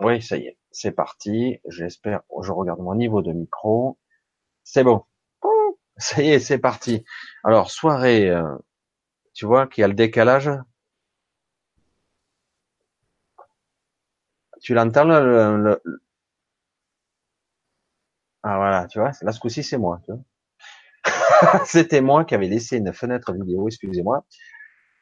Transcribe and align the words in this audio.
Oui, 0.00 0.22
ça 0.22 0.36
y 0.36 0.46
est, 0.46 0.58
c'est 0.72 0.92
parti. 0.92 1.58
J'espère, 1.68 2.22
je 2.42 2.52
regarde 2.52 2.80
mon 2.80 2.94
niveau 2.94 3.22
de 3.22 3.32
micro. 3.32 3.98
C'est 4.64 4.84
bon. 4.84 5.04
Ça 5.98 6.22
y 6.22 6.30
est, 6.30 6.40
c'est 6.40 6.58
parti. 6.58 7.04
Alors, 7.44 7.70
soirée, 7.70 8.30
euh, 8.30 8.56
tu 9.34 9.46
vois 9.46 9.66
qu'il 9.68 9.82
y 9.82 9.84
a 9.84 9.88
le 9.88 9.94
décalage? 9.94 10.50
Tu 14.60 14.72
l'entends 14.74 15.04
le, 15.04 15.80
Ah 18.42 18.56
voilà, 18.56 18.88
tu 18.88 18.98
vois, 18.98 19.12
là 19.22 19.30
ce 19.30 19.38
coup-ci 19.38 19.62
c'est 19.62 19.78
moi. 19.78 20.00
C'était 21.66 22.00
moi 22.00 22.24
qui 22.24 22.34
avais 22.34 22.48
laissé 22.48 22.76
une 22.76 22.92
fenêtre 22.92 23.32
vidéo, 23.32 23.68
excusez-moi. 23.68 24.24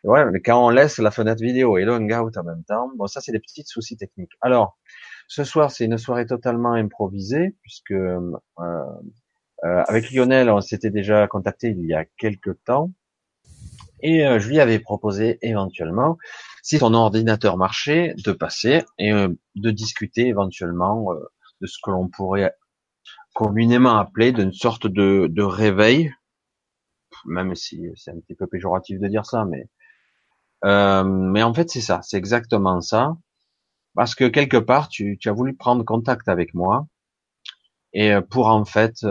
Ouais, 0.05 0.25
mais 0.31 0.41
quand 0.41 0.65
on 0.65 0.71
laisse 0.71 0.99
la 0.99 1.11
fenêtre 1.11 1.43
vidéo 1.43 1.79
et 1.79 1.85
le 1.85 1.95
hangout 1.95 2.37
en 2.37 2.45
même 2.45 2.63
temps, 2.65 2.91
bon 2.97 3.07
ça 3.07 3.21
c'est 3.21 3.33
des 3.33 3.41
petits 3.41 3.65
soucis 3.67 3.97
techniques. 3.97 4.33
Alors, 4.41 4.79
ce 5.27 5.43
soir 5.43 5.71
c'est 5.71 5.85
une 5.85 5.99
soirée 5.99 6.27
totalement 6.27 6.75
improvisée 6.75 7.57
puisque 7.63 7.91
euh, 7.91 8.33
euh, 8.61 9.83
avec 9.89 10.13
Lionel 10.13 10.49
on 10.51 10.61
s'était 10.61 10.91
déjà 10.91 11.27
contacté 11.27 11.71
il 11.71 11.85
y 11.87 11.95
a 11.95 12.05
quelques 12.19 12.63
temps 12.65 12.91
et 14.01 14.27
euh, 14.27 14.39
je 14.39 14.49
lui 14.49 14.61
avais 14.61 14.79
proposé 14.79 15.39
éventuellement, 15.43 16.19
si 16.63 16.79
son 16.79 16.95
ordinateur 16.95 17.57
marchait, 17.57 18.15
de 18.25 18.33
passer 18.33 18.83
et 18.99 19.13
euh, 19.13 19.29
de 19.55 19.71
discuter 19.71 20.27
éventuellement 20.27 21.13
euh, 21.13 21.17
de 21.61 21.67
ce 21.67 21.79
que 21.83 21.91
l'on 21.91 22.09
pourrait 22.09 22.55
communément 23.35 23.97
appeler 23.99 24.33
d'une 24.33 24.53
sorte 24.53 24.87
de, 24.87 25.29
de 25.31 25.43
réveil, 25.43 26.13
même 27.25 27.55
si 27.55 27.87
c'est 27.97 28.11
un 28.11 28.21
petit 28.21 28.35
peu 28.35 28.47
péjoratif 28.47 28.99
de 29.01 29.09
dire 29.09 29.27
ça, 29.27 29.45
mais 29.45 29.69
euh, 30.65 31.05
mais 31.05 31.43
en 31.43 31.55
fait 31.55 31.71
c'est 31.71 31.81
ça, 31.81 32.01
c'est 32.03 32.17
exactement 32.17 32.81
ça, 32.81 33.17
parce 33.95 34.15
que 34.15 34.25
quelque 34.29 34.57
part 34.57 34.89
tu, 34.89 35.19
tu, 35.19 35.29
as 35.29 35.33
voulu 35.33 35.55
prendre 35.57 35.85
contact 35.85 36.29
avec 36.29 36.55
moi 36.55 36.87
et 37.93 38.13
pour 38.31 38.49
en 38.49 38.65
fait 38.65 39.05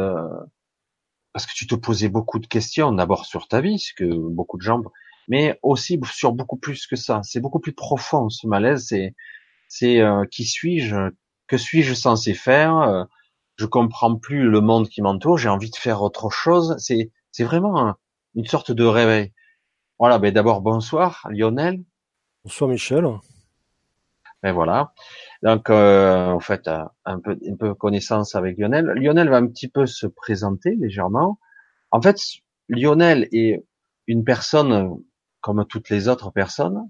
parce 1.36 1.48
que 1.48 1.54
tu 1.54 1.68
te 1.68 1.76
posais 1.76 2.08
beaucoup 2.08 2.40
de 2.40 2.48
questions, 2.48 2.94
d'abord 2.94 3.26
sur 3.26 3.50
ta 3.50 3.60
vie, 3.60 3.78
ce 3.78 3.94
que 3.94 4.06
beaucoup 4.06 4.56
de 4.56 4.62
gens, 4.62 4.82
mais 5.28 5.60
aussi 5.64 6.00
sur 6.10 6.32
beaucoup 6.32 6.56
plus 6.56 6.88
que 6.88 6.96
ça. 6.96 7.20
C'est 7.24 7.42
beaucoup 7.42 7.60
plus 7.60 7.74
profond 7.74 8.30
ce 8.30 8.48
malaise. 8.48 8.86
C'est, 8.88 9.14
c'est 9.68 10.00
euh, 10.00 10.24
qui 10.32 10.46
suis-je 10.46 10.96
Que 11.48 11.58
suis-je 11.58 11.94
censé 11.94 12.34
faire 12.34 12.78
euh, 12.78 13.04
Je 13.58 13.66
comprends 13.66 14.16
plus 14.16 14.50
le 14.50 14.62
monde 14.62 14.88
qui 14.88 15.02
m'entoure. 15.02 15.38
J'ai 15.38 15.50
envie 15.50 15.70
de 15.70 15.76
faire 15.76 16.02
autre 16.02 16.30
chose. 16.30 16.76
C'est, 16.78 17.12
c'est 17.36 17.44
vraiment 17.44 17.96
une 18.36 18.46
sorte 18.46 18.72
de 18.72 18.86
réveil. 18.86 19.34
Voilà. 20.00 20.20
Ben 20.20 20.34
d'abord 20.34 20.62
bonsoir 20.62 21.28
Lionel. 21.30 21.84
Bonsoir 22.46 22.70
Michel. 22.70 23.06
Ben 24.42 24.54
voilà. 24.54 24.94
Donc, 25.44 25.70
euh, 25.70 26.28
en 26.32 26.40
fait, 26.40 26.66
euh, 26.70 26.86
un 27.04 27.20
peu, 27.20 27.38
un 27.46 27.56
peu 27.58 27.74
connaissance 27.74 28.36
avec 28.36 28.58
Lionel. 28.58 28.86
Lionel 28.86 29.28
va 29.28 29.38
un 29.38 29.48
petit 29.48 29.68
peu 29.68 29.86
se 29.86 30.08
présenter 30.08 30.76
légèrement. 30.76 31.38
En 31.92 32.02
fait, 32.02 32.22
Lionel 32.70 33.28
est 33.34 33.66
une 34.08 34.24
personne 34.24 34.96
comme 35.42 35.66
toutes 35.68 35.90
les 35.90 36.08
autres 36.08 36.32
personnes, 36.32 36.90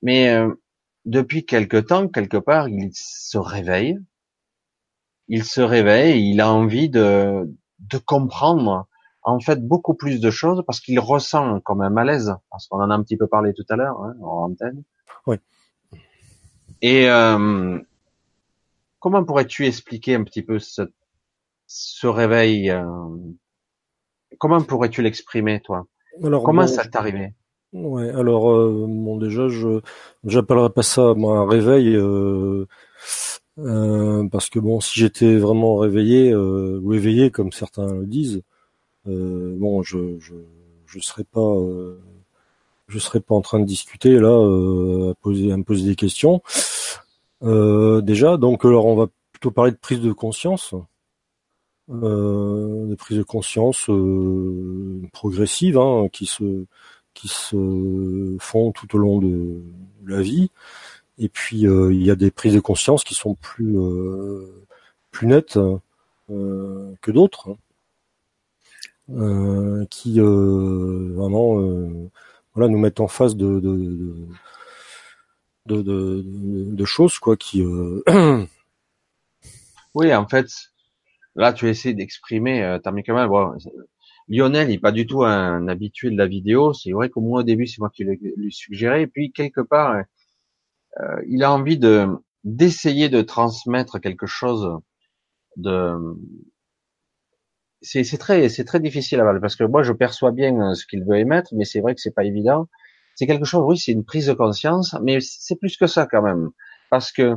mais 0.00 0.30
euh, 0.30 0.54
depuis 1.04 1.44
quelque 1.44 1.76
temps, 1.76 2.08
quelque 2.08 2.38
part, 2.38 2.70
il 2.70 2.90
se 2.94 3.36
réveille. 3.36 3.98
Il 5.26 5.44
se 5.44 5.60
réveille, 5.60 6.30
il 6.30 6.40
a 6.40 6.50
envie 6.50 6.88
de, 6.88 7.54
de 7.80 7.98
comprendre 7.98 8.87
en 9.28 9.40
fait 9.40 9.66
beaucoup 9.66 9.94
plus 9.94 10.20
de 10.20 10.30
choses 10.30 10.62
parce 10.66 10.80
qu'il 10.80 10.98
ressent 10.98 11.60
comme 11.60 11.82
un 11.82 11.90
malaise, 11.90 12.34
parce 12.50 12.66
qu'on 12.66 12.80
en 12.80 12.90
a 12.90 12.94
un 12.94 13.02
petit 13.02 13.16
peu 13.16 13.26
parlé 13.26 13.52
tout 13.52 13.64
à 13.68 13.76
l'heure 13.76 14.00
hein, 14.02 14.14
en 14.22 14.50
antenne. 14.50 14.82
Oui. 15.26 15.36
Et 16.80 17.08
euh, 17.08 17.78
comment 19.00 19.24
pourrais-tu 19.24 19.66
expliquer 19.66 20.14
un 20.14 20.24
petit 20.24 20.42
peu 20.42 20.58
ce, 20.58 20.82
ce 21.66 22.06
réveil 22.06 22.70
euh, 22.70 22.84
Comment 24.38 24.62
pourrais-tu 24.62 25.02
l'exprimer, 25.02 25.60
toi? 25.60 25.86
Alors, 26.22 26.42
Comment 26.42 26.66
ça 26.66 26.84
t'est 26.84 26.96
arrivé? 26.96 27.34
Ouais, 27.72 28.08
alors 28.08 28.50
euh, 28.50 28.86
bon 28.88 29.18
déjà 29.18 29.50
je 29.50 29.80
j'appellerais 30.24 30.70
pas 30.70 30.82
ça 30.82 31.12
moi 31.12 31.40
un 31.40 31.46
réveil 31.46 31.94
euh, 31.96 32.66
euh, 33.58 34.26
parce 34.32 34.48
que 34.48 34.58
bon 34.58 34.80
si 34.80 34.98
j'étais 34.98 35.36
vraiment 35.36 35.76
réveillé 35.76 36.34
ou 36.34 36.94
éveillé 36.94 37.30
comme 37.30 37.52
certains 37.52 37.92
le 37.92 38.06
disent 38.06 38.40
bon 39.08 39.82
je 39.82 40.18
je 40.20 40.34
je 40.86 41.00
serais 41.00 41.24
pas 41.24 41.54
je 42.88 42.98
serais 42.98 43.20
pas 43.20 43.34
en 43.34 43.42
train 43.42 43.60
de 43.60 43.64
discuter 43.64 44.18
là, 44.18 44.28
euh, 44.28 45.10
à, 45.10 45.14
poser, 45.14 45.52
à 45.52 45.56
me 45.56 45.62
poser 45.62 45.84
des 45.88 45.96
questions. 45.96 46.42
Euh, 47.42 48.00
déjà, 48.00 48.36
donc 48.36 48.64
alors 48.64 48.86
on 48.86 48.96
va 48.96 49.06
plutôt 49.32 49.50
parler 49.50 49.70
de 49.70 49.76
prise 49.76 50.00
de 50.00 50.12
conscience, 50.12 50.74
euh, 51.90 52.86
de 52.86 52.94
prise 52.94 53.18
de 53.18 53.22
conscience 53.22 53.88
euh, 53.90 55.02
progressive 55.12 55.78
hein, 55.78 56.08
qui 56.12 56.26
se 56.26 56.64
qui 57.14 57.28
se 57.28 58.36
font 58.40 58.72
tout 58.72 58.94
au 58.96 58.98
long 58.98 59.18
de 59.18 59.62
la 60.06 60.22
vie. 60.22 60.50
Et 61.18 61.28
puis 61.28 61.66
euh, 61.66 61.92
il 61.92 62.02
y 62.04 62.10
a 62.10 62.16
des 62.16 62.30
prises 62.30 62.54
de 62.54 62.60
conscience 62.60 63.04
qui 63.04 63.14
sont 63.14 63.34
plus 63.34 63.76
plus 65.10 65.26
nettes 65.26 65.58
que 66.28 67.10
d'autres, 67.10 67.50
hein. 67.50 67.56
Qui 69.90 70.20
vraiment 70.20 71.56
voilà, 72.54 72.72
nous 72.72 72.78
mettre 72.78 73.02
en 73.02 73.08
face 73.08 73.36
de 73.36 73.60
de, 75.68 75.82
de, 75.82 76.22
de, 76.74 76.84
choses 76.84 77.18
quoi 77.18 77.36
qui. 77.36 77.62
Euh... 77.62 78.02
oui, 79.94 80.14
en 80.14 80.26
fait, 80.26 80.46
là 81.36 81.52
tu 81.52 81.68
essaies 81.68 81.94
d'exprimer. 81.94 82.64
Euh, 82.64 82.78
Kamal, 82.78 83.28
bon, 83.28 83.54
Lionel, 84.28 84.68
il 84.68 84.72
n'est 84.72 84.78
pas 84.78 84.92
du 84.92 85.06
tout 85.06 85.24
un 85.24 85.68
habitué 85.68 86.10
de 86.10 86.16
la 86.16 86.26
vidéo. 86.26 86.72
C'est 86.72 86.92
vrai 86.92 87.10
qu'au 87.10 87.20
moins 87.20 87.40
au 87.40 87.44
début, 87.44 87.66
c'est 87.66 87.78
moi 87.78 87.90
qui 87.90 88.04
lui 88.04 88.52
suggéré. 88.52 89.02
Et 89.02 89.06
puis 89.06 89.32
quelque 89.32 89.60
part, 89.60 90.02
euh, 91.00 91.22
il 91.28 91.44
a 91.44 91.52
envie 91.52 91.78
de 91.78 92.06
d'essayer 92.44 93.08
de 93.08 93.20
transmettre 93.22 94.00
quelque 94.00 94.26
chose 94.26 94.78
de 95.56 95.94
c'est 97.82 98.18
très 98.18 98.48
c'est 98.48 98.64
très 98.64 98.80
difficile 98.80 99.20
à 99.20 99.22
voir 99.24 99.40
parce 99.40 99.56
que 99.56 99.64
moi 99.64 99.82
je 99.82 99.92
perçois 99.92 100.32
bien 100.32 100.60
euh, 100.60 100.74
ce 100.74 100.86
qu'il 100.86 101.04
veut 101.04 101.18
émettre, 101.18 101.54
mais 101.54 101.64
c'est 101.64 101.80
vrai 101.80 101.94
que 101.94 102.00
c'est 102.00 102.14
pas 102.14 102.24
évident. 102.24 102.68
C'est 103.14 103.26
quelque 103.26 103.44
chose, 103.44 103.64
oui, 103.66 103.78
c'est 103.78 103.92
une 103.92 104.04
prise 104.04 104.26
de 104.26 104.32
conscience, 104.32 104.96
mais 105.02 105.18
c'est 105.20 105.56
plus 105.56 105.76
que 105.76 105.86
ça 105.86 106.06
quand 106.06 106.22
même, 106.22 106.50
parce 106.90 107.10
que 107.12 107.36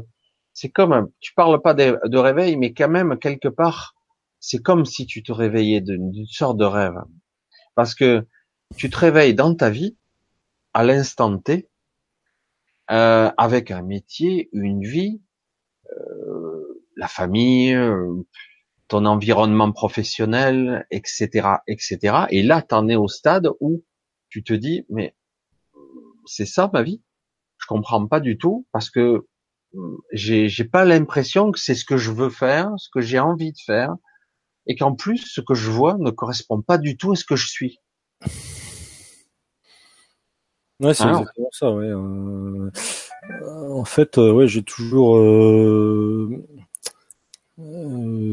c'est 0.54 0.70
comme 0.70 1.10
tu 1.20 1.34
parles 1.34 1.62
pas 1.62 1.74
de, 1.74 1.98
de, 2.06 2.18
réveil, 2.18 2.56
mais 2.58 2.74
quand 2.74 2.90
même 2.90 3.18
quelque 3.18 3.48
part, 3.48 3.96
c'est 4.40 4.62
comme 4.62 4.86
si 4.86 5.06
tu 5.08 5.24
te 5.24 5.32
réveillais 5.32 5.82
d'une 5.82 6.26
sorte 6.28 6.58
de 6.58 6.66
rêve, 6.66 7.02
parce 7.76 7.96
que 7.96 8.28
tu 8.78 8.90
te 8.90 8.98
réveilles 8.98 9.34
dans 9.34 9.56
ta 9.56 9.70
vie 9.70 9.98
à 10.74 10.84
l'instant 10.84 11.38
T, 11.38 11.70
euh, 12.92 13.32
avec 13.38 13.72
un 13.72 13.82
métier, 13.82 14.50
une 14.54 14.84
vie, 14.84 15.22
euh, 15.98 16.84
la 16.98 17.08
famille, 17.08 17.74
euh, 17.74 18.22
ton 18.92 19.06
environnement 19.06 19.72
professionnel, 19.72 20.86
etc., 20.92 21.48
etc. 21.66 22.26
Et 22.30 22.44
là, 22.44 22.62
tu 22.62 22.76
en 22.76 22.90
es 22.90 22.98
au 22.98 23.08
stade 23.08 23.48
où 23.62 23.86
tu 24.28 24.44
te 24.44 24.52
dis, 24.52 24.86
mais 24.90 25.16
c'est 26.26 26.46
ça 26.46 26.70
ma 26.74 26.84
vie? 26.84 27.02
Je 27.58 27.68
comprends 27.68 28.06
pas 28.06 28.20
du 28.20 28.38
tout 28.38 28.68
parce 28.74 28.90
que 28.90 29.26
hum, 29.74 29.98
j'ai, 30.12 30.50
j'ai 30.50 30.66
pas 30.66 30.84
l'impression 30.84 31.54
que 31.54 31.60
c'est 31.60 31.74
ce 31.74 31.86
que 31.86 31.96
je 31.96 32.12
veux 32.12 32.30
faire, 32.30 32.70
ce 32.76 32.90
que 32.94 33.00
j'ai 33.00 33.20
envie 33.20 33.54
de 33.54 33.60
faire, 33.66 33.96
et 34.68 34.76
qu'en 34.76 34.94
plus, 34.94 35.20
ce 35.20 35.40
que 35.40 35.54
je 35.54 35.72
vois 35.72 35.96
ne 35.98 36.12
correspond 36.12 36.62
pas 36.62 36.78
du 36.78 36.98
tout 36.98 37.14
à 37.14 37.16
ce 37.16 37.24
que 37.24 37.38
je 37.38 37.48
suis. 37.48 37.80
Ouais, 40.82 40.94
c'est 40.94 41.08
exactement 41.08 41.50
ça. 41.54 41.72
Ouais. 41.72 41.88
Euh, 41.88 43.72
en 43.72 43.86
fait, 43.86 44.18
euh, 44.18 44.34
ouais, 44.34 44.48
j'ai 44.48 44.64
toujours 44.64 45.18
euh, 45.18 46.44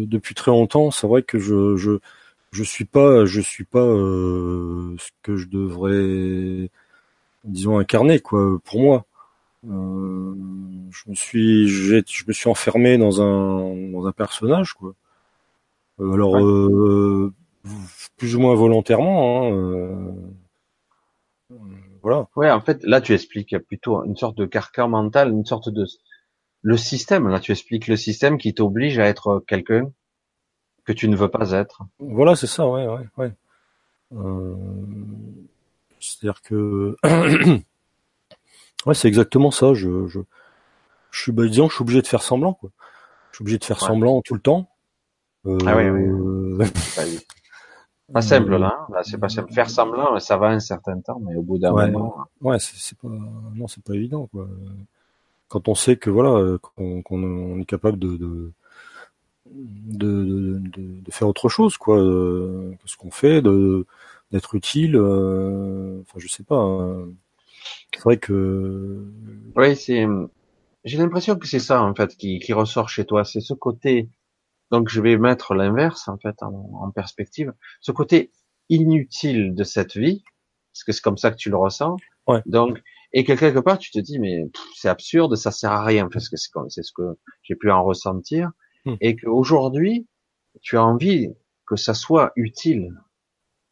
depuis 0.07 0.35
très 0.35 0.51
longtemps, 0.51 0.91
c'est 0.91 1.07
vrai 1.07 1.23
que 1.23 1.39
je 1.39 1.77
je 1.77 1.99
je 2.53 2.63
suis 2.63 2.85
pas 2.85 3.25
je 3.25 3.41
suis 3.41 3.65
pas 3.65 3.81
euh, 3.81 4.97
ce 4.99 5.11
que 5.23 5.37
je 5.37 5.49
devrais 5.49 6.71
disons 7.45 7.79
incarner 7.79 8.21
quoi 8.21 8.59
pour 8.65 8.81
moi. 8.81 9.05
Euh, 9.69 10.35
je 10.91 11.11
me 11.11 11.15
suis 11.15 11.69
je 11.69 12.25
me 12.27 12.33
suis 12.33 12.49
enfermé 12.49 12.99
dans 12.99 13.21
un 13.21 13.91
dans 13.93 14.07
un 14.07 14.13
personnage 14.13 14.75
quoi. 14.75 14.95
Euh, 16.01 16.13
alors 16.13 16.35
plus 18.17 18.37
ou 18.37 18.41
moins 18.41 18.55
volontairement. 18.55 19.49
Hein, 19.49 20.15
voilà. 22.03 22.29
Ouais, 22.37 22.51
en 22.51 22.61
fait, 22.61 22.83
là, 22.85 23.01
tu 23.01 23.13
expliques 23.13 23.59
plutôt 23.59 24.05
une 24.05 24.17
sorte 24.17 24.37
de 24.37 24.47
carcan 24.47 24.89
mental, 24.89 25.31
une 25.31 25.45
sorte 25.45 25.69
de 25.69 25.87
le 26.62 26.76
système, 26.76 27.28
là 27.28 27.40
tu 27.40 27.52
expliques 27.52 27.87
le 27.87 27.96
système 27.96 28.38
qui 28.38 28.55
t'oblige 28.55 28.99
à 28.99 29.06
être 29.06 29.44
quelqu'un 29.46 29.90
que 30.84 30.93
tu 30.93 31.08
ne 31.08 31.16
veux 31.16 31.28
pas 31.28 31.52
être. 31.52 31.82
Voilà, 31.99 32.34
c'est 32.34 32.46
ça, 32.46 32.66
ouais, 32.66 32.87
ouais, 32.87 33.06
ouais. 33.19 33.32
Euh, 34.14 34.55
C'est-à-dire 36.00 36.40
que 36.43 36.96
ouais, 38.87 38.94
c'est 38.94 39.08
exactement 39.08 39.50
ça. 39.50 39.75
Je, 39.75 40.06
je, 40.06 40.20
je 41.10 41.20
suis, 41.20 41.32
bah, 41.32 41.46
disons, 41.46 41.69
je 41.69 41.75
suis 41.75 41.82
obligé 41.82 42.00
de 42.00 42.06
faire 42.06 42.22
semblant, 42.22 42.55
quoi. 42.55 42.70
Je 43.31 43.37
suis 43.37 43.43
obligé 43.43 43.58
de 43.58 43.64
faire 43.64 43.81
semblant 43.81 44.22
tout 44.22 44.34
le 44.34 44.40
temps. 44.40 44.70
Euh... 45.46 45.58
Ah 45.66 45.76
oui, 45.76 45.90
oui. 45.90 46.66
pas, 48.12 48.22
simple 48.22 48.56
là, 48.56 48.78
hein. 48.81 48.93
là 48.93 49.02
c'est 49.05 49.19
pas 49.19 49.28
simple. 49.28 49.52
Faire 49.52 49.69
semblant, 49.69 50.19
ça 50.19 50.38
va 50.38 50.49
un 50.49 50.60
certain 50.60 50.99
temps, 51.00 51.20
mais 51.20 51.37
au 51.37 51.43
bout 51.43 51.58
d'un 51.58 51.72
moment. 51.72 52.25
Ouais, 52.40 52.58
c'est 52.58 52.96
pas, 52.96 53.08
non, 53.08 53.69
c'est 53.69 53.84
pas 53.84 53.94
évident, 53.94 54.26
quoi. 54.28 54.49
Quand 55.49 55.69
on 55.69 55.75
sait 55.75 55.97
que 55.97 56.11
voilà, 56.11 56.59
qu'on 56.77 57.61
est 57.61 57.65
capable 57.65 57.99
de, 57.99 58.17
de 58.17 58.53
de, 59.50 60.59
de, 60.59 61.00
de, 61.03 61.11
faire 61.11 61.29
autre 61.29 61.49
chose, 61.49 61.77
quoi, 61.77 61.99
euh, 61.99 62.73
que 62.83 62.89
ce 62.89 62.97
qu'on 62.97 63.11
fait, 63.11 63.43
de 63.43 63.87
d'être 64.31 64.55
utile. 64.55 64.97
Euh, 64.97 66.00
enfin, 66.03 66.19
je 66.19 66.29
sais 66.29 66.43
pas. 66.43 66.56
Hein. 66.56 67.09
C'est 67.95 68.03
vrai 68.03 68.19
que. 68.19 69.05
Oui, 69.56 69.77
c'est. 69.77 70.06
J'ai 70.85 70.99
l'impression 70.99 71.37
que 71.37 71.47
c'est 71.47 71.59
ça 71.59 71.83
en 71.83 71.94
fait 71.94 72.17
qui, 72.17 72.39
qui 72.39 72.53
ressort 72.53 72.89
chez 72.89 73.05
toi. 73.05 73.25
C'est 73.25 73.41
ce 73.41 73.55
côté. 73.55 74.09
Donc, 74.71 74.89
je 74.89 75.01
vais 75.01 75.17
mettre 75.17 75.55
l'inverse 75.55 76.09
en 76.09 76.19
fait 76.19 76.43
en, 76.43 76.71
en, 76.83 76.91
perspective. 76.91 77.53
Ce 77.81 77.91
côté 77.91 78.31
inutile 78.69 79.55
de 79.55 79.65
cette 79.65 79.97
vie, 79.97 80.23
parce 80.73 80.85
que 80.85 80.93
c'est 80.93 81.01
comme 81.01 81.17
ça 81.17 81.31
que 81.31 81.37
tu 81.37 81.51
le 81.51 81.56
ressens. 81.56 81.97
Ouais. 82.27 82.43
Donc, 82.47 82.79
et 83.12 83.25
que 83.25 83.32
quelque 83.32 83.58
part 83.60 83.78
tu 83.78 83.90
te 83.90 83.99
dis 83.99 84.19
mais 84.19 84.44
c'est 84.75 84.88
absurde, 84.88 85.34
ça 85.37 85.50
sert 85.50 85.72
à 85.72 85.84
rien 85.84 86.08
parce 86.12 86.28
que 86.28 86.37
c'est 86.37 86.82
ce 86.82 86.93
que 86.94 87.19
j'ai 87.43 87.55
pu 87.55 87.70
en 87.70 87.84
ressentir, 87.84 88.50
hmm. 88.84 88.94
et 89.00 89.16
qu'aujourd'hui 89.16 90.06
tu 90.60 90.76
as 90.76 90.84
envie 90.84 91.28
que 91.66 91.76
ça 91.76 91.94
soit 91.94 92.32
utile 92.37 92.90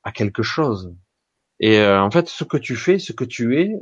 à 0.03 0.13
quelque 0.13 0.43
chose. 0.43 0.95
Et 1.59 1.79
euh, 1.79 2.03
en 2.03 2.11
fait, 2.11 2.29
ce 2.29 2.45
que 2.45 2.57
tu 2.57 2.77
fais, 2.77 2.99
ce 2.99 3.13
que 3.13 3.25
tu 3.25 3.59
es, 3.61 3.73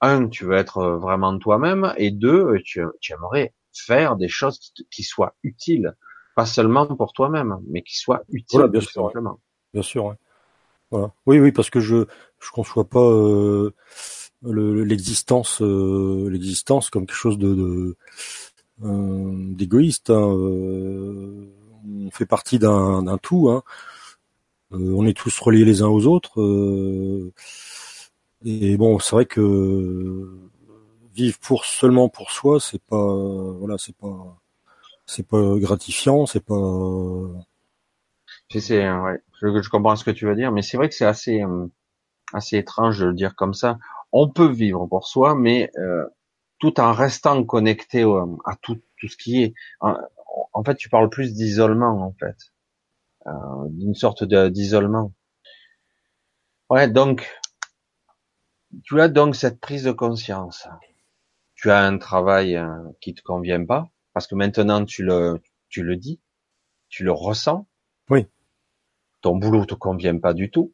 un, 0.00 0.28
tu 0.28 0.44
veux 0.44 0.56
être 0.56 0.78
euh, 0.78 0.98
vraiment 0.98 1.38
toi-même, 1.38 1.94
et 1.96 2.10
deux, 2.10 2.44
euh, 2.44 2.60
tu, 2.64 2.82
tu, 3.00 3.12
aimerais 3.12 3.54
faire 3.72 4.16
des 4.16 4.28
choses 4.28 4.58
qui, 4.58 4.86
qui, 4.90 5.02
soient 5.04 5.36
utiles, 5.42 5.94
pas 6.34 6.46
seulement 6.46 6.86
pour 6.86 7.12
toi-même, 7.12 7.58
mais 7.68 7.82
qui 7.82 7.96
soient 7.96 8.22
utiles 8.28 8.58
voilà, 8.58 8.68
bien 8.68 8.80
sûr. 8.80 9.12
Bien 9.72 9.82
sûr, 9.82 10.04
ouais. 10.06 10.16
voilà. 10.90 11.12
Oui, 11.26 11.38
oui, 11.38 11.52
parce 11.52 11.70
que 11.70 11.80
je 11.80 12.06
je 12.40 12.50
conçois 12.50 12.88
pas 12.88 13.00
euh, 13.00 13.74
l'existence 14.42 15.60
euh, 15.62 16.28
l'existence 16.30 16.90
comme 16.90 17.06
quelque 17.06 17.16
chose 17.16 17.38
de, 17.38 17.54
de 17.54 17.96
d'égoïste. 19.54 20.10
Hein. 20.10 20.34
on 20.34 22.10
fait 22.12 22.26
partie 22.26 22.58
d'un 22.58 23.18
tout. 23.22 23.50
Hein. 23.50 23.62
Euh, 24.72 24.94
on 24.96 25.06
est 25.06 25.16
tous 25.16 25.38
reliés 25.40 25.64
les 25.64 25.82
uns 25.82 25.88
aux 25.88 26.06
autres. 26.06 26.40
Euh, 26.40 27.32
et 28.44 28.76
bon, 28.76 28.98
c'est 28.98 29.12
vrai 29.16 29.26
que 29.26 30.28
vivre 31.14 31.38
pour 31.40 31.64
seulement 31.64 32.08
pour 32.08 32.30
soi, 32.30 32.60
c'est 32.60 32.82
pas 32.82 33.14
voilà, 33.58 33.76
c'est 33.78 33.96
pas 33.96 34.40
c'est 35.06 35.26
pas 35.26 35.58
gratifiant, 35.58 36.26
c'est 36.26 36.44
pas. 36.44 36.54
C'est 38.48 38.90
ouais, 38.90 39.22
je, 39.40 39.62
je, 39.62 39.68
comprends 39.70 39.96
ce 39.96 40.04
que 40.04 40.10
tu 40.10 40.26
veux 40.26 40.34
dire, 40.34 40.52
mais 40.52 40.62
c'est 40.62 40.76
vrai 40.76 40.88
que 40.88 40.94
c'est 40.94 41.04
assez 41.04 41.42
euh, 41.42 41.66
assez 42.32 42.56
étrange 42.58 43.00
de 43.00 43.06
le 43.06 43.14
dire 43.14 43.34
comme 43.36 43.54
ça. 43.54 43.78
On 44.12 44.28
peut 44.28 44.50
vivre 44.50 44.86
pour 44.86 45.06
soi, 45.06 45.34
mais 45.34 45.70
euh, 45.78 46.06
tout 46.58 46.80
en 46.80 46.92
restant 46.92 47.44
connecté 47.44 48.02
à 48.02 48.56
tout 48.62 48.80
tout 48.98 49.08
ce 49.08 49.16
qui 49.16 49.42
est. 49.42 49.54
En, 49.80 49.96
en 50.52 50.64
fait, 50.64 50.76
tu 50.76 50.88
parles 50.88 51.10
plus 51.10 51.34
d'isolement 51.34 52.02
en 52.02 52.12
fait. 52.18 52.36
Euh, 53.26 53.30
d'une 53.70 53.94
sorte 53.94 54.24
d'isolement. 54.24 55.12
Ouais, 56.70 56.88
donc 56.88 57.28
tu 58.84 59.00
as 59.00 59.08
donc 59.08 59.36
cette 59.36 59.60
prise 59.60 59.84
de 59.84 59.92
conscience. 59.92 60.68
Tu 61.54 61.70
as 61.70 61.80
un 61.84 61.98
travail 61.98 62.56
euh, 62.56 62.66
qui 63.00 63.14
te 63.14 63.22
convient 63.22 63.64
pas 63.64 63.90
parce 64.14 64.26
que 64.26 64.34
maintenant 64.34 64.84
tu 64.84 65.02
le 65.02 65.40
tu 65.68 65.82
le 65.82 65.96
dis, 65.96 66.20
tu 66.88 67.04
le 67.04 67.12
ressens. 67.12 67.68
Oui. 68.08 68.26
Ton 69.20 69.36
boulot 69.36 69.66
te 69.66 69.74
convient 69.74 70.18
pas 70.18 70.34
du 70.34 70.50
tout. 70.50 70.72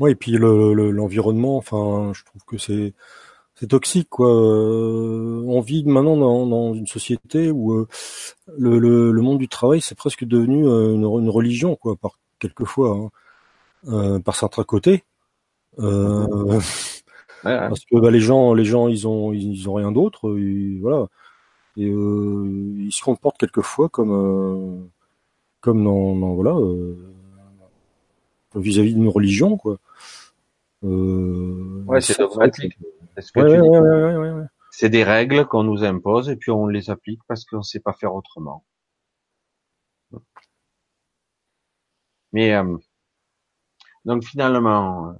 Oui, 0.00 0.12
et 0.12 0.14
puis 0.14 0.32
l'environnement, 0.32 1.54
le, 1.54 1.58
enfin, 1.58 2.12
je 2.14 2.24
trouve 2.24 2.42
que 2.46 2.58
c'est 2.58 2.94
c'est 3.58 3.68
toxique 3.68 4.08
quoi. 4.08 4.28
Euh, 4.30 5.42
on 5.46 5.60
vit 5.60 5.84
maintenant 5.84 6.16
dans, 6.16 6.46
dans 6.46 6.74
une 6.74 6.86
société 6.86 7.50
où 7.50 7.72
euh, 7.72 7.88
le, 8.56 8.78
le, 8.78 9.10
le, 9.10 9.22
monde 9.22 9.38
du 9.38 9.48
travail 9.48 9.80
c'est 9.80 9.96
presque 9.96 10.24
devenu 10.24 10.66
euh, 10.66 10.94
une, 10.94 11.02
une, 11.02 11.28
religion 11.28 11.74
quoi, 11.74 11.96
par 11.96 12.18
quelquefois, 12.38 12.96
hein, 12.96 13.10
euh, 13.88 14.20
par 14.20 14.36
certains 14.36 14.64
côtés. 14.64 15.04
Euh, 15.80 16.60
Parce 17.42 17.84
que 17.84 17.98
bah, 17.98 18.10
les 18.10 18.20
gens, 18.20 18.54
les 18.54 18.64
gens, 18.64 18.88
ils 18.88 19.08
ont, 19.08 19.32
ils 19.32 19.68
ont 19.68 19.74
rien 19.74 19.92
d'autre, 19.92 20.30
voilà, 20.80 21.06
et 21.76 21.84
ils 21.86 22.92
se 22.92 23.02
comportent 23.02 23.38
quelquefois 23.38 23.88
comme, 23.88 24.88
comme 25.60 25.84
dans, 25.84 26.16
dans 26.16 26.34
voilà, 26.34 26.54
vis-à-vis 28.54 28.94
d'une 28.94 29.08
religion 29.08 29.56
quoi. 29.56 29.78
ouais, 30.82 32.00
c'est 32.00 32.18
dogmatique. 32.18 32.78
C'est 34.70 34.90
des 34.90 35.04
règles 35.04 35.46
qu'on 35.46 35.64
nous 35.64 35.82
impose 35.84 36.30
et 36.30 36.36
puis 36.36 36.50
on 36.50 36.66
les 36.66 36.90
applique 36.90 37.20
parce 37.26 37.44
qu'on 37.44 37.58
ne 37.58 37.62
sait 37.62 37.80
pas 37.80 37.92
faire 37.92 38.14
autrement. 38.14 38.64
Mais 42.32 42.54
euh, 42.54 42.76
donc 44.04 44.24
finalement, 44.24 45.14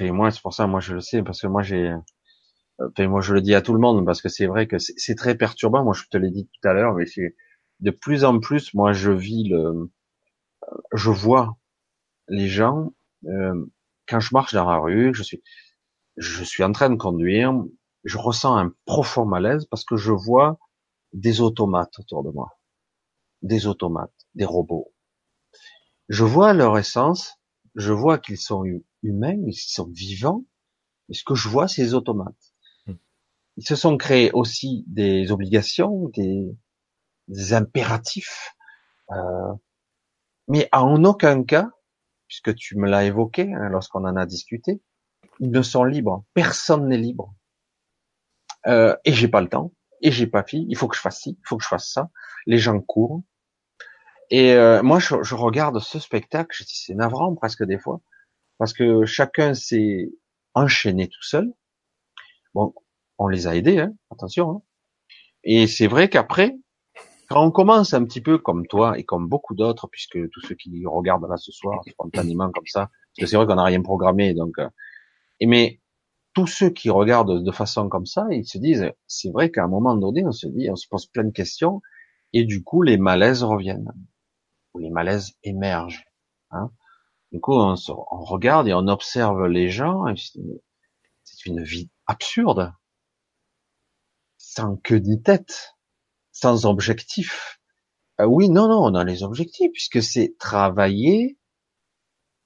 euh, 0.00 0.12
moi 0.12 0.30
c'est 0.30 0.42
pour 0.42 0.54
ça, 0.54 0.66
moi 0.66 0.80
je 0.80 0.94
le 0.94 1.00
sais 1.00 1.22
parce 1.22 1.40
que 1.42 1.46
moi 1.46 1.62
j'ai, 1.62 1.92
euh, 2.80 3.08
moi 3.08 3.20
je 3.20 3.34
le 3.34 3.40
dis 3.42 3.54
à 3.54 3.62
tout 3.62 3.72
le 3.72 3.78
monde 3.80 4.04
parce 4.06 4.22
que 4.22 4.28
c'est 4.28 4.46
vrai 4.46 4.66
que 4.66 4.78
c'est 4.78 5.14
très 5.14 5.36
perturbant. 5.36 5.84
Moi 5.84 5.94
je 5.94 6.04
te 6.10 6.16
l'ai 6.16 6.30
dit 6.30 6.46
tout 6.46 6.68
à 6.68 6.72
l'heure, 6.72 6.94
mais 6.94 7.06
c'est 7.06 7.36
de 7.80 7.90
plus 7.90 8.24
en 8.24 8.38
plus, 8.40 8.74
moi 8.74 8.92
je 8.92 9.10
vis 9.10 9.48
le, 9.48 9.90
je 10.94 11.10
vois 11.10 11.56
les 12.30 12.48
gens 12.48 12.92
quand 14.10 14.20
je 14.20 14.34
marche 14.34 14.52
dans 14.52 14.68
la 14.68 14.78
rue, 14.78 15.14
je 15.14 15.22
suis, 15.22 15.42
je 16.16 16.42
suis 16.42 16.64
en 16.64 16.72
train 16.72 16.90
de 16.90 16.96
conduire, 16.96 17.54
je 18.04 18.18
ressens 18.18 18.56
un 18.56 18.74
profond 18.84 19.24
malaise 19.24 19.66
parce 19.66 19.84
que 19.84 19.96
je 19.96 20.12
vois 20.12 20.58
des 21.12 21.40
automates 21.40 21.98
autour 21.98 22.24
de 22.24 22.30
moi. 22.30 22.58
Des 23.42 23.66
automates, 23.66 24.26
des 24.34 24.44
robots. 24.44 24.92
Je 26.08 26.24
vois 26.24 26.52
leur 26.52 26.76
essence, 26.76 27.36
je 27.76 27.92
vois 27.92 28.18
qu'ils 28.18 28.38
sont 28.38 28.64
humains, 29.02 29.40
qu'ils 29.44 29.54
sont 29.54 29.88
vivants, 29.88 30.44
et 31.08 31.14
ce 31.14 31.22
que 31.24 31.34
je 31.34 31.48
vois, 31.48 31.68
c'est 31.68 31.82
les 31.82 31.94
automates. 31.94 32.54
Hmm. 32.86 32.94
Ils 33.56 33.66
se 33.66 33.76
sont 33.76 33.96
créés 33.96 34.32
aussi 34.32 34.84
des 34.88 35.30
obligations, 35.30 36.08
des, 36.08 36.56
des 37.28 37.52
impératifs, 37.52 38.54
euh, 39.12 39.54
mais 40.48 40.68
en 40.72 41.04
aucun 41.04 41.44
cas, 41.44 41.70
puisque 42.30 42.54
tu 42.54 42.76
me 42.76 42.88
l'as 42.88 43.04
évoqué 43.04 43.52
hein, 43.52 43.68
lorsqu'on 43.70 44.04
en 44.04 44.14
a 44.14 44.24
discuté, 44.24 44.80
ils 45.40 45.50
ne 45.50 45.62
sont 45.62 45.82
libres. 45.82 46.24
Personne 46.32 46.86
n'est 46.86 46.96
libre. 46.96 47.34
Euh, 48.68 48.96
et 49.04 49.12
j'ai 49.12 49.26
pas 49.26 49.40
le 49.40 49.48
temps. 49.48 49.72
Et 50.00 50.12
j'ai 50.12 50.28
pas 50.28 50.44
fille. 50.44 50.64
Il 50.68 50.76
faut 50.76 50.86
que 50.86 50.94
je 50.94 51.00
fasse 51.00 51.22
ci. 51.22 51.30
Il 51.30 51.48
faut 51.48 51.56
que 51.56 51.64
je 51.64 51.68
fasse 51.68 51.90
ça. 51.90 52.08
Les 52.46 52.58
gens 52.58 52.80
courent. 52.80 53.22
Et 54.30 54.52
euh, 54.52 54.80
moi, 54.84 55.00
je, 55.00 55.34
regarde 55.34 55.80
ce 55.80 55.98
spectacle. 55.98 56.56
Je 56.56 56.62
dis, 56.62 56.76
c'est 56.76 56.94
navrant 56.94 57.34
presque 57.34 57.64
des 57.64 57.80
fois, 57.80 58.00
parce 58.58 58.72
que 58.72 59.04
chacun 59.04 59.54
s'est 59.54 60.12
enchaîné 60.54 61.08
tout 61.08 61.22
seul. 61.22 61.52
Bon, 62.54 62.72
on 63.18 63.26
les 63.26 63.48
a 63.48 63.56
aidés, 63.56 63.80
hein, 63.80 63.92
attention. 64.12 64.50
Hein. 64.50 64.62
Et 65.42 65.66
c'est 65.66 65.88
vrai 65.88 66.08
qu'après, 66.08 66.56
quand 67.30 67.44
on 67.44 67.52
commence 67.52 67.94
un 67.94 68.04
petit 68.04 68.20
peu 68.20 68.38
comme 68.38 68.66
toi 68.66 68.98
et 68.98 69.04
comme 69.04 69.28
beaucoup 69.28 69.54
d'autres, 69.54 69.86
puisque 69.86 70.18
tous 70.30 70.40
ceux 70.40 70.56
qui 70.56 70.84
regardent 70.84 71.28
là 71.28 71.36
ce 71.36 71.52
soir 71.52 71.80
spontanément 71.88 72.50
comme 72.50 72.66
ça, 72.66 72.90
parce 72.90 73.20
que 73.20 73.26
c'est 73.26 73.36
vrai 73.36 73.46
qu'on 73.46 73.54
n'a 73.54 73.64
rien 73.64 73.80
programmé, 73.82 74.34
donc 74.34 74.58
euh, 74.58 74.68
et 75.38 75.46
mais 75.46 75.80
tous 76.34 76.48
ceux 76.48 76.70
qui 76.70 76.90
regardent 76.90 77.42
de 77.42 77.52
façon 77.52 77.88
comme 77.88 78.06
ça, 78.06 78.26
ils 78.32 78.46
se 78.46 78.58
disent, 78.58 78.90
c'est 79.06 79.30
vrai 79.30 79.52
qu'à 79.52 79.62
un 79.62 79.68
moment 79.68 79.96
donné, 79.96 80.26
on 80.26 80.32
se 80.32 80.48
dit, 80.48 80.68
on 80.70 80.76
se 80.76 80.88
pose 80.88 81.06
plein 81.06 81.22
de 81.22 81.30
questions, 81.30 81.80
et 82.32 82.44
du 82.44 82.64
coup, 82.64 82.82
les 82.82 82.98
malaises 82.98 83.44
reviennent, 83.44 83.92
ou 84.74 84.80
les 84.80 84.90
malaises 84.90 85.34
émergent. 85.44 86.04
Hein. 86.50 86.72
Du 87.30 87.40
coup, 87.40 87.54
on, 87.54 87.74
on, 87.88 88.24
regarde 88.24 88.66
et 88.66 88.74
on 88.74 88.88
observe 88.88 89.46
les 89.46 89.68
gens, 89.68 90.04
c'est 90.16 91.46
une 91.46 91.62
vie 91.62 91.90
absurde, 92.06 92.72
sans 94.36 94.76
queue 94.76 94.98
ni 94.98 95.22
tête, 95.22 95.76
sans 96.32 96.66
objectif. 96.66 97.60
Euh, 98.20 98.26
oui, 98.26 98.48
non, 98.48 98.68
non, 98.68 98.84
on 98.84 98.94
a 98.94 99.04
les 99.04 99.22
objectifs, 99.22 99.72
puisque 99.72 100.02
c'est 100.02 100.36
travailler, 100.38 101.38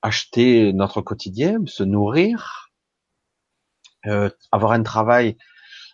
acheter 0.03 0.73
notre 0.73 1.01
quotidien, 1.01 1.59
se 1.67 1.83
nourrir, 1.83 2.71
euh, 4.07 4.31
avoir 4.53 4.73
un 4.73 4.83
travail, 4.83 5.37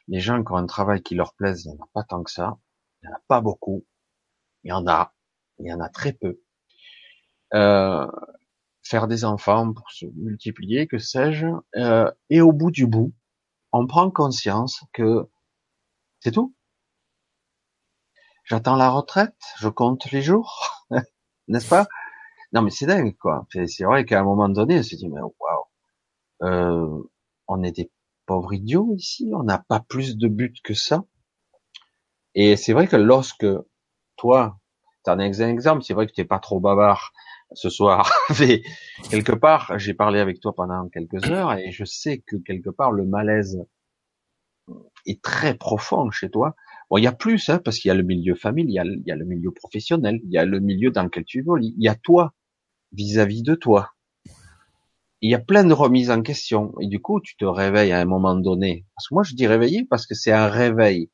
les 0.08 0.20
gens 0.20 0.42
qui 0.42 0.52
ont 0.52 0.56
un 0.56 0.66
travail 0.66 1.02
qui 1.02 1.14
leur 1.14 1.34
plaise, 1.34 1.64
il 1.64 1.72
n'y 1.72 1.78
en 1.78 1.84
a 1.84 1.88
pas 1.92 2.02
tant 2.02 2.22
que 2.22 2.30
ça. 2.30 2.58
Il 3.02 3.08
n'y 3.08 3.14
en 3.14 3.16
a 3.16 3.22
pas 3.28 3.40
beaucoup. 3.40 3.86
Il 4.64 4.70
y 4.70 4.72
en 4.72 4.86
a. 4.86 5.14
Il 5.58 5.66
y 5.66 5.72
en 5.72 5.80
a 5.80 5.88
très 5.88 6.12
peu. 6.12 6.40
Euh, 7.54 8.06
faire 8.82 9.06
des 9.06 9.24
enfants 9.24 9.72
pour 9.72 9.90
se 9.90 10.06
multiplier, 10.16 10.86
que 10.86 10.98
sais-je. 10.98 11.46
Euh, 11.76 12.10
et 12.28 12.40
au 12.40 12.52
bout 12.52 12.70
du 12.70 12.86
bout, 12.86 13.12
on 13.72 13.86
prend 13.86 14.10
conscience 14.10 14.82
que 14.92 15.28
c'est 16.20 16.32
tout. 16.32 16.54
J'attends 18.50 18.74
la 18.74 18.90
retraite, 18.90 19.36
je 19.60 19.68
compte 19.68 20.10
les 20.10 20.22
jours, 20.22 20.84
n'est-ce 21.46 21.68
pas? 21.68 21.86
Non 22.52 22.62
mais 22.62 22.70
c'est 22.70 22.86
dingue 22.86 23.16
quoi. 23.16 23.46
C'est 23.52 23.84
vrai 23.84 24.04
qu'à 24.04 24.18
un 24.18 24.24
moment 24.24 24.48
donné, 24.48 24.80
on 24.80 24.82
se 24.82 24.96
dit 24.96 25.08
mais 25.08 25.20
waouh, 25.20 25.64
euh, 26.42 27.00
on 27.46 27.62
est 27.62 27.70
des 27.70 27.92
pauvres 28.26 28.52
idiots 28.52 28.92
ici, 28.96 29.30
on 29.36 29.44
n'a 29.44 29.58
pas 29.58 29.78
plus 29.78 30.16
de 30.16 30.26
but 30.26 30.60
que 30.64 30.74
ça. 30.74 31.04
Et 32.34 32.56
c'est 32.56 32.72
vrai 32.72 32.88
que 32.88 32.96
lorsque 32.96 33.46
toi, 34.16 34.58
t'en 35.04 35.20
es 35.20 35.42
un 35.42 35.48
exemple, 35.48 35.84
c'est 35.84 35.94
vrai 35.94 36.08
que 36.08 36.12
tu 36.12 36.20
n'es 36.20 36.26
pas 36.26 36.40
trop 36.40 36.58
bavard 36.58 37.12
ce 37.52 37.70
soir, 37.70 38.12
mais 38.40 38.64
quelque 39.10 39.30
part, 39.30 39.78
j'ai 39.78 39.94
parlé 39.94 40.18
avec 40.18 40.40
toi 40.40 40.56
pendant 40.56 40.88
quelques 40.88 41.24
heures 41.30 41.52
et 41.52 41.70
je 41.70 41.84
sais 41.84 42.18
que 42.26 42.34
quelque 42.34 42.70
part 42.70 42.90
le 42.90 43.04
malaise 43.04 43.64
est 45.06 45.22
très 45.22 45.54
profond 45.54 46.10
chez 46.10 46.30
toi. 46.30 46.56
Bon, 46.90 46.98
il 46.98 47.04
y 47.04 47.06
a 47.06 47.12
plus, 47.12 47.48
hein, 47.48 47.60
parce 47.64 47.78
qu'il 47.78 47.88
y 47.88 47.92
a 47.92 47.94
le 47.94 48.02
milieu 48.02 48.34
familial, 48.34 48.96
il 48.98 49.06
y 49.06 49.12
a 49.12 49.16
le 49.16 49.24
milieu 49.24 49.52
professionnel, 49.52 50.20
il 50.24 50.32
y 50.32 50.38
a 50.38 50.44
le 50.44 50.58
milieu 50.58 50.90
dans 50.90 51.04
lequel 51.04 51.24
tu 51.24 51.40
voles, 51.40 51.64
il 51.64 51.74
y 51.78 51.88
a 51.88 51.94
toi 51.94 52.34
vis-à-vis 52.92 53.42
de 53.42 53.54
toi. 53.54 53.92
Il 55.22 55.30
y 55.30 55.34
a 55.34 55.38
plein 55.38 55.64
de 55.64 55.72
remises 55.72 56.10
en 56.10 56.22
question 56.22 56.74
et 56.80 56.88
du 56.88 57.00
coup, 57.00 57.20
tu 57.20 57.36
te 57.36 57.44
réveilles 57.44 57.92
à 57.92 58.00
un 58.00 58.06
moment 58.06 58.34
donné. 58.34 58.86
Parce 58.96 59.08
que 59.08 59.14
moi, 59.14 59.22
je 59.22 59.34
dis 59.34 59.46
réveiller 59.46 59.86
parce 59.88 60.06
que 60.06 60.14
c'est 60.14 60.32
un 60.32 60.48
réveil 60.48 61.10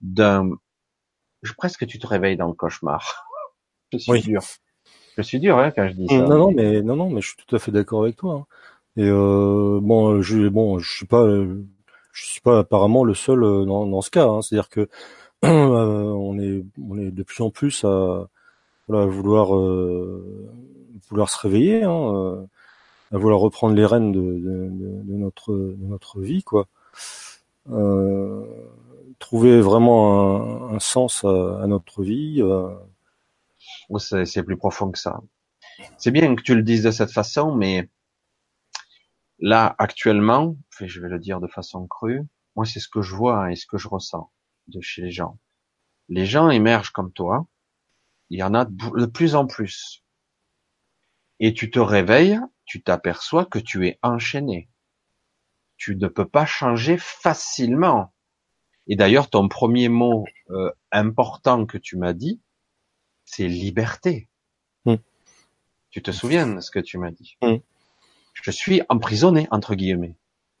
d'un, 0.00 0.50
presque 1.56 1.86
tu 1.86 1.98
te 1.98 2.06
réveilles 2.06 2.36
dans 2.36 2.48
le 2.48 2.54
cauchemar. 2.54 3.26
Je 3.92 3.98
suis 3.98 4.22
dur. 4.22 4.42
Je 5.16 5.22
suis 5.22 5.40
dur 5.40 5.58
hein, 5.58 5.72
quand 5.72 5.88
je 5.88 5.94
dis 5.94 6.06
ça. 6.06 6.18
Non, 6.18 6.38
non, 6.38 6.52
mais 6.52 6.80
non, 6.80 6.94
non, 6.94 7.10
mais 7.10 7.20
je 7.20 7.26
suis 7.26 7.36
tout 7.44 7.56
à 7.56 7.58
fait 7.58 7.72
d'accord 7.72 8.04
avec 8.04 8.16
toi. 8.16 8.34
Hein. 8.34 8.46
Et 8.96 9.08
euh, 9.08 9.80
bon, 9.82 10.22
je, 10.22 10.46
bon, 10.46 10.78
je 10.78 10.88
suis 10.88 11.06
pas, 11.06 11.26
je 11.26 12.24
suis 12.24 12.40
pas 12.40 12.60
apparemment 12.60 13.02
le 13.02 13.14
seul 13.14 13.42
euh, 13.42 13.64
dans, 13.64 13.86
dans 13.86 14.00
ce 14.00 14.10
cas. 14.10 14.26
Hein. 14.26 14.42
C'est-à-dire 14.42 14.68
que 14.68 14.88
on 15.42 16.38
est, 16.38 16.62
on 16.78 16.98
est 16.98 17.10
de 17.10 17.22
plus 17.22 17.42
en 17.42 17.50
plus 17.50 17.84
à, 17.84 18.28
vouloir, 18.88 19.56
euh, 19.56 20.50
vouloir 21.08 21.30
se 21.30 21.38
réveiller, 21.38 21.84
hein, 21.84 22.46
à 23.10 23.16
vouloir 23.16 23.40
reprendre 23.40 23.74
les 23.74 23.86
rênes 23.86 24.12
de, 24.12 25.02
notre, 25.08 25.54
notre 25.78 26.20
vie, 26.20 26.42
quoi. 26.42 26.68
Euh, 27.70 28.44
trouver 29.18 29.60
vraiment 29.60 30.70
un, 30.70 30.78
sens 30.78 31.24
à, 31.24 31.62
à, 31.62 31.66
notre 31.66 32.02
vie. 32.02 32.42
Euh, 32.42 32.68
c'est 33.98 34.42
plus 34.42 34.56
profond 34.56 34.90
que 34.90 34.98
ça. 34.98 35.20
C'est 35.96 36.10
bien 36.10 36.34
que 36.34 36.42
tu 36.42 36.54
le 36.54 36.62
dises 36.62 36.82
de 36.82 36.90
cette 36.90 37.12
façon, 37.12 37.54
mais 37.54 37.88
là, 39.38 39.74
actuellement, 39.78 40.56
je 40.80 41.00
vais 41.00 41.08
le 41.08 41.18
dire 41.18 41.40
de 41.40 41.46
façon 41.46 41.86
crue, 41.86 42.22
moi, 42.56 42.66
c'est 42.66 42.80
ce 42.80 42.88
que 42.88 43.00
je 43.00 43.14
vois 43.14 43.50
et 43.50 43.56
ce 43.56 43.66
que 43.66 43.78
je 43.78 43.88
ressens 43.88 44.30
de 44.70 44.80
chez 44.80 45.02
les 45.02 45.10
gens. 45.10 45.38
Les 46.08 46.26
gens 46.26 46.50
émergent 46.50 46.90
comme 46.90 47.12
toi. 47.12 47.46
Il 48.30 48.38
y 48.38 48.42
en 48.42 48.54
a 48.54 48.64
de 48.64 49.06
plus 49.06 49.34
en 49.34 49.46
plus. 49.46 50.04
Et 51.40 51.54
tu 51.54 51.70
te 51.70 51.78
réveilles, 51.78 52.38
tu 52.64 52.82
t'aperçois 52.82 53.46
que 53.46 53.58
tu 53.58 53.86
es 53.86 53.98
enchaîné. 54.02 54.68
Tu 55.76 55.96
ne 55.96 56.06
peux 56.06 56.28
pas 56.28 56.46
changer 56.46 56.96
facilement. 56.98 58.12
Et 58.86 58.96
d'ailleurs, 58.96 59.30
ton 59.30 59.48
premier 59.48 59.88
mot 59.88 60.24
euh, 60.50 60.70
important 60.92 61.64
que 61.66 61.78
tu 61.78 61.96
m'as 61.96 62.12
dit, 62.12 62.40
c'est 63.24 63.48
liberté. 63.48 64.28
Mm. 64.84 64.96
Tu 65.90 66.02
te 66.02 66.10
souviens 66.10 66.46
de 66.46 66.60
ce 66.60 66.70
que 66.70 66.80
tu 66.80 66.98
m'as 66.98 67.10
dit? 67.10 67.36
Mm. 67.42 67.56
Je 68.34 68.50
suis 68.50 68.82
emprisonné, 68.88 69.48
entre 69.50 69.74
guillemets. 69.74 70.16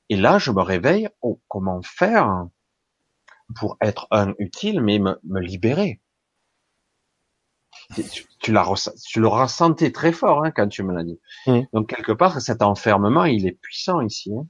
Et 0.08 0.16
là, 0.16 0.38
je 0.38 0.50
me 0.50 0.62
réveille, 0.62 1.08
oh, 1.22 1.40
comment 1.48 1.82
faire? 1.82 2.48
Pour 3.56 3.76
être 3.80 4.06
un 4.10 4.34
utile, 4.38 4.80
mais 4.80 4.98
me, 4.98 5.40
libérer 5.40 6.00
tu, 7.94 8.04
tu, 8.04 8.26
tu 8.38 9.20
le 9.20 9.28
ressentais 9.28 9.90
très 9.90 10.12
fort 10.12 10.44
hein, 10.44 10.50
quand 10.50 10.68
tu 10.68 10.82
me 10.82 10.94
l'as 10.94 11.04
dit. 11.04 11.20
Mm. 11.46 11.60
Donc 11.72 11.88
quelque 11.88 12.12
part, 12.12 12.40
cet 12.40 12.62
enfermement, 12.62 13.24
il 13.24 13.46
est 13.46 13.58
puissant 13.60 14.00
ici. 14.00 14.32
Hein. 14.32 14.46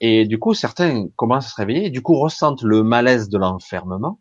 Et 0.00 0.26
du 0.26 0.38
coup, 0.38 0.54
certains 0.54 1.08
commencent 1.16 1.46
à 1.46 1.50
se 1.50 1.56
réveiller, 1.56 1.86
et 1.86 1.90
du 1.90 2.02
coup 2.02 2.14
ressentent 2.14 2.62
le 2.62 2.82
malaise 2.82 3.28
de 3.28 3.38
l'enfermement, 3.38 4.20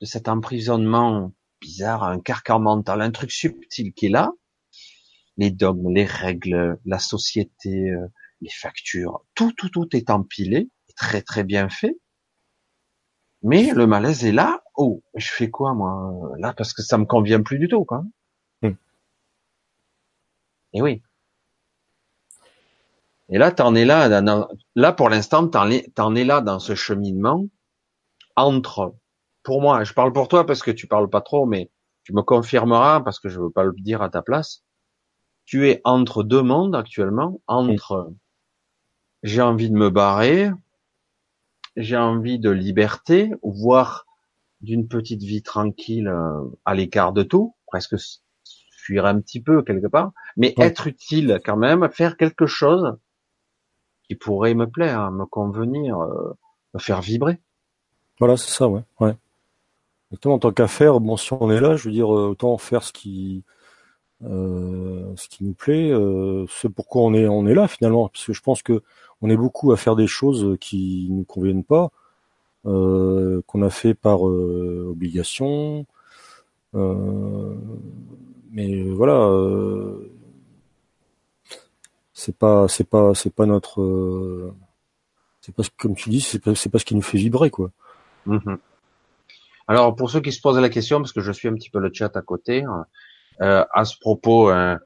de 0.00 0.06
cet 0.06 0.28
emprisonnement 0.28 1.32
bizarre, 1.60 2.04
un 2.04 2.20
carcan 2.20 2.60
mental, 2.60 3.00
un 3.00 3.10
truc 3.10 3.32
subtil 3.32 3.92
qui 3.92 4.06
est 4.06 4.10
là, 4.10 4.32
les 5.36 5.50
dogmes, 5.50 5.92
les 5.92 6.04
règles, 6.04 6.78
la 6.84 6.98
société, 6.98 7.90
euh, 7.90 8.06
les 8.40 8.50
factures, 8.50 9.24
tout, 9.34 9.52
tout, 9.52 9.70
tout 9.70 9.96
est 9.96 10.10
empilé, 10.10 10.68
très, 10.96 11.22
très 11.22 11.44
bien 11.44 11.68
fait. 11.68 11.96
Mais 13.42 13.72
le 13.72 13.86
malaise 13.86 14.24
est 14.24 14.32
là. 14.32 14.62
Oh, 14.76 15.02
je 15.14 15.30
fais 15.30 15.50
quoi 15.50 15.74
moi? 15.74 16.12
Là 16.38 16.52
parce 16.54 16.72
que 16.72 16.82
ça 16.82 16.98
me 16.98 17.04
convient 17.04 17.42
plus 17.42 17.58
du 17.58 17.68
tout, 17.68 17.84
quoi. 17.84 18.04
Hmm. 18.62 18.74
Et 20.72 20.82
oui. 20.82 21.02
Et 23.30 23.38
là, 23.38 23.52
t'en 23.52 23.74
es 23.74 23.84
là, 23.84 24.08
là 24.74 24.92
pour 24.92 25.10
l'instant, 25.10 25.46
t'en 25.48 25.70
es, 25.70 25.90
t'en 25.94 26.14
es 26.14 26.24
là 26.24 26.40
dans 26.40 26.58
ce 26.58 26.74
cheminement 26.74 27.46
entre 28.36 28.94
pour 29.42 29.62
moi, 29.62 29.82
je 29.84 29.92
parle 29.94 30.12
pour 30.12 30.28
toi 30.28 30.44
parce 30.46 30.62
que 30.62 30.70
tu 30.70 30.86
parles 30.86 31.08
pas 31.08 31.20
trop, 31.20 31.46
mais 31.46 31.70
tu 32.04 32.12
me 32.12 32.22
confirmeras 32.22 33.00
parce 33.00 33.18
que 33.18 33.28
je 33.28 33.40
veux 33.40 33.50
pas 33.50 33.64
le 33.64 33.72
dire 33.72 34.02
à 34.02 34.10
ta 34.10 34.22
place. 34.22 34.62
Tu 35.44 35.68
es 35.68 35.80
entre 35.84 36.22
deux 36.22 36.42
mondes 36.42 36.76
actuellement, 36.76 37.40
entre 37.46 38.12
j'ai 39.22 39.42
envie 39.42 39.70
de 39.70 39.76
me 39.76 39.90
barrer, 39.90 40.50
j'ai 41.78 41.96
envie 41.96 42.38
de 42.38 42.50
liberté, 42.50 43.30
voire 43.42 44.06
d'une 44.60 44.88
petite 44.88 45.22
vie 45.22 45.42
tranquille 45.42 46.08
euh, 46.08 46.44
à 46.64 46.74
l'écart 46.74 47.12
de 47.12 47.22
tout, 47.22 47.54
presque 47.66 47.96
fuir 48.72 49.06
un 49.06 49.20
petit 49.20 49.40
peu 49.40 49.62
quelque 49.62 49.86
part, 49.86 50.12
mais 50.36 50.54
être 50.58 50.88
utile 50.88 51.40
quand 51.44 51.56
même, 51.56 51.88
faire 51.90 52.16
quelque 52.16 52.46
chose 52.46 52.96
qui 54.02 54.16
pourrait 54.16 54.54
me 54.54 54.66
plaire, 54.66 55.10
me 55.12 55.24
convenir, 55.24 56.00
euh, 56.00 56.36
me 56.74 56.80
faire 56.80 57.00
vibrer. 57.00 57.38
Voilà, 58.18 58.36
c'est 58.36 58.50
ça, 58.50 58.68
ouais. 58.68 58.82
ouais. 59.00 59.16
Exactement, 60.10 60.34
en 60.34 60.38
tant 60.38 60.52
qu'affaire, 60.52 61.00
bon, 61.00 61.16
si 61.16 61.32
on 61.34 61.50
est 61.50 61.60
là, 61.60 61.76
je 61.76 61.84
veux 61.84 61.92
dire, 61.92 62.12
euh, 62.12 62.30
autant 62.30 62.56
faire 62.58 62.82
ce 62.82 62.92
qui, 62.92 63.44
euh, 64.24 65.12
ce 65.16 65.28
qui 65.28 65.44
nous 65.44 65.52
plaît, 65.52 65.90
euh, 65.92 66.46
c'est 66.48 66.70
pourquoi 66.70 67.02
on 67.02 67.14
est, 67.14 67.28
on 67.28 67.46
est 67.46 67.54
là 67.54 67.68
finalement, 67.68 68.08
parce 68.08 68.24
que 68.24 68.32
je 68.32 68.40
pense 68.40 68.62
que 68.62 68.82
on 69.22 69.30
est 69.30 69.36
beaucoup 69.36 69.72
à 69.72 69.76
faire 69.76 69.96
des 69.96 70.06
choses 70.06 70.56
qui 70.60 71.08
nous 71.10 71.24
conviennent 71.24 71.64
pas, 71.64 71.90
euh, 72.66 73.42
qu'on 73.46 73.62
a 73.62 73.70
fait 73.70 73.94
par 73.94 74.28
euh, 74.28 74.86
obligation, 74.90 75.86
mais 78.50 78.82
voilà, 78.90 79.30
c'est 82.12 82.36
pas, 82.36 82.68
c'est 82.68 82.88
pas, 82.88 83.14
c'est 83.14 83.34
pas 83.34 83.46
notre, 83.46 84.52
c'est 85.40 85.54
pas 85.54 85.62
comme 85.78 85.94
tu 85.94 86.10
dis, 86.10 86.20
c'est 86.20 86.38
pas, 86.40 86.54
c'est 86.54 86.68
pas 86.68 86.78
ce 86.78 86.84
qui 86.84 86.94
nous 86.94 87.02
fait 87.02 87.18
vibrer 87.18 87.50
quoi. 87.50 87.70
Mm-hmm. 88.26 88.58
Alors, 89.68 89.94
pour 89.94 90.10
ceux 90.10 90.20
qui 90.20 90.32
se 90.32 90.40
posent 90.40 90.58
la 90.58 90.70
question, 90.70 90.98
parce 90.98 91.12
que 91.12 91.20
je 91.20 91.30
suis 91.30 91.46
un 91.46 91.54
petit 91.54 91.68
peu 91.68 91.78
le 91.78 91.92
chat 91.92 92.16
à 92.16 92.22
côté, 92.22 92.64
euh, 93.42 93.64
à 93.72 93.84
ce 93.84 93.98
propos, 93.98 94.50
euh, 94.50 94.76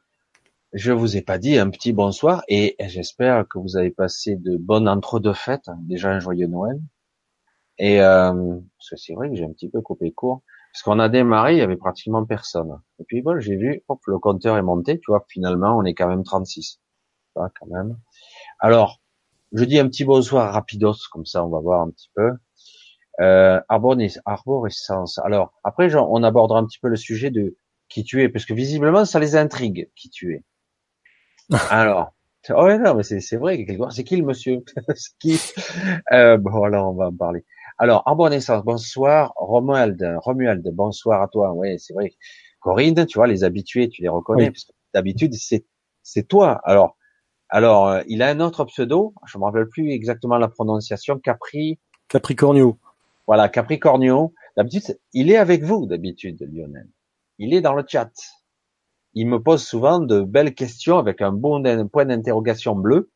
je 0.73 0.93
vous 0.93 1.17
ai 1.17 1.23
pas 1.23 1.38
dit 1.38 1.59
un 1.59 1.69
petit 1.71 1.93
bonsoir 1.93 2.43
et 2.49 2.76
j'espère 2.81 3.47
que 3.47 3.59
vous 3.59 3.76
avez 3.76 3.91
passé 3.91 4.37
de 4.37 4.57
bonnes 4.57 4.88
entre-deux 4.88 5.35
fêtes, 5.35 5.69
déjà 5.81 6.11
un 6.11 6.19
joyeux 6.21 6.47
Noël. 6.47 6.81
Et 7.79 8.00
euh, 8.00 8.33
parce 8.79 8.91
que 8.91 8.97
c'est 8.97 9.14
vrai 9.14 9.29
que 9.29 9.37
j'ai 9.37 9.45
un 9.45 9.52
petit 9.52 9.69
peu 9.69 9.81
coupé 9.83 10.12
court, 10.12 10.43
parce 10.73 10.83
qu'on 10.83 10.99
a 10.99 11.09
démarré, 11.09 11.55
il 11.55 11.59
y 11.59 11.62
avait 11.62 11.76
pratiquement 11.76 12.25
personne. 12.25 12.81
Et 12.99 13.05
puis 13.05 13.21
bon, 13.23 13.38
j'ai 13.38 13.57
vu, 13.57 13.83
hop, 13.88 14.00
le 14.07 14.19
compteur 14.19 14.57
est 14.57 14.62
monté, 14.62 14.99
tu 14.99 15.11
vois, 15.11 15.25
finalement, 15.29 15.76
on 15.76 15.85
est 15.85 15.95
quand 15.95 16.09
même 16.09 16.25
36. 16.25 16.81
Pas 17.35 17.50
quand 17.59 17.67
même. 17.67 17.99
Alors, 18.59 19.00
je 19.52 19.64
dis 19.64 19.79
un 19.79 19.88
petit 19.88 20.05
bonsoir 20.05 20.55
rapidos, 20.55 20.95
comme 21.11 21.26
ça, 21.26 21.45
on 21.45 21.49
va 21.49 21.61
voir 21.61 21.83
un 21.83 21.91
petit 21.91 22.11
peu. 22.14 22.33
Euh, 23.21 23.61
arborescence. 24.25 25.19
Alors 25.19 25.52
après, 25.64 25.95
on 25.95 26.23
abordera 26.23 26.61
un 26.61 26.64
petit 26.64 26.79
peu 26.79 26.88
le 26.88 26.97
sujet 26.97 27.31
de 27.31 27.57
qui 27.91 28.05
tu 28.05 28.23
es, 28.23 28.31
parce 28.31 28.47
que 28.47 28.55
visiblement, 28.55 29.05
ça 29.05 29.19
les 29.19 29.37
intrigue 29.37 29.91
qui 29.95 30.09
tu 30.09 30.35
es. 30.35 30.45
Alors, 31.71 32.13
oh 32.51 32.69
non, 32.79 32.95
mais 32.95 33.03
c'est 33.03 33.37
vrai 33.37 33.65
c'est 33.91 34.05
qui 34.05 34.17
le 34.17 34.25
monsieur? 34.25 34.63
Qui? 35.21 35.41
Euh, 36.13 36.37
Bon, 36.39 36.63
alors 36.65 36.91
on 36.91 36.95
va 36.95 37.09
en 37.09 37.15
parler. 37.15 37.45
Alors, 37.79 38.03
arborescence, 38.07 38.65
bonsoir, 38.65 39.33
Romuald, 39.37 40.01
Romuald, 40.19 40.67
bonsoir 40.73 41.23
à 41.23 41.29
toi. 41.29 41.53
Oui, 41.53 41.79
c'est 41.79 41.95
vrai. 41.95 42.13
Corinne, 42.61 43.07
tu 43.07 43.19
vois, 43.19 43.27
les 43.27 43.45
habitués, 43.45 43.89
tu 43.89 44.03
les 44.03 44.09
reconnais, 44.09 44.51
parce 44.51 44.65
que 44.65 44.73
d'habitude, 44.95 45.35
c'est 45.35 45.67
c'est 46.03 46.29
toi. 46.29 46.61
Alors, 46.65 46.97
alors, 47.49 47.89
euh, 47.89 48.03
il 48.09 48.23
a 48.23 48.29
un 48.29 48.41
autre 48.41 48.65
pseudo, 48.65 49.15
je 49.27 49.37
me 49.39 49.45
rappelle 49.45 49.69
plus 49.69 49.91
exactement 49.91 50.39
la 50.39 50.49
prononciation, 50.49 51.19
Capri. 51.19 51.79
Capricornio. 52.09 52.79
Voilà, 53.27 53.49
Capricornio. 53.49 54.33
D'habitude, 54.57 54.99
il 55.13 55.31
est 55.31 55.37
avec 55.37 55.63
vous, 55.63 55.87
d'habitude, 55.87 56.41
Lionel. 56.53 56.89
Il 57.39 57.55
est 57.55 57.61
dans 57.61 57.75
le 57.75 57.85
chat. 57.87 58.11
Il 59.14 59.26
me 59.26 59.40
pose 59.40 59.62
souvent 59.62 60.00
de 60.00 60.21
belles 60.21 60.54
questions 60.54 60.99
avec 60.99 61.21
un 61.21 61.33
bon 61.33 61.62
point 61.88 62.04
d'interrogation 62.04 62.75
bleu. 62.75 63.11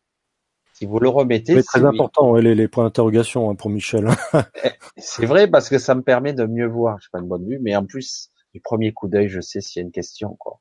Si 0.75 0.85
vous 0.85 0.99
le 0.99 1.09
remettez, 1.09 1.55
c'est 1.57 1.63
très 1.63 1.85
important 1.85 2.35
les, 2.37 2.55
les, 2.55 2.69
points 2.69 2.85
d'interrogation 2.85 3.51
hein, 3.51 3.55
pour 3.55 3.71
Michel. 3.71 4.09
Eh, 4.65 4.71
c'est 4.99 5.25
vrai 5.25 5.49
parce 5.49 5.71
que 5.71 5.79
ça 5.79 5.95
me 5.95 6.03
permet 6.03 6.35
de 6.35 6.45
mieux 6.45 6.67
voir. 6.67 6.99
Je 7.01 7.09
pas 7.11 7.19
une 7.19 7.29
bonne 7.29 7.49
vue, 7.49 7.59
mais 7.63 7.75
en 7.75 7.87
plus 7.87 8.31
du 8.53 8.61
premier 8.61 8.93
coup 8.93 9.09
d'œil, 9.09 9.29
je 9.29 9.41
sais 9.41 9.61
s'il 9.61 9.81
y 9.81 9.83
a 9.83 9.87
une 9.87 9.93
question 9.93 10.37
quoi. 10.39 10.61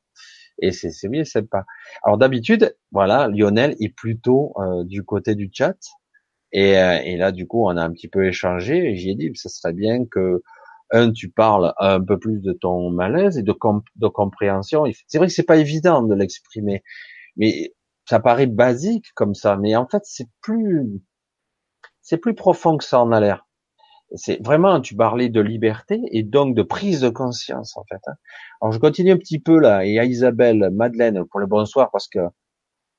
Et 0.62 0.72
c'est 0.72 0.92
c'est 0.92 1.10
bien 1.10 1.26
sympa. 1.26 1.66
Alors 2.04 2.18
d'habitude, 2.18 2.78
voilà, 2.92 3.28
Lionel 3.28 3.76
est 3.82 3.94
plutôt 3.94 4.54
euh, 4.58 4.86
du 4.86 5.04
côté 5.04 5.36
du 5.36 5.50
chat. 5.52 5.78
Et, 6.54 6.78
euh, 6.80 7.02
et, 7.04 7.18
là, 7.18 7.34
du 7.34 7.48
coup, 7.48 7.66
on 7.66 7.76
a 7.76 7.84
un 7.84 7.92
petit 7.92 8.08
peu 8.08 8.26
échangé. 8.26 8.78
Et 8.78 8.96
j'ai 8.96 9.14
dit, 9.16 9.30
ce 9.36 9.50
serait 9.50 9.74
bien 9.74 10.06
que 10.06 10.42
un, 10.96 11.12
tu 11.12 11.30
parles 11.30 11.74
un 11.80 12.04
peu 12.04 12.18
plus 12.18 12.42
de 12.42 12.54
ton 12.54 12.90
malaise 12.90 13.38
et 13.38 13.44
de, 13.44 13.54
de 13.96 14.08
compréhension. 14.08 14.86
C'est 15.08 15.18
vrai 15.18 15.28
que 15.28 15.34
c'est 15.34 15.44
pas 15.44 15.58
évident 15.58 16.04
de 16.04 16.16
l'exprimer, 16.16 16.84
mais 17.36 17.74
ça 18.08 18.20
paraît 18.20 18.48
basique 18.48 19.08
comme 19.16 19.34
ça, 19.34 19.58
mais 19.58 19.76
en 19.76 19.88
fait 19.88 20.02
c'est 20.06 20.30
plus, 20.42 21.02
c'est 22.02 22.18
plus 22.18 22.36
profond 22.36 22.78
que 22.78 22.84
ça 22.84 23.00
en 23.02 23.12
a 23.12 23.20
l'air. 23.20 23.48
C'est 24.14 24.42
vraiment, 24.44 24.80
tu 24.82 24.96
parlais 24.96 25.30
de 25.30 25.42
liberté 25.42 26.00
et 26.12 26.24
donc 26.24 26.56
de 26.56 26.62
prise 26.64 27.02
de 27.02 27.10
conscience 27.10 27.76
en 27.76 27.84
fait. 27.90 28.02
Hein. 28.08 28.14
Alors 28.62 28.72
je 28.72 28.80
continue 28.80 29.12
un 29.12 29.18
petit 29.18 29.40
peu 29.40 29.60
là 29.60 29.86
et 29.86 30.00
à 30.00 30.06
Isabelle, 30.06 30.70
Madeleine 30.72 31.26
pour 31.26 31.40
le 31.40 31.48
bonsoir 31.48 31.90
parce 31.92 32.08
que 32.08 32.20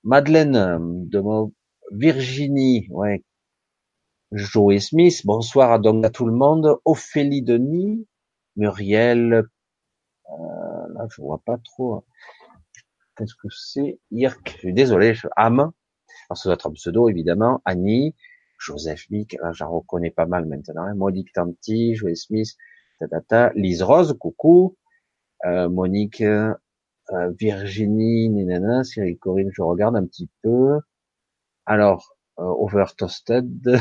Madeleine 0.02 1.08
de 1.08 1.22
Virginie, 1.92 2.86
ouais, 2.90 3.24
Joey 4.36 4.80
Smith, 4.80 5.22
bonsoir 5.24 5.72
à, 5.72 5.78
donc 5.78 6.04
à 6.04 6.10
tout 6.10 6.26
le 6.26 6.32
monde. 6.32 6.78
Ophélie 6.84 7.40
Denis, 7.40 8.06
Muriel, 8.56 9.32
euh, 9.32 10.88
là 10.92 11.06
je 11.10 11.22
vois 11.22 11.40
pas 11.42 11.56
trop. 11.56 12.04
Qu'est-ce 13.16 13.34
que 13.34 13.48
c'est? 13.48 13.98
Irk, 14.10 14.52
je 14.56 14.58
suis 14.58 14.74
désolé, 14.74 15.14
je... 15.14 15.26
Am, 15.36 15.72
alors 16.28 16.36
ça 16.36 16.54
pseudo 16.74 17.08
évidemment, 17.08 17.62
Annie, 17.64 18.14
Joseph 18.58 19.08
Mick, 19.10 19.38
là 19.40 19.52
j'en 19.52 19.70
reconnais 19.70 20.10
pas 20.10 20.26
mal 20.26 20.44
maintenant, 20.44 20.82
hein. 20.82 20.94
Monique 20.94 21.32
Tanti, 21.32 21.94
Joey 21.94 22.14
Smith, 22.14 22.58
ta, 23.28 23.52
Lise 23.54 23.82
Rose, 23.82 24.18
coucou, 24.20 24.76
euh, 25.46 25.70
Monique, 25.70 26.20
euh, 26.20 26.52
Virginie, 27.40 28.28
Ninana, 28.28 28.84
Cyril 28.84 29.16
Corinne, 29.18 29.48
je 29.50 29.62
regarde 29.62 29.96
un 29.96 30.04
petit 30.04 30.28
peu. 30.42 30.78
Alors, 31.64 32.14
euh, 32.38 32.44
Over 32.44 32.84
Toasted, 32.98 33.66
Euh, 33.66 33.78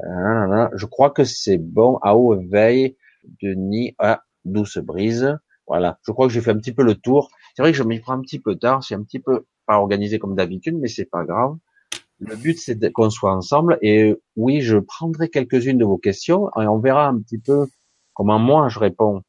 je 0.00 0.86
crois 0.86 1.10
que 1.10 1.24
c'est 1.24 1.58
bon. 1.58 1.98
À 2.02 2.16
haut 2.16 2.36
veille, 2.36 2.96
Denis, 3.42 3.94
ah, 3.98 4.22
douce 4.44 4.78
brise. 4.78 5.38
Voilà. 5.66 5.98
Je 6.06 6.12
crois 6.12 6.26
que 6.26 6.32
j'ai 6.32 6.40
fait 6.40 6.50
un 6.50 6.58
petit 6.58 6.72
peu 6.72 6.82
le 6.82 6.94
tour. 6.94 7.30
C'est 7.54 7.62
vrai 7.62 7.72
que 7.72 7.78
je 7.78 7.82
m'y 7.82 8.00
prends 8.00 8.14
un 8.14 8.20
petit 8.20 8.40
peu 8.40 8.56
tard. 8.56 8.82
C'est 8.82 8.94
un 8.94 9.02
petit 9.02 9.20
peu 9.20 9.46
pas 9.66 9.78
organisé 9.78 10.18
comme 10.18 10.34
d'habitude, 10.34 10.76
mais 10.78 10.88
c'est 10.88 11.04
pas 11.04 11.24
grave. 11.24 11.56
Le 12.18 12.36
but, 12.36 12.58
c'est 12.58 12.92
qu'on 12.92 13.10
soit 13.10 13.34
ensemble. 13.34 13.78
Et 13.82 14.14
oui, 14.36 14.60
je 14.60 14.78
prendrai 14.78 15.28
quelques-unes 15.28 15.78
de 15.78 15.84
vos 15.84 15.98
questions 15.98 16.48
et 16.60 16.66
on 16.66 16.78
verra 16.78 17.08
un 17.08 17.20
petit 17.20 17.38
peu 17.38 17.66
comment 18.14 18.38
moi 18.38 18.68
je 18.68 18.78
réponds 18.78 19.22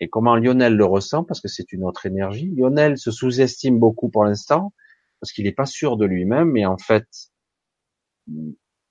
et 0.00 0.08
comment 0.08 0.36
Lionel 0.36 0.76
le 0.76 0.84
ressent 0.84 1.24
parce 1.24 1.40
que 1.40 1.48
c'est 1.48 1.72
une 1.72 1.84
autre 1.84 2.06
énergie. 2.06 2.52
Lionel 2.54 2.98
se 2.98 3.10
sous-estime 3.10 3.78
beaucoup 3.78 4.10
pour 4.10 4.24
l'instant 4.24 4.72
parce 5.20 5.32
qu'il 5.32 5.44
n'est 5.44 5.52
pas 5.52 5.66
sûr 5.66 5.96
de 5.96 6.04
lui-même, 6.04 6.50
mais 6.50 6.66
en 6.66 6.76
fait, 6.76 7.06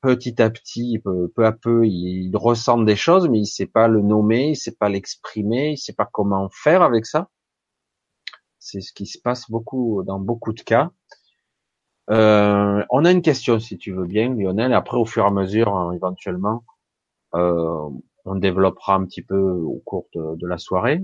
petit 0.04 0.42
à 0.42 0.50
petit, 0.50 1.00
peu, 1.00 1.32
à 1.38 1.54
peu, 1.54 1.88
il 1.88 2.36
ressent 2.36 2.78
des 2.80 2.98
choses, 2.98 3.30
mais 3.30 3.40
il 3.40 3.46
sait 3.46 3.66
pas 3.66 3.88
le 3.88 4.02
nommer, 4.02 4.50
il 4.50 4.56
sait 4.58 4.76
pas 4.76 4.90
l'exprimer, 4.90 5.72
il 5.72 5.78
sait 5.78 5.94
pas 5.94 6.10
comment 6.12 6.50
faire 6.52 6.82
avec 6.82 7.06
ça. 7.06 7.30
C'est 8.60 8.82
ce 8.82 8.92
qui 8.92 9.06
se 9.06 9.18
passe 9.18 9.50
beaucoup 9.50 10.04
dans 10.06 10.20
beaucoup 10.20 10.52
de 10.52 10.62
cas. 10.62 10.92
Euh, 12.10 12.84
on 12.90 13.06
a 13.06 13.12
une 13.12 13.22
question, 13.22 13.60
si 13.60 13.78
tu 13.78 13.94
veux 13.94 14.06
bien, 14.06 14.34
Lionel. 14.36 14.74
Après, 14.74 14.98
au 14.98 15.06
fur 15.06 15.24
et 15.24 15.28
à 15.28 15.32
mesure, 15.32 15.74
hein, 15.74 15.94
éventuellement, 15.94 16.66
euh, 17.36 17.90
on 18.26 18.36
développera 18.36 18.96
un 18.96 19.06
petit 19.06 19.22
peu 19.22 19.40
au 19.40 19.82
cours 19.86 20.08
de, 20.14 20.36
de 20.36 20.48
la 20.48 20.58
soirée. 20.58 21.02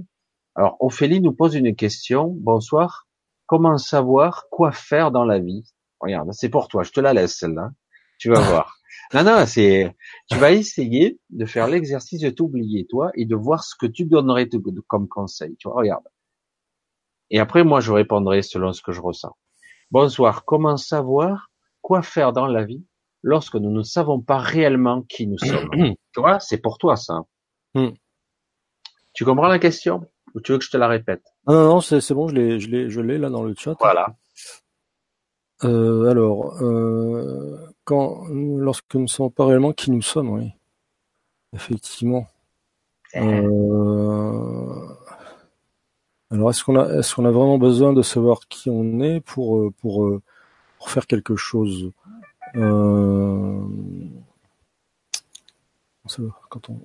Alors, 0.56 0.76
Ophélie 0.82 1.22
nous 1.22 1.34
pose 1.34 1.56
une 1.56 1.74
question. 1.74 2.36
Bonsoir. 2.38 3.08
Comment 3.46 3.78
savoir 3.78 4.48
quoi 4.52 4.74
faire 4.74 5.12
dans 5.12 5.24
la 5.24 5.40
vie? 5.40 5.64
Regarde, 6.02 6.32
c'est 6.34 6.50
pour 6.50 6.68
toi. 6.68 6.84
Je 6.84 6.92
te 6.92 7.00
la 7.00 7.14
laisse 7.14 7.38
celle-là. 7.38 7.72
Tu 8.18 8.30
vas 8.30 8.42
voir. 8.52 8.79
Non, 9.14 9.24
non, 9.24 9.46
c'est, 9.46 9.96
tu 10.30 10.38
vas 10.38 10.52
essayer 10.52 11.20
de 11.30 11.46
faire 11.46 11.68
l'exercice 11.68 12.22
de 12.22 12.30
t'oublier, 12.30 12.86
toi, 12.88 13.12
et 13.16 13.26
de 13.26 13.36
voir 13.36 13.64
ce 13.64 13.76
que 13.76 13.86
tu 13.86 14.06
donnerais 14.06 14.50
comme 14.88 15.08
conseil. 15.08 15.56
Tu 15.58 15.68
vois, 15.68 15.78
regarde. 15.78 16.04
Et 17.32 17.40
après, 17.40 17.64
moi, 17.64 17.80
je 17.80 17.92
répondrai 17.92 18.42
selon 18.42 18.74
ce 18.74 18.82
que 18.82 18.92
je 18.92 19.02
ressens. 19.02 19.36
Bonsoir. 19.92 20.46
Comment 20.46 20.78
savoir 20.78 21.52
quoi 21.82 22.02
faire 22.02 22.34
dans 22.34 22.48
la 22.48 22.64
vie 22.64 22.86
lorsque 23.24 23.56
nous 23.56 23.72
ne 23.72 23.84
savons 23.84 24.22
pas 24.22 24.38
réellement 24.38 25.04
qui 25.04 25.28
nous 25.28 25.38
sommes? 25.38 25.70
tu 26.14 26.20
vois, 26.20 26.40
c'est 26.40 26.62
pour 26.62 26.78
toi, 26.78 26.96
ça. 26.96 27.22
Hmm. 27.74 27.90
Tu 29.14 29.26
comprends 29.26 29.48
la 29.48 29.60
question? 29.60 30.08
Ou 30.36 30.42
tu 30.42 30.52
veux 30.52 30.60
que 30.60 30.66
je 30.66 30.70
te 30.70 30.78
la 30.78 30.88
répète? 30.88 31.24
Non, 31.48 31.54
non, 31.54 31.68
non, 31.76 31.82
c'est 31.82 32.14
bon, 32.14 32.28
je 32.28 32.36
l'ai, 32.36 32.60
je 32.60 32.70
l'ai, 32.70 32.90
je 32.90 33.02
l'ai 33.02 33.18
là 33.18 33.30
dans 33.30 33.44
le 33.44 33.56
chat. 33.58 33.76
Voilà. 33.80 34.16
Euh, 35.64 36.10
alors, 36.10 36.62
euh, 36.62 37.58
quand, 37.84 38.26
lorsque 38.30 38.94
nous 38.96 39.02
ne 39.02 39.08
savons 39.08 39.30
pas 39.30 39.46
réellement 39.46 39.74
qui 39.74 39.92
nous 39.92 40.02
sommes, 40.02 40.30
oui, 40.30 40.52
effectivement. 41.54 42.28
Euh, 43.16 44.88
alors, 46.32 46.50
est-ce 46.52 46.64
qu'on 46.64 46.80
a, 46.80 46.88
est-ce 47.00 47.16
qu'on 47.16 47.26
a 47.26 47.32
vraiment 47.32 47.58
besoin 47.58 47.94
de 47.94 48.02
savoir 48.02 48.48
qui 48.48 48.70
on 48.70 49.00
est 49.02 49.20
pour 49.22 49.72
pour 49.82 50.20
pour 50.78 50.90
faire 50.90 51.08
quelque 51.08 51.36
chose? 51.36 51.92
Euh, 52.56 53.62
Quand 56.50 56.70
on, 56.70 56.80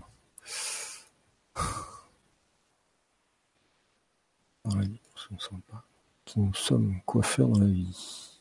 dans 4.66 4.76
la 4.76 4.82
vie 4.86 5.00
ne 5.32 5.60
pas 5.62 5.84
qui 6.26 6.40
nous 6.40 6.54
sommes, 6.54 7.02
dans 7.08 7.60
la 7.60 7.66
vie. 7.66 8.40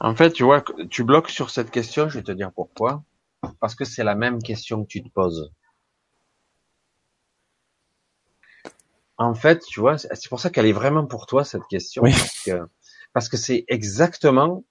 En 0.00 0.14
fait, 0.14 0.32
tu 0.32 0.44
vois, 0.44 0.62
tu 0.90 1.02
bloques 1.02 1.30
sur 1.30 1.50
cette 1.50 1.70
question, 1.70 2.08
je 2.08 2.18
vais 2.18 2.24
te 2.24 2.32
dire 2.32 2.52
pourquoi. 2.52 3.02
Parce 3.60 3.74
que 3.74 3.84
c'est 3.84 4.04
la 4.04 4.14
même 4.14 4.42
question 4.42 4.84
que 4.84 4.88
tu 4.88 5.02
te 5.02 5.08
poses. 5.08 5.52
En 9.16 9.34
fait, 9.34 9.64
tu 9.64 9.80
vois, 9.80 9.98
c'est 9.98 10.28
pour 10.28 10.40
ça 10.40 10.50
qu'elle 10.50 10.66
est 10.66 10.72
vraiment 10.72 11.06
pour 11.06 11.26
toi, 11.26 11.44
cette 11.44 11.66
question. 11.68 12.02
Parce 13.12 13.28
que 13.28 13.36
c'est 13.36 13.64
exactement 13.68 14.64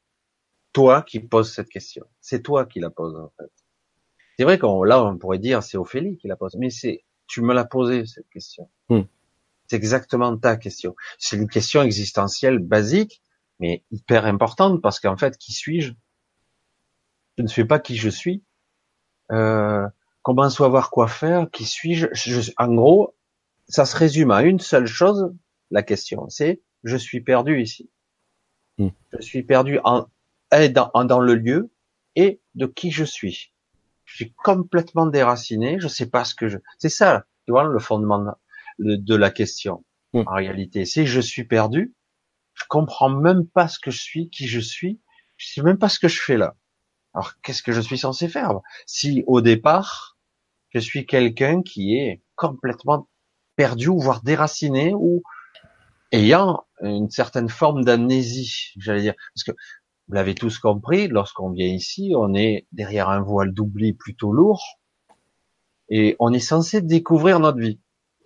toi 0.74 1.02
qui 1.02 1.20
poses 1.20 1.54
cette 1.54 1.70
question. 1.70 2.06
C'est 2.20 2.42
toi 2.42 2.66
qui 2.66 2.80
la 2.80 2.90
poses, 2.90 3.16
en 3.16 3.32
fait. 3.38 3.52
C'est 4.38 4.44
vrai 4.44 4.58
qu'on, 4.58 4.84
là, 4.84 5.04
on 5.04 5.18
pourrait 5.18 5.40
dire 5.40 5.62
c'est 5.62 5.78
Ophélie 5.78 6.18
qui 6.18 6.28
la 6.28 6.36
pose, 6.36 6.56
mais 6.58 6.70
c'est, 6.70 7.04
tu 7.28 7.42
me 7.42 7.54
l'as 7.54 7.66
posé, 7.66 8.06
cette 8.06 8.30
question. 8.30 8.70
Hmm. 8.90 9.04
C'est 9.68 9.76
exactement 9.76 10.36
ta 10.38 10.58
question. 10.58 10.96
C'est 11.18 11.38
une 11.38 11.48
question 11.48 11.82
existentielle 11.82 12.60
basique, 12.60 13.22
mais 13.60 13.84
hyper 13.92 14.26
importante 14.26 14.82
parce 14.82 15.00
qu'en 15.00 15.18
fait, 15.18 15.38
qui 15.38 15.54
suis-je? 15.54 15.94
Je 17.38 17.44
ne 17.44 17.48
sais 17.48 17.66
pas 17.66 17.80
qui 17.80 17.96
je 17.96 18.10
suis. 18.10 18.44
Euh, 19.32 19.88
comment 20.22 20.50
savoir 20.50 20.92
quoi 20.92 21.08
faire? 21.08 21.50
Qui 21.52 21.66
suis-je? 21.66 22.52
En 22.58 22.74
gros, 22.74 23.16
ça 23.68 23.86
se 23.86 23.96
résume 23.96 24.32
à 24.32 24.44
une 24.44 24.60
seule 24.60 24.86
chose. 24.86 25.34
La 25.72 25.82
question, 25.82 26.30
c'est 26.30 26.62
je 26.84 26.98
suis 26.98 27.22
perdu 27.22 27.62
ici. 27.62 27.90
Hmm. 28.78 28.90
Je 29.14 29.22
suis 29.22 29.44
perdu 29.44 29.80
en, 29.84 30.08
dans, 30.52 31.06
dans 31.06 31.20
le 31.20 31.36
lieu 31.36 31.72
et 32.16 32.42
de 32.56 32.66
qui 32.66 32.92
je 32.92 33.04
suis. 33.04 33.54
Je 34.06 34.16
suis 34.16 34.34
complètement 34.34 35.08
déraciné. 35.08 35.80
Je 35.80 35.88
sais 35.88 36.08
pas 36.08 36.26
ce 36.26 36.36
que 36.36 36.50
je. 36.50 36.58
C'est 36.78 36.90
ça, 36.90 37.26
tu 37.46 37.52
vois, 37.52 37.64
le 37.64 37.80
fondement 37.80 38.36
de 38.80 39.16
la 39.16 39.32
question. 39.32 39.84
Hmm. 40.14 40.24
En 40.28 40.36
réalité, 40.36 40.86
si 40.86 41.06
je 41.06 41.20
suis 41.20 41.46
perdu, 41.46 41.94
je 42.54 42.64
comprends 42.70 43.10
même 43.10 43.48
pas 43.48 43.68
ce 43.68 43.80
que 43.80 43.92
je 43.92 44.00
suis, 44.02 44.30
qui 44.30 44.48
je 44.48 44.60
suis, 44.60 45.00
je 45.38 45.48
sais 45.52 45.62
même 45.62 45.78
pas 45.78 45.90
ce 45.90 46.00
que 46.00 46.08
je 46.08 46.22
fais 46.22 46.38
là. 46.38 46.56
Alors 47.14 47.34
qu'est-ce 47.42 47.64
que 47.64 47.72
je 47.72 47.82
suis 47.82 47.98
censé 47.98 48.28
faire 48.28 48.60
Si 48.86 49.24
au 49.28 49.42
départ, 49.42 50.18
je 50.70 50.80
suis 50.80 51.06
quelqu'un 51.06 51.62
qui 51.62 51.96
est 51.96 52.22
complètement 52.36 53.08
perdu 53.56 53.88
voire 53.88 54.24
déraciné 54.24 54.94
ou 54.96 55.24
ayant 56.12 56.64
une 56.82 57.10
certaine 57.10 57.50
forme 57.50 57.84
d'amnésie, 57.84 58.72
j'allais 58.78 59.02
dire, 59.02 59.16
parce 59.34 59.44
que 59.44 59.52
vous 60.08 60.16
l'avez 60.16 60.36
tous 60.36 60.60
compris, 60.60 61.08
lorsqu'on 61.08 61.52
vient 61.52 61.68
ici, 61.68 62.14
on 62.16 62.34
est 62.34 62.68
derrière 62.72 63.10
un 63.10 63.22
voile 63.22 63.54
d'oubli 63.54 63.94
plutôt 63.94 64.34
lourd 64.34 64.64
et 65.90 66.16
on 66.20 66.34
est 66.34 66.40
censé 66.40 66.82
découvrir 66.82 67.40
notre 67.40 67.60
vie 67.60 67.80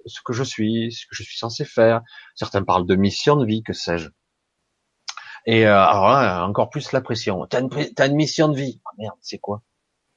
ce 0.08 0.22
que 0.24 0.34
je 0.34 0.44
suis, 0.44 0.92
ce 0.92 1.06
que 1.06 1.16
je 1.16 1.24
suis 1.24 1.38
censé 1.38 1.66
faire. 1.66 2.02
Certains 2.36 2.64
parlent 2.64 2.86
de 2.86 2.96
mission 2.96 3.36
de 3.36 3.46
vie, 3.46 3.64
que 3.64 3.74
sais-je. 3.74 4.10
Et 5.46 5.66
euh, 5.66 5.78
alors 5.78 6.48
encore 6.48 6.70
plus 6.70 6.92
la 6.92 7.02
pression. 7.02 7.46
T'as 7.48 7.62
une, 7.62 8.16
mission 8.16 8.50
de 8.50 8.58
vie. 8.58 8.82
Ah 8.86 8.92
merde, 8.98 9.18
c'est 9.22 9.38
quoi? 9.40 9.64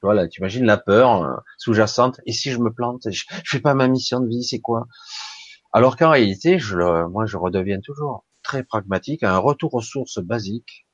Voilà, 0.01 0.27
tu 0.27 0.41
imagines 0.41 0.65
la 0.65 0.77
peur 0.77 1.23
euh, 1.23 1.35
sous-jacente. 1.57 2.19
Et 2.25 2.33
si 2.33 2.51
je 2.51 2.59
me 2.59 2.73
plante, 2.73 3.09
je, 3.09 3.23
fais 3.45 3.61
pas 3.61 3.73
ma 3.73 3.87
mission 3.87 4.19
de 4.19 4.27
vie, 4.27 4.43
c'est 4.43 4.59
quoi? 4.59 4.87
Alors 5.71 5.95
qu'en 5.95 6.09
réalité, 6.09 6.59
je 6.59 7.05
moi, 7.07 7.25
je 7.25 7.37
redeviens 7.37 7.79
toujours 7.79 8.25
très 8.43 8.63
pragmatique, 8.63 9.23
un 9.23 9.37
retour 9.37 9.73
aux 9.73 9.81
sources 9.81 10.19
basiques. 10.19 10.85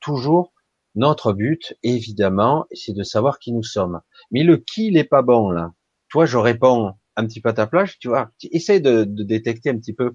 Toujours, 0.00 0.52
notre 0.94 1.32
but, 1.32 1.74
évidemment, 1.82 2.66
c'est 2.72 2.92
de 2.92 3.02
savoir 3.02 3.38
qui 3.38 3.52
nous 3.52 3.62
sommes. 3.62 4.00
Mais 4.30 4.42
le 4.42 4.58
qui, 4.58 4.88
il 4.88 5.08
pas 5.08 5.22
bon 5.22 5.50
là. 5.50 5.72
Toi, 6.10 6.26
je 6.26 6.36
réponds 6.36 6.94
un 7.18 7.26
petit 7.26 7.40
peu 7.40 7.48
à 7.48 7.52
ta 7.52 7.66
plage, 7.66 7.98
tu 7.98 8.08
vois. 8.08 8.30
Essaye 8.52 8.80
de, 8.80 9.04
de 9.04 9.24
détecter 9.24 9.70
un 9.70 9.78
petit 9.78 9.92
peu 9.92 10.14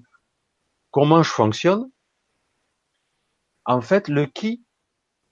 comment 0.90 1.22
je 1.22 1.30
fonctionne. 1.30 1.90
En 3.66 3.82
fait, 3.82 4.08
le 4.08 4.26
qui, 4.26 4.64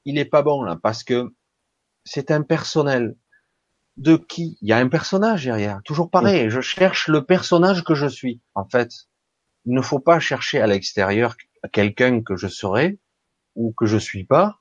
il 0.04 0.18
est 0.18 0.26
pas 0.26 0.42
bon 0.42 0.62
là, 0.62 0.78
parce 0.80 1.02
que 1.02 1.34
c'est 2.04 2.30
impersonnel. 2.30 3.16
De 3.98 4.16
qui? 4.16 4.56
Il 4.62 4.68
y 4.68 4.72
a 4.72 4.78
un 4.78 4.88
personnage 4.88 5.44
derrière. 5.44 5.80
Toujours 5.84 6.10
pareil. 6.10 6.48
Je 6.48 6.62
cherche 6.62 7.08
le 7.08 7.24
personnage 7.24 7.84
que 7.84 7.94
je 7.94 8.06
suis. 8.06 8.40
En 8.54 8.66
fait, 8.66 8.90
il 9.66 9.74
ne 9.74 9.82
faut 9.82 9.98
pas 9.98 10.18
chercher 10.18 10.60
à 10.60 10.66
l'extérieur 10.66 11.36
quelqu'un 11.72 12.22
que 12.22 12.36
je 12.36 12.48
serai 12.48 12.98
ou 13.54 13.74
que 13.76 13.84
je 13.84 13.98
suis 13.98 14.24
pas. 14.24 14.60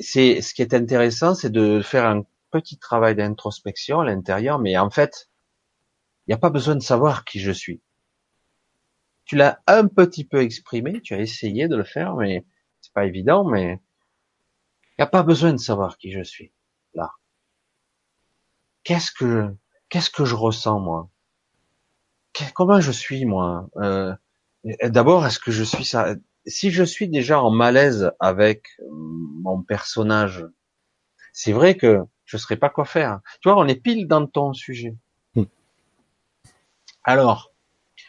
C'est 0.00 0.40
ce 0.40 0.54
qui 0.54 0.62
est 0.62 0.74
intéressant, 0.74 1.34
c'est 1.34 1.50
de 1.50 1.82
faire 1.82 2.06
un 2.06 2.24
petit 2.50 2.78
travail 2.78 3.14
d'introspection 3.14 4.00
à 4.00 4.06
l'intérieur, 4.06 4.58
mais 4.58 4.78
en 4.78 4.90
fait, 4.90 5.27
n'y 6.28 6.34
a 6.34 6.38
pas 6.38 6.50
besoin 6.50 6.76
de 6.76 6.82
savoir 6.82 7.24
qui 7.24 7.40
je 7.40 7.50
suis. 7.50 7.80
Tu 9.24 9.36
l'as 9.36 9.60
un 9.66 9.86
petit 9.86 10.24
peu 10.24 10.40
exprimé, 10.40 11.00
tu 11.00 11.14
as 11.14 11.20
essayé 11.20 11.68
de 11.68 11.76
le 11.76 11.84
faire, 11.84 12.16
mais 12.16 12.44
c'est 12.80 12.92
pas 12.92 13.06
évident, 13.06 13.44
mais 13.44 13.80
il 14.90 15.00
n'y 15.00 15.04
a 15.04 15.06
pas 15.06 15.22
besoin 15.22 15.52
de 15.52 15.58
savoir 15.58 15.98
qui 15.98 16.12
je 16.12 16.22
suis, 16.22 16.52
là. 16.94 17.12
Qu'est-ce 18.84 19.12
que, 19.12 19.54
qu'est-ce 19.88 20.10
que 20.10 20.24
je 20.24 20.34
ressens, 20.34 20.80
moi? 20.80 21.10
Comment 22.54 22.80
je 22.80 22.92
suis, 22.92 23.24
moi? 23.24 23.68
Euh, 23.76 24.14
D'abord, 24.84 25.26
est-ce 25.26 25.38
que 25.38 25.50
je 25.50 25.64
suis 25.64 25.84
ça? 25.84 26.14
Si 26.46 26.70
je 26.70 26.82
suis 26.82 27.08
déjà 27.08 27.40
en 27.40 27.50
malaise 27.50 28.12
avec 28.20 28.68
mon 28.90 29.62
personnage, 29.62 30.46
c'est 31.32 31.52
vrai 31.52 31.76
que 31.76 32.00
je 32.24 32.36
ne 32.36 32.40
saurais 32.40 32.56
pas 32.56 32.70
quoi 32.70 32.84
faire. 32.84 33.20
Tu 33.40 33.48
vois, 33.48 33.58
on 33.58 33.66
est 33.66 33.80
pile 33.80 34.08
dans 34.08 34.26
ton 34.26 34.52
sujet. 34.52 34.96
Alors, 37.08 37.54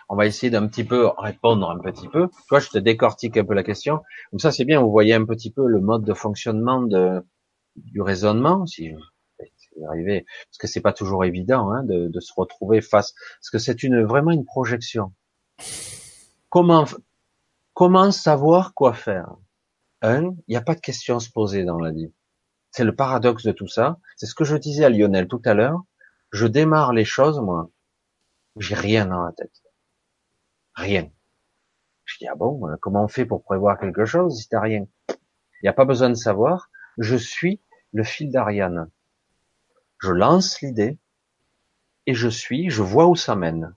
on 0.09 0.17
va 0.17 0.25
essayer 0.25 0.49
d'un 0.49 0.67
petit 0.67 0.83
peu 0.83 1.07
répondre 1.17 1.71
un 1.71 1.79
petit 1.79 2.09
peu. 2.09 2.27
Toi, 2.49 2.59
je 2.59 2.67
te 2.67 2.77
décortique 2.77 3.37
un 3.37 3.45
peu 3.45 3.53
la 3.53 3.63
question. 3.63 4.01
Comme 4.29 4.39
ça, 4.39 4.51
c'est 4.51 4.65
bien. 4.65 4.81
Vous 4.81 4.91
voyez 4.91 5.13
un 5.13 5.23
petit 5.23 5.51
peu 5.51 5.65
le 5.65 5.79
mode 5.79 6.03
de 6.03 6.13
fonctionnement 6.13 6.83
du 7.77 8.01
raisonnement, 8.01 8.65
si 8.65 8.91
vous 8.91 8.99
arrivez, 9.87 10.25
parce 10.49 10.57
que 10.59 10.67
c'est 10.67 10.81
pas 10.81 10.91
toujours 10.91 11.23
évident 11.23 11.71
hein, 11.71 11.83
de, 11.85 12.19
se 12.19 12.33
retrouver 12.35 12.81
face, 12.81 13.13
parce 13.39 13.49
que 13.49 13.57
c'est 13.57 13.83
une 13.83 14.03
vraiment 14.03 14.31
une 14.31 14.43
projection. 14.43 15.13
Comment 16.49 16.83
comment 17.73 18.11
savoir 18.11 18.73
quoi 18.73 18.91
faire? 18.91 19.29
Un, 20.01 20.23
il 20.49 20.51
n'y 20.51 20.57
a 20.57 20.61
pas 20.61 20.75
de 20.75 20.81
questions 20.81 21.15
à 21.15 21.19
se 21.21 21.31
poser 21.31 21.63
dans 21.63 21.79
la 21.79 21.91
vie. 21.91 22.11
C'est 22.71 22.83
le 22.83 22.93
paradoxe 22.93 23.45
de 23.45 23.53
tout 23.53 23.69
ça. 23.69 23.97
C'est 24.17 24.25
ce 24.25 24.35
que 24.35 24.43
je 24.43 24.57
disais 24.57 24.83
à 24.83 24.89
Lionel 24.89 25.29
tout 25.29 25.41
à 25.45 25.53
l'heure. 25.53 25.83
Je 26.33 26.47
démarre 26.47 26.91
les 26.91 27.05
choses, 27.05 27.39
moi, 27.39 27.69
j'ai 28.57 28.75
rien 28.75 29.05
dans 29.05 29.23
la 29.23 29.31
tête. 29.31 29.63
Rien. 30.75 31.09
Je 32.05 32.17
dis, 32.19 32.27
ah 32.27 32.35
bon, 32.35 32.67
euh, 32.67 32.75
comment 32.81 33.03
on 33.03 33.07
fait 33.07 33.25
pour 33.25 33.43
prévoir 33.43 33.79
quelque 33.79 34.05
chose 34.05 34.39
si 34.39 34.49
t'as 34.49 34.61
rien? 34.61 34.85
Il 35.09 35.63
n'y 35.63 35.69
a 35.69 35.73
pas 35.73 35.85
besoin 35.85 36.09
de 36.09 36.15
savoir. 36.15 36.69
Je 36.97 37.15
suis 37.15 37.61
le 37.91 38.03
fil 38.03 38.31
d'Ariane. 38.31 38.89
Je 39.99 40.11
lance 40.11 40.61
l'idée 40.61 40.97
et 42.05 42.13
je 42.13 42.29
suis, 42.29 42.69
je 42.69 42.81
vois 42.81 43.07
où 43.07 43.15
ça 43.15 43.35
mène. 43.35 43.75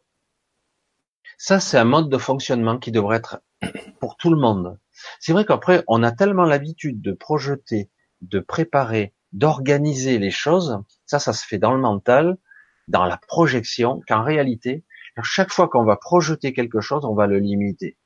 Ça, 1.37 1.59
c'est 1.59 1.77
un 1.77 1.85
mode 1.85 2.09
de 2.09 2.19
fonctionnement 2.19 2.79
qui 2.79 2.93
devrait 2.93 3.17
être 3.17 3.43
pour 4.01 4.17
tout 4.17 4.31
le 4.31 4.41
monde. 4.41 4.79
C'est 5.19 5.33
vrai 5.33 5.45
qu'après, 5.45 5.83
on 5.89 6.03
a 6.03 6.13
tellement 6.13 6.45
l'habitude 6.45 7.01
de 7.03 7.13
projeter, 7.13 7.91
de 8.21 8.39
préparer, 8.39 9.13
d'organiser 9.33 10.19
les 10.19 10.31
choses. 10.31 10.79
Ça, 11.05 11.19
ça 11.19 11.33
se 11.33 11.45
fait 11.45 11.59
dans 11.59 11.73
le 11.73 11.81
mental, 11.81 12.39
dans 12.89 13.05
la 13.05 13.17
projection, 13.17 14.01
qu'en 14.07 14.23
réalité, 14.23 14.85
chaque 15.23 15.53
fois 15.53 15.69
qu'on 15.69 15.85
va 15.85 15.97
projeter 15.97 16.53
quelque 16.53 16.81
chose, 16.81 17.05
on 17.05 17.15
va 17.15 17.27
le 17.27 17.39
limiter. 17.39 17.99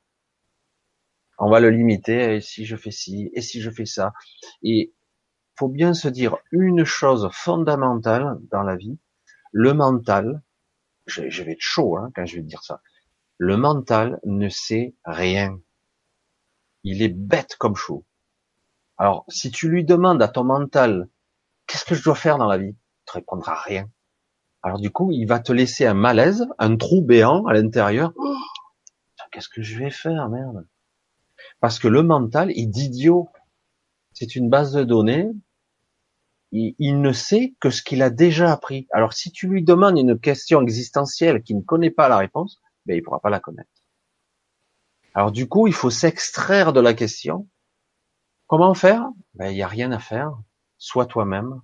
On 1.38 1.50
va 1.50 1.60
le 1.60 1.70
limiter, 1.70 2.36
et 2.36 2.40
si 2.40 2.64
je 2.64 2.76
fais 2.76 2.90
ci, 2.90 3.30
et 3.34 3.42
si 3.42 3.60
je 3.60 3.70
fais 3.70 3.86
ça. 3.86 4.12
Et 4.62 4.94
faut 5.58 5.68
bien 5.68 5.94
se 5.94 6.08
dire 6.08 6.36
une 6.50 6.84
chose 6.84 7.28
fondamentale 7.32 8.38
dans 8.50 8.62
la 8.62 8.76
vie, 8.76 8.98
le 9.52 9.72
mental, 9.72 10.42
je, 11.06 11.22
vais 11.42 11.52
être 11.52 11.60
chaud 11.60 11.96
hein, 11.96 12.10
quand 12.14 12.26
je 12.26 12.36
vais 12.36 12.42
dire 12.42 12.62
ça, 12.62 12.82
le 13.38 13.56
mental 13.56 14.18
ne 14.24 14.48
sait 14.48 14.94
rien. 15.04 15.58
Il 16.84 17.02
est 17.02 17.14
bête 17.14 17.56
comme 17.58 17.76
chaud. 17.76 18.04
Alors, 18.98 19.24
si 19.28 19.50
tu 19.50 19.68
lui 19.68 19.84
demandes 19.84 20.22
à 20.22 20.28
ton 20.28 20.44
mental, 20.44 21.08
qu'est-ce 21.66 21.84
que 21.84 21.94
je 21.94 22.02
dois 22.02 22.14
faire 22.14 22.38
dans 22.38 22.48
la 22.48 22.58
vie? 22.58 22.76
Il 22.76 23.04
te 23.04 23.12
répondra 23.12 23.54
rien. 23.54 23.90
Alors 24.66 24.80
du 24.80 24.90
coup, 24.90 25.12
il 25.12 25.26
va 25.26 25.38
te 25.38 25.52
laisser 25.52 25.86
un 25.86 25.94
malaise, 25.94 26.44
un 26.58 26.76
trou 26.76 27.00
béant 27.00 27.46
à 27.46 27.52
l'intérieur. 27.52 28.12
Oh, 28.16 28.34
qu'est-ce 29.30 29.48
que 29.48 29.62
je 29.62 29.78
vais 29.78 29.92
faire, 29.92 30.28
merde 30.28 30.66
Parce 31.60 31.78
que 31.78 31.86
le 31.86 32.02
mental 32.02 32.50
est 32.50 32.66
d'idiot. 32.66 33.28
C'est 34.12 34.34
une 34.34 34.50
base 34.50 34.72
de 34.72 34.82
données. 34.82 35.30
Il, 36.50 37.00
ne 37.00 37.12
sait 37.12 37.54
que 37.60 37.70
ce 37.70 37.80
qu'il 37.80 38.02
a 38.02 38.10
déjà 38.10 38.50
appris. 38.50 38.88
Alors 38.90 39.12
si 39.12 39.30
tu 39.30 39.46
lui 39.46 39.62
demandes 39.62 39.98
une 39.98 40.18
question 40.18 40.60
existentielle 40.62 41.44
qu'il 41.44 41.58
ne 41.58 41.62
connaît 41.62 41.92
pas 41.92 42.08
la 42.08 42.16
réponse, 42.16 42.60
ben 42.86 42.96
il 42.96 43.04
pourra 43.04 43.20
pas 43.20 43.30
la 43.30 43.38
connaître. 43.38 43.70
Alors 45.14 45.30
du 45.30 45.48
coup, 45.48 45.68
il 45.68 45.74
faut 45.74 45.90
s'extraire 45.90 46.72
de 46.72 46.80
la 46.80 46.92
question. 46.92 47.48
Comment 48.48 48.74
faire? 48.74 49.04
Ben 49.34 49.48
il 49.48 49.54
n'y 49.54 49.62
a 49.62 49.68
rien 49.68 49.92
à 49.92 50.00
faire. 50.00 50.36
Sois 50.76 51.06
toi-même. 51.06 51.60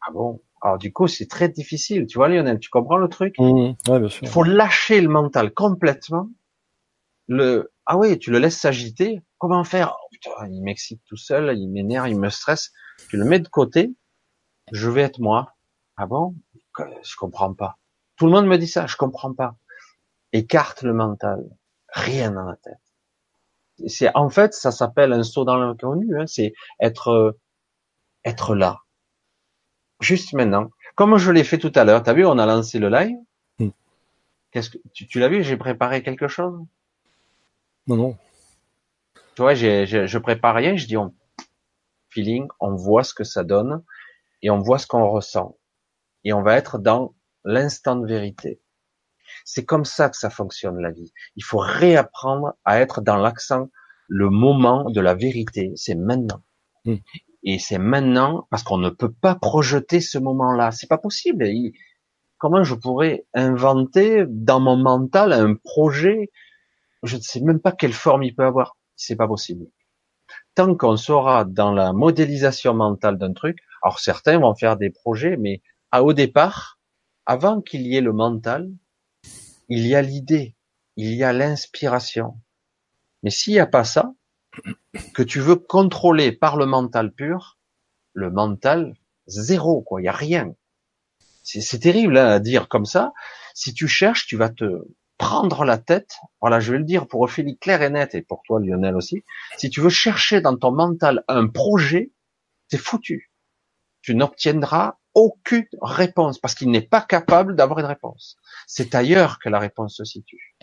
Ah 0.00 0.12
bon? 0.12 0.40
Alors 0.66 0.78
du 0.78 0.92
coup, 0.92 1.06
c'est 1.06 1.28
très 1.28 1.48
difficile. 1.48 2.08
Tu 2.08 2.18
vois, 2.18 2.26
Lionel, 2.28 2.58
tu 2.58 2.70
comprends 2.70 2.96
le 2.96 3.08
truc? 3.08 3.36
Mmh, 3.38 3.74
bien 3.84 4.08
sûr. 4.08 4.22
Il 4.22 4.28
faut 4.28 4.42
lâcher 4.42 5.00
le 5.00 5.08
mental 5.08 5.54
complètement. 5.54 6.28
Le 7.28 7.72
ah 7.86 7.96
oui, 7.96 8.18
tu 8.18 8.32
le 8.32 8.40
laisses 8.40 8.58
s'agiter. 8.58 9.22
Comment 9.38 9.62
faire? 9.62 9.96
Oh, 9.96 10.08
putain, 10.10 10.48
Il 10.50 10.62
m'excite 10.62 11.00
tout 11.06 11.16
seul, 11.16 11.56
il 11.56 11.68
m'énerve, 11.68 12.08
il 12.08 12.18
me 12.18 12.30
stresse. 12.30 12.72
Tu 13.08 13.16
le 13.16 13.24
mets 13.24 13.38
de 13.38 13.46
côté. 13.46 13.94
Je 14.72 14.90
vais 14.90 15.02
être 15.02 15.20
moi. 15.20 15.54
Ah 15.96 16.06
bon? 16.06 16.34
Je 16.76 17.14
comprends 17.16 17.54
pas. 17.54 17.78
Tout 18.16 18.26
le 18.26 18.32
monde 18.32 18.48
me 18.48 18.58
dit 18.58 18.66
ça. 18.66 18.88
Je 18.88 18.96
comprends 18.96 19.34
pas. 19.34 19.54
Écarte 20.32 20.82
le 20.82 20.94
mental. 20.94 21.44
Rien 21.90 22.32
dans 22.32 22.42
la 22.42 22.56
tête. 22.56 23.86
C'est 23.86 24.10
en 24.16 24.30
fait, 24.30 24.52
ça 24.52 24.72
s'appelle 24.72 25.12
un 25.12 25.22
saut 25.22 25.44
dans 25.44 25.58
l'inconnu. 25.58 26.18
Hein. 26.18 26.26
C'est 26.26 26.54
être 26.80 27.38
être 28.24 28.56
là 28.56 28.80
juste 30.00 30.32
maintenant. 30.32 30.70
Comme 30.94 31.16
je 31.18 31.30
l'ai 31.30 31.44
fait 31.44 31.58
tout 31.58 31.72
à 31.74 31.84
l'heure, 31.84 32.02
t'as 32.02 32.14
vu, 32.14 32.24
on 32.24 32.38
a 32.38 32.46
lancé 32.46 32.78
le 32.78 32.88
live. 32.88 33.16
Qu'est-ce 34.50 34.70
que 34.70 34.78
tu, 34.94 35.06
tu 35.06 35.18
l'as 35.18 35.28
vu 35.28 35.42
J'ai 35.42 35.56
préparé 35.56 36.02
quelque 36.02 36.28
chose. 36.28 36.58
Non, 37.86 37.96
non. 37.96 38.16
Tu 39.34 39.42
vois, 39.42 39.54
j'ai, 39.54 39.86
je 39.86 40.18
prépare 40.18 40.54
rien. 40.54 40.76
Je 40.76 40.86
dis 40.86 40.96
on 40.96 41.14
feeling, 42.08 42.48
on 42.60 42.74
voit 42.74 43.04
ce 43.04 43.12
que 43.12 43.24
ça 43.24 43.44
donne 43.44 43.84
et 44.40 44.50
on 44.50 44.60
voit 44.60 44.78
ce 44.78 44.86
qu'on 44.86 45.08
ressent 45.10 45.56
et 46.24 46.32
on 46.32 46.42
va 46.42 46.56
être 46.56 46.78
dans 46.78 47.14
l'instant 47.44 47.96
de 47.96 48.06
vérité. 48.06 48.60
C'est 49.44 49.64
comme 49.64 49.84
ça 49.84 50.08
que 50.08 50.16
ça 50.16 50.30
fonctionne 50.30 50.80
la 50.80 50.90
vie. 50.90 51.12
Il 51.36 51.44
faut 51.44 51.58
réapprendre 51.58 52.54
à 52.64 52.80
être 52.80 53.00
dans 53.00 53.16
l'accent, 53.16 53.70
le 54.08 54.30
moment 54.30 54.90
de 54.90 55.00
la 55.00 55.14
vérité. 55.14 55.72
C'est 55.76 55.94
maintenant. 55.94 56.42
Hmm. 56.84 56.96
Et 57.48 57.60
c'est 57.60 57.78
maintenant 57.78 58.48
parce 58.50 58.64
qu'on 58.64 58.76
ne 58.76 58.90
peut 58.90 59.12
pas 59.12 59.36
projeter 59.36 60.00
ce 60.00 60.18
moment-là. 60.18 60.72
C'est 60.72 60.88
pas 60.88 60.98
possible. 60.98 61.48
comment 62.38 62.64
je 62.64 62.74
pourrais 62.74 63.24
inventer 63.34 64.24
dans 64.28 64.58
mon 64.58 64.76
mental 64.76 65.32
un 65.32 65.54
projet? 65.54 66.32
Je 67.04 67.16
ne 67.16 67.22
sais 67.22 67.40
même 67.40 67.60
pas 67.60 67.70
quelle 67.70 67.92
forme 67.92 68.24
il 68.24 68.34
peut 68.34 68.44
avoir. 68.44 68.76
C'est 68.96 69.14
pas 69.14 69.28
possible. 69.28 69.66
Tant 70.56 70.74
qu'on 70.74 70.96
sera 70.96 71.44
dans 71.44 71.72
la 71.72 71.92
modélisation 71.92 72.74
mentale 72.74 73.16
d'un 73.16 73.32
truc, 73.32 73.58
alors 73.82 74.00
certains 74.00 74.40
vont 74.40 74.56
faire 74.56 74.76
des 74.76 74.90
projets, 74.90 75.36
mais 75.36 75.62
à 75.92 76.02
au 76.02 76.12
départ, 76.14 76.80
avant 77.26 77.60
qu'il 77.60 77.86
y 77.86 77.96
ait 77.96 78.00
le 78.00 78.12
mental, 78.12 78.72
il 79.68 79.86
y 79.86 79.94
a 79.94 80.02
l'idée, 80.02 80.56
il 80.96 81.14
y 81.14 81.22
a 81.22 81.32
l'inspiration. 81.32 82.40
Mais 83.22 83.30
s'il 83.30 83.52
n'y 83.52 83.60
a 83.60 83.66
pas 83.66 83.84
ça, 83.84 84.12
que 85.14 85.22
tu 85.22 85.40
veux 85.40 85.56
contrôler 85.56 86.32
par 86.32 86.56
le 86.56 86.66
mental 86.66 87.12
pur, 87.12 87.58
le 88.12 88.30
mental, 88.30 88.94
zéro, 89.26 89.82
quoi, 89.82 90.00
il 90.00 90.04
y 90.04 90.08
a 90.08 90.12
rien. 90.12 90.54
C'est 91.42 91.78
terrible 91.78 92.18
hein, 92.18 92.26
à 92.26 92.38
dire 92.40 92.68
comme 92.68 92.86
ça. 92.86 93.12
Si 93.54 93.72
tu 93.72 93.86
cherches, 93.86 94.26
tu 94.26 94.36
vas 94.36 94.48
te 94.48 94.82
prendre 95.16 95.64
la 95.64 95.78
tête. 95.78 96.16
Voilà, 96.40 96.60
je 96.60 96.72
vais 96.72 96.78
le 96.78 96.84
dire 96.84 97.06
pour 97.06 97.20
Ophélie 97.20 97.58
clair 97.58 97.82
et 97.82 97.90
net, 97.90 98.14
et 98.14 98.22
pour 98.22 98.42
toi 98.44 98.60
Lionel 98.60 98.96
aussi. 98.96 99.24
Si 99.56 99.70
tu 99.70 99.80
veux 99.80 99.90
chercher 99.90 100.40
dans 100.40 100.56
ton 100.56 100.72
mental 100.72 101.24
un 101.28 101.46
projet, 101.46 102.12
c'est 102.68 102.78
foutu. 102.78 103.32
Tu 104.02 104.14
n'obtiendras 104.14 104.96
aucune 105.14 105.66
réponse 105.80 106.38
parce 106.38 106.54
qu'il 106.54 106.70
n'est 106.70 106.82
pas 106.86 107.00
capable 107.00 107.56
d'avoir 107.56 107.78
une 107.78 107.86
réponse. 107.86 108.36
C'est 108.66 108.94
ailleurs 108.94 109.38
que 109.38 109.48
la 109.48 109.58
réponse 109.58 109.96
se 109.96 110.04
situe. 110.04 110.55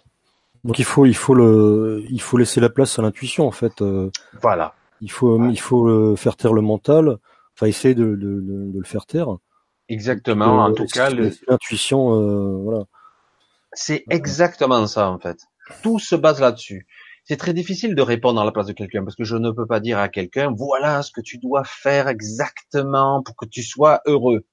Donc 0.63 0.80
il 0.80 0.86
faut, 0.86 1.06
il 1.06 1.15
faut 1.15 1.34
le, 1.34 2.04
il 2.10 2.21
faut 2.21 2.38
laisser 2.38 2.62
la 2.62 2.69
place 2.69 2.97
à 2.97 3.02
l'intuition 3.02 3.45
en 3.45 3.52
fait. 3.52 3.82
Euh, 3.82 4.10
voilà. 4.41 4.76
Il 5.02 5.12
faut, 5.12 5.49
il 5.49 5.60
faut 5.60 5.88
euh, 5.88 6.15
faire 6.15 6.38
taire 6.38 6.54
le 6.54 6.62
mental, 6.62 7.17
enfin 7.56 7.67
essayer 7.67 7.93
de, 7.93 8.15
de, 8.15 8.39
de, 8.41 8.80
le 8.80 8.86
faire 8.86 9.06
taire. 9.06 9.28
Exactement. 9.89 10.63
en 10.63 10.73
tout 10.73 10.86
cas, 10.86 11.10
l'intuition, 11.10 12.13
euh, 12.13 12.58
voilà. 12.63 12.86
C'est 13.73 14.06
exactement 14.10 14.88
ça 14.88 15.10
en 15.10 15.19
fait. 15.19 15.39
Tout 15.82 15.99
se 15.99 16.15
base 16.15 16.39
là-dessus. 16.39 16.88
C'est 17.26 17.38
très 17.38 17.54
difficile 17.54 17.95
de 17.95 18.02
répondre 18.02 18.39
à 18.39 18.45
la 18.45 18.52
place 18.52 18.67
de 18.67 18.73
quelqu'un 18.73 19.04
parce 19.04 19.15
que 19.15 19.23
je 19.23 19.36
ne 19.36 19.52
peux 19.52 19.65
pas 19.65 19.80
dire 19.80 19.97
à 19.97 20.08
quelqu'un 20.08 20.54
voilà 20.56 21.02
ce 21.02 21.12
que 21.12 21.21
tu 21.21 21.38
dois 21.38 21.63
faire 21.65 22.08
exactement 22.08 23.21
pour 23.23 23.36
que 23.36 23.45
tu 23.45 23.63
sois 23.63 24.02
heureux. 24.06 24.45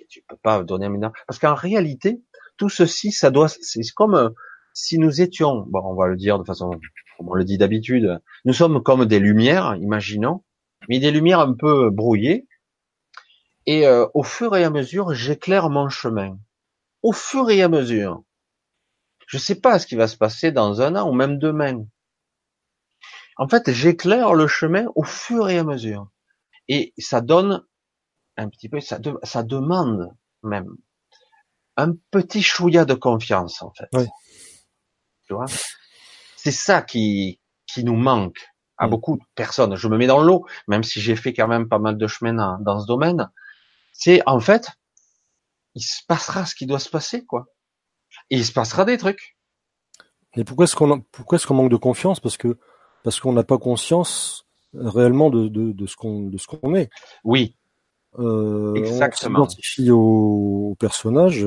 Et 0.00 0.06
tu 0.08 0.22
peux 0.28 0.36
pas 0.42 0.62
donner 0.62 0.86
un 0.86 1.12
parce 1.26 1.38
qu'en 1.38 1.54
réalité 1.54 2.20
tout 2.56 2.68
ceci 2.70 3.12
ça 3.12 3.30
doit 3.30 3.48
c'est 3.48 3.82
comme 3.94 4.14
euh, 4.14 4.30
si 4.76 4.98
nous 4.98 5.20
étions 5.20 5.64
bon 5.68 5.80
on 5.84 5.94
va 5.94 6.06
le 6.06 6.16
dire 6.16 6.38
de 6.38 6.44
façon 6.44 6.70
comme 7.16 7.28
on 7.28 7.34
le 7.34 7.44
dit 7.44 7.58
d'habitude 7.58 8.20
nous 8.44 8.52
sommes 8.52 8.82
comme 8.82 9.06
des 9.06 9.18
lumières 9.18 9.76
imaginons 9.76 10.44
mais 10.88 10.98
des 10.98 11.10
lumières 11.10 11.40
un 11.40 11.54
peu 11.54 11.90
brouillées 11.90 12.46
et 13.66 13.86
euh, 13.86 14.06
au 14.14 14.22
fur 14.22 14.56
et 14.56 14.64
à 14.64 14.70
mesure 14.70 15.14
j'éclaire 15.14 15.70
mon 15.70 15.88
chemin 15.88 16.38
au 17.02 17.12
fur 17.12 17.50
et 17.50 17.62
à 17.62 17.68
mesure 17.68 18.22
je 19.26 19.36
ne 19.36 19.40
sais 19.40 19.56
pas 19.56 19.78
ce 19.78 19.86
qui 19.86 19.96
va 19.96 20.08
se 20.08 20.16
passer 20.16 20.52
dans 20.52 20.80
un 20.80 20.96
an 20.96 21.08
ou 21.08 21.12
même 21.12 21.38
demain. 21.38 21.84
En 23.36 23.48
fait, 23.48 23.70
j'éclaire 23.70 24.34
le 24.34 24.46
chemin 24.46 24.86
au 24.94 25.02
fur 25.02 25.50
et 25.50 25.58
à 25.58 25.64
mesure. 25.64 26.08
Et 26.68 26.94
ça 26.96 27.20
donne 27.20 27.64
un 28.36 28.48
petit 28.48 28.68
peu, 28.68 28.80
ça, 28.80 28.98
demande 29.42 30.14
même 30.42 30.74
un 31.76 31.92
petit 32.10 32.42
chouïa 32.42 32.84
de 32.84 32.94
confiance, 32.94 33.62
en 33.62 33.72
fait. 33.72 34.08
Tu 35.26 35.34
vois 35.34 35.46
C'est 36.36 36.52
ça 36.52 36.82
qui, 36.82 37.40
qui 37.66 37.84
nous 37.84 37.96
manque 37.96 38.48
à 38.78 38.86
mm. 38.86 38.90
beaucoup 38.90 39.16
de 39.16 39.24
personnes. 39.34 39.76
Je 39.76 39.88
me 39.88 39.96
mets 39.96 40.06
dans 40.06 40.22
l'eau, 40.22 40.46
même 40.68 40.82
si 40.82 41.00
j'ai 41.00 41.16
fait 41.16 41.32
quand 41.32 41.48
même 41.48 41.68
pas 41.68 41.78
mal 41.78 41.98
de 41.98 42.06
chemin 42.06 42.34
dans, 42.34 42.58
dans 42.58 42.80
ce 42.80 42.86
domaine. 42.86 43.30
C'est, 43.92 44.22
en 44.26 44.40
fait, 44.40 44.68
il 45.74 45.82
se 45.82 46.02
passera 46.06 46.46
ce 46.46 46.54
qui 46.54 46.66
doit 46.66 46.78
se 46.78 46.90
passer, 46.90 47.24
quoi 47.24 47.46
et 48.30 48.36
il 48.36 48.44
se 48.44 48.52
passera 48.52 48.84
des 48.84 48.98
trucs. 48.98 49.36
Mais 50.36 50.44
pourquoi 50.44 50.64
est-ce 50.64 50.76
qu'on 50.76 51.00
pourquoi 51.00 51.36
est-ce 51.36 51.46
qu'on 51.46 51.54
manque 51.54 51.70
de 51.70 51.76
confiance? 51.76 52.20
Parce 52.20 52.36
que 52.36 52.58
parce 53.04 53.20
qu'on 53.20 53.32
n'a 53.32 53.44
pas 53.44 53.58
conscience 53.58 54.46
réellement 54.74 55.30
de, 55.30 55.48
de, 55.48 55.72
de 55.72 55.86
ce 55.86 55.96
qu'on 55.96 56.22
de 56.22 56.38
ce 56.38 56.46
qu'on 56.46 56.74
est. 56.74 56.90
Oui. 57.24 57.56
Euh, 58.18 58.74
Exactement. 58.74 59.40
On 59.40 59.48
s'identifie 59.48 59.90
au, 59.90 60.70
au, 60.70 60.76
personnage 60.78 61.46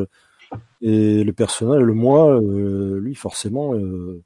et 0.82 1.24
le 1.24 1.34
personnage, 1.34 1.82
le 1.82 1.94
moi, 1.94 2.40
euh, 2.40 3.00
lui 3.00 3.16
forcément, 3.16 3.74
euh, 3.74 4.24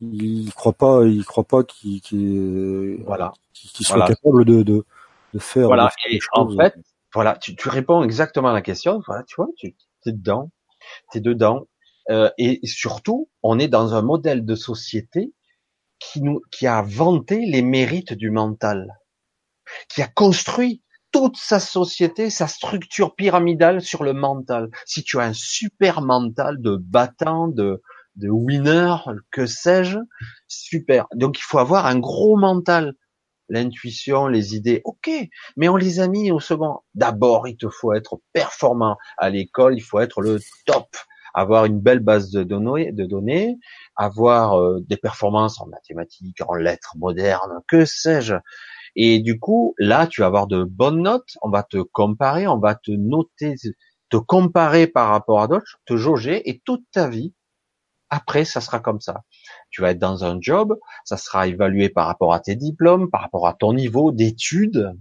il 0.00 0.52
croit 0.54 0.72
pas, 0.72 1.04
il 1.04 1.24
croit 1.24 1.44
pas 1.44 1.64
qu'il 1.64 2.00
qu 2.00 3.02
voilà. 3.04 3.32
qu'il 3.52 3.86
soit 3.86 4.06
capable 4.06 4.44
de, 4.44 4.62
de, 4.62 4.84
de 5.32 5.38
faire. 5.38 5.66
Voilà. 5.66 5.90
et 6.08 6.18
en 6.32 6.48
fait, 6.56 6.74
voilà, 7.12 7.36
tu, 7.36 7.56
tu 7.56 7.68
réponds 7.68 8.02
exactement 8.02 8.48
à 8.48 8.52
la 8.52 8.62
question. 8.62 9.02
Voilà, 9.06 9.22
tu 9.24 9.36
vois, 9.36 9.48
tu 9.56 9.74
es 10.06 10.12
dedans 10.12 10.50
t'es 11.10 11.20
dedans. 11.20 11.66
Euh, 12.10 12.30
et 12.38 12.60
surtout, 12.64 13.28
on 13.42 13.58
est 13.58 13.68
dans 13.68 13.94
un 13.94 14.02
modèle 14.02 14.44
de 14.44 14.54
société 14.54 15.32
qui 15.98 16.20
nous, 16.20 16.42
qui 16.50 16.66
a 16.66 16.82
vanté 16.82 17.46
les 17.46 17.62
mérites 17.62 18.12
du 18.12 18.30
mental, 18.30 18.98
qui 19.88 20.02
a 20.02 20.08
construit 20.08 20.82
toute 21.14 21.36
sa 21.36 21.60
société, 21.60 22.28
sa 22.28 22.48
structure 22.48 23.14
pyramidale 23.14 23.80
sur 23.80 24.02
le 24.02 24.12
mental. 24.12 24.68
Si 24.84 25.04
tu 25.04 25.20
as 25.20 25.22
un 25.22 25.32
super 25.32 26.02
mental 26.02 26.60
de 26.60 26.76
battant, 26.76 27.46
de, 27.46 27.80
de 28.16 28.28
winner, 28.28 28.96
que 29.30 29.46
sais-je, 29.46 30.00
super. 30.48 31.06
Donc 31.14 31.38
il 31.38 31.42
faut 31.42 31.60
avoir 31.60 31.86
un 31.86 32.00
gros 32.00 32.36
mental. 32.36 32.94
L'intuition, 33.48 34.26
les 34.26 34.56
idées, 34.56 34.80
ok, 34.84 35.08
mais 35.56 35.68
on 35.68 35.76
les 35.76 36.00
a 36.00 36.08
mis 36.08 36.32
au 36.32 36.40
second. 36.40 36.78
D'abord, 36.94 37.46
il 37.46 37.56
te 37.56 37.68
faut 37.68 37.92
être 37.92 38.18
performant. 38.32 38.96
À 39.16 39.30
l'école, 39.30 39.76
il 39.76 39.82
faut 39.82 40.00
être 40.00 40.20
le 40.20 40.40
top 40.66 40.88
avoir 41.32 41.64
une 41.64 41.80
belle 41.80 41.98
base 42.00 42.30
de 42.30 42.42
données, 42.42 42.90
de 42.92 43.04
données 43.04 43.58
avoir 43.96 44.58
euh, 44.58 44.80
des 44.88 44.96
performances 44.96 45.60
en 45.60 45.66
mathématiques, 45.66 46.40
en 46.48 46.54
lettres 46.54 46.94
modernes, 46.96 47.60
que 47.68 47.84
sais-je. 47.84 48.34
Et 48.96 49.20
du 49.20 49.38
coup, 49.38 49.74
là, 49.78 50.06
tu 50.06 50.20
vas 50.20 50.28
avoir 50.28 50.46
de 50.46 50.64
bonnes 50.64 51.02
notes, 51.02 51.36
on 51.42 51.50
va 51.50 51.62
te 51.62 51.78
comparer, 51.78 52.46
on 52.46 52.58
va 52.58 52.74
te 52.74 52.92
noter, 52.92 53.54
te 54.08 54.16
comparer 54.16 54.86
par 54.86 55.08
rapport 55.08 55.40
à 55.40 55.48
d'autres, 55.48 55.80
te 55.86 55.96
jauger, 55.96 56.48
et 56.48 56.60
toute 56.64 56.84
ta 56.92 57.08
vie, 57.08 57.34
après, 58.10 58.44
ça 58.44 58.60
sera 58.60 58.78
comme 58.78 59.00
ça. 59.00 59.22
Tu 59.70 59.82
vas 59.82 59.90
être 59.90 59.98
dans 59.98 60.24
un 60.24 60.38
job, 60.40 60.78
ça 61.04 61.16
sera 61.16 61.48
évalué 61.48 61.88
par 61.88 62.06
rapport 62.06 62.32
à 62.32 62.40
tes 62.40 62.54
diplômes, 62.54 63.10
par 63.10 63.22
rapport 63.22 63.48
à 63.48 63.54
ton 63.54 63.72
niveau 63.72 64.12
d'études, 64.12 64.92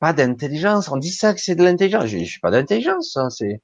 pas 0.00 0.12
d'intelligence. 0.12 0.90
On 0.90 0.96
dit 0.96 1.12
ça 1.12 1.32
que 1.32 1.40
c'est 1.40 1.54
de 1.54 1.64
l'intelligence. 1.64 2.06
Je, 2.06 2.18
suis 2.24 2.40
pas 2.40 2.50
d'intelligence, 2.50 3.16
hein, 3.16 3.30
c'est 3.30 3.62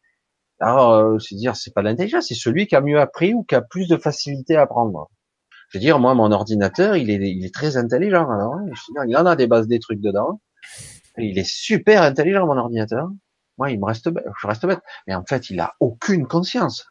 alors, 0.60 0.92
euh, 0.92 1.18
c'est 1.18 1.36
dire, 1.36 1.54
c'est 1.56 1.72
pas 1.72 1.82
l'intelligence, 1.82 2.28
c'est 2.28 2.34
celui 2.34 2.66
qui 2.66 2.74
a 2.76 2.80
mieux 2.80 2.98
appris 3.00 3.34
ou 3.34 3.44
qui 3.44 3.54
a 3.54 3.60
plus 3.60 3.88
de 3.88 3.96
facilité 3.96 4.56
à 4.56 4.62
apprendre. 4.62 5.08
Je 5.68 5.78
veux 5.78 5.80
dire, 5.82 5.98
moi, 5.98 6.14
mon 6.14 6.32
ordinateur, 6.32 6.96
il 6.96 7.10
est, 7.10 7.16
il 7.16 7.44
est 7.44 7.54
très 7.54 7.76
intelligent. 7.76 8.30
Alors, 8.30 8.54
hein. 8.54 8.66
il 9.06 9.16
en 9.16 9.26
a 9.26 9.36
des 9.36 9.46
bases, 9.46 9.68
des 9.68 9.78
trucs 9.78 10.00
dedans. 10.00 10.40
il 11.18 11.38
est 11.38 11.48
super 11.48 12.02
intelligent, 12.02 12.46
mon 12.46 12.56
ordinateur. 12.56 13.10
Moi, 13.58 13.70
il 13.70 13.80
me 13.80 13.84
reste, 13.84 14.08
je 14.40 14.46
reste 14.46 14.64
bête. 14.66 14.80
Mais 15.06 15.14
en 15.14 15.24
fait, 15.24 15.50
il 15.50 15.60
a 15.60 15.74
aucune 15.80 16.26
conscience. 16.26 16.86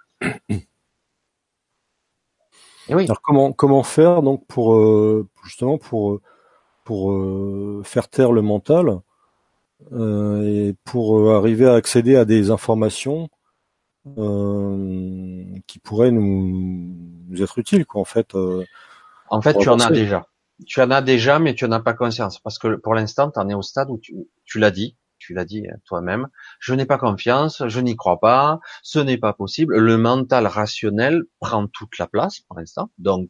Alors, 2.90 3.22
comment, 3.22 3.52
comment 3.52 3.84
faire 3.84 4.22
donc 4.22 4.46
pour 4.48 4.76
euh, 4.76 5.28
justement 5.44 5.78
pour 5.78 6.22
pour 6.86 7.12
euh, 7.12 7.82
faire 7.84 8.08
taire 8.08 8.32
le 8.32 8.42
mental 8.42 9.02
et 9.92 10.74
pour 10.86 11.32
arriver 11.36 11.68
à 11.68 11.74
accéder 11.74 12.16
à 12.16 12.26
des 12.26 12.50
informations 12.50 13.24
euh, 13.24 13.37
qui 15.68 15.80
pourrait 15.80 16.12
nous, 16.12 16.96
nous, 17.28 17.42
être 17.42 17.58
utile, 17.58 17.86
quoi, 17.86 18.02
en 18.02 18.06
fait. 18.06 18.36
Euh, 18.36 18.64
en 19.30 19.42
fait, 19.42 19.58
tu 19.58 19.70
en 19.70 19.80
as 19.80 19.92
déjà. 19.92 20.28
Tu 20.66 20.82
en 20.82 20.90
as 20.92 21.02
déjà, 21.02 21.40
mais 21.40 21.54
tu 21.54 21.66
n'en 21.66 21.74
as 21.74 21.80
pas 21.82 21.94
conscience. 21.94 22.40
Parce 22.40 22.58
que 22.58 22.76
pour 22.76 22.96
l'instant, 22.96 23.30
tu 23.30 23.40
en 23.40 23.48
es 23.50 23.54
au 23.54 23.62
stade 23.62 23.90
où 23.90 24.00
tu, 24.00 24.16
tu 24.46 24.60
l'as 24.60 24.72
dit, 24.72 24.98
tu 25.20 25.34
l'as 25.34 25.46
dit 25.46 25.66
toi-même, 25.86 26.28
je 26.60 26.74
n'ai 26.74 26.86
pas 26.86 26.98
confiance, 26.98 27.64
je 27.68 27.80
n'y 27.80 27.96
crois 27.96 28.20
pas, 28.20 28.60
ce 28.82 29.00
n'est 29.00 29.18
pas 29.18 29.34
possible. 29.34 29.78
Le 29.78 29.98
mental 29.98 30.48
rationnel 30.48 31.24
prend 31.40 31.68
toute 31.68 31.98
la 32.00 32.08
place 32.08 32.40
pour 32.42 32.58
l'instant. 32.58 32.92
Donc, 32.98 33.30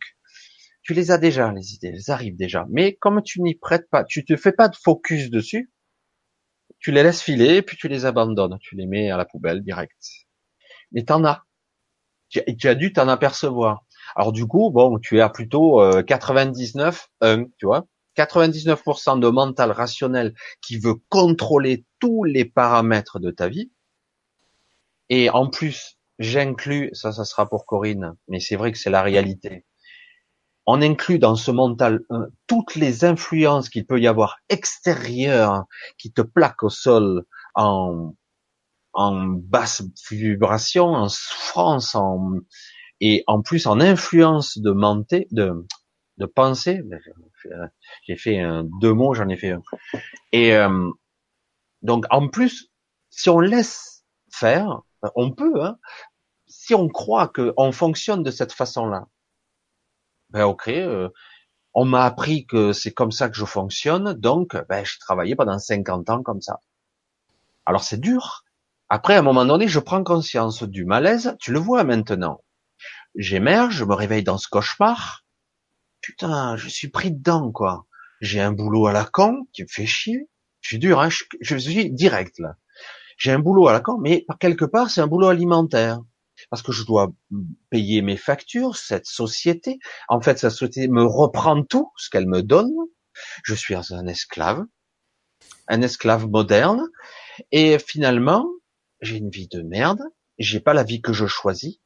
tu 0.83 0.93
les 0.93 1.11
as 1.11 1.17
déjà, 1.17 1.51
les 1.51 1.73
idées, 1.73 1.93
elles 1.93 2.11
arrivent 2.13 2.37
déjà. 2.37 2.65
Mais 2.69 2.95
comme 2.95 3.21
tu 3.21 3.41
n'y 3.41 3.55
prêtes 3.55 3.89
pas, 3.89 4.05
tu 4.05 4.23
te 4.23 4.37
fais 4.37 4.53
pas 4.53 4.69
de 4.69 4.75
focus 4.75 5.29
dessus, 5.29 5.71
tu 6.79 6.91
les 6.91 7.03
laisses 7.03 7.21
filer, 7.21 7.61
puis 7.61 7.75
tu 7.75 7.87
les 7.87 8.05
abandonnes, 8.05 8.57
tu 8.61 8.75
les 8.75 8.85
mets 8.85 9.11
à 9.11 9.17
la 9.17 9.25
poubelle 9.25 9.61
direct 9.63 10.26
mais 10.91 11.03
t'en 11.03 11.23
as. 11.25 11.43
Tu, 12.29 12.67
as 12.67 12.75
dû 12.75 12.91
t'en 12.91 13.07
apercevoir. 13.07 13.83
Alors 14.15 14.33
du 14.33 14.45
coup, 14.45 14.69
bon, 14.71 14.99
tu 14.99 15.17
es 15.17 15.21
à 15.21 15.29
plutôt 15.29 15.81
99, 16.03 17.07
euh, 17.23 17.45
tu 17.57 17.65
vois, 17.65 17.85
99% 18.17 19.19
de 19.19 19.29
mental 19.29 19.71
rationnel 19.71 20.33
qui 20.61 20.77
veut 20.77 20.95
contrôler 21.09 21.85
tous 21.99 22.23
les 22.23 22.45
paramètres 22.45 23.19
de 23.19 23.31
ta 23.31 23.47
vie. 23.47 23.71
Et 25.09 25.29
en 25.29 25.49
plus, 25.49 25.97
j'inclus, 26.19 26.89
ça, 26.93 27.11
ça 27.13 27.23
sera 27.23 27.47
pour 27.47 27.65
Corinne, 27.65 28.15
mais 28.27 28.39
c'est 28.39 28.55
vrai 28.55 28.71
que 28.71 28.77
c'est 28.77 28.89
la 28.89 29.03
réalité. 29.03 29.65
On 30.65 30.81
inclut 30.81 31.19
dans 31.19 31.35
ce 31.35 31.49
mental 31.49 32.01
euh, 32.11 32.27
toutes 32.45 32.75
les 32.75 33.05
influences 33.05 33.69
qu'il 33.69 33.85
peut 33.85 34.01
y 34.01 34.07
avoir 34.07 34.37
extérieures 34.49 35.63
qui 35.97 36.11
te 36.11 36.21
plaquent 36.21 36.63
au 36.63 36.69
sol 36.69 37.23
en 37.55 38.13
en 38.97 39.25
basse 39.27 39.83
vibration, 40.11 40.87
en 40.87 41.07
souffrance, 41.07 41.95
en 41.95 42.31
et 42.99 43.23
en 43.27 43.43
plus 43.43 43.67
en 43.67 43.79
influence 43.79 44.57
de 44.57 44.71
menté, 44.71 45.27
de 45.31 45.65
de 46.17 46.25
pensée. 46.25 46.81
J'ai 48.07 48.17
fait 48.17 48.41
deux 48.81 48.93
mots, 48.93 49.13
j'en 49.13 49.29
ai 49.29 49.37
fait 49.37 49.51
un. 49.51 49.61
Et 50.31 50.55
euh, 50.55 50.89
donc 51.83 52.05
en 52.09 52.27
plus, 52.27 52.71
si 53.11 53.29
on 53.29 53.39
laisse 53.39 54.03
faire, 54.33 54.81
on 55.15 55.31
peut. 55.31 55.63
Hein, 55.63 55.77
si 56.47 56.73
on 56.73 56.87
croit 56.89 57.27
qu'on 57.27 57.71
fonctionne 57.71 58.23
de 58.23 58.31
cette 58.31 58.51
façon-là, 58.51 59.07
ben 60.31 60.45
ok. 60.45 60.69
Euh, 60.69 61.09
on 61.75 61.85
m'a 61.85 62.05
appris 62.05 62.47
que 62.47 62.73
c'est 62.73 62.91
comme 62.91 63.11
ça 63.11 63.29
que 63.29 63.35
je 63.35 63.45
fonctionne, 63.45 64.13
donc 64.13 64.57
ben, 64.67 64.83
je 64.83 64.97
travaillais 64.99 65.35
pendant 65.35 65.59
50 65.59 66.09
ans 66.09 66.23
comme 66.23 66.41
ça. 66.41 66.59
Alors 67.67 67.83
c'est 67.83 67.99
dur, 67.99 68.43
après, 68.89 69.15
à 69.15 69.19
un 69.19 69.23
moment 69.23 69.45
donné, 69.45 69.67
je 69.67 69.79
prends 69.79 70.03
conscience 70.03 70.63
du 70.63 70.85
malaise. 70.85 71.35
Tu 71.39 71.51
le 71.51 71.59
vois 71.59 71.83
maintenant. 71.83 72.41
J'émerge, 73.15 73.75
je 73.75 73.83
me 73.83 73.93
réveille 73.93 74.23
dans 74.23 74.37
ce 74.37 74.47
cauchemar. 74.47 75.25
Putain, 76.01 76.55
je 76.55 76.69
suis 76.69 76.87
pris 76.87 77.11
dedans, 77.11 77.51
quoi. 77.51 77.85
J'ai 78.21 78.39
un 78.39 78.53
boulot 78.53 78.87
à 78.87 78.93
la 78.93 79.03
con 79.03 79.45
qui 79.51 79.63
me 79.63 79.67
fait 79.67 79.85
chier. 79.85 80.29
Je 80.61 80.69
suis 80.69 80.79
dur, 80.79 81.01
hein. 81.01 81.09
je, 81.41 81.57
suis 81.57 81.91
direct 81.91 82.39
là. 82.39 82.55
j'ai 83.17 83.31
un 83.31 83.39
boulot 83.39 83.67
à 83.67 83.73
la 83.73 83.79
con, 83.79 83.97
mais 83.99 84.25
quelque 84.39 84.65
part, 84.65 84.89
c'est 84.89 85.01
un 85.01 85.07
boulot 85.07 85.27
alimentaire. 85.27 85.99
Parce 86.49 86.61
que 86.61 86.71
je 86.71 86.85
dois 86.85 87.11
payer 87.69 88.01
mes 88.01 88.15
factures, 88.15 88.77
cette 88.77 89.07
société. 89.07 89.79
En 90.07 90.21
fait, 90.21 90.39
cette 90.39 90.51
société 90.51 90.87
me 90.87 91.03
reprend 91.03 91.63
tout 91.63 91.91
ce 91.97 92.09
qu'elle 92.09 92.27
me 92.27 92.41
donne. 92.41 92.71
Je 93.43 93.55
suis 93.55 93.75
un 93.75 94.07
esclave, 94.07 94.63
un 95.67 95.81
esclave 95.81 96.27
moderne. 96.27 96.87
Et 97.51 97.79
finalement, 97.79 98.47
j'ai 99.01 99.17
une 99.17 99.29
vie 99.29 99.47
de 99.47 99.61
merde. 99.61 100.01
J'ai 100.37 100.59
pas 100.59 100.73
la 100.73 100.83
vie 100.83 101.01
que 101.01 101.13
je 101.13 101.25
choisis. 101.25 101.79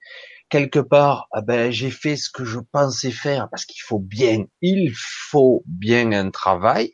Quelque 0.49 0.79
part, 0.79 1.27
ah 1.31 1.41
ben, 1.41 1.71
j'ai 1.71 1.91
fait 1.91 2.17
ce 2.17 2.29
que 2.29 2.43
je 2.43 2.59
pensais 2.59 3.11
faire 3.11 3.47
parce 3.49 3.65
qu'il 3.65 3.81
faut 3.81 3.99
bien, 3.99 4.45
il 4.61 4.91
faut 4.93 5.63
bien 5.65 6.11
un 6.11 6.29
travail. 6.29 6.93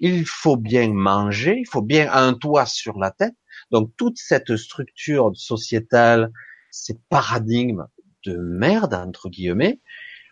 Il 0.00 0.26
faut 0.26 0.56
bien 0.56 0.92
manger. 0.92 1.56
Il 1.58 1.68
faut 1.68 1.82
bien 1.82 2.12
un 2.12 2.34
toit 2.34 2.66
sur 2.66 2.98
la 2.98 3.10
tête. 3.10 3.34
Donc 3.70 3.92
toute 3.96 4.18
cette 4.18 4.56
structure 4.56 5.30
sociétale, 5.34 6.32
ces 6.70 6.98
paradigmes 7.08 7.86
de 8.24 8.36
merde 8.36 8.94
entre 8.94 9.28
guillemets, 9.28 9.80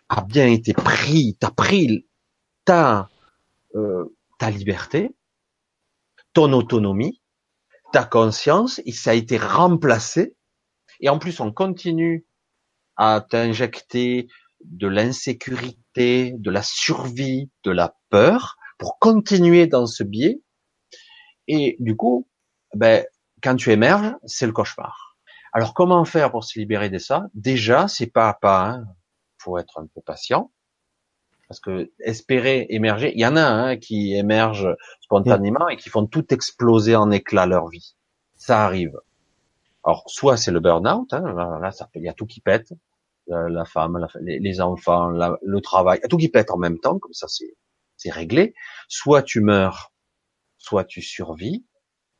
a 0.09 0.21
bien 0.23 0.47
été 0.47 0.73
pris, 0.73 1.37
t'as 1.39 1.51
pris 1.51 2.07
ta 2.65 3.09
euh, 3.75 4.15
ta 4.39 4.49
liberté, 4.49 5.15
ton 6.33 6.53
autonomie, 6.53 7.18
ta 7.91 8.03
conscience, 8.03 8.81
et 8.85 8.91
ça 8.91 9.11
a 9.11 9.13
été 9.13 9.37
remplacé. 9.37 10.35
Et 10.99 11.09
en 11.09 11.19
plus, 11.19 11.39
on 11.39 11.51
continue 11.51 12.25
à 12.95 13.25
t'injecter 13.27 14.27
de 14.65 14.87
l'insécurité, 14.87 16.33
de 16.37 16.51
la 16.51 16.61
survie, 16.61 17.49
de 17.63 17.71
la 17.71 17.95
peur, 18.09 18.57
pour 18.77 18.99
continuer 18.99 19.67
dans 19.67 19.85
ce 19.85 20.03
biais. 20.03 20.41
Et 21.47 21.75
du 21.79 21.95
coup, 21.95 22.27
ben, 22.75 23.05
quand 23.41 23.55
tu 23.55 23.71
émerges, 23.71 24.15
c'est 24.25 24.45
le 24.45 24.51
cauchemar. 24.51 25.17
Alors 25.53 25.73
comment 25.73 26.05
faire 26.05 26.31
pour 26.31 26.43
se 26.43 26.59
libérer 26.59 26.89
de 26.89 26.99
ça? 26.99 27.27
Déjà, 27.33 27.87
c'est 27.87 28.07
pas 28.07 28.29
à 28.29 28.33
pas. 28.33 28.69
Hein. 28.69 28.85
Faut 29.39 29.57
être 29.57 29.79
un 29.79 29.87
peu 29.87 30.01
patient 30.01 30.51
parce 31.49 31.59
que 31.59 31.91
espérer 31.99 32.67
émerger, 32.69 33.11
il 33.15 33.19
y 33.19 33.25
en 33.25 33.35
a 33.35 33.41
hein, 33.41 33.77
qui 33.77 34.13
émergent 34.13 34.77
spontanément 35.01 35.67
et 35.67 35.77
qui 35.77 35.89
font 35.89 36.05
tout 36.05 36.31
exploser 36.31 36.95
en 36.95 37.09
éclats 37.09 37.47
leur 37.47 37.67
vie. 37.69 37.95
Ça 38.35 38.63
arrive. 38.63 38.95
Alors 39.83 40.03
soit 40.05 40.37
c'est 40.37 40.51
le 40.51 40.59
burn-out, 40.59 41.11
hein, 41.11 41.59
là, 41.59 41.71
ça, 41.71 41.89
il 41.95 42.03
y 42.03 42.07
a 42.07 42.13
tout 42.13 42.27
qui 42.27 42.39
pète, 42.39 42.71
la, 43.27 43.65
femme, 43.65 44.07
les, 44.21 44.61
enfants, 44.61 45.09
le 45.09 45.61
travail, 45.61 45.99
tout 46.07 46.17
qui 46.17 46.29
pète 46.29 46.51
en 46.51 46.57
même 46.57 46.79
temps, 46.79 46.99
comme 46.99 47.13
ça 47.13 47.27
c'est 47.97 48.11
réglé. 48.11 48.53
Soit 48.87 49.23
tu 49.23 49.41
meurs, 49.41 49.91
soit 50.57 50.85
tu 50.85 51.01
survis, 51.01 51.65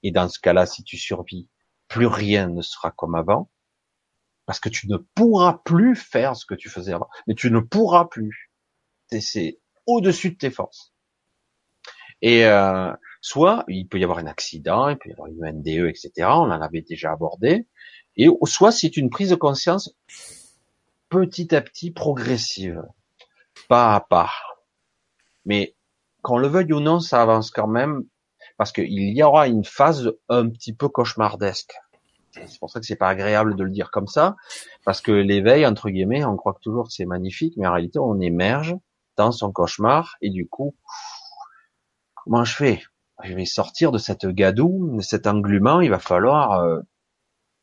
et 0.01 0.11
dans 0.11 0.27
ce 0.27 0.39
cas-là, 0.39 0.65
si 0.65 0.83
tu 0.83 0.97
survis, 0.97 1.47
plus 1.87 2.07
rien 2.07 2.47
ne 2.47 2.61
sera 2.63 2.89
comme 2.91 3.13
avant, 3.13 3.51
parce 4.47 4.59
que 4.59 4.69
tu 4.69 4.87
ne 4.87 4.97
pourras 4.97 5.61
plus 5.65 5.95
faire 5.95 6.35
ce 6.35 6.47
que 6.47 6.55
tu 6.55 6.69
faisais 6.69 6.93
avant. 6.93 7.09
Mais 7.27 7.35
tu 7.35 7.51
ne 7.51 7.59
pourras 7.59 8.05
plus. 8.05 8.48
C'est 9.11 9.59
au-dessus 9.85 10.31
de 10.31 10.37
tes 10.37 10.51
forces. 10.51 10.93
Et 12.21 12.45
euh, 12.45 12.91
soit 13.21 13.63
il 13.67 13.87
peut 13.87 13.99
y 13.99 14.03
avoir 14.03 14.19
un 14.19 14.27
accident, 14.27 14.89
il 14.89 14.97
peut 14.97 15.09
y 15.09 15.13
avoir 15.13 15.27
une 15.27 15.45
NDE, 15.45 15.87
etc. 15.87 16.11
On 16.27 16.51
en 16.51 16.61
avait 16.61 16.81
déjà 16.81 17.11
abordé. 17.11 17.65
Et 18.17 18.27
soit 18.43 18.71
c'est 18.71 18.97
une 18.97 19.09
prise 19.09 19.29
de 19.29 19.35
conscience 19.35 19.95
petit 21.09 21.55
à 21.55 21.61
petit, 21.61 21.91
progressive, 21.91 22.83
pas 23.67 23.95
à 23.95 24.01
pas. 24.01 24.31
Mais 25.45 25.75
qu'on 26.21 26.37
le 26.37 26.47
veuille 26.47 26.73
ou 26.73 26.79
non, 26.79 26.99
ça 26.99 27.21
avance 27.21 27.49
quand 27.51 27.67
même 27.67 28.03
parce 28.57 28.71
qu'il 28.73 29.17
y 29.17 29.23
aura 29.23 29.47
une 29.47 29.63
phase 29.63 30.11
un 30.27 30.49
petit 30.49 30.73
peu 30.73 30.89
cauchemardesque. 30.89 31.73
C'est 32.33 32.59
pour 32.59 32.69
ça 32.69 32.79
que 32.79 32.85
c'est 32.85 32.95
pas 32.95 33.07
agréable 33.07 33.55
de 33.55 33.63
le 33.63 33.71
dire 33.71 33.89
comme 33.89 34.07
ça, 34.07 34.35
parce 34.85 35.01
que 35.01 35.11
l'éveil, 35.11 35.65
entre 35.65 35.89
guillemets, 35.89 36.23
on 36.25 36.35
croit 36.35 36.53
que 36.53 36.59
toujours 36.59 36.91
c'est 36.91 37.05
magnifique, 37.05 37.55
mais 37.57 37.67
en 37.67 37.73
réalité, 37.73 37.99
on 37.99 38.19
émerge 38.19 38.75
dans 39.19 39.33
son 39.33 39.51
cauchemar, 39.51 40.15
et 40.21 40.29
du 40.29 40.47
coup, 40.47 40.75
comment 42.15 42.45
je 42.45 42.55
fais? 42.55 42.81
Je 43.23 43.33
vais 43.33 43.45
sortir 43.45 43.91
de 43.91 43.97
cette 43.97 44.25
gadoue, 44.25 44.95
de 44.95 45.01
cet 45.01 45.27
englument, 45.27 45.81
il 45.81 45.89
va 45.89 45.99
falloir, 45.99 46.61
euh, 46.61 46.79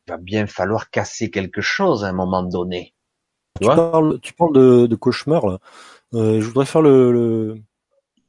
il 0.05 0.11
va 0.11 0.17
bien 0.17 0.45
falloir 0.45 0.91
casser 0.91 1.31
quelque 1.31 1.61
chose 1.61 2.05
à 2.05 2.09
un 2.09 2.13
moment 2.13 2.43
donné. 2.43 2.93
Tu, 3.59 3.65
parles, 3.65 4.19
tu 4.21 4.33
parles 4.33 4.53
de, 4.53 4.85
de 4.85 4.95
cauchemar, 4.95 5.47
là. 5.47 5.57
Euh, 6.13 6.39
je 6.39 6.45
voudrais 6.45 6.67
faire 6.67 6.83
le, 6.83 7.59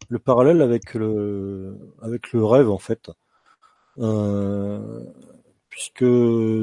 le 0.08 0.18
parallèle 0.18 0.62
avec 0.62 0.94
le 0.94 1.76
avec 2.00 2.32
le 2.32 2.44
rêve 2.44 2.70
en 2.70 2.78
fait, 2.78 3.10
euh, 3.98 5.04
puisque 5.68 6.04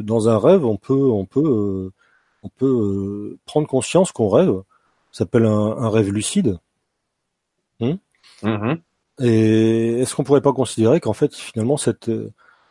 dans 0.04 0.28
un 0.28 0.40
rêve 0.40 0.66
on 0.66 0.78
peut 0.78 1.10
on 1.22 1.26
peut 1.26 1.92
on 2.44 2.50
peut 2.50 3.38
prendre 3.46 3.68
conscience 3.68 4.12
qu'on 4.12 4.30
rêve. 4.30 4.64
S'appelle 5.16 5.46
un, 5.46 5.90
rêve 5.90 6.12
lucide. 6.12 6.60
Hmm 7.80 7.94
mm-hmm. 8.44 8.80
Et 9.22 10.02
est-ce 10.02 10.14
qu'on 10.14 10.26
pourrait 10.26 10.42
pas 10.42 10.52
considérer 10.52 11.00
qu'en 11.00 11.14
fait 11.14 11.34
finalement 11.34 11.78
cette 11.78 12.12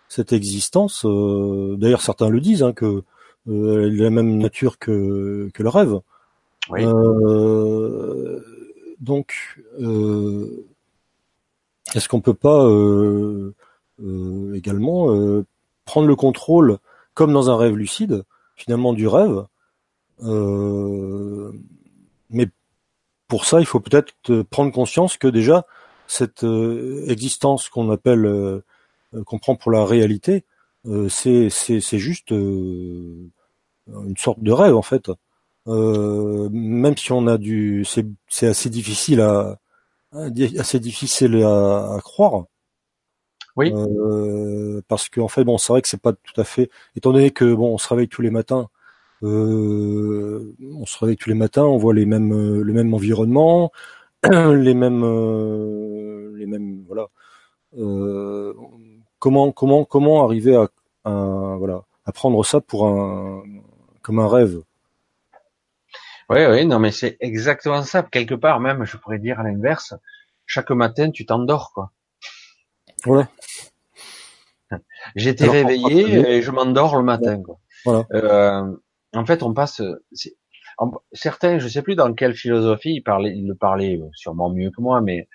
cette 0.09 0.35
existence, 0.35 1.07
euh, 1.07 1.76
d'ailleurs 1.78 2.02
certains 2.02 2.28
le 2.28 2.40
disent, 2.40 2.62
hein, 2.62 2.74
que 2.74 3.02
euh, 3.48 3.87
elle 3.87 3.98
est 3.98 4.04
la 4.04 4.11
même 4.11 4.37
nature 4.37 4.78
que 4.78 5.50
que 5.54 5.62
le 5.62 5.68
rêve. 5.70 6.00
Oui. 6.68 6.85
Euh, 6.85 8.42
donc, 9.00 9.62
euh, 9.80 10.66
est-ce 11.94 12.09
qu'on 12.09 12.20
peut 12.20 12.35
pas 12.35 12.64
euh, 12.64 13.54
euh, 14.02 14.54
également 14.54 15.07
prendre 15.85 16.09
le 16.09 16.16
contrôle, 16.16 16.78
comme 17.14 17.33
dans 17.33 17.48
un 17.50 17.57
rêve 17.57 17.76
lucide, 17.76 18.24
finalement 18.54 18.92
du 18.92 19.09
rêve, 19.09 19.46
pour 23.35 23.47
ça, 23.47 23.59
il 23.59 23.66
faut 23.66 23.81
peut-être 23.81 24.14
prendre 24.42 24.70
conscience 24.70 25.16
que 25.16 25.27
déjà 25.27 25.66
cette 26.07 26.47
existence 27.09 27.68
qu'on 27.68 27.90
appelle, 27.90 28.62
qu'on 29.27 29.40
prend 29.40 29.57
pour 29.57 29.73
la 29.73 29.85
réalité, 29.85 30.44
c'est 31.09 31.51
c'est 31.51 31.99
juste 31.99 32.31
une 32.31 33.33
sorte 34.16 34.38
de 34.38 34.53
rêve 34.53 34.77
en 34.77 34.83
fait. 34.83 35.11
Euh, 35.66 36.49
même 36.53 36.97
si 36.97 37.11
on 37.11 37.27
a 37.27 37.38
du, 37.38 37.85
c'est 37.85 38.47
assez 38.47 38.70
difficile 38.70 39.20
à, 39.20 39.59
assez 40.12 40.79
difficile 40.79 41.42
à, 41.42 41.94
à 41.94 42.01
croire. 42.01 42.44
Oui. 43.57 43.73
Euh, 43.75 44.81
parce 44.87 45.09
qu'en 45.09 45.23
en 45.23 45.29
fait, 45.29 45.42
bon, 45.42 45.59
c'est 45.59 45.73
vrai 45.73 45.83
que 45.83 45.88
c'est 45.88 46.01
pas 46.01 46.12
tout 46.12 46.40
à 46.40 46.44
fait. 46.44 46.70
Étant 46.94 47.12
donné 47.12 47.33
que 47.33 47.53
bon, 47.53 47.75
on 47.75 47.79
se 47.79 47.88
réveille 47.88 48.09
tous 48.09 48.23
les 48.23 48.31
matins, 48.31 48.68
euh, 49.22 50.55
on 50.61 50.87
se 50.87 50.98
réveille 50.98 51.16
tous 51.16 51.29
les 51.29 51.35
matins, 51.35 51.64
on 51.64 51.79
voit 51.79 51.94
les 51.94 52.07
mêmes, 52.07 52.61
le 52.61 52.72
même 52.72 52.92
environnement, 52.92 53.72
les 54.24 54.74
mêmes, 54.74 55.03
euh, 55.05 56.33
les 56.37 56.46
mêmes, 56.46 56.85
voilà. 56.87 57.07
Euh, 57.79 58.55
comment, 59.18 59.53
comment, 59.53 59.85
comment 59.85 60.24
arriver 60.24 60.57
à, 60.57 60.68
à, 61.05 61.57
voilà, 61.59 61.85
à 62.05 62.12
prendre 62.12 62.44
ça 62.44 62.61
pour 62.61 62.87
un, 62.87 63.42
comme 64.03 64.18
un 64.18 64.29
rêve? 64.29 64.62
Oui, 66.31 66.38
oui, 66.46 66.66
non, 66.66 66.79
mais 66.79 66.90
c'est 66.90 67.16
exactement 67.20 67.83
ça. 67.83 68.03
Quelque 68.03 68.35
part, 68.35 68.61
même, 68.61 68.85
je 68.85 68.96
pourrais 68.96 69.18
dire 69.18 69.40
à 69.40 69.42
l'inverse, 69.42 69.94
chaque 70.46 70.70
matin, 70.70 71.11
tu 71.11 71.27
t'endors, 71.27 71.72
quoi. 71.74 71.90
Voilà. 73.05 73.29
J'étais 75.14 75.48
réveillé 75.48 76.37
et 76.37 76.42
je 76.42 76.50
m'endors 76.50 76.96
le 76.96 77.03
matin, 77.03 77.42
quoi. 77.42 77.59
Voilà. 77.85 78.07
Euh, 78.12 78.77
en 79.14 79.27
fait, 79.27 79.42
on 79.42 79.55
passe. 79.55 79.83
certains, 81.12 81.59
je 81.59 81.68
sais 81.68 81.83
plus 81.83 81.94
dans 81.94 82.12
quelle 82.14 82.35
philosophie 82.35 82.94
il 82.94 83.03
parlait, 83.03 83.33
il 83.37 83.46
le 83.46 83.55
parlait 83.55 84.00
sûrement 84.12 84.50
mieux 84.50 84.70
que 84.70 84.81
moi, 84.81 85.00
mais 85.00 85.29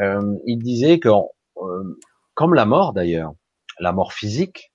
euh, 0.00 0.36
il 0.46 0.58
disait 0.58 0.98
que, 0.98 1.08
euh, 1.08 2.00
comme 2.34 2.54
la 2.54 2.64
mort 2.64 2.92
d'ailleurs, 2.92 3.32
la 3.78 3.92
mort 3.92 4.12
physique, 4.12 4.72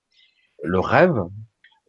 le 0.62 0.80
rêve, 0.80 1.22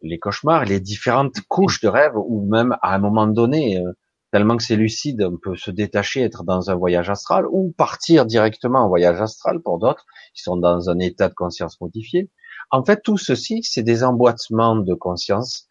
les 0.02 0.18
cauchemars, 0.18 0.64
les 0.64 0.80
différentes 0.80 1.40
couches 1.48 1.80
de 1.80 1.88
rêve, 1.88 2.12
ou 2.16 2.46
même 2.46 2.76
à 2.82 2.94
un 2.94 2.98
moment 2.98 3.26
donné, 3.26 3.78
euh, 3.78 3.92
tellement 4.32 4.56
que 4.56 4.62
c'est 4.62 4.76
lucide, 4.76 5.22
on 5.22 5.36
peut 5.36 5.56
se 5.56 5.70
détacher, 5.70 6.22
être 6.22 6.44
dans 6.44 6.70
un 6.70 6.74
voyage 6.74 7.10
astral, 7.10 7.46
ou 7.50 7.74
partir 7.76 8.26
directement 8.26 8.80
en 8.80 8.88
voyage 8.88 9.20
astral 9.20 9.60
pour 9.60 9.78
d'autres 9.78 10.06
qui 10.34 10.42
sont 10.42 10.56
dans 10.56 10.88
un 10.88 10.98
état 10.98 11.28
de 11.28 11.34
conscience 11.34 11.80
modifié. 11.80 12.30
En 12.70 12.84
fait, 12.84 13.02
tout 13.02 13.18
ceci, 13.18 13.62
c'est 13.62 13.82
des 13.82 14.04
emboîtements 14.04 14.76
de 14.76 14.94
conscience 14.94 15.66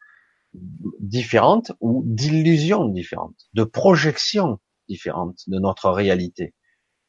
différentes 0.53 1.71
ou 1.79 2.03
d'illusions 2.05 2.85
différentes, 2.85 3.47
de 3.53 3.63
projections 3.63 4.59
différentes 4.87 5.41
de 5.47 5.59
notre 5.59 5.89
réalité. 5.89 6.53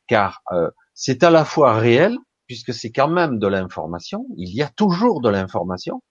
Car 0.07 0.43
euh, 0.53 0.71
c'est 0.95 1.23
à 1.23 1.31
la 1.31 1.45
fois 1.45 1.79
réel, 1.79 2.17
puisque 2.47 2.75
c'est 2.75 2.91
quand 2.91 3.09
même 3.09 3.39
de 3.39 3.47
l'information, 3.47 4.27
il 4.37 4.55
y 4.55 4.63
a 4.63 4.69
toujours 4.69 5.21
de 5.21 5.29
l'information, 5.29 6.03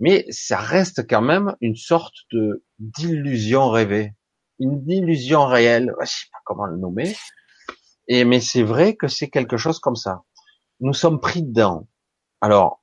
mais 0.00 0.24
ça 0.30 0.58
reste 0.58 1.06
quand 1.08 1.22
même 1.22 1.54
une 1.60 1.76
sorte 1.76 2.14
de 2.32 2.64
d'illusion 2.78 3.68
rêvée, 3.68 4.14
une 4.58 4.88
illusion 4.88 5.46
réelle, 5.46 5.92
je 6.00 6.06
sais 6.06 6.26
pas 6.32 6.38
comment 6.44 6.66
le 6.66 6.76
nommer. 6.76 7.14
Et 8.06 8.24
mais 8.24 8.40
c'est 8.40 8.62
vrai 8.62 8.96
que 8.96 9.08
c'est 9.08 9.28
quelque 9.28 9.56
chose 9.56 9.78
comme 9.78 9.96
ça. 9.96 10.22
Nous 10.80 10.94
sommes 10.94 11.20
pris 11.20 11.42
dedans. 11.42 11.88
Alors, 12.40 12.82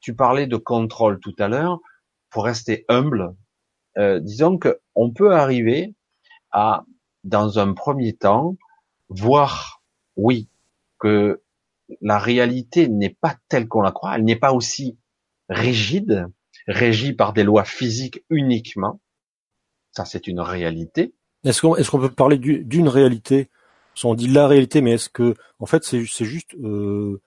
tu 0.00 0.14
parlais 0.14 0.46
de 0.46 0.56
contrôle 0.56 1.18
tout 1.20 1.34
à 1.38 1.48
l'heure, 1.48 1.80
pour 2.30 2.44
rester 2.44 2.84
humble, 2.88 3.34
euh, 3.98 4.20
disons 4.20 4.58
que 4.58 4.80
on 4.94 5.10
peut 5.10 5.34
arriver 5.34 5.94
à, 6.52 6.84
dans 7.24 7.58
un 7.58 7.72
premier 7.72 8.14
temps, 8.14 8.56
voir, 9.08 9.82
oui, 10.16 10.48
que 10.98 11.42
la 12.00 12.18
réalité 12.18 12.88
n'est 12.88 13.16
pas 13.20 13.36
telle 13.48 13.68
qu'on 13.68 13.82
la 13.82 13.92
croit, 13.92 14.14
elle 14.14 14.24
n'est 14.24 14.36
pas 14.36 14.52
aussi 14.52 14.96
rigide, 15.48 16.28
régie 16.66 17.12
par 17.12 17.32
des 17.32 17.42
lois 17.42 17.64
physiques 17.64 18.24
uniquement. 18.30 19.00
Ça, 19.92 20.04
c'est 20.04 20.28
une 20.28 20.40
réalité. 20.40 21.14
Est-ce 21.44 21.60
qu'on 21.62 21.74
qu'on 21.74 21.98
peut 21.98 22.10
parler 22.10 22.38
d'une 22.38 22.88
réalité? 22.88 23.50
On 24.04 24.14
dit 24.14 24.28
la 24.28 24.46
réalité, 24.46 24.80
mais 24.80 24.92
est-ce 24.92 25.08
que, 25.10 25.34
en 25.58 25.66
fait, 25.66 25.84
c'est 25.84 26.04
juste 26.04 26.54
euh, 26.54 27.20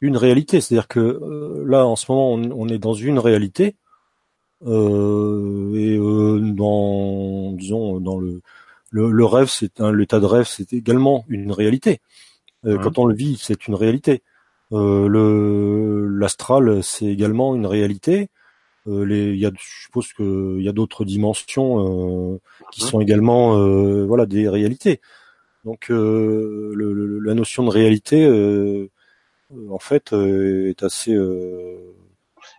une 0.00 0.16
réalité? 0.16 0.60
C'est-à-dire 0.60 0.88
que 0.88 1.00
euh, 1.00 1.64
là, 1.66 1.86
en 1.86 1.96
ce 1.96 2.10
moment, 2.10 2.32
on, 2.32 2.68
est 2.68 2.78
dans 2.78 2.94
une 2.94 3.18
réalité, 3.18 3.76
et 4.62 5.96
euh, 5.98 6.40
dans, 6.54 7.52
disons, 7.52 8.00
dans 8.00 8.18
le 8.18 8.40
le, 8.90 9.10
le 9.10 9.24
rêve, 9.24 9.48
c'est 9.48 9.80
un 9.80 9.92
l'état 9.92 10.18
de 10.20 10.26
rêve, 10.26 10.46
c'est 10.46 10.72
également 10.72 11.24
une 11.28 11.52
réalité. 11.52 12.00
Euh, 12.64 12.78
quand 12.78 12.98
on 12.98 13.06
le 13.06 13.14
vit, 13.14 13.36
c'est 13.40 13.68
une 13.68 13.74
réalité. 13.74 14.22
Euh, 14.72 15.08
le 15.08 16.06
l'astral, 16.06 16.82
c'est 16.82 17.06
également 17.06 17.54
une 17.54 17.66
réalité. 17.66 18.30
Euh, 18.86 19.04
les, 19.04 19.36
y 19.36 19.46
a, 19.46 19.50
je 19.54 19.82
suppose 19.84 20.12
qu'il 20.14 20.62
y 20.62 20.68
a 20.68 20.72
d'autres 20.72 21.04
dimensions 21.04 22.34
euh, 22.34 22.40
qui 22.72 22.80
sont 22.80 23.00
également, 23.00 23.58
euh, 23.58 24.06
voilà, 24.06 24.26
des 24.26 24.48
réalités. 24.48 25.00
Donc, 25.64 25.88
le, 25.90 26.72
le, 26.74 27.18
la 27.18 27.34
notion 27.34 27.64
de 27.64 27.70
réalité, 27.70 28.26
en 29.70 29.78
fait, 29.78 30.12
est 30.12 30.82
assez. 30.82 31.14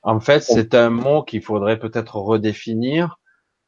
En 0.04 0.20
fait, 0.20 0.42
c'est 0.42 0.74
un 0.76 0.90
mot 0.90 1.24
qu'il 1.24 1.42
faudrait 1.42 1.80
peut-être 1.80 2.16
redéfinir 2.16 3.20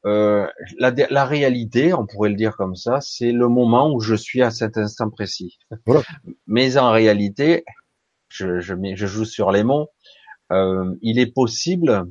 euh, 0.06 0.48
la, 0.80 0.92
la, 1.10 1.26
réalité, 1.26 1.94
on 1.94 2.08
pourrait 2.08 2.30
le 2.30 2.36
dire 2.36 2.58
comme 2.58 2.76
ça, 2.76 3.00
c'est 3.02 3.32
le 3.32 3.48
moment 3.48 3.94
où 3.94 4.00
je 4.00 4.16
suis 4.16 4.42
à 4.42 4.50
cet 4.50 4.78
instant 4.78 5.10
précis. 5.10 5.60
Mais 6.48 6.78
en 6.78 6.92
réalité, 6.92 7.64
je, 8.30 8.60
je, 8.60 8.74
je, 8.96 9.06
joue 9.06 9.26
sur 9.26 9.52
les 9.52 9.64
mots. 9.64 9.90
Euh, 10.52 10.96
il 11.02 11.20
est 11.20 11.32
possible 11.32 12.06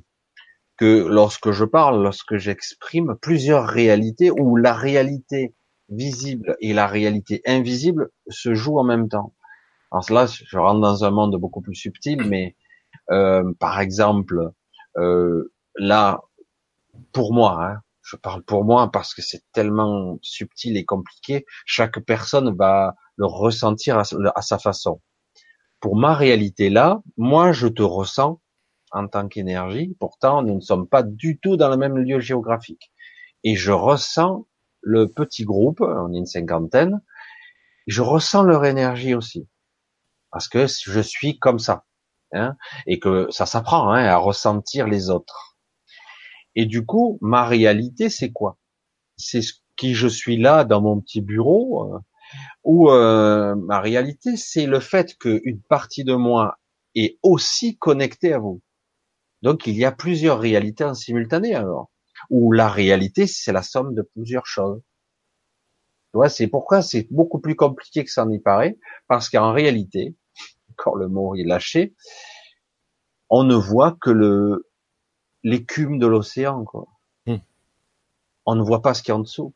que 0.76 1.06
lorsque 1.08 1.50
je 1.50 1.64
parle, 1.64 2.02
lorsque 2.02 2.36
j'exprime 2.36 3.16
plusieurs 3.20 3.66
réalités, 3.66 4.30
où 4.30 4.56
la 4.56 4.72
réalité 4.72 5.54
visible 5.88 6.56
et 6.60 6.72
la 6.72 6.86
réalité 6.86 7.42
invisible 7.44 8.10
se 8.28 8.54
jouent 8.54 8.78
en 8.78 8.84
même 8.84 9.08
temps. 9.08 9.34
Alors 9.90 10.10
là, 10.12 10.26
je 10.26 10.56
rentre 10.56 10.80
dans 10.80 11.04
un 11.04 11.10
monde 11.10 11.36
beaucoup 11.36 11.60
plus 11.60 11.74
subtil, 11.74 12.22
mais 12.24 12.54
euh, 13.10 13.52
par 13.58 13.80
exemple, 13.80 14.52
euh, 14.96 15.52
là, 15.76 16.20
pour 17.12 17.32
moi, 17.32 17.64
hein, 17.64 17.80
je 18.02 18.16
parle 18.16 18.42
pour 18.42 18.64
moi 18.64 18.90
parce 18.90 19.14
que 19.14 19.22
c'est 19.22 19.42
tellement 19.52 20.18
subtil 20.22 20.76
et 20.76 20.84
compliqué, 20.84 21.46
chaque 21.64 22.00
personne 22.00 22.56
va 22.56 22.94
le 23.16 23.26
ressentir 23.26 23.98
à, 23.98 24.42
sa 24.42 24.58
façon. 24.58 25.00
Pour 25.80 25.96
ma 25.96 26.14
réalité 26.14 26.70
là, 26.70 27.00
moi 27.16 27.52
je 27.52 27.68
te 27.68 27.82
ressens 27.82 28.40
en 28.90 29.06
tant 29.06 29.28
qu'énergie, 29.28 29.96
pourtant 30.00 30.42
nous 30.42 30.56
ne 30.56 30.60
sommes 30.60 30.88
pas 30.88 31.02
du 31.04 31.38
tout 31.38 31.56
dans 31.56 31.68
le 31.68 31.76
même 31.76 31.96
lieu 31.96 32.18
géographique. 32.18 32.90
Et 33.44 33.54
je 33.54 33.70
ressens 33.70 34.46
le 34.82 35.06
petit 35.06 35.44
groupe, 35.44 35.80
on 35.80 36.12
est 36.12 36.18
une 36.18 36.26
cinquantaine, 36.26 37.00
je 37.86 38.02
ressens 38.02 38.42
leur 38.42 38.64
énergie 38.64 39.14
aussi. 39.14 39.48
Parce 40.32 40.48
que 40.48 40.66
je 40.66 41.00
suis 41.00 41.38
comme 41.38 41.58
ça. 41.58 41.84
Hein, 42.32 42.56
et 42.86 43.00
que 43.00 43.26
ça 43.30 43.44
s'apprend 43.44 43.90
hein, 43.90 44.04
à 44.04 44.16
ressentir 44.16 44.86
les 44.86 45.10
autres. 45.10 45.56
Et 46.54 46.64
du 46.64 46.86
coup, 46.86 47.18
ma 47.20 47.44
réalité, 47.44 48.08
c'est 48.08 48.30
quoi? 48.30 48.56
C'est 49.16 49.42
ce 49.42 49.54
qui 49.76 49.94
je 49.94 50.06
suis 50.06 50.36
là 50.36 50.64
dans 50.64 50.80
mon 50.80 51.00
petit 51.00 51.22
bureau, 51.22 51.94
euh, 51.94 51.98
ou 52.62 52.90
euh, 52.90 53.56
ma 53.56 53.80
réalité, 53.80 54.36
c'est 54.36 54.66
le 54.66 54.78
fait 54.80 55.16
qu'une 55.18 55.60
partie 55.68 56.04
de 56.04 56.14
moi 56.14 56.58
est 56.94 57.18
aussi 57.22 57.76
connectée 57.78 58.32
à 58.32 58.38
vous. 58.38 58.62
Donc 59.42 59.66
il 59.66 59.76
y 59.76 59.84
a 59.84 59.92
plusieurs 59.92 60.38
réalités 60.38 60.84
en 60.84 60.94
simultané 60.94 61.54
alors, 61.54 61.90
où 62.28 62.52
la 62.52 62.68
réalité, 62.68 63.26
c'est 63.26 63.52
la 63.52 63.62
somme 63.62 63.94
de 63.94 64.02
plusieurs 64.02 64.46
choses. 64.46 64.82
Tu 66.12 66.16
vois, 66.16 66.28
c'est 66.28 66.48
pourquoi 66.48 66.82
c'est 66.82 67.06
beaucoup 67.10 67.40
plus 67.40 67.56
compliqué 67.56 68.04
que 68.04 68.10
ça 68.10 68.26
n'y 68.26 68.40
paraît, 68.40 68.78
parce 69.08 69.30
qu'en 69.30 69.52
réalité, 69.52 70.16
quand 70.80 70.94
le 70.94 71.08
mot 71.08 71.34
est 71.34 71.44
lâché, 71.44 71.94
on 73.28 73.44
ne 73.44 73.54
voit 73.54 73.96
que 74.00 74.10
le, 74.10 74.70
l'écume 75.42 75.98
de 75.98 76.06
l'océan, 76.06 76.64
quoi. 76.64 76.86
Hmm. 77.26 77.36
On 78.46 78.54
ne 78.54 78.62
voit 78.62 78.82
pas 78.82 78.94
ce 78.94 79.02
qu'il 79.02 79.10
y 79.10 79.12
a 79.12 79.16
en 79.16 79.20
dessous. 79.20 79.54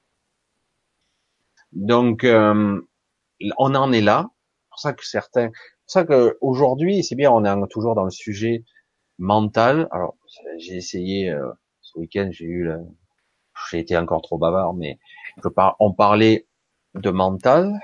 Donc, 1.72 2.24
euh, 2.24 2.80
on 3.58 3.74
en 3.74 3.92
est 3.92 4.00
là. 4.00 4.30
C'est 4.30 4.68
pour 4.70 4.78
ça 4.80 4.92
que 4.92 5.06
certains, 5.06 5.50
c'est 5.52 5.84
pour 5.84 5.90
ça 5.90 6.04
que 6.04 6.38
aujourd'hui, 6.40 7.02
c'est 7.02 7.16
bien, 7.16 7.30
on 7.30 7.44
est 7.44 7.68
toujours 7.68 7.94
dans 7.94 8.04
le 8.04 8.10
sujet 8.10 8.64
mental. 9.18 9.88
Alors, 9.90 10.16
j'ai 10.58 10.76
essayé 10.76 11.30
euh, 11.30 11.50
ce 11.80 11.98
week-end, 11.98 12.28
j'ai 12.30 12.46
eu, 12.46 12.70
j'ai 13.70 13.78
été 13.78 13.96
encore 13.96 14.22
trop 14.22 14.38
bavard, 14.38 14.74
mais 14.74 14.98
on 15.80 15.92
parlait 15.92 16.46
de 16.94 17.10
mental, 17.10 17.80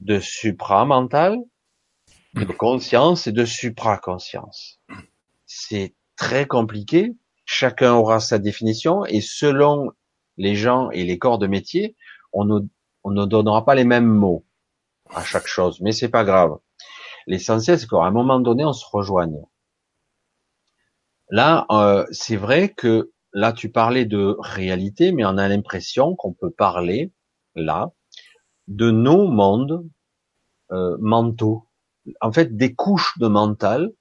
de 0.00 0.18
supramental, 0.18 1.38
de 2.34 2.44
conscience 2.44 3.26
et 3.26 3.32
de 3.32 3.44
supraconscience. 3.44 4.80
C'est 5.46 5.94
très 6.16 6.46
compliqué. 6.46 7.16
Chacun 7.44 7.94
aura 7.94 8.20
sa 8.20 8.38
définition 8.38 9.04
et 9.04 9.20
selon 9.20 9.92
les 10.36 10.54
gens 10.54 10.90
et 10.90 11.04
les 11.04 11.18
corps 11.18 11.38
de 11.38 11.46
métier, 11.46 11.96
on 12.32 12.44
ne, 12.44 12.60
on 13.04 13.10
ne 13.10 13.26
donnera 13.26 13.64
pas 13.64 13.74
les 13.74 13.84
mêmes 13.84 14.06
mots 14.06 14.44
à 15.14 15.24
chaque 15.24 15.46
chose, 15.46 15.80
mais 15.80 15.92
c'est 15.92 16.08
pas 16.08 16.24
grave. 16.24 16.58
L'essentiel, 17.26 17.78
c'est 17.78 17.88
qu'à 17.88 17.98
un 17.98 18.10
moment 18.10 18.40
donné, 18.40 18.64
on 18.64 18.72
se 18.72 18.86
rejoigne. 18.90 19.42
Là, 21.28 21.66
euh, 21.70 22.06
c'est 22.10 22.36
vrai 22.36 22.70
que 22.70 23.12
là, 23.32 23.52
tu 23.52 23.70
parlais 23.70 24.04
de 24.04 24.36
réalité, 24.40 25.12
mais 25.12 25.24
on 25.24 25.36
a 25.36 25.48
l'impression 25.48 26.16
qu'on 26.16 26.32
peut 26.32 26.50
parler 26.50 27.12
là 27.54 27.92
de 28.68 28.90
nos 28.90 29.28
mondes 29.28 29.86
euh, 30.72 30.96
mentaux. 31.00 31.66
En 32.20 32.32
fait, 32.32 32.56
des 32.56 32.74
couches 32.74 33.18
de 33.18 33.28
mental 33.28 33.92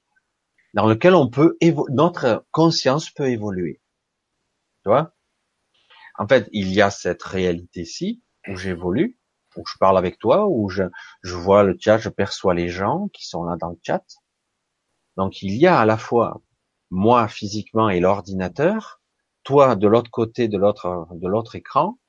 dans 0.73 0.85
lequel 0.87 1.15
on 1.15 1.29
peut 1.29 1.57
notre 1.89 2.45
conscience 2.51 3.09
peut 3.09 3.29
évoluer. 3.29 3.81
Tu 4.83 4.89
vois? 4.89 5.13
En 6.17 6.27
fait, 6.27 6.49
il 6.51 6.71
y 6.73 6.81
a 6.81 6.89
cette 6.89 7.23
réalité-ci 7.23 8.21
où 8.47 8.55
j'évolue, 8.55 9.17
où 9.55 9.63
je 9.65 9.77
parle 9.79 9.97
avec 9.97 10.19
toi, 10.19 10.47
où 10.47 10.69
je, 10.69 10.83
je 11.23 11.35
vois 11.35 11.63
le 11.63 11.75
chat, 11.79 11.97
je 11.97 12.09
perçois 12.09 12.53
les 12.53 12.69
gens 12.69 13.07
qui 13.13 13.27
sont 13.27 13.43
là 13.43 13.55
dans 13.57 13.69
le 13.69 13.79
chat. 13.81 14.03
Donc 15.17 15.41
il 15.41 15.55
y 15.55 15.67
a 15.67 15.79
à 15.79 15.85
la 15.85 15.97
fois 15.97 16.41
moi 16.91 17.27
physiquement 17.27 17.89
et 17.89 17.99
l'ordinateur, 17.99 19.01
toi 19.43 19.75
de 19.75 19.87
l'autre 19.87 20.11
côté 20.11 20.47
de 20.47 20.57
l'autre 20.57 21.07
de 21.11 21.27
l'autre 21.27 21.55
écran, 21.55 21.99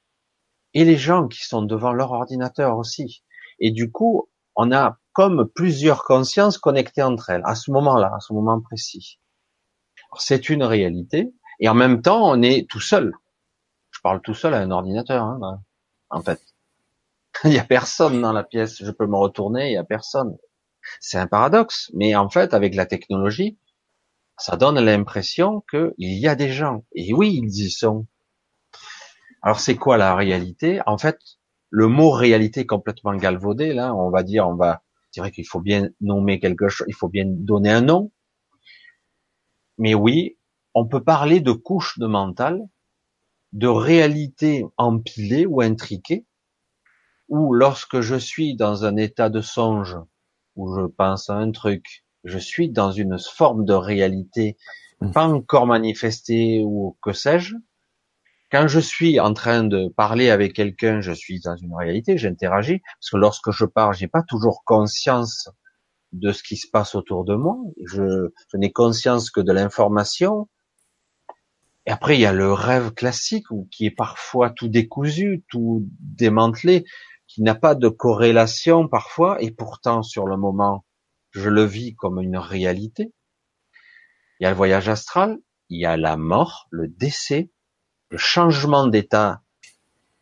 et 0.74 0.84
les 0.84 0.96
gens 0.96 1.26
qui 1.26 1.44
sont 1.44 1.62
devant 1.62 1.92
leur 1.92 2.12
ordinateur 2.12 2.78
aussi. 2.78 3.24
Et 3.58 3.72
du 3.72 3.90
coup, 3.90 4.30
on 4.54 4.70
a 4.72 4.99
comme 5.12 5.48
plusieurs 5.48 6.04
consciences 6.04 6.58
connectées 6.58 7.02
entre 7.02 7.30
elles, 7.30 7.42
à 7.44 7.54
ce 7.54 7.70
moment-là, 7.70 8.12
à 8.14 8.20
ce 8.20 8.32
moment 8.32 8.60
précis. 8.60 9.18
C'est 10.18 10.48
une 10.48 10.62
réalité, 10.62 11.32
et 11.60 11.68
en 11.68 11.74
même 11.74 12.02
temps, 12.02 12.28
on 12.28 12.42
est 12.42 12.68
tout 12.68 12.80
seul. 12.80 13.12
Je 13.90 14.00
parle 14.02 14.20
tout 14.22 14.34
seul 14.34 14.54
à 14.54 14.58
un 14.58 14.70
ordinateur, 14.70 15.24
hein, 15.24 15.62
en 16.10 16.22
fait. 16.22 16.40
il 17.44 17.52
y 17.52 17.58
a 17.58 17.64
personne 17.64 18.20
dans 18.20 18.32
la 18.32 18.44
pièce, 18.44 18.82
je 18.82 18.90
peux 18.90 19.06
me 19.06 19.16
retourner, 19.16 19.70
il 19.70 19.74
y 19.74 19.78
a 19.78 19.84
personne. 19.84 20.36
C'est 21.00 21.18
un 21.18 21.26
paradoxe, 21.26 21.90
mais 21.94 22.14
en 22.14 22.30
fait, 22.30 22.54
avec 22.54 22.74
la 22.74 22.86
technologie, 22.86 23.58
ça 24.38 24.56
donne 24.56 24.80
l'impression 24.80 25.62
qu'il 25.70 25.92
y 25.98 26.26
a 26.26 26.34
des 26.34 26.50
gens. 26.50 26.84
Et 26.94 27.12
oui, 27.12 27.40
ils 27.42 27.66
y 27.66 27.70
sont. 27.70 28.06
Alors 29.42 29.60
c'est 29.60 29.76
quoi 29.76 29.96
la 29.96 30.14
réalité? 30.14 30.80
En 30.86 30.98
fait, 30.98 31.18
le 31.68 31.86
mot 31.88 32.10
réalité 32.10 32.66
complètement 32.66 33.14
galvaudé, 33.14 33.72
là, 33.72 33.94
on 33.94 34.10
va 34.10 34.22
dire, 34.22 34.48
on 34.48 34.56
va 34.56 34.82
c'est 35.10 35.20
vrai 35.20 35.30
qu'il 35.30 35.46
faut 35.46 35.60
bien 35.60 35.88
nommer 36.00 36.38
quelque 36.38 36.68
chose, 36.68 36.86
il 36.88 36.94
faut 36.94 37.08
bien 37.08 37.24
donner 37.26 37.70
un 37.70 37.80
nom. 37.80 38.12
Mais 39.78 39.94
oui, 39.94 40.36
on 40.74 40.86
peut 40.86 41.02
parler 41.02 41.40
de 41.40 41.52
couches 41.52 41.98
de 41.98 42.06
mental, 42.06 42.60
de 43.52 43.66
réalité 43.66 44.64
empilée 44.76 45.46
ou 45.46 45.60
intriquée, 45.60 46.26
ou 47.28 47.52
lorsque 47.54 48.00
je 48.00 48.16
suis 48.16 48.56
dans 48.56 48.84
un 48.84 48.96
état 48.96 49.30
de 49.30 49.40
songe, 49.40 49.96
où 50.56 50.76
je 50.76 50.86
pense 50.86 51.30
à 51.30 51.34
un 51.34 51.50
truc, 51.50 52.04
je 52.24 52.38
suis 52.38 52.70
dans 52.70 52.92
une 52.92 53.18
forme 53.18 53.64
de 53.64 53.72
réalité 53.72 54.56
mmh. 55.00 55.12
pas 55.12 55.26
encore 55.26 55.66
manifestée 55.66 56.62
ou 56.64 56.96
que 57.02 57.12
sais-je, 57.12 57.56
quand 58.50 58.66
je 58.66 58.80
suis 58.80 59.20
en 59.20 59.32
train 59.32 59.62
de 59.62 59.88
parler 59.96 60.30
avec 60.30 60.54
quelqu'un, 60.54 61.00
je 61.00 61.12
suis 61.12 61.40
dans 61.40 61.56
une 61.56 61.74
réalité, 61.74 62.18
j'interagis, 62.18 62.80
parce 62.80 63.10
que 63.10 63.16
lorsque 63.16 63.50
je 63.52 63.64
parle, 63.64 63.94
j'ai 63.94 64.08
pas 64.08 64.22
toujours 64.22 64.64
conscience 64.64 65.48
de 66.12 66.32
ce 66.32 66.42
qui 66.42 66.56
se 66.56 66.68
passe 66.68 66.94
autour 66.96 67.24
de 67.24 67.34
moi. 67.34 67.56
Je, 67.86 68.30
je 68.48 68.56
n'ai 68.56 68.72
conscience 68.72 69.30
que 69.30 69.40
de 69.40 69.52
l'information. 69.52 70.48
Et 71.86 71.92
après, 71.92 72.16
il 72.16 72.20
y 72.20 72.26
a 72.26 72.32
le 72.32 72.52
rêve 72.52 72.92
classique 72.92 73.46
qui 73.70 73.86
est 73.86 73.90
parfois 73.92 74.50
tout 74.50 74.68
décousu, 74.68 75.44
tout 75.48 75.88
démantelé, 76.00 76.84
qui 77.28 77.42
n'a 77.42 77.54
pas 77.54 77.76
de 77.76 77.88
corrélation 77.88 78.88
parfois, 78.88 79.40
et 79.40 79.52
pourtant 79.52 80.02
sur 80.02 80.26
le 80.26 80.36
moment, 80.36 80.84
je 81.30 81.48
le 81.48 81.64
vis 81.64 81.94
comme 81.94 82.20
une 82.20 82.36
réalité. 82.36 83.12
Il 84.40 84.44
y 84.44 84.46
a 84.46 84.50
le 84.50 84.56
voyage 84.56 84.88
astral, 84.88 85.38
il 85.68 85.80
y 85.80 85.86
a 85.86 85.96
la 85.96 86.16
mort, 86.16 86.66
le 86.70 86.88
décès, 86.88 87.50
le 88.10 88.18
changement 88.18 88.86
d'état, 88.86 89.42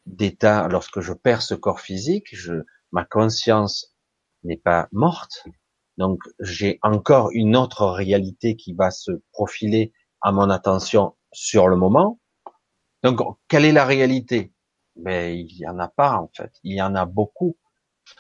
d'état 0.07 0.69
lorsque 0.69 1.01
je 1.01 1.13
perds 1.13 1.43
ce 1.43 1.55
corps 1.55 1.81
physique, 1.81 2.27
je, 2.33 2.53
ma 2.93 3.05
conscience 3.05 3.95
n'est 4.45 4.59
pas 4.59 4.89
morte, 4.93 5.45
donc 5.97 6.21
j'ai 6.39 6.79
encore 6.83 7.31
une 7.33 7.57
autre 7.57 7.87
réalité 7.87 8.57
qui 8.57 8.75
va 8.75 8.91
se 8.91 9.11
profiler 9.33 9.93
à 10.21 10.33
mon 10.33 10.51
attention 10.51 11.17
sur 11.33 11.67
le 11.69 11.77
moment. 11.77 12.21
Donc 13.03 13.21
quelle 13.49 13.65
est 13.65 13.73
la 13.73 13.85
réalité? 13.85 14.53
Ben, 14.97 15.35
il 15.35 15.57
y 15.57 15.67
en 15.67 15.79
a 15.79 15.89
pas 15.89 16.17
en 16.19 16.31
fait, 16.37 16.53
il 16.63 16.77
y 16.77 16.83
en 16.83 16.95
a 16.95 17.07
beaucoup, 17.07 17.57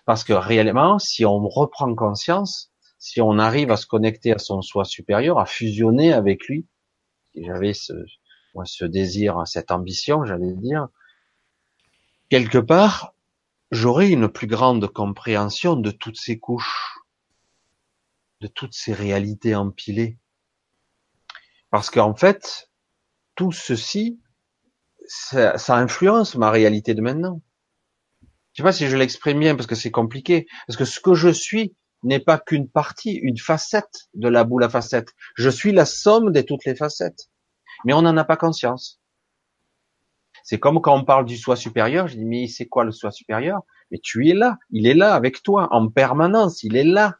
parce 0.07 0.25
que 0.25 0.33
réellement, 0.33 0.99
si 0.99 1.25
on 1.27 1.47
reprend 1.47 1.95
conscience, 1.95 2.73
si 2.99 3.21
on 3.21 3.39
arrive 3.39 3.71
à 3.71 3.77
se 3.77 3.87
connecter 3.87 4.33
à 4.33 4.39
son 4.39 4.62
soi 4.62 4.85
supérieur, 4.85 5.39
à 5.39 5.47
fusionner 5.47 6.12
avec 6.12 6.47
lui, 6.47 6.66
j'avais 7.35 7.75
ce, 7.75 7.93
ce 8.64 8.84
désir, 8.84 9.46
cette 9.46 9.70
ambition, 9.70 10.24
j'allais 10.24 10.55
dire, 10.55 10.88
quelque 12.28 12.59
part, 12.59 13.14
j'aurais 13.70 14.11
une 14.11 14.28
plus 14.28 14.46
grande 14.46 14.86
compréhension 14.88 15.76
de 15.76 15.90
toutes 15.90 16.18
ces 16.18 16.38
couches, 16.38 16.99
de 18.40 18.46
toutes 18.46 18.74
ces 18.74 18.92
réalités 18.92 19.55
empilées. 19.55 20.18
Parce 21.70 21.90
qu'en 21.90 22.14
fait, 22.14 22.70
tout 23.34 23.53
ceci, 23.53 24.20
ça, 25.07 25.59
ça, 25.59 25.76
influence 25.76 26.34
ma 26.34 26.51
réalité 26.51 26.94
de 26.94 27.01
maintenant. 27.01 27.40
Je 28.53 28.62
sais 28.62 28.62
pas 28.62 28.72
si 28.72 28.88
je 28.88 28.96
l'exprime 28.96 29.38
bien 29.38 29.55
parce 29.55 29.66
que 29.66 29.74
c'est 29.74 29.90
compliqué. 29.90 30.46
Parce 30.66 30.76
que 30.76 30.84
ce 30.84 31.01
que 31.01 31.14
je 31.14 31.28
suis 31.28 31.74
n'est 32.03 32.20
pas 32.20 32.38
qu'une 32.38 32.68
partie, 32.68 33.12
une 33.12 33.38
facette 33.38 34.09
de 34.14 34.28
la 34.28 34.44
boule 34.44 34.64
à 34.64 34.68
facettes. 34.68 35.14
Je 35.36 35.51
suis 35.51 35.72
la 35.72 35.84
somme 35.84 36.32
de 36.32 36.40
toutes 36.40 36.64
les 36.64 36.74
facettes. 36.74 37.28
Mais 37.85 37.93
on 37.93 38.03
n'en 38.03 38.16
a 38.16 38.24
pas 38.24 38.37
conscience. 38.37 39.01
C'est 40.43 40.59
comme 40.59 40.81
quand 40.81 40.97
on 40.97 41.05
parle 41.05 41.26
du 41.26 41.37
soi 41.37 41.57
supérieur, 41.57 42.09
je 42.09 42.16
dis 42.16 42.24
mais 42.24 42.47
c'est 42.47 42.66
quoi 42.66 42.85
le 42.85 42.93
soi 42.93 43.11
supérieur? 43.11 43.61
Mais 43.91 43.99
tu 44.03 44.29
es 44.29 44.35
là, 44.35 44.59
il 44.70 44.87
est 44.87 44.95
là 44.95 45.14
avec 45.14 45.43
toi 45.43 45.68
en 45.72 45.89
permanence, 45.89 46.62
il 46.62 46.76
est 46.76 46.85
là. 46.85 47.16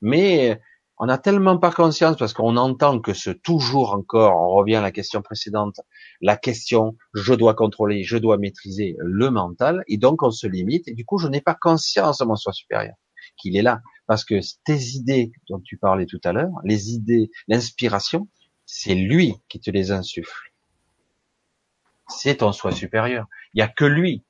Mais 0.00 0.60
on 1.02 1.06
n'a 1.06 1.16
tellement 1.16 1.56
pas 1.58 1.72
conscience 1.72 2.16
parce 2.18 2.34
qu'on 2.34 2.58
entend 2.58 3.00
que 3.00 3.14
ce 3.14 3.30
toujours 3.30 3.94
encore, 3.94 4.36
on 4.36 4.54
revient 4.54 4.76
à 4.76 4.82
la 4.82 4.92
question 4.92 5.22
précédente, 5.22 5.80
la 6.20 6.36
question 6.36 6.96
je 7.14 7.32
dois 7.32 7.54
contrôler, 7.54 8.04
je 8.04 8.18
dois 8.18 8.36
maîtriser 8.36 8.96
le 8.98 9.30
mental, 9.30 9.82
et 9.88 9.96
donc 9.96 10.22
on 10.22 10.30
se 10.30 10.46
limite, 10.46 10.86
et 10.88 10.92
du 10.92 11.06
coup 11.06 11.16
je 11.16 11.26
n'ai 11.26 11.40
pas 11.40 11.54
conscience 11.54 12.18
de 12.18 12.26
mon 12.26 12.36
soi 12.36 12.52
supérieur, 12.52 12.94
qu'il 13.38 13.56
est 13.56 13.62
là. 13.62 13.80
Parce 14.06 14.24
que 14.26 14.40
tes 14.64 14.78
idées 14.94 15.32
dont 15.48 15.60
tu 15.60 15.78
parlais 15.78 16.04
tout 16.04 16.20
à 16.24 16.32
l'heure, 16.32 16.52
les 16.64 16.90
idées, 16.90 17.30
l'inspiration, 17.48 18.28
c'est 18.72 18.94
lui 18.94 19.34
qui 19.48 19.58
te 19.58 19.68
les 19.68 19.90
insuffle. 19.90 20.52
C'est 22.08 22.36
ton 22.36 22.52
soi 22.52 22.70
supérieur. 22.70 23.26
Il 23.52 23.58
n'y 23.58 23.62
a 23.62 23.68
que 23.68 23.84
lui. 23.84 24.24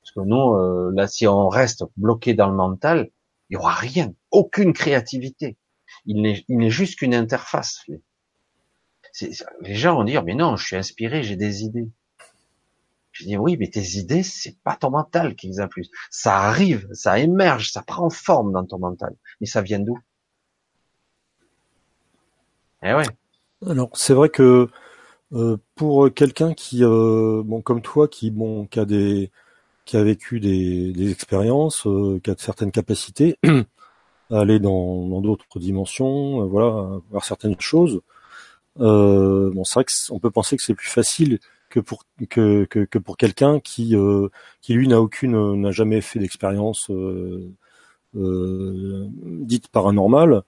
Parce 0.00 0.12
que 0.12 0.20
nous, 0.20 0.54
euh, 0.54 0.92
là, 0.94 1.08
si 1.08 1.26
on 1.26 1.48
reste 1.48 1.84
bloqué 1.96 2.32
dans 2.34 2.48
le 2.48 2.54
mental, 2.54 3.10
il 3.48 3.56
n'y 3.56 3.56
aura 3.56 3.74
rien, 3.74 4.14
aucune 4.30 4.72
créativité. 4.72 5.56
Il 6.06 6.22
n'est 6.22 6.70
juste 6.70 7.00
qu'une 7.00 7.14
interface. 7.14 7.84
Les 9.20 9.74
gens 9.74 9.96
vont 9.96 10.04
dire, 10.04 10.22
mais 10.22 10.34
non, 10.34 10.56
je 10.56 10.64
suis 10.64 10.76
inspiré, 10.76 11.24
j'ai 11.24 11.36
des 11.36 11.64
idées. 11.64 11.90
Je 13.10 13.24
dis, 13.24 13.36
oui, 13.36 13.56
mais 13.58 13.68
tes 13.68 13.98
idées, 13.98 14.22
c'est 14.22 14.56
pas 14.62 14.76
ton 14.76 14.90
mental 14.90 15.34
qui 15.34 15.48
les 15.48 15.58
influe. 15.58 15.86
Ça 16.10 16.36
arrive, 16.38 16.88
ça 16.92 17.18
émerge, 17.18 17.72
ça 17.72 17.82
prend 17.82 18.08
forme 18.08 18.52
dans 18.52 18.64
ton 18.64 18.78
mental. 18.78 19.16
Mais 19.40 19.48
ça 19.48 19.62
vient 19.62 19.80
d'où? 19.80 19.98
Eh 22.84 22.94
ouais. 22.94 23.04
Alors 23.66 23.90
c'est 23.94 24.14
vrai 24.14 24.28
que 24.30 24.68
euh, 25.32 25.58
pour 25.76 26.12
quelqu'un 26.14 26.54
qui, 26.54 26.84
euh, 26.84 27.42
bon, 27.44 27.62
comme 27.62 27.82
toi, 27.82 28.08
qui, 28.08 28.30
bon, 28.30 28.66
qui 28.66 28.80
a 28.80 28.84
des, 28.84 29.30
qui 29.86 29.96
a 29.96 30.04
vécu 30.04 30.40
des, 30.40 30.92
des 30.92 31.10
expériences, 31.12 31.86
euh, 31.86 32.20
qui 32.24 32.30
a 32.30 32.36
certaines 32.38 32.72
capacités 32.72 33.38
à 34.30 34.40
aller 34.40 34.60
dans 34.60 35.20
d'autres 35.22 35.58
dimensions, 35.60 36.46
voilà, 36.46 37.00
voir 37.10 37.24
certaines 37.24 37.60
choses. 37.60 38.00
bon, 38.76 39.64
c'est 39.64 39.74
vrai 39.74 39.86
qu'on 40.08 40.20
peut 40.20 40.30
penser 40.30 40.56
que 40.56 40.62
c'est 40.62 40.74
plus 40.74 40.88
facile 40.88 41.40
que 41.70 41.80
pour 41.80 42.04
que, 42.30 42.64
que, 42.66 42.80
que 42.84 42.98
pour 42.98 43.16
quelqu'un 43.16 43.60
qui, 43.60 43.94
qui 44.62 44.74
lui 44.74 44.88
n'a 44.88 45.00
aucune, 45.00 45.60
n'a 45.60 45.70
jamais 45.72 46.00
fait 46.00 46.18
d'expérience 46.18 46.90
dite 48.14 49.68
paranormale. 49.68 50.42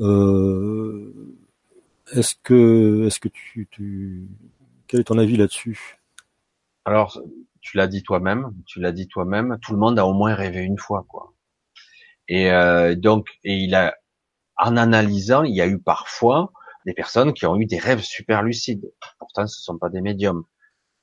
Euh, 0.00 1.12
est-ce 2.12 2.34
que, 2.42 3.06
est-ce 3.06 3.20
que 3.20 3.28
tu, 3.28 3.68
tu, 3.70 4.28
quel 4.86 5.00
est 5.00 5.04
ton 5.04 5.18
avis 5.18 5.36
là-dessus? 5.36 5.98
Alors, 6.84 7.20
tu 7.60 7.76
l'as 7.76 7.86
dit 7.86 8.02
toi-même, 8.02 8.52
tu 8.66 8.80
l'as 8.80 8.92
dit 8.92 9.08
toi-même. 9.08 9.58
Tout 9.62 9.72
le 9.72 9.78
monde 9.78 9.98
a 9.98 10.06
au 10.06 10.12
moins 10.12 10.34
rêvé 10.34 10.60
une 10.60 10.78
fois, 10.78 11.04
quoi. 11.08 11.32
Et 12.28 12.50
euh, 12.50 12.94
donc, 12.94 13.28
et 13.42 13.56
il 13.56 13.74
a, 13.74 13.96
en 14.56 14.76
analysant, 14.76 15.42
il 15.44 15.54
y 15.54 15.62
a 15.62 15.66
eu 15.66 15.78
parfois 15.78 16.52
des 16.86 16.92
personnes 16.92 17.32
qui 17.32 17.46
ont 17.46 17.56
eu 17.56 17.66
des 17.66 17.78
rêves 17.78 18.02
super 18.02 18.42
lucides. 18.42 18.92
Pourtant, 19.18 19.46
ce 19.46 19.60
sont 19.62 19.78
pas 19.78 19.88
des 19.88 20.02
médiums. 20.02 20.44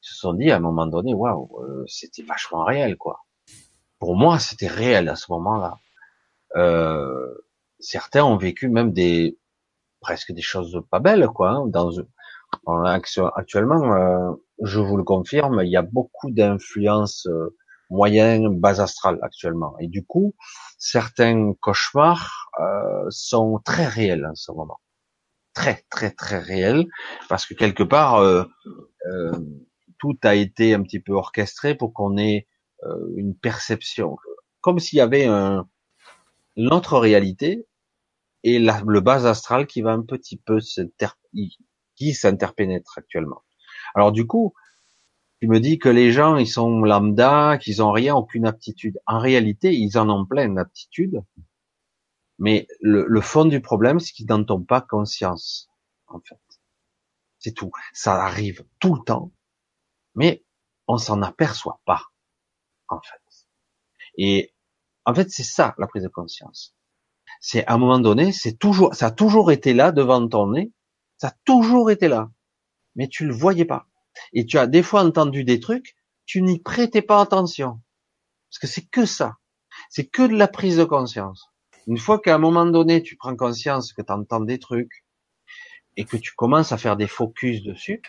Ils 0.04 0.08
se 0.08 0.16
sont 0.16 0.34
dit 0.34 0.52
à 0.52 0.58
un 0.58 0.60
moment 0.60 0.88
donné, 0.88 1.14
waouh, 1.14 1.50
euh, 1.64 1.84
c'était 1.88 2.24
vachement 2.24 2.64
réel, 2.64 2.98
quoi. 2.98 3.26
Pour 4.00 4.16
moi, 4.16 4.40
c'était 4.40 4.68
réel 4.68 5.10
à 5.10 5.16
ce 5.16 5.32
moment-là. 5.32 5.78
Euh, 6.56 7.34
certains 7.80 8.24
ont 8.24 8.38
vécu 8.38 8.70
même 8.70 8.94
des 8.94 9.38
presque 10.02 10.34
des 10.34 10.42
choses 10.42 10.82
pas 10.90 11.00
belles, 11.00 11.28
quoi. 11.28 11.52
Hein, 11.52 11.68
dans, 11.68 11.92
actuellement, 13.36 13.94
euh, 13.94 14.32
je 14.64 14.80
vous 14.80 14.98
le 14.98 15.04
confirme, 15.04 15.62
il 15.64 15.70
y 15.70 15.78
a 15.78 15.82
beaucoup 15.82 16.32
d'influences 16.32 17.28
euh, 17.28 17.56
moyennes, 17.90 18.60
bas 18.60 18.82
astrales 18.82 19.20
actuellement. 19.22 19.76
Et 19.80 19.88
du 19.88 20.06
coup, 20.06 20.36
certains 20.78 21.54
cauchemars 21.60 22.50
euh, 22.60 23.06
sont 23.10 23.60
très 23.64 23.88
réels 23.88 24.26
en 24.26 24.36
ce 24.36 24.52
moment. 24.52 24.80
Très, 25.54 25.84
très, 25.90 26.12
très 26.12 26.40
réels. 26.40 26.88
Parce 27.28 27.46
que 27.46 27.54
quelque 27.54 27.84
part, 27.84 28.24
tout 30.00 30.18
a 30.24 30.36
été 30.36 30.74
un 30.74 30.82
petit 30.82 31.02
peu 31.02 31.12
orchestré 31.12 31.76
pour 31.76 31.94
qu'on 31.94 32.18
ait 32.18 32.48
une 33.18 33.36
perception. 33.36 34.16
Comme 34.62 34.80
s'il 34.80 35.00
y 35.00 35.02
avait 35.02 35.26
un, 35.26 35.68
autre 36.56 36.98
réalité 36.98 37.68
et 38.44 38.60
le 38.60 39.00
bas 39.00 39.28
astral 39.28 39.68
qui 39.68 39.82
va 39.82 39.92
un 39.92 40.02
petit 40.02 40.38
peu 40.38 40.60
qui 41.96 42.14
s'interpénètre 42.14 42.98
actuellement. 42.98 43.44
Alors 43.94 44.12
du 44.12 44.26
coup, 44.26 44.54
tu 45.40 45.48
me 45.48 45.60
dis 45.60 45.80
que 45.80 45.90
les 45.90 46.12
gens, 46.12 46.38
ils 46.38 46.48
sont 46.48 46.82
lambda, 46.82 47.58
qu'ils 47.58 47.82
ont 47.82 47.92
rien, 47.92 48.16
aucune 48.16 48.46
aptitude. 48.46 49.00
En 49.08 49.20
réalité, 49.20 49.74
ils 49.74 49.98
en 49.98 50.10
ont 50.10 50.26
plein 50.26 50.50
d'aptitudes, 50.50 51.24
mais 52.38 52.68
le, 52.80 53.06
le, 53.08 53.22
fond 53.22 53.46
du 53.46 53.62
problème, 53.62 54.00
c'est 54.00 54.14
qu'ils 54.14 54.28
n'en 54.28 54.46
ont 54.50 54.64
pas 54.64 54.82
conscience, 54.82 55.70
en 56.08 56.20
fait. 56.20 56.40
C'est 57.40 57.54
tout. 57.54 57.72
Ça 57.94 58.24
arrive 58.24 58.66
tout 58.80 58.96
le 58.96 59.04
temps, 59.04 59.32
mais 60.16 60.44
on 60.88 60.98
s'en 60.98 61.22
aperçoit 61.24 61.82
pas, 61.86 62.04
en 62.88 63.02
fait. 63.02 63.48
Et 64.18 64.54
en 65.06 65.16
fait, 65.16 65.30
c'est 65.32 65.44
ça 65.44 65.74
la 65.78 65.88
prise 65.88 66.04
de 66.04 66.08
conscience 66.08 66.76
c'est 67.42 67.66
à 67.66 67.74
un 67.74 67.78
moment 67.78 68.00
donné, 68.00 68.32
c'est 68.32 68.58
toujours, 68.58 68.94
ça 68.96 69.08
a 69.08 69.12
toujours 69.12 69.52
été 69.52 69.74
là 69.74 69.92
devant 69.92 70.26
ton 70.28 70.52
nez, 70.52 70.72
ça 71.18 71.30
a 71.30 71.34
toujours 71.44 71.92
été 71.92 72.08
là, 72.08 72.30
mais 72.96 73.08
tu 73.08 73.26
le 73.26 73.34
voyais 73.34 73.66
pas. 73.66 73.88
Et 74.32 74.46
tu 74.46 74.58
as 74.58 74.68
des 74.68 74.84
fois 74.84 75.04
entendu 75.04 75.44
des 75.44 75.60
trucs, 75.60 75.96
tu 76.26 76.42
n'y 76.44 76.60
prêtais 76.60 77.02
pas 77.02 77.20
attention, 77.20 77.82
parce 78.50 78.60
que 78.60 78.68
c'est 78.68 78.86
que 78.86 79.06
ça, 79.06 79.38
c'est 79.90 80.06
que 80.06 80.22
de 80.22 80.36
la 80.36 80.48
prise 80.48 80.78
de 80.78 80.84
conscience. 80.84 81.48
Une 81.88 81.98
fois 81.98 82.20
qu'à 82.20 82.36
un 82.36 82.38
moment 82.38 82.66
donné, 82.68 83.02
tu 83.02 83.18
prends 83.18 83.36
conscience 83.36 83.92
que 83.92 84.04
tu 84.04 84.14
entends 84.14 84.42
des 84.42 84.60
trucs 84.60 85.04
et 85.98 86.06
que 86.06 86.18
tu 86.18 86.34
commences 86.36 86.72
à 86.72 86.78
faire 86.78 86.96
des 86.96 87.08
focus 87.08 87.64
dessus, 87.64 88.02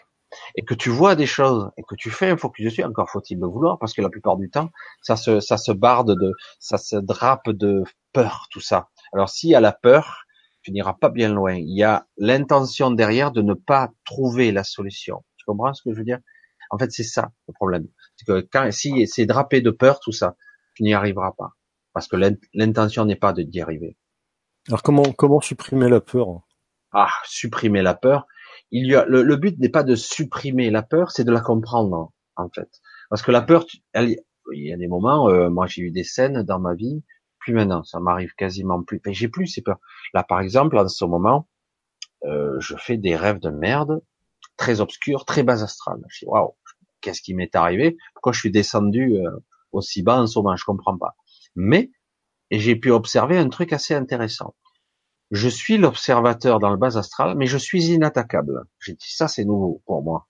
et 0.56 0.62
que 0.64 0.74
tu 0.74 0.90
vois 0.90 1.14
des 1.14 1.26
choses 1.26 1.70
et 1.76 1.82
que 1.82 1.94
tu 1.94 2.10
fais 2.10 2.30
un 2.30 2.36
focus 2.36 2.66
dessus, 2.66 2.84
encore 2.84 3.10
faut-il 3.10 3.38
le 3.38 3.46
vouloir, 3.46 3.78
parce 3.78 3.92
que 3.92 4.02
la 4.02 4.08
plupart 4.08 4.36
du 4.36 4.50
temps, 4.50 4.70
ça 5.02 5.16
se, 5.16 5.40
ça 5.40 5.56
se 5.56 5.72
barde 5.72 6.14
de, 6.18 6.32
ça 6.58 6.78
se 6.78 6.96
drape 6.96 7.50
de 7.50 7.84
peur, 8.12 8.46
tout 8.50 8.60
ça. 8.60 8.88
Alors 9.12 9.28
s'il 9.28 9.50
y 9.50 9.54
a 9.54 9.60
la 9.60 9.72
peur, 9.72 10.24
tu 10.62 10.72
n'iras 10.72 10.94
pas 10.94 11.10
bien 11.10 11.32
loin. 11.32 11.54
Il 11.54 11.76
y 11.76 11.82
a 11.82 12.06
l'intention 12.16 12.90
derrière 12.90 13.32
de 13.32 13.42
ne 13.42 13.54
pas 13.54 13.92
trouver 14.04 14.52
la 14.52 14.64
solution. 14.64 15.24
Tu 15.36 15.44
comprends 15.44 15.74
ce 15.74 15.82
que 15.82 15.92
je 15.92 15.98
veux 15.98 16.04
dire? 16.04 16.20
En 16.70 16.78
fait, 16.78 16.90
c'est 16.90 17.02
ça 17.02 17.32
le 17.48 17.52
problème. 17.52 17.88
C'est 18.16 18.24
que 18.24 18.48
quand 18.50 18.70
si 18.72 19.06
c'est 19.06 19.26
drapé 19.26 19.60
de 19.60 19.70
peur, 19.70 20.00
tout 20.00 20.12
ça, 20.12 20.36
tu 20.74 20.84
n'y 20.84 20.94
arriveras 20.94 21.32
pas, 21.36 21.52
parce 21.92 22.08
que 22.08 22.16
l'intention 22.54 23.04
n'est 23.04 23.16
pas 23.16 23.32
de 23.32 23.42
d'y 23.42 23.60
arriver. 23.60 23.98
Alors 24.68 24.82
comment 24.82 25.12
comment 25.12 25.40
supprimer 25.40 25.88
la 25.88 26.00
peur? 26.00 26.46
Ah, 26.92 27.10
supprimer 27.24 27.82
la 27.82 27.94
peur. 27.94 28.26
Il 28.70 28.86
y 28.86 28.94
a 28.94 29.04
le, 29.04 29.22
le 29.22 29.36
but 29.36 29.58
n'est 29.58 29.68
pas 29.68 29.82
de 29.82 29.94
supprimer 29.94 30.70
la 30.70 30.82
peur, 30.82 31.10
c'est 31.10 31.24
de 31.24 31.32
la 31.32 31.40
comprendre 31.40 32.12
en 32.36 32.48
fait. 32.48 32.70
Parce 33.10 33.22
que 33.22 33.32
la 33.32 33.42
peur, 33.42 33.66
elle, 33.92 34.16
il 34.52 34.66
y 34.66 34.72
a 34.72 34.76
des 34.76 34.88
moments, 34.88 35.28
euh, 35.28 35.50
moi 35.50 35.66
j'ai 35.66 35.82
eu 35.82 35.90
des 35.90 36.04
scènes 36.04 36.42
dans 36.42 36.58
ma 36.58 36.74
vie, 36.74 37.02
plus 37.42 37.54
maintenant, 37.54 37.82
ça 37.82 38.00
m'arrive 38.00 38.34
quasiment 38.34 38.82
plus. 38.82 39.00
J'ai 39.06 39.28
plus 39.28 39.46
ces 39.46 39.62
peurs. 39.62 39.80
Là 40.14 40.22
par 40.22 40.40
exemple, 40.40 40.78
en 40.78 40.88
ce 40.88 41.04
moment, 41.04 41.48
euh, 42.24 42.58
je 42.60 42.76
fais 42.76 42.96
des 42.96 43.16
rêves 43.16 43.40
de 43.40 43.50
merde, 43.50 44.02
très 44.56 44.80
obscurs, 44.80 45.24
très 45.24 45.42
bas 45.42 45.62
astral. 45.62 46.00
Je 46.08 46.20
dis 46.20 46.26
waouh, 46.26 46.54
qu'est-ce 47.00 47.20
qui 47.20 47.34
m'est 47.34 47.54
arrivé? 47.56 47.96
Pourquoi 48.14 48.32
je 48.32 48.40
suis 48.40 48.50
descendu 48.50 49.16
euh, 49.16 49.30
aussi 49.72 50.02
bas 50.02 50.20
en 50.20 50.26
ce 50.26 50.38
moment 50.38 50.56
Je 50.56 50.64
comprends 50.64 50.96
pas. 50.96 51.16
Mais 51.56 51.90
j'ai 52.50 52.76
pu 52.76 52.90
observer 52.90 53.38
un 53.38 53.48
truc 53.48 53.72
assez 53.72 53.94
intéressant. 53.94 54.54
Je 55.30 55.48
suis 55.48 55.78
l'observateur 55.78 56.58
dans 56.58 56.70
le 56.70 56.76
bas 56.76 56.98
astral, 56.98 57.36
mais 57.36 57.46
je 57.46 57.56
suis 57.56 57.86
inattaquable. 57.86 58.64
J'ai 58.78 58.92
dit 58.92 59.10
ça, 59.10 59.28
c'est 59.28 59.44
nouveau 59.44 59.82
pour 59.86 60.02
moi. 60.02 60.28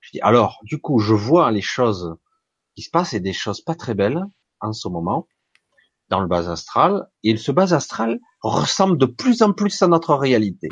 Je 0.00 0.10
dis 0.12 0.20
alors, 0.22 0.58
du 0.64 0.80
coup, 0.80 0.98
je 0.98 1.14
vois 1.14 1.50
les 1.50 1.60
choses 1.60 2.16
qui 2.74 2.82
se 2.82 2.90
passent 2.90 3.14
et 3.14 3.20
des 3.20 3.32
choses 3.32 3.60
pas 3.60 3.74
très 3.74 3.94
belles 3.94 4.24
en 4.60 4.72
ce 4.72 4.88
moment 4.88 5.28
dans 6.08 6.20
le 6.20 6.28
bas 6.28 6.50
astral. 6.50 7.08
Et 7.22 7.36
ce 7.36 7.52
bas 7.52 7.74
astral 7.74 8.20
ressemble 8.42 8.98
de 8.98 9.06
plus 9.06 9.42
en 9.42 9.52
plus 9.52 9.82
à 9.82 9.88
notre 9.88 10.14
réalité. 10.14 10.68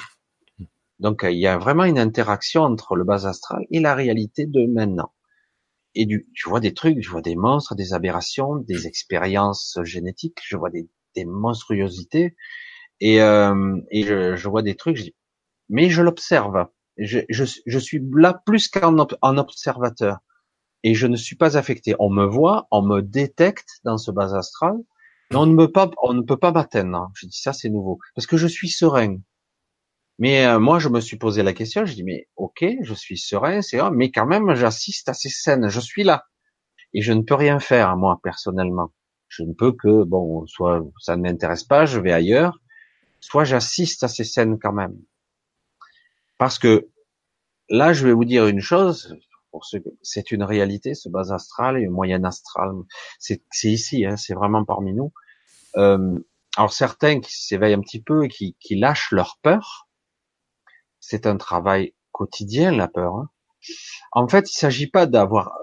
Donc 0.99 1.21
il 1.25 1.39
y 1.39 1.47
a 1.47 1.59
vraiment 1.59 1.85
une 1.85 1.99
interaction 1.99 2.63
entre 2.63 2.97
le 2.97 3.05
bas 3.05 3.27
astral 3.27 3.65
et 3.71 3.81
la 3.81 3.95
réalité 3.95 4.47
de 4.47 4.67
maintenant. 4.67 5.13
Et 5.95 6.07
du, 6.07 6.29
je 6.35 6.49
vois 6.49 6.61
des 6.61 6.75
trucs, 6.75 7.01
je 7.03 7.11
vois 7.11 7.21
des 7.21 7.37
monstres, 7.37 7.75
des 7.75 7.93
aberrations, 7.93 8.57
des 8.57 8.87
expériences 8.87 9.79
génétiques, 9.85 10.39
je 10.45 10.57
vois 10.57 10.71
des, 10.71 10.89
des 11.15 11.25
monstruosités 11.25 12.37
et, 13.01 13.23
euh, 13.23 13.77
et 13.91 14.03
je, 14.03 14.35
je, 14.37 14.49
vois 14.49 14.63
des 14.63 14.75
trucs. 14.75 14.97
Je 14.97 15.05
dis, 15.05 15.15
mais 15.69 15.91
je 15.91 16.03
l'observe. 16.03 16.67
Je, 16.97 17.21
je, 17.29 17.45
je, 17.67 17.79
suis 17.79 18.01
là 18.13 18.41
plus 18.47 18.69
qu'un 18.69 18.99
observateur 18.99 20.19
et 20.85 20.95
je 20.95 21.07
ne 21.07 21.17
suis 21.17 21.37
pas 21.37 21.57
affecté. 21.57 21.95
On 21.99 22.11
me 22.11 22.25
voit, 22.25 22.69
on 22.71 22.83
me 22.83 23.01
détecte 23.01 23.81
dans 23.85 23.99
ce 23.99 24.11
bas 24.11 24.37
astral, 24.37 24.77
on 25.33 25.47
ne 25.47 25.57
peut 25.57 25.73
pas, 25.73 25.91
on 26.03 26.15
ne 26.15 26.23
peut 26.23 26.37
pas 26.37 26.53
m'atteindre. 26.53 27.11
Je 27.15 27.27
dis 27.27 27.39
ça, 27.39 27.53
c'est 27.53 27.71
nouveau 27.71 27.99
parce 28.15 28.27
que 28.27 28.37
je 28.37 28.47
suis 28.47 28.69
serein. 28.69 29.19
Mais 30.19 30.47
euh, 30.47 30.61
moi, 30.61 30.79
je 30.79 30.89
me 30.89 31.01
suis 31.01 31.17
posé 31.17 31.43
la 31.43 31.53
question, 31.53 31.85
je 31.87 31.95
dis, 31.95 32.05
mais 32.05 32.29
ok, 32.37 32.65
je 32.83 32.95
suis 32.95 33.19
serein, 33.19 33.63
c'est 33.63 33.81
mais 33.91 34.11
quand 34.11 34.27
même, 34.27 34.55
j'assiste 34.55 35.09
à 35.09 35.15
ces 35.15 35.29
scènes, 35.29 35.69
je 35.69 35.81
suis 35.81 36.05
là. 36.05 36.25
Et 36.93 37.03
je 37.03 37.13
ne 37.13 37.23
peux 37.23 37.35
rien 37.35 37.59
faire, 37.59 37.97
moi, 37.97 38.21
personnellement. 38.23 38.93
Je 39.29 39.43
ne 39.43 39.53
peux 39.53 39.73
que, 39.73 40.05
bon, 40.05 40.47
soit 40.47 40.81
ça 41.01 41.17
ne 41.17 41.23
m'intéresse 41.23 41.65
pas, 41.65 41.87
je 41.87 41.99
vais 41.99 42.13
ailleurs, 42.13 42.61
soit 43.21 43.45
j'assiste 43.45 44.05
à 44.05 44.09
ces 44.09 44.23
scènes 44.23 44.59
quand 44.61 44.73
même. 44.73 44.97
Parce 46.39 46.61
que 46.61 46.89
là, 47.69 47.93
je 47.93 48.07
vais 48.07 48.13
vous 48.13 48.25
dire 48.25 48.47
une 48.47 48.61
chose, 48.61 49.17
pour 49.55 49.65
ceux 49.67 49.85
c'est 50.03 50.33
une 50.33 50.43
réalité, 50.43 50.95
ce 50.97 51.09
bas 51.09 51.33
astral 51.33 51.79
et 51.79 51.87
moyen 51.87 52.25
astral, 52.25 52.73
c'est 53.21 53.41
ici, 53.63 54.05
hein, 54.05 54.17
c'est 54.17 54.35
vraiment 54.35 54.65
parmi 54.65 54.93
nous. 54.93 55.13
Euh, 55.77 56.19
alors 56.57 56.73
certains 56.73 57.21
qui 57.21 57.33
s'éveillent 57.33 57.75
un 57.75 57.81
petit 57.81 58.03
peu 58.03 58.25
et 58.25 58.29
qui, 58.29 58.57
qui 58.59 58.75
lâchent 58.75 59.13
leur 59.13 59.39
peur, 59.43 59.89
c'est 60.99 61.29
un 61.29 61.37
travail 61.37 61.95
quotidien 62.11 62.73
la 62.73 62.89
peur. 62.89 63.15
Hein. 63.15 63.31
En 64.11 64.27
fait, 64.27 64.51
il 64.51 64.59
s'agit 64.59 64.89
pas 64.89 65.07
d'avoir 65.07 65.57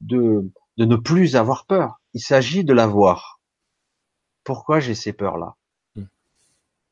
de, 0.00 0.48
de 0.76 0.84
ne 0.84 0.94
plus 0.94 1.34
avoir 1.34 1.66
peur. 1.66 2.00
Il 2.14 2.20
s'agit 2.20 2.62
de 2.62 2.72
l'avoir. 2.72 3.40
Pourquoi 4.44 4.78
j'ai 4.78 4.94
ces 4.94 5.12
peurs-là? 5.12 5.56
Hmm. 5.96 6.04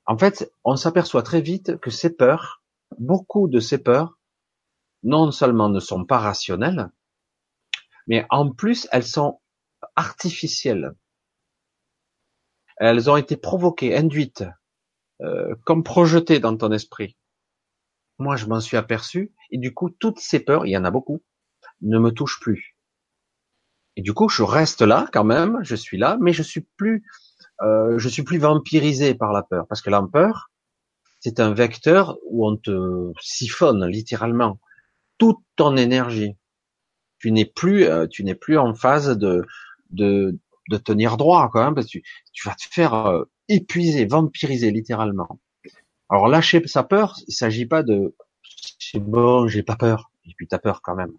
En 0.05 0.18
fait, 0.18 0.53
on 0.64 0.74
s'aperçoit 0.74 1.22
très 1.22 1.42
vite 1.42 1.78
que 1.78 1.92
ces 1.92 2.11
peurs, 2.11 2.64
beaucoup 2.98 3.46
de 3.46 3.61
ces 3.61 3.78
peurs, 3.78 4.16
non 5.03 5.30
seulement 5.30 5.68
ne 5.68 5.80
sont 5.80 6.05
pas 6.05 6.18
rationnelles, 6.18 6.90
mais 8.07 8.26
en 8.30 8.53
plus 8.53 8.88
elles 8.92 9.07
sont 9.07 9.40
artificielles. 9.96 10.94
Elles 12.76 13.11
ont 13.11 13.16
été 13.16 13.36
provoquées, 13.36 13.96
induites, 13.96 14.44
euh, 15.22 15.55
comme 15.64 15.84
projetées 15.84 16.40
dans 16.40 16.57
ton 16.57 16.72
esprit. 16.72 17.16
Moi, 18.18 18.36
je 18.36 18.46
m'en 18.46 18.61
suis 18.61 18.76
aperçu, 18.76 19.34
et 19.51 19.59
du 19.59 19.74
coup, 19.74 19.90
toutes 19.90 20.18
ces 20.18 20.40
peurs, 20.40 20.66
il 20.66 20.70
y 20.70 20.76
en 20.76 20.84
a 20.84 20.90
beaucoup, 20.90 21.22
ne 21.82 21.98
me 21.98 22.11
touchent 22.11 22.40
plus. 22.40 22.76
Et 23.96 24.03
du 24.03 24.14
coup, 24.14 24.28
je 24.28 24.42
reste 24.42 24.82
là 24.82 25.07
quand 25.12 25.24
même, 25.24 25.59
je 25.62 25.76
suis 25.76 25.98
là, 25.98 26.16
mais 26.20 26.32
je 26.32 26.42
suis 26.42 26.62
plus, 26.76 27.05
euh, 27.62 27.98
je 27.98 28.09
suis 28.09 28.22
plus 28.22 28.38
vampirisé 28.38 29.14
par 29.14 29.32
la 29.32 29.42
peur, 29.42 29.66
parce 29.68 29.82
que 29.82 29.90
la 29.90 30.03
peur, 30.11 30.51
c'est 31.18 31.38
un 31.38 31.53
vecteur 31.53 32.16
où 32.24 32.48
on 32.48 32.57
te 32.57 33.12
siphonne 33.20 33.86
littéralement 33.86 34.59
toute 35.21 35.39
ton 35.55 35.77
énergie. 35.77 36.37
Tu 37.21 37.31
n'es 37.31 37.45
plus, 37.45 37.85
euh, 37.85 38.09
tu 38.09 38.25
n'es 38.25 38.35
plus 38.35 38.59
en 38.59 38.75
phase 38.75 39.16
de, 39.16 39.47
de, 39.91 40.37
de 40.71 40.77
tenir 40.79 41.16
droit, 41.16 41.49
quand 41.53 41.62
même, 41.62 41.75
parce 41.77 41.87
que 41.87 41.93
tu, 41.93 42.05
tu 42.33 42.49
vas 42.49 42.57
te 42.57 42.64
faire 42.68 42.95
euh, 42.95 43.25
épuiser, 43.49 44.07
vampiriser 44.07 44.73
littéralement. 44.73 45.41
Alors 46.09 46.27
lâcher 46.27 46.66
sa 46.66 46.83
peur, 46.83 47.14
il 47.29 47.33
s'agit 47.33 47.66
pas 47.66 47.85
de 47.85 48.16
c'est 48.79 48.99
bon, 48.99 49.47
j'ai 49.47 49.62
pas 49.62 49.77
peur. 49.77 50.11
Et 50.25 50.35
puis 50.37 50.49
t'as 50.49 50.59
peur 50.59 50.83
quand 50.83 50.97
même. 50.97 51.12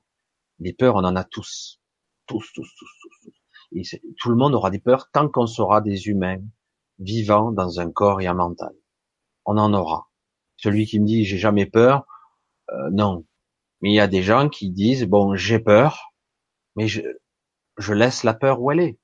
Les 0.60 0.74
peurs, 0.74 0.95
on 0.95 1.04
en 1.04 1.16
a 1.16 1.24
tous. 1.24 1.80
Tous, 2.28 2.52
tous, 2.54 2.68
tous, 2.78 2.89
tous. 3.02 3.99
Tout 4.20 4.30
le 4.30 4.36
monde 4.36 4.54
aura 4.54 4.70
des 4.70 4.80
peurs 4.80 5.10
tant 5.12 5.30
qu'on 5.30 5.47
sera 5.47 5.80
des 5.80 6.08
humains 6.08 6.41
vivants 6.99 7.52
dans 7.52 7.80
un 7.80 7.89
corps 7.91 8.22
et 8.22 8.28
un 8.28 8.34
mental. 8.34 8.74
On 9.45 9.58
en 9.58 9.74
aura. 9.74 10.10
Celui 10.58 10.86
qui 10.86 10.99
me 10.99 11.06
dit 11.06 11.24
j'ai 11.24 11.38
jamais 11.38 11.66
peur, 11.66 12.06
euh, 12.72 12.89
non. 12.91 13.26
Mais 13.82 13.91
il 13.91 13.95
y 13.95 13.99
a 13.99 14.07
des 14.07 14.23
gens 14.23 14.49
qui 14.49 14.69
disent 14.69 15.05
bon 15.05 15.36
j'ai 15.36 15.59
peur, 15.59 16.13
mais 16.75 16.88
je, 16.88 17.01
laisse 17.89 18.23
la 18.23 18.34
peur 18.34 18.61
où 18.61 18.71
elle 18.71 18.79
est. 18.79 18.99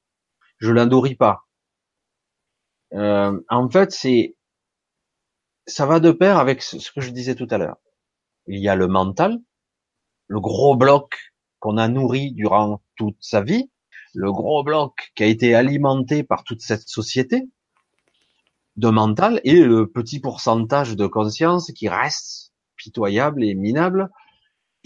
Je 0.60 0.72
la 0.72 0.86
nourris 0.86 1.16
pas. 1.16 1.48
Euh, 2.94 3.40
en 3.50 3.70
fait, 3.70 3.92
c'est 3.92 4.36
ça 5.66 5.86
va 5.86 6.00
de 6.00 6.12
pair 6.12 6.38
avec 6.38 6.62
ce 6.62 6.92
que 6.92 7.02
je 7.02 7.12
disais 7.12 7.36
tout 7.36 7.48
à 7.52 7.58
l'heure. 7.58 7.78
Il 8.48 8.60
y 8.62 8.70
a 8.70 8.76
le 8.76 8.88
mental, 8.88 9.40
le 10.28 10.40
gros 10.40 10.76
bloc 10.76 11.34
qu'on 11.60 11.78
a 11.78 11.88
nourri 11.88 12.32
durant 12.34 12.82
toute 12.96 13.18
sa 13.20 13.42
vie, 13.42 13.70
le 14.14 14.32
gros 14.32 14.64
bloc 14.64 15.12
qui 15.16 15.24
a 15.24 15.28
été 15.28 15.56
alimenté 15.56 16.24
par 16.24 16.44
toute 16.44 16.62
cette 16.62 16.88
société 16.88 17.50
de 18.78 18.90
mental 18.90 19.42
et 19.44 19.60
le 19.60 19.90
petit 19.90 20.20
pourcentage 20.20 20.96
de 20.96 21.08
conscience 21.08 21.72
qui 21.72 21.90
reste 21.90 22.54
pitoyable 22.76 23.44
et 23.44 23.56
minable. 23.56 24.10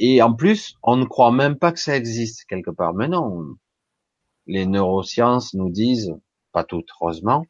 Et 0.03 0.19
en 0.23 0.33
plus, 0.33 0.79
on 0.81 0.97
ne 0.97 1.05
croit 1.05 1.31
même 1.31 1.57
pas 1.59 1.71
que 1.71 1.79
ça 1.79 1.95
existe 1.95 2.45
quelque 2.45 2.71
part. 2.71 2.95
Mais 2.95 3.07
non, 3.07 3.55
les 4.47 4.65
neurosciences 4.65 5.53
nous 5.53 5.69
disent, 5.69 6.15
pas 6.51 6.63
toutes 6.63 6.89
heureusement, 6.99 7.45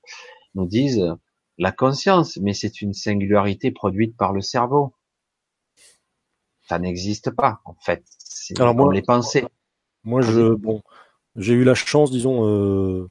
nous 0.53 0.65
disent 0.65 1.15
la 1.57 1.71
conscience, 1.71 2.37
mais 2.41 2.53
c'est 2.53 2.81
une 2.81 2.91
singularité 2.91 3.71
produite 3.71 4.17
par 4.17 4.33
le 4.33 4.41
cerveau. 4.41 4.93
Ça 6.67 6.77
n'existe 6.77 7.31
pas, 7.31 7.61
en 7.63 7.75
fait. 7.79 8.03
C'est 8.17 8.59
Alors 8.59 8.75
moi, 8.75 8.93
les 8.93 9.01
pensées. 9.01 9.45
Moi, 10.03 10.19
je, 10.19 10.53
bon, 10.53 10.81
j'ai 11.37 11.53
eu 11.53 11.63
la 11.63 11.73
chance, 11.73 12.11
disons, 12.11 12.45
euh, 12.49 13.09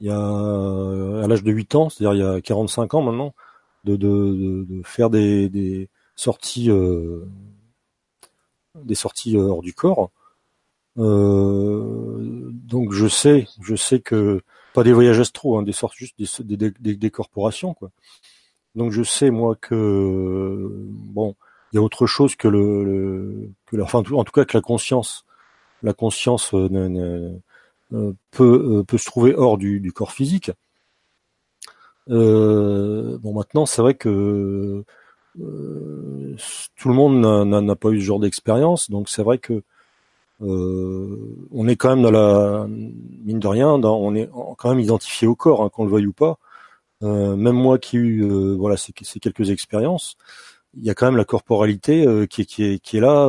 il 0.00 0.08
y 0.08 0.10
a, 0.10 1.22
à 1.22 1.28
l'âge 1.28 1.44
de 1.44 1.52
8 1.52 1.74
ans, 1.76 1.88
c'est-à-dire 1.88 2.14
il 2.14 2.34
y 2.34 2.36
a 2.36 2.40
45 2.40 2.94
ans 2.94 3.02
maintenant, 3.02 3.32
de, 3.84 3.94
de, 3.94 4.66
de, 4.68 4.82
faire 4.82 5.08
des, 5.08 5.48
des 5.48 5.88
sorties, 6.16 6.68
euh, 6.68 7.24
des 8.74 8.94
sorties 8.94 9.36
euh, 9.36 9.42
hors 9.42 9.62
du 9.62 9.74
corps. 9.74 10.10
Euh, 10.98 12.50
donc 12.52 12.92
je 12.92 13.06
sais, 13.06 13.46
je 13.62 13.74
sais 13.74 14.00
que 14.00 14.42
pas 14.74 14.84
des 14.84 14.92
voyages 14.92 15.20
astro, 15.20 15.58
hein, 15.58 15.62
des 15.62 15.72
sortes 15.72 15.94
juste 15.94 16.16
des, 16.42 16.56
des, 16.56 16.96
des, 16.96 17.10
corporations 17.10 17.74
quoi. 17.74 17.90
Donc 18.74 18.92
je 18.92 19.02
sais 19.02 19.30
moi 19.30 19.56
que 19.56 20.70
bon, 20.90 21.34
il 21.72 21.76
y 21.76 21.78
a 21.78 21.82
autre 21.82 22.06
chose 22.06 22.36
que 22.36 22.48
le, 22.48 23.50
que 23.66 23.76
la, 23.76 23.84
enfin 23.84 24.02
en 24.12 24.24
tout 24.24 24.32
cas 24.32 24.44
que 24.44 24.56
la 24.56 24.62
conscience, 24.62 25.24
la 25.82 25.94
conscience 25.94 26.54
euh, 26.54 26.68
euh, 27.92 28.12
peut 28.30 28.78
euh, 28.80 28.84
peut 28.84 28.98
se 28.98 29.06
trouver 29.06 29.34
hors 29.34 29.58
du, 29.58 29.80
du 29.80 29.92
corps 29.92 30.12
physique. 30.12 30.50
bon 32.08 33.34
maintenant 33.34 33.66
c'est 33.66 33.82
vrai 33.82 33.94
que 33.94 34.84
tout 35.34 36.88
le 36.88 36.94
monde 36.94 37.20
n'a 37.46 37.76
pas 37.76 37.90
eu 37.90 38.00
ce 38.00 38.04
genre 38.04 38.20
d'expérience, 38.20 38.90
donc 38.90 39.08
c'est 39.08 39.22
vrai 39.22 39.38
que 39.38 39.62
euh, 40.42 41.36
on 41.52 41.68
est 41.68 41.76
quand 41.76 41.90
même 41.90 42.02
dans 42.02 42.10
la 42.10 42.66
mine 42.68 43.38
de 43.38 43.46
rien, 43.46 43.68
on 43.68 44.14
est 44.14 44.28
quand 44.58 44.70
même 44.70 44.80
identifié 44.80 45.28
au 45.28 45.36
corps, 45.36 45.62
hein, 45.62 45.68
qu'on 45.68 45.84
le 45.84 45.90
veuille 45.90 46.06
ou 46.06 46.12
pas. 46.12 46.38
Euh, 47.02 47.36
même 47.36 47.56
moi 47.56 47.78
qui 47.78 47.96
ai 47.96 48.00
eu 48.00 48.24
euh, 48.24 48.54
voilà 48.56 48.76
ces, 48.76 48.92
ces, 49.02 49.20
quelques 49.20 49.50
expériences, 49.50 50.16
il 50.74 50.84
y 50.84 50.90
a 50.90 50.94
quand 50.94 51.06
même 51.06 51.16
la 51.16 51.24
corporalité 51.24 52.06
qui, 52.30 52.46
qui, 52.46 52.64
est, 52.64 52.78
qui 52.80 52.98
est 52.98 53.00
là. 53.00 53.28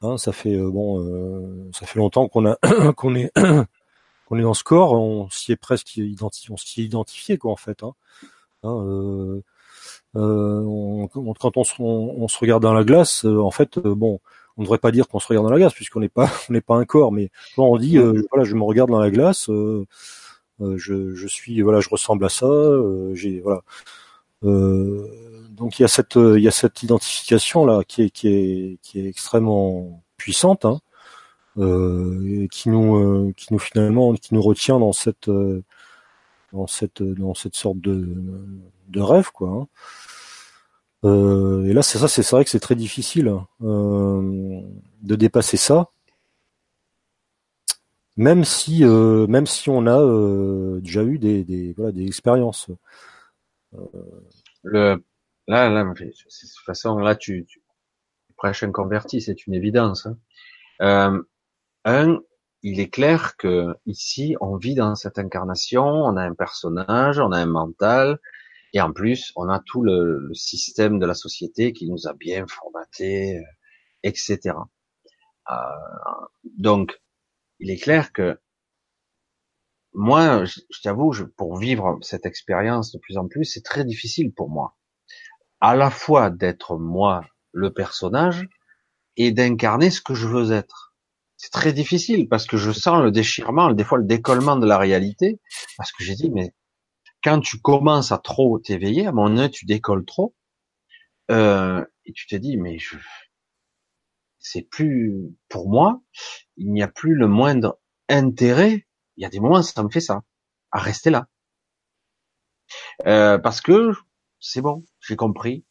Hein, 0.00 0.16
ça 0.18 0.32
fait 0.32 0.56
bon, 0.58 1.68
ça 1.72 1.86
fait 1.86 1.98
longtemps 1.98 2.28
qu'on 2.28 2.46
a 2.46 2.56
qu'on 2.96 3.14
est 3.14 3.32
qu'on 4.26 4.38
est 4.38 4.42
dans 4.42 4.54
ce 4.54 4.64
corps, 4.64 4.92
on 4.92 5.28
s'y 5.30 5.52
est 5.52 5.56
presque 5.56 5.96
identifié, 5.96 6.52
on 6.52 6.56
s'y 6.56 6.82
est 6.82 6.84
identifié 6.84 7.38
quoi 7.38 7.52
en 7.52 7.56
fait. 7.56 7.82
Hein. 7.82 7.94
Hein, 8.64 9.40
quand 10.14 11.56
on 11.56 11.64
se, 11.64 11.74
on, 11.80 12.28
se, 12.28 12.38
regarde 12.38 12.62
dans 12.62 12.74
la 12.74 12.84
glace, 12.84 13.24
en 13.24 13.50
fait, 13.50 13.78
bon, 13.78 14.20
on 14.56 14.62
ne 14.62 14.66
devrait 14.66 14.78
pas 14.78 14.90
dire 14.90 15.08
qu'on 15.08 15.20
se 15.20 15.26
regarde 15.28 15.46
dans 15.46 15.52
la 15.52 15.58
glace 15.58 15.74
puisqu'on 15.74 16.00
n'est 16.00 16.08
pas, 16.08 16.30
on 16.50 16.52
n'est 16.52 16.60
pas 16.60 16.76
un 16.76 16.84
corps, 16.84 17.12
mais 17.12 17.30
quand 17.56 17.64
on 17.64 17.76
dit, 17.76 17.98
voilà, 17.98 18.44
je 18.44 18.54
me 18.54 18.62
regarde 18.62 18.90
dans 18.90 19.00
la 19.00 19.10
glace, 19.10 19.48
je, 19.48 21.14
je, 21.14 21.26
suis, 21.26 21.60
voilà, 21.60 21.80
je 21.80 21.88
ressemble 21.88 22.24
à 22.24 22.28
ça, 22.28 22.50
j'ai, 23.12 23.40
voilà. 23.40 23.62
donc 24.42 25.78
il 25.78 25.82
y 25.82 25.84
a 25.84 25.88
cette, 25.88 26.16
il 26.16 26.40
y 26.40 26.48
a 26.48 26.52
cette 26.52 26.82
identification 26.82 27.66
là 27.66 27.82
qui 27.86 28.02
est, 28.02 28.10
qui 28.10 28.28
est, 28.28 28.78
qui 28.82 29.00
est 29.00 29.08
extrêmement 29.08 30.02
puissante. 30.16 30.64
Hein 30.64 30.80
euh, 31.58 32.46
qui 32.52 32.68
nous 32.68 32.96
euh, 32.96 33.32
qui 33.36 33.52
nous 33.52 33.58
finalement 33.58 34.14
qui 34.14 34.34
nous 34.34 34.42
retient 34.42 34.78
dans 34.78 34.92
cette 34.92 35.28
euh, 35.28 35.64
dans 36.52 36.66
cette 36.66 37.02
dans 37.02 37.34
cette 37.34 37.54
sorte 37.54 37.78
de 37.80 38.16
de 38.88 39.00
rêve 39.00 39.30
quoi. 39.32 39.50
Hein. 39.50 39.66
Euh, 41.04 41.64
et 41.64 41.72
là 41.72 41.82
c'est 41.82 41.98
ça 41.98 42.08
c'est 42.08 42.28
vrai 42.30 42.44
que 42.44 42.50
c'est 42.50 42.60
très 42.60 42.74
difficile 42.74 43.32
euh, 43.62 44.60
de 45.02 45.14
dépasser 45.14 45.56
ça, 45.56 45.90
même 48.16 48.44
si 48.44 48.84
euh, 48.84 49.26
même 49.28 49.46
si 49.46 49.70
on 49.70 49.86
a 49.86 50.80
déjà 50.80 51.04
eu 51.04 51.18
des, 51.18 51.44
des 51.44 51.72
voilà 51.74 51.92
des 51.92 52.06
expériences. 52.06 52.70
Le 54.62 55.02
là 55.46 55.68
là 55.70 55.84
de 55.84 55.94
toute 55.94 56.64
façon 56.66 56.98
là 56.98 57.14
tu, 57.14 57.46
tu 57.46 57.62
prêches 58.36 58.62
un 58.64 58.72
converti 58.72 59.20
c'est 59.20 59.46
une 59.46 59.54
évidence. 59.54 60.06
Hein. 60.80 61.22
Un, 61.84 62.18
il 62.62 62.80
est 62.80 62.90
clair 62.90 63.36
que 63.36 63.76
ici, 63.86 64.36
on 64.40 64.56
vit 64.56 64.74
dans 64.74 64.94
cette 64.94 65.18
incarnation, 65.18 65.84
on 65.84 66.16
a 66.16 66.22
un 66.22 66.34
personnage, 66.34 67.18
on 67.18 67.32
a 67.32 67.38
un 67.38 67.46
mental, 67.46 68.18
et 68.72 68.80
en 68.80 68.92
plus, 68.92 69.32
on 69.36 69.48
a 69.48 69.60
tout 69.60 69.82
le, 69.82 70.28
système 70.34 70.98
de 70.98 71.06
la 71.06 71.14
société 71.14 71.72
qui 71.72 71.88
nous 71.88 72.06
a 72.06 72.14
bien 72.14 72.46
formaté, 72.46 73.40
etc. 74.02 74.38
Euh, 75.50 75.54
donc, 76.44 77.00
il 77.60 77.70
est 77.70 77.78
clair 77.78 78.12
que 78.12 78.38
moi, 79.94 80.44
je, 80.44 80.60
t'avoue, 80.82 81.12
pour 81.36 81.56
vivre 81.56 81.98
cette 82.02 82.26
expérience 82.26 82.92
de 82.92 82.98
plus 82.98 83.16
en 83.16 83.26
plus, 83.26 83.44
c'est 83.44 83.64
très 83.64 83.84
difficile 83.84 84.32
pour 84.32 84.50
moi. 84.50 84.76
À 85.60 85.74
la 85.74 85.90
fois 85.90 86.30
d'être 86.30 86.76
moi, 86.76 87.24
le 87.52 87.72
personnage, 87.72 88.46
et 89.16 89.32
d'incarner 89.32 89.90
ce 89.90 90.00
que 90.00 90.14
je 90.14 90.28
veux 90.28 90.52
être 90.52 90.87
c'est 91.38 91.52
très 91.52 91.72
difficile 91.72 92.28
parce 92.28 92.46
que 92.46 92.56
je 92.56 92.72
sens 92.72 93.02
le 93.02 93.12
déchirement, 93.12 93.72
des 93.72 93.84
fois 93.84 93.98
le 93.98 94.04
décollement 94.04 94.56
de 94.56 94.66
la 94.66 94.76
réalité, 94.76 95.40
parce 95.78 95.92
que 95.92 96.02
j'ai 96.04 96.16
dit, 96.16 96.30
mais 96.30 96.52
quand 97.22 97.40
tu 97.40 97.60
commences 97.60 98.10
à 98.12 98.18
trop 98.18 98.58
t'éveiller, 98.58 99.06
à 99.06 99.12
mon 99.12 99.38
œil, 99.38 99.50
tu 99.50 99.64
décolles 99.64 100.04
trop, 100.04 100.34
euh, 101.30 101.84
et 102.04 102.12
tu 102.12 102.26
te 102.26 102.34
dis, 102.34 102.56
mais 102.56 102.78
je, 102.78 102.96
c'est 104.40 104.62
plus, 104.62 105.14
pour 105.48 105.70
moi, 105.70 106.02
il 106.56 106.72
n'y 106.72 106.82
a 106.82 106.88
plus 106.88 107.14
le 107.14 107.28
moindre 107.28 107.78
intérêt, 108.08 108.86
il 109.16 109.22
y 109.22 109.24
a 109.24 109.28
des 109.28 109.38
moments, 109.38 109.62
ça 109.62 109.82
me 109.84 109.90
fait 109.90 110.00
ça, 110.00 110.22
à 110.72 110.80
rester 110.80 111.10
là. 111.10 111.28
Euh, 113.06 113.38
parce 113.38 113.60
que 113.60 113.92
c'est 114.40 114.60
bon, 114.60 114.84
j'ai 115.00 115.14
compris, 115.14 115.64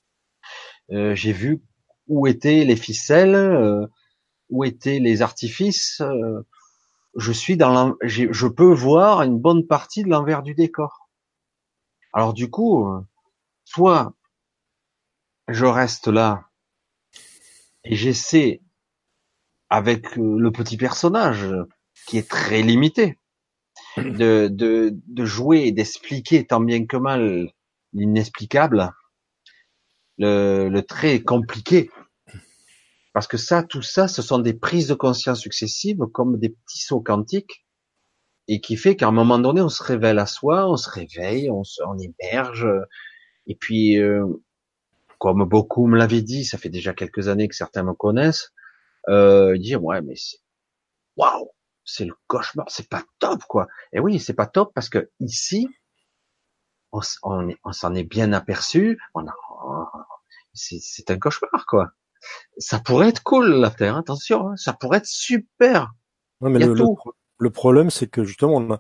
euh, 0.91 1.13
j'ai 1.13 1.33
vu 1.33 1.61
où 2.07 2.25
étaient 2.25 2.63
les 2.63 2.77
ficelles, 2.77 3.89
où 4.49 4.63
étaient 4.63 4.99
les 4.99 5.21
artifices, 5.21 6.01
euh, 6.01 6.45
je 7.15 7.31
suis 7.31 7.57
dans 7.57 7.95
je 8.03 8.47
peux 8.47 8.73
voir 8.73 9.23
une 9.23 9.39
bonne 9.39 9.65
partie 9.65 10.03
de 10.03 10.09
l'envers 10.09 10.43
du 10.43 10.53
décor. 10.53 11.09
Alors 12.13 12.33
du 12.33 12.49
coup, 12.49 12.87
euh, 12.87 13.01
soit 13.65 14.13
je 15.47 15.65
reste 15.65 16.07
là 16.07 16.49
et 17.83 17.95
j'essaie 17.95 18.61
avec 19.69 20.17
euh, 20.17 20.37
le 20.39 20.51
petit 20.51 20.77
personnage 20.77 21.45
qui 22.07 22.17
est 22.17 22.29
très 22.29 22.61
limité 22.61 23.19
de, 23.97 24.47
de, 24.51 24.91
de 25.07 25.25
jouer 25.25 25.67
et 25.67 25.71
d'expliquer 25.71 26.45
tant 26.45 26.59
bien 26.61 26.85
que 26.85 26.97
mal 26.97 27.51
l'inexplicable, 27.93 28.93
le, 30.17 30.69
le 30.69 30.83
très 30.83 31.21
compliqué 31.21 31.89
parce 33.17 33.25
que 33.25 33.37
ça, 33.37 33.63
tout 33.63 33.81
ça, 33.81 34.07
ce 34.07 34.21
sont 34.21 34.37
des 34.37 34.53
prises 34.53 34.87
de 34.87 34.93
conscience 34.93 35.39
successives 35.39 36.05
comme 36.13 36.37
des 36.37 36.49
petits 36.49 36.83
sauts 36.83 37.01
quantiques 37.01 37.65
et 38.47 38.61
qui 38.61 38.77
fait 38.77 38.95
qu'à 38.95 39.07
un 39.07 39.11
moment 39.11 39.39
donné, 39.39 39.59
on 39.59 39.69
se 39.69 39.81
révèle 39.81 40.19
à 40.19 40.27
soi, 40.27 40.69
on 40.69 40.77
se 40.77 40.87
réveille, 40.87 41.49
on, 41.49 41.63
se, 41.63 41.81
on 41.81 41.97
émerge. 41.97 42.67
Et 43.47 43.55
puis, 43.55 43.97
euh, 43.97 44.23
comme 45.17 45.45
beaucoup 45.45 45.87
me 45.87 45.97
l'avaient 45.97 46.21
dit, 46.21 46.45
ça 46.45 46.59
fait 46.59 46.69
déjà 46.69 46.93
quelques 46.93 47.27
années 47.27 47.47
que 47.47 47.55
certains 47.55 47.81
me 47.81 47.95
connaissent, 47.95 48.53
euh, 49.09 49.57
dire 49.57 49.83
ouais, 49.83 50.03
mais 50.03 50.15
c'est 50.15 50.37
waouh, 51.15 51.49
c'est 51.85 52.05
le 52.05 52.13
cauchemar, 52.27 52.67
c'est 52.69 52.87
pas 52.87 53.03
top 53.17 53.41
quoi. 53.49 53.67
Et 53.93 53.99
oui, 53.99 54.19
c'est 54.19 54.35
pas 54.35 54.45
top 54.45 54.75
parce 54.75 54.89
que 54.89 55.09
ici, 55.21 55.67
on, 56.91 57.01
on 57.63 57.71
s'en 57.71 57.95
est 57.95 58.03
bien 58.03 58.31
aperçu. 58.31 58.99
On 59.15 59.25
a, 59.25 59.33
c'est 60.53 61.09
un 61.09 61.17
cauchemar 61.17 61.65
quoi 61.65 61.93
ça 62.57 62.79
pourrait 62.79 63.09
être 63.09 63.23
cool 63.23 63.49
la 63.49 63.69
Terre, 63.69 63.97
attention, 63.97 64.49
hein, 64.49 64.55
ça 64.57 64.73
pourrait 64.73 64.99
être 64.99 65.07
super. 65.07 65.93
mais 66.41 66.59
le, 66.59 66.75
Le, 67.39 67.49
problème, 67.49 67.89
c'est 67.89 68.07
que 68.07 68.23
justement, 68.23 68.55
on 68.55 68.73
a, 68.73 68.79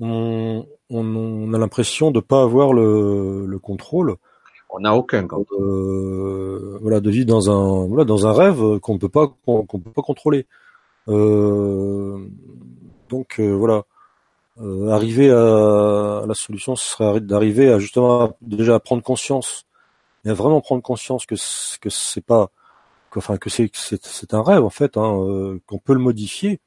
on, 0.00 0.66
on, 0.90 1.54
a 1.54 1.58
l'impression 1.58 2.10
de 2.10 2.20
pas 2.20 2.42
avoir 2.42 2.72
le, 2.72 3.46
le 3.46 3.58
contrôle. 3.58 4.16
On 4.70 4.80
n'a 4.80 4.94
aucun 4.94 5.26
contrôle. 5.26 5.62
Euh, 5.62 6.78
voilà, 6.82 7.00
de 7.00 7.10
vivre 7.10 7.26
dans 7.26 7.50
un, 7.50 7.86
voilà, 7.86 8.04
dans 8.04 8.26
un 8.26 8.32
rêve 8.32 8.78
qu'on 8.80 8.94
ne 8.94 8.98
peut 8.98 9.08
pas, 9.08 9.28
qu'on 9.46 9.64
peut 9.64 9.92
pas 9.92 10.02
contrôler. 10.02 10.46
Euh, 11.08 12.18
donc 13.08 13.40
euh, 13.40 13.50
voilà, 13.52 13.84
euh, 14.60 14.90
arriver 14.90 15.30
à, 15.30 16.24
la 16.26 16.34
solution, 16.34 16.76
ce 16.76 16.84
serait 16.96 17.20
d'arriver 17.20 17.72
à 17.72 17.78
justement 17.78 18.36
déjà 18.42 18.74
à 18.74 18.80
prendre 18.80 19.02
conscience 19.02 19.64
et 20.24 20.30
à 20.30 20.34
vraiment 20.34 20.60
prendre 20.60 20.82
conscience 20.82 21.24
que 21.24 21.36
que 21.80 21.90
c'est 21.90 22.24
pas 22.24 22.50
enfin 23.16 23.36
que 23.38 23.50
c'est 23.50 23.70
c'est 23.74 24.34
un 24.34 24.42
rêve 24.42 24.64
en 24.64 24.70
fait, 24.70 24.96
hein, 24.96 25.20
euh, 25.22 25.60
qu'on 25.66 25.78
peut 25.78 25.94
le 25.94 26.00
modifier, 26.00 26.60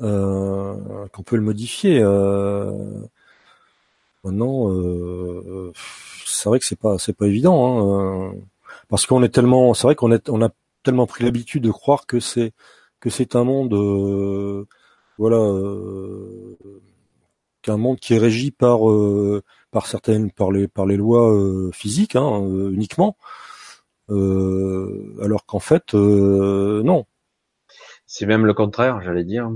euh, 0.00 1.06
qu'on 1.12 1.22
peut 1.22 1.36
le 1.36 1.42
modifier. 1.42 2.00
Euh, 2.02 2.72
maintenant, 4.24 4.68
c'est 6.26 6.48
vrai 6.48 6.58
que 6.58 6.64
c'est 6.66 6.78
pas 6.78 6.98
c'est 6.98 7.12
pas 7.16 7.26
évident, 7.26 8.30
hein, 8.30 8.34
parce 8.88 9.06
qu'on 9.06 9.22
est 9.22 9.28
tellement, 9.28 9.74
c'est 9.74 9.86
vrai 9.86 9.94
qu'on 9.94 10.12
est 10.12 10.28
on 10.30 10.42
a 10.42 10.50
tellement 10.82 11.06
pris 11.06 11.24
l'habitude 11.24 11.62
de 11.62 11.70
croire 11.70 12.06
que 12.06 12.20
c'est 12.20 12.52
que 13.00 13.10
c'est 13.10 13.36
un 13.36 13.44
monde, 13.44 13.74
voilà, 15.18 15.38
qu'un 17.62 17.76
monde 17.76 17.98
qui 18.00 18.14
est 18.14 18.18
régi 18.18 18.50
par 18.50 18.80
par 19.70 19.86
certaines 19.86 20.30
par 20.30 20.50
les 20.52 20.68
par 20.68 20.86
les 20.86 20.96
lois 20.96 21.32
physiques 21.72 22.16
hein, 22.16 22.40
uniquement. 22.70 23.16
Euh, 24.10 25.16
alors 25.22 25.46
qu'en 25.46 25.60
fait, 25.60 25.94
euh, 25.94 26.82
non. 26.84 27.06
C'est 28.06 28.26
même 28.26 28.46
le 28.46 28.54
contraire, 28.54 29.00
j'allais 29.02 29.24
dire. 29.24 29.50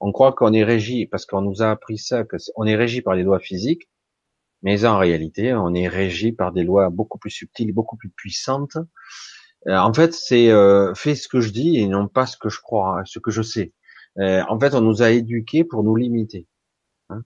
On 0.00 0.12
croit 0.12 0.32
qu'on 0.32 0.52
est 0.52 0.64
régi 0.64 1.06
parce 1.06 1.26
qu'on 1.26 1.42
nous 1.42 1.62
a 1.62 1.70
appris 1.70 1.98
ça, 1.98 2.24
que 2.24 2.36
on 2.56 2.64
est 2.64 2.76
régi 2.76 3.02
par 3.02 3.14
les 3.14 3.24
lois 3.24 3.40
physiques, 3.40 3.88
mais 4.62 4.84
en 4.84 4.98
réalité, 4.98 5.52
on 5.54 5.74
est 5.74 5.88
régi 5.88 6.32
par 6.32 6.52
des 6.52 6.64
lois 6.64 6.90
beaucoup 6.90 7.18
plus 7.18 7.30
subtiles, 7.30 7.72
beaucoup 7.72 7.96
plus 7.96 8.10
puissantes. 8.10 8.76
Euh, 9.66 9.76
en 9.78 9.92
fait, 9.92 10.14
c'est 10.14 10.50
euh, 10.50 10.94
fais 10.94 11.14
ce 11.16 11.28
que 11.28 11.40
je 11.40 11.50
dis 11.50 11.78
et 11.78 11.88
non 11.88 12.08
pas 12.08 12.26
ce 12.26 12.36
que 12.36 12.48
je 12.48 12.60
crois, 12.60 13.02
ce 13.04 13.18
que 13.18 13.30
je 13.30 13.42
sais. 13.42 13.72
en 14.16 14.58
fait, 14.60 14.74
on 14.74 14.80
nous 14.80 15.02
a 15.02 15.10
éduqués 15.10 15.64
pour 15.64 15.84
nous 15.84 15.96
limiter. 15.96 16.46
Hein. 17.10 17.22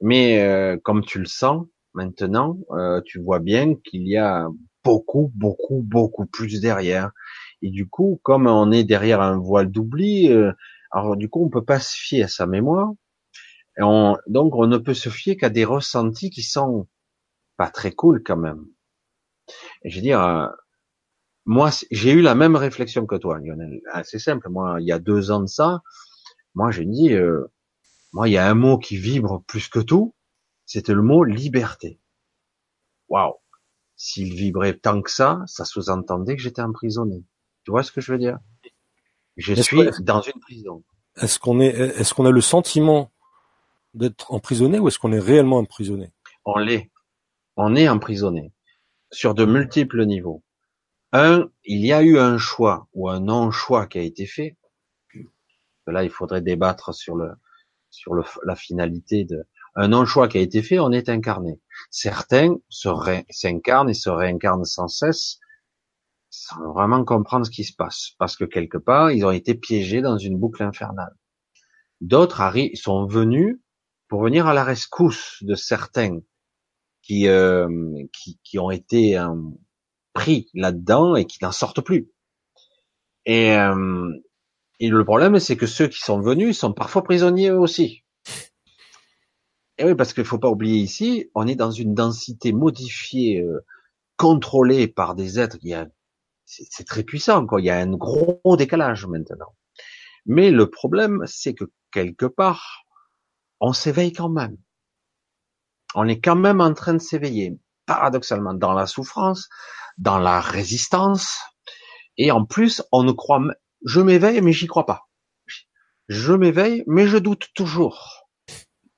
Mais 0.00 0.78
comme 0.84 1.04
tu 1.04 1.18
le 1.18 1.26
sens 1.26 1.66
maintenant, 1.94 2.58
tu 3.04 3.20
vois 3.20 3.40
bien 3.40 3.74
qu'il 3.76 4.06
y 4.08 4.16
a 4.16 4.48
beaucoup, 4.84 5.32
beaucoup, 5.34 5.82
beaucoup 5.82 6.26
plus 6.26 6.60
derrière. 6.60 7.10
Et 7.62 7.70
du 7.70 7.88
coup, 7.88 8.20
comme 8.22 8.46
on 8.46 8.70
est 8.72 8.84
derrière 8.84 9.20
un 9.20 9.38
voile 9.38 9.70
d'oubli, 9.70 10.30
euh, 10.30 10.52
alors 10.90 11.16
du 11.16 11.28
coup, 11.28 11.44
on 11.44 11.50
peut 11.50 11.64
pas 11.64 11.80
se 11.80 11.96
fier 11.96 12.24
à 12.24 12.28
sa 12.28 12.46
mémoire. 12.46 12.92
Et 13.78 13.82
on, 13.82 14.16
donc, 14.26 14.54
on 14.54 14.66
ne 14.66 14.78
peut 14.78 14.94
se 14.94 15.08
fier 15.08 15.36
qu'à 15.36 15.50
des 15.50 15.64
ressentis 15.64 16.30
qui 16.30 16.42
sont 16.42 16.88
pas 17.56 17.70
très 17.70 17.92
cool 17.92 18.22
quand 18.24 18.36
même. 18.36 18.64
Et 19.82 19.90
je 19.90 19.96
veux 19.96 20.02
dire, 20.02 20.22
euh, 20.22 20.48
moi, 21.46 21.70
j'ai 21.90 22.12
eu 22.12 22.20
la 22.20 22.34
même 22.34 22.56
réflexion 22.56 23.06
que 23.06 23.16
toi, 23.16 23.38
Lionel. 23.38 23.80
Ah, 23.92 24.04
c'est 24.04 24.18
simple. 24.18 24.48
Moi, 24.48 24.80
il 24.80 24.86
y 24.86 24.92
a 24.92 24.98
deux 24.98 25.30
ans 25.30 25.40
de 25.40 25.46
ça, 25.46 25.82
moi, 26.54 26.70
j'ai 26.70 26.84
dit, 26.84 27.12
euh, 27.14 27.46
moi, 28.12 28.28
il 28.28 28.32
y 28.32 28.36
a 28.38 28.48
un 28.48 28.54
mot 28.54 28.78
qui 28.78 28.96
vibre 28.96 29.44
plus 29.46 29.68
que 29.68 29.78
tout. 29.78 30.14
C'était 30.66 30.92
le 30.92 31.02
mot 31.02 31.24
liberté. 31.24 32.00
Waouh 33.08 33.34
s'il 33.98 34.32
vibrait 34.32 34.78
tant 34.78 35.02
que 35.02 35.10
ça, 35.10 35.42
ça 35.46 35.66
sous-entendait 35.66 36.36
que 36.36 36.42
j'étais 36.42 36.62
emprisonné. 36.62 37.24
Tu 37.64 37.72
vois 37.72 37.82
ce 37.82 37.92
que 37.92 38.00
je 38.00 38.12
veux 38.12 38.18
dire? 38.18 38.38
Je 39.36 39.54
suis 39.54 39.90
dans 40.00 40.22
une 40.22 40.40
prison. 40.40 40.84
Est-ce 41.16 41.38
qu'on 41.38 41.60
est, 41.60 41.66
est-ce 41.66 42.14
qu'on 42.14 42.24
a 42.24 42.30
le 42.30 42.40
sentiment 42.40 43.10
d'être 43.94 44.32
emprisonné 44.32 44.78
ou 44.78 44.88
est-ce 44.88 44.98
qu'on 45.00 45.12
est 45.12 45.18
réellement 45.18 45.58
emprisonné? 45.58 46.12
On 46.44 46.58
l'est. 46.58 46.90
On 47.56 47.74
est 47.74 47.88
emprisonné 47.88 48.52
sur 49.10 49.34
de 49.34 49.44
multiples 49.44 50.06
niveaux. 50.06 50.44
Un, 51.12 51.50
il 51.64 51.84
y 51.84 51.92
a 51.92 52.02
eu 52.02 52.18
un 52.18 52.38
choix 52.38 52.88
ou 52.92 53.08
un 53.08 53.18
non-choix 53.18 53.86
qui 53.86 53.98
a 53.98 54.02
été 54.02 54.26
fait. 54.26 54.56
Là, 55.88 56.04
il 56.04 56.10
faudrait 56.10 56.42
débattre 56.42 56.94
sur 56.94 57.16
le 57.16 57.32
sur 57.90 58.14
le, 58.14 58.22
la 58.44 58.54
finalité 58.54 59.24
de 59.24 59.44
un 59.78 59.88
non-choix 59.88 60.28
qui 60.28 60.38
a 60.38 60.40
été 60.40 60.60
fait. 60.60 60.78
On 60.78 60.92
est 60.92 61.08
incarné. 61.08 61.60
Certains 61.90 62.56
s'incarnent 62.68 63.88
et 63.88 63.94
se 63.94 64.10
réincarnent 64.10 64.64
sans 64.64 64.88
cesse 64.88 65.38
sans 66.30 66.72
vraiment 66.72 67.04
comprendre 67.04 67.46
ce 67.46 67.50
qui 67.50 67.64
se 67.64 67.74
passe, 67.74 68.12
parce 68.18 68.36
que 68.36 68.44
quelque 68.44 68.76
part, 68.76 69.10
ils 69.10 69.24
ont 69.24 69.30
été 69.30 69.54
piégés 69.54 70.02
dans 70.02 70.18
une 70.18 70.38
boucle 70.38 70.62
infernale. 70.62 71.16
D'autres 72.00 72.42
sont 72.74 73.06
venus 73.06 73.58
pour 74.08 74.22
venir 74.22 74.46
à 74.46 74.54
la 74.54 74.64
rescousse 74.64 75.38
de 75.42 75.54
certains 75.54 76.20
qui, 77.02 77.28
euh, 77.28 77.68
qui, 78.44 78.58
ont 78.58 78.70
été 78.70 79.18
euh, 79.18 79.34
pris 80.12 80.50
là-dedans 80.54 81.16
et 81.16 81.24
qui 81.24 81.38
n'en 81.42 81.52
sortent 81.52 81.80
plus. 81.80 82.10
Et, 83.24 83.56
euh, 83.56 84.12
et 84.80 84.88
le 84.88 85.04
problème, 85.04 85.38
c'est 85.38 85.56
que 85.56 85.66
ceux 85.66 85.88
qui 85.88 86.00
sont 86.00 86.20
venus 86.20 86.58
sont 86.58 86.72
parfois 86.72 87.02
prisonniers 87.02 87.50
aussi. 87.50 88.04
Et 89.78 89.84
oui, 89.84 89.94
parce 89.94 90.12
qu'il 90.12 90.24
faut 90.24 90.38
pas 90.38 90.50
oublier 90.50 90.78
ici, 90.78 91.30
on 91.34 91.46
est 91.46 91.54
dans 91.54 91.70
une 91.70 91.94
densité 91.94 92.52
modifiée, 92.52 93.40
euh, 93.40 93.64
contrôlée 94.16 94.88
par 94.88 95.14
des 95.14 95.38
êtres. 95.38 95.56
Il 95.62 95.70
y 95.70 95.74
a, 95.74 95.86
c'est 96.44 96.86
très 96.86 97.04
puissant, 97.04 97.46
quoi. 97.46 97.60
Il 97.60 97.66
y 97.66 97.70
a 97.70 97.78
un 97.78 97.92
gros 97.92 98.40
décalage 98.56 99.06
maintenant. 99.06 99.54
Mais 100.26 100.50
le 100.50 100.68
problème, 100.68 101.22
c'est 101.26 101.54
que 101.54 101.64
quelque 101.92 102.26
part, 102.26 102.84
on 103.60 103.72
s'éveille 103.72 104.12
quand 104.12 104.28
même. 104.28 104.56
On 105.94 106.06
est 106.08 106.20
quand 106.20 106.36
même 106.36 106.60
en 106.60 106.74
train 106.74 106.94
de 106.94 106.98
s'éveiller, 106.98 107.58
paradoxalement, 107.86 108.54
dans 108.54 108.72
la 108.72 108.86
souffrance, 108.86 109.48
dans 109.96 110.18
la 110.18 110.40
résistance, 110.40 111.38
et 112.18 112.32
en 112.32 112.44
plus, 112.44 112.82
on 112.92 113.04
ne 113.04 113.12
croit, 113.12 113.40
je 113.84 114.00
m'éveille, 114.00 114.40
mais 114.42 114.52
j'y 114.52 114.66
crois 114.66 114.86
pas. 114.86 115.08
Je 116.08 116.32
m'éveille, 116.32 116.82
mais 116.86 117.06
je 117.06 117.16
doute 117.16 117.48
toujours. 117.54 118.17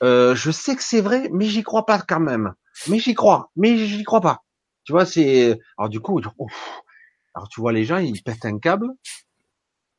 Euh, 0.03 0.35
je 0.35 0.51
sais 0.51 0.77
que 0.77 0.83
c'est 0.83 1.01
vrai, 1.01 1.29
mais 1.33 1.47
j'y 1.47 1.63
crois 1.63 1.87
pas 1.87 1.99
quand 2.01 2.21
même. 2.21 2.55
Mais 2.89 2.99
j'y 2.99 3.15
crois, 3.15 3.51
mais 3.57 3.77
j'y 3.77 4.03
crois 4.05 4.21
pas. 4.21 4.43
Tu 4.85 4.93
vois, 4.93 5.05
c'est, 5.07 5.59
alors 5.77 5.89
du 5.91 6.01
coup, 6.01 6.21
alors 7.35 7.49
tu 7.49 7.61
vois 7.61 7.73
les 7.73 7.85
gens, 7.85 7.99
ils 7.99 8.23
pètent 8.23 8.45
un 8.45 8.59
câble, 8.59 8.89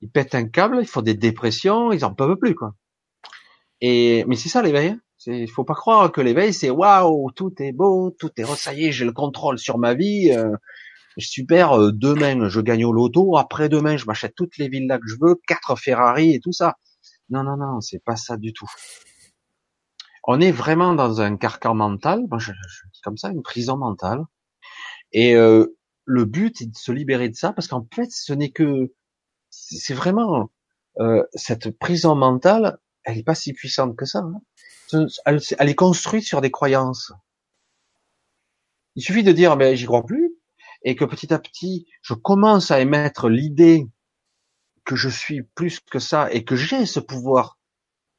ils 0.01 0.09
pètent 0.09 0.35
un 0.35 0.47
câble, 0.47 0.79
ils 0.81 0.87
font 0.87 1.01
des 1.01 1.13
dépressions, 1.13 1.91
ils 1.91 2.03
en 2.05 2.13
peuvent 2.13 2.37
plus 2.37 2.55
quoi. 2.55 2.73
Et 3.81 4.25
mais 4.27 4.35
c'est 4.35 4.49
ça 4.49 4.61
l'éveil. 4.61 4.89
Hein. 4.89 4.99
Il 5.27 5.49
faut 5.49 5.63
pas 5.63 5.75
croire 5.75 6.11
que 6.11 6.21
l'éveil 6.21 6.53
c'est 6.53 6.71
waouh, 6.71 7.31
tout 7.35 7.53
est 7.59 7.71
beau, 7.73 8.11
tout 8.19 8.31
est 8.37 8.73
y 8.75 8.85
est, 8.85 8.91
j'ai 8.91 9.05
le 9.05 9.13
contrôle 9.13 9.59
sur 9.59 9.77
ma 9.77 9.93
vie. 9.93 10.31
Euh, 10.31 10.55
super, 11.17 11.73
euh, 11.79 11.91
demain 11.93 12.49
je 12.49 12.59
gagne 12.61 12.85
au 12.85 12.91
loto, 12.93 13.37
après 13.37 13.69
demain 13.69 13.97
je 13.97 14.05
m'achète 14.05 14.33
toutes 14.35 14.57
les 14.57 14.67
villas 14.69 14.99
que 14.99 15.07
je 15.07 15.15
veux, 15.21 15.35
quatre 15.47 15.75
Ferrari 15.77 16.33
et 16.33 16.39
tout 16.39 16.53
ça. 16.53 16.75
Non 17.29 17.43
non 17.43 17.57
non, 17.57 17.81
c'est 17.81 18.03
pas 18.03 18.15
ça 18.15 18.37
du 18.37 18.53
tout. 18.53 18.69
On 20.23 20.39
est 20.39 20.51
vraiment 20.51 20.93
dans 20.93 21.21
un 21.21 21.35
carcan 21.37 21.73
mental, 21.73 22.25
moi 22.29 22.39
je, 22.39 22.51
je 22.51 22.89
dis 22.93 23.01
comme 23.01 23.17
ça, 23.17 23.29
une 23.29 23.41
prison 23.41 23.77
mentale. 23.77 24.23
Et 25.11 25.35
euh, 25.35 25.77
le 26.05 26.25
but 26.25 26.61
est 26.61 26.67
de 26.67 26.77
se 26.77 26.91
libérer 26.91 27.29
de 27.29 27.35
ça 27.35 27.53
parce 27.53 27.67
qu'en 27.67 27.87
fait 27.93 28.09
ce 28.11 28.33
n'est 28.33 28.51
que 28.51 28.93
c'est 29.49 29.93
vraiment 29.93 30.51
euh, 30.99 31.23
cette 31.33 31.77
prison 31.77 32.15
mentale 32.15 32.77
elle 33.03 33.17
est 33.17 33.23
pas 33.23 33.35
si 33.35 33.53
puissante 33.53 33.95
que 33.95 34.05
ça. 34.05 34.19
Hein. 34.19 35.07
Elle, 35.25 35.69
est 35.69 35.75
construite 35.75 36.25
sur 36.25 36.41
des 36.41 36.51
croyances. 36.51 37.13
Il 38.95 39.03
suffit 39.03 39.23
de 39.23 39.31
dire, 39.31 39.55
mais 39.55 39.75
j'y 39.75 39.85
crois 39.85 40.05
plus, 40.05 40.35
et 40.83 40.95
que 40.95 41.05
petit 41.05 41.33
à 41.33 41.39
petit, 41.39 41.87
je 42.01 42.13
commence 42.13 42.71
à 42.71 42.81
émettre 42.81 43.29
l'idée 43.29 43.87
que 44.83 44.95
je 44.95 45.09
suis 45.09 45.43
plus 45.43 45.79
que 45.79 45.99
ça 45.99 46.31
et 46.31 46.43
que 46.43 46.55
j'ai 46.55 46.85
ce 46.85 46.99
pouvoir 46.99 47.59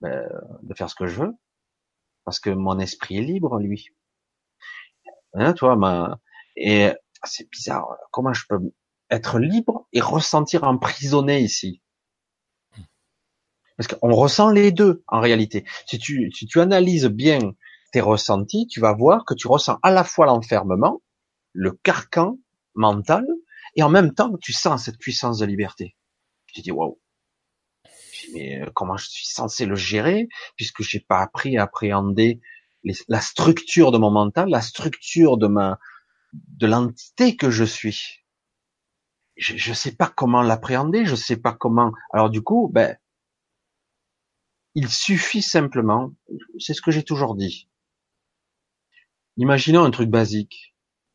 ben, 0.01 0.27
de 0.63 0.75
faire 0.75 0.89
ce 0.89 0.95
que 0.95 1.07
je 1.07 1.21
veux, 1.21 1.33
parce 2.25 2.41
que 2.41 2.51
mon 2.51 2.79
esprit 2.79 3.19
est 3.19 3.23
libre, 3.23 3.59
lui. 3.59 3.89
Hein, 5.35 5.53
toi, 5.55 5.77
ma... 5.77 6.19
et 6.57 6.91
c'est 7.25 7.51
bizarre. 7.51 7.97
Comment 8.11 8.33
je 8.33 8.45
peux 8.49 8.61
être 9.11 9.39
libre 9.39 9.87
et 9.93 10.01
ressentir 10.01 10.65
emprisonné 10.65 11.41
ici? 11.41 11.83
Parce 13.77 13.89
qu'on 13.89 14.15
ressent 14.15 14.51
les 14.51 14.71
deux 14.71 15.03
en 15.09 15.21
réalité. 15.21 15.65
Si 15.87 15.99
tu, 15.99 16.31
si 16.33 16.47
tu 16.47 16.61
analyses 16.61 17.07
bien 17.07 17.39
tes 17.93 18.01
ressentis, 18.01 18.67
tu 18.67 18.81
vas 18.81 18.93
voir 18.93 19.25
que 19.25 19.35
tu 19.35 19.49
ressens 19.49 19.79
à 19.83 19.91
la 19.91 20.05
fois 20.05 20.27
l'enfermement, 20.27 21.03
le 21.53 21.73
carcan 21.73 22.39
mental, 22.75 23.27
et 23.77 23.83
en 23.83 23.89
même 23.89 24.15
temps 24.15 24.37
tu 24.41 24.53
sens 24.53 24.85
cette 24.85 24.99
puissance 24.99 25.39
de 25.39 25.47
liberté. 25.47 25.97
Tu 26.47 26.61
dis 26.61 26.71
waouh. 26.71 26.99
Mais 28.33 28.63
euh, 28.63 28.71
comment 28.75 28.97
je 28.97 29.09
suis 29.09 29.27
censé 29.27 29.67
le 29.67 29.75
gérer 29.75 30.29
puisque 30.57 30.83
j'ai 30.83 31.01
pas 31.01 31.21
appris 31.21 31.57
à 31.57 31.65
appréhender 31.65 32.41
la 33.09 33.21
structure 33.21 33.93
de 33.93 33.99
mon 33.99 34.11
mental, 34.11 34.49
la 34.49 34.61
structure 34.61 35.37
de 35.37 35.47
ma 35.47 35.79
de 36.33 36.67
l'entité 36.67 37.37
que 37.37 37.51
je 37.51 37.65
suis. 37.65 38.25
Je, 39.37 39.57
je 39.57 39.73
sais 39.73 39.93
pas 39.93 40.09
comment 40.09 40.43
l'appréhender, 40.43 41.05
je 41.05 41.15
sais 41.15 41.37
pas 41.37 41.53
comment. 41.53 41.93
Alors 42.13 42.31
du 42.31 42.43
coup, 42.43 42.71
ben 42.73 42.97
il 44.75 44.89
suffit 44.89 45.43
simplement, 45.43 46.13
c'est 46.59 46.75
ce 46.75 46.83
que 46.83 46.91
j'ai 46.91 47.03
toujours 47.05 47.35
dit. 47.35 47.69
Imaginons 49.37 49.85
un 49.85 49.91
truc 49.91 50.11
basique. 50.11 50.75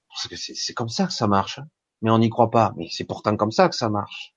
Parce 0.10 0.28
que 0.28 0.36
c'est 0.36 0.74
comme 0.74 0.90
ça 0.90 1.06
que 1.06 1.14
ça 1.14 1.28
marche. 1.28 1.60
Hein. 1.60 1.70
Mais 2.02 2.10
on 2.10 2.20
n'y 2.20 2.30
croit 2.30 2.50
pas. 2.50 2.74
Mais 2.76 2.88
c'est 2.90 3.04
pourtant 3.04 3.36
comme 3.36 3.52
ça 3.52 3.70
que 3.70 3.76
ça 3.76 3.90
marche. 3.90 4.36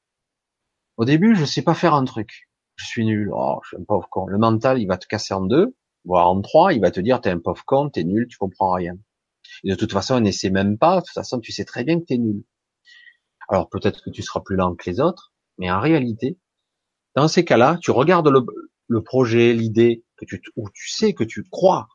Au 0.96 1.06
début, 1.06 1.34
je 1.34 1.46
sais 1.46 1.62
pas 1.62 1.74
faire 1.74 1.94
un 1.94 2.04
truc. 2.04 2.49
Je 2.80 2.86
suis 2.86 3.04
nul. 3.04 3.30
Oh, 3.32 3.60
je 3.62 3.68
suis 3.68 3.76
un 3.76 3.84
pauvre 3.84 4.08
con. 4.08 4.26
Le 4.26 4.38
mental, 4.38 4.80
il 4.80 4.86
va 4.86 4.96
te 4.96 5.06
casser 5.06 5.34
en 5.34 5.42
deux, 5.42 5.76
voire 6.04 6.30
en 6.30 6.40
trois. 6.40 6.72
Il 6.72 6.80
va 6.80 6.90
te 6.90 7.00
dire, 7.00 7.20
t'es 7.20 7.28
un 7.28 7.38
pauvre 7.38 7.62
con, 7.66 7.90
t'es 7.90 8.04
nul, 8.04 8.26
tu 8.26 8.38
comprends 8.38 8.72
rien. 8.72 8.96
De 9.64 9.74
toute 9.74 9.92
façon, 9.92 10.14
on 10.14 10.20
n'essaie 10.20 10.48
même 10.50 10.78
pas. 10.78 10.96
De 10.96 11.00
toute 11.02 11.14
façon, 11.14 11.40
tu 11.40 11.52
sais 11.52 11.66
très 11.66 11.84
bien 11.84 12.00
que 12.00 12.06
t'es 12.06 12.16
nul. 12.16 12.42
Alors 13.50 13.68
peut-être 13.68 14.02
que 14.02 14.10
tu 14.10 14.22
seras 14.22 14.40
plus 14.40 14.56
lent 14.56 14.76
que 14.76 14.88
les 14.88 15.00
autres, 15.00 15.34
mais 15.58 15.70
en 15.70 15.80
réalité, 15.80 16.38
dans 17.16 17.28
ces 17.28 17.44
cas-là, 17.44 17.78
tu 17.82 17.90
regardes 17.90 18.28
le, 18.28 18.46
le 18.86 19.02
projet, 19.02 19.52
l'idée 19.52 20.04
que 20.16 20.24
tu, 20.24 20.40
où 20.56 20.70
tu 20.70 20.88
sais 20.88 21.12
que 21.12 21.24
tu 21.24 21.42
crois, 21.42 21.88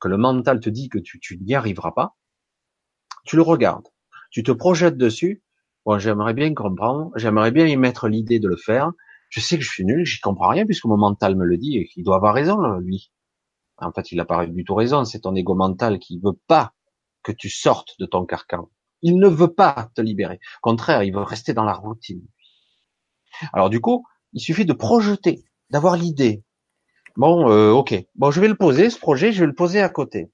que 0.00 0.08
le 0.08 0.16
mental 0.16 0.60
te 0.60 0.70
dit 0.70 0.88
que 0.88 0.98
tu, 0.98 1.20
tu 1.20 1.38
n'y 1.38 1.54
arriveras 1.54 1.92
pas, 1.92 2.16
tu 3.24 3.36
le 3.36 3.42
regardes, 3.42 3.86
tu 4.30 4.42
te 4.42 4.50
projettes 4.50 4.96
dessus. 4.96 5.42
Bon, 5.84 5.98
j'aimerais 5.98 6.34
bien 6.34 6.54
comprendre, 6.54 7.12
j'aimerais 7.16 7.50
bien 7.50 7.66
y 7.66 7.76
mettre 7.76 8.08
l'idée 8.08 8.40
de 8.40 8.48
le 8.48 8.56
faire. 8.56 8.90
Je 9.28 9.40
sais 9.40 9.58
que 9.58 9.64
je 9.64 9.70
suis 9.70 9.84
nul, 9.84 10.04
j'y 10.04 10.20
comprends 10.20 10.48
rien 10.48 10.64
puisque 10.64 10.86
mon 10.86 10.96
mental 10.96 11.36
me 11.36 11.44
le 11.44 11.56
dit 11.58 11.76
et 11.76 11.86
qu'il 11.86 12.04
doit 12.04 12.16
avoir 12.16 12.34
raison, 12.34 12.60
lui. 12.78 13.12
En 13.78 13.92
fait, 13.92 14.10
il 14.12 14.16
n'a 14.16 14.24
pas 14.24 14.46
du 14.46 14.64
tout 14.64 14.74
raison. 14.74 15.04
C'est 15.04 15.20
ton 15.20 15.34
ego 15.34 15.54
mental 15.54 15.98
qui 15.98 16.18
veut 16.18 16.38
pas 16.46 16.72
que 17.22 17.32
tu 17.32 17.48
sortes 17.48 17.94
de 17.98 18.06
ton 18.06 18.24
carcan. 18.26 18.70
Il 19.02 19.18
ne 19.18 19.28
veut 19.28 19.52
pas 19.52 19.90
te 19.94 20.00
libérer. 20.00 20.40
Au 20.58 20.62
contraire, 20.62 21.02
il 21.04 21.12
veut 21.12 21.22
rester 21.22 21.54
dans 21.54 21.64
la 21.64 21.74
routine. 21.74 22.26
Alors 23.52 23.70
du 23.70 23.80
coup, 23.80 24.04
il 24.32 24.40
suffit 24.40 24.64
de 24.64 24.72
projeter 24.72 25.44
d'avoir 25.70 25.96
l'idée. 25.96 26.42
Bon, 27.16 27.50
euh, 27.50 27.70
ok. 27.70 27.94
Bon, 28.14 28.30
je 28.30 28.40
vais 28.40 28.48
le 28.48 28.56
poser, 28.56 28.90
ce 28.90 28.98
projet, 28.98 29.32
je 29.32 29.40
vais 29.40 29.46
le 29.46 29.54
poser 29.54 29.80
à 29.80 29.88
côté. 29.88 30.30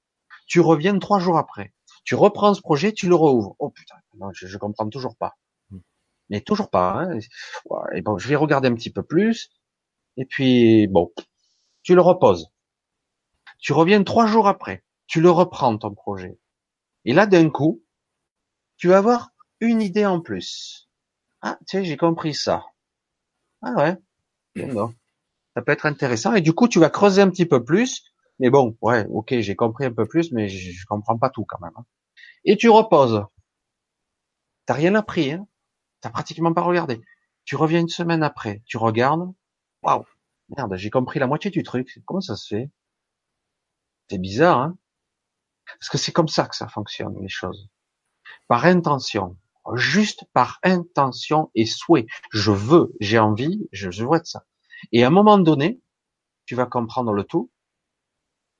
Tu 0.46 0.60
reviens 0.60 0.98
trois 0.98 1.18
jours 1.18 1.38
après. 1.38 1.72
Tu 2.04 2.14
reprends 2.14 2.54
ce 2.54 2.60
projet, 2.60 2.92
tu 2.92 3.08
le 3.08 3.14
rouvres. 3.14 3.56
Oh 3.58 3.70
putain, 3.70 3.96
non, 4.18 4.30
je, 4.32 4.46
je 4.46 4.58
comprends 4.58 4.88
toujours 4.88 5.16
pas. 5.16 5.34
Mais 6.30 6.40
toujours 6.40 6.70
pas. 6.70 6.92
Hein. 6.92 7.18
Et 7.94 8.02
bon, 8.02 8.18
je 8.18 8.28
vais 8.28 8.36
regarder 8.36 8.68
un 8.68 8.74
petit 8.74 8.92
peu 8.92 9.02
plus. 9.02 9.50
Et 10.16 10.24
puis, 10.24 10.86
bon, 10.86 11.12
tu 11.82 11.94
le 11.94 12.00
reposes. 12.00 12.48
Tu 13.58 13.72
reviens 13.72 14.02
trois 14.02 14.26
jours 14.26 14.48
après. 14.48 14.84
Tu 15.06 15.20
le 15.20 15.30
reprends, 15.30 15.76
ton 15.76 15.94
projet. 15.94 16.38
Et 17.04 17.12
là, 17.12 17.26
d'un 17.26 17.50
coup, 17.50 17.82
tu 18.76 18.88
vas 18.88 18.98
avoir 18.98 19.30
une 19.60 19.82
idée 19.82 20.06
en 20.06 20.20
plus. 20.20 20.88
Ah, 21.42 21.58
tu 21.66 21.78
sais, 21.78 21.84
j'ai 21.84 21.96
compris 21.96 22.34
ça. 22.34 22.64
Ah 23.62 23.74
ouais. 23.76 23.96
Bon 24.72 24.94
ça 25.54 25.62
peut 25.62 25.72
être 25.72 25.86
intéressant. 25.86 26.34
Et 26.34 26.40
du 26.40 26.52
coup, 26.52 26.68
tu 26.68 26.80
vas 26.80 26.90
creuser 26.90 27.22
un 27.22 27.30
petit 27.30 27.46
peu 27.46 27.64
plus. 27.64 28.04
Mais 28.40 28.50
bon, 28.50 28.76
ouais, 28.82 29.06
ok, 29.10 29.38
j'ai 29.38 29.54
compris 29.54 29.84
un 29.84 29.92
peu 29.92 30.06
plus, 30.06 30.32
mais 30.32 30.48
je, 30.48 30.72
je 30.72 30.86
comprends 30.86 31.16
pas 31.16 31.30
tout 31.30 31.44
quand 31.44 31.60
même. 31.60 31.72
Hein. 31.76 31.84
Et 32.44 32.56
tu 32.56 32.68
reposes. 32.68 33.24
T'as 34.66 34.74
rien 34.74 34.94
appris, 34.94 35.32
hein 35.32 35.46
T'as 36.04 36.10
pratiquement 36.10 36.52
pas 36.52 36.60
regardé. 36.60 37.00
Tu 37.46 37.56
reviens 37.56 37.80
une 37.80 37.88
semaine 37.88 38.22
après, 38.22 38.62
tu 38.66 38.76
regardes. 38.76 39.32
Waouh, 39.82 40.04
merde, 40.50 40.76
j'ai 40.76 40.90
compris 40.90 41.18
la 41.18 41.26
moitié 41.26 41.50
du 41.50 41.62
truc. 41.62 41.98
Comment 42.04 42.20
ça 42.20 42.36
se 42.36 42.46
fait? 42.46 42.70
C'est 44.10 44.18
bizarre, 44.18 44.58
hein? 44.58 44.76
Parce 45.80 45.88
que 45.88 45.96
c'est 45.96 46.12
comme 46.12 46.28
ça 46.28 46.46
que 46.46 46.56
ça 46.56 46.68
fonctionne 46.68 47.16
les 47.22 47.30
choses. 47.30 47.70
Par 48.48 48.66
intention, 48.66 49.38
juste 49.76 50.26
par 50.34 50.60
intention 50.62 51.50
et 51.54 51.64
souhait. 51.64 52.04
Je 52.32 52.50
veux, 52.50 52.92
j'ai 53.00 53.18
envie, 53.18 53.66
je, 53.72 53.88
veux 53.88 54.16
être 54.16 54.26
ça. 54.26 54.44
Et 54.92 55.04
à 55.04 55.06
un 55.06 55.10
moment 55.10 55.38
donné, 55.38 55.80
tu 56.44 56.54
vas 56.54 56.66
comprendre 56.66 57.14
le 57.14 57.24
tout. 57.24 57.50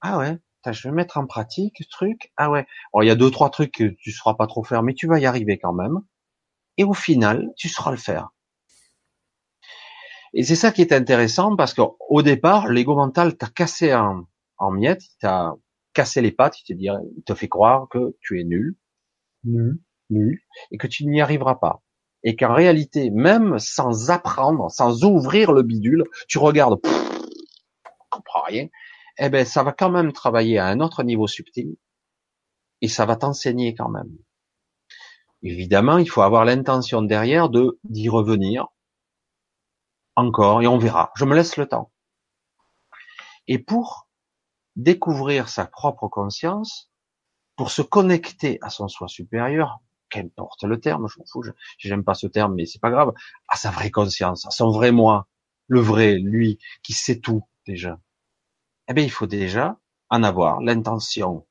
Ah 0.01 0.17
ouais, 0.17 0.39
je 0.73 0.89
vais 0.89 0.95
mettre 0.95 1.19
en 1.19 1.27
pratique 1.27 1.77
ce 1.83 1.89
truc. 1.91 2.33
Ah 2.39 2.51
ouais. 2.51 2.67
il 3.03 3.07
y 3.07 3.11
a 3.11 3.17
deux, 3.17 3.31
trois 3.31 3.51
trucs 3.51 3.75
que 3.75 3.95
tu 3.99 4.13
sauras 4.13 4.35
pas 4.35 4.47
trop 4.47 4.65
faire, 4.65 4.83
mais 4.83 4.95
tu 4.95 5.07
vas 5.07 5.19
y 5.19 5.27
arriver 5.27 5.59
quand 5.59 5.75
même. 5.75 6.01
Et 6.77 6.85
au 6.85 6.95
final, 6.95 7.51
tu 7.57 7.69
sauras 7.69 7.91
le 7.91 7.97
faire. 7.97 8.31
Et 10.33 10.43
c'est 10.43 10.57
ça 10.57 10.73
qui 10.73 10.81
est 10.81 10.93
intéressant 10.93 11.55
parce 11.57 11.75
qu'au 11.75 12.23
départ, 12.23 12.69
l'ego 12.69 12.97
mental 12.97 13.37
t'a 13.37 13.47
cassé 13.47 13.95
en, 13.95 14.25
en 14.59 14.71
miettes, 14.73 15.05
t'a 15.21 15.55
cassé 15.93 16.21
les 16.21 16.33
pattes, 16.33 16.61
il 16.61 16.65
te 16.65 16.73
dit, 16.73 16.89
il 17.17 17.23
te 17.23 17.35
fait 17.35 17.49
croire 17.49 17.87
que 17.89 18.17
tu 18.21 18.41
es 18.41 18.45
nul, 18.45 18.77
nul, 19.45 19.79
nul, 20.11 20.41
et 20.73 20.79
que 20.79 20.89
tu 20.89 21.07
n'y 21.07 21.21
arriveras 21.21 21.55
pas. 21.55 21.83
Et 22.25 22.35
qu'en 22.35 22.53
réalité, 22.53 23.11
même 23.11 23.59
sans 23.59 24.11
apprendre, 24.11 24.71
sans 24.71 25.05
ouvrir 25.05 25.53
le 25.53 25.63
bidule, 25.63 26.05
tu 26.27 26.39
regardes, 26.39 26.81
pff, 26.81 27.13
comprends 28.11 28.43
rien, 28.43 28.69
eh 29.19 29.29
ben, 29.29 29.45
ça 29.45 29.63
va 29.63 29.73
quand 29.73 29.91
même 29.91 30.13
travailler 30.13 30.59
à 30.59 30.67
un 30.67 30.81
autre 30.81 31.05
niveau 31.05 31.27
subtil, 31.27 31.77
et 32.81 32.89
ça 32.89 33.07
va 33.07 33.17
t'enseigner 33.17 33.75
quand 33.75 33.89
même. 33.89 34.11
Évidemment, 35.45 35.99
il 35.99 36.11
faut 36.11 36.23
avoir 36.23 36.45
l'intention 36.45 37.03
derrière 37.03 37.51
de 37.51 37.79
d'y 37.85 38.09
revenir, 38.09 38.67
encore, 40.17 40.63
et 40.63 40.67
on 40.67 40.79
verra. 40.79 41.13
Je 41.17 41.25
me 41.25 41.37
laisse 41.37 41.57
le 41.57 41.67
temps. 41.67 41.93
Et 43.47 43.59
pour 43.59 44.09
découvrir 44.77 45.49
sa 45.49 45.67
propre 45.67 46.09
conscience, 46.09 46.91
pour 47.57 47.71
se 47.71 47.83
connecter 47.83 48.59
à 48.63 48.71
son 48.71 48.89
soi 48.89 49.07
supérieur, 49.07 49.81
qu'importe 50.09 50.65
le 50.65 50.81
terme, 50.81 51.09
je 51.09 51.19
m'en 51.19 51.27
fous, 51.27 51.45
j'aime 51.79 52.05
pas 52.05 52.15
ce 52.15 52.27
terme, 52.27 52.55
mais 52.55 52.67
c'est 52.67 52.81
pas 52.81 52.91
grave, 52.91 53.13
à 53.49 53.57
sa 53.57 53.71
vraie 53.71 53.91
conscience, 53.91 54.47
à 54.47 54.51
son 54.51 54.71
vrai 54.71 54.93
moi, 54.93 55.29
le 55.69 55.81
vrai, 55.81 56.19
lui, 56.19 56.59
qui 56.83 56.93
sait 56.95 57.21
tout, 57.21 57.45
déjà. 57.67 57.99
Eh 58.89 58.95
bien, 58.95 59.05
il 59.05 59.11
faut 59.11 59.27
déjà 59.27 59.79
en 60.11 60.23
avoir 60.23 60.61
l'intention. 60.61 61.47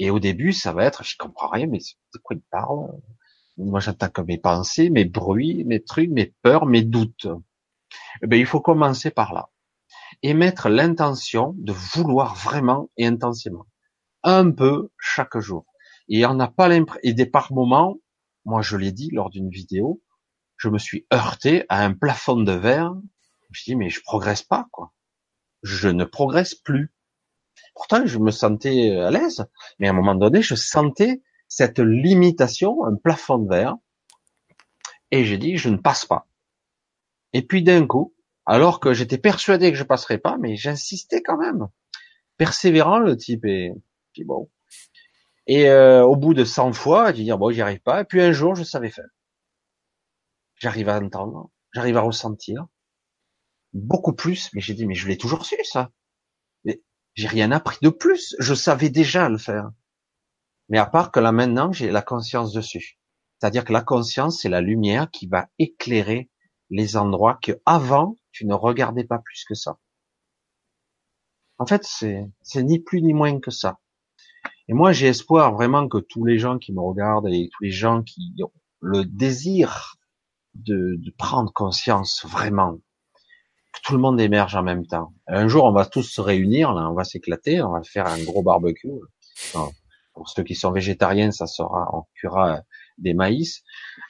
Et 0.00 0.08
au 0.08 0.18
début, 0.18 0.54
ça 0.54 0.72
va 0.72 0.84
être, 0.86 1.04
je 1.04 1.14
comprends 1.18 1.50
rien, 1.50 1.66
mais 1.66 1.78
de 1.78 2.18
quoi 2.18 2.34
il 2.34 2.42
parle? 2.50 2.88
Moi, 3.58 3.80
j'attaque 3.80 4.18
mes 4.20 4.38
pensées, 4.38 4.88
mes 4.88 5.04
bruits, 5.04 5.62
mes 5.66 5.84
trucs, 5.84 6.08
mes 6.08 6.34
peurs, 6.40 6.64
mes 6.64 6.82
doutes. 6.82 7.28
Eh 8.22 8.26
bien, 8.26 8.38
il 8.38 8.46
faut 8.46 8.62
commencer 8.62 9.10
par 9.10 9.34
là. 9.34 9.50
Et 10.22 10.32
mettre 10.32 10.70
l'intention 10.70 11.54
de 11.58 11.72
vouloir 11.72 12.34
vraiment 12.34 12.90
et 12.96 13.06
intensément. 13.06 13.66
Un 14.22 14.50
peu 14.50 14.90
chaque 14.98 15.38
jour. 15.38 15.66
Et 16.08 16.24
on 16.24 16.32
n'a 16.32 16.48
pas 16.48 16.66
l'impression, 16.66 17.00
et 17.02 17.12
des 17.12 17.26
par 17.26 17.52
moments, 17.52 17.98
moi 18.46 18.62
je 18.62 18.78
l'ai 18.78 18.92
dit 18.92 19.10
lors 19.12 19.28
d'une 19.28 19.50
vidéo, 19.50 20.02
je 20.56 20.70
me 20.70 20.78
suis 20.78 21.06
heurté 21.12 21.66
à 21.68 21.84
un 21.84 21.92
plafond 21.92 22.40
de 22.40 22.52
verre. 22.52 22.94
Je 23.50 23.64
dit, 23.64 23.76
mais 23.76 23.90
je 23.90 24.00
progresse 24.02 24.42
pas, 24.42 24.66
quoi. 24.72 24.94
Je 25.62 25.88
ne 25.88 26.04
progresse 26.04 26.54
plus. 26.54 26.90
Pourtant, 27.74 28.06
je 28.06 28.18
me 28.18 28.30
sentais 28.30 28.96
à 28.96 29.10
l'aise, 29.10 29.44
mais 29.78 29.86
à 29.86 29.90
un 29.90 29.94
moment 29.94 30.14
donné, 30.14 30.42
je 30.42 30.54
sentais 30.54 31.22
cette 31.48 31.78
limitation, 31.78 32.84
un 32.84 32.96
plafond 32.96 33.38
de 33.38 33.48
verre, 33.48 33.76
et 35.10 35.24
j'ai 35.24 35.38
dit, 35.38 35.56
je 35.56 35.68
ne 35.68 35.76
passe 35.76 36.06
pas. 36.06 36.28
Et 37.32 37.42
puis 37.42 37.62
d'un 37.62 37.86
coup, 37.86 38.14
alors 38.46 38.80
que 38.80 38.92
j'étais 38.92 39.18
persuadé 39.18 39.70
que 39.70 39.78
je 39.78 39.84
passerais 39.84 40.18
pas, 40.18 40.36
mais 40.38 40.56
j'insistais 40.56 41.22
quand 41.22 41.38
même. 41.38 41.68
Persévérant, 42.36 42.98
le 42.98 43.16
type 43.16 43.44
est, 43.44 43.72
puis 44.12 44.24
bon. 44.24 44.50
Et 45.46 45.68
euh, 45.68 46.04
au 46.04 46.16
bout 46.16 46.34
de 46.34 46.44
100 46.44 46.72
fois, 46.72 47.12
j'ai 47.12 47.24
dit, 47.24 47.32
bon, 47.32 47.50
j'y 47.50 47.62
arrive 47.62 47.80
pas. 47.80 48.02
Et 48.02 48.04
puis 48.04 48.20
un 48.20 48.32
jour, 48.32 48.54
je 48.54 48.62
savais 48.62 48.90
faire. 48.90 49.08
J'arrive 50.56 50.88
à 50.88 51.00
entendre, 51.00 51.50
j'arrive 51.72 51.96
à 51.96 52.02
ressentir 52.02 52.66
beaucoup 53.72 54.12
plus. 54.12 54.50
Mais 54.52 54.60
j'ai 54.60 54.74
dit, 54.74 54.86
mais 54.86 54.94
je 54.94 55.08
l'ai 55.08 55.16
toujours 55.16 55.44
su 55.44 55.56
ça. 55.64 55.90
J'ai 57.20 57.28
rien 57.28 57.52
appris 57.52 57.76
de 57.82 57.90
plus. 57.90 58.34
Je 58.38 58.54
savais 58.54 58.88
déjà 58.88 59.28
le 59.28 59.36
faire. 59.36 59.70
Mais 60.70 60.78
à 60.78 60.86
part 60.86 61.12
que 61.12 61.20
là 61.20 61.32
maintenant, 61.32 61.70
j'ai 61.70 61.90
la 61.90 62.00
conscience 62.00 62.54
dessus. 62.54 62.98
C'est-à-dire 63.38 63.66
que 63.66 63.74
la 63.74 63.82
conscience, 63.82 64.40
c'est 64.40 64.48
la 64.48 64.62
lumière 64.62 65.10
qui 65.10 65.26
va 65.26 65.50
éclairer 65.58 66.30
les 66.70 66.96
endroits 66.96 67.38
que 67.42 67.60
avant 67.66 68.16
tu 68.32 68.46
ne 68.46 68.54
regardais 68.54 69.04
pas 69.04 69.18
plus 69.18 69.44
que 69.46 69.54
ça. 69.54 69.76
En 71.58 71.66
fait, 71.66 71.84
c'est, 71.84 72.32
ni 72.62 72.78
plus 72.78 73.02
ni 73.02 73.12
moins 73.12 73.38
que 73.38 73.50
ça. 73.50 73.80
Et 74.68 74.72
moi, 74.72 74.92
j'ai 74.92 75.08
espoir 75.08 75.52
vraiment 75.52 75.88
que 75.88 75.98
tous 75.98 76.24
les 76.24 76.38
gens 76.38 76.56
qui 76.56 76.72
me 76.72 76.80
regardent 76.80 77.28
et 77.28 77.50
tous 77.52 77.64
les 77.64 77.70
gens 77.70 78.02
qui 78.02 78.34
ont 78.42 78.50
le 78.80 79.04
désir 79.04 79.96
de 80.54 80.98
prendre 81.18 81.52
conscience 81.52 82.24
vraiment, 82.24 82.78
tout 83.82 83.94
le 83.94 84.00
monde 84.00 84.20
émerge 84.20 84.56
en 84.56 84.62
même 84.62 84.86
temps. 84.86 85.12
Un 85.26 85.48
jour, 85.48 85.64
on 85.64 85.72
va 85.72 85.86
tous 85.86 86.02
se 86.02 86.20
réunir, 86.20 86.72
là, 86.72 86.90
on 86.90 86.94
va 86.94 87.04
s'éclater, 87.04 87.62
on 87.62 87.72
va 87.72 87.82
faire 87.82 88.06
un 88.06 88.22
gros 88.22 88.42
barbecue. 88.42 88.88
Pour 90.12 90.28
ceux 90.28 90.42
qui 90.42 90.54
sont 90.54 90.72
végétariens, 90.72 91.30
ça 91.30 91.46
sera, 91.46 91.88
on 91.92 92.02
cuira 92.14 92.60
des 92.98 93.14
maïs. 93.14 93.62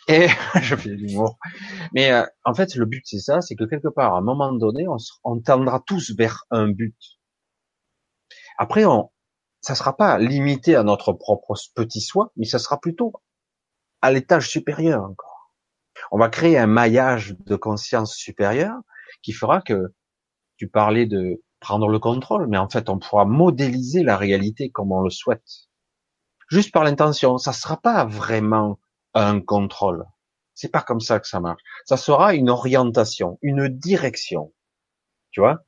Et 0.09 0.27
je 0.63 0.77
fais 0.77 0.91
du 0.91 1.07
l'humour. 1.07 1.39
Mais 1.95 2.11
euh, 2.13 2.25
en 2.45 2.55
fait, 2.55 2.75
le 2.75 2.87
but 2.87 3.03
c'est 3.05 3.21
ça, 3.21 3.41
c'est 3.41 3.55
que 3.55 3.65
quelque 3.65 3.89
part, 3.89 4.15
à 4.15 4.19
un 4.19 4.23
moment 4.23 4.53
donné, 4.53 4.89
on, 4.89 4.97
on 5.25 5.41
tendra 5.41 5.81
tous 5.87 6.15
vers 6.17 6.45
un 6.51 6.69
but. 6.69 6.97
Après, 8.59 8.85
on, 8.85 9.11
ça 9.61 9.75
sera 9.75 9.97
pas 9.97 10.19
limité 10.19 10.75
à 10.75 10.83
notre 10.83 11.13
propre 11.13 11.55
petit 11.75 12.01
soi, 12.01 12.33
mais 12.37 12.47
ça 12.47 12.59
sera 12.59 12.81
plutôt 12.81 13.13
à 14.03 14.11
l'étage 14.11 14.49
supérieur 14.49 15.03
encore. 15.05 15.53
On 16.11 16.19
va 16.19 16.29
créer 16.29 16.59
un 16.59 16.67
maillage 16.67 17.37
de 17.47 17.57
conscience 17.57 18.15
supérieure 18.15 18.81
qui 19.23 19.33
fera 19.33 19.61
que 19.61 19.95
tu 20.57 20.69
parlais 20.69 21.07
de 21.07 21.43
prendre 21.61 21.89
le 21.89 21.99
contrôle, 21.99 22.47
mais 22.49 22.59
en 22.59 22.69
fait, 22.69 22.89
on 22.89 22.99
pourra 22.99 23.25
modéliser 23.25 24.03
la 24.03 24.17
réalité 24.17 24.71
comme 24.71 24.93
on 24.93 25.01
le 25.01 25.11
souhaite 25.11 25.71
juste 26.51 26.73
par 26.73 26.85
l'intention. 26.85 27.39
Ça 27.39 27.53
sera 27.53 27.81
pas 27.81 28.05
vraiment 28.05 28.79
un 29.15 29.41
contrôle. 29.41 30.05
C'est 30.55 30.71
pas 30.71 30.83
comme 30.83 31.01
ça 31.01 31.21
que 31.21 31.29
ça 31.29 31.41
marche. 31.41 31.63
Ça 31.87 31.97
sera 31.97 32.35
une 32.35 32.51
orientation, 32.51 33.39
une 33.41 33.69
direction. 33.69 34.53
Tu 35.31 35.41
vois, 35.41 35.61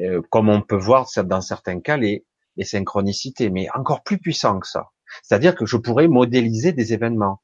euh, 0.00 0.22
comme 0.30 0.48
on 0.48 0.62
peut 0.62 0.78
voir 0.78 1.06
dans 1.24 1.42
certains 1.42 1.80
cas 1.80 1.98
les, 1.98 2.26
les 2.56 2.64
synchronicités, 2.64 3.50
mais 3.50 3.68
encore 3.74 4.02
plus 4.02 4.18
puissant 4.18 4.58
que 4.58 4.66
ça. 4.66 4.88
C'est-à-dire 5.22 5.54
que 5.54 5.66
je 5.66 5.76
pourrais 5.76 6.08
modéliser 6.08 6.72
des 6.72 6.94
événements. 6.94 7.42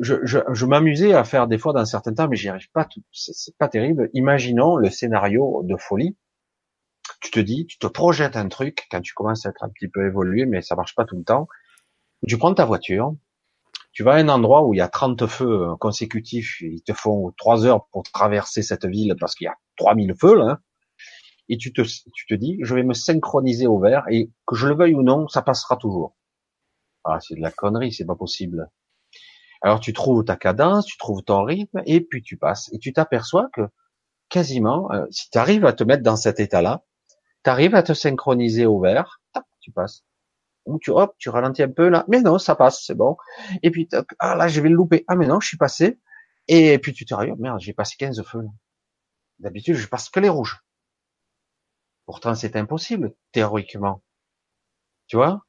Je, 0.00 0.66
m'amusais 0.66 1.14
à 1.14 1.24
faire 1.24 1.46
des 1.46 1.58
fois 1.58 1.72
dans 1.72 1.84
certains 1.84 2.14
temps, 2.14 2.28
mais 2.28 2.36
j'y 2.36 2.48
arrive 2.48 2.70
pas. 2.72 2.88
C'est 3.12 3.56
pas 3.56 3.68
terrible. 3.68 4.10
Imaginons 4.12 4.76
le 4.76 4.90
scénario 4.90 5.62
de 5.64 5.76
folie. 5.76 6.16
Tu 7.20 7.30
te 7.30 7.40
dis, 7.40 7.66
tu 7.66 7.78
te 7.78 7.86
projettes 7.86 8.36
un 8.36 8.48
truc 8.48 8.86
quand 8.90 9.00
tu 9.00 9.14
commences 9.14 9.46
à 9.46 9.50
être 9.50 9.62
un 9.62 9.68
petit 9.68 9.88
peu 9.88 10.06
évolué, 10.06 10.44
mais 10.44 10.60
ça 10.60 10.74
marche 10.74 10.94
pas 10.94 11.04
tout 11.04 11.16
le 11.16 11.24
temps. 11.24 11.48
Tu 12.26 12.36
prends 12.36 12.52
ta 12.52 12.64
voiture, 12.64 13.14
tu 13.92 14.02
vas 14.02 14.12
à 14.12 14.16
un 14.18 14.28
endroit 14.28 14.66
où 14.66 14.74
il 14.74 14.78
y 14.78 14.82
a 14.82 14.88
30 14.88 15.26
feux 15.26 15.74
consécutifs, 15.80 16.60
ils 16.60 16.82
te 16.82 16.92
font 16.92 17.32
3 17.38 17.64
heures 17.64 17.86
pour 17.92 18.02
traverser 18.02 18.62
cette 18.62 18.84
ville 18.84 19.14
parce 19.18 19.34
qu'il 19.34 19.46
y 19.46 19.48
a 19.48 19.56
3000 19.76 20.14
feux 20.20 20.36
là, 20.36 20.60
et 21.48 21.56
tu 21.56 21.72
te, 21.72 21.82
tu 21.82 22.26
te 22.26 22.34
dis, 22.34 22.58
je 22.62 22.74
vais 22.74 22.82
me 22.82 22.92
synchroniser 22.92 23.66
au 23.66 23.78
vert 23.78 24.04
et 24.10 24.30
que 24.46 24.56
je 24.56 24.66
le 24.66 24.74
veuille 24.74 24.94
ou 24.94 25.02
non, 25.02 25.28
ça 25.28 25.42
passera 25.42 25.76
toujours. 25.76 26.16
Ah, 27.04 27.20
c'est 27.20 27.36
de 27.36 27.40
la 27.40 27.50
connerie, 27.50 27.92
c'est 27.92 28.04
pas 28.04 28.16
possible. 28.16 28.68
Alors 29.66 29.80
tu 29.80 29.92
trouves 29.92 30.24
ta 30.24 30.36
cadence, 30.36 30.86
tu 30.86 30.96
trouves 30.96 31.24
ton 31.24 31.42
rythme, 31.42 31.82
et 31.86 32.00
puis 32.00 32.22
tu 32.22 32.36
passes. 32.36 32.72
Et 32.72 32.78
tu 32.78 32.92
t'aperçois 32.92 33.48
que 33.52 33.62
quasiment, 34.28 34.92
euh, 34.92 35.06
si 35.10 35.28
tu 35.28 35.38
arrives 35.38 35.66
à 35.66 35.72
te 35.72 35.82
mettre 35.82 36.04
dans 36.04 36.14
cet 36.14 36.38
état-là, 36.38 36.84
tu 37.42 37.50
arrives 37.50 37.74
à 37.74 37.82
te 37.82 37.92
synchroniser 37.92 38.64
au 38.64 38.78
vert, 38.78 39.20
tu 39.60 39.72
passes 39.72 40.04
ou 40.66 40.78
tu 40.78 40.92
hop, 40.92 41.16
tu 41.18 41.30
ralentis 41.30 41.64
un 41.64 41.68
peu 41.72 41.88
là, 41.88 42.04
mais 42.06 42.20
non, 42.20 42.38
ça 42.38 42.54
passe, 42.54 42.84
c'est 42.86 42.94
bon. 42.94 43.16
Et 43.64 43.72
puis 43.72 43.88
ah 44.20 44.36
là, 44.36 44.46
je 44.46 44.60
vais 44.60 44.68
le 44.68 44.76
louper. 44.76 45.04
Ah 45.08 45.16
mais 45.16 45.26
non, 45.26 45.40
je 45.40 45.48
suis 45.48 45.56
passé. 45.56 45.98
Et 46.46 46.78
puis 46.78 46.92
tu 46.92 47.04
te 47.04 47.14
dis, 47.20 47.32
merde, 47.40 47.58
j'ai 47.58 47.72
passé 47.72 47.96
15 47.98 48.22
feux. 48.22 48.44
D'habitude, 49.40 49.74
je 49.74 49.88
passe 49.88 50.10
que 50.10 50.20
les 50.20 50.28
rouges. 50.28 50.60
Pourtant, 52.04 52.36
c'est 52.36 52.54
impossible 52.54 53.14
théoriquement. 53.32 54.04
Tu 55.08 55.16
vois? 55.16 55.44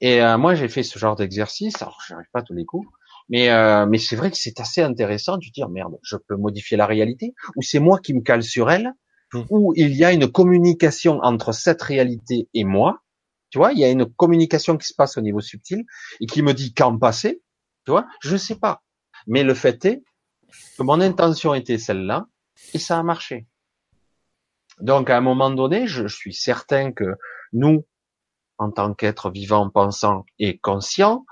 Et 0.00 0.22
euh, 0.22 0.38
moi, 0.38 0.54
j'ai 0.54 0.68
fait 0.68 0.84
ce 0.84 1.00
genre 1.00 1.16
d'exercice. 1.16 1.82
Alors, 1.82 2.00
je 2.06 2.14
n'arrive 2.14 2.30
pas 2.32 2.42
tous 2.42 2.54
les 2.54 2.64
coups, 2.64 2.88
mais 3.28 3.50
euh, 3.50 3.86
mais 3.86 3.98
c'est 3.98 4.16
vrai 4.16 4.30
que 4.30 4.36
c'est 4.36 4.60
assez 4.60 4.82
intéressant 4.82 5.36
de 5.36 5.46
dire 5.52 5.68
merde, 5.68 5.98
je 6.02 6.16
peux 6.16 6.36
modifier 6.36 6.76
la 6.76 6.86
réalité, 6.86 7.34
ou 7.56 7.62
c'est 7.62 7.80
moi 7.80 7.98
qui 7.98 8.14
me 8.14 8.20
cale 8.20 8.42
sur 8.42 8.70
elle, 8.70 8.92
mmh. 9.32 9.42
ou 9.50 9.72
il 9.76 9.94
y 9.94 10.04
a 10.04 10.12
une 10.12 10.30
communication 10.30 11.20
entre 11.22 11.52
cette 11.52 11.82
réalité 11.82 12.48
et 12.54 12.64
moi 12.64 13.02
tu 13.50 13.58
vois, 13.58 13.72
il 13.72 13.78
y 13.78 13.84
a 13.84 13.90
une 13.90 14.06
communication 14.06 14.76
qui 14.76 14.86
se 14.86 14.94
passe 14.94 15.16
au 15.16 15.20
niveau 15.20 15.40
subtil 15.40 15.84
et 16.20 16.26
qui 16.26 16.42
me 16.42 16.52
dit 16.52 16.74
quand 16.74 16.96
passer. 16.98 17.42
Tu 17.84 17.90
vois, 17.90 18.06
je 18.20 18.36
sais 18.36 18.56
pas. 18.56 18.82
Mais 19.26 19.42
le 19.42 19.54
fait 19.54 19.84
est 19.84 20.02
que 20.76 20.82
mon 20.82 21.00
intention 21.00 21.54
était 21.54 21.78
celle-là 21.78 22.26
et 22.74 22.78
ça 22.78 22.98
a 22.98 23.02
marché. 23.02 23.46
Donc, 24.80 25.10
à 25.10 25.16
un 25.16 25.20
moment 25.20 25.50
donné, 25.50 25.86
je, 25.86 26.06
suis 26.06 26.34
certain 26.34 26.92
que 26.92 27.16
nous, 27.52 27.86
en 28.58 28.70
tant 28.70 28.94
qu'êtres 28.94 29.30
vivants, 29.30 29.70
pensants 29.70 30.24
et 30.38 30.58
conscients, 30.58 31.24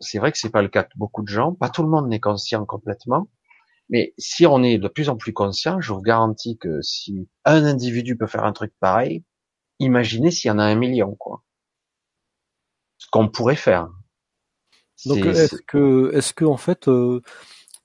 c'est 0.00 0.18
vrai 0.18 0.32
que 0.32 0.38
c'est 0.38 0.50
pas 0.50 0.62
le 0.62 0.68
cas 0.68 0.82
de 0.82 0.88
beaucoup 0.96 1.22
de 1.22 1.28
gens. 1.28 1.54
Pas 1.54 1.68
tout 1.68 1.82
le 1.82 1.88
monde 1.88 2.08
n'est 2.08 2.20
conscient 2.20 2.64
complètement. 2.64 3.28
Mais 3.90 4.14
si 4.18 4.46
on 4.46 4.62
est 4.62 4.78
de 4.78 4.88
plus 4.88 5.08
en 5.08 5.16
plus 5.16 5.32
conscient, 5.32 5.80
je 5.80 5.92
vous 5.92 6.02
garantis 6.02 6.58
que 6.58 6.82
si 6.82 7.28
un 7.44 7.64
individu 7.64 8.16
peut 8.16 8.26
faire 8.26 8.44
un 8.44 8.52
truc 8.52 8.72
pareil, 8.80 9.24
Imaginez 9.80 10.30
s'il 10.30 10.48
y 10.48 10.50
en 10.50 10.58
a 10.58 10.64
un 10.64 10.74
million, 10.74 11.14
quoi. 11.14 11.42
Ce 12.98 13.06
qu'on 13.10 13.28
pourrait 13.28 13.56
faire. 13.56 13.88
Donc 15.06 15.18
est-ce 15.18 15.56
que, 15.66 16.10
est-ce 16.14 16.34
que 16.34 16.44
en 16.44 16.56
fait, 16.56 16.88
euh, 16.88 17.22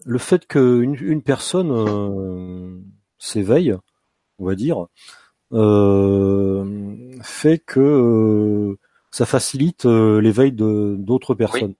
le 0.03 0.17
fait 0.17 0.47
qu'une 0.47 0.95
une 0.95 1.21
personne 1.21 1.71
euh, 1.71 2.79
s'éveille, 3.19 3.75
on 4.39 4.45
va 4.45 4.55
dire, 4.55 4.87
euh, 5.51 7.15
fait 7.21 7.59
que 7.59 8.75
ça 9.11 9.27
facilite 9.27 9.85
l'éveil 9.85 10.51
de 10.51 10.95
d'autres 10.97 11.35
personnes? 11.35 11.75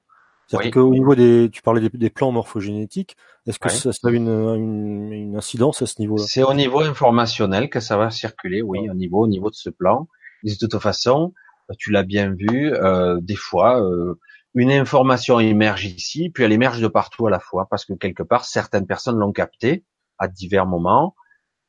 C'est-à-dire 0.47 0.71
qu'au 0.71 0.91
niveau 0.91 1.15
des, 1.15 1.49
tu 1.51 1.61
parlais 1.61 1.89
des, 1.89 2.09
plans 2.09 2.31
morphogénétiques, 2.31 3.15
est-ce 3.47 3.59
que 3.59 3.69
ça, 3.69 3.89
a 3.89 4.11
une, 4.11 4.27
une, 4.27 5.35
incidence 5.35 5.81
à 5.81 5.85
ce 5.85 5.99
niveau-là? 5.99 6.23
C'est 6.27 6.43
au 6.43 6.53
niveau 6.53 6.81
informationnel 6.81 7.69
que 7.69 7.79
ça 7.79 7.97
va 7.97 8.09
circuler, 8.09 8.61
oui, 8.61 8.89
au 8.89 8.93
niveau, 8.93 9.23
au 9.23 9.27
niveau 9.27 9.49
de 9.49 9.55
ce 9.55 9.69
plan. 9.69 10.07
de 10.43 10.53
toute 10.55 10.77
façon, 10.79 11.33
tu 11.77 11.91
l'as 11.91 12.03
bien 12.03 12.33
vu, 12.33 12.73
euh, 12.73 13.19
des 13.21 13.35
fois, 13.35 13.81
euh, 13.81 14.19
une 14.53 14.71
information 14.71 15.39
émerge 15.39 15.85
ici, 15.85 16.29
puis 16.29 16.43
elle 16.43 16.51
émerge 16.51 16.81
de 16.81 16.87
partout 16.87 17.27
à 17.27 17.29
la 17.29 17.39
fois, 17.39 17.67
parce 17.69 17.85
que 17.85 17.93
quelque 17.93 18.23
part, 18.23 18.45
certaines 18.45 18.85
personnes 18.85 19.17
l'ont 19.17 19.31
captée 19.31 19.83
à 20.19 20.27
divers 20.27 20.65
moments, 20.65 21.15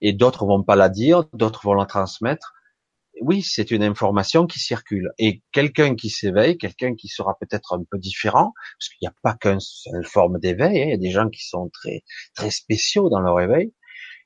et 0.00 0.12
d'autres 0.12 0.44
vont 0.44 0.62
pas 0.62 0.76
la 0.76 0.88
dire, 0.88 1.24
d'autres 1.32 1.62
vont 1.64 1.74
la 1.74 1.86
transmettre 1.86 2.53
oui, 3.20 3.42
c'est 3.42 3.70
une 3.70 3.82
information 3.82 4.46
qui 4.46 4.58
circule. 4.58 5.10
Et 5.18 5.42
quelqu'un 5.52 5.94
qui 5.94 6.10
s'éveille, 6.10 6.58
quelqu'un 6.58 6.94
qui 6.94 7.08
sera 7.08 7.36
peut-être 7.40 7.74
un 7.74 7.82
peu 7.90 7.98
différent, 7.98 8.52
parce 8.78 8.88
qu'il 8.88 9.06
n'y 9.06 9.08
a 9.08 9.14
pas 9.22 9.34
qu'une 9.34 9.60
seule 9.60 10.06
forme 10.06 10.38
d'éveil, 10.38 10.80
hein, 10.80 10.84
il 10.86 10.90
y 10.90 10.94
a 10.94 10.98
des 10.98 11.10
gens 11.10 11.28
qui 11.28 11.46
sont 11.46 11.70
très 11.72 12.02
très 12.34 12.50
spéciaux 12.50 13.08
dans 13.08 13.20
leur 13.20 13.40
éveil. 13.40 13.72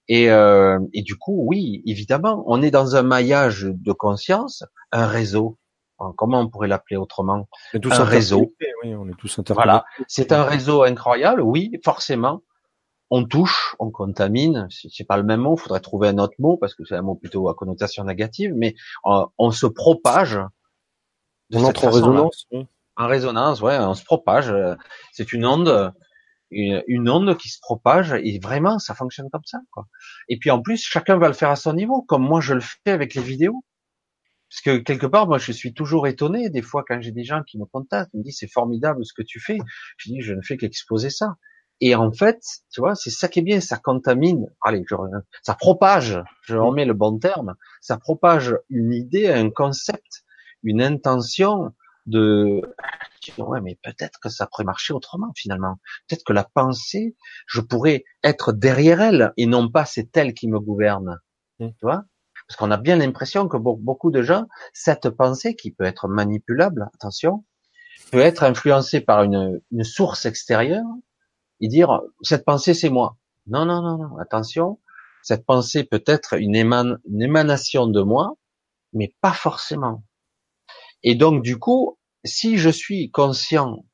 Et, 0.09 0.31
euh, 0.31 0.79
et 0.95 1.03
du 1.03 1.17
coup, 1.17 1.45
oui, 1.47 1.83
évidemment, 1.87 2.43
on 2.47 2.63
est 2.63 2.71
dans 2.71 2.97
un 2.97 3.03
maillage 3.03 3.67
de 3.69 3.93
conscience, 3.93 4.65
un 4.91 5.07
réseau. 5.07 5.59
Comment 6.17 6.41
on 6.41 6.49
pourrait 6.49 6.69
l'appeler 6.69 6.97
autrement? 6.97 7.49
Un 7.75 8.05
réseau. 8.05 8.55
Oui, 8.85 8.95
on 8.95 9.09
est 9.09 9.17
tous 9.19 9.41
voilà, 9.51 9.85
c'est 10.07 10.31
un 10.31 10.45
réseau 10.45 10.85
incroyable. 10.85 11.43
Oui, 11.43 11.73
forcément 11.85 12.43
on 13.11 13.25
touche, 13.25 13.75
on 13.79 13.91
contamine, 13.91 14.69
c'est 14.71 15.05
pas 15.05 15.17
le 15.17 15.23
même 15.23 15.41
mot, 15.41 15.57
il 15.57 15.61
faudrait 15.61 15.81
trouver 15.81 16.09
un 16.09 16.19
autre 16.19 16.35
mot 16.39 16.57
parce 16.57 16.75
que 16.75 16.85
c'est 16.85 16.97
un 16.97 17.03
mot 17.03 17.15
plutôt 17.15 17.49
à 17.49 17.55
connotation 17.55 18.05
négative, 18.05 18.53
mais 18.55 18.75
euh, 19.07 19.25
on, 19.39 19.51
se 19.51 19.67
propage. 19.67 20.39
on 21.53 21.65
entre 21.65 21.87
en 21.87 21.91
résonance. 21.91 22.47
En 22.97 23.07
résonance, 23.07 23.63
ouais, 23.63 23.79
on 23.79 23.95
se 23.95 24.05
propage. 24.05 24.53
C'est 25.13 25.33
une 25.33 25.47
onde, 25.47 25.93
une, 26.51 27.09
onde 27.09 27.37
qui 27.37 27.49
se 27.49 27.59
propage 27.61 28.13
et 28.13 28.39
vraiment 28.39 28.79
ça 28.79 28.95
fonctionne 28.95 29.31
comme 29.31 29.45
ça. 29.45 29.59
Quoi. 29.71 29.87
Et 30.29 30.39
puis 30.39 30.51
en 30.51 30.61
plus, 30.61 30.83
chacun 30.85 31.17
va 31.19 31.29
le 31.29 31.35
faire 31.35 31.51
à 31.51 31.57
son 31.57 31.75
niveau, 31.75 32.03
comme 32.03 32.23
moi 32.23 32.41
je 32.41 32.55
le 32.55 32.61
fais 32.61 32.91
avec 32.91 33.15
les 33.15 33.23
vidéos. 33.23 33.65
Parce 34.51 34.63
que 34.63 34.83
quelque 34.83 35.07
part, 35.07 35.27
moi, 35.27 35.37
je 35.37 35.53
suis 35.53 35.75
toujours 35.75 36.07
étonné 36.07 36.49
des 36.49 36.63
fois 36.63 36.83
quand 36.87 37.01
j'ai 37.03 37.13
des 37.13 37.25
gens 37.25 37.43
qui 37.43 37.59
me 37.59 37.67
contactent, 37.67 38.11
ils 38.15 38.19
me 38.19 38.25
disent 38.25 38.39
c'est 38.39 38.51
formidable 38.51 39.05
ce 39.05 39.13
que 39.13 39.23
tu 39.23 39.41
fais. 39.41 39.59
Je 39.99 40.11
dis 40.11 40.21
je 40.23 40.33
ne 40.33 40.41
fais 40.43 40.57
qu'exposer 40.57 41.11
ça. 41.11 41.37
Et 41.81 41.95
en 41.95 42.11
fait, 42.13 42.41
tu 42.73 42.81
vois, 42.81 42.95
c'est 42.95 43.11
ça 43.11 43.29
qui 43.29 43.39
est 43.39 43.43
bien, 43.43 43.61
ça 43.61 43.77
contamine, 43.77 44.47
allez, 44.63 44.85
je, 44.89 44.97
ça 45.43 45.55
propage, 45.55 46.21
je 46.43 46.57
mm. 46.57 46.61
remets 46.61 46.85
le 46.85 46.95
bon 46.95 47.19
terme, 47.19 47.55
ça 47.81 47.97
propage 47.99 48.57
une 48.69 48.93
idée, 48.93 49.29
un 49.29 49.51
concept, 49.51 50.25
une 50.65 50.83
intention 50.83 51.73
de, 52.07 52.63
ouais, 53.39 53.61
mais 53.61 53.79
peut-être 53.83 54.19
que 54.21 54.29
ça 54.29 54.47
pourrait 54.47 54.65
marcher 54.65 54.93
autrement 54.93 55.31
finalement. 55.37 55.79
Peut-être 56.09 56.25
que 56.25 56.33
la 56.33 56.45
pensée, 56.45 57.17
je 57.47 57.61
pourrais 57.61 58.05
être 58.25 58.53
derrière 58.53 59.01
elle 59.01 59.33
et 59.37 59.47
non 59.47 59.71
pas 59.71 59.85
c'est 59.85 60.17
elle 60.17 60.35
qui 60.35 60.49
me 60.49 60.59
gouverne. 60.59 61.19
Mm. 61.61 61.69
Tu 61.69 61.83
vois? 61.83 62.05
Parce 62.49 62.57
qu'on 62.57 62.71
a 62.71 62.79
bien 62.79 62.97
l'impression 62.97 63.47
que 63.47 63.59
beaucoup 63.59 64.11
de 64.11 64.23
gens, 64.23 64.47
cette 64.73 65.11
pensée 65.11 65.55
qui 65.55 65.71
peut 65.71 65.85
être 65.85 66.09
manipulable, 66.09 66.89
attention, 66.95 67.45
peut 68.11 68.21
être 68.21 68.43
influencée 68.43 69.01
par 69.01 69.23
une, 69.23 69.61
une 69.71 69.85
source 69.85 70.25
extérieure 70.25 70.87
et 71.61 71.69
dire 71.69 72.01
cette 72.23 72.45
pensée 72.45 72.75
c'est 72.75 72.91
moi. 72.91 73.17
Non, 73.47 73.65
non, 73.65 73.83
non, 73.83 73.97
non. 73.99 74.19
Attention, 74.19 74.79
cette 75.23 75.47
pensée 75.47 75.85
peut 75.85 76.05
être 76.07 76.35
une, 76.35 76.55
une 76.55 77.23
émanation 77.23 77.87
de 77.87 78.03
moi, 78.03 78.35
mais 78.93 79.15
pas 79.21 79.33
forcément. 79.33 80.05
Et 81.03 81.15
donc 81.15 81.43
du 81.43 81.59
coup, 81.59 81.99
si 82.25 82.59
je 82.59 82.71
suis 82.71 83.11
conscient 83.11 83.85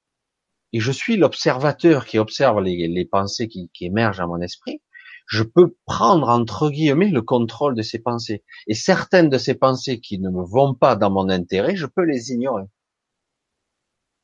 et 0.73 0.81
je 0.81 0.91
suis 0.91 1.17
l'observateur 1.17 2.07
qui 2.07 2.19
observe 2.19 2.61
les, 2.61 2.89
les 2.89 3.05
pensées 3.05 3.49
qui, 3.49 3.71
qui, 3.73 3.85
émergent 3.87 4.21
à 4.21 4.27
mon 4.27 4.41
esprit, 4.41 4.83
je 5.27 5.43
peux 5.43 5.77
prendre 5.87 6.29
entre 6.29 6.69
guillemets 6.71 7.11
le 7.11 7.23
contrôle 7.23 7.75
de 7.75 7.83
ces 7.83 7.99
pensées. 7.99 8.45
Et 8.67 8.75
certaines 8.75 9.29
de 9.31 9.39
ces 9.39 9.55
pensées 9.55 10.01
qui 10.01 10.19
ne 10.19 10.31
me 10.31 10.45
vont 10.45 10.75
pas 10.75 10.97
dans 10.97 11.11
mon 11.11 11.29
intérêt, 11.29 11.77
je 11.77 11.87
peux 11.87 12.05
les 12.05 12.33
ignorer. 12.33 12.65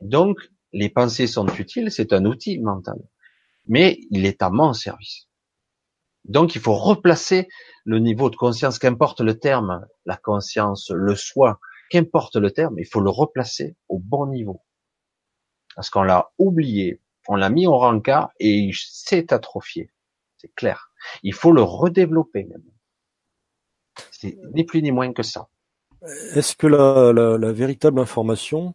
Donc, 0.00 0.38
les 0.72 0.88
pensées 0.88 1.26
sont 1.26 1.46
utiles, 1.46 1.90
c'est 1.90 2.12
un 2.12 2.24
outil 2.24 2.58
mental 2.58 2.98
mais 3.70 4.00
il 4.10 4.26
est 4.26 4.42
à 4.42 4.50
mon 4.50 4.74
service. 4.74 5.28
Donc 6.24 6.54
il 6.54 6.60
faut 6.60 6.74
replacer 6.74 7.48
le 7.84 7.98
niveau 8.00 8.28
de 8.28 8.36
conscience, 8.36 8.78
qu'importe 8.78 9.20
le 9.20 9.38
terme, 9.38 9.86
la 10.04 10.16
conscience, 10.16 10.90
le 10.90 11.14
soi, 11.14 11.60
qu'importe 11.88 12.36
le 12.36 12.50
terme, 12.50 12.78
il 12.78 12.84
faut 12.84 13.00
le 13.00 13.10
replacer 13.10 13.76
au 13.88 13.98
bon 13.98 14.26
niveau. 14.26 14.60
Parce 15.76 15.88
qu'on 15.88 16.02
l'a 16.02 16.30
oublié, 16.36 17.00
on 17.28 17.36
l'a 17.36 17.48
mis 17.48 17.66
au 17.68 17.78
rencard 17.78 18.30
et 18.40 18.50
il 18.50 18.74
s'est 18.74 19.32
atrophié. 19.32 19.90
C'est 20.36 20.52
clair. 20.54 20.90
Il 21.22 21.32
faut 21.32 21.52
le 21.52 21.62
redévelopper 21.62 22.44
même. 22.44 22.64
C'est 24.10 24.36
ni 24.52 24.64
plus 24.64 24.82
ni 24.82 24.90
moins 24.90 25.12
que 25.12 25.22
ça. 25.22 25.48
Est-ce 26.34 26.56
que 26.56 26.66
la, 26.66 27.52
véritable 27.52 28.00
information 28.00 28.74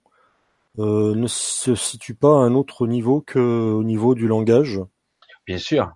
ne 0.77 1.27
se 1.27 1.75
situe 1.75 2.15
pas 2.15 2.29
à 2.29 2.43
un 2.43 2.53
autre 2.55 2.87
niveau 2.87 3.23
qu'au 3.25 3.83
niveau 3.83 4.15
du 4.15 4.27
langage 4.27 4.81
Bien 5.45 5.57
sûr. 5.57 5.91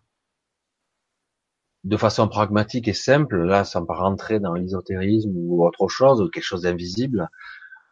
De 1.84 1.98
façon 1.98 2.28
pragmatique 2.28 2.88
et 2.88 2.94
simple, 2.94 3.44
là, 3.44 3.64
sans 3.64 3.86
pas 3.86 3.96
rentrer 3.96 4.40
dans 4.40 4.54
l'ésotérisme 4.54 5.32
ou 5.34 5.66
autre 5.66 5.88
chose, 5.88 6.22
ou 6.22 6.30
quelque 6.30 6.44
chose 6.44 6.64
d'invisible, 6.64 7.30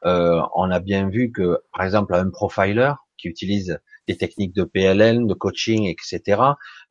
euh, 0.05 0.41
on 0.55 0.69
a 0.69 0.79
bien 0.79 1.09
vu 1.09 1.31
que, 1.31 1.59
par 1.73 1.85
exemple, 1.85 2.13
un 2.13 2.29
profiler 2.29 2.91
qui 3.17 3.27
utilise 3.27 3.79
des 4.07 4.17
techniques 4.17 4.53
de 4.53 4.63
PLN, 4.63 5.25
de 5.25 5.33
coaching, 5.33 5.85
etc., 5.85 6.41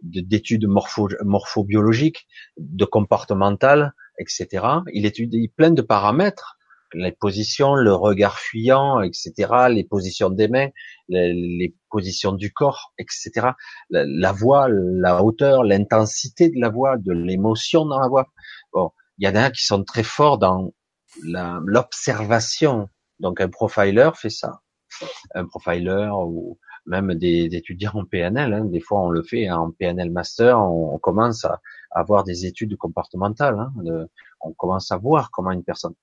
d'études 0.02 0.66
morpho, 0.66 1.08
morphobiologiques, 1.22 2.26
de 2.56 2.84
comportemental, 2.84 3.94
etc., 4.18 4.66
il 4.92 5.06
étudie 5.06 5.48
plein 5.48 5.70
de 5.70 5.82
paramètres 5.82 6.55
les 6.96 7.12
positions, 7.12 7.74
le 7.74 7.94
regard 7.94 8.38
fuyant, 8.38 9.00
etc., 9.02 9.32
les 9.70 9.84
positions 9.84 10.30
des 10.30 10.48
mains, 10.48 10.68
les, 11.08 11.74
positions 11.90 12.32
du 12.32 12.52
corps, 12.52 12.92
etc., 12.98 13.48
la, 13.90 14.32
voix, 14.32 14.68
la 14.68 15.22
hauteur, 15.22 15.64
l'intensité 15.64 16.50
de 16.50 16.60
la 16.60 16.68
voix, 16.68 16.96
de 16.96 17.12
l'émotion 17.12 17.86
dans 17.86 18.00
la 18.00 18.08
voix. 18.08 18.26
Bon, 18.72 18.90
il 19.18 19.26
y 19.26 19.30
en 19.30 19.34
a 19.34 19.50
qui 19.50 19.64
sont 19.64 19.82
très 19.84 20.02
forts 20.02 20.38
dans 20.38 20.72
l'observation. 21.22 22.88
Donc 23.20 23.40
un 23.40 23.48
profiler 23.48 24.10
fait 24.14 24.30
ça. 24.30 24.60
Un 25.34 25.46
profiler 25.46 26.08
ou 26.12 26.58
même 26.86 27.14
des, 27.14 27.48
étudiants 27.52 27.92
en 27.94 28.04
PNL, 28.04 28.52
hein, 28.52 28.64
des 28.64 28.80
fois 28.80 29.00
on 29.02 29.10
le 29.10 29.22
fait 29.22 29.48
hein, 29.48 29.58
en 29.58 29.70
PNL 29.72 30.10
master, 30.10 30.60
on, 30.60 30.98
commence 30.98 31.44
à, 31.44 31.60
avoir 31.90 32.24
des 32.24 32.46
études 32.46 32.76
comportementales, 32.76 33.58
hein, 33.58 33.72
on 34.40 34.52
commence 34.52 34.92
à 34.92 34.96
voir 34.96 35.30
comment 35.32 35.50
une 35.50 35.64
personne. 35.64 35.94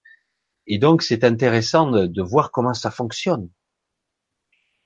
Et 0.68 0.78
donc 0.80 1.02
c'est 1.02 1.24
intéressant 1.24 1.90
de, 1.92 2.22
voir 2.22 2.52
comment 2.52 2.74
ça 2.74 2.92
fonctionne. 2.92 3.50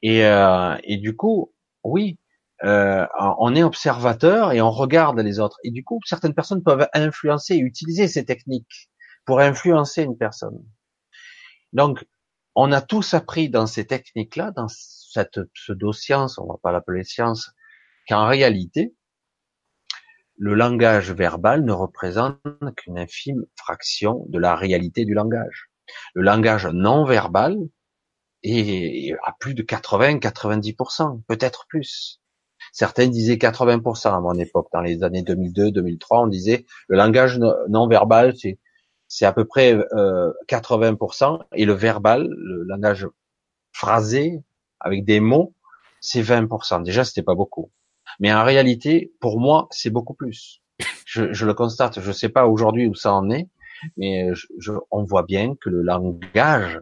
Et, 0.01 0.25
euh, 0.25 0.75
et 0.83 0.97
du 0.97 1.15
coup, 1.15 1.53
oui, 1.83 2.19
euh, 2.63 3.05
on 3.39 3.55
est 3.55 3.63
observateur 3.63 4.51
et 4.51 4.61
on 4.61 4.71
regarde 4.71 5.19
les 5.19 5.39
autres. 5.39 5.57
Et 5.63 5.71
du 5.71 5.83
coup, 5.83 5.99
certaines 6.05 6.33
personnes 6.33 6.63
peuvent 6.63 6.87
influencer 6.93 7.55
et 7.55 7.59
utiliser 7.59 8.07
ces 8.07 8.25
techniques 8.25 8.89
pour 9.25 9.39
influencer 9.39 10.03
une 10.03 10.17
personne. 10.17 10.57
Donc, 11.73 12.05
on 12.55 12.71
a 12.71 12.81
tous 12.81 13.13
appris 13.13 13.49
dans 13.49 13.67
ces 13.67 13.85
techniques-là, 13.85 14.51
dans 14.51 14.67
cette 14.67 15.43
pseudo-science, 15.53 16.39
on 16.39 16.47
va 16.47 16.55
pas 16.61 16.71
l'appeler 16.71 17.03
science, 17.03 17.51
qu'en 18.07 18.25
réalité, 18.25 18.95
le 20.37 20.53
langage 20.53 21.11
verbal 21.11 21.65
ne 21.65 21.71
représente 21.71 22.37
qu'une 22.75 22.99
infime 22.99 23.45
fraction 23.55 24.25
de 24.29 24.39
la 24.39 24.55
réalité 24.55 25.03
du 25.03 25.13
langage. 25.13 25.69
Le 26.13 26.21
langage 26.21 26.67
non 26.67 27.05
verbal 27.05 27.57
est 28.43 29.13
à 29.25 29.33
plus 29.39 29.55
de 29.55 29.63
80-90%, 29.63 31.21
peut-être 31.27 31.65
plus. 31.67 32.21
Certains 32.71 33.07
disaient 33.07 33.35
80% 33.35 34.15
à 34.15 34.19
mon 34.19 34.33
époque, 34.33 34.67
dans 34.73 34.81
les 34.81 35.03
années 35.03 35.23
2002-2003, 35.23 36.23
on 36.23 36.27
disait 36.27 36.65
le 36.87 36.97
langage 36.97 37.39
non 37.69 37.87
verbal, 37.87 38.33
c'est 39.07 39.25
à 39.25 39.33
peu 39.33 39.45
près 39.45 39.73
euh, 39.93 40.31
80%, 40.47 41.39
et 41.53 41.65
le 41.65 41.73
verbal, 41.73 42.27
le 42.29 42.63
langage 42.63 43.07
phrasé 43.71 44.43
avec 44.79 45.05
des 45.05 45.19
mots, 45.19 45.55
c'est 45.99 46.21
20%. 46.21 46.83
Déjà, 46.83 47.03
c'était 47.03 47.23
pas 47.23 47.35
beaucoup. 47.35 47.71
Mais 48.19 48.33
en 48.33 48.43
réalité, 48.43 49.13
pour 49.19 49.39
moi, 49.39 49.67
c'est 49.71 49.89
beaucoup 49.89 50.13
plus. 50.13 50.61
Je, 51.05 51.33
je, 51.33 51.45
le 51.45 51.53
constate. 51.53 52.01
Je 52.01 52.11
sais 52.11 52.29
pas 52.29 52.47
aujourd'hui 52.47 52.87
où 52.87 52.93
ça 52.93 53.13
en 53.13 53.29
est, 53.29 53.49
mais 53.95 54.29
je, 54.33 54.73
on 54.91 55.03
voit 55.03 55.23
bien 55.23 55.55
que 55.55 55.69
le 55.69 55.81
langage, 55.81 56.79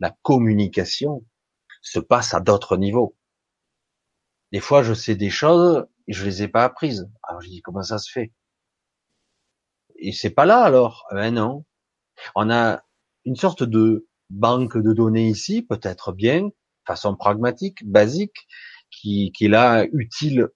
la 0.00 0.14
communication, 0.22 1.24
se 1.82 1.98
passe 1.98 2.34
à 2.34 2.40
d'autres 2.40 2.76
niveaux. 2.76 3.16
Des 4.52 4.60
fois, 4.60 4.82
je 4.82 4.94
sais 4.94 5.14
des 5.14 5.30
choses 5.30 5.86
et 6.08 6.12
je 6.12 6.24
les 6.24 6.42
ai 6.42 6.48
pas 6.48 6.64
apprises. 6.64 7.08
Alors 7.22 7.40
je 7.40 7.48
dis 7.48 7.62
comment 7.62 7.82
ça 7.82 7.98
se 7.98 8.10
fait? 8.10 8.32
Et 9.96 10.12
c'est 10.12 10.30
pas 10.30 10.46
là 10.46 10.62
alors 10.62 11.06
eh 11.12 11.14
Ben 11.14 11.34
non. 11.34 11.64
On 12.34 12.50
a 12.50 12.82
une 13.24 13.36
sorte 13.36 13.62
de 13.62 14.08
banque 14.30 14.76
de 14.76 14.92
données 14.92 15.28
ici, 15.28 15.62
peut-être 15.62 16.12
bien, 16.12 16.50
façon 16.86 17.16
pragmatique, 17.16 17.86
basique, 17.88 18.46
qui, 18.90 19.32
qui 19.32 19.46
est 19.46 19.48
là 19.48 19.86
utile 19.92 20.48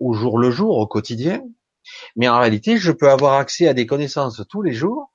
au 0.00 0.12
jour 0.14 0.38
le 0.38 0.50
jour, 0.50 0.78
au 0.78 0.86
quotidien. 0.86 1.42
Mais 2.16 2.28
en 2.28 2.38
réalité, 2.38 2.76
je 2.76 2.92
peux 2.92 3.10
avoir 3.10 3.34
accès 3.34 3.68
à 3.68 3.74
des 3.74 3.86
connaissances 3.86 4.42
tous 4.48 4.62
les 4.62 4.72
jours, 4.72 5.10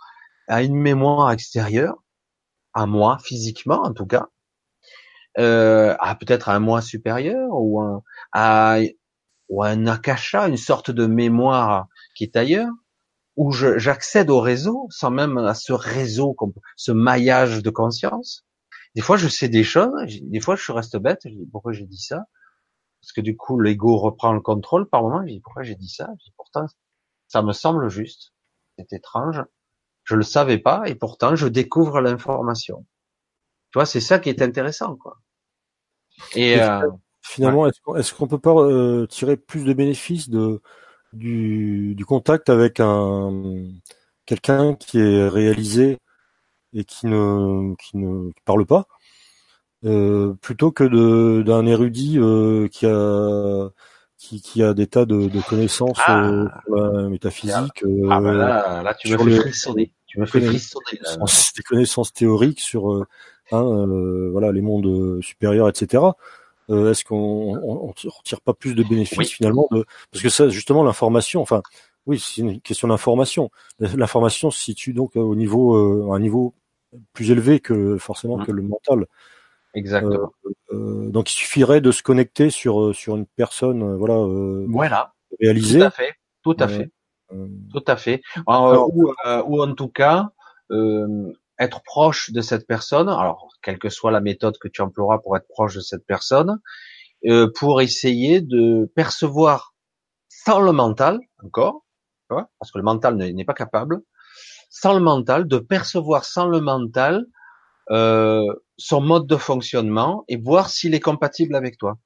à 0.47 0.63
une 0.63 0.75
mémoire 0.75 1.31
extérieure, 1.31 1.95
à 2.73 2.85
moi 2.85 3.17
physiquement 3.23 3.81
en 3.83 3.93
tout 3.93 4.05
cas, 4.07 4.27
euh, 5.39 5.95
à 5.99 6.15
peut-être 6.15 6.49
un 6.49 6.59
moi 6.59 6.81
supérieur 6.81 7.49
ou 7.51 7.81
un, 7.81 8.03
à, 8.33 8.77
ou 9.49 9.63
un 9.63 9.87
akasha, 9.87 10.47
une 10.47 10.57
sorte 10.57 10.91
de 10.91 11.05
mémoire 11.05 11.87
qui 12.15 12.23
est 12.23 12.35
ailleurs, 12.35 12.71
où 13.35 13.51
j'accède 13.51 14.29
au 14.29 14.39
réseau 14.39 14.87
sans 14.91 15.09
même 15.09 15.37
à 15.37 15.55
ce 15.55 15.73
réseau, 15.73 16.35
ce 16.75 16.91
maillage 16.91 17.63
de 17.63 17.69
conscience. 17.69 18.45
Des 18.95 19.01
fois, 19.01 19.17
je 19.17 19.27
sais 19.27 19.49
des 19.49 19.63
choses, 19.63 19.91
des 20.21 20.39
fois, 20.39 20.55
je 20.55 20.71
reste 20.71 20.97
bête, 20.97 21.21
pourquoi 21.51 21.71
j'ai 21.71 21.87
dit 21.87 21.97
ça? 21.97 22.25
Parce 23.03 23.11
que 23.11 23.19
du 23.19 23.35
coup, 23.35 23.59
l'ego 23.59 23.97
reprend 23.97 24.31
le 24.31 24.39
contrôle 24.39 24.87
par 24.87 25.03
moment, 25.03 25.23
je 25.23 25.33
dis, 25.33 25.41
pourquoi 25.41 25.63
j'ai 25.63 25.75
dit 25.75 25.89
ça? 25.89 26.07
Je 26.19 26.23
dis, 26.23 26.33
Pourtant, 26.37 26.65
ça 27.27 27.41
me 27.41 27.51
semble 27.51 27.89
juste. 27.89 28.31
C'est 28.77 28.93
étrange. 28.93 29.43
Je 30.05 30.15
le 30.15 30.23
savais 30.23 30.57
pas, 30.57 30.83
et 30.85 30.95
pourtant, 30.95 31.35
je 31.35 31.49
découvre 31.49 31.99
l'information. 31.99 32.85
Tu 33.71 33.77
vois, 33.77 33.85
c'est 33.85 33.99
ça 33.99 34.19
qui 34.19 34.29
est 34.29 34.41
intéressant, 34.41 34.95
quoi. 34.95 35.17
Et, 36.33 36.61
euh, 36.61 36.89
finalement, 37.21 37.67
est-ce 37.67 38.13
qu'on 38.13 38.27
peut 38.27 38.39
pas 38.39 38.55
euh, 38.55 39.05
tirer 39.07 39.35
plus 39.35 39.65
de 39.65 39.73
bénéfices 39.73 40.29
de 40.29 40.61
du, 41.11 41.95
du 41.95 42.05
contact 42.05 42.49
avec 42.49 42.79
un 42.79 43.67
quelqu'un 44.25 44.75
qui 44.75 44.99
est 44.99 45.27
réalisé 45.27 45.97
et 46.71 46.85
qui 46.85 47.07
ne 47.07 47.75
qui 47.75 47.97
ne 47.97 48.31
parle 48.45 48.65
pas, 48.65 48.87
euh, 49.85 50.33
plutôt 50.41 50.71
que 50.71 50.83
de 50.83 51.43
d'un 51.43 51.65
érudit 51.65 52.17
euh, 52.17 52.67
qui 52.69 52.85
a 52.85 53.69
qui, 54.17 54.41
qui 54.41 54.63
a 54.63 54.73
des 54.73 54.87
tas 54.87 55.05
de, 55.05 55.27
de 55.27 55.41
connaissances 55.41 55.99
ah, 56.05 56.25
euh, 56.25 56.47
sur 56.65 56.75
la 56.75 57.09
métaphysique. 57.09 57.83
Euh, 57.83 58.07
ah 58.09 58.21
ben 58.21 58.33
là, 58.33 58.81
là 58.83 58.93
tu 58.93 59.11
me 59.11 59.17
fais 59.17 59.39
frissonner. 59.41 59.91
Tu 60.05 60.19
me 60.19 60.25
fais 60.25 60.41
frissonner. 60.41 60.99
Des 61.57 61.63
connaissances 61.63 62.13
théoriques 62.13 62.61
sur 62.61 62.93
euh, 62.93 63.05
hein, 63.51 63.85
voilà 64.31 64.51
les 64.51 64.61
mondes 64.61 65.21
supérieurs, 65.21 65.67
etc. 65.67 66.03
Euh, 66.69 66.91
est-ce 66.91 67.03
qu'on 67.03 67.59
on, 67.61 67.87
retire 67.87 68.39
pas 68.39 68.53
plus 68.53 68.73
de 68.73 68.83
bénéfices 68.83 69.31
finalement 69.31 69.67
de 69.71 69.85
parce 70.11 70.23
que 70.23 70.29
ça 70.29 70.47
justement 70.47 70.81
l'information 70.81 71.41
enfin 71.41 71.61
oui 72.05 72.19
c'est 72.19 72.39
une 72.39 72.61
question 72.61 72.87
d'information 72.87 73.51
l'information 73.79 74.49
se 74.49 74.61
situe 74.61 74.93
donc 74.93 75.17
au 75.17 75.35
niveau 75.35 75.75
euh, 75.75 76.13
un 76.13 76.19
niveau 76.21 76.53
plus 77.11 77.31
élevé 77.31 77.59
que 77.59 77.97
forcément 77.97 78.37
mmh. 78.37 78.45
que 78.45 78.51
le 78.53 78.61
mental 78.61 79.07
exactement. 79.73 80.31
Euh, 80.71 81.09
donc 81.09 81.31
il 81.31 81.35
suffirait 81.35 81.81
de 81.81 81.91
se 81.91 82.03
connecter 82.03 82.49
sur 82.49 82.95
sur 82.95 83.15
une 83.15 83.25
personne 83.25 83.95
voilà 83.95 84.25
voilà. 84.67 85.13
réalisée. 85.39 85.79
Tout 85.79 85.85
à 85.85 85.89
fait. 85.91 86.13
Tout 86.43 86.57
à 86.59 86.67
fait. 86.67 86.91
tout 87.71 87.83
à 87.87 87.95
fait. 87.95 88.21
Ou, 88.47 89.13
ou 89.45 89.61
en 89.61 89.73
tout 89.75 89.89
cas 89.89 90.29
être 91.59 91.81
proche 91.83 92.31
de 92.31 92.41
cette 92.41 92.67
personne, 92.67 93.09
alors 93.09 93.49
quelle 93.61 93.79
que 93.79 93.89
soit 93.89 94.11
la 94.11 94.21
méthode 94.21 94.57
que 94.57 94.67
tu 94.67 94.81
emploieras 94.81 95.19
pour 95.19 95.37
être 95.37 95.47
proche 95.47 95.75
de 95.75 95.81
cette 95.81 96.05
personne, 96.05 96.59
euh, 97.25 97.51
pour 97.57 97.81
essayer 97.81 98.41
de 98.41 98.91
percevoir 98.95 99.73
sans 100.29 100.59
le 100.59 100.71
mental, 100.71 101.19
encore, 101.43 101.85
parce 102.27 102.71
que 102.71 102.79
le 102.79 102.83
mental 102.83 103.15
n'est 103.15 103.45
pas 103.45 103.53
capable, 103.53 104.01
sans 104.69 104.93
le 104.93 104.99
mental, 104.99 105.47
de 105.47 105.57
percevoir 105.59 106.25
sans 106.25 106.47
le 106.47 106.59
mental 106.59 107.25
euh, 107.91 108.45
son 108.77 109.01
mode 109.01 109.27
de 109.27 109.37
fonctionnement 109.37 110.23
et 110.27 110.37
voir 110.37 110.69
s'il 110.69 110.95
est 110.95 110.99
compatible 110.99 111.55
avec 111.55 111.77
toi. 111.77 111.97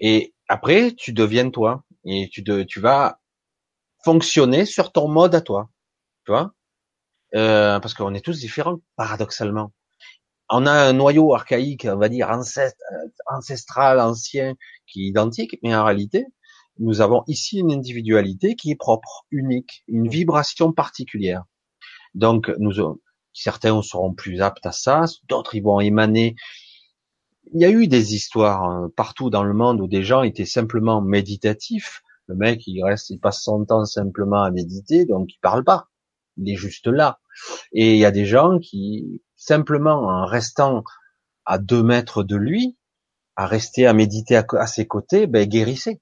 Et 0.00 0.34
après, 0.48 0.92
tu 0.92 1.12
deviens 1.12 1.50
toi 1.50 1.82
et 2.04 2.28
tu, 2.30 2.42
de, 2.42 2.62
tu 2.62 2.80
vas 2.80 3.18
fonctionner 4.04 4.66
sur 4.66 4.92
ton 4.92 5.08
mode 5.08 5.34
à 5.34 5.40
toi. 5.40 5.70
Tu 6.24 6.32
vois? 6.32 6.52
Euh, 7.34 7.80
parce 7.80 7.94
qu'on 7.94 8.14
est 8.14 8.24
tous 8.24 8.38
différents, 8.38 8.78
paradoxalement. 8.96 9.72
On 10.48 10.64
a 10.66 10.72
un 10.72 10.92
noyau 10.92 11.34
archaïque, 11.34 11.86
on 11.90 11.96
va 11.96 12.08
dire 12.08 12.30
ancestral, 13.26 13.98
ancien, 13.98 14.54
qui 14.86 15.02
est 15.02 15.08
identique, 15.08 15.58
mais 15.62 15.74
en 15.74 15.84
réalité, 15.84 16.26
nous 16.78 17.00
avons 17.00 17.24
ici 17.26 17.58
une 17.58 17.72
individualité 17.72 18.54
qui 18.54 18.70
est 18.70 18.76
propre, 18.76 19.26
unique, 19.30 19.82
une 19.88 20.08
vibration 20.08 20.72
particulière. 20.72 21.42
Donc, 22.14 22.50
nous, 22.58 22.80
certains 23.42 23.80
seront 23.82 24.12
plus 24.12 24.40
aptes 24.40 24.66
à 24.66 24.72
ça, 24.72 25.04
d'autres 25.28 25.54
ils 25.54 25.62
vont 25.62 25.80
émaner. 25.80 26.36
Il 27.54 27.60
y 27.60 27.64
a 27.64 27.70
eu 27.70 27.86
des 27.86 28.14
histoires 28.14 28.64
hein, 28.64 28.90
partout 28.96 29.30
dans 29.30 29.44
le 29.44 29.54
monde 29.54 29.80
où 29.80 29.86
des 29.86 30.02
gens 30.02 30.22
étaient 30.22 30.46
simplement 30.46 31.00
méditatifs. 31.00 32.02
Le 32.26 32.34
mec, 32.34 32.66
il 32.66 32.82
reste, 32.82 33.10
il 33.10 33.20
passe 33.20 33.42
son 33.42 33.64
temps 33.64 33.84
simplement 33.84 34.42
à 34.42 34.50
méditer, 34.50 35.04
donc 35.04 35.32
il 35.32 35.38
parle 35.38 35.62
pas 35.62 35.88
il 36.36 36.52
est 36.52 36.56
juste 36.56 36.86
là. 36.86 37.20
Et 37.72 37.94
il 37.94 37.98
y 37.98 38.04
a 38.04 38.10
des 38.10 38.26
gens 38.26 38.58
qui, 38.58 39.22
simplement 39.36 40.02
en 40.02 40.26
restant 40.26 40.84
à 41.44 41.58
deux 41.58 41.82
mètres 41.82 42.22
de 42.22 42.36
lui, 42.36 42.76
à 43.36 43.46
rester 43.46 43.86
à 43.86 43.92
méditer 43.92 44.36
à, 44.36 44.66
ses 44.66 44.86
côtés, 44.86 45.26
ben 45.26 45.46
guérissaient. 45.46 46.00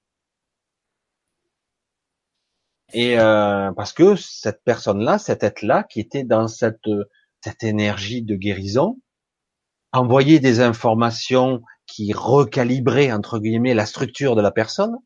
Et 2.92 3.18
euh, 3.18 3.72
parce 3.72 3.92
que 3.92 4.14
cette 4.14 4.62
personne-là, 4.62 5.18
cet 5.18 5.42
être-là, 5.42 5.82
qui 5.82 6.00
était 6.00 6.22
dans 6.22 6.46
cette 6.46 6.88
cette 7.44 7.62
énergie 7.62 8.22
de 8.22 8.36
guérison, 8.36 8.98
envoyait 9.92 10.40
des 10.40 10.60
informations 10.60 11.60
qui 11.86 12.14
recalibraient 12.14 13.12
entre 13.12 13.38
guillemets 13.38 13.74
la 13.74 13.84
structure 13.84 14.34
de 14.34 14.40
la 14.40 14.50
personne, 14.50 14.96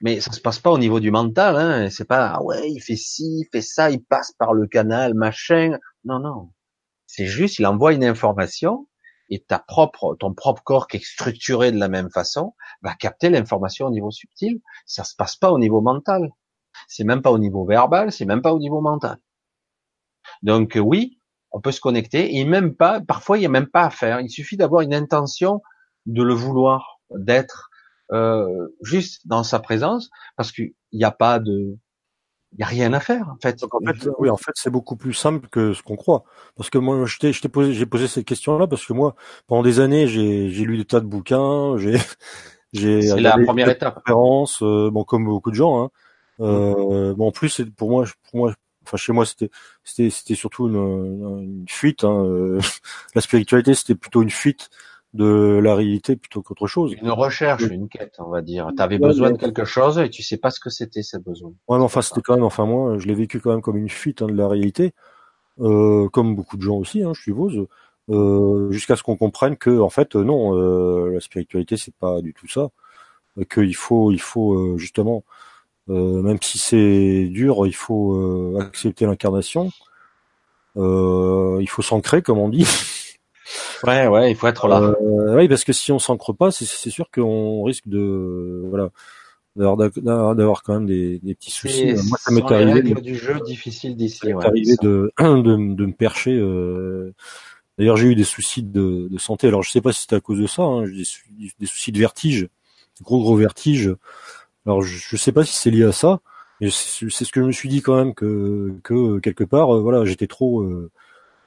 mais 0.00 0.20
ça 0.20 0.30
se 0.30 0.40
passe 0.40 0.60
pas 0.60 0.70
au 0.70 0.78
niveau 0.78 1.00
du 1.00 1.10
mental, 1.10 1.56
hein. 1.56 1.90
C'est 1.90 2.04
pas 2.04 2.34
ah 2.36 2.42
ouais, 2.44 2.70
il 2.70 2.80
fait 2.80 2.94
ci, 2.94 3.40
il 3.40 3.48
fait 3.50 3.62
ça, 3.62 3.90
il 3.90 4.00
passe 4.04 4.30
par 4.38 4.54
le 4.54 4.68
canal, 4.68 5.14
machin. 5.14 5.76
Non, 6.04 6.20
non. 6.20 6.52
C'est 7.08 7.26
juste, 7.26 7.58
il 7.58 7.66
envoie 7.66 7.92
une 7.94 8.04
information 8.04 8.86
et 9.28 9.42
ta 9.42 9.58
propre, 9.58 10.16
ton 10.20 10.34
propre 10.34 10.62
corps 10.62 10.86
qui 10.86 10.98
est 10.98 11.04
structuré 11.04 11.72
de 11.72 11.78
la 11.80 11.88
même 11.88 12.10
façon 12.10 12.54
va 12.82 12.94
capter 12.94 13.28
l'information 13.28 13.86
au 13.86 13.90
niveau 13.90 14.12
subtil. 14.12 14.60
Ça 14.86 15.02
se 15.02 15.16
passe 15.16 15.34
pas 15.34 15.50
au 15.50 15.58
niveau 15.58 15.80
mental. 15.80 16.30
C'est 16.86 17.02
même 17.02 17.22
pas 17.22 17.32
au 17.32 17.38
niveau 17.38 17.64
verbal, 17.64 18.12
c'est 18.12 18.24
même 18.24 18.42
pas 18.42 18.54
au 18.54 18.60
niveau 18.60 18.80
mental. 18.80 19.18
Donc 20.42 20.78
oui, 20.80 21.15
on 21.56 21.60
peut 21.62 21.72
se 21.72 21.80
connecter 21.80 22.36
et 22.36 22.44
même 22.44 22.74
pas, 22.74 23.00
parfois 23.00 23.38
il 23.38 23.40
n'y 23.40 23.46
a 23.46 23.48
même 23.48 23.66
pas 23.66 23.84
à 23.84 23.90
faire. 23.90 24.20
Il 24.20 24.28
suffit 24.28 24.58
d'avoir 24.58 24.82
une 24.82 24.92
intention 24.92 25.62
de 26.04 26.22
le 26.22 26.34
vouloir, 26.34 27.00
d'être 27.10 27.70
euh, 28.12 28.68
juste 28.82 29.26
dans 29.26 29.42
sa 29.42 29.58
présence, 29.58 30.10
parce 30.36 30.52
qu'il 30.52 30.74
n'y 30.92 31.04
a 31.04 31.10
pas 31.10 31.38
de, 31.38 31.78
il 32.52 32.60
y 32.60 32.62
a 32.62 32.66
rien 32.66 32.92
à 32.92 33.00
faire 33.00 33.30
en 33.30 33.38
fait. 33.40 33.64
en 33.64 33.80
fait, 33.80 34.06
oui, 34.18 34.28
en 34.28 34.36
fait, 34.36 34.52
c'est 34.54 34.68
beaucoup 34.68 34.96
plus 34.96 35.14
simple 35.14 35.48
que 35.48 35.72
ce 35.72 35.82
qu'on 35.82 35.96
croit. 35.96 36.24
Parce 36.56 36.68
que 36.68 36.76
moi, 36.76 37.06
je 37.06 37.16
t'ai, 37.16 37.32
je 37.32 37.40
t'ai 37.40 37.48
posé, 37.48 37.72
j'ai 37.72 37.86
posé 37.86 38.06
cette 38.06 38.26
question-là 38.26 38.66
parce 38.66 38.84
que 38.84 38.92
moi, 38.92 39.14
pendant 39.46 39.62
des 39.62 39.80
années, 39.80 40.08
j'ai, 40.08 40.50
j'ai 40.50 40.64
lu 40.66 40.76
des 40.76 40.84
tas 40.84 41.00
de 41.00 41.06
bouquins, 41.06 41.78
j'ai, 41.78 41.96
j'ai. 42.74 43.00
C'est 43.00 43.18
la 43.18 43.38
première 43.38 43.70
étape. 43.70 43.94
Conférences, 43.94 44.62
euh, 44.62 44.90
bon, 44.90 45.04
comme 45.04 45.24
beaucoup 45.24 45.50
de 45.50 45.56
gens. 45.56 45.84
Hein. 45.84 45.90
Euh, 46.40 47.14
bon, 47.14 47.28
en 47.28 47.32
plus, 47.32 47.62
pour 47.78 47.88
moi, 47.88 48.04
pour 48.30 48.40
moi, 48.40 48.52
enfin 48.86 48.96
chez 48.96 49.12
moi, 49.12 49.26
c'était, 49.26 49.50
c'était, 49.84 50.10
c'était 50.10 50.34
surtout 50.34 50.68
une, 50.68 50.76
une 50.76 51.66
fuite. 51.68 52.04
Hein. 52.04 52.24
Euh, 52.24 52.60
la 53.14 53.20
spiritualité, 53.20 53.74
c'était 53.74 53.94
plutôt 53.94 54.22
une 54.22 54.30
fuite 54.30 54.70
de 55.16 55.60
la 55.62 55.74
réalité 55.74 56.16
plutôt 56.16 56.42
qu'autre 56.42 56.66
chose. 56.66 56.94
Une 57.00 57.10
recherche, 57.10 57.62
une 57.62 57.88
quête, 57.88 58.16
on 58.18 58.28
va 58.28 58.42
dire. 58.42 58.70
Tu 58.76 58.82
avais 58.82 58.98
besoin 58.98 59.30
de 59.32 59.38
quelque 59.38 59.64
chose 59.64 59.98
et 59.98 60.10
tu 60.10 60.22
sais 60.22 60.36
pas 60.36 60.50
ce 60.50 60.60
que 60.60 60.70
c'était 60.70 61.02
ce 61.02 61.16
besoin. 61.16 61.52
Ouais, 61.68 61.78
mais 61.78 61.84
enfin 61.84 62.02
c'était 62.02 62.20
quand 62.20 62.34
même, 62.34 62.44
enfin 62.44 62.66
moi, 62.66 62.98
je 62.98 63.06
l'ai 63.06 63.14
vécu 63.14 63.40
quand 63.40 63.50
même 63.50 63.62
comme 63.62 63.76
une 63.76 63.88
fuite 63.88 64.22
hein, 64.22 64.26
de 64.26 64.34
la 64.34 64.46
réalité, 64.48 64.92
euh, 65.60 66.08
comme 66.10 66.36
beaucoup 66.36 66.56
de 66.56 66.62
gens 66.62 66.76
aussi, 66.76 67.02
hein, 67.02 67.12
je 67.14 67.22
suppose, 67.22 67.66
euh, 68.10 68.70
jusqu'à 68.70 68.96
ce 68.96 69.02
qu'on 69.02 69.16
comprenne 69.16 69.56
que 69.56 69.80
en 69.80 69.90
fait 69.90 70.14
non, 70.14 70.56
euh, 70.56 71.10
la 71.12 71.20
spiritualité 71.20 71.76
c'est 71.76 71.94
pas 71.94 72.20
du 72.20 72.34
tout 72.34 72.48
ça, 72.48 72.68
qu'il 73.52 73.74
faut, 73.74 74.12
il 74.12 74.20
faut 74.20 74.76
justement, 74.76 75.24
même 75.88 76.38
si 76.42 76.58
c'est 76.58 77.26
dur, 77.26 77.66
il 77.66 77.74
faut 77.74 78.58
accepter 78.60 79.06
l'incarnation, 79.06 79.70
il 80.76 81.68
faut 81.68 81.82
s'ancrer 81.82 82.22
comme 82.22 82.38
on 82.38 82.48
dit. 82.48 82.66
Ouais, 83.84 84.06
ouais, 84.06 84.30
il 84.30 84.36
faut 84.36 84.46
être 84.46 84.68
là. 84.68 84.80
Euh, 84.80 85.36
oui, 85.36 85.48
parce 85.48 85.64
que 85.64 85.72
si 85.72 85.92
on 85.92 85.98
s'ancre 85.98 86.32
pas, 86.32 86.50
c'est 86.50 86.90
sûr 86.90 87.10
qu'on 87.10 87.62
risque 87.62 87.86
de, 87.86 88.64
voilà, 88.68 88.90
d'avoir 89.56 90.62
quand 90.62 90.74
même 90.74 90.86
des, 90.86 91.18
des 91.20 91.34
petits 91.34 91.50
soucis. 91.50 91.94
Moi, 92.08 92.18
ça 92.18 92.30
m'est 92.32 92.42
arrivé 92.50 92.82
du 92.94 93.14
jeu 93.14 93.38
difficile 93.46 93.96
d'ici. 93.96 94.32
Ouais, 94.32 94.44
arrivé 94.44 94.74
de, 94.82 95.12
de, 95.18 95.74
de 95.74 95.86
me 95.86 95.92
percher. 95.92 96.32
Euh... 96.32 97.14
D'ailleurs, 97.78 97.98
j'ai 97.98 98.08
eu 98.08 98.14
des 98.14 98.24
soucis 98.24 98.62
de, 98.62 99.06
de, 99.10 99.18
santé. 99.18 99.48
Alors, 99.48 99.62
je 99.62 99.70
sais 99.70 99.82
pas 99.82 99.92
si 99.92 100.02
c'était 100.02 100.16
à 100.16 100.20
cause 100.20 100.40
de 100.40 100.46
ça. 100.46 100.62
Hein. 100.62 100.86
J'ai 100.86 101.04
des, 101.38 101.50
des, 101.60 101.66
soucis 101.66 101.92
de 101.92 101.98
vertige, 101.98 102.42
de 102.42 103.04
gros 103.04 103.20
gros 103.20 103.36
vertiges. 103.36 103.94
Alors, 104.66 104.82
je, 104.82 104.98
je 104.98 105.16
sais 105.16 105.32
pas 105.32 105.44
si 105.44 105.54
c'est 105.54 105.70
lié 105.70 105.84
à 105.84 105.92
ça. 105.92 106.20
Mais 106.60 106.70
c'est 106.70 107.24
ce 107.24 107.32
que 107.32 107.40
je 107.40 107.46
me 107.46 107.52
suis 107.52 107.68
dit 107.68 107.82
quand 107.82 107.96
même 107.96 108.14
que 108.14 108.74
que 108.82 109.18
quelque 109.18 109.44
part, 109.44 109.76
euh, 109.76 109.80
voilà, 109.80 110.06
j'étais 110.06 110.26
trop 110.26 110.62
euh, 110.62 110.90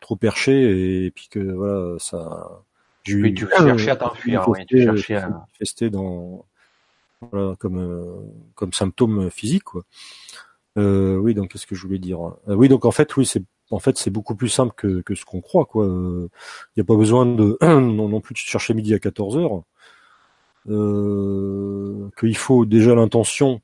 trop 0.02 0.16
perché 0.16 1.06
et, 1.06 1.12
puis 1.12 1.30
que 1.30 1.40
voilà, 1.40 1.98
ça. 2.00 2.62
Eu. 3.08 3.34
tu 3.34 3.48
cherchais 3.58 3.90
à 3.90 3.96
t'enfuir. 3.96 4.48
Oui, 4.48 4.66
tu 4.68 4.84
cherchais 4.84 5.16
à 5.16 5.30
manifester 5.30 5.90
dans 5.90 6.46
voilà, 7.22 7.56
comme 7.58 7.80
euh, 7.80 8.04
comme 8.54 8.72
symptôme 8.72 9.32
physique 9.32 9.64
quoi. 9.64 9.84
Euh, 10.78 11.18
oui, 11.18 11.34
donc 11.34 11.52
qu'est-ce 11.52 11.68
que 11.68 11.76
je 11.76 11.86
voulais 11.86 12.00
dire? 12.00 12.20
Euh, 12.48 12.56
Oui, 12.56 12.70
donc 12.70 12.86
en 12.86 12.92
fait, 12.92 13.16
oui, 13.18 13.26
c'est 13.26 13.44
en 13.72 13.80
fait 13.80 13.98
c'est 13.98 14.10
beaucoup 14.10 14.36
plus 14.36 14.50
simple 14.50 14.74
que, 14.76 15.02
que 15.02 15.16
ce 15.16 15.26
qu'on 15.26 15.42
croit 15.42 15.66
quoi. 15.66 15.86
Il 15.86 15.90
euh, 15.90 16.30
n'y 16.78 16.82
a 16.82 16.84
pas 16.84 16.96
besoin 16.96 17.26
de 17.26 17.58
non, 17.62 18.10
non, 18.10 18.22
plus 18.22 18.34
de 18.34 18.40
chercher 18.40 18.74
midi 18.74 18.94
à 18.94 19.00
14 19.00 19.38
heures. 19.38 19.64
Euh, 20.70 22.10
qu'il 22.20 22.38
faut 22.38 22.66
déjà 22.66 22.94
l'intention, 22.94 23.62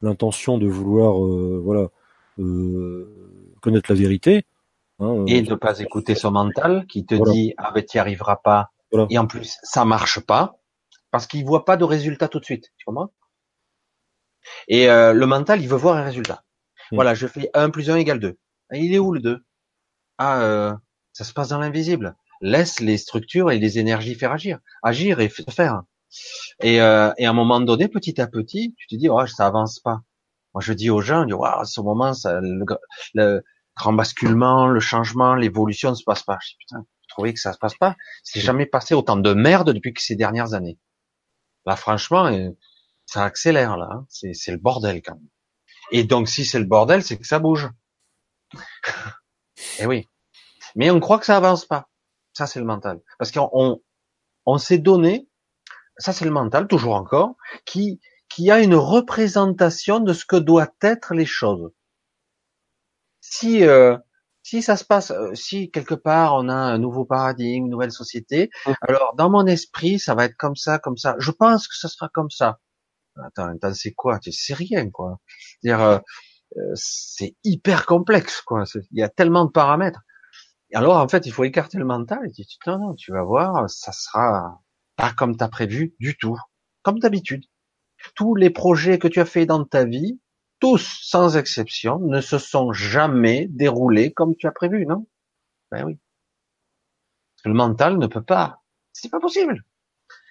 l'intention 0.00 0.58
de 0.58 0.66
vouloir 0.66 1.14
voilà 1.62 1.88
connaître 3.60 3.92
la 3.92 3.98
vérité. 3.98 4.44
Hein, 5.00 5.24
et 5.26 5.42
de 5.42 5.50
ne 5.50 5.54
pas 5.54 5.78
écouter 5.78 6.14
son 6.14 6.30
mental 6.32 6.86
qui 6.88 7.04
te 7.04 7.14
dit 7.32 7.54
ah 7.56 7.70
ben 7.72 7.84
tu 7.84 7.96
n'y 7.96 8.00
arriveras 8.00 8.36
pas. 8.36 8.70
Et 9.10 9.18
en 9.18 9.26
plus 9.26 9.58
ça 9.62 9.84
marche 9.84 10.20
pas 10.20 10.58
parce 11.10 11.26
qu'il 11.26 11.44
voit 11.44 11.64
pas 11.64 11.76
de 11.76 11.84
résultat 11.84 12.28
tout 12.28 12.40
de 12.40 12.44
suite. 12.44 12.72
Tu 12.76 12.84
comprends? 12.84 13.10
Et 14.68 14.90
euh, 14.90 15.12
le 15.12 15.26
mental, 15.26 15.60
il 15.60 15.68
veut 15.68 15.76
voir 15.76 15.96
un 15.96 16.02
résultat. 16.02 16.44
Hmm. 16.90 16.96
Voilà, 16.96 17.14
je 17.14 17.26
fais 17.26 17.50
1 17.54 17.70
plus 17.70 17.90
1 17.90 17.96
égale 17.96 18.20
2. 18.20 18.38
il 18.72 18.94
est 18.94 18.98
où 18.98 19.12
le 19.12 19.20
2 19.20 19.44
Ah, 20.18 20.42
euh, 20.42 20.74
ça 21.12 21.24
se 21.24 21.32
passe 21.32 21.48
dans 21.48 21.58
l'invisible. 21.58 22.16
Laisse 22.40 22.80
les 22.80 22.98
structures 22.98 23.50
et 23.50 23.58
les 23.58 23.78
énergies 23.78 24.14
faire 24.14 24.32
agir. 24.32 24.58
Agir 24.82 25.20
et 25.20 25.28
faire. 25.28 25.82
Et, 26.60 26.80
euh, 26.80 27.12
et 27.18 27.26
à 27.26 27.30
un 27.30 27.34
moment 27.34 27.60
donné, 27.60 27.88
petit 27.88 28.20
à 28.20 28.26
petit, 28.26 28.74
tu 28.76 28.86
te 28.86 28.94
dis, 28.94 29.08
oh, 29.08 29.26
ça 29.26 29.46
avance 29.46 29.80
pas. 29.80 30.00
Moi, 30.54 30.62
je 30.62 30.72
dis 30.72 30.90
aux 30.90 31.00
gens, 31.00 31.22
je 31.22 31.26
dis, 31.28 31.32
wow, 31.34 31.64
ce 31.64 31.80
moment, 31.80 32.14
ça, 32.14 32.40
le, 32.40 32.64
le 33.14 33.44
grand 33.76 33.92
basculement, 33.92 34.66
le 34.66 34.80
changement, 34.80 35.34
l'évolution 35.34 35.90
ne 35.90 35.94
se 35.94 36.04
passe 36.04 36.22
pas. 36.22 36.38
Je 36.42 36.50
dis, 36.50 36.56
putain, 36.58 36.78
vous 36.78 37.08
trouvez 37.08 37.34
que 37.34 37.40
ça 37.40 37.52
se 37.52 37.58
passe 37.58 37.76
pas? 37.76 37.96
C'est 38.22 38.40
jamais 38.40 38.66
passé 38.66 38.94
autant 38.94 39.16
de 39.16 39.34
merde 39.34 39.72
depuis 39.72 39.92
que 39.92 40.02
ces 40.02 40.16
dernières 40.16 40.54
années. 40.54 40.78
Là, 41.66 41.76
franchement, 41.76 42.26
euh, 42.26 42.50
ça 43.06 43.24
accélère 43.24 43.76
là. 43.76 43.88
Hein. 43.92 44.06
C'est 44.08 44.52
le 44.52 44.58
bordel 44.58 45.02
quand 45.02 45.14
même. 45.14 45.28
Et 45.90 46.04
donc, 46.04 46.28
si 46.28 46.44
c'est 46.44 46.58
le 46.58 46.66
bordel, 46.66 47.02
c'est 47.02 47.18
que 47.18 47.26
ça 47.26 47.38
bouge. 47.38 47.68
Eh 49.80 49.86
oui. 49.86 50.08
Mais 50.76 50.90
on 50.90 51.00
croit 51.00 51.18
que 51.18 51.26
ça 51.26 51.36
avance 51.36 51.64
pas. 51.64 51.88
Ça, 52.32 52.46
c'est 52.46 52.60
le 52.60 52.64
mental. 52.64 53.00
Parce 53.18 53.32
qu'on 53.32 53.80
on, 54.46 54.58
s'est 54.58 54.78
donné, 54.78 55.28
ça 55.98 56.12
c'est 56.12 56.24
le 56.24 56.30
mental, 56.30 56.66
toujours 56.68 56.94
encore, 56.94 57.36
qui, 57.64 58.00
qui 58.28 58.50
a 58.50 58.60
une 58.60 58.74
représentation 58.74 60.00
de 60.00 60.12
ce 60.12 60.24
que 60.24 60.36
doivent 60.36 60.72
être 60.82 61.14
les 61.14 61.26
choses. 61.26 61.70
Si 63.20 63.64
euh, 63.64 63.96
si 64.42 64.62
ça 64.62 64.76
se 64.76 64.84
passe, 64.84 65.10
euh, 65.10 65.34
si 65.34 65.70
quelque 65.70 65.94
part 65.94 66.34
on 66.34 66.48
a 66.48 66.54
un 66.54 66.78
nouveau 66.78 67.04
paradigme, 67.04 67.66
une 67.66 67.70
nouvelle 67.70 67.92
société, 67.92 68.50
mmh. 68.66 68.72
alors 68.82 69.14
dans 69.16 69.28
mon 69.30 69.46
esprit, 69.46 69.98
ça 69.98 70.14
va 70.14 70.24
être 70.24 70.36
comme 70.36 70.56
ça, 70.56 70.78
comme 70.78 70.96
ça. 70.96 71.16
Je 71.18 71.30
pense 71.30 71.68
que 71.68 71.76
ça 71.76 71.88
sera 71.88 72.08
comme 72.08 72.30
ça. 72.30 72.58
Attends, 73.22 73.48
attends 73.48 73.74
c'est 73.74 73.92
quoi? 73.92 74.18
C'est 74.30 74.54
rien, 74.54 74.90
quoi. 74.90 75.18
dire 75.62 75.82
euh, 75.82 75.98
euh, 76.56 76.72
c'est 76.74 77.36
hyper 77.44 77.86
complexe, 77.86 78.40
quoi. 78.42 78.64
Il 78.92 78.98
y 78.98 79.02
a 79.02 79.08
tellement 79.08 79.44
de 79.44 79.50
paramètres. 79.50 80.00
alors, 80.74 80.96
en 80.96 81.08
fait, 81.08 81.26
il 81.26 81.32
faut 81.32 81.44
écarter 81.44 81.78
le 81.78 81.84
mental 81.84 82.20
et 82.24 82.30
dire, 82.30 82.46
non, 82.66 82.78
non, 82.78 82.94
tu 82.94 83.12
vas 83.12 83.22
voir, 83.22 83.68
ça 83.68 83.92
sera 83.92 84.60
pas 84.98 85.12
comme 85.12 85.36
tu 85.36 85.44
as 85.44 85.48
prévu 85.48 85.94
du 86.00 86.18
tout. 86.18 86.36
Comme 86.82 86.98
d'habitude. 86.98 87.44
Tous 88.14 88.34
les 88.34 88.50
projets 88.50 88.98
que 88.98 89.08
tu 89.08 89.20
as 89.20 89.24
fait 89.24 89.46
dans 89.46 89.64
ta 89.64 89.84
vie, 89.84 90.20
tous, 90.60 91.00
sans 91.02 91.36
exception, 91.36 92.00
ne 92.00 92.20
se 92.20 92.38
sont 92.38 92.72
jamais 92.72 93.46
déroulés 93.48 94.12
comme 94.12 94.34
tu 94.36 94.46
as 94.46 94.52
prévu, 94.52 94.84
non? 94.86 95.06
Ben 95.70 95.84
oui. 95.84 95.98
Parce 97.36 97.44
que 97.44 97.48
le 97.48 97.54
mental 97.54 97.98
ne 97.98 98.08
peut 98.08 98.22
pas. 98.22 98.60
C'est 98.92 99.10
pas 99.10 99.20
possible. 99.20 99.64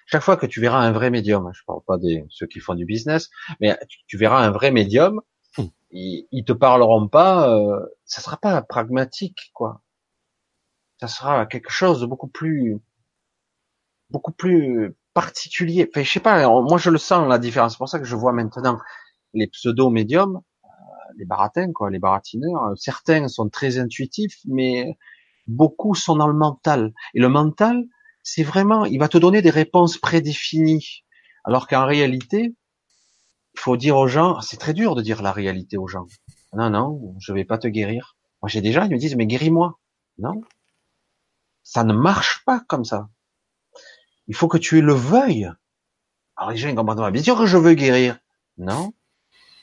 Chaque 0.06 0.22
fois 0.22 0.36
que 0.36 0.46
tu 0.46 0.60
verras 0.60 0.80
un 0.80 0.92
vrai 0.92 1.10
médium, 1.10 1.50
je 1.54 1.62
parle 1.66 1.82
pas 1.86 1.98
des 1.98 2.26
ceux 2.28 2.46
qui 2.46 2.60
font 2.60 2.74
du 2.74 2.84
business, 2.84 3.30
mais 3.60 3.78
tu, 4.06 4.18
verras 4.18 4.44
un 4.44 4.50
vrai 4.50 4.70
médium, 4.70 5.20
hmm. 5.56 5.64
ils, 5.90 6.26
ils, 6.30 6.44
te 6.44 6.52
parleront 6.52 7.08
pas, 7.08 7.54
euh, 7.54 7.86
ça 8.04 8.20
sera 8.20 8.36
pas 8.36 8.60
pragmatique, 8.62 9.50
quoi. 9.54 9.82
Ça 11.00 11.08
sera 11.08 11.46
quelque 11.46 11.70
chose 11.70 12.00
de 12.00 12.06
beaucoup 12.06 12.28
plus, 12.28 12.80
beaucoup 14.10 14.32
plus 14.32 14.94
particulier. 15.14 15.88
Enfin, 15.90 16.02
je 16.02 16.12
sais 16.12 16.20
pas, 16.20 16.48
moi 16.48 16.78
je 16.78 16.90
le 16.90 16.98
sens 16.98 17.28
la 17.28 17.38
différence. 17.38 17.72
C'est 17.72 17.78
pour 17.78 17.88
ça 17.88 17.98
que 17.98 18.04
je 18.04 18.16
vois 18.16 18.32
maintenant 18.32 18.78
les 19.34 19.46
pseudo-médiums, 19.48 20.36
euh, 20.64 20.68
les 21.18 21.24
baratins, 21.24 21.72
quoi, 21.72 21.90
les 21.90 21.98
baratineurs, 21.98 22.72
certains 22.76 23.28
sont 23.28 23.48
très 23.48 23.78
intuitifs, 23.78 24.38
mais 24.46 24.96
beaucoup 25.46 25.94
sont 25.94 26.16
dans 26.16 26.28
le 26.28 26.34
mental. 26.34 26.92
Et 27.14 27.20
le 27.20 27.28
mental, 27.28 27.84
c'est 28.22 28.42
vraiment, 28.42 28.84
il 28.84 28.98
va 28.98 29.08
te 29.08 29.18
donner 29.18 29.42
des 29.42 29.50
réponses 29.50 29.98
prédéfinies. 29.98 31.04
Alors 31.44 31.66
qu'en 31.66 31.86
réalité, 31.86 32.54
il 33.54 33.60
faut 33.60 33.76
dire 33.76 33.96
aux 33.96 34.08
gens, 34.08 34.40
c'est 34.40 34.58
très 34.58 34.74
dur 34.74 34.94
de 34.94 35.02
dire 35.02 35.22
la 35.22 35.32
réalité 35.32 35.76
aux 35.76 35.88
gens. 35.88 36.06
Non, 36.52 36.70
non, 36.70 37.14
je 37.18 37.32
vais 37.32 37.44
pas 37.44 37.58
te 37.58 37.68
guérir. 37.68 38.16
Moi, 38.42 38.48
j'ai 38.48 38.60
des 38.60 38.72
gens, 38.72 38.84
ils 38.84 38.90
me 38.90 38.98
disent, 38.98 39.16
mais 39.16 39.26
guéris-moi. 39.26 39.78
Non. 40.18 40.40
Ça 41.62 41.84
ne 41.84 41.92
marche 41.92 42.42
pas 42.44 42.60
comme 42.60 42.84
ça. 42.84 43.08
Il 44.28 44.36
faut 44.36 44.48
que 44.48 44.58
tu 44.58 44.80
le 44.80 44.94
veuilles. 44.94 45.50
Alors 46.36 46.50
les 46.52 46.56
gens, 46.56 46.68
ils 46.68 46.74
comprennent. 46.74 47.10
Bien 47.10 47.22
sûr 47.22 47.36
que 47.36 47.46
je 47.46 47.56
veux 47.56 47.74
guérir. 47.74 48.18
Non. 48.56 48.92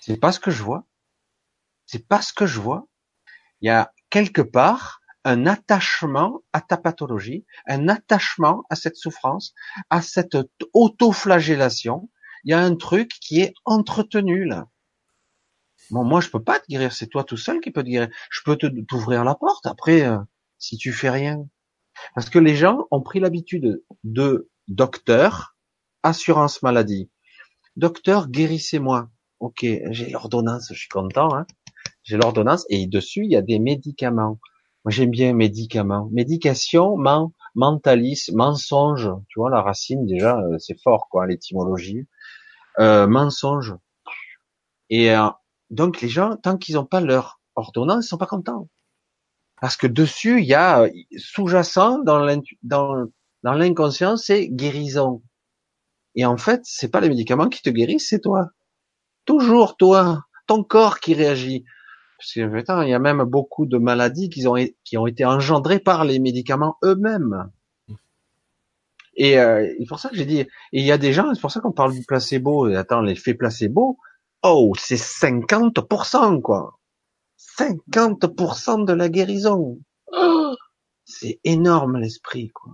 C'est 0.02 0.18
pas 0.18 0.32
ce 0.32 0.40
que 0.40 0.52
je 0.52 0.64
vois. 0.64 0.86
C'est 1.86 2.08
pas 2.08 2.22
ce 2.22 2.34
que 2.34 2.46
je 2.46 2.60
vois. 2.60 2.88
Il 3.62 3.68
y 3.68 3.72
a 3.72 3.94
quelque 4.10 4.42
part 4.42 5.02
un 5.24 5.48
attachement 5.48 6.44
à 6.54 6.62
ta 6.62 6.78
pathologie, 6.78 7.46
un 7.68 7.88
attachement 7.88 8.64
à 8.70 8.76
cette 8.76 8.96
souffrance, 8.96 9.54
à 9.90 10.02
cette 10.02 10.38
autoflagellation. 10.74 12.10
Il 12.44 12.52
y 12.52 12.54
a 12.54 12.60
un 12.60 12.76
truc 12.76 13.10
qui 13.22 13.42
est 13.42 13.54
entretenu 13.66 14.46
là. 14.46 14.68
Bon, 15.90 16.04
moi 16.04 16.22
je 16.22 16.30
peux 16.30 16.44
pas 16.44 16.60
te 16.60 16.66
guérir, 16.68 16.94
c'est 16.94 17.08
toi 17.08 17.24
tout 17.24 17.38
seul 17.38 17.60
qui 17.60 17.72
peux 17.72 17.84
te 17.84 17.90
guérir. 17.90 18.10
Je 18.30 18.42
peux 18.44 18.56
te 18.56 18.68
t'ouvrir 18.88 19.24
la 19.24 19.36
porte 19.36 19.66
après 19.66 20.04
euh, 20.04 20.18
si 20.58 20.78
tu 20.78 20.92
fais 20.92 21.10
rien. 21.10 21.48
Parce 22.14 22.30
que 22.30 22.40
les 22.40 22.56
gens 22.56 22.88
ont 22.92 23.02
pris 23.02 23.20
l'habitude 23.20 23.84
de 24.04 24.50
docteur, 24.68 25.56
assurance 26.04 26.62
maladie. 26.64 27.10
Docteur, 27.76 28.30
guérissez-moi. 28.30 29.10
Ok, 29.40 29.60
j'ai 29.64 30.10
l'ordonnance, 30.10 30.70
je 30.72 30.80
suis 30.80 30.90
content. 30.90 31.34
Hein 31.36 31.46
j'ai 32.06 32.18
l'ordonnance 32.18 32.66
et 32.70 32.88
dessus 32.88 33.26
il 33.26 33.32
y 33.32 33.36
a 33.36 33.42
des 33.42 33.60
médicaments. 33.60 34.40
Moi 34.86 34.92
j'aime 34.92 35.10
bien 35.10 35.34
médicaments. 35.34 36.08
Médication, 36.12 36.98
mentalisme, 37.56 38.38
mensonge. 38.38 39.10
Tu 39.28 39.40
vois 39.40 39.50
la 39.50 39.62
racine 39.62 40.06
déjà, 40.06 40.40
euh, 40.40 40.58
c'est 40.60 40.80
fort 40.82 41.08
quoi, 41.10 41.26
l'étymologie. 41.26 42.08
Euh, 42.80 43.08
mensonge. 43.08 43.76
Et 44.90 45.12
euh, 45.12 45.30
donc 45.72 46.02
les 46.02 46.10
gens, 46.10 46.36
tant 46.38 46.58
qu'ils 46.58 46.76
n'ont 46.76 46.86
pas 46.86 47.02
leur 47.02 47.42
ordonnance, 47.56 48.06
ils 48.06 48.10
sont 48.10 48.18
pas 48.18 48.28
contents. 48.28 48.70
Parce 49.60 49.78
que 49.78 49.88
dessus, 49.88 50.42
il 50.42 50.46
y 50.46 50.54
a 50.54 50.82
euh, 50.84 50.90
sous-jacent 51.18 52.00
dans 52.04 52.20
l'inconscient, 53.54 54.18
c'est 54.18 54.48
guérison. 54.48 55.22
Et 56.16 56.26
en 56.26 56.38
fait, 56.38 56.62
c'est 56.64 56.90
pas 56.90 57.02
les 57.02 57.10
médicaments 57.10 57.50
qui 57.50 57.62
te 57.62 57.70
guérissent, 57.70 58.10
c'est 58.10 58.22
toi 58.22 58.50
toujours 59.26 59.76
toi, 59.76 60.24
ton 60.48 60.64
corps 60.64 61.00
qui 61.00 61.14
réagit. 61.14 61.66
Parce 62.18 62.34
que, 62.34 62.84
il 62.86 62.90
y 62.90 62.94
a 62.94 63.00
même 63.00 63.24
beaucoup 63.24 63.66
de 63.66 63.78
maladies 63.78 64.30
qui 64.30 64.48
ont, 64.48 64.56
été 64.56 65.26
engendrées 65.26 65.80
par 65.80 66.06
les 66.06 66.20
médicaments 66.20 66.78
eux-mêmes. 66.84 67.52
Et 69.18 69.38
euh, 69.40 69.68
c'est 69.80 69.86
pour 69.88 70.00
ça 70.00 70.10
que 70.10 70.16
j'ai 70.16 70.26
dit, 70.26 70.46
il 70.72 70.86
y 70.86 70.92
a 70.92 70.98
des 70.98 71.14
gens, 71.14 71.34
c'est 71.34 71.42
pour 71.42 71.52
ça 71.52 71.60
qu'on 71.60 71.72
parle 71.72 71.94
du 71.94 72.04
placebo, 72.06 72.70
et 72.70 72.76
attends, 72.76 73.02
l'effet 73.02 73.34
placebo, 73.34 73.98
oh, 74.44 74.74
c'est 74.78 74.96
50%, 74.96 76.42
quoi. 76.42 76.80
50% 77.58 78.86
de 78.86 78.94
la 78.94 79.10
guérison. 79.10 79.80
Oh, 80.12 80.54
c'est 81.06 81.40
énorme 81.44 81.98
l'esprit, 81.98 82.50
quoi. 82.50 82.74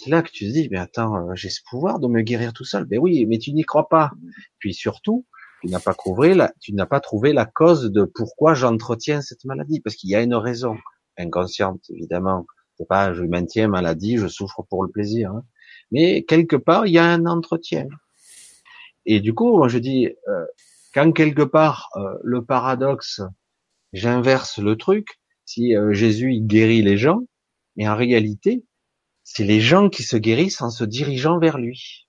C'est 0.00 0.10
là 0.10 0.22
que 0.22 0.30
tu 0.30 0.46
te 0.46 0.52
dis, 0.52 0.68
mais 0.70 0.78
attends, 0.78 1.16
euh, 1.16 1.34
j'ai 1.34 1.50
ce 1.50 1.60
pouvoir 1.68 1.98
de 1.98 2.06
me 2.06 2.22
guérir 2.22 2.52
tout 2.52 2.64
seul. 2.64 2.84
Ben 2.84 3.00
oui, 3.00 3.26
mais 3.26 3.38
tu 3.38 3.52
n'y 3.52 3.64
crois 3.64 3.88
pas. 3.88 4.12
Puis 4.60 4.72
surtout, 4.72 5.26
tu 5.60 5.66
n'as 5.66 5.80
pas 5.80 5.92
trouvé 5.92 6.34
la, 6.34 6.52
tu 6.60 6.72
n'as 6.72 6.86
pas 6.86 7.00
trouvé 7.00 7.32
la 7.32 7.46
cause 7.46 7.90
de 7.90 8.04
pourquoi 8.04 8.54
j'entretiens 8.54 9.22
cette 9.22 9.44
maladie, 9.44 9.80
parce 9.80 9.96
qu'il 9.96 10.08
y 10.10 10.14
a 10.14 10.22
une 10.22 10.36
raison 10.36 10.76
inconsciente, 11.16 11.80
évidemment. 11.90 12.46
C'est 12.76 12.86
pas, 12.86 13.12
je 13.12 13.24
maintiens 13.24 13.66
maladie, 13.66 14.18
je 14.18 14.28
souffre 14.28 14.62
pour 14.70 14.84
le 14.84 14.90
plaisir. 14.90 15.32
Hein. 15.32 15.42
Mais 15.90 16.22
quelque 16.22 16.54
part, 16.54 16.86
il 16.86 16.92
y 16.92 16.98
a 16.98 17.04
un 17.04 17.26
entretien. 17.26 17.88
et 19.04 19.18
du 19.18 19.34
coup, 19.34 19.68
je 19.68 19.78
dis, 19.78 20.06
euh, 20.28 20.44
quand 20.94 21.10
quelque 21.10 21.42
part 21.42 21.88
euh, 21.96 22.14
le 22.22 22.44
paradoxe, 22.44 23.20
j'inverse 23.92 24.60
le 24.60 24.76
truc, 24.76 25.18
si 25.44 25.74
euh, 25.74 25.92
Jésus 25.92 26.38
guérit 26.40 26.82
les 26.82 26.98
gens, 26.98 27.22
mais 27.76 27.88
en 27.88 27.96
réalité, 27.96 28.64
c'est 29.30 29.44
les 29.44 29.60
gens 29.60 29.90
qui 29.90 30.04
se 30.04 30.16
guérissent 30.16 30.62
en 30.62 30.70
se 30.70 30.84
dirigeant 30.84 31.38
vers 31.38 31.58
lui. 31.58 32.08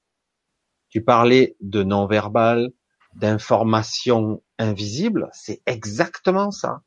Tu 0.88 1.04
parlais 1.04 1.58
de 1.60 1.84
non-verbal, 1.84 2.72
d'informations 3.14 4.42
invisibles, 4.58 5.30
c'est 5.34 5.62
exactement 5.66 6.50
ça. 6.50 6.82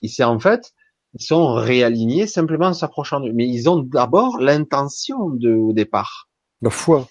Ici, 0.00 0.22
en 0.22 0.38
fait, 0.38 0.72
ils 1.14 1.24
sont 1.24 1.54
réalignés 1.54 2.28
simplement 2.28 2.66
en 2.66 2.72
s'approchant 2.72 3.18
de 3.18 3.26
lui. 3.26 3.34
Mais 3.34 3.48
ils 3.48 3.68
ont 3.68 3.78
d'abord 3.78 4.38
l'intention 4.38 5.30
de, 5.30 5.52
au 5.52 5.72
départ. 5.72 6.28
La 6.60 6.70
foi. 6.70 7.08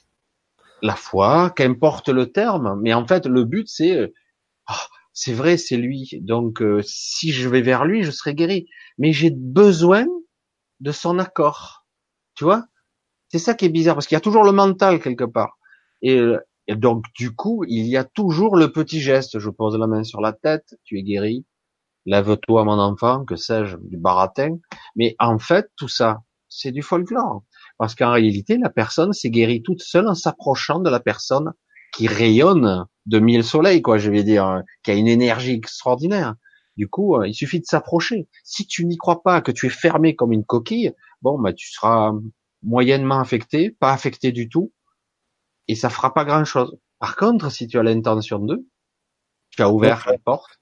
La 0.82 0.95
foi, 0.95 1.49
qu'importe 1.49 2.08
le 2.08 2.32
terme. 2.32 2.80
Mais 2.82 2.94
en 2.94 3.06
fait, 3.06 3.26
le 3.26 3.44
but, 3.44 3.68
c'est, 3.68 3.98
euh, 3.98 4.08
ah, 4.68 4.88
c'est 5.12 5.34
vrai, 5.34 5.58
c'est 5.58 5.78
lui. 5.78 6.18
Donc, 6.22 6.62
euh, 6.62 6.82
si 6.86 7.34
je 7.34 7.49
vais 7.49 7.62
vers 7.62 7.84
lui, 7.84 8.03
je 8.03 8.12
serai 8.12 8.34
guéri. 8.34 8.70
Mais 8.98 9.12
j'ai 9.12 9.32
besoin 9.32 10.08
de 10.80 10.94
son 10.94 11.20
accord. 11.20 11.81
Tu 12.41 12.45
vois? 12.45 12.65
C'est 13.30 13.38
ça 13.38 13.53
qui 13.53 13.65
est 13.65 13.69
bizarre, 13.69 13.93
parce 13.93 14.07
qu'il 14.07 14.15
y 14.15 14.18
a 14.18 14.22
toujours 14.22 14.43
le 14.43 14.51
mental 14.51 14.99
quelque 14.99 15.26
part. 15.26 15.59
Et, 16.01 16.19
et 16.65 16.76
donc, 16.76 17.05
du 17.13 17.35
coup, 17.35 17.63
il 17.68 17.85
y 17.85 17.95
a 17.97 18.03
toujours 18.03 18.55
le 18.55 18.72
petit 18.72 18.99
geste. 18.99 19.38
Je 19.38 19.51
pose 19.51 19.77
la 19.77 19.85
main 19.85 20.03
sur 20.03 20.22
la 20.22 20.34
tête, 20.34 20.73
tu 20.84 20.97
es 20.97 21.03
guéri 21.03 21.45
lève-toi 22.07 22.65
mon 22.65 22.80
enfant, 22.80 23.26
que 23.26 23.35
sais-je, 23.35 23.77
du 23.77 23.95
baratin. 23.95 24.57
Mais 24.95 25.15
en 25.19 25.38
fait, 25.38 25.69
tout 25.76 25.88
ça, 25.88 26.23
c'est 26.49 26.72
du 26.72 26.81
folklore. 26.81 27.43
Parce 27.77 27.93
qu'en 27.93 28.11
réalité, 28.11 28.57
la 28.57 28.72
personne 28.72 29.13
s'est 29.13 29.30
guérie 29.30 29.61
toute 29.61 29.84
seule 29.84 30.07
en 30.07 30.15
s'approchant 30.15 30.80
de 30.80 30.89
la 30.89 30.99
personne 30.99 31.53
qui 31.93 32.07
rayonne 32.07 32.88
de 33.05 33.19
mille 33.19 33.43
soleils, 33.43 33.84
quoi, 33.84 33.99
je 33.99 34.09
vais 34.09 34.23
dire, 34.23 34.45
hein, 34.45 34.63
qui 34.81 34.89
a 34.89 34.95
une 34.95 35.07
énergie 35.07 35.53
extraordinaire. 35.53 36.34
Du 36.77 36.88
coup, 36.88 37.15
euh, 37.15 37.27
il 37.27 37.34
suffit 37.34 37.59
de 37.59 37.65
s'approcher. 37.65 38.27
Si 38.43 38.65
tu 38.65 38.85
n'y 38.85 38.97
crois 38.97 39.22
pas, 39.22 39.41
que 39.41 39.51
tu 39.51 39.68
es 39.68 39.69
fermé 39.69 40.15
comme 40.15 40.31
une 40.31 40.45
coquille, 40.45 40.93
bon, 41.22 41.39
bah, 41.39 41.53
tu 41.53 41.72
seras 41.72 42.14
moyennement 42.64 43.19
affecté, 43.19 43.72
pas 43.72 43.91
affecté 43.91 44.31
du 44.31 44.49
tout, 44.49 44.72
et 45.68 45.76
ça 45.76 45.89
fera 45.89 46.14
pas 46.14 46.26
grand 46.26 46.45
chose. 46.45 46.77
Par 46.99 47.15
contre, 47.15 47.52
si 47.52 47.68
tu 47.68 47.80
as 47.80 47.84
l'intention 47.84 48.39
de, 48.39 48.65
tu 49.52 49.61
as 49.61 49.69
ouvert 49.72 50.07
la 50.07 50.18
porte, 50.18 50.60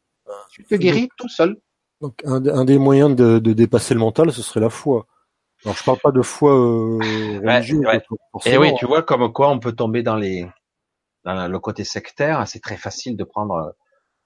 tu 0.52 0.64
te 0.64 0.76
guéris 0.76 1.10
tout 1.18 1.30
seul. 1.30 1.58
Donc 2.02 2.22
un, 2.24 2.46
un 2.48 2.66
des 2.66 2.78
moyens 2.78 3.16
de, 3.16 3.40
de, 3.40 3.54
dépasser 3.54 3.94
le 3.94 4.00
mental, 4.00 4.32
ce 4.32 4.42
serait 4.42 4.62
la 4.62 4.70
foi. 4.70 5.06
Alors 5.66 5.76
je 5.76 5.84
parle 5.84 5.98
pas 6.02 6.12
de 6.12 6.22
foi 6.22 6.54
euh, 6.54 6.98
religieuse. 7.44 7.86
Ouais, 7.86 8.02
Et 8.46 8.58
oui, 8.58 8.74
tu 8.78 8.86
vois 8.86 9.04
comme 9.04 9.34
quoi 9.34 9.50
on 9.50 9.60
peut 9.60 9.74
tomber 9.74 10.04
dans 10.04 10.16
les 10.16 10.48
dans 11.26 11.48
le 11.50 11.60
côté 11.60 11.84
sectaire. 11.84 12.48
C'est 12.48 12.62
très 12.62 12.78
facile 12.78 13.18
de 13.18 13.24
prendre. 13.26 13.56
Euh, 13.56 13.72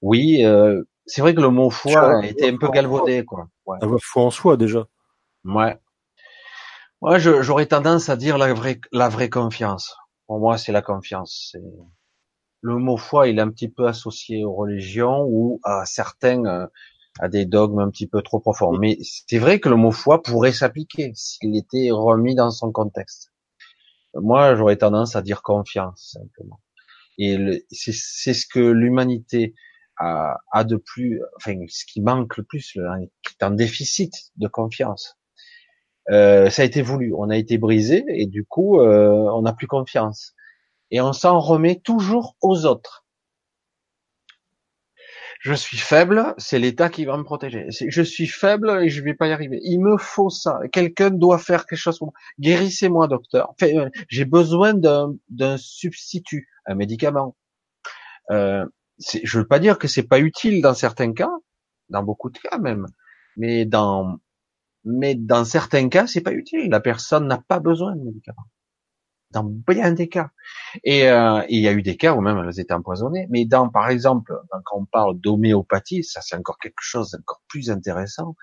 oui, 0.02 0.46
euh, 0.46 0.84
c'est 1.06 1.22
vrai 1.22 1.34
que 1.34 1.42
le 1.42 1.50
mot 1.50 1.72
foi 1.72 2.24
été 2.26 2.50
un 2.50 2.58
peu 2.58 2.70
galvaudé, 2.70 3.26
quoi. 3.26 3.48
Ouais. 3.66 3.78
La 3.82 3.88
foi 4.00 4.24
en 4.24 4.30
soi 4.30 4.58
déjà. 4.58 4.86
Ouais. 5.46 5.76
Moi, 7.04 7.20
j'aurais 7.20 7.66
tendance 7.66 8.08
à 8.08 8.16
dire 8.16 8.38
la 8.38 8.54
vraie 8.54 8.80
la 8.94 9.10
vraie 9.10 9.30
confiance. 9.30 9.98
Pour 10.26 10.40
moi, 10.40 10.58
c'est 10.58 10.72
la 10.72 10.82
confiance. 10.82 11.50
C'est 11.52 11.62
le 12.62 12.78
mot 12.78 12.96
foi, 12.96 13.28
il 13.28 13.40
est 13.40 13.42
un 13.42 13.50
petit 13.50 13.68
peu 13.68 13.88
associé 13.90 14.46
aux 14.46 14.54
religions 14.54 15.26
ou 15.28 15.60
à 15.66 15.86
certains, 15.86 16.46
euh, 16.46 16.66
à 17.20 17.28
des 17.28 17.46
dogmes 17.46 17.80
un 17.80 17.90
petit 17.90 18.08
peu 18.08 18.22
trop 18.22 18.40
profonds. 18.40 18.78
Mais 18.78 18.98
c'est 19.02 19.38
vrai 19.38 19.60
que 19.60 19.68
le 19.68 19.76
mot 19.76 19.92
foi 19.92 20.24
pourrait 20.24 20.54
s'appliquer 20.54 21.12
s'il 21.14 21.58
était 21.58 21.90
remis 21.92 22.36
dans 22.36 22.52
son 22.52 22.72
contexte. 22.72 23.34
Moi, 24.14 24.56
j'aurais 24.56 24.78
tendance 24.78 25.18
à 25.18 25.22
dire 25.22 25.42
confiance, 25.42 26.16
simplement. 26.18 26.62
Et 27.18 27.66
c'est 27.70 28.34
ce 28.34 28.46
que 28.48 28.62
l'humanité 28.62 29.56
a, 29.98 30.38
a, 30.54 30.64
de 30.64 30.78
plus, 30.78 31.22
enfin, 31.36 31.56
ce 31.68 31.84
qui 31.86 32.00
manque 32.00 32.38
le 32.38 32.44
plus, 32.44 32.72
qui 32.72 32.80
est 32.80 33.44
en 33.44 33.52
déficit 33.52 34.14
de 34.38 34.48
confiance. 34.48 35.18
Euh, 36.10 36.50
ça 36.50 36.64
a 36.64 36.66
été 36.66 36.82
voulu, 36.82 37.14
on 37.16 37.30
a 37.30 37.38
été 37.38 37.58
brisé 37.58 38.04
et 38.10 38.26
du 38.26 38.44
coup, 38.46 38.80
euh, 38.80 39.30
on 39.34 39.44
n'a 39.44 39.54
plus 39.54 39.68
confiance 39.68 40.36
et 40.92 41.02
on 41.02 41.14
s'en 41.14 41.40
remet 41.40 41.80
toujours 41.80 42.36
aux 42.42 42.66
autres. 42.66 43.04
Je 45.44 45.54
suis 45.54 45.78
faible, 45.78 46.34
c'est 46.38 46.58
l'État 46.58 46.90
qui 46.90 47.04
va 47.04 47.18
me 47.18 47.24
protéger. 47.24 47.68
Je 47.70 48.02
suis 48.02 48.28
faible 48.28 48.82
et 48.82 48.88
je 48.88 49.04
vais 49.04 49.14
pas 49.14 49.28
y 49.28 49.34
arriver. 49.34 49.60
Il 49.64 49.80
me 49.80 49.98
faut 49.98 50.30
ça. 50.30 50.62
Quelqu'un 50.72 51.10
doit 51.10 51.38
faire 51.38 51.66
quelque 51.66 51.80
chose 51.80 52.00
pour 52.00 52.08
moi. 52.08 52.14
Guérissez-moi, 52.40 53.10
docteur. 53.10 53.54
Euh, 53.62 53.90
j'ai 54.08 54.24
besoin 54.24 54.74
d'un 54.74 55.58
substitut, 55.58 56.48
un 56.66 56.76
médicament. 56.76 57.36
Euh, 58.32 58.66
je 59.00 59.38
veux 59.38 59.46
pas 59.46 59.60
dire 59.60 59.78
que 59.80 59.90
c'est 59.90 60.08
pas 60.08 60.20
utile 60.20 60.62
dans 60.62 60.74
certains 60.74 61.12
cas, 61.12 61.32
dans 61.90 62.04
beaucoup 62.04 62.30
de 62.30 62.38
cas 62.38 62.58
même, 62.58 62.86
mais 63.36 63.66
dans 63.66 64.20
mais 64.86 65.16
dans 65.16 65.46
certains 65.46 65.90
cas, 65.90 66.08
c'est 66.08 66.22
pas 66.22 66.34
utile. 66.34 66.70
La 66.70 66.80
personne 66.80 67.28
n'a 67.28 67.38
pas 67.38 67.60
besoin 67.60 67.96
de 67.96 68.04
médicament 68.04 68.46
dans 69.34 69.44
bien 69.44 69.92
des 69.92 70.08
cas. 70.08 70.30
Et 70.84 71.10
euh, 71.10 71.44
il 71.50 71.60
y 71.60 71.68
a 71.68 71.74
eu 71.74 71.82
des 71.82 71.98
cas 71.98 72.14
où 72.14 72.22
même 72.22 72.38
elles 72.38 72.60
étaient 72.60 72.74
empoisonnées. 72.74 73.28
Mais 73.30 73.46
dans, 73.46 73.68
par 73.70 73.90
exemple, 73.90 74.34
quand 74.66 74.78
on 74.78 74.86
parle 74.86 75.20
d'homéopathie, 75.20 76.04
ça 76.04 76.22
c'est 76.22 76.36
encore 76.36 76.58
quelque 76.60 76.82
chose 76.82 77.12
d'encore 77.12 77.42
plus 77.50 77.70
intéressant. 77.70 78.36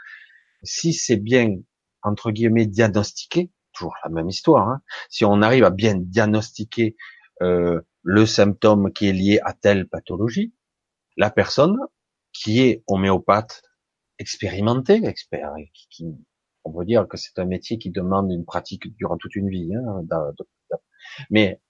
Si 0.63 0.93
c'est 0.93 1.17
bien 1.17 1.57
entre 2.03 2.31
guillemets 2.31 2.67
diagnostiqué, 2.67 3.51
toujours 3.73 3.95
la 4.05 4.11
même 4.11 4.29
histoire. 4.29 4.69
Hein, 4.69 4.83
si 5.09 5.25
on 5.25 5.41
arrive 5.43 5.65
à 5.65 5.71
bien 5.71 5.95
diagnostiquer 5.97 6.97
euh, 7.43 7.81
le 8.03 8.27
symptôme 8.27 8.93
qui 8.93 9.09
est 9.09 9.13
lié 9.13 9.41
à 9.45 9.53
telle 9.53 9.89
pathologie, 9.89 10.53
la 11.17 11.31
personne 11.31 11.79
qui 12.33 12.61
est 12.61 12.83
homéopathe 12.87 13.63
expérimenté, 14.19 15.05
expert, 15.07 15.53
qui, 15.91 16.07
on 16.65 16.73
peut 16.73 16.85
dire 16.85 17.07
que 17.09 17.17
c'est 17.17 17.39
un 17.39 17.45
métier 17.45 17.79
qui 17.79 17.91
demande 17.91 18.31
une 18.31 18.45
pratique 18.45 18.95
durant 18.97 19.17
toute 19.17 19.35
une 19.37 19.49
vie. 19.49 19.71
Hein, 19.75 20.05
mais 21.31 21.61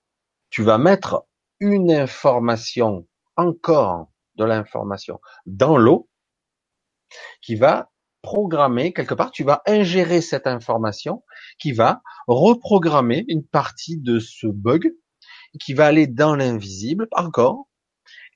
tu 0.50 0.62
vas 0.62 0.78
mettre 0.78 1.26
une 1.60 1.92
information, 1.92 3.06
encore 3.36 4.10
de 4.36 4.44
l'information, 4.44 5.20
dans 5.46 5.76
l'eau, 5.76 6.08
qui 7.42 7.54
va 7.54 7.90
programmer 8.22 8.92
quelque 8.92 9.14
part, 9.14 9.30
tu 9.30 9.44
vas 9.44 9.62
ingérer 9.66 10.20
cette 10.20 10.46
information 10.46 11.24
qui 11.58 11.72
va 11.72 12.02
reprogrammer 12.26 13.24
une 13.28 13.46
partie 13.46 13.98
de 13.98 14.18
ce 14.18 14.46
bug 14.46 14.92
qui 15.58 15.74
va 15.74 15.86
aller 15.86 16.06
dans 16.06 16.36
l'invisible 16.36 17.08
encore 17.12 17.66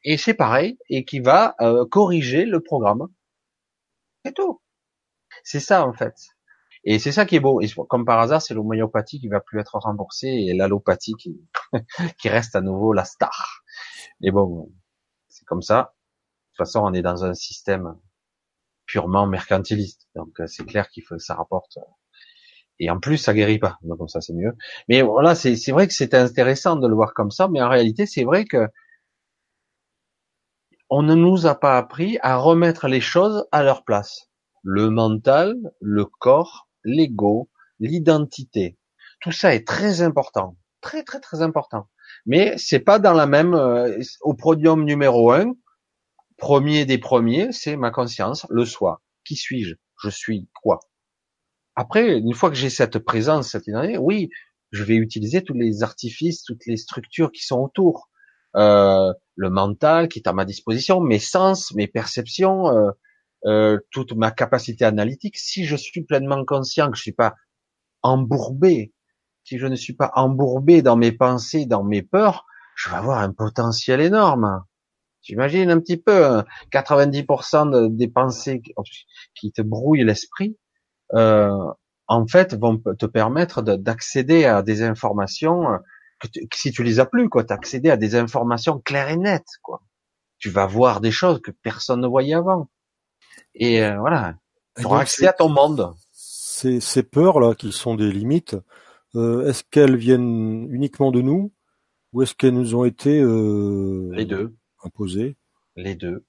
et 0.02 0.16
c'est 0.16 0.34
pareil 0.34 0.78
et 0.88 1.04
qui 1.04 1.20
va 1.20 1.54
euh, 1.60 1.86
corriger 1.86 2.44
le 2.44 2.60
programme. 2.60 3.08
C'est 4.24 4.34
tout. 4.34 4.60
C'est 5.42 5.60
ça 5.60 5.86
en 5.86 5.92
fait. 5.92 6.14
Et 6.84 6.98
c'est 6.98 7.12
ça 7.12 7.24
qui 7.24 7.36
est 7.36 7.40
beau. 7.40 7.60
Et 7.60 7.68
comme 7.88 8.04
par 8.04 8.20
hasard, 8.20 8.42
c'est 8.42 8.54
l'homéopathie 8.54 9.18
qui 9.18 9.28
va 9.28 9.40
plus 9.40 9.58
être 9.58 9.76
remboursée 9.78 10.28
et 10.28 10.54
l'allopathie 10.54 11.14
qui, 11.14 11.40
reste 12.24 12.56
à 12.56 12.60
nouveau 12.60 12.92
la 12.92 13.04
star. 13.04 13.62
Mais 14.20 14.30
bon, 14.30 14.70
c'est 15.28 15.46
comme 15.46 15.62
ça. 15.62 15.94
De 16.52 16.56
toute 16.56 16.66
façon, 16.66 16.80
on 16.80 16.92
est 16.92 17.02
dans 17.02 17.24
un 17.24 17.34
système 17.34 17.98
purement 18.86 19.26
mercantiliste. 19.26 20.08
Donc 20.14 20.40
euh, 20.40 20.46
c'est 20.46 20.64
clair 20.64 20.88
qu'il 20.90 21.02
faut 21.04 21.18
ça 21.18 21.34
rapporte. 21.34 21.78
Et 22.78 22.90
en 22.90 23.00
plus, 23.00 23.16
ça 23.16 23.32
guérit 23.32 23.58
pas. 23.58 23.78
Donc 23.82 23.98
comme 23.98 24.08
ça, 24.08 24.20
c'est 24.20 24.34
mieux. 24.34 24.54
Mais 24.88 25.00
voilà, 25.00 25.34
c'est 25.34 25.72
vrai 25.72 25.86
que 25.86 25.94
c'est 25.94 26.12
intéressant 26.12 26.76
de 26.76 26.86
le 26.86 26.94
voir 26.94 27.14
comme 27.14 27.30
ça. 27.30 27.48
Mais 27.48 27.62
en 27.62 27.68
réalité, 27.70 28.04
c'est 28.04 28.24
vrai 28.24 28.44
que 28.44 28.68
on 30.90 31.02
ne 31.02 31.14
nous 31.14 31.46
a 31.46 31.54
pas 31.54 31.78
appris 31.78 32.18
à 32.20 32.36
remettre 32.36 32.88
les 32.88 33.00
choses 33.00 33.46
à 33.52 33.62
leur 33.62 33.84
place. 33.84 34.28
Le 34.62 34.90
mental, 34.90 35.56
le 35.80 36.04
corps 36.04 36.68
l'ego, 36.84 37.50
l'identité. 37.80 38.78
Tout 39.20 39.32
ça 39.32 39.54
est 39.54 39.66
très 39.66 40.02
important, 40.02 40.56
très 40.80 41.02
très 41.02 41.20
très 41.20 41.42
important. 41.42 41.88
Mais 42.26 42.54
c'est 42.58 42.80
pas 42.80 42.98
dans 42.98 43.14
la 43.14 43.26
même 43.26 43.54
euh, 43.54 43.98
au 44.20 44.34
podium 44.34 44.84
numéro 44.84 45.32
un, 45.32 45.54
premier 46.36 46.84
des 46.84 46.98
premiers, 46.98 47.52
c'est 47.52 47.76
ma 47.76 47.90
conscience, 47.90 48.46
le 48.50 48.64
soi. 48.64 49.02
Qui 49.24 49.36
suis-je? 49.36 49.74
Je 50.02 50.10
suis 50.10 50.48
quoi? 50.62 50.80
Après, 51.76 52.18
une 52.18 52.34
fois 52.34 52.50
que 52.50 52.56
j'ai 52.56 52.70
cette 52.70 52.98
présence, 52.98 53.50
cette 53.50 53.66
identité, 53.66 53.98
oui, 53.98 54.30
je 54.70 54.84
vais 54.84 54.96
utiliser 54.96 55.42
tous 55.42 55.54
les 55.54 55.82
artifices, 55.82 56.44
toutes 56.44 56.66
les 56.66 56.76
structures 56.76 57.32
qui 57.32 57.42
sont 57.44 57.60
autour. 57.60 58.10
Euh, 58.56 59.12
le 59.34 59.50
mental 59.50 60.08
qui 60.08 60.20
est 60.20 60.28
à 60.28 60.32
ma 60.32 60.44
disposition, 60.44 61.00
mes 61.00 61.18
sens, 61.18 61.74
mes 61.74 61.88
perceptions, 61.88 62.68
euh, 62.68 62.90
euh, 63.46 63.78
toute 63.90 64.12
ma 64.14 64.30
capacité 64.30 64.84
analytique, 64.84 65.36
si 65.36 65.64
je 65.64 65.76
suis 65.76 66.02
pleinement 66.02 66.44
conscient 66.44 66.90
que 66.90 66.96
je 66.96 67.02
suis 67.02 67.12
pas 67.12 67.34
embourbé, 68.02 68.92
si 69.44 69.58
je 69.58 69.66
ne 69.66 69.76
suis 69.76 69.92
pas 69.94 70.10
embourbé 70.14 70.82
dans 70.82 70.96
mes 70.96 71.12
pensées, 71.12 71.66
dans 71.66 71.84
mes 71.84 72.02
peurs, 72.02 72.46
je 72.76 72.90
vais 72.90 72.96
avoir 72.96 73.20
un 73.20 73.32
potentiel 73.32 74.00
énorme. 74.00 74.64
J'imagine 75.22 75.70
un 75.70 75.80
petit 75.80 75.96
peu 75.96 76.42
90% 76.72 77.94
des 77.94 78.08
pensées 78.08 78.62
qui 79.34 79.52
te 79.52 79.62
brouillent 79.62 80.04
l'esprit, 80.04 80.58
euh, 81.14 81.56
en 82.06 82.26
fait, 82.26 82.54
vont 82.54 82.78
te 82.78 83.06
permettre 83.06 83.62
d'accéder 83.62 84.44
à 84.44 84.62
des 84.62 84.82
informations 84.82 85.64
que, 86.20 86.28
si 86.54 86.72
tu 86.72 86.82
les 86.82 87.00
as 87.00 87.06
plus, 87.06 87.28
quoi, 87.28 87.44
t'as 87.44 87.54
accédé 87.54 87.90
à 87.90 87.96
des 87.96 88.14
informations 88.14 88.78
claires 88.80 89.08
et 89.08 89.16
nettes, 89.16 89.58
quoi. 89.62 89.82
Tu 90.38 90.50
vas 90.50 90.66
voir 90.66 91.00
des 91.00 91.10
choses 91.10 91.40
que 91.40 91.50
personne 91.50 92.00
ne 92.00 92.06
voyait 92.06 92.34
avant. 92.34 92.68
Et 93.54 93.82
euh, 93.82 93.98
voilà, 93.98 94.36
tu 94.76 94.84
auras 94.84 95.00
accès 95.00 95.26
à 95.26 95.32
ton 95.32 95.48
monde. 95.48 95.94
Ces, 96.12 96.80
ces 96.80 97.02
peurs 97.02 97.40
là, 97.40 97.54
qui 97.54 97.72
sont 97.72 97.94
des 97.94 98.10
limites, 98.10 98.56
euh, 99.14 99.46
est-ce 99.48 99.62
qu'elles 99.64 99.96
viennent 99.96 100.68
uniquement 100.72 101.12
de 101.12 101.20
nous 101.20 101.52
ou 102.12 102.22
est-ce 102.22 102.34
qu'elles 102.34 102.54
nous 102.54 102.74
ont 102.74 102.84
été 102.84 103.20
euh, 103.20 104.10
les 104.12 104.24
deux 104.24 104.54
imposées? 104.84 105.36
Les 105.76 105.94
deux, 105.94 106.24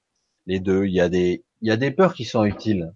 les 0.45 0.59
deux. 0.59 0.85
Il 0.85 0.93
y 0.93 1.01
a 1.01 1.09
des, 1.09 1.45
il 1.61 1.67
y 1.67 1.71
a 1.71 1.77
des 1.77 1.91
peurs 1.91 2.13
qui 2.13 2.25
sont 2.25 2.43
utiles. 2.43 2.93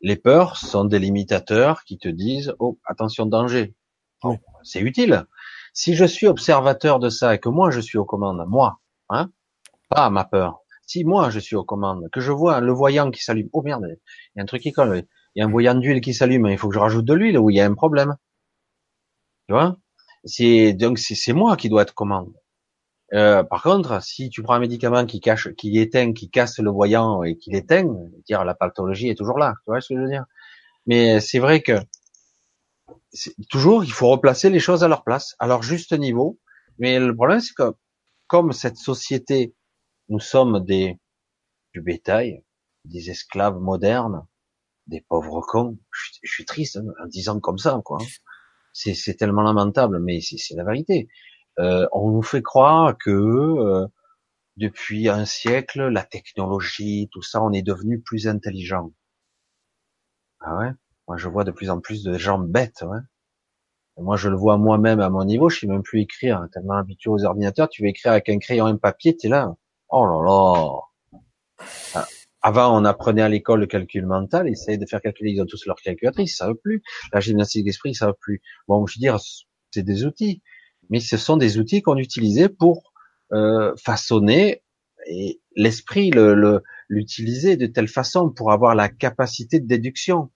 Les 0.00 0.16
peurs 0.16 0.56
sont 0.56 0.84
des 0.84 0.98
limitateurs 0.98 1.84
qui 1.84 1.98
te 1.98 2.08
disent 2.08 2.54
oh 2.58 2.78
attention 2.84 3.26
danger. 3.26 3.74
Oh, 4.22 4.36
c'est 4.62 4.80
utile. 4.80 5.26
Si 5.72 5.94
je 5.94 6.04
suis 6.04 6.26
observateur 6.26 6.98
de 6.98 7.08
ça 7.08 7.34
et 7.34 7.38
que 7.38 7.48
moi 7.48 7.70
je 7.70 7.80
suis 7.80 7.98
aux 7.98 8.04
commandes, 8.04 8.44
moi, 8.48 8.80
hein, 9.08 9.30
pas 9.88 10.10
ma 10.10 10.24
peur. 10.24 10.63
Si 10.86 11.04
moi 11.04 11.30
je 11.30 11.38
suis 11.38 11.56
aux 11.56 11.64
commandes, 11.64 12.08
que 12.12 12.20
je 12.20 12.32
vois 12.32 12.60
le 12.60 12.72
voyant 12.72 13.10
qui 13.10 13.22
s'allume, 13.22 13.48
oh 13.52 13.62
merde, 13.62 13.86
il 13.88 14.38
y 14.38 14.40
a 14.40 14.42
un 14.42 14.46
truc 14.46 14.62
qui 14.62 14.72
colle, 14.72 15.04
il 15.34 15.40
y 15.40 15.42
a 15.42 15.46
un 15.46 15.50
voyant 15.50 15.74
d'huile 15.74 16.00
qui 16.00 16.14
s'allume, 16.14 16.46
il 16.46 16.58
faut 16.58 16.68
que 16.68 16.74
je 16.74 16.80
rajoute 16.80 17.04
de 17.04 17.14
l'huile 17.14 17.38
ou 17.38 17.50
il 17.50 17.56
y 17.56 17.60
a 17.60 17.66
un 17.66 17.74
problème. 17.74 18.16
Tu 19.48 19.54
vois? 19.54 19.76
C'est 20.24 20.72
donc 20.74 20.98
c'est 20.98 21.32
moi 21.32 21.56
qui 21.56 21.68
dois 21.68 21.82
être 21.82 21.94
commande. 21.94 22.32
Euh, 23.12 23.44
par 23.44 23.62
contre, 23.62 24.02
si 24.02 24.30
tu 24.30 24.42
prends 24.42 24.54
un 24.54 24.58
médicament 24.58 25.06
qui 25.06 25.20
cache, 25.20 25.48
qui 25.54 25.78
éteint, 25.78 26.12
qui 26.12 26.30
casse 26.30 26.58
le 26.58 26.70
voyant 26.70 27.22
et 27.22 27.36
qui 27.36 27.50
l'éteint, 27.50 27.86
dire 28.26 28.44
la 28.44 28.54
pathologie 28.54 29.08
est 29.08 29.14
toujours 29.14 29.38
là. 29.38 29.54
Tu 29.64 29.70
vois 29.70 29.80
ce 29.80 29.88
que 29.88 29.96
je 29.96 30.00
veux 30.02 30.08
dire? 30.08 30.24
Mais 30.86 31.20
c'est 31.20 31.38
vrai 31.38 31.62
que 31.62 31.78
toujours 33.50 33.84
il 33.84 33.92
faut 33.92 34.08
replacer 34.08 34.50
les 34.50 34.60
choses 34.60 34.84
à 34.84 34.88
leur 34.88 35.04
place, 35.04 35.36
à 35.38 35.46
leur 35.46 35.62
juste 35.62 35.92
niveau. 35.92 36.38
Mais 36.78 36.98
le 36.98 37.14
problème 37.14 37.40
c'est 37.40 37.54
que 37.54 37.74
comme 38.26 38.52
cette 38.52 38.76
société, 38.76 39.54
nous 40.08 40.20
sommes 40.20 40.64
des 40.64 40.98
du 41.72 41.80
bétail, 41.80 42.44
des 42.84 43.10
esclaves 43.10 43.58
modernes, 43.58 44.26
des 44.86 45.00
pauvres 45.00 45.40
cons. 45.40 45.78
Je, 45.90 46.30
suis 46.30 46.44
triste 46.44 46.76
hein, 46.76 46.84
en 47.02 47.06
disant 47.06 47.40
comme 47.40 47.58
ça, 47.58 47.80
quoi. 47.84 47.98
C'est 48.72 49.16
tellement 49.16 49.42
lamentable, 49.42 50.00
mais 50.00 50.20
c'est 50.20 50.54
la 50.56 50.64
vérité. 50.64 51.08
Euh, 51.60 51.86
on 51.92 52.10
nous 52.10 52.22
fait 52.22 52.42
croire 52.42 52.96
que 52.98 53.10
euh, 53.10 53.86
depuis 54.56 55.08
un 55.08 55.24
siècle, 55.24 55.88
la 55.88 56.04
technologie, 56.04 57.08
tout 57.12 57.22
ça, 57.22 57.42
on 57.42 57.52
est 57.52 57.62
devenu 57.62 58.00
plus 58.00 58.26
intelligent. 58.28 58.92
Ah 60.40 60.56
ouais? 60.56 60.70
Moi, 61.08 61.16
je 61.16 61.28
vois 61.28 61.44
de 61.44 61.50
plus 61.52 61.70
en 61.70 61.80
plus 61.80 62.02
de 62.02 62.18
gens 62.18 62.38
bêtes. 62.38 62.82
Ouais 62.82 62.98
moi, 63.96 64.16
je 64.16 64.28
le 64.28 64.36
vois 64.36 64.58
moi-même 64.58 65.00
à 65.00 65.08
mon 65.10 65.24
niveau. 65.24 65.48
Je 65.48 65.60
sais 65.60 65.66
même 65.66 65.82
plus 65.82 66.00
écrire. 66.00 66.38
Hein, 66.38 66.48
tellement 66.52 66.74
habitué 66.74 67.10
aux 67.10 67.24
ordinateurs. 67.24 67.68
Tu 67.68 67.82
veux 67.82 67.88
écrire 67.88 68.12
avec 68.12 68.28
un 68.28 68.38
crayon 68.38 68.68
et 68.68 68.72
un 68.72 68.76
papier, 68.76 69.16
t'es 69.16 69.28
là. 69.28 69.54
Oh 69.88 70.06
là 70.06 70.22
là. 70.24 71.66
Ah, 71.94 72.06
avant, 72.42 72.78
on 72.78 72.84
apprenait 72.84 73.22
à 73.22 73.28
l'école 73.28 73.60
le 73.60 73.66
calcul 73.66 74.06
mental, 74.06 74.48
essayer 74.48 74.76
de 74.76 74.86
faire 74.86 75.00
calculer, 75.00 75.30
ils 75.32 75.40
ont 75.40 75.46
tous 75.46 75.66
leur 75.66 75.76
calculatrice, 75.76 76.36
ça 76.36 76.48
veut 76.48 76.54
plus. 76.54 76.82
La 77.12 77.20
gymnastique 77.20 77.64
d'esprit, 77.64 77.94
ça 77.94 78.08
veut 78.08 78.16
plus. 78.20 78.42
Bon, 78.68 78.86
je 78.86 78.98
veux 78.98 79.00
dire, 79.00 79.18
c'est 79.70 79.82
des 79.82 80.04
outils, 80.04 80.42
mais 80.90 81.00
ce 81.00 81.16
sont 81.16 81.36
des 81.36 81.58
outils 81.58 81.82
qu'on 81.82 81.96
utilisait 81.96 82.48
pour 82.48 82.92
euh, 83.32 83.74
façonner 83.82 84.62
et 85.06 85.40
l'esprit, 85.56 86.10
le, 86.10 86.62
l'utiliser 86.88 87.56
de 87.56 87.66
telle 87.66 87.88
façon 87.88 88.30
pour 88.30 88.52
avoir 88.52 88.74
la 88.74 88.88
capacité 88.88 89.60
de 89.60 89.66
déduction. 89.66 90.30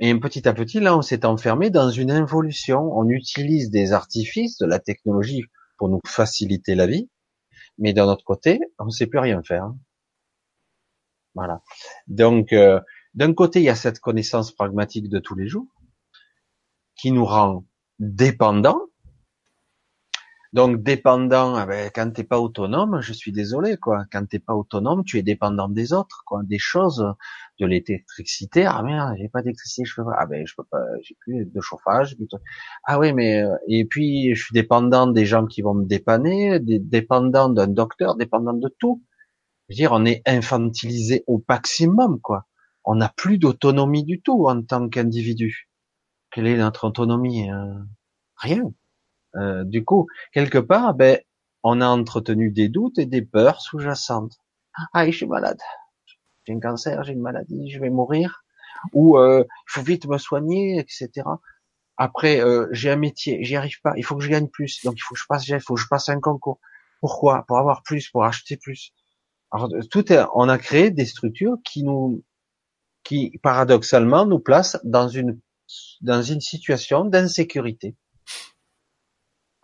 Et 0.00 0.14
petit 0.20 0.46
à 0.46 0.52
petit, 0.52 0.80
là, 0.80 0.96
on 0.96 1.02
s'est 1.02 1.26
enfermé 1.26 1.70
dans 1.70 1.90
une 1.90 2.10
involution. 2.10 2.96
On 2.96 3.08
utilise 3.08 3.70
des 3.70 3.92
artifices, 3.92 4.58
de 4.58 4.66
la 4.66 4.78
technologie 4.78 5.44
pour 5.76 5.88
nous 5.88 6.00
faciliter 6.06 6.74
la 6.74 6.86
vie, 6.86 7.08
mais 7.78 7.92
d'un 7.92 8.06
autre 8.06 8.24
côté, 8.24 8.60
on 8.78 8.86
ne 8.86 8.90
sait 8.90 9.06
plus 9.06 9.18
rien 9.18 9.42
faire. 9.42 9.72
Voilà. 11.34 11.62
Donc, 12.06 12.52
euh, 12.52 12.80
d'un 13.14 13.32
côté, 13.32 13.60
il 13.60 13.64
y 13.64 13.68
a 13.68 13.76
cette 13.76 14.00
connaissance 14.00 14.52
pragmatique 14.52 15.08
de 15.08 15.18
tous 15.18 15.34
les 15.34 15.46
jours 15.46 15.66
qui 16.96 17.12
nous 17.12 17.24
rend 17.24 17.64
dépendants. 17.98 18.87
Donc, 20.54 20.82
dépendant, 20.82 21.62
eh 21.62 21.66
ben, 21.66 21.90
quand 21.94 22.10
t'es 22.10 22.24
pas 22.24 22.38
autonome, 22.40 23.00
je 23.02 23.12
suis 23.12 23.32
désolé, 23.32 23.76
quoi. 23.76 24.04
Quand 24.10 24.26
t'es 24.26 24.38
pas 24.38 24.54
autonome, 24.54 25.04
tu 25.04 25.18
es 25.18 25.22
dépendant 25.22 25.68
des 25.68 25.92
autres, 25.92 26.22
quoi, 26.26 26.40
des 26.42 26.58
choses, 26.58 27.04
de 27.60 27.66
l'électricité. 27.66 28.64
Ah 28.64 28.82
merde, 28.82 29.14
j'ai 29.18 29.28
pas 29.28 29.42
d'électricité, 29.42 29.84
je 29.84 29.94
peux 29.94 30.04
pas. 30.04 30.16
Ah 30.18 30.26
ben, 30.26 30.46
je 30.46 30.54
peux 30.56 30.64
pas, 30.64 30.82
j'ai 31.02 31.16
plus 31.20 31.44
de 31.44 31.60
chauffage. 31.60 32.16
Ah 32.84 32.98
oui, 32.98 33.12
mais 33.12 33.42
euh, 33.42 33.54
et 33.68 33.84
puis 33.84 34.34
je 34.34 34.44
suis 34.44 34.54
dépendant 34.54 35.06
des 35.06 35.26
gens 35.26 35.46
qui 35.46 35.62
vont 35.62 35.74
me 35.74 35.84
dépanner, 35.84 36.58
dépendant 36.60 37.50
d'un 37.50 37.68
docteur, 37.68 38.16
dépendant 38.16 38.54
de 38.54 38.68
tout. 38.78 39.02
Je 39.68 39.74
veux 39.74 39.76
dire, 39.76 39.92
on 39.92 40.04
est 40.06 40.22
infantilisé 40.26 41.24
au 41.26 41.44
maximum, 41.48 42.20
quoi. 42.20 42.46
On 42.84 42.94
n'a 42.96 43.10
plus 43.16 43.38
d'autonomie 43.38 44.04
du 44.04 44.22
tout 44.22 44.46
en 44.48 44.62
tant 44.62 44.88
qu'individu. 44.88 45.68
Quelle 46.30 46.46
est 46.46 46.56
notre 46.56 46.84
autonomie 46.88 47.50
euh, 47.50 47.74
Rien. 48.36 48.72
Euh, 49.36 49.64
du 49.64 49.84
coup, 49.84 50.06
quelque 50.32 50.58
part, 50.58 50.94
ben, 50.94 51.18
on 51.62 51.80
a 51.80 51.86
entretenu 51.86 52.50
des 52.50 52.68
doutes 52.68 52.98
et 52.98 53.06
des 53.06 53.22
peurs 53.22 53.60
sous-jacentes. 53.60 54.38
Ah, 54.92 55.06
je 55.06 55.16
suis 55.16 55.26
malade. 55.26 55.58
J'ai 56.46 56.54
un 56.54 56.60
cancer, 56.60 57.02
j'ai 57.04 57.12
une 57.12 57.20
maladie, 57.20 57.70
je 57.70 57.80
vais 57.80 57.90
mourir. 57.90 58.42
Ou 58.92 59.18
euh, 59.18 59.44
il 59.44 59.72
faut 59.72 59.82
vite 59.82 60.06
me 60.06 60.18
soigner, 60.18 60.78
etc. 60.78 61.10
Après, 61.96 62.40
euh, 62.40 62.68
j'ai 62.70 62.90
un 62.90 62.96
métier, 62.96 63.42
j'y 63.44 63.56
arrive 63.56 63.80
pas. 63.82 63.92
Il 63.96 64.04
faut 64.04 64.16
que 64.16 64.22
je 64.22 64.30
gagne 64.30 64.48
plus, 64.48 64.80
donc 64.84 64.94
il 64.96 65.02
faut 65.02 65.14
que 65.14 65.20
je 65.20 65.26
passe, 65.28 65.48
il 65.48 65.60
faut 65.60 65.74
que 65.74 65.80
je 65.80 65.88
passe 65.88 66.08
un 66.08 66.20
concours. 66.20 66.60
Pourquoi? 67.00 67.44
Pour 67.46 67.58
avoir 67.58 67.82
plus, 67.82 68.08
pour 68.08 68.24
acheter 68.24 68.56
plus. 68.56 68.92
Alors, 69.50 69.68
tout 69.90 70.12
est, 70.12 70.20
on 70.34 70.48
a 70.48 70.58
créé 70.58 70.90
des 70.90 71.06
structures 71.06 71.56
qui 71.64 71.82
nous, 71.82 72.22
qui 73.02 73.38
paradoxalement 73.42 74.26
nous 74.26 74.38
placent 74.38 74.78
dans 74.84 75.08
une, 75.08 75.40
dans 76.02 76.22
une 76.22 76.40
situation 76.40 77.04
d'insécurité. 77.04 77.96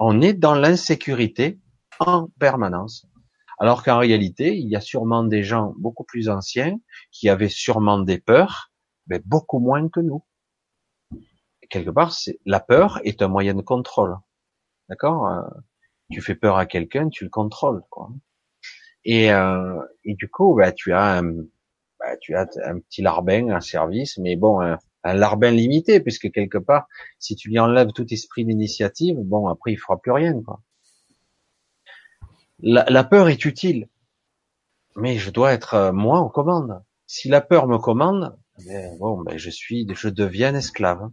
On 0.06 0.20
est 0.20 0.34
dans 0.34 0.54
l'insécurité 0.54 1.58
en 1.98 2.28
permanence. 2.38 3.06
Alors 3.58 3.82
qu'en 3.82 3.96
réalité, 3.96 4.54
il 4.54 4.68
y 4.68 4.76
a 4.76 4.82
sûrement 4.82 5.24
des 5.24 5.42
gens 5.42 5.72
beaucoup 5.78 6.04
plus 6.04 6.28
anciens 6.28 6.78
qui 7.10 7.30
avaient 7.30 7.48
sûrement 7.48 7.98
des 7.98 8.18
peurs, 8.18 8.70
mais 9.06 9.18
beaucoup 9.24 9.60
moins 9.60 9.88
que 9.88 10.00
nous. 10.00 10.22
quelque 11.70 11.88
part, 11.88 12.12
la 12.44 12.60
peur 12.60 13.00
est 13.04 13.22
un 13.22 13.28
moyen 13.28 13.54
de 13.54 13.62
contrôle. 13.62 14.18
D'accord 14.90 15.26
euh, 15.26 15.40
Tu 16.12 16.20
fais 16.20 16.34
peur 16.34 16.58
à 16.58 16.66
quelqu'un, 16.66 17.08
tu 17.08 17.24
le 17.24 17.30
contrôles. 17.30 17.82
Quoi. 17.88 18.10
Et, 19.06 19.32
euh, 19.32 19.80
du 20.04 20.28
coup, 20.28 20.54
bah, 20.54 20.72
tu 20.72 20.92
as 20.92 21.16
un, 21.16 21.32
bah, 21.98 22.14
tu 22.20 22.34
as 22.34 22.46
un 22.66 22.78
petit 22.78 23.00
larbin, 23.00 23.48
un 23.48 23.62
service, 23.62 24.18
mais 24.18 24.36
bon, 24.36 24.60
un, 24.60 24.76
larbin 25.12 25.50
limité, 25.50 26.00
puisque 26.00 26.30
quelque 26.30 26.58
part, 26.58 26.86
si 27.18 27.36
tu 27.36 27.50
lui 27.50 27.58
enlèves 27.58 27.92
tout 27.92 28.06
esprit 28.12 28.44
d'initiative, 28.44 29.16
bon, 29.18 29.48
après, 29.48 29.72
il 29.72 29.76
fera 29.76 30.00
plus 30.00 30.12
rien. 30.12 30.40
Quoi. 30.42 30.60
La, 32.60 32.86
la 32.88 33.04
peur 33.04 33.28
est 33.28 33.44
utile, 33.44 33.88
mais 34.96 35.18
je 35.18 35.30
dois 35.30 35.52
être 35.52 35.74
euh, 35.74 35.92
moi 35.92 36.18
en 36.18 36.28
commande. 36.28 36.82
Si 37.06 37.28
la 37.28 37.40
peur 37.40 37.66
me 37.66 37.78
commande, 37.78 38.36
ben, 38.66 38.96
bon, 38.98 39.20
ben, 39.20 39.36
je 39.36 39.50
suis, 39.50 39.86
je 39.94 40.08
deviens 40.08 40.54
esclave. 40.54 41.10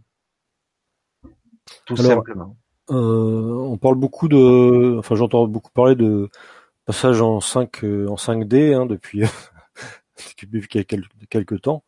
Tout 1.84 1.96
simplement. 1.96 2.56
Euh, 2.90 2.94
on 2.94 3.78
parle 3.78 3.94
beaucoup 3.94 4.28
de, 4.28 4.96
enfin, 4.98 5.14
j'entends 5.14 5.46
beaucoup 5.46 5.70
parler 5.70 5.94
de 5.94 6.28
passage 6.84 7.20
en 7.20 7.40
5 7.40 7.84
euh, 7.84 8.08
en 8.08 8.16
5D 8.16 8.74
hein, 8.74 8.86
depuis 8.86 9.22
depuis 10.42 10.68
quelques, 10.68 11.60
temps. 11.62 11.84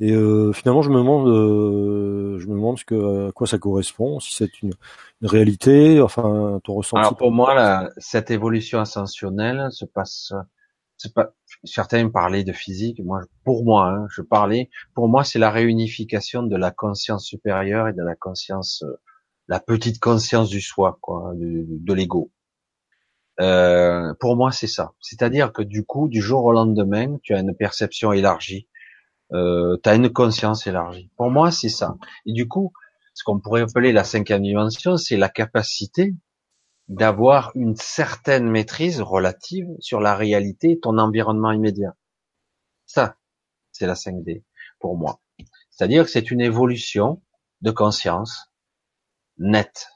Et 0.00 0.12
euh, 0.12 0.52
finalement, 0.52 0.82
je 0.82 0.90
me 0.90 0.98
demande, 0.98 1.28
euh, 1.28 2.38
je 2.38 2.46
me 2.48 2.54
demande 2.54 2.78
ce 2.78 2.84
que 2.84 3.28
à 3.28 3.32
quoi 3.32 3.46
ça 3.46 3.58
correspond, 3.58 4.18
si 4.18 4.34
c'est 4.34 4.60
une, 4.62 4.72
une, 5.22 5.28
réalité, 5.28 6.00
enfin 6.00 6.60
ton 6.64 6.74
ressenti. 6.74 7.00
Alors 7.00 7.16
pour 7.16 7.30
moi, 7.30 7.54
la, 7.54 7.90
cette 7.98 8.30
évolution 8.30 8.80
ascensionnelle 8.80 9.68
se 9.70 9.84
passe. 9.84 10.32
Pas 11.14 11.34
certains 11.64 12.08
parlaient 12.08 12.44
de 12.44 12.52
physique. 12.52 13.00
Moi, 13.04 13.22
pour 13.44 13.64
moi, 13.64 13.88
hein, 13.88 14.06
je 14.10 14.22
parlais. 14.22 14.70
Pour 14.94 15.08
moi, 15.08 15.24
c'est 15.24 15.38
la 15.38 15.50
réunification 15.50 16.42
de 16.42 16.56
la 16.56 16.70
conscience 16.70 17.24
supérieure 17.24 17.88
et 17.88 17.92
de 17.92 18.02
la 18.02 18.14
conscience, 18.14 18.84
la 19.48 19.60
petite 19.60 20.00
conscience 20.00 20.48
du 20.48 20.60
soi, 20.60 20.98
quoi, 21.00 21.32
de, 21.34 21.64
de 21.68 21.94
l'ego. 21.94 22.30
Euh, 23.40 24.14
pour 24.20 24.36
moi, 24.36 24.52
c'est 24.52 24.68
ça. 24.68 24.92
C'est-à-dire 25.00 25.52
que 25.52 25.62
du 25.62 25.84
coup, 25.84 26.08
du 26.08 26.20
jour 26.20 26.44
au 26.44 26.52
lendemain, 26.52 27.18
tu 27.22 27.34
as 27.34 27.40
une 27.40 27.54
perception 27.54 28.12
élargie, 28.12 28.68
euh, 29.34 29.76
tu 29.82 29.90
une 29.90 30.12
conscience 30.12 30.66
élargie. 30.66 31.10
Pour 31.16 31.30
moi, 31.30 31.50
c'est 31.50 31.68
ça. 31.68 31.96
Et 32.26 32.32
du 32.32 32.48
coup, 32.48 32.72
ce 33.14 33.24
qu'on 33.24 33.40
pourrait 33.40 33.62
appeler 33.62 33.92
la 33.92 34.04
cinquième 34.04 34.42
dimension, 34.42 34.96
c'est 34.96 35.16
la 35.16 35.28
capacité 35.28 36.14
d'avoir 36.88 37.50
une 37.54 37.76
certaine 37.76 38.48
maîtrise 38.48 39.00
relative 39.00 39.68
sur 39.80 40.00
la 40.00 40.14
réalité 40.14 40.78
ton 40.80 40.98
environnement 40.98 41.52
immédiat. 41.52 41.96
Ça, 42.86 43.16
c'est 43.72 43.86
la 43.86 43.94
5D 43.94 44.42
pour 44.78 44.96
moi. 44.96 45.20
C'est-à-dire 45.70 46.04
que 46.04 46.10
c'est 46.10 46.30
une 46.30 46.40
évolution 46.40 47.22
de 47.62 47.70
conscience 47.70 48.52
nette 49.38 49.88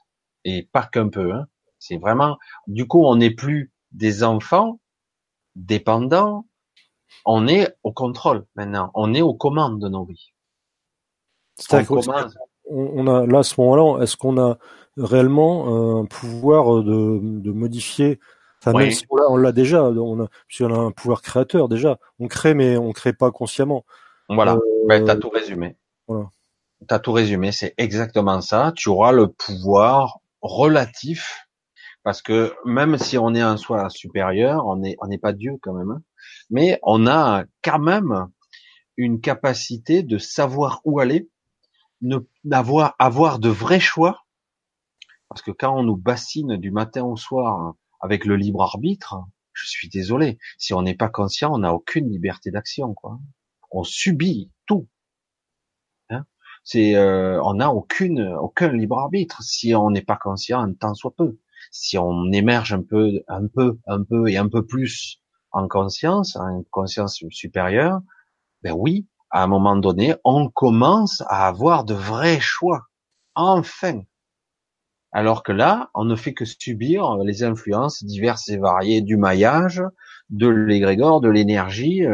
et 0.43 0.63
pas 0.63 0.85
qu'un 0.85 1.09
peu. 1.09 1.33
Hein. 1.33 1.47
C'est 1.77 1.97
vraiment, 1.97 2.37
du 2.67 2.87
coup, 2.87 3.05
on 3.05 3.15
n'est 3.15 3.33
plus 3.33 3.71
des 3.91 4.23
enfants 4.23 4.79
dépendants, 5.55 6.45
on 7.25 7.47
est 7.47 7.75
au 7.83 7.91
contrôle 7.91 8.45
maintenant, 8.55 8.91
on 8.93 9.13
est 9.13 9.21
aux 9.21 9.33
commandes 9.33 9.79
de 9.79 9.87
nos 9.87 10.05
vies. 10.05 10.31
On, 12.71 13.07
a 13.07 13.25
là 13.25 13.39
à 13.39 13.43
ce 13.43 13.59
moment-là, 13.59 14.03
est-ce 14.03 14.15
qu'on 14.15 14.37
a 14.37 14.57
réellement 14.95 15.99
un 15.99 16.05
pouvoir 16.05 16.83
de, 16.83 17.19
de 17.21 17.51
modifier? 17.51 18.19
Enfin, 18.61 18.77
même 18.77 18.91
si 18.91 19.05
on 19.09 19.37
l'a 19.37 19.51
déjà, 19.51 19.83
on 19.83 20.21
a, 20.23 20.27
on 20.59 20.73
a 20.73 20.77
un 20.77 20.91
pouvoir 20.91 21.21
créateur 21.21 21.69
déjà. 21.69 21.97
On 22.19 22.27
crée, 22.27 22.53
mais 22.53 22.77
on 22.77 22.91
crée 22.91 23.13
pas 23.13 23.31
consciemment. 23.31 23.85
Voilà. 24.27 24.55
Euh, 24.55 24.59
ben, 24.87 25.05
t'as 25.05 25.15
tout 25.15 25.29
résumé. 25.29 25.77
Voilà. 26.07 26.29
T'as 26.87 26.99
tout 26.99 27.13
résumé. 27.13 27.51
C'est 27.51 27.73
exactement 27.77 28.41
ça. 28.41 28.73
Tu 28.75 28.89
auras 28.89 29.11
le 29.11 29.27
pouvoir 29.27 30.19
relatif 30.41 31.47
parce 32.03 32.21
que 32.21 32.53
même 32.65 32.97
si 32.97 33.17
on 33.17 33.33
est 33.33 33.41
un 33.41 33.57
soi 33.57 33.89
supérieur, 33.89 34.65
on 34.65 34.77
n'est 34.77 34.95
on 34.99 35.07
n'est 35.07 35.17
pas 35.17 35.33
Dieu 35.33 35.57
quand 35.61 35.73
même, 35.73 35.91
hein. 35.91 36.01
Mais 36.49 36.79
on 36.83 37.07
a 37.07 37.45
quand 37.63 37.79
même 37.79 38.29
une 38.97 39.21
capacité 39.21 40.03
de 40.03 40.17
savoir 40.17 40.81
où 40.83 40.99
aller, 40.99 41.29
ne 42.01 42.17
avoir 42.51 43.39
de 43.39 43.49
vrais 43.49 43.79
choix, 43.79 44.25
parce 45.27 45.41
que 45.41 45.51
quand 45.51 45.77
on 45.77 45.83
nous 45.83 45.97
bassine 45.97 46.57
du 46.57 46.71
matin 46.71 47.03
au 47.03 47.15
soir 47.15 47.75
avec 48.01 48.25
le 48.25 48.35
libre 48.35 48.63
arbitre, 48.63 49.17
je 49.53 49.67
suis 49.67 49.89
désolé, 49.89 50.37
si 50.57 50.73
on 50.73 50.81
n'est 50.81 50.95
pas 50.95 51.09
conscient, 51.09 51.53
on 51.53 51.59
n'a 51.59 51.73
aucune 51.73 52.09
liberté 52.09 52.51
d'action. 52.51 52.95
On 53.71 53.83
subit 53.83 54.51
tout. 54.65 54.87
Hein 56.09 56.25
c'est, 56.63 56.95
euh, 56.95 57.41
on 57.43 57.55
n'a 57.55 57.71
aucun 57.71 58.71
libre 58.71 58.97
arbitre 58.97 59.43
si 59.43 59.75
on 59.75 59.91
n'est 59.91 60.01
pas 60.01 60.17
conscient 60.17 60.61
un 60.61 60.73
temps 60.73 60.93
soit 60.93 61.15
peu 61.15 61.37
si 61.71 61.97
on 61.97 62.31
émerge 62.31 62.73
un 62.73 62.83
peu, 62.83 63.23
un 63.27 63.47
peu, 63.47 63.79
un 63.87 64.03
peu 64.03 64.27
et 64.27 64.37
un 64.37 64.49
peu 64.49 64.65
plus 64.65 65.21
en 65.51 65.67
conscience, 65.67 66.35
en 66.35 66.63
conscience 66.71 67.23
supérieure, 67.31 67.99
ben 68.63 68.73
oui, 68.77 69.07
à 69.31 69.43
un 69.43 69.47
moment 69.47 69.75
donné, 69.75 70.15
on 70.23 70.49
commence 70.49 71.21
à 71.27 71.47
avoir 71.47 71.85
de 71.85 71.93
vrais 71.93 72.39
choix. 72.39 72.87
Enfin. 73.35 74.01
Alors 75.11 75.43
que 75.43 75.51
là, 75.51 75.89
on 75.95 76.05
ne 76.05 76.15
fait 76.15 76.33
que 76.33 76.45
subir 76.45 77.17
les 77.23 77.43
influences 77.43 78.03
diverses 78.03 78.49
et 78.49 78.57
variées 78.57 79.01
du 79.01 79.17
maillage, 79.17 79.83
de 80.29 80.47
l'égrégore, 80.47 81.21
de 81.21 81.29
l'énergie, 81.29 82.05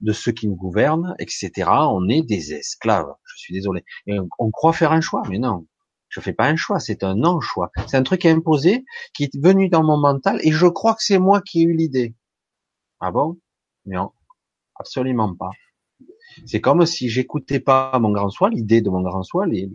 de 0.00 0.12
ceux 0.12 0.32
qui 0.32 0.48
nous 0.48 0.56
gouvernent, 0.56 1.14
etc. 1.18 1.70
On 1.70 2.08
est 2.08 2.22
des 2.22 2.52
esclaves. 2.52 3.14
Je 3.24 3.38
suis 3.38 3.54
désolé. 3.54 3.84
On 4.38 4.50
croit 4.50 4.74
faire 4.74 4.92
un 4.92 5.00
choix, 5.00 5.22
mais 5.30 5.38
non. 5.38 5.66
Je 6.08 6.20
fais 6.20 6.32
pas 6.32 6.46
un 6.46 6.56
choix, 6.56 6.78
c'est 6.78 7.02
un 7.02 7.16
non-choix. 7.16 7.70
C'est 7.88 7.96
un 7.96 8.02
truc 8.02 8.24
imposé 8.26 8.84
qui 9.14 9.24
est 9.24 9.36
venu 9.42 9.68
dans 9.68 9.82
mon 9.82 9.96
mental 9.96 10.38
et 10.42 10.52
je 10.52 10.66
crois 10.66 10.94
que 10.94 11.02
c'est 11.02 11.18
moi 11.18 11.40
qui 11.40 11.62
ai 11.62 11.64
eu 11.64 11.74
l'idée. 11.74 12.14
Ah 13.00 13.10
bon? 13.10 13.38
Non, 13.86 14.12
absolument 14.76 15.34
pas. 15.34 15.50
C'est 16.46 16.60
comme 16.60 16.86
si 16.86 17.08
j'écoutais 17.08 17.60
pas 17.60 17.98
mon 17.98 18.10
grand 18.10 18.30
soi, 18.30 18.50
l'idée 18.50 18.80
de 18.80 18.90
mon 18.90 19.02
grand 19.02 19.22
soi, 19.22 19.46
et 19.52 19.70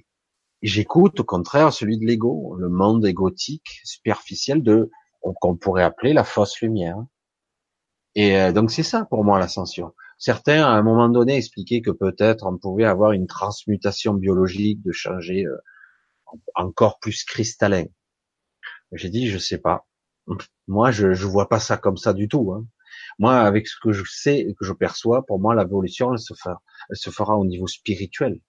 j'écoute 0.61 1.19
au 1.19 1.23
contraire 1.23 1.71
celui 1.73 1.97
de 1.97 2.05
l'ego, 2.05 2.55
le 2.57 2.69
monde 2.69 3.05
égotique, 3.05 3.81
superficiel 3.83 4.63
de 4.63 4.89
qu'on 5.21 5.55
pourrait 5.55 5.83
appeler 5.83 6.13
la 6.13 6.23
fausse 6.23 6.61
lumière. 6.61 6.97
Et 8.15 8.37
euh, 8.37 8.51
donc 8.51 8.71
c'est 8.71 8.83
ça 8.83 9.05
pour 9.05 9.23
moi 9.23 9.39
l'ascension. 9.39 9.93
Certains 10.17 10.63
à 10.63 10.69
un 10.69 10.81
moment 10.81 11.09
donné 11.09 11.37
expliquaient 11.37 11.81
que 11.81 11.91
peut-être 11.91 12.45
on 12.45 12.57
pouvait 12.57 12.85
avoir 12.85 13.11
une 13.11 13.27
transmutation 13.27 14.13
biologique, 14.13 14.81
de 14.83 14.91
changer 14.91 15.45
euh, 15.45 15.57
encore 16.55 16.99
plus 16.99 17.23
cristallin. 17.23 17.85
J'ai 18.91 19.09
dit, 19.09 19.27
je 19.27 19.37
sais 19.37 19.59
pas. 19.59 19.87
Moi, 20.67 20.91
je, 20.91 21.13
je 21.13 21.27
vois 21.27 21.49
pas 21.49 21.59
ça 21.59 21.77
comme 21.77 21.97
ça 21.97 22.13
du 22.13 22.27
tout. 22.27 22.51
Hein. 22.53 22.65
Moi, 23.17 23.35
avec 23.37 23.67
ce 23.67 23.75
que 23.81 23.91
je 23.91 24.03
sais 24.07 24.39
et 24.39 24.53
que 24.53 24.65
je 24.65 24.73
perçois, 24.73 25.25
pour 25.25 25.39
moi, 25.39 25.55
l'évolution, 25.55 26.13
elle 26.13 26.19
se 26.19 26.33
fera, 26.33 26.61
elle 26.89 26.97
se 26.97 27.09
fera 27.09 27.37
au 27.37 27.45
niveau 27.45 27.67
spirituel. 27.67 28.39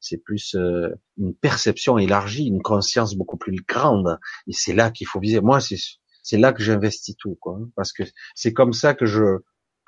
C'est 0.00 0.18
plus 0.18 0.54
euh, 0.54 0.90
une 1.16 1.34
perception 1.34 1.98
élargie, 1.98 2.46
une 2.46 2.62
conscience 2.62 3.14
beaucoup 3.14 3.36
plus 3.36 3.56
grande. 3.66 4.18
Et 4.46 4.52
c'est 4.52 4.74
là 4.74 4.90
qu'il 4.90 5.06
faut 5.06 5.20
viser. 5.20 5.40
Moi, 5.40 5.60
c'est 5.60 5.78
c'est 6.22 6.38
là 6.38 6.52
que 6.52 6.62
j'investis 6.62 7.16
tout, 7.16 7.36
quoi. 7.40 7.58
Parce 7.76 7.92
que 7.92 8.02
c'est 8.34 8.52
comme 8.52 8.72
ça 8.72 8.94
que 8.94 9.06
je 9.06 9.38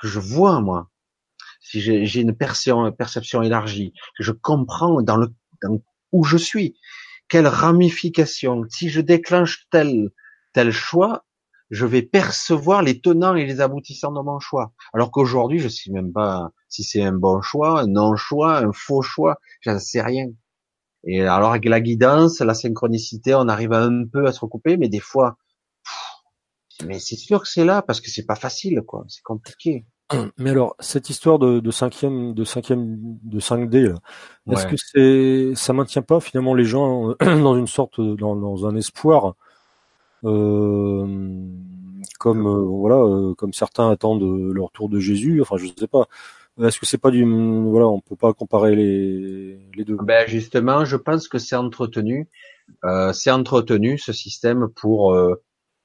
que 0.01 0.07
je 0.07 0.21
vois 0.21 0.61
moi. 0.61 0.89
Si 1.61 1.81
j'ai 1.81 2.21
une 2.21 2.37
perception, 2.37 2.93
perception 2.93 3.43
élargie, 3.43 3.93
que 4.17 4.23
je 4.23 4.31
comprends 4.31 5.03
dans 5.03 5.17
le 5.17 5.29
dans 5.63 5.83
où 6.13 6.25
je 6.25 6.37
suis, 6.37 6.79
quelle 7.29 7.47
ramification. 7.47 8.65
Si 8.71 8.89
je 8.89 9.01
déclenche 9.01 9.67
tel, 9.71 10.11
tel 10.53 10.71
choix, 10.71 11.27
je 11.71 11.87
vais 11.87 12.03
percevoir 12.03 12.83
les 12.83 13.01
tenants 13.01 13.35
et 13.35 13.45
les 13.45 13.61
aboutissants 13.61 14.13
de 14.13 14.21
mon 14.21 14.39
choix. 14.41 14.73
Alors 14.95 15.11
qu'aujourd'hui, 15.11 15.59
je 15.59 15.69
sais 15.69 15.91
même 15.91 16.13
pas 16.13 16.51
si 16.69 16.83
c'est 16.83 17.03
un 17.03 17.13
bon 17.13 17.41
choix, 17.43 17.81
un 17.81 17.87
non-choix, 17.87 18.59
un 18.59 18.73
faux 18.73 19.03
choix, 19.03 19.39
j'en 19.61 19.79
sais 19.79 20.03
rien. 20.03 20.27
Et 21.05 21.23
alors 21.23 21.51
avec 21.51 21.65
la 21.67 21.81
guidance, 21.81 22.41
la 22.41 22.55
synchronicité, 22.55 23.35
on 23.35 23.49
arrive 23.49 23.73
un 23.73 24.05
peu 24.07 24.27
à 24.27 24.33
se 24.33 24.41
recouper, 24.41 24.77
mais 24.77 24.89
des 24.89 25.01
fois, 25.01 25.37
mais 26.85 26.99
c'est 26.99 27.17
sûr 27.17 27.43
que 27.43 27.49
c'est 27.49 27.65
là 27.65 27.83
parce 27.83 28.01
que 28.01 28.11
c'est 28.11 28.27
pas 28.27 28.37
facile, 28.37 28.83
quoi. 28.87 29.05
C'est 29.09 29.23
compliqué. 29.23 29.85
Mais 30.39 30.51
alors, 30.51 30.75
cette 30.81 31.11
histoire 31.11 31.39
de, 31.39 31.61
de 31.61 31.71
cinquième, 31.71 32.35
de 32.35 32.45
cinquième, 32.45 32.97
de 33.23 33.41
5D, 33.41 33.95
est-ce 34.51 34.67
que 34.67 34.77
c'est, 34.77 35.53
ça 35.55 35.73
maintient 35.73 36.03
pas 36.03 36.21
finalement 36.21 36.55
les 36.55 36.65
gens 36.65 37.15
dans 37.21 37.57
une 37.57 37.67
sorte, 37.67 38.01
dans, 38.01 38.35
dans 38.37 38.67
un 38.67 38.75
espoir, 38.77 39.35
comme 40.23 42.47
euh, 42.47 42.65
voilà, 42.65 42.97
euh, 42.97 43.35
comme 43.35 43.53
certains 43.53 43.91
attendent 43.91 44.23
le 44.23 44.63
retour 44.63 44.89
de 44.89 44.99
Jésus. 44.99 45.41
Enfin, 45.41 45.57
je 45.57 45.67
sais 45.67 45.87
pas. 45.87 46.09
Est-ce 46.61 46.81
que 46.81 46.87
c'est 46.87 46.99
pas 46.99 47.13
du, 47.13 47.25
voilà, 47.25 47.87
on 47.87 48.01
peut 48.01 48.17
pas 48.17 48.33
comparer 48.33 48.75
les, 48.75 49.61
les 49.77 49.85
deux? 49.85 49.97
Ben 50.03 50.27
justement, 50.27 50.85
je 50.85 50.97
pense 50.97 51.29
que 51.29 51.39
c'est 51.39 51.55
entretenu, 51.55 52.29
euh, 52.85 53.13
c'est 53.13 53.31
entretenu 53.31 53.97
ce 53.97 54.13
système 54.13 54.69
pour 54.69 55.17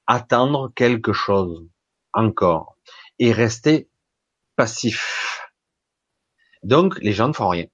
attendre 0.08 0.72
quelque 0.74 1.14
chose 1.14 1.68
encore 2.12 2.76
et 3.20 3.32
rester 3.32 3.88
passif. 4.56 5.52
Donc 6.64 6.98
les 7.02 7.14
gens 7.14 7.28
ne 7.28 7.34
font 7.34 7.50
rien. 7.50 7.66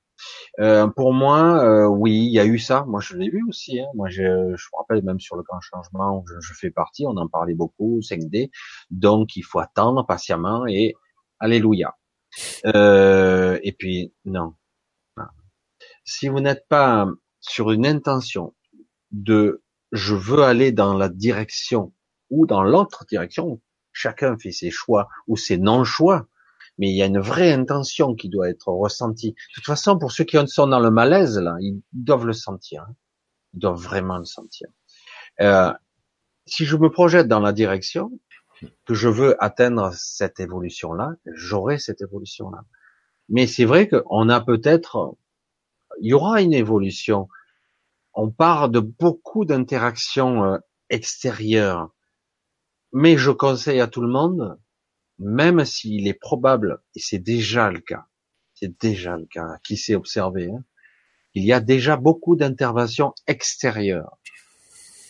Euh, 0.60 0.88
pour 0.88 1.14
moi, 1.14 1.64
euh, 1.64 1.88
oui, 1.88 2.14
il 2.14 2.34
y 2.34 2.40
a 2.40 2.45
eu 2.45 2.60
ça. 2.60 2.84
Moi, 2.86 2.99
je 2.99 3.15
l'ai 3.15 3.30
vu 3.30 3.44
aussi. 3.48 3.80
Hein. 3.80 3.88
Moi, 3.95 4.10
je, 4.10 4.23
je 4.23 4.68
me 4.73 4.77
rappelle 4.77 5.03
même 5.03 5.19
sur 5.19 5.38
le 5.38 5.44
grand 5.44 5.61
changement 5.61 6.19
où 6.19 6.26
je, 6.41 6.53
fais 6.53 6.69
partie, 6.69 7.06
on 7.07 7.15
en 7.15 7.27
parlait 7.27 7.53
beaucoup, 7.53 7.99
5D. 8.02 8.52
Donc, 8.91 9.36
il 9.38 9.44
faut 9.44 9.60
attendre 9.60 10.06
patiemment 10.06 10.68
et 10.68 10.95
alléluia. 11.40 11.95
Euh, 12.65 13.57
et 13.64 13.72
puis, 13.72 14.14
non. 14.26 14.53
Si 16.03 16.27
vous 16.27 16.40
n'êtes 16.40 16.68
pas 16.68 17.07
sur 17.40 17.72
une 17.72 17.86
intention 17.86 18.53
de 19.11 19.64
je 19.91 20.14
veux 20.14 20.44
aller 20.44 20.72
dans 20.72 20.94
la 20.94 21.07
direction 21.07 21.94
ou 22.30 22.45
dans 22.45 22.64
l'autre 22.64 23.06
direction, 23.10 23.61
chacun 23.94 24.38
fait 24.38 24.52
ses 24.52 24.72
choix 24.72 25.07
ou 25.27 25.38
ses 25.38 25.57
non-choix 25.57 26.27
mais 26.80 26.89
il 26.89 26.95
y 26.95 27.03
a 27.03 27.06
une 27.06 27.19
vraie 27.19 27.51
intention 27.51 28.15
qui 28.15 28.30
doit 28.30 28.49
être 28.49 28.69
ressentie. 28.69 29.31
De 29.34 29.53
toute 29.53 29.65
façon, 29.65 29.99
pour 29.99 30.14
ceux 30.14 30.23
qui 30.23 30.38
sont 30.47 30.65
dans 30.65 30.80
le 30.80 30.89
malaise, 30.89 31.38
là, 31.38 31.57
ils 31.60 31.81
doivent 31.91 32.26
le 32.26 32.34
sentir. 32.34 32.84
Hein. 32.84 32.95
Ils 33.53 33.60
doivent 33.60 33.80
vraiment 33.80 34.18
le 34.18 34.23
sentir. 34.23 34.69
Euh, 35.41 35.73
si 36.45 36.65
je 36.65 36.77
me 36.77 36.89
projette 36.89 37.27
dans 37.27 37.41
la 37.41 37.51
direction 37.51 38.11
que 38.85 38.93
je 38.93 39.10
veux 39.10 39.41
atteindre 39.43 39.93
cette 39.93 40.39
évolution-là, 40.39 41.15
j'aurai 41.26 41.80
cette 41.80 42.01
évolution-là. 42.01 42.64
Mais 43.27 43.45
c'est 43.45 43.65
vrai 43.65 43.89
qu'on 43.89 44.30
a 44.30 44.39
peut-être, 44.39 45.18
il 45.99 46.10
y 46.10 46.14
aura 46.14 46.41
une 46.41 46.53
évolution. 46.53 47.27
On 48.14 48.31
part 48.31 48.69
de 48.69 48.80
beaucoup 48.80 49.43
d'interactions 49.43 50.45
euh, 50.45 50.57
extérieures. 50.89 51.89
Mais 52.93 53.18
je 53.18 53.31
conseille 53.31 53.81
à 53.81 53.88
tout 53.88 54.01
le 54.01 54.07
monde 54.07 54.57
même 55.20 55.66
s'il 55.66 56.08
est 56.08 56.14
probable, 56.14 56.82
et 56.96 57.00
c'est 57.00 57.20
déjà 57.20 57.70
le 57.70 57.80
cas, 57.80 58.08
c'est 58.54 58.80
déjà 58.80 59.18
le 59.18 59.26
cas, 59.26 59.58
qui 59.64 59.78
s'est 59.78 59.96
observé, 59.96 60.50
hein, 60.50 60.64
il 61.34 61.46
y 61.46 61.54
a 61.54 61.60
déjà 61.60 61.98
beaucoup 61.98 62.36
d'interventions 62.36 63.14
extérieures. 63.28 64.18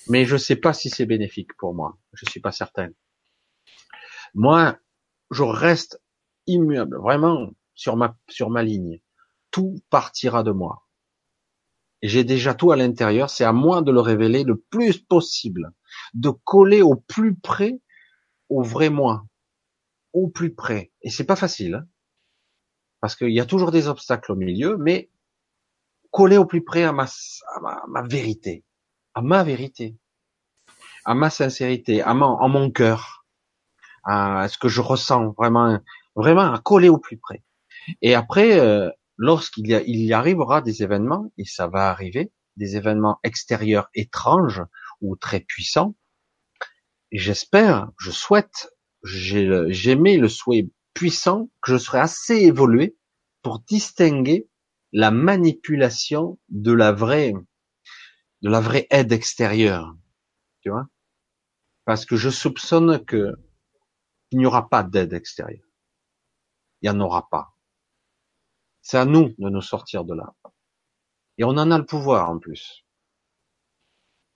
Mais 0.09 0.25
je 0.25 0.33
ne 0.33 0.39
sais 0.39 0.55
pas 0.55 0.73
si 0.73 0.89
c'est 0.89 1.05
bénéfique 1.05 1.55
pour 1.57 1.73
moi. 1.73 1.97
Je 2.13 2.25
suis 2.29 2.39
pas 2.39 2.51
certain. 2.51 2.89
Moi, 4.33 4.77
je 5.31 5.43
reste 5.43 6.01
immuable, 6.47 6.97
vraiment 6.97 7.51
sur 7.75 7.95
ma 7.95 8.17
sur 8.27 8.49
ma 8.49 8.63
ligne. 8.63 8.99
Tout 9.51 9.81
partira 9.89 10.43
de 10.43 10.51
moi. 10.51 10.87
J'ai 12.01 12.23
déjà 12.23 12.53
tout 12.53 12.71
à 12.71 12.75
l'intérieur. 12.75 13.29
C'est 13.29 13.43
à 13.43 13.53
moi 13.53 13.81
de 13.81 13.91
le 13.91 13.99
révéler 13.99 14.43
le 14.43 14.57
plus 14.57 14.97
possible, 14.97 15.71
de 16.13 16.29
coller 16.29 16.81
au 16.81 16.95
plus 16.95 17.35
près 17.35 17.79
au 18.49 18.63
vrai 18.63 18.89
moi, 18.89 19.25
au 20.13 20.27
plus 20.27 20.53
près. 20.53 20.91
Et 21.01 21.09
c'est 21.09 21.25
pas 21.25 21.35
facile, 21.35 21.75
hein, 21.75 21.87
parce 23.01 23.15
qu'il 23.15 23.31
y 23.31 23.39
a 23.39 23.45
toujours 23.45 23.71
des 23.71 23.87
obstacles 23.87 24.31
au 24.31 24.35
milieu, 24.35 24.77
mais 24.77 25.09
coller 26.11 26.37
au 26.37 26.45
plus 26.45 26.63
près 26.63 26.83
à 26.83 26.91
ma, 26.91 27.05
à 27.05 27.85
ma, 27.87 28.01
vérité, 28.03 28.65
à 29.13 29.21
ma 29.21 29.43
vérité. 29.43 29.97
à 31.05 31.13
ma 31.13 31.29
sincérité, 31.29 32.01
à 32.01 32.13
mon, 32.13 32.25
en 32.25 32.49
mon 32.49 32.71
cœur, 32.71 33.25
à 34.03 34.47
ce 34.49 34.57
que 34.57 34.67
je 34.67 34.81
ressens 34.81 35.33
vraiment, 35.37 35.79
vraiment 36.15 36.53
à 36.53 36.59
coller 36.59 36.89
au 36.89 36.97
plus 36.97 37.17
près. 37.17 37.43
Et 38.01 38.15
après, 38.15 38.59
euh, 38.59 38.89
lorsqu'il 39.17 39.67
y, 39.67 40.07
y 40.07 40.13
arrivera 40.13 40.61
des 40.61 40.83
événements, 40.83 41.31
et 41.37 41.45
ça 41.45 41.67
va 41.67 41.89
arriver, 41.89 42.31
des 42.57 42.75
événements 42.75 43.19
extérieurs 43.23 43.89
étranges 43.93 44.63
ou 45.01 45.15
très 45.15 45.39
puissants, 45.39 45.95
j'espère, 47.11 47.89
je 47.97 48.11
souhaite, 48.11 48.69
j'aimais 49.03 50.17
le 50.17 50.29
souhait 50.29 50.69
puissant 50.93 51.49
que 51.61 51.71
je 51.71 51.77
serai 51.77 51.99
assez 51.99 52.35
évolué 52.35 52.97
pour 53.41 53.59
distinguer 53.59 54.49
la 54.91 55.11
manipulation 55.11 56.39
de 56.49 56.73
la 56.73 56.91
vraie, 56.91 57.33
de 58.41 58.49
la 58.49 58.59
vraie 58.59 58.87
aide 58.89 59.11
extérieure. 59.11 59.95
Tu 60.61 60.69
vois? 60.69 60.87
Parce 61.85 62.05
que 62.05 62.15
je 62.15 62.29
soupçonne 62.29 63.03
que 63.05 63.35
il 64.31 64.39
n'y 64.39 64.45
aura 64.45 64.69
pas 64.69 64.83
d'aide 64.83 65.13
extérieure. 65.13 65.65
Il 66.81 66.89
n'y 66.89 66.95
en 66.95 66.99
aura 66.99 67.27
pas. 67.29 67.55
C'est 68.81 68.97
à 68.97 69.05
nous 69.05 69.29
de 69.37 69.49
nous 69.49 69.61
sortir 69.61 70.03
de 70.05 70.13
là. 70.13 70.33
Et 71.37 71.43
on 71.43 71.49
en 71.49 71.71
a 71.71 71.77
le 71.77 71.85
pouvoir 71.85 72.29
en 72.29 72.39
plus. 72.39 72.85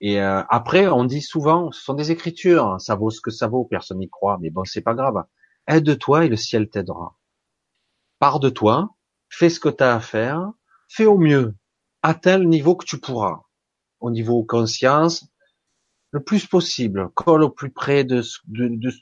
Et 0.06 0.20
euh, 0.20 0.42
après, 0.50 0.86
on 0.86 1.04
dit 1.04 1.22
souvent, 1.22 1.72
ce 1.72 1.82
sont 1.82 1.94
des 1.94 2.10
écritures, 2.10 2.66
hein, 2.66 2.78
ça 2.78 2.94
vaut 2.94 3.08
ce 3.08 3.22
que 3.22 3.30
ça 3.30 3.48
vaut, 3.48 3.64
personne 3.64 4.00
n'y 4.00 4.10
croit, 4.10 4.36
mais 4.38 4.50
bon, 4.50 4.62
c'est 4.66 4.82
pas 4.82 4.92
grave. 4.92 5.24
Aide-toi 5.66 6.26
et 6.26 6.28
le 6.28 6.36
ciel 6.36 6.68
t'aidera. 6.68 7.16
Pars 8.18 8.38
de 8.38 8.50
toi, 8.50 8.90
fais 9.30 9.48
ce 9.48 9.58
que 9.58 9.70
tu 9.70 9.82
as 9.82 9.94
à 9.94 10.00
faire, 10.00 10.52
fais 10.90 11.06
au 11.06 11.16
mieux, 11.16 11.54
à 12.02 12.12
tel 12.12 12.46
niveau 12.46 12.76
que 12.76 12.84
tu 12.84 13.00
pourras, 13.00 13.44
au 13.98 14.10
niveau 14.10 14.44
conscience, 14.44 15.26
le 16.10 16.22
plus 16.22 16.46
possible, 16.46 17.08
colle 17.14 17.42
au 17.42 17.48
plus 17.48 17.70
près 17.70 18.04
de, 18.04 18.20
de, 18.48 18.68
de, 18.68 18.92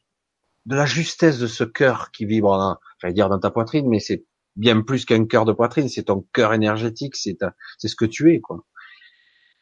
la 0.66 0.86
justesse 0.86 1.40
de 1.40 1.48
ce 1.48 1.64
cœur 1.64 2.12
qui 2.12 2.26
vibre, 2.26 2.56
dans, 2.56 2.78
j'allais 3.00 3.14
dire 3.14 3.28
dans 3.28 3.40
ta 3.40 3.50
poitrine, 3.50 3.88
mais 3.88 3.98
c'est 3.98 4.24
bien 4.54 4.80
plus 4.82 5.04
qu'un 5.04 5.26
cœur 5.26 5.46
de 5.46 5.52
poitrine, 5.52 5.88
c'est 5.88 6.04
ton 6.04 6.24
cœur 6.32 6.54
énergétique, 6.54 7.16
c'est 7.16 7.38
c'est 7.76 7.88
ce 7.88 7.96
que 7.96 8.04
tu 8.04 8.32
es, 8.32 8.40
quoi. 8.40 8.64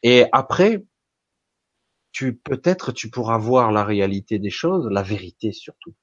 Et 0.03 0.25
après, 0.31 0.83
tu 2.11 2.35
peut-être 2.35 2.91
tu 2.91 3.09
pourras 3.09 3.37
voir 3.37 3.71
la 3.71 3.83
réalité 3.83 4.39
des 4.39 4.49
choses, 4.49 4.87
la 4.91 5.03
vérité 5.03 5.51
surtout, 5.51 5.93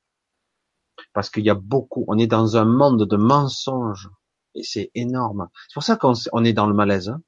parce 1.13 1.31
qu'il 1.31 1.45
y 1.45 1.51
a 1.51 1.55
beaucoup. 1.55 2.05
On 2.09 2.19
est 2.19 2.27
dans 2.27 2.57
un 2.57 2.65
monde 2.65 3.05
de 3.05 3.17
mensonges 3.17 4.09
et 4.55 4.63
c'est 4.63 4.91
énorme. 4.95 5.49
C'est 5.69 5.75
pour 5.75 5.83
ça 5.83 5.97
qu'on 5.97 6.45
est 6.45 6.53
dans 6.53 6.67
le 6.67 6.75
malaise. 6.75 7.11
Hein. 7.11 7.23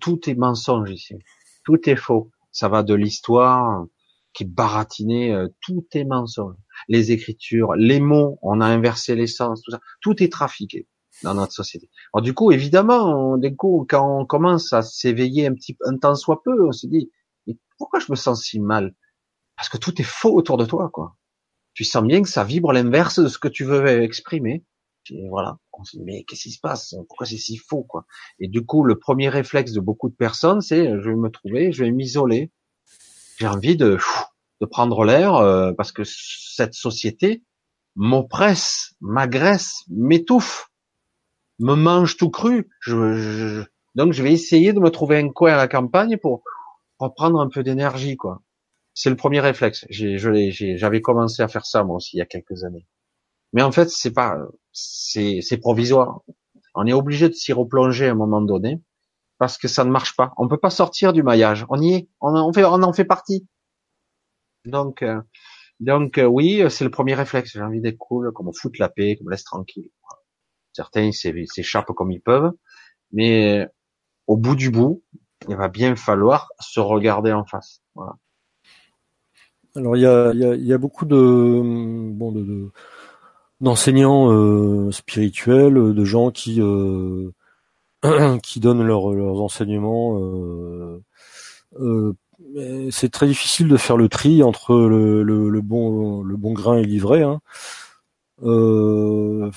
Tout 0.00 0.28
est 0.28 0.34
mensonge 0.34 0.90
ici, 0.90 1.14
tout 1.64 1.88
est 1.88 1.96
faux. 1.96 2.30
Ça 2.50 2.68
va 2.68 2.82
de 2.82 2.94
l'histoire 2.94 3.84
qui 4.32 4.44
est 4.44 4.46
baratinée, 4.46 5.32
euh, 5.32 5.48
tout 5.60 5.86
est 5.92 6.04
mensonge 6.04 6.56
les 6.88 7.12
écritures, 7.12 7.74
les 7.74 8.00
mots, 8.00 8.38
on 8.42 8.60
a 8.60 8.66
inversé 8.66 9.14
les 9.14 9.26
sens, 9.26 9.62
tout 9.62 9.70
ça, 9.70 9.80
tout 10.00 10.22
est 10.22 10.30
trafiqué 10.30 10.86
dans 11.22 11.34
notre 11.34 11.52
société. 11.52 11.88
Alors 12.12 12.22
du 12.22 12.34
coup, 12.34 12.52
évidemment, 12.52 13.32
on, 13.32 13.36
du 13.36 13.54
coup, 13.54 13.86
quand 13.88 14.20
on 14.20 14.26
commence 14.26 14.72
à 14.72 14.82
s'éveiller 14.82 15.46
un 15.46 15.54
petit, 15.54 15.76
un 15.84 15.96
temps 15.96 16.14
soit 16.14 16.42
peu, 16.42 16.66
on 16.66 16.72
se 16.72 16.86
dit, 16.86 17.10
pourquoi 17.84 18.00
je 18.00 18.10
me 18.10 18.16
sens 18.16 18.42
si 18.42 18.60
mal? 18.60 18.94
Parce 19.56 19.68
que 19.68 19.76
tout 19.76 20.00
est 20.00 20.06
faux 20.06 20.34
autour 20.34 20.56
de 20.56 20.64
toi, 20.64 20.88
quoi. 20.90 21.16
Tu 21.74 21.84
sens 21.84 22.02
bien 22.02 22.22
que 22.22 22.28
ça 22.30 22.42
vibre 22.42 22.72
l'inverse 22.72 23.18
de 23.20 23.28
ce 23.28 23.38
que 23.38 23.48
tu 23.48 23.62
veux 23.64 23.86
exprimer. 24.02 24.64
Et 25.10 25.28
voilà, 25.28 25.58
mais 26.02 26.24
qu'est-ce 26.24 26.44
qui 26.44 26.50
se 26.50 26.60
passe? 26.60 26.94
Pourquoi 27.08 27.26
c'est 27.26 27.36
si 27.36 27.58
faux, 27.58 27.82
quoi? 27.82 28.06
Et 28.38 28.48
du 28.48 28.64
coup, 28.64 28.84
le 28.84 28.98
premier 28.98 29.28
réflexe 29.28 29.72
de 29.72 29.80
beaucoup 29.80 30.08
de 30.08 30.14
personnes, 30.14 30.62
c'est, 30.62 30.86
je 30.86 31.10
vais 31.10 31.14
me 31.14 31.28
trouver, 31.28 31.72
je 31.72 31.84
vais 31.84 31.90
m'isoler. 31.90 32.50
J'ai 33.38 33.48
envie 33.48 33.76
de, 33.76 33.98
de 34.62 34.66
prendre 34.66 35.04
l'air 35.04 35.34
euh, 35.34 35.72
parce 35.74 35.92
que 35.92 36.04
cette 36.04 36.72
société 36.72 37.44
m'oppresse, 37.96 38.94
m'agresse, 39.02 39.82
m'étouffe, 39.90 40.70
me 41.58 41.74
mange 41.74 42.16
tout 42.16 42.30
cru. 42.30 42.70
Je, 42.80 43.62
donc 43.94 44.14
je 44.14 44.22
vais 44.22 44.32
essayer 44.32 44.72
de 44.72 44.80
me 44.80 44.88
trouver 44.88 45.18
un 45.18 45.28
coin 45.28 45.52
à 45.52 45.56
la 45.56 45.68
campagne 45.68 46.16
pour 46.16 46.42
reprendre 46.98 47.40
un 47.40 47.48
peu 47.48 47.62
d'énergie, 47.62 48.16
quoi. 48.16 48.42
C'est 48.94 49.10
le 49.10 49.16
premier 49.16 49.40
réflexe. 49.40 49.86
J'avais 49.90 51.00
commencé 51.00 51.42
à 51.42 51.48
faire 51.48 51.66
ça 51.66 51.82
moi 51.82 51.96
aussi 51.96 52.16
il 52.16 52.20
y 52.20 52.22
a 52.22 52.26
quelques 52.26 52.64
années. 52.64 52.86
Mais 53.52 53.62
en 53.62 53.72
fait, 53.72 53.90
c'est 53.90 54.12
pas, 54.12 54.38
c'est 54.72 55.58
provisoire. 55.60 56.20
On 56.74 56.86
est 56.86 56.92
obligé 56.92 57.28
de 57.28 57.34
s'y 57.34 57.52
replonger 57.52 58.08
à 58.08 58.12
un 58.12 58.16
moment 58.16 58.40
donné 58.40 58.80
parce 59.38 59.58
que 59.58 59.68
ça 59.68 59.84
ne 59.84 59.90
marche 59.90 60.16
pas. 60.16 60.32
On 60.38 60.48
peut 60.48 60.58
pas 60.58 60.70
sortir 60.70 61.12
du 61.12 61.22
maillage. 61.22 61.66
On 61.68 61.80
y 61.80 61.94
est. 61.94 62.08
On 62.20 62.52
fait, 62.52 62.64
on 62.64 62.82
en 62.82 62.92
fait 62.92 63.04
partie. 63.04 63.46
Donc, 64.64 65.02
euh, 65.02 65.20
donc 65.80 66.18
euh, 66.18 66.24
oui, 66.24 66.62
c'est 66.70 66.84
le 66.84 66.90
premier 66.90 67.14
réflexe. 67.14 67.52
J'ai 67.52 67.62
envie 67.62 67.80
d'être 67.80 67.98
cool, 67.98 68.32
qu'on 68.32 68.44
me 68.44 68.52
foute 68.52 68.78
la 68.78 68.88
paix, 68.88 69.16
qu'on 69.16 69.24
me 69.24 69.30
laisse 69.30 69.44
tranquille. 69.44 69.90
Certains 70.72 71.10
s'échappent 71.12 71.92
comme 71.92 72.10
ils 72.10 72.20
peuvent, 72.20 72.52
mais 73.12 73.68
au 74.26 74.36
bout 74.36 74.56
du 74.56 74.70
bout, 74.70 75.04
il 75.48 75.56
va 75.56 75.68
bien 75.68 75.96
falloir 75.96 76.48
se 76.60 76.80
regarder 76.80 77.32
en 77.32 77.44
face. 77.44 77.82
Voilà. 77.94 78.14
Alors 79.76 79.96
il 79.96 80.02
y 80.02 80.06
a, 80.06 80.32
y, 80.32 80.44
a, 80.44 80.54
y 80.54 80.72
a, 80.72 80.78
beaucoup 80.78 81.04
de 81.04 81.16
bon 81.16 82.30
de, 82.30 82.70
d'enseignants 83.60 84.30
euh, 84.30 84.90
spirituels, 84.92 85.94
de 85.94 86.04
gens 86.04 86.30
qui 86.30 86.60
euh, 86.60 87.32
qui 88.42 88.60
donnent 88.60 88.84
leurs 88.84 89.12
leurs 89.12 89.40
enseignements 89.40 90.20
euh, 90.20 91.02
euh, 91.80 92.14
c'est 92.90 93.10
très 93.10 93.26
difficile 93.26 93.68
de 93.68 93.76
faire 93.76 93.96
le 93.96 94.08
tri 94.08 94.42
entre 94.42 94.76
le, 94.76 95.22
le, 95.22 95.60
bon 95.60 96.22
le 96.22 96.36
bon 96.36 96.52
grain 96.52 96.76
et 96.78 96.84
l'ivraie. 96.84 97.22
Hein. 97.22 97.40
Euh, 98.42 99.50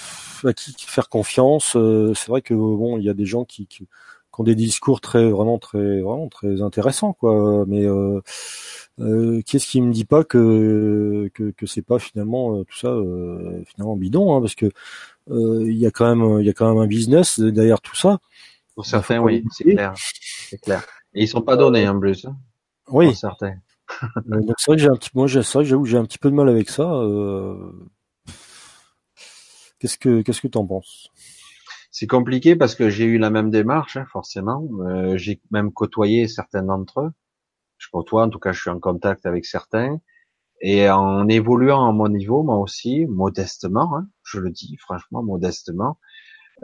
à 0.43 0.53
qui 0.53 0.73
faire 0.77 1.09
confiance 1.09 1.75
euh, 1.75 2.13
C'est 2.13 2.27
vrai 2.27 2.41
que 2.41 2.53
bon, 2.53 2.97
il 2.97 3.03
y 3.03 3.09
a 3.09 3.13
des 3.13 3.25
gens 3.25 3.43
qui, 3.43 3.65
qui, 3.67 3.87
ont 4.41 4.43
des 4.43 4.55
discours 4.55 5.01
très 5.01 5.30
vraiment 5.30 5.57
très 5.59 6.01
vraiment 6.01 6.27
très 6.30 6.61
intéressants 6.61 7.14
quoi. 7.14 7.65
Mais 7.68 7.85
euh, 7.85 8.22
euh, 8.99 9.41
qu'est-ce 9.45 9.68
qui 9.68 9.81
me 9.81 9.91
dit 9.91 10.05
pas 10.05 10.23
que 10.23 11.30
que, 11.34 11.51
que 11.51 11.65
c'est 11.65 11.81
pas 11.81 11.99
finalement 11.99 12.64
tout 12.64 12.77
ça 12.77 12.95
finalement 13.68 13.95
bidon 13.95 14.35
hein, 14.35 14.41
parce 14.41 14.55
que 14.55 14.69
il 15.30 15.77
y 15.77 15.85
a 15.85 15.91
quand 15.91 16.15
même 16.15 16.39
il 16.39 16.45
y 16.45 16.49
a 16.49 16.53
quand 16.53 16.69
même 16.69 16.81
un 16.81 16.88
business 16.88 17.39
derrière 17.39 17.81
tout 17.81 17.95
ça. 17.95 18.19
Pour 18.76 18.85
certains, 18.85 19.19
oui, 19.19 19.43
c'est 19.51 19.64
clair, 19.64 19.93
c'est 20.49 20.61
clair. 20.61 20.85
Et 21.14 21.23
ils 21.23 21.27
sont 21.27 21.41
pas 21.41 21.57
donnés 21.57 21.88
en 21.88 21.99
plus. 21.99 22.26
Hein. 22.26 22.38
Oui. 22.89 23.15
Certains. 23.15 23.55
Donc 24.26 24.55
c'est 24.57 24.72
vrai 24.72 24.77
que 24.77 24.84
j'ai 24.84 24.89
un 24.89 24.95
petit, 24.95 25.09
moi, 25.14 25.27
c'est 25.27 25.41
vrai 25.41 25.64
que 25.64 25.69
j'avoue, 25.69 25.85
j'ai 25.85 25.97
un 25.97 26.05
petit 26.05 26.18
peu 26.18 26.30
de 26.30 26.35
mal 26.35 26.49
avec 26.49 26.69
ça. 26.69 26.84
Euh... 26.84 27.72
Qu'est-ce 29.80 29.97
que, 29.97 30.22
qu'est-ce 30.22 30.41
que 30.41 30.47
t'en 30.47 30.65
penses? 30.65 31.09
C'est 31.99 32.06
compliqué 32.06 32.56
parce 32.56 32.76
que 32.76 32.91
j'ai 32.91 33.06
eu 33.06 33.18
la 33.18 33.32
même 33.32 33.49
démarche, 33.49 33.98
hein, 33.98 34.06
forcément. 34.11 34.64
Euh, 34.82 35.18
j'ai 35.18 35.41
même 35.49 35.72
côtoyé 35.74 36.28
certains 36.28 36.61
d'entre 36.61 37.02
eux. 37.02 37.11
Je 37.80 37.88
côtoie, 37.91 38.24
en 38.24 38.30
tout 38.30 38.38
cas, 38.38 38.52
je 38.52 38.61
suis 38.61 38.69
en 38.69 38.80
contact 38.80 39.26
avec 39.26 39.48
certains. 39.48 39.98
Et 40.61 40.88
en 40.91 41.28
évoluant 41.28 41.90
à 41.90 41.91
mon 41.91 42.07
niveau, 42.07 42.44
moi 42.44 42.57
aussi, 42.57 43.07
modestement, 43.07 43.98
hein, 43.98 44.07
je 44.22 44.40
le 44.40 44.52
dis 44.52 44.78
franchement, 44.78 45.24
modestement, 45.24 45.98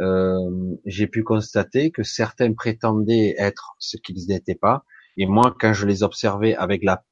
euh, 0.02 0.76
j'ai 0.86 1.08
pu 1.08 1.24
constater 1.24 1.90
que 1.90 2.04
certains 2.04 2.54
prétendaient 2.54 3.34
être 3.40 3.74
ce 3.80 3.98
qu'ils 3.98 4.28
n'étaient 4.28 4.54
pas, 4.54 4.86
et 5.18 5.26
moi, 5.26 5.56
quand 5.60 5.74
je 5.74 5.88
les 5.88 6.04
observais 6.04 6.56
avec 6.56 6.84
la 6.84 7.04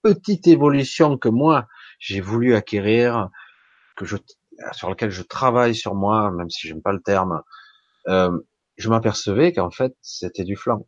petite 0.00 0.46
évolution 0.46 1.18
que 1.18 1.28
moi 1.28 1.68
j'ai 1.98 2.22
voulu 2.22 2.54
acquérir, 2.54 3.28
que 3.96 4.06
je 4.06 4.16
sur 4.72 4.90
lequel 4.90 5.10
je 5.10 5.22
travaille 5.22 5.74
sur 5.74 5.94
moi, 5.94 6.30
même 6.30 6.50
si 6.50 6.68
j'aime 6.68 6.82
pas 6.82 6.92
le 6.92 7.02
terme, 7.02 7.42
euh, 8.08 8.38
je 8.76 8.88
m'apercevais 8.88 9.52
qu'en 9.52 9.70
fait 9.70 9.94
c'était 10.02 10.44
du 10.44 10.56
flanc. 10.56 10.86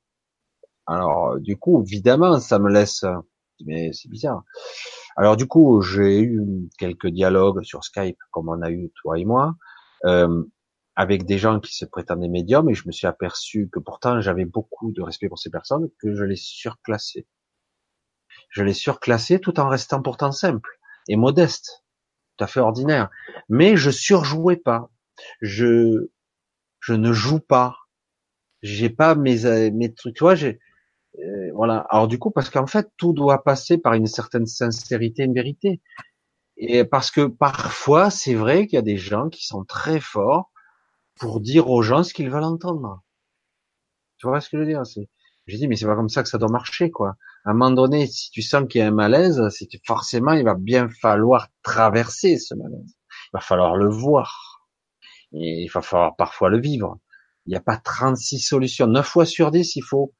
Alors 0.86 1.38
du 1.38 1.56
coup, 1.56 1.82
évidemment, 1.82 2.40
ça 2.40 2.58
me 2.58 2.70
laisse, 2.70 3.04
mais 3.64 3.92
c'est 3.92 4.10
bizarre. 4.10 4.42
Alors 5.16 5.36
du 5.36 5.46
coup, 5.46 5.80
j'ai 5.82 6.20
eu 6.20 6.68
quelques 6.78 7.08
dialogues 7.08 7.62
sur 7.62 7.84
Skype, 7.84 8.18
comme 8.30 8.48
on 8.48 8.62
a 8.62 8.70
eu 8.70 8.90
toi 9.02 9.18
et 9.18 9.24
moi. 9.24 9.54
Euh, 10.04 10.44
avec 10.96 11.24
des 11.24 11.38
gens 11.38 11.60
qui 11.60 11.74
se 11.74 11.84
prétendaient 11.84 12.28
médiums 12.28 12.70
et 12.70 12.74
je 12.74 12.86
me 12.86 12.92
suis 12.92 13.06
aperçu 13.06 13.68
que 13.72 13.80
pourtant 13.80 14.20
j'avais 14.20 14.44
beaucoup 14.44 14.92
de 14.92 15.02
respect 15.02 15.28
pour 15.28 15.38
ces 15.38 15.50
personnes, 15.50 15.90
que 15.98 16.14
je 16.14 16.24
les 16.24 16.36
surclassais. 16.36 17.26
Je 18.50 18.62
les 18.62 18.74
surclassais 18.74 19.40
tout 19.40 19.58
en 19.58 19.68
restant 19.68 20.02
pourtant 20.02 20.30
simple 20.30 20.78
et 21.08 21.16
modeste, 21.16 21.83
tout 22.36 22.44
à 22.44 22.46
fait 22.46 22.60
ordinaire. 22.60 23.10
Mais 23.48 23.76
je 23.76 23.90
surjouais 23.90 24.56
pas. 24.56 24.90
Je, 25.40 26.10
je 26.80 26.94
ne 26.94 27.12
joue 27.12 27.40
pas. 27.40 27.76
J'ai 28.62 28.90
pas 28.90 29.14
mes, 29.14 29.70
mes 29.70 29.92
trucs, 29.92 30.16
tu 30.16 30.24
vois, 30.24 30.34
j'ai, 30.34 30.58
euh, 31.20 31.50
voilà. 31.54 31.86
Alors 31.90 32.08
du 32.08 32.18
coup, 32.18 32.30
parce 32.30 32.50
qu'en 32.50 32.66
fait, 32.66 32.90
tout 32.96 33.12
doit 33.12 33.44
passer 33.44 33.78
par 33.78 33.94
une 33.94 34.06
certaine 34.06 34.46
sincérité, 34.46 35.24
une 35.24 35.34
vérité. 35.34 35.80
Et 36.56 36.84
parce 36.84 37.10
que 37.10 37.26
parfois, 37.26 38.10
c'est 38.10 38.34
vrai 38.34 38.66
qu'il 38.66 38.76
y 38.76 38.78
a 38.78 38.82
des 38.82 38.96
gens 38.96 39.28
qui 39.28 39.46
sont 39.46 39.64
très 39.64 40.00
forts 40.00 40.50
pour 41.16 41.40
dire 41.40 41.70
aux 41.70 41.82
gens 41.82 42.02
ce 42.02 42.14
qu'ils 42.14 42.30
veulent 42.30 42.44
entendre. 42.44 43.02
Tu 44.18 44.26
vois 44.26 44.40
ce 44.40 44.48
que 44.50 44.56
je 44.56 44.62
veux 44.62 44.68
dire? 44.68 44.86
C'est 44.86 45.08
J'ai 45.46 45.58
dit, 45.58 45.68
mais 45.68 45.76
c'est 45.76 45.86
pas 45.86 45.96
comme 45.96 46.08
ça 46.08 46.22
que 46.22 46.28
ça 46.28 46.38
doit 46.38 46.50
marcher, 46.50 46.90
quoi. 46.90 47.16
À 47.44 47.50
un 47.50 47.52
moment 47.52 47.70
donné, 47.70 48.06
si 48.06 48.30
tu 48.30 48.40
sens 48.40 48.66
qu'il 48.68 48.80
y 48.80 48.82
a 48.82 48.88
un 48.88 48.92
malaise, 48.92 49.42
c'est 49.50 49.68
forcément, 49.84 50.32
il 50.32 50.44
va 50.44 50.54
bien 50.54 50.88
falloir 50.88 51.48
traverser 51.62 52.38
ce 52.38 52.54
malaise. 52.54 52.96
Il 53.26 53.34
va 53.34 53.40
falloir 53.40 53.76
le 53.76 53.88
voir. 53.88 54.62
Et 55.32 55.64
il 55.64 55.68
va 55.68 55.82
falloir 55.82 56.16
parfois 56.16 56.48
le 56.48 56.60
vivre. 56.60 56.98
Il 57.46 57.50
n'y 57.50 57.56
a 57.56 57.60
pas 57.60 57.76
36 57.76 58.38
solutions. 58.38 58.86
9 58.86 59.06
fois 59.06 59.26
sur 59.26 59.50
10, 59.50 59.76
il 59.76 59.82
faut 59.82 60.14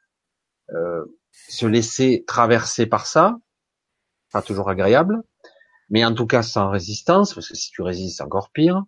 euh, 0.71 1.05
se 1.33 1.65
laisser 1.65 2.25
traverser 2.27 2.87
par 2.87 3.07
ça. 3.07 3.39
Pas 4.31 4.43
toujours 4.43 4.69
agréable. 4.69 5.23
Mais 5.89 6.05
en 6.05 6.15
tout 6.15 6.27
cas, 6.27 6.43
sans 6.43 6.69
résistance, 6.69 7.33
parce 7.33 7.49
que 7.49 7.55
si 7.55 7.71
tu 7.71 7.81
résistes, 7.81 8.19
c'est 8.19 8.25
encore 8.25 8.51
pire. 8.51 8.83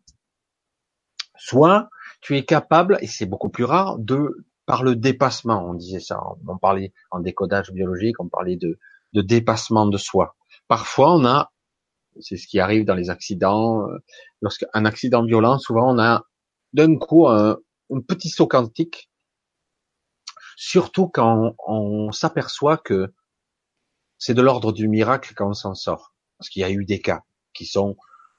Soit 1.39 1.89
tu 2.21 2.37
es 2.37 2.45
capable, 2.45 2.99
et 3.01 3.07
c'est 3.07 3.27
beaucoup 3.27 3.51
plus 3.51 3.65
rare, 3.65 3.99
de 3.99 4.47
par 4.67 4.83
le 4.83 4.97
dépassement, 4.97 5.65
on 5.65 5.75
disait 5.75 6.01
ça, 6.01 6.21
on 6.47 6.59
parlait 6.59 6.93
en 7.13 7.21
décodage 7.21 7.71
biologique, 7.71 8.21
on 8.21 8.29
parlait 8.29 8.57
de, 8.57 8.79
dépassement 9.15 9.87
de 9.87 9.97
soi. 9.97 10.37
Parfois, 10.69 11.15
on 11.15 11.25
a, 11.25 11.53
c'est 12.21 12.37
ce 12.37 12.47
qui 12.47 12.61
arrive 12.61 12.85
dans 12.85 12.95
les 12.95 13.09
accidents, 13.09 13.89
euh, 13.89 13.99
lorsqu'un 14.43 14.85
accident 14.85 15.25
violent, 15.25 15.59
souvent 15.59 15.95
on 15.95 15.99
a 15.99 16.25
d'un 16.75 16.99
coup 16.99 17.29
un, 17.29 17.57
petit 18.09 18.29
saut 18.29 18.49
quantique, 18.49 19.09
surtout 20.57 21.09
quand 21.09 21.55
on, 21.67 22.13
s'aperçoit 22.13 22.77
que 22.77 23.15
c'est 24.19 24.35
de 24.35 24.43
l'ordre 24.43 24.73
du 24.73 24.89
miracle 24.89 25.33
quand 25.35 25.49
on 25.49 25.55
s'en 25.55 25.75
sort. 25.75 26.13
Parce 26.39 26.51
qu'il 26.51 26.61
y 26.61 26.65
a 26.65 26.71
eu 26.71 26.85
des 26.85 27.01
cas 27.01 27.23
qui 27.55 27.65
sont 27.65 27.97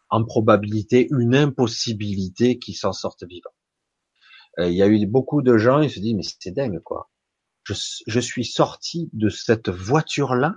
en 0.09 0.23
probabilité 0.23 1.07
une 1.09 1.35
impossibilité 1.35 2.59
qui 2.59 2.73
s'en 2.73 2.93
sortent 2.93 3.23
vivants. 3.23 3.56
Euh, 4.59 4.69
il 4.69 4.75
y 4.75 4.81
a 4.84 4.88
eu 4.88 5.05
beaucoup 5.05 5.41
de 5.41 5.57
gens, 5.57 5.81
ils 5.81 5.91
se 5.91 5.99
disent, 5.99 6.15
mais 6.15 6.23
c'est 6.39 6.51
dingue, 6.51 6.79
quoi. 6.79 7.09
Je, 7.63 7.73
je 8.07 8.19
suis 8.19 8.45
sorti 8.45 9.09
de 9.13 9.29
cette 9.29 9.69
voiture-là. 9.69 10.55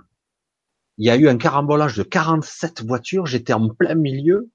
Il 0.97 1.05
y 1.05 1.09
a 1.09 1.17
eu 1.17 1.27
un 1.27 1.37
carambolage 1.37 1.97
de 1.97 2.03
47 2.03 2.83
voitures. 2.83 3.25
J'étais 3.25 3.53
en 3.53 3.69
plein 3.69 3.95
milieu. 3.95 4.49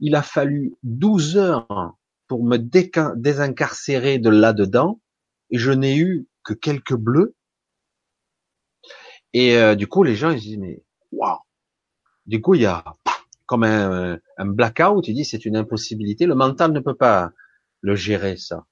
Il 0.00 0.16
a 0.16 0.22
fallu 0.22 0.76
12 0.82 1.36
heures 1.36 1.96
pour 2.26 2.44
me 2.44 2.56
désincarcérer 2.56 4.18
de 4.18 4.30
là-dedans. 4.30 5.00
Et 5.50 5.58
je 5.58 5.70
n'ai 5.70 5.96
eu 5.96 6.26
que 6.42 6.54
quelques 6.54 6.96
bleus. 6.96 7.36
Et 9.32 9.56
euh, 9.56 9.74
du 9.74 9.86
coup, 9.86 10.02
les 10.02 10.16
gens, 10.16 10.30
ils 10.30 10.38
se 10.40 10.44
disent, 10.44 10.58
mais 10.58 10.82
waouh. 11.12 11.38
Du 12.26 12.40
coup, 12.40 12.54
il 12.54 12.62
y 12.62 12.66
a 12.66 12.84
comme 13.46 13.64
un, 13.64 14.18
un 14.38 14.46
blackout. 14.46 15.06
Il 15.06 15.14
dit, 15.14 15.24
c'est 15.24 15.44
une 15.44 15.56
impossibilité. 15.56 16.26
Le 16.26 16.34
mental 16.34 16.72
ne 16.72 16.80
peut 16.80 16.96
pas 16.96 17.30
le 17.82 17.94
gérer, 17.94 18.36
ça. 18.36 18.64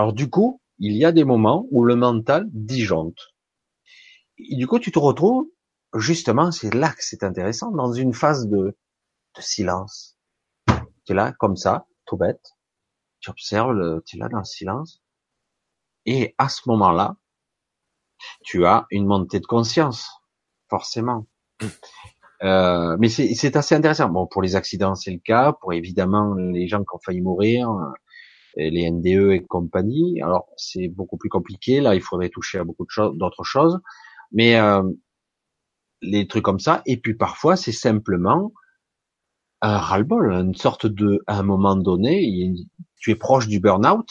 Alors 0.00 0.14
du 0.14 0.30
coup, 0.30 0.62
il 0.78 0.96
y 0.96 1.04
a 1.04 1.12
des 1.12 1.24
moments 1.24 1.66
où 1.70 1.84
le 1.84 1.94
mental 1.94 2.46
disjoncte. 2.54 3.34
Et 4.38 4.56
du 4.56 4.66
coup, 4.66 4.78
tu 4.78 4.92
te 4.92 4.98
retrouves, 4.98 5.44
justement, 5.94 6.50
c'est 6.52 6.72
là 6.72 6.88
que 6.88 7.04
c'est 7.04 7.22
intéressant, 7.22 7.70
dans 7.70 7.92
une 7.92 8.14
phase 8.14 8.48
de, 8.48 8.78
de 9.36 9.40
silence. 9.42 10.16
Tu 11.04 11.12
es 11.12 11.14
là, 11.14 11.34
comme 11.38 11.54
ça, 11.54 11.86
tout 12.06 12.16
bête. 12.16 12.56
Tu 13.18 13.28
observes, 13.28 14.00
tu 14.06 14.16
es 14.16 14.18
là 14.18 14.30
dans 14.30 14.38
le 14.38 14.44
silence. 14.44 15.02
Et 16.06 16.34
à 16.38 16.48
ce 16.48 16.62
moment-là, 16.68 17.16
tu 18.42 18.64
as 18.64 18.86
une 18.90 19.04
montée 19.04 19.38
de 19.38 19.44
conscience, 19.44 20.08
forcément. 20.70 21.26
Euh, 22.42 22.96
mais 22.98 23.10
c'est 23.10 23.54
assez 23.54 23.74
intéressant. 23.74 24.08
Bon, 24.08 24.26
pour 24.26 24.40
les 24.40 24.56
accidents, 24.56 24.94
c'est 24.94 25.10
le 25.10 25.20
cas. 25.22 25.52
Pour 25.60 25.74
évidemment 25.74 26.32
les 26.32 26.68
gens 26.68 26.78
qui 26.78 26.94
ont 26.94 27.00
failli 27.04 27.20
mourir, 27.20 27.68
les 28.56 28.90
NDE 28.90 29.32
et 29.32 29.44
compagnie. 29.48 30.20
Alors 30.22 30.48
c'est 30.56 30.88
beaucoup 30.88 31.16
plus 31.16 31.28
compliqué. 31.28 31.80
Là, 31.80 31.94
il 31.94 32.00
faudrait 32.00 32.30
toucher 32.30 32.58
à 32.58 32.64
beaucoup 32.64 32.86
d'autres 33.14 33.44
choses. 33.44 33.80
Mais 34.32 34.56
euh, 34.56 34.82
les 36.02 36.26
trucs 36.26 36.44
comme 36.44 36.60
ça. 36.60 36.82
Et 36.86 36.98
puis 36.98 37.14
parfois, 37.14 37.56
c'est 37.56 37.72
simplement 37.72 38.52
un 39.62 39.76
ras-le-bol, 39.76 40.32
une 40.32 40.54
sorte 40.54 40.86
de, 40.86 41.22
à 41.26 41.38
un 41.38 41.42
moment 41.42 41.76
donné, 41.76 42.54
tu 42.96 43.10
es 43.10 43.14
proche 43.14 43.46
du 43.46 43.60
burn-out. 43.60 44.08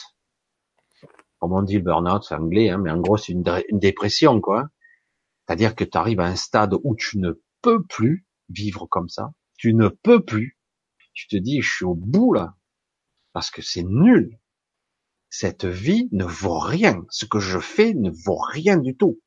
Comme 1.38 1.52
on 1.52 1.62
dit 1.62 1.76
le 1.76 1.82
burn-out, 1.82 2.22
c'est 2.22 2.34
anglais, 2.34 2.70
hein, 2.70 2.78
mais 2.78 2.90
en 2.90 3.00
gros, 3.00 3.16
c'est 3.16 3.32
une, 3.32 3.42
dépression, 3.72 4.40
quoi. 4.40 4.68
C'est-à-dire 5.46 5.74
que 5.74 5.84
tu 5.84 5.98
arrives 5.98 6.20
à 6.20 6.26
un 6.26 6.36
stade 6.36 6.74
où 6.84 6.94
tu 6.94 7.18
ne 7.18 7.32
peux 7.62 7.82
plus 7.82 8.26
vivre 8.48 8.86
comme 8.86 9.08
ça. 9.08 9.32
Tu 9.58 9.74
ne 9.74 9.88
peux 9.88 10.24
plus. 10.24 10.58
Tu 11.14 11.26
te 11.26 11.36
dis, 11.36 11.60
je 11.60 11.74
suis 11.74 11.84
au 11.84 11.94
bout 11.94 12.32
là 12.32 12.54
parce 13.32 13.50
que 13.50 13.62
c'est 13.62 13.82
nul. 13.82 14.38
Cette 15.28 15.64
vie 15.64 16.08
ne 16.12 16.24
vaut 16.24 16.58
rien. 16.58 17.04
Ce 17.08 17.24
que 17.24 17.38
je 17.38 17.58
fais 17.58 17.94
ne 17.94 18.10
vaut 18.10 18.40
rien 18.40 18.76
du 18.76 18.96
tout. 18.96 19.20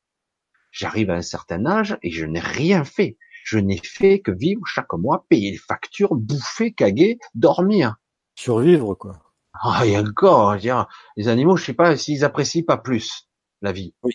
J'arrive 0.70 1.10
à 1.10 1.14
un 1.14 1.22
certain 1.22 1.64
âge 1.66 1.98
et 2.02 2.10
je 2.10 2.26
n'ai 2.26 2.40
rien 2.40 2.84
fait. 2.84 3.16
Je 3.44 3.58
n'ai 3.58 3.78
fait 3.78 4.20
que 4.20 4.30
vivre 4.30 4.62
chaque 4.66 4.92
mois, 4.94 5.26
payer 5.28 5.52
les 5.52 5.58
factures, 5.58 6.14
bouffer, 6.14 6.72
caguer, 6.72 7.18
dormir. 7.34 7.96
Survivre, 8.34 8.94
quoi. 8.94 9.22
Ah, 9.54 9.86
et 9.86 9.96
encore, 9.96 10.56
dire, 10.56 10.86
les 11.16 11.28
animaux, 11.28 11.56
je 11.56 11.66
sais 11.66 11.74
pas 11.74 11.96
s'ils 11.96 12.24
apprécient 12.24 12.64
pas 12.64 12.76
plus 12.76 13.28
la 13.62 13.72
vie. 13.72 13.94
Oui. 14.02 14.14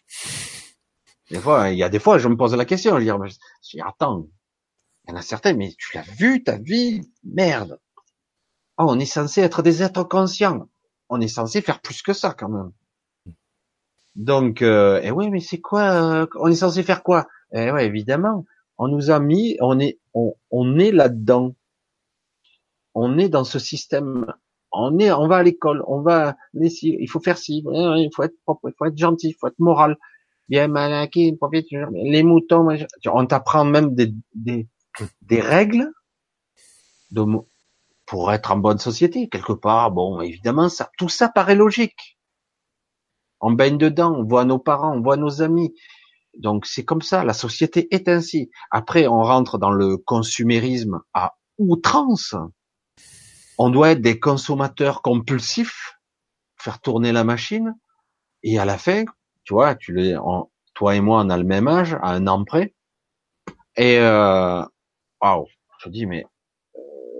Des 1.31 1.39
fois, 1.39 1.69
il 1.69 1.77
y 1.77 1.83
a 1.83 1.89
des 1.89 1.99
fois, 1.99 2.17
je 2.17 2.27
me 2.27 2.35
pose 2.35 2.55
la 2.55 2.65
question, 2.65 2.99
je 2.99 3.03
dis, 3.03 3.37
je 3.71 3.81
attends, 3.85 4.27
il 5.05 5.11
y 5.11 5.13
en 5.13 5.17
a 5.17 5.21
certains, 5.21 5.53
mais 5.53 5.73
tu 5.77 5.95
l'as 5.95 6.01
vu, 6.03 6.43
ta 6.43 6.57
vie, 6.57 7.01
merde. 7.23 7.79
Oh, 8.79 8.85
on 8.87 8.97
est 8.97 9.05
censé 9.05 9.41
être 9.41 9.61
des 9.61 9.83
êtres 9.83 10.05
conscients. 10.05 10.69
On 11.09 11.19
est 11.19 11.27
censé 11.27 11.61
faire 11.61 11.81
plus 11.81 12.01
que 12.01 12.13
ça 12.13 12.33
quand 12.33 12.47
même. 12.47 12.71
Donc, 14.15 14.61
euh, 14.61 15.01
eh 15.03 15.11
ouais, 15.11 15.29
mais 15.29 15.41
c'est 15.41 15.59
quoi 15.59 15.81
euh, 15.81 16.27
On 16.39 16.47
est 16.47 16.55
censé 16.55 16.81
faire 16.83 17.03
quoi? 17.03 17.27
Eh 17.53 17.71
ouais, 17.71 17.85
évidemment. 17.85 18.45
On 18.77 18.87
nous 18.87 19.11
a 19.11 19.19
mis, 19.19 19.57
on 19.59 19.79
est, 19.79 19.99
on, 20.13 20.33
on 20.49 20.79
est 20.79 20.91
là-dedans. 20.91 21.55
On 22.95 23.17
est 23.17 23.27
dans 23.27 23.43
ce 23.43 23.59
système. 23.59 24.33
On 24.71 24.97
est, 24.97 25.11
on 25.11 25.27
va 25.27 25.37
à 25.37 25.43
l'école, 25.43 25.83
on 25.87 26.01
va, 26.01 26.37
il 26.53 27.09
faut 27.09 27.19
faire 27.19 27.39
ci, 27.39 27.65
il 27.65 28.09
faut 28.15 28.21
être 28.21 28.39
propre, 28.43 28.69
il 28.69 28.73
faut 28.77 28.85
être 28.85 28.97
gentil, 28.97 29.29
il 29.29 29.33
faut 29.33 29.47
être 29.47 29.59
moral. 29.59 29.97
Bien 30.47 30.67
malaqué, 30.67 31.35
les 31.91 32.23
moutons, 32.23 32.67
on 33.07 33.25
t'apprend 33.25 33.65
même 33.65 33.95
des, 33.95 34.13
des, 34.35 34.67
des 35.23 35.41
règles 35.41 35.91
de, 37.11 37.25
pour 38.09 38.33
être 38.33 38.51
en 38.51 38.57
bonne 38.57 38.79
société 38.79 39.29
quelque 39.29 39.53
part. 39.53 39.91
Bon, 39.91 40.19
évidemment, 40.19 40.67
ça, 40.67 40.89
tout 40.97 41.09
ça 41.09 41.29
paraît 41.29 41.53
logique. 41.53 42.17
On 43.39 43.51
baigne 43.51 43.77
dedans, 43.77 44.15
on 44.15 44.23
voit 44.23 44.45
nos 44.45 44.57
parents, 44.57 44.97
on 44.97 45.01
voit 45.01 45.15
nos 45.15 45.43
amis. 45.43 45.75
Donc 46.35 46.65
c'est 46.65 46.83
comme 46.83 47.03
ça, 47.03 47.23
la 47.23 47.33
société 47.33 47.87
est 47.93 48.07
ainsi. 48.07 48.49
Après, 48.71 49.05
on 49.05 49.21
rentre 49.21 49.59
dans 49.59 49.69
le 49.69 49.97
consumérisme 49.97 51.01
à 51.13 51.35
outrance. 51.59 52.33
On 53.59 53.69
doit 53.69 53.91
être 53.91 54.01
des 54.01 54.19
consommateurs 54.19 55.03
compulsifs, 55.03 55.99
faire 56.55 56.81
tourner 56.81 57.11
la 57.11 57.23
machine, 57.23 57.75
et 58.41 58.57
à 58.57 58.65
la 58.65 58.79
fin, 58.79 59.03
tu 59.43 59.53
vois, 59.53 59.75
tu 59.75 59.93
les, 59.93 60.17
toi 60.73 60.95
et 60.95 61.01
moi, 61.01 61.21
on 61.23 61.29
a 61.29 61.37
le 61.37 61.43
même 61.43 61.67
âge, 61.67 61.93
à 61.93 62.13
un 62.13 62.25
an 62.25 62.43
près, 62.43 62.73
et 63.75 63.99
euh, 63.99 64.63
waouh, 65.21 65.45
je 65.83 65.89
dis 65.89 66.07
mais 66.07 66.25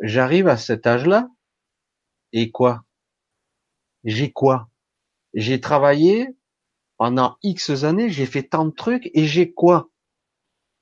j'arrive 0.01 0.47
à 0.47 0.57
cet 0.57 0.87
âge-là, 0.87 1.29
et 2.31 2.51
quoi? 2.51 2.83
J'ai 4.03 4.31
quoi? 4.31 4.69
J'ai 5.33 5.59
travaillé 5.59 6.35
pendant 6.97 7.37
X 7.43 7.83
années, 7.83 8.09
j'ai 8.09 8.25
fait 8.25 8.43
tant 8.43 8.65
de 8.65 8.71
trucs, 8.71 9.09
et 9.13 9.25
j'ai 9.25 9.53
quoi? 9.53 9.89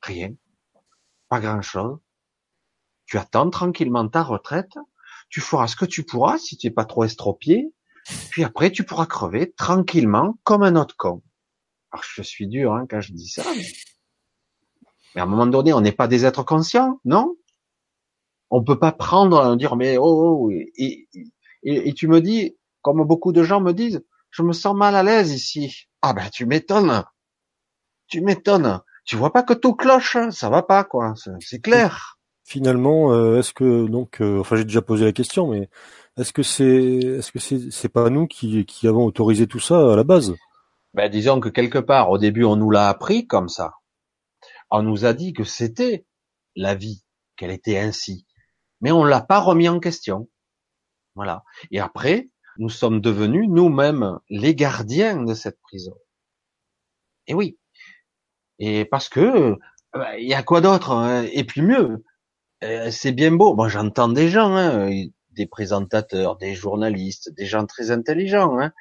Rien. 0.02 0.34
Pas 1.30 1.40
grand-chose. 1.40 2.00
Tu 3.06 3.18
attends 3.18 3.50
tranquillement 3.50 4.08
ta 4.08 4.24
retraite, 4.24 4.74
tu 5.30 5.42
feras 5.42 5.68
ce 5.68 5.76
que 5.76 5.86
tu 5.86 6.04
pourras 6.04 6.38
si 6.38 6.58
tu 6.58 6.68
n'es 6.68 6.74
pas 6.74 6.86
trop 6.86 7.04
estropié, 7.04 7.74
puis 8.32 8.44
après 8.44 8.72
tu 8.72 8.84
pourras 8.84 9.06
crever 9.06 9.54
tranquillement 9.54 10.38
comme 10.44 10.64
un 10.64 10.76
autre 10.76 10.96
con. 10.98 11.24
Alors 11.92 12.04
je 12.04 12.22
suis 12.22 12.48
dur 12.48 12.74
hein, 12.74 12.86
quand 12.90 13.02
je 13.02 13.14
dis 13.14 13.30
ça. 13.30 13.44
mais 15.16 15.22
à 15.22 15.24
un 15.24 15.28
moment 15.28 15.48
donné, 15.48 15.74
on 15.74 15.82
n'est 15.82 15.92
pas 15.92 16.08
des 16.08 16.26
êtres 16.26 16.44
conscients, 16.44 17.00
non? 17.06 17.36
On 18.50 18.64
peut 18.64 18.80
pas 18.80 18.92
prendre, 18.92 19.56
dire 19.56 19.76
mais 19.76 19.98
oh, 19.98 20.48
oh 20.48 20.52
et, 20.52 21.08
et, 21.64 21.94
tu 21.94 22.08
me 22.08 22.22
dis, 22.22 22.56
comme 22.82 23.04
beaucoup 23.04 23.32
de 23.32 23.44
gens 23.44 23.62
me 23.62 23.74
disent, 23.74 24.04
je 24.30 24.44
me 24.44 24.54
sens 24.54 24.76
mal 24.76 24.96
à 24.96 25.04
l'aise 25.04 25.34
ici. 25.34 25.88
Ah 26.02 26.14
ben 26.14 26.30
tu 26.32 26.46
m'étonnes, 26.46 27.04
tu 28.08 28.22
m'étonnes. 28.22 28.82
Tu 29.06 29.16
vois 29.16 29.32
pas 29.32 29.44
que 29.44 29.54
tout 29.54 29.74
cloche, 29.74 30.16
hein, 30.16 30.32
ça 30.32 30.50
va 30.50 30.64
pas 30.64 30.84
quoi, 30.84 31.14
c'est 31.40 31.62
clair. 31.62 32.18
Finalement, 32.44 33.14
euh, 33.14 33.40
est-ce 33.40 33.54
que 33.54 33.88
donc, 33.88 34.22
euh, 34.22 34.40
enfin 34.40 34.56
j'ai 34.56 34.64
déjà 34.64 34.82
posé 34.82 35.06
la 35.06 35.12
question, 35.12 35.48
mais 35.48 35.70
est-ce 36.18 36.32
que 36.32 36.44
c'est, 36.44 36.66
est-ce 36.66 37.32
que 37.32 37.40
c'est, 37.40 37.72
c'est 37.72 37.90
pas 37.90 38.10
nous 38.10 38.28
qui, 38.28 38.66
qui 38.66 38.88
avons 38.88 39.06
autorisé 39.06 39.48
tout 39.48 39.60
ça 39.60 39.94
à 39.94 39.96
la 39.96 40.04
base? 40.04 40.34
Ben 40.94 41.10
disons 41.10 41.40
que 41.40 41.50
quelque 41.50 41.80
part, 41.80 42.10
au 42.10 42.18
début, 42.18 42.44
on 42.44 42.56
nous 42.56 42.72
l'a 42.72 42.90
appris 42.90 43.28
comme 43.28 43.50
ça. 43.50 43.74
On 44.70 44.82
nous 44.82 45.06
a 45.06 45.14
dit 45.14 45.34
que 45.34 45.44
c'était 45.44 46.06
la 46.56 46.76
vie, 46.76 47.04
qu'elle 47.36 47.52
était 47.52 47.78
ainsi 47.78 48.26
mais 48.82 48.92
on 48.92 49.04
l'a 49.04 49.22
pas 49.22 49.40
remis 49.40 49.70
en 49.70 49.80
question. 49.80 50.30
Voilà. 51.16 51.44
Et 51.72 51.80
après, 51.80 52.30
nous 52.58 52.70
sommes 52.70 53.02
devenus 53.02 53.48
nous-mêmes 53.50 54.20
les 54.30 54.56
gardiens 54.56 55.24
de 55.24 55.34
cette 55.34 55.60
prison. 55.62 55.96
Et 57.28 57.34
oui. 57.34 57.58
Et 58.60 58.86
parce 58.86 59.10
que 59.10 59.58
bah, 59.94 60.18
il 60.18 60.28
y 60.28 60.34
a 60.34 60.44
quoi 60.44 60.62
d'autre 60.62 60.92
hein? 60.92 61.24
Et 61.32 61.44
puis 61.44 61.62
mieux, 61.62 62.04
euh, 62.64 62.92
c'est 62.92 63.12
bien 63.12 63.32
beau. 63.32 63.56
Moi, 63.56 63.70
j'entends 63.70 64.10
des 64.10 64.30
gens, 64.30 64.56
hein, 64.56 64.90
des 65.32 65.46
présentateurs, 65.46 66.38
des 66.38 66.56
journalistes, 66.56 67.34
des 67.36 67.46
gens 67.46 67.66
très 67.66 67.92
intelligents. 67.92 68.60
Hein. 68.60 68.72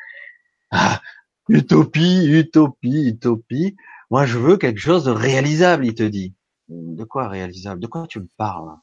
Ah, 0.71 1.01
utopie, 1.49 2.27
utopie, 2.27 3.09
utopie. 3.09 3.77
Moi, 4.11 4.27
je 4.27 4.39
veux 4.39 4.57
quelque 4.57 4.81
chose 4.81 5.05
de 5.05 5.11
réalisable, 5.11 5.87
il 5.87 5.95
te 5.95 6.03
dit. 6.03 6.35
De 6.69 7.05
quoi 7.05 7.29
réalisable? 7.29 7.81
De 7.81 7.87
quoi 7.87 8.07
tu 8.09 8.21
me 8.21 8.29
parles? 8.37 8.77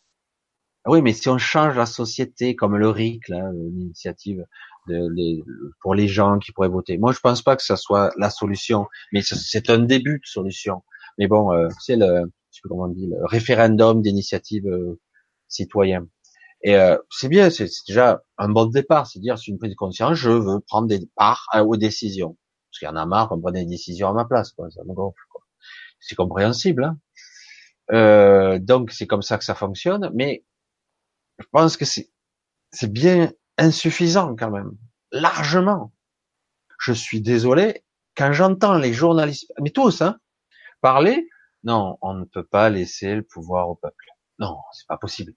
Oui, 0.85 1.01
mais 1.01 1.14
si 1.14 1.30
on 1.30 1.38
change 1.38 1.77
la 1.77 1.85
société, 1.85 2.55
comme 2.55 2.76
le 2.76 2.89
RIC, 2.89 3.30
là, 3.30 3.51
l'initiative 3.53 4.45
de, 4.88 5.43
pour 5.81 5.95
les 5.95 6.07
gens 6.10 6.39
qui 6.39 6.51
pourraient 6.51 6.68
voter. 6.68 6.97
Moi, 6.97 7.14
je 7.14 7.19
pense 7.19 7.41
pas 7.41 7.55
que 7.55 7.64
ça 7.64 7.77
soit 7.77 8.11
la 8.18 8.30
solution, 8.30 8.88
mais 9.14 9.22
c'est 9.22 9.69
un 9.69 9.80
début 9.80 10.19
de 10.19 10.26
solution. 10.26 10.84
Mais 11.18 11.27
bon, 11.27 11.53
euh, 11.53 11.69
c'est 11.80 11.95
le, 11.95 12.26
je 12.51 12.57
sais 12.57 12.61
comment 12.68 12.84
on 12.84 12.88
dit, 12.89 13.07
le 13.07 13.26
référendum 13.26 14.01
d'initiative 14.01 14.68
euh, 14.68 14.99
citoyen. 15.47 16.07
Et 16.64 16.76
euh, 16.76 16.97
c'est 17.10 17.30
bien, 17.30 17.49
c'est 17.49 17.69
déjà 17.88 18.23
un 18.38 18.49
bon 18.49 18.65
départ, 18.65 19.07
c'est 19.07 19.19
dire 19.19 19.38
c'est 19.38 19.51
une 19.51 19.60
prise 19.60 19.72
de 19.72 19.76
conscience, 19.76 20.15
je 20.15 20.31
veux 20.31 20.60
prendre 20.61 20.88
des 20.88 20.99
parts 21.15 21.47
aux 21.65 21.77
décisions. 21.77 22.38
Parce 22.72 22.80
qu'il 22.80 22.88
y 22.88 22.91
en 22.91 22.95
a 22.95 23.05
marre 23.05 23.30
qu'on 23.30 23.39
prenne 23.39 23.55
des 23.55 23.65
décisions 23.65 24.10
à 24.10 24.14
ma 24.14 24.26
place, 24.26 24.51
quoi. 24.53 24.69
Ça 24.72 24.84
me 24.84 24.93
gonfle. 24.93 25.18
C'est 25.99 26.15
compréhensible, 26.15 26.84
hein. 26.84 26.97
Euh, 27.91 28.60
donc 28.60 28.91
c'est 28.91 29.07
comme 29.07 29.22
ça 29.22 29.38
que 29.38 29.43
ça 29.43 29.55
fonctionne, 29.55 30.10
mais 30.14 30.43
je 31.44 31.49
pense 31.52 31.78
que 31.78 31.86
c'est 31.86 32.91
bien 32.91 33.32
insuffisant 33.57 34.36
quand 34.36 34.49
même, 34.49 34.72
largement. 35.11 35.94
Je 36.80 36.94
suis 36.94 37.22
désolé 37.22 37.84
quand 38.15 38.34
j'entends 38.34 38.78
les 38.78 38.94
journalistes, 38.94 39.52
mais 39.61 39.70
tous, 39.72 40.02
hein, 40.02 40.20
parler. 40.82 41.30
Non, 41.64 41.98
on 42.02 42.14
ne 42.14 42.26
peut 42.26 42.44
pas 42.45 42.70
laisser 42.70 43.15
le 43.15 43.24
pouvoir 43.24 43.70
au 43.70 43.76
peuple. 43.76 44.06
Non, 44.40 44.57
c'est 44.74 44.88
pas 44.88 44.98
possible. 44.98 45.34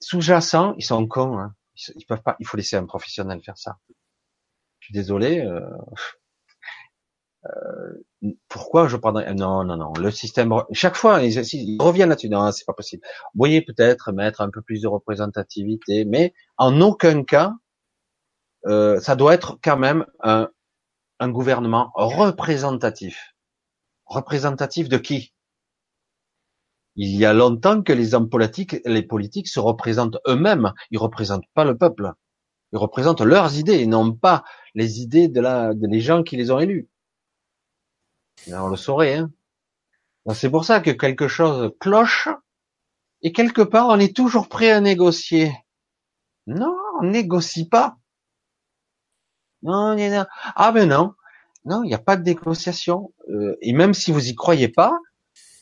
Sous-jacent, 0.00 0.74
ils 0.78 0.84
sont 0.84 1.06
cons. 1.06 1.38
Hein. 1.38 1.54
Ils 1.96 2.06
peuvent 2.06 2.22
pas. 2.22 2.36
Il 2.40 2.46
faut 2.46 2.56
laisser 2.56 2.76
un 2.76 2.86
professionnel 2.86 3.42
faire 3.42 3.58
ça. 3.58 3.78
Je 4.78 4.86
suis 4.86 4.94
désolé. 4.94 5.40
Euh, 5.40 5.60
euh, 7.48 8.32
pourquoi 8.48 8.88
je 8.88 8.96
prendrais 8.96 9.32
Non, 9.34 9.64
non, 9.64 9.76
non. 9.76 9.92
Le 9.94 10.10
système. 10.10 10.52
Chaque 10.72 10.96
fois, 10.96 11.22
ils, 11.22 11.38
ils 11.54 11.80
reviennent 11.80 12.08
là-dessus. 12.08 12.28
Non, 12.28 12.50
c'est 12.52 12.64
pas 12.64 12.72
possible. 12.72 13.02
Vous 13.34 13.38
voyez 13.38 13.62
peut-être 13.62 14.12
mettre 14.12 14.40
un 14.40 14.50
peu 14.50 14.62
plus 14.62 14.82
de 14.82 14.88
représentativité, 14.88 16.04
mais 16.04 16.34
en 16.56 16.80
aucun 16.80 17.24
cas, 17.24 17.54
euh, 18.66 19.00
ça 19.00 19.16
doit 19.16 19.34
être 19.34 19.58
quand 19.62 19.78
même 19.78 20.04
un, 20.22 20.48
un 21.20 21.30
gouvernement 21.30 21.90
représentatif. 21.94 23.34
Représentatif 24.06 24.88
de 24.88 24.98
qui? 24.98 25.34
Il 26.96 27.14
y 27.16 27.24
a 27.24 27.32
longtemps 27.32 27.82
que 27.82 27.92
les 27.92 28.14
hommes 28.14 28.28
politiques, 28.28 28.76
les 28.84 29.02
politiques 29.02 29.48
se 29.48 29.60
représentent 29.60 30.18
eux-mêmes. 30.26 30.72
Ils 30.90 30.98
représentent 30.98 31.46
pas 31.54 31.64
le 31.64 31.78
peuple. 31.78 32.12
Ils 32.72 32.78
représentent 32.78 33.20
leurs 33.20 33.56
idées 33.56 33.78
et 33.78 33.86
non 33.86 34.12
pas 34.12 34.42
les 34.74 35.00
idées 35.00 35.28
de 35.28 35.40
la, 35.40 35.74
des 35.74 36.00
gens 36.00 36.22
qui 36.24 36.36
les 36.36 36.50
ont 36.50 36.58
élus. 36.58 36.88
On 38.52 38.68
le 38.68 38.76
saurait, 38.76 39.16
hein. 39.16 39.32
C'est 40.34 40.50
pour 40.50 40.64
ça 40.64 40.80
que 40.80 40.90
quelque 40.90 41.26
chose 41.26 41.72
cloche 41.80 42.28
et 43.22 43.32
quelque 43.32 43.62
part 43.62 43.88
on 43.88 43.98
est 43.98 44.14
toujours 44.14 44.48
prêt 44.48 44.70
à 44.70 44.80
négocier. 44.80 45.52
Non, 46.46 46.76
on 47.00 47.04
négocie 47.04 47.68
pas. 47.68 47.96
Non, 49.62 49.96
ah 50.54 50.72
ben 50.72 50.88
non, 50.88 51.14
non, 51.64 51.82
il 51.82 51.88
n'y 51.88 51.94
a 51.94 51.98
pas 51.98 52.16
de 52.16 52.22
négociation. 52.22 53.12
Euh, 53.28 53.56
et 53.60 53.72
même 53.72 53.94
si 53.94 54.12
vous 54.12 54.28
y 54.28 54.34
croyez 54.34 54.68
pas, 54.68 54.98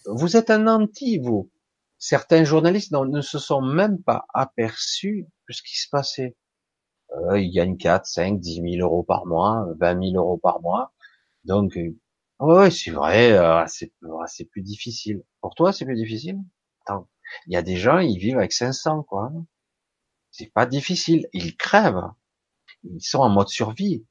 vous 0.06 0.36
êtes 0.36 0.50
un 0.50 0.66
anti, 0.66 1.18
vous. 1.18 1.50
Certains 1.98 2.44
journalistes 2.44 2.92
ne 2.92 3.20
se 3.20 3.38
sont 3.38 3.62
même 3.62 4.02
pas 4.02 4.26
aperçus 4.34 5.26
de 5.48 5.52
ce 5.52 5.62
qui 5.62 5.78
se 5.78 5.88
passait. 5.90 6.36
Euh, 7.30 7.40
ils 7.40 7.52
gagnent 7.52 7.76
4, 7.76 8.06
5, 8.06 8.38
10 8.38 8.62
000 8.78 8.86
euros 8.86 9.02
par 9.02 9.26
mois, 9.26 9.66
20 9.80 10.12
000 10.12 10.16
euros 10.16 10.38
par 10.38 10.60
mois. 10.60 10.92
Donc, 11.44 11.76
euh, 11.76 11.96
ouais, 12.40 12.70
c'est 12.70 12.90
vrai, 12.90 13.32
euh, 13.32 13.64
c'est 13.66 14.44
plus 14.44 14.62
difficile. 14.62 15.22
Pour 15.40 15.54
toi, 15.54 15.72
c'est 15.72 15.84
plus 15.84 15.96
difficile? 15.96 16.38
Attends, 16.82 17.08
il 17.46 17.54
y 17.54 17.56
a 17.56 17.62
des 17.62 17.76
gens, 17.76 17.98
ils 17.98 18.18
vivent 18.18 18.38
avec 18.38 18.52
500, 18.52 19.02
quoi. 19.04 19.32
C'est 20.30 20.52
pas 20.52 20.66
difficile. 20.66 21.28
Ils 21.32 21.56
crèvent. 21.56 22.10
Ils 22.84 23.00
sont 23.02 23.20
en 23.20 23.30
mode 23.30 23.48
survie 23.48 24.04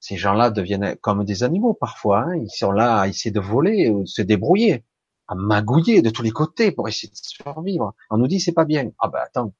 ces 0.00 0.16
gens-là 0.16 0.50
deviennent 0.50 0.96
comme 0.96 1.24
des 1.24 1.44
animaux 1.44 1.74
parfois. 1.74 2.22
Hein. 2.22 2.36
Ils 2.36 2.50
sont 2.50 2.72
là 2.72 3.00
à 3.00 3.08
essayer 3.08 3.30
de 3.30 3.40
voler 3.40 3.90
ou 3.90 4.02
de 4.02 4.08
se 4.08 4.22
débrouiller, 4.22 4.84
à 5.28 5.34
magouiller 5.34 6.02
de 6.02 6.10
tous 6.10 6.22
les 6.22 6.30
côtés 6.30 6.72
pour 6.72 6.88
essayer 6.88 7.10
de 7.10 7.16
survivre. 7.16 7.94
On 8.08 8.16
nous 8.16 8.26
dit 8.26 8.40
c'est 8.40 8.52
pas 8.52 8.64
bien. 8.64 8.90
Ah 8.98 9.08
ben 9.08 9.20
attends, 9.22 9.54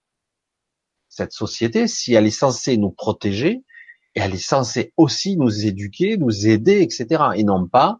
cette 1.09 1.33
société, 1.33 1.87
si 1.87 2.15
elle 2.15 2.27
est 2.27 2.31
censée 2.31 2.79
nous 2.79 2.91
protéger, 2.91 3.63
elle 4.15 4.35
est 4.35 4.39
censée 4.39 4.93
aussi 4.97 5.37
nous 5.37 5.67
éduquer, 5.67 6.17
nous 6.17 6.49
aider, 6.49 6.81
etc. 6.81 7.23
Et 7.37 7.45
non 7.45 7.69
pas 7.69 7.99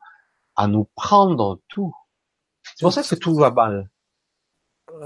à 0.61 0.67
nous 0.67 0.87
prendre 0.95 1.59
tout. 1.69 1.95
C'est 2.63 2.85
pour 2.85 2.93
ça 2.93 3.03
que 3.03 3.15
tout 3.15 3.35
va 3.35 3.51
mal. 3.51 3.91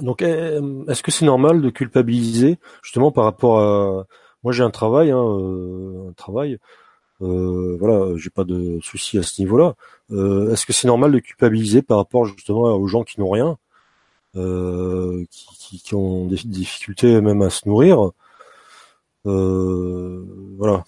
Donc, 0.01 0.22
est-ce 0.22 1.02
que 1.02 1.10
c'est 1.10 1.24
normal 1.24 1.60
de 1.62 1.70
culpabiliser 1.70 2.59
justement 2.82 3.12
par 3.12 3.24
rapport 3.24 3.60
à 3.60 4.06
moi 4.43 4.52
j'ai 4.52 4.64
un 4.64 4.70
travail, 4.70 5.10
hein, 5.10 5.24
euh, 5.24 6.10
un 6.10 6.12
travail 6.12 6.59
euh, 7.22 7.76
voilà, 7.78 8.16
j'ai 8.16 8.31
pas 8.31 8.44
de 8.44 8.81
soucis 8.82 9.18
à 9.18 9.22
ce 9.22 9.40
niveau-là. 9.40 9.74
Euh, 10.10 10.52
est-ce 10.52 10.66
que 10.66 10.72
c'est 10.72 10.89
normal 10.89 11.12
de 11.12 11.20
culpabiliser 11.20 11.81
par 11.81 11.98
rapport 11.98 12.24
justement 12.24 12.62
aux 12.74 12.86
gens 12.89 13.05
qui 13.05 13.20
n'ont 13.20 13.31
rien, 13.31 13.56
euh, 14.36 15.24
qui, 15.31 15.78
qui, 15.78 15.94
ont 15.94 16.26
des 16.26 16.36
difficultés 16.44 17.20
même 17.20 17.40
à 17.43 17.51
se 17.51 17.68
nourrir 17.68 18.10
Voilà. 19.24 20.85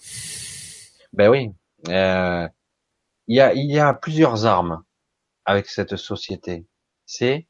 Ben 1.13 1.29
oui. 1.29 1.51
Il 3.27 3.35
y 3.35 3.41
a, 3.41 3.53
il 3.53 3.69
y 3.69 3.79
a 3.79 3.93
plusieurs 3.93 4.45
armes 4.45 4.83
avec 5.45 5.67
cette 5.67 5.95
société. 5.97 6.65
C'est, 7.05 7.47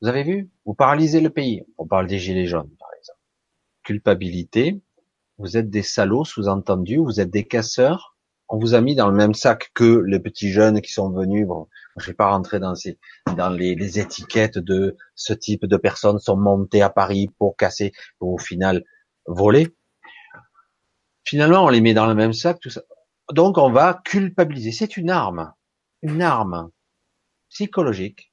vous 0.00 0.08
avez 0.08 0.24
vu, 0.24 0.50
vous 0.64 0.74
paralysez 0.74 1.20
le 1.20 1.30
pays. 1.30 1.64
On 1.78 1.86
parle 1.86 2.06
des 2.06 2.18
gilets 2.18 2.46
jaunes, 2.46 2.70
par 2.78 2.88
exemple. 2.98 3.20
Culpabilité, 3.84 4.80
vous 5.38 5.56
êtes 5.56 5.70
des 5.70 5.82
salauds, 5.82 6.24
sous-entendu, 6.24 6.96
vous 6.96 7.20
êtes 7.20 7.30
des 7.30 7.44
casseurs. 7.44 8.16
On 8.48 8.58
vous 8.58 8.74
a 8.74 8.80
mis 8.80 8.94
dans 8.94 9.08
le 9.08 9.16
même 9.16 9.34
sac 9.34 9.70
que 9.74 10.02
les 10.06 10.20
petits 10.20 10.50
jeunes 10.50 10.80
qui 10.80 10.92
sont 10.92 11.10
venus. 11.10 11.46
Bon, 11.46 11.68
je 11.96 12.06
vais 12.06 12.14
pas 12.14 12.30
rentrer 12.30 12.60
dans 12.60 12.74
ces, 12.74 12.98
dans 13.36 13.48
les, 13.48 13.74
les, 13.74 13.98
étiquettes 13.98 14.58
de 14.58 14.96
ce 15.14 15.32
type 15.32 15.66
de 15.66 15.76
personnes 15.76 16.18
sont 16.18 16.36
montées 16.36 16.82
à 16.82 16.90
Paris 16.90 17.28
pour 17.38 17.56
casser, 17.56 17.92
pour 18.18 18.34
au 18.34 18.38
final 18.38 18.84
voler. 19.26 19.74
Finalement, 21.24 21.64
on 21.64 21.68
les 21.68 21.80
met 21.80 21.94
dans 21.94 22.06
le 22.06 22.14
même 22.14 22.32
sac, 22.32 22.60
tout 22.60 22.70
ça. 22.70 22.82
Donc, 23.32 23.58
on 23.58 23.70
va 23.70 24.00
culpabiliser. 24.04 24.72
C'est 24.72 24.96
une 24.96 25.10
arme, 25.10 25.52
une 26.02 26.22
arme 26.22 26.70
psychologique. 27.50 28.32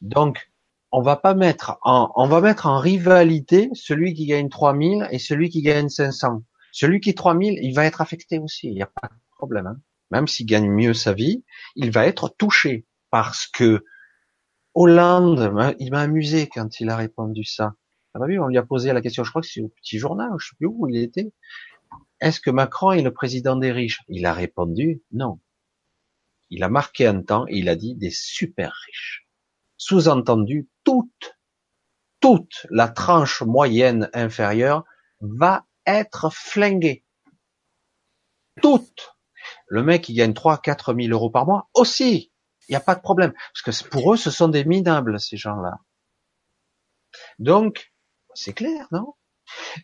Donc, 0.00 0.50
on 0.92 1.02
va 1.02 1.16
pas 1.16 1.34
mettre 1.34 1.78
en, 1.82 2.10
on 2.16 2.28
va 2.28 2.40
mettre 2.40 2.66
en 2.66 2.78
rivalité 2.78 3.68
celui 3.74 4.14
qui 4.14 4.26
gagne 4.26 4.48
3000 4.48 5.08
et 5.10 5.18
celui 5.18 5.50
qui 5.50 5.62
gagne 5.62 5.88
500. 5.88 6.42
Celui 6.72 7.00
qui 7.00 7.14
3000, 7.14 7.58
il 7.62 7.74
va 7.74 7.84
être 7.84 8.00
affecté 8.00 8.38
aussi, 8.38 8.68
il 8.68 8.74
n'y 8.74 8.82
a 8.82 8.86
pas 8.86 9.08
de 9.08 9.14
problème. 9.36 9.66
Hein. 9.66 9.80
Même 10.10 10.26
s'il 10.26 10.46
gagne 10.46 10.70
mieux 10.70 10.94
sa 10.94 11.12
vie, 11.12 11.44
il 11.76 11.90
va 11.90 12.06
être 12.06 12.34
touché 12.38 12.86
parce 13.10 13.46
que 13.46 13.84
Hollande, 14.74 15.74
il 15.78 15.90
m'a 15.90 16.00
amusé 16.00 16.48
quand 16.48 16.80
il 16.80 16.88
a 16.88 16.96
répondu 16.96 17.44
ça. 17.44 17.74
Ah 18.14 18.20
bah 18.20 18.26
on 18.40 18.46
lui 18.46 18.58
a 18.58 18.62
posé 18.62 18.92
la 18.92 19.02
question, 19.02 19.22
je 19.22 19.30
crois 19.30 19.42
que 19.42 19.48
c'est 19.48 19.60
au 19.60 19.68
petit 19.68 19.98
journal, 19.98 20.30
je 20.38 20.48
sais 20.48 20.56
plus 20.56 20.66
où 20.66 20.88
il 20.88 20.96
était. 20.96 21.32
Est-ce 22.20 22.40
que 22.40 22.50
Macron 22.50 22.92
est 22.92 23.02
le 23.02 23.12
président 23.12 23.56
des 23.56 23.72
riches? 23.72 24.00
Il 24.08 24.26
a 24.26 24.32
répondu 24.32 25.02
non. 25.12 25.40
Il 26.50 26.62
a 26.64 26.68
marqué 26.68 27.06
un 27.06 27.22
temps 27.22 27.46
il 27.48 27.68
a 27.68 27.76
dit 27.76 27.94
des 27.94 28.10
super 28.10 28.72
riches. 28.86 29.26
Sous-entendu, 29.76 30.68
toute, 30.82 31.38
toute 32.20 32.66
la 32.70 32.88
tranche 32.88 33.42
moyenne 33.42 34.10
inférieure 34.12 34.84
va 35.20 35.66
être 35.86 36.32
flinguée. 36.32 37.04
Toute. 38.60 39.16
Le 39.68 39.82
mec 39.82 40.02
qui 40.02 40.14
gagne 40.14 40.34
3 40.34 40.58
4 40.58 40.94
000 40.94 41.08
euros 41.12 41.30
par 41.30 41.46
mois 41.46 41.68
aussi. 41.74 42.32
Il 42.68 42.72
n'y 42.72 42.76
a 42.76 42.80
pas 42.80 42.94
de 42.94 43.00
problème. 43.00 43.32
Parce 43.32 43.80
que 43.80 43.88
pour 43.88 44.12
eux, 44.12 44.16
ce 44.16 44.30
sont 44.30 44.48
des 44.48 44.64
minables, 44.64 45.20
ces 45.20 45.36
gens-là. 45.36 45.78
Donc, 47.38 47.92
c'est 48.34 48.52
clair, 48.52 48.86
non? 48.90 49.14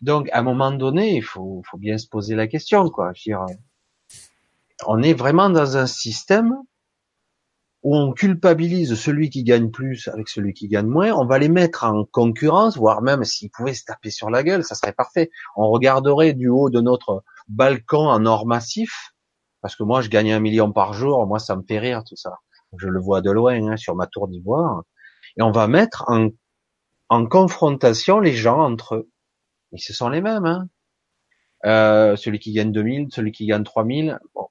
Donc, 0.02 0.28
à 0.32 0.40
un 0.40 0.42
moment 0.42 0.72
donné, 0.72 1.16
il 1.16 1.22
faut, 1.22 1.62
bien 1.78 1.98
se 1.98 2.08
poser 2.08 2.34
la 2.34 2.46
question, 2.46 2.88
quoi. 2.88 3.12
on 4.86 5.02
est 5.02 5.14
vraiment 5.14 5.50
dans 5.50 5.76
un 5.76 5.86
système 5.86 6.54
où 7.84 7.94
on 7.94 8.12
culpabilise 8.12 8.94
celui 8.94 9.28
qui 9.28 9.44
gagne 9.44 9.70
plus 9.70 10.08
avec 10.08 10.28
celui 10.28 10.54
qui 10.54 10.68
gagne 10.68 10.86
moins, 10.86 11.12
on 11.12 11.26
va 11.26 11.38
les 11.38 11.50
mettre 11.50 11.84
en 11.84 12.04
concurrence, 12.06 12.78
voire 12.78 13.02
même 13.02 13.24
s'ils 13.24 13.50
pouvaient 13.50 13.74
se 13.74 13.84
taper 13.84 14.10
sur 14.10 14.30
la 14.30 14.42
gueule, 14.42 14.64
ça 14.64 14.74
serait 14.74 14.94
parfait. 14.94 15.30
On 15.54 15.68
regarderait 15.68 16.32
du 16.32 16.48
haut 16.48 16.70
de 16.70 16.80
notre 16.80 17.22
balcon 17.46 18.08
en 18.08 18.24
or 18.24 18.46
massif, 18.46 19.12
parce 19.60 19.76
que 19.76 19.82
moi, 19.82 20.00
je 20.00 20.08
gagne 20.08 20.32
un 20.32 20.40
million 20.40 20.72
par 20.72 20.94
jour, 20.94 21.26
moi, 21.26 21.38
ça 21.38 21.56
me 21.56 21.62
fait 21.62 21.78
rire 21.78 22.02
tout 22.04 22.16
ça. 22.16 22.38
Je 22.78 22.88
le 22.88 23.00
vois 23.00 23.20
de 23.20 23.30
loin 23.30 23.54
hein, 23.54 23.76
sur 23.76 23.94
ma 23.94 24.06
tour 24.06 24.28
d'ivoire. 24.28 24.82
Et 25.36 25.42
on 25.42 25.52
va 25.52 25.68
mettre 25.68 26.06
en 27.08 27.26
confrontation 27.26 28.18
les 28.18 28.32
gens 28.32 28.60
entre 28.60 28.94
eux. 28.96 29.10
Ce 29.76 29.92
sont 29.92 30.08
les 30.08 30.20
mêmes. 30.20 30.46
Hein. 30.46 30.68
Euh, 31.66 32.16
celui 32.16 32.38
qui 32.38 32.52
gagne 32.52 32.72
2000, 32.72 33.08
celui 33.10 33.32
qui 33.32 33.46
gagne 33.46 33.64
3000. 33.64 34.18
Bon. 34.34 34.48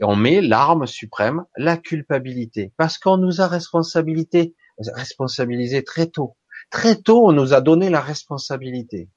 Et 0.00 0.04
on 0.04 0.16
met 0.16 0.42
l'arme 0.42 0.86
suprême, 0.86 1.44
la 1.56 1.76
culpabilité. 1.76 2.72
Parce 2.76 2.98
qu'on 2.98 3.16
nous 3.16 3.40
a 3.40 3.46
responsabilité, 3.46 4.54
responsabilisé 4.78 5.84
très 5.84 6.06
tôt. 6.06 6.36
Très 6.70 7.00
tôt, 7.00 7.26
on 7.26 7.32
nous 7.32 7.54
a 7.54 7.60
donné 7.60 7.88
la 7.88 8.00
responsabilité. 8.00 9.10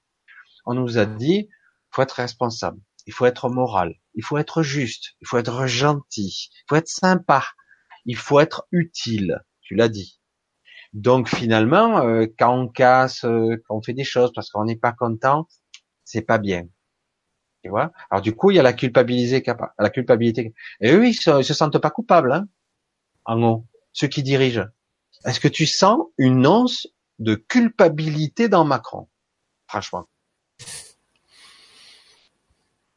On 0.65 0.73
nous 0.73 0.98
a 0.98 1.06
dit, 1.06 1.49
faut 1.91 2.02
être 2.02 2.14
responsable, 2.14 2.80
il 3.07 3.14
faut 3.14 3.26
être 3.26 3.49
moral, 3.49 3.95
il 4.14 4.23
faut 4.23 4.38
être 4.38 4.61
juste, 4.61 5.15
il 5.22 5.27
faut 5.27 5.38
être 5.38 5.65
gentil, 5.65 6.49
il 6.53 6.64
faut 6.69 6.76
être 6.76 6.88
sympa, 6.88 7.44
il 8.06 8.15
faut 8.15 8.40
être 8.40 8.68
utile. 8.72 9.40
Tu 9.61 9.76
l'as 9.76 9.90
dit. 9.90 10.18
Donc 10.93 11.29
finalement, 11.29 12.03
euh, 12.03 12.25
quand 12.37 12.55
on 12.57 12.67
casse, 12.67 13.23
euh, 13.25 13.61
quand 13.67 13.77
on 13.77 13.81
fait 13.81 13.93
des 13.93 14.03
choses 14.03 14.31
parce 14.33 14.49
qu'on 14.49 14.65
n'est 14.65 14.75
pas 14.75 14.91
content, 14.91 15.47
c'est 16.03 16.23
pas 16.23 16.39
bien. 16.39 16.67
Tu 17.63 17.69
vois? 17.69 17.91
Alors 18.09 18.21
du 18.21 18.35
coup, 18.35 18.51
il 18.51 18.55
y 18.55 18.59
a 18.59 18.63
la 18.63 18.73
culpabilité, 18.73 19.43
la 19.77 19.89
culpabilité. 19.89 20.53
Et 20.81 20.91
eux, 20.91 21.07
ils 21.07 21.13
se, 21.13 21.41
se 21.41 21.53
sentent 21.53 21.77
pas 21.77 21.91
coupables, 21.91 22.31
hein, 22.31 22.47
en 23.25 23.41
haut, 23.43 23.65
ceux 23.93 24.07
qui 24.07 24.23
dirigent. 24.23 24.65
Est-ce 25.25 25.39
que 25.39 25.47
tu 25.47 25.65
sens 25.65 25.99
une 26.17 26.47
once 26.47 26.87
de 27.19 27.35
culpabilité 27.35 28.47
dans 28.47 28.63
Macron? 28.63 29.09
Franchement. 29.67 30.07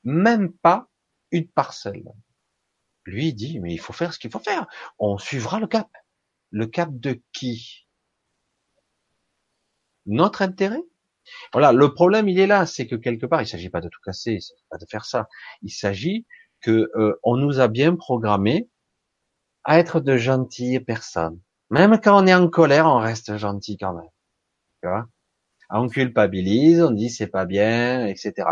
Même 0.05 0.53
pas 0.53 0.89
une 1.33 1.49
parcelle. 1.49 2.05
Lui 3.05 3.35
dit, 3.35 3.59
mais 3.59 3.75
il 3.75 3.79
faut 3.79 3.93
faire 3.93 4.15
ce 4.15 4.19
qu'il 4.19 4.31
faut 4.31 4.39
faire. 4.39 4.67
On 4.99 5.19
suivra 5.19 5.59
le 5.59 5.67
cap. 5.67 5.89
Le 6.53 6.67
cap 6.67 6.91
de 6.93 7.21
qui? 7.33 7.89
Notre 10.07 10.43
intérêt? 10.43 10.83
Voilà, 11.53 11.73
le 11.73 11.93
problème 11.95 12.29
il 12.29 12.39
est 12.39 12.47
là, 12.47 12.67
c'est 12.67 12.87
que 12.87 12.97
quelque 12.97 13.27
part, 13.27 13.43
il 13.43 13.47
s'agit 13.47 13.71
pas 13.71 13.81
de 13.81 13.89
tout 13.89 14.01
casser, 14.05 14.35
il 14.35 14.43
s'agit 14.43 14.67
pas 14.69 14.79
de 14.79 14.87
faire 14.89 15.05
ça. 15.05 15.29
Il 15.63 15.71
s'agit 15.71 16.27
que 16.61 16.91
euh, 16.95 17.19
on 17.23 17.37
nous 17.37 17.61
a 17.61 17.69
bien 17.69 17.97
programmé 17.97 18.69
à 19.65 19.79
être 19.79 20.01
de 20.01 20.17
gentilles 20.17 20.81
personnes. 20.81 21.41
Même 21.71 21.99
quand 22.01 22.23
on 22.23 22.27
est 22.27 22.35
en 22.35 22.49
colère, 22.49 22.87
on 22.87 22.99
reste 22.99 23.37
gentil 23.37 23.77
quand 23.79 23.95
même. 23.95 25.07
On 25.71 25.89
culpabilise, 25.89 26.83
on 26.83 26.91
dit 26.91 27.09
c'est 27.09 27.29
pas 27.29 27.47
bien, 27.47 28.07
etc. 28.07 28.49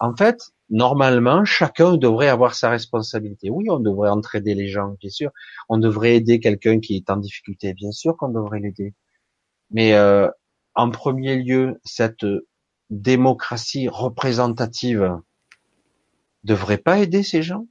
En 0.00 0.16
fait, 0.16 0.40
normalement, 0.70 1.44
chacun 1.44 1.96
devrait 1.96 2.28
avoir 2.28 2.54
sa 2.54 2.70
responsabilité. 2.70 3.50
Oui, 3.50 3.66
on 3.70 3.80
devrait 3.80 4.10
entraider 4.10 4.54
les 4.54 4.68
gens, 4.68 4.96
bien 5.00 5.10
sûr. 5.10 5.30
On 5.68 5.78
devrait 5.78 6.16
aider 6.16 6.40
quelqu'un 6.40 6.80
qui 6.80 6.96
est 6.96 7.10
en 7.10 7.16
difficulté, 7.16 7.74
bien 7.74 7.92
sûr 7.92 8.16
qu'on 8.16 8.30
devrait 8.30 8.60
l'aider. 8.60 8.94
Mais 9.70 9.94
euh, 9.94 10.28
en 10.74 10.90
premier 10.90 11.36
lieu, 11.36 11.80
cette 11.84 12.26
démocratie 12.90 13.88
représentative 13.88 15.16
devrait 16.44 16.78
pas 16.78 16.98
aider 16.98 17.22
ces 17.22 17.42
gens 17.42 17.66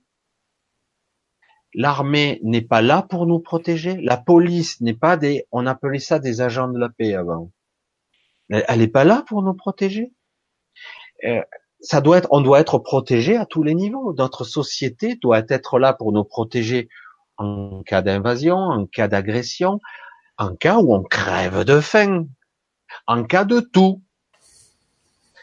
L'armée 1.74 2.40
n'est 2.44 2.62
pas 2.62 2.82
là 2.82 3.04
pour 3.04 3.28
nous 3.28 3.40
protéger. 3.40 3.98
La 3.98 4.18
police 4.18 4.82
n'est 4.82 4.96
pas 4.96 5.18
des, 5.18 5.46
on 5.52 5.68
appelait 5.68 6.00
ça 6.00 6.20
des 6.20 6.42
agents 6.42 6.68
de 6.68 6.80
la 6.80 6.90
paix 6.90 7.14
avant. 7.14 7.52
Elle 8.50 8.80
n'est 8.80 8.88
pas 8.88 9.04
là 9.04 9.24
pour 9.28 9.44
nous 9.44 9.54
protéger. 9.54 10.12
Euh, 11.26 11.44
ça 11.82 12.02
doit 12.02 12.18
être, 12.18 12.28
on 12.32 12.42
doit 12.42 12.60
être 12.60 12.78
protégé 12.80 13.38
à 13.38 13.46
tous 13.46 13.64
les 13.64 13.76
niveaux. 13.76 14.14
Notre 14.14 14.44
société 14.44 15.16
doit 15.16 15.44
être 15.48 15.80
là 15.80 15.94
pour 15.94 16.12
nous 16.12 16.24
protéger 16.24 16.90
en 17.38 17.84
cas 17.84 18.02
d'invasion, 18.02 18.58
en 18.58 18.86
cas 18.86 19.08
d'agression, 19.08 19.80
en 20.38 20.56
cas 20.56 20.78
où 20.78 20.94
on 20.94 21.04
crève 21.04 21.64
de 21.64 21.80
faim, 21.80 22.26
en 23.08 23.24
cas 23.24 23.46
de 23.46 23.60
tout. 23.62 24.02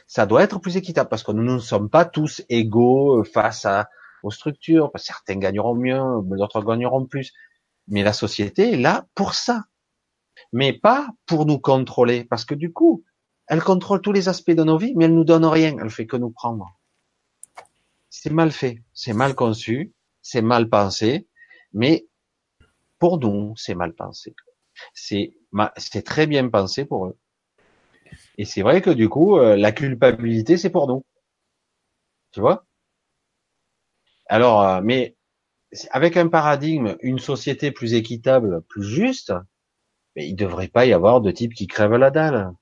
Ça 0.07 0.27
doit 0.27 0.43
être 0.43 0.61
plus 0.61 0.77
équitable 0.77 1.09
parce 1.09 1.23
que 1.23 1.33
nous 1.33 1.43
ne 1.43 1.59
sommes 1.59 1.91
pas 1.91 2.05
tous 2.05 2.43
égaux 2.49 3.25
face 3.25 3.65
à, 3.65 3.89
aux 4.23 4.31
structures. 4.31 4.91
Certains 4.97 5.37
gagneront 5.37 5.75
mieux, 5.75 6.01
d'autres 6.23 6.63
gagneront 6.63 7.07
plus. 7.07 7.33
Mais 7.89 8.03
la 8.03 8.13
société 8.13 8.75
est 8.75 8.77
là 8.77 9.07
pour 9.15 9.35
ça. 9.35 9.65
Mais 10.53 10.73
pas 10.73 11.09
pour 11.27 11.47
nous 11.47 11.59
contrôler. 11.59 12.25
Parce 12.25 12.45
que 12.45 12.55
du 12.55 12.73
coup, 12.73 13.05
elle 13.49 13.63
contrôle 13.63 14.01
tous 14.01 14.13
les 14.13 14.29
aspects 14.29 14.51
de 14.51 14.65
nos 14.65 14.79
vies, 14.79 14.95
mais 14.97 15.05
elle 15.05 15.15
nous 15.15 15.25
donne 15.25 15.45
rien. 15.45 15.77
Elle 15.81 15.91
fait 15.91 16.07
que 16.07 16.17
nous 16.17 16.31
prendre. 16.31 16.79
C'est 18.11 18.33
mal 18.33 18.51
fait. 18.51 18.83
C'est 18.93 19.13
mal 19.13 19.35
conçu. 19.35 19.93
C'est 20.23 20.43
mal 20.43 20.69
pensé. 20.69 21.29
Mais 21.73 22.07
pour 22.99 23.19
nous, 23.19 23.55
c'est 23.57 23.75
mal 23.75 23.95
pensé. 23.95 24.35
C'est, 24.95 25.37
c'est 25.77 26.03
très 26.03 26.27
bien 26.27 26.49
pensé 26.49 26.85
pour 26.85 27.07
eux. 27.07 27.19
Et 28.39 28.45
c'est 28.45 28.63
vrai 28.63 28.83
que 28.83 28.91
du 28.91 29.09
coup, 29.09 29.39
euh, 29.39 29.57
la 29.57 29.73
culpabilité, 29.73 30.57
c'est 30.57 30.71
pour 30.71 30.87
nous. 30.89 31.05
Tu 32.33 32.41
vois? 32.41 32.67
Alors, 34.27 34.63
euh, 34.63 34.81
mais 34.83 35.17
avec 35.91 36.17
un 36.17 36.29
paradigme, 36.29 36.97
une 37.01 37.19
société 37.19 37.71
plus 37.71 37.95
équitable, 37.95 38.63
plus 38.63 38.85
juste, 38.85 39.33
mais 40.15 40.29
il 40.29 40.35
devrait 40.35 40.69
pas 40.69 40.87
y 40.87 40.93
avoir 40.93 41.21
de 41.21 41.31
type 41.31 41.55
qui 41.55 41.67
crève 41.67 41.93
la 41.93 42.11
dalle. 42.11 42.53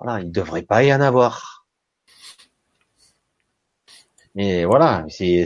Voilà, 0.00 0.20
il 0.20 0.32
devrait 0.32 0.62
pas 0.62 0.82
y 0.82 0.92
en 0.94 1.00
avoir. 1.00 1.66
Mais 4.34 4.64
voilà, 4.64 5.04
c'est 5.08 5.44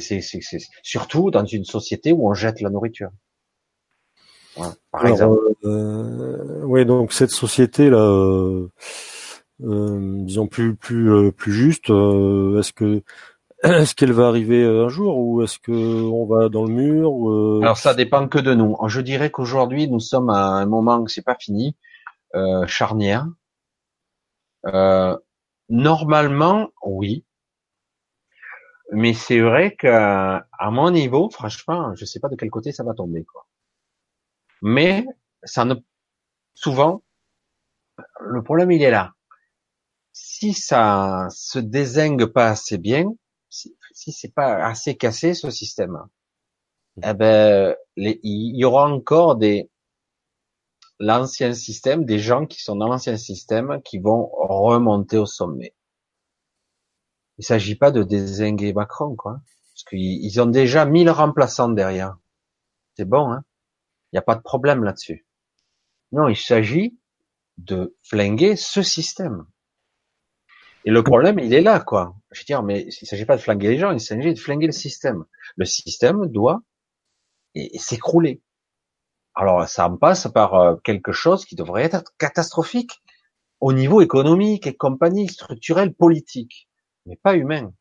surtout 0.82 1.30
dans 1.30 1.44
une 1.44 1.64
société 1.64 2.12
où 2.12 2.28
on 2.28 2.34
jette 2.34 2.60
la 2.60 2.70
nourriture. 2.70 3.10
par 4.90 5.06
exemple. 5.06 5.38
Euh, 5.64 6.62
oui, 6.64 6.84
donc 6.84 7.12
cette 7.12 7.30
société 7.30 7.88
là, 7.90 7.98
euh, 7.98 8.68
euh 9.62 9.98
disons 10.24 10.46
plus 10.46 10.76
plus 10.76 11.32
plus 11.32 11.52
juste, 11.52 11.88
est-ce 11.88 12.72
que 12.72 13.02
est-ce 13.64 13.94
qu'elle 13.94 14.12
va 14.12 14.26
arriver 14.26 14.62
un 14.62 14.88
jour 14.88 15.16
ou 15.16 15.42
est-ce 15.42 15.58
que 15.58 15.72
on 15.72 16.26
va 16.26 16.50
dans 16.50 16.64
le 16.64 16.70
mur 16.70 17.30
euh, 17.30 17.60
Alors 17.62 17.78
ça 17.78 17.94
dépend 17.94 18.28
que 18.28 18.38
de 18.38 18.52
nous. 18.52 18.76
Je 18.86 19.00
dirais 19.00 19.30
qu'aujourd'hui 19.30 19.88
nous 19.88 20.00
sommes 20.00 20.28
à 20.28 20.48
un 20.48 20.66
moment 20.66 21.02
que 21.02 21.10
c'est 21.10 21.24
pas 21.24 21.36
fini, 21.38 21.74
euh, 22.34 22.66
charnière. 22.66 23.26
Euh, 24.66 25.16
normalement, 25.70 26.70
oui, 26.84 27.24
mais 28.92 29.12
c'est 29.14 29.40
vrai 29.40 29.74
qu'à 29.76 30.46
mon 30.70 30.90
niveau, 30.90 31.30
franchement, 31.30 31.94
je 31.96 32.04
sais 32.04 32.20
pas 32.20 32.28
de 32.28 32.36
quel 32.36 32.50
côté 32.50 32.72
ça 32.72 32.84
va 32.84 32.94
tomber, 32.94 33.24
quoi. 33.24 33.46
Mais 34.62 35.06
ça 35.44 35.64
ne, 35.64 35.74
souvent, 36.54 37.02
le 38.20 38.42
problème 38.42 38.72
il 38.72 38.82
est 38.82 38.90
là. 38.90 39.12
Si 40.12 40.54
ça 40.54 41.26
se 41.30 41.58
désingue 41.58 42.26
pas 42.26 42.48
assez 42.48 42.78
bien, 42.78 43.04
si, 43.50 43.76
c'est 43.92 44.34
pas 44.34 44.64
assez 44.66 44.96
cassé 44.96 45.34
ce 45.34 45.50
système, 45.50 45.98
eh 47.02 47.14
ben, 47.14 47.74
il 47.96 48.56
y 48.56 48.64
aura 48.64 48.88
encore 48.90 49.36
des 49.36 49.70
l'ancien 50.98 51.52
système, 51.52 52.04
des 52.04 52.18
gens 52.18 52.46
qui 52.46 52.62
sont 52.62 52.76
dans 52.76 52.88
l'ancien 52.88 53.16
système 53.16 53.80
qui 53.82 53.98
vont 53.98 54.30
remonter 54.32 55.18
au 55.18 55.26
sommet. 55.26 55.74
Il 57.38 57.44
s'agit 57.44 57.74
pas 57.74 57.90
de 57.90 58.02
désinguer 58.02 58.72
Macron, 58.72 59.16
quoi, 59.16 59.40
parce 59.72 59.84
qu'ils 59.84 60.40
ont 60.40 60.46
déjà 60.46 60.84
mille 60.84 61.10
remplaçants 61.10 61.68
derrière. 61.68 62.16
C'est 62.96 63.08
bon, 63.08 63.30
hein 63.30 63.44
Il 64.12 64.16
n'y 64.16 64.18
a 64.18 64.22
pas 64.22 64.36
de 64.36 64.42
problème 64.42 64.84
là-dessus. 64.84 65.26
Non, 66.12 66.28
il 66.28 66.36
s'agit 66.36 66.96
de 67.58 67.96
flinguer 68.02 68.56
ce 68.56 68.82
système. 68.82 69.46
Et 70.84 70.90
le 70.90 71.02
problème, 71.02 71.38
il 71.38 71.54
est 71.54 71.62
là, 71.62 71.80
quoi. 71.80 72.14
Je 72.30 72.40
veux 72.40 72.44
dire, 72.44 72.62
mais 72.62 72.86
il 72.86 73.06
s'agit 73.06 73.24
pas 73.24 73.36
de 73.36 73.42
flinguer 73.42 73.70
les 73.70 73.78
gens, 73.78 73.90
il 73.90 74.00
s'agit 74.00 74.34
de 74.34 74.38
flinguer 74.38 74.66
le 74.66 74.72
système. 74.72 75.24
Le 75.56 75.64
système 75.64 76.26
doit 76.26 76.62
s'écrouler. 77.76 78.42
Alors, 79.34 79.68
ça 79.68 79.88
en 79.88 79.96
passe 79.96 80.28
par 80.32 80.54
euh, 80.54 80.76
quelque 80.84 81.12
chose 81.12 81.44
qui 81.44 81.56
devrait 81.56 81.82
être 81.82 82.12
catastrophique 82.18 83.02
au 83.60 83.72
niveau 83.72 84.00
économique 84.00 84.66
et 84.66 84.76
compagnie, 84.76 85.28
structurel, 85.28 85.94
politique, 85.94 86.68
mais 87.06 87.16
pas 87.16 87.34
humain. 87.34 87.72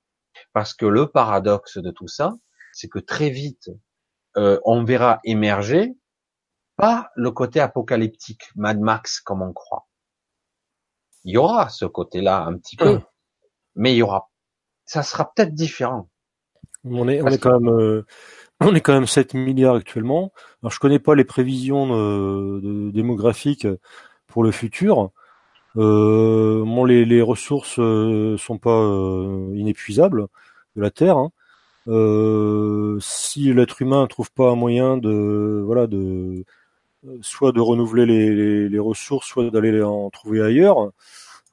Parce 0.53 0.73
que 0.73 0.85
le 0.85 1.07
paradoxe 1.07 1.77
de 1.77 1.91
tout 1.91 2.07
ça, 2.07 2.35
c'est 2.71 2.87
que 2.87 2.99
très 2.99 3.29
vite, 3.29 3.69
euh, 4.37 4.59
on 4.65 4.83
verra 4.83 5.19
émerger 5.23 5.95
pas 6.75 7.11
le 7.15 7.31
côté 7.31 7.59
apocalyptique, 7.59 8.49
Mad 8.55 8.79
Max 8.79 9.19
comme 9.21 9.43
on 9.43 9.53
croit. 9.53 9.87
Il 11.23 11.33
y 11.33 11.37
aura 11.37 11.69
ce 11.69 11.85
côté-là 11.85 12.43
un 12.45 12.57
petit 12.57 12.75
peu, 12.75 12.99
mais 13.75 13.93
il 13.93 13.97
y 13.97 14.01
aura, 14.01 14.31
ça 14.85 15.03
sera 15.03 15.31
peut-être 15.31 15.53
différent. 15.53 16.09
On 16.83 17.07
est, 17.07 17.21
on 17.21 17.27
est 17.27 17.37
quand 17.37 17.59
même, 17.59 17.73
euh, 17.73 18.05
on 18.65 18.75
est 18.75 18.81
quand 18.81 18.93
même 18.93 19.07
7 19.07 19.33
milliards 19.33 19.75
actuellement. 19.75 20.31
Alors 20.61 20.71
je 20.71 20.79
connais 20.79 20.99
pas 20.99 21.15
les 21.15 21.23
prévisions 21.23 21.87
de, 21.87 22.91
démographiques 22.91 23.67
pour 24.27 24.43
le 24.43 24.51
futur. 24.51 25.11
Euh, 25.75 26.85
les, 26.85 27.05
les 27.05 27.21
ressources 27.21 27.79
euh, 27.79 28.37
sont 28.37 28.57
pas 28.57 28.79
euh, 28.79 29.51
inépuisables 29.55 30.27
de 30.75 30.81
la 30.81 30.91
Terre. 30.91 31.17
Hein. 31.17 31.31
Euh, 31.87 32.97
si 33.01 33.53
l'être 33.53 33.81
humain 33.81 34.07
trouve 34.07 34.31
pas 34.31 34.49
un 34.49 34.55
moyen 34.55 34.97
de, 34.97 35.61
voilà, 35.65 35.87
de 35.87 36.45
soit 37.21 37.51
de 37.51 37.59
renouveler 37.59 38.05
les, 38.05 38.69
les, 38.69 38.79
ressources, 38.79 39.27
soit 39.27 39.49
d'aller 39.49 39.81
en 39.81 40.09
trouver 40.09 40.41
ailleurs, 40.41 40.91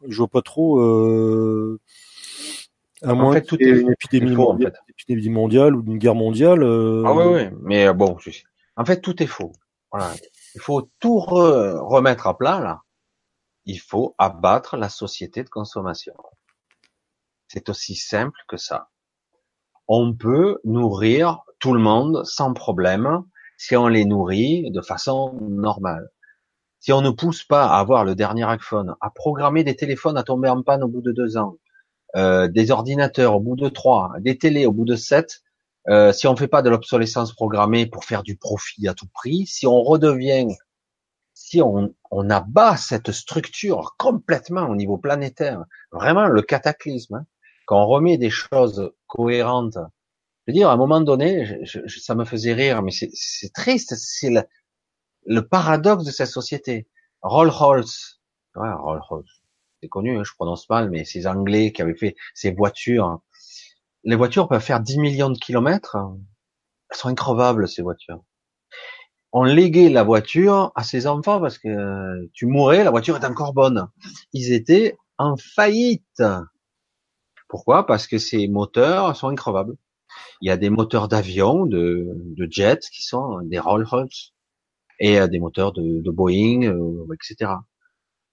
je 0.07 0.19
vois 0.19 0.29
pas 0.29 0.43
trop. 0.43 0.81
Euh, 0.81 1.81
à 3.03 3.15
moins 3.15 3.35
fait, 3.35 3.43
tout 3.43 3.57
est 3.61 3.69
une 3.69 3.91
épidémie, 3.91 4.37
mondiale, 4.37 4.75
une 5.09 5.15
épidémie 5.15 5.35
mondiale 5.35 5.75
ou 5.75 5.83
une 5.87 5.99
guerre 5.99 6.15
mondiale. 6.15 6.63
Euh... 6.63 7.03
Ah 7.07 7.15
oui, 7.15 7.25
oui, 7.27 7.57
mais 7.63 7.87
euh, 7.87 7.93
bon, 7.93 8.17
en 8.77 8.85
fait, 8.85 9.01
tout 9.01 9.23
est 9.23 9.27
faux. 9.27 9.53
Voilà. 9.93 10.13
Il 10.55 10.61
faut 10.61 10.91
tout 11.01 11.19
remettre 11.19 12.27
à 12.27 12.37
plat 12.37 12.61
là. 12.61 12.83
Il 13.65 13.79
faut 13.79 14.15
abattre 14.19 14.77
la 14.77 14.89
société 14.89 15.45
de 15.45 15.49
consommation. 15.49 16.15
C'est 17.49 17.69
aussi 17.69 17.95
simple 17.95 18.39
que 18.49 18.57
ça. 18.57 18.89
On 19.87 20.15
peut 20.15 20.59
nourrir 20.65 21.41
tout 21.59 21.75
le 21.75 21.81
monde 21.81 22.25
sans 22.25 22.53
problème 22.55 23.25
si 23.59 23.77
on 23.77 23.89
les 23.89 24.05
nourrit 24.05 24.71
de 24.71 24.81
façon 24.81 25.37
normale. 25.41 26.09
Si 26.79 26.93
on 26.93 27.03
ne 27.03 27.11
pousse 27.11 27.45
pas 27.45 27.67
à 27.67 27.79
avoir 27.79 28.05
le 28.05 28.15
dernier 28.15 28.45
iPhone, 28.45 28.95
à 29.01 29.11
programmer 29.11 29.65
des 29.65 29.77
téléphones 29.77 30.17
à 30.17 30.23
tomber 30.23 30.49
en 30.49 30.63
panne 30.63 30.83
au 30.83 30.89
bout 30.89 31.03
de 31.03 31.13
deux 31.13 31.37
ans, 31.37 31.57
euh, 32.17 32.49
des 32.49 32.71
ordinateurs 32.71 33.37
au 33.37 33.41
bout 33.41 33.57
de 33.57 33.69
trois, 33.69 34.13
des 34.21 34.39
télés 34.39 34.67
au 34.67 34.73
bout 34.73 34.85
de 34.85 34.97
sept, 34.97 35.43
euh, 35.89 36.13
si 36.13 36.27
on 36.27 36.37
fait 36.37 36.49
pas 36.49 36.63
de 36.63 36.71
l'obsolescence 36.71 37.33
programmée 37.33 37.87
pour 37.87 38.05
faire 38.05 38.23
du 38.23 38.37
profit 38.37 38.87
à 38.89 38.95
tout 38.95 39.09
prix, 39.13 39.47
si 39.47 39.67
on 39.67 39.83
redevient, 39.83 40.49
si 41.35 41.63
on, 41.63 41.95
on 42.11 42.31
abat 42.31 42.77
cette 42.77 43.13
structure 43.13 43.95
complètement 43.99 44.69
au 44.69 44.77
niveau 44.77 44.99
planétaire, 44.99 45.65
vraiment 45.93 46.27
le 46.27 46.43
cataclysme, 46.43 47.15
hein, 47.15 47.27
quand 47.67 47.83
on 47.83 47.87
remet 47.87 48.19
des 48.19 48.31
choses 48.31 48.93
cohérentes, 49.07 49.79
je 50.47 50.53
veux 50.53 50.55
dire, 50.55 50.71
à 50.71 50.73
un 50.73 50.77
moment 50.77 51.01
donné, 51.01 51.65
ça 51.87 52.15
me 52.15 52.25
faisait 52.25 52.53
rire, 52.53 52.83
mais 52.83 52.91
c'est 52.91 53.53
triste, 53.53 53.95
c'est 53.97 54.31
le, 54.31 54.43
le, 55.27 55.47
paradoxe 55.47 56.05
de 56.05 56.11
cette 56.11 56.29
société. 56.29 56.89
Rolls-Royce, 57.23 58.21
ouais, 58.57 58.73
Rolls-Royce, 58.73 59.40
c'est 59.83 59.89
connu, 59.89 60.19
hein, 60.19 60.23
je 60.25 60.33
prononce 60.35 60.69
mal, 60.69 60.91
mais 60.91 61.05
ces 61.05 61.27
Anglais 61.27 61.73
qui 61.73 61.83
avaient 61.83 61.97
fait 61.97 62.17
ces 62.35 62.53
voitures, 62.53 63.21
les 64.05 64.17
voitures 64.17 64.49
peuvent 64.49 64.63
faire 64.63 64.81
10 64.81 64.99
millions 64.99 65.31
de 65.31 65.39
kilomètres, 65.39 65.97
elles 66.91 66.97
sont 66.97 67.09
increvables 67.09 67.69
ces 67.69 67.83
voitures. 67.83 68.23
On 69.33 69.45
léguait 69.45 69.91
la 69.91 70.03
voiture 70.03 70.73
à 70.75 70.83
ses 70.83 71.07
enfants 71.07 71.41
parce 71.41 71.59
que 71.59 72.29
tu 72.33 72.47
mourais, 72.47 72.83
la 72.83 72.91
voiture 72.91 73.17
est 73.17 73.25
encore 73.25 73.53
bonne. 73.53 73.89
Ils 74.33 74.53
étaient 74.53 74.99
en 75.19 75.37
faillite. 75.37 76.23
Pourquoi? 77.49 77.87
Parce 77.87 78.07
que 78.07 78.19
ces 78.19 78.49
moteurs 78.49 79.15
sont 79.15 79.29
increvables. 79.29 79.77
Il 80.41 80.49
y 80.49 80.51
a 80.51 80.57
des 80.57 80.71
moteurs 80.71 81.07
d'avion, 81.07 81.67
de, 81.67 82.09
jets 82.51 82.81
qui 82.93 83.03
sont 83.03 83.41
des 83.43 83.59
Rolls-Royce 83.59 84.33
et 84.99 85.21
euh, 85.21 85.29
des 85.29 85.39
moteurs 85.39 85.73
de, 85.73 86.01
de 86.01 86.11
Boeing, 86.11 86.65
euh, 86.65 87.07
etc. 87.15 87.53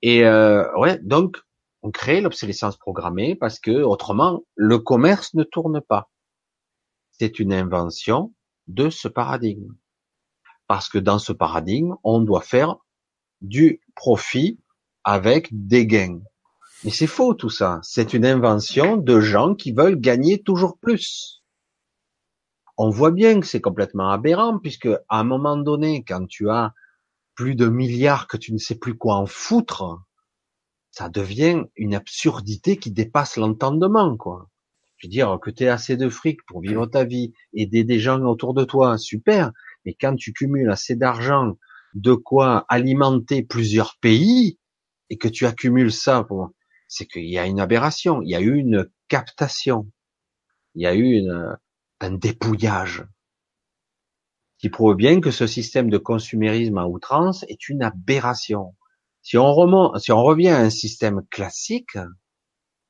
Et 0.01 0.23
euh, 0.25 0.71
ouais, 0.77 0.99
donc 0.99 1.37
on 1.81 1.91
crée 1.91 2.21
l'obsolescence 2.21 2.77
programmée 2.77 3.35
parce 3.35 3.59
que 3.59 3.71
autrement 3.71 4.43
le 4.55 4.79
commerce 4.79 5.33
ne 5.33 5.43
tourne 5.43 5.81
pas. 5.81 6.09
C'est 7.11 7.39
une 7.39 7.53
invention 7.53 8.33
de 8.67 8.89
ce 8.89 9.07
paradigme. 9.07 9.73
Parce 10.67 10.89
que 10.89 10.97
dans 10.97 11.19
ce 11.19 11.31
paradigme, 11.31 11.95
on 12.03 12.19
doit 12.19 12.41
faire 12.41 12.75
du 13.41 13.81
profit 13.95 14.59
avec 15.03 15.47
des 15.51 15.87
gains. 15.87 16.19
Mais 16.83 16.91
c'est 16.91 17.07
faux 17.07 17.33
tout 17.33 17.49
ça. 17.49 17.79
C'est 17.81 18.13
une 18.13 18.25
invention 18.25 18.97
de 18.97 19.19
gens 19.19 19.55
qui 19.55 19.71
veulent 19.71 19.99
gagner 19.99 20.43
toujours 20.43 20.77
plus. 20.77 21.43
On 22.77 22.89
voit 22.89 23.11
bien 23.11 23.39
que 23.39 23.47
c'est 23.47 23.61
complètement 23.61 24.09
aberrant 24.11 24.59
puisque 24.59 24.85
à 24.85 25.19
un 25.19 25.23
moment 25.23 25.57
donné, 25.57 26.03
quand 26.03 26.27
tu 26.27 26.49
as 26.49 26.73
plus 27.37 27.55
de 27.55 27.67
milliards 27.67 28.27
que 28.27 28.35
tu 28.35 28.51
ne 28.51 28.57
sais 28.57 28.75
plus 28.75 28.95
quoi 28.95 29.15
en 29.15 29.27
foutre, 29.27 30.01
ça 30.91 31.07
devient 31.07 31.63
une 31.75 31.93
absurdité 31.93 32.77
qui 32.77 32.91
dépasse 32.91 33.37
l'entendement, 33.37 34.17
quoi. 34.17 34.49
Je 34.97 35.05
veux 35.05 35.11
dire, 35.11 35.37
que 35.39 35.51
tu 35.51 35.63
aies 35.63 35.69
assez 35.69 35.95
de 35.95 36.09
fric 36.09 36.43
pour 36.47 36.61
vivre 36.61 36.87
ta 36.87 37.05
vie, 37.05 37.33
aider 37.53 37.83
des 37.83 37.99
gens 37.99 38.19
autour 38.21 38.55
de 38.55 38.63
toi, 38.63 38.97
super. 38.97 39.51
Mais 39.85 39.93
quand 39.93 40.15
tu 40.15 40.33
cumules 40.33 40.71
assez 40.71 40.95
d'argent, 40.95 41.59
de 41.93 42.15
quoi 42.15 42.65
alimenter 42.67 43.43
plusieurs 43.43 43.97
pays, 44.01 44.57
et 45.11 45.17
que 45.19 45.27
tu 45.27 45.45
accumules 45.45 45.93
ça 45.93 46.23
pour, 46.23 46.49
c'est 46.87 47.05
qu'il 47.05 47.29
y 47.29 47.37
a 47.37 47.45
une 47.45 47.59
aberration, 47.59 48.23
il 48.23 48.31
y 48.31 48.35
a 48.35 48.41
eu 48.41 48.55
une 48.55 48.89
captation, 49.07 49.91
il 50.73 50.81
y 50.81 50.87
a 50.87 50.95
eu 50.95 51.21
un 51.99 52.11
dépouillage 52.11 53.05
qui 54.57 54.69
prouve 54.69 54.95
bien 54.95 55.21
que 55.21 55.31
ce 55.31 55.47
système 55.47 55.89
de 55.89 55.97
consumérisme 55.97 56.77
à 56.77 56.87
outrance 56.87 57.43
est 57.47 57.69
une 57.69 57.83
aberration. 57.83 58.75
Si 59.21 59.37
on 59.37 59.53
remonte, 59.53 59.99
si 59.99 60.11
on 60.11 60.23
revient 60.23 60.49
à 60.49 60.59
un 60.59 60.69
système 60.69 61.21
classique, 61.29 61.97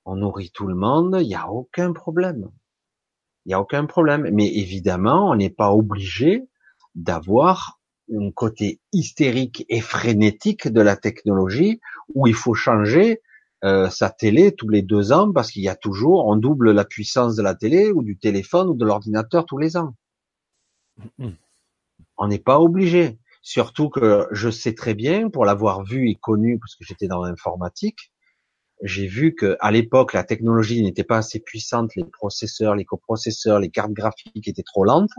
on 0.06 0.16
nourrit 0.16 0.52
tout 0.52 0.68
le 0.68 0.76
monde, 0.76 1.18
il 1.20 1.28
n'y 1.28 1.36
a 1.36 1.50
aucun 1.50 1.92
problème. 1.94 2.50
Il 3.46 3.50
n'y 3.50 3.54
a 3.54 3.62
aucun 3.62 3.86
problème. 3.86 4.30
Mais 4.32 4.48
évidemment, 4.48 5.30
on 5.30 5.36
n'est 5.36 5.50
pas 5.50 5.72
obligé 5.72 6.48
d'avoir 6.96 7.80
un 8.14 8.32
côté 8.32 8.80
hystérique 8.94 9.66
et 9.68 9.82
frénétique 9.82 10.68
de 10.70 10.82
la 10.82 10.96
technologie 10.96 11.82
où 12.14 12.28
il 12.28 12.34
faut 12.34 12.54
changer 12.54 13.22
euh, 13.64 13.90
sa 13.90 14.10
télé 14.10 14.54
tous 14.54 14.70
les 14.70 14.82
deux 14.82 15.12
ans 15.12 15.32
parce 15.34 15.52
qu'il 15.52 15.64
y 15.64 15.70
a 15.70 15.76
toujours, 15.76 16.26
on 16.28 16.38
double 16.38 16.72
la 16.72 16.86
puissance 16.86 17.36
de 17.36 17.42
la 17.42 17.56
télé 17.56 17.92
ou 17.92 18.04
du 18.04 18.18
téléphone 18.18 18.70
ou 18.70 18.76
de 18.76 18.86
l'ordinateur 18.86 19.46
tous 19.46 19.58
les 19.58 19.76
ans. 19.76 19.96
Mm-hmm. 21.20 21.34
On 22.18 22.28
n'est 22.28 22.40
pas 22.40 22.60
obligé. 22.60 23.20
Surtout 23.42 23.90
que 23.90 24.28
je 24.32 24.50
sais 24.50 24.74
très 24.74 24.94
bien, 24.94 25.30
pour 25.30 25.46
l'avoir 25.46 25.84
vu 25.84 26.10
et 26.10 26.16
connu, 26.16 26.60
parce 26.60 26.76
que 26.76 26.84
j'étais 26.84 27.08
dans 27.08 27.24
l'informatique, 27.24 28.12
j'ai 28.84 29.08
vu 29.08 29.34
que 29.34 29.58
à 29.60 29.72
l'époque 29.72 30.14
la 30.14 30.24
technologie 30.24 30.84
n'était 30.84 31.04
pas 31.04 31.18
assez 31.18 31.40
puissante, 31.40 31.96
les 31.96 32.04
processeurs, 32.04 32.76
les 32.76 32.86
coprocesseurs, 32.86 33.60
les 33.60 33.70
cartes 33.70 33.94
graphiques 33.94 34.48
étaient 34.48 34.64
trop 34.64 34.84
lentes. 34.84 35.14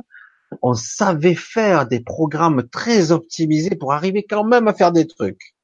On 0.63 0.75
savait 0.75 1.35
faire 1.35 1.87
des 1.87 2.01
programmes 2.01 2.69
très 2.69 3.13
optimisés 3.13 3.77
pour 3.77 3.93
arriver 3.93 4.25
quand 4.29 4.45
même 4.45 4.69
à 4.69 4.75
faire 4.75 4.93
des 4.93 5.07
trucs. 5.07 5.55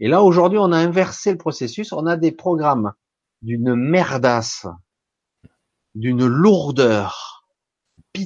Et 0.00 0.08
là 0.08 0.22
aujourd'hui, 0.22 0.58
on 0.58 0.72
a 0.72 0.78
inversé 0.78 1.32
le 1.32 1.38
processus, 1.38 1.92
on 1.92 2.06
a 2.06 2.16
des 2.16 2.32
programmes 2.32 2.92
d'une 3.42 3.74
merdasse, 3.74 4.66
d'une 5.94 6.26
lourdeur, 6.26 7.37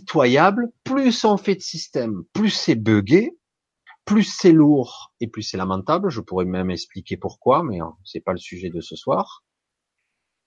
plus 0.01 1.25
on 1.25 1.37
fait 1.37 1.55
de 1.55 1.61
système, 1.61 2.25
plus 2.33 2.51
c'est 2.51 2.75
buggé, 2.75 3.37
plus 4.05 4.25
c'est 4.25 4.53
lourd 4.53 5.13
et 5.21 5.29
plus 5.29 5.43
c'est 5.43 5.57
lamentable. 5.57 6.11
Je 6.11 6.21
pourrais 6.21 6.45
même 6.45 6.71
expliquer 6.71 7.17
pourquoi, 7.17 7.63
mais 7.63 7.81
hein, 7.81 7.95
c'est 8.05 8.21
pas 8.21 8.33
le 8.33 8.39
sujet 8.39 8.71
de 8.71 8.81
ce 8.81 8.97
soir. 8.97 9.45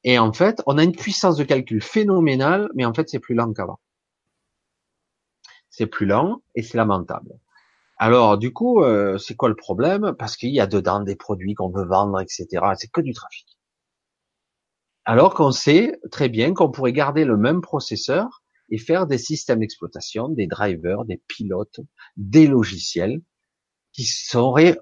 Et 0.03 0.19
en 0.19 0.33
fait, 0.33 0.61
on 0.67 0.77
a 0.77 0.83
une 0.83 0.95
puissance 0.95 1.37
de 1.37 1.43
calcul 1.43 1.81
phénoménale, 1.81 2.69
mais 2.75 2.85
en 2.85 2.93
fait, 2.93 3.09
c'est 3.09 3.19
plus 3.19 3.33
lent 3.33 3.53
qu'avant. 3.53 3.79
C'est 5.69 5.87
plus 5.87 6.05
lent 6.05 6.41
et 6.53 6.61
c'est 6.61 6.77
lamentable. 6.77 7.39
Alors, 7.97 8.37
du 8.37 8.53
coup, 8.53 8.83
euh, 8.83 9.17
c'est 9.17 9.35
quoi 9.35 9.49
le 9.49 9.55
problème? 9.55 10.13
Parce 10.17 10.37
qu'il 10.37 10.51
y 10.51 10.59
a 10.59 10.67
dedans 10.67 10.99
des 11.01 11.15
produits 11.15 11.53
qu'on 11.53 11.69
veut 11.69 11.85
vendre, 11.85 12.19
etc. 12.19 12.47
C'est 12.77 12.91
que 12.91 13.01
du 13.01 13.13
trafic. 13.13 13.47
Alors 15.05 15.33
qu'on 15.33 15.51
sait 15.51 15.99
très 16.11 16.29
bien 16.29 16.53
qu'on 16.53 16.71
pourrait 16.71 16.93
garder 16.93 17.25
le 17.25 17.37
même 17.37 17.61
processeur 17.61 18.43
et 18.69 18.77
faire 18.77 19.07
des 19.07 19.17
systèmes 19.17 19.59
d'exploitation, 19.59 20.29
des 20.29 20.47
drivers, 20.47 21.05
des 21.05 21.21
pilotes, 21.27 21.79
des 22.17 22.47
logiciels 22.47 23.21
qui 23.91 24.05
seraient 24.05 24.79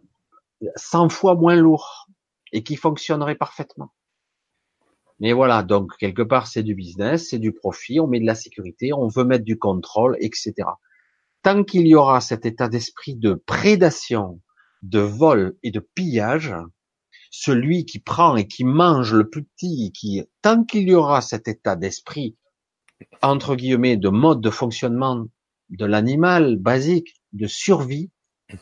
100 0.76 1.10
fois 1.10 1.35
moins 1.35 1.55
lourds 1.55 2.07
et 2.51 2.64
qui 2.64 2.76
fonctionneraient 2.76 3.35
parfaitement. 3.35 3.93
Mais 5.19 5.34
voilà, 5.34 5.64
donc 5.64 5.95
quelque 5.97 6.22
part 6.22 6.47
c'est 6.47 6.64
du 6.64 6.76
business, 6.76 7.30
c'est 7.30 7.39
du 7.39 7.53
profit, 7.53 7.99
on 7.99 8.07
met 8.07 8.19
de 8.19 8.26
la 8.26 8.35
sécurité, 8.35 8.93
on 8.93 9.07
veut 9.07 9.23
mettre 9.23 9.45
du 9.45 9.57
contrôle, 9.57 10.18
etc. 10.19 10.53
Tant 11.43 11.64
qu'il 11.64 11.88
y 11.88 11.95
aura 11.95 12.22
cet 12.22 12.45
état 12.45 12.69
d'esprit 12.69 13.15
de 13.15 13.34
prédation, 13.34 14.41
de 14.81 14.99
vol 14.99 15.57
et 15.64 15.72
de 15.72 15.80
pillage, 15.80 16.55
celui 17.31 17.85
qui 17.85 17.99
prend 17.99 18.35
et 18.35 18.47
qui 18.47 18.64
mange 18.64 19.14
le 19.14 19.30
plus 19.30 19.43
petit, 19.43 19.91
qui, 19.91 20.23
tant 20.41 20.64
qu'il 20.64 20.88
y 20.88 20.93
aura 20.93 21.22
cet 21.22 21.47
état 21.47 21.76
d'esprit 21.76 22.38
entre 23.21 23.55
guillemets, 23.55 23.97
de 23.97 24.09
mode 24.09 24.41
de 24.41 24.49
fonctionnement 24.49 25.27
de 25.69 25.85
l'animal 25.85 26.57
basique 26.57 27.15
de 27.31 27.47
survie 27.47 28.11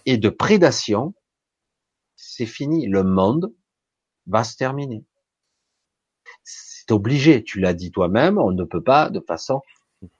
et 0.05 0.17
de 0.17 0.29
prédation, 0.29 1.13
c'est 2.15 2.45
fini. 2.45 2.87
Le 2.87 3.03
monde 3.03 3.53
va 4.27 4.43
se 4.43 4.55
terminer. 4.55 5.03
C'est 6.43 6.91
obligé. 6.91 7.43
Tu 7.43 7.59
l'as 7.59 7.73
dit 7.73 7.91
toi-même. 7.91 8.37
On 8.37 8.51
ne 8.51 8.63
peut 8.63 8.83
pas 8.83 9.09
de 9.09 9.19
façon, 9.19 9.61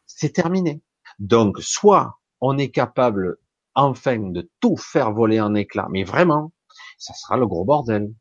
c'est 0.05 0.33
terminé. 0.33 0.81
Donc, 1.19 1.59
soit 1.59 2.19
on 2.41 2.57
est 2.57 2.71
capable 2.71 3.37
enfin 3.75 4.17
de 4.17 4.49
tout 4.59 4.75
faire 4.75 5.13
voler 5.13 5.39
en 5.39 5.55
éclats, 5.55 5.87
mais 5.91 6.03
vraiment, 6.03 6.51
ça 6.97 7.13
sera 7.13 7.37
le 7.37 7.47
gros 7.47 7.65
bordel. 7.65 8.13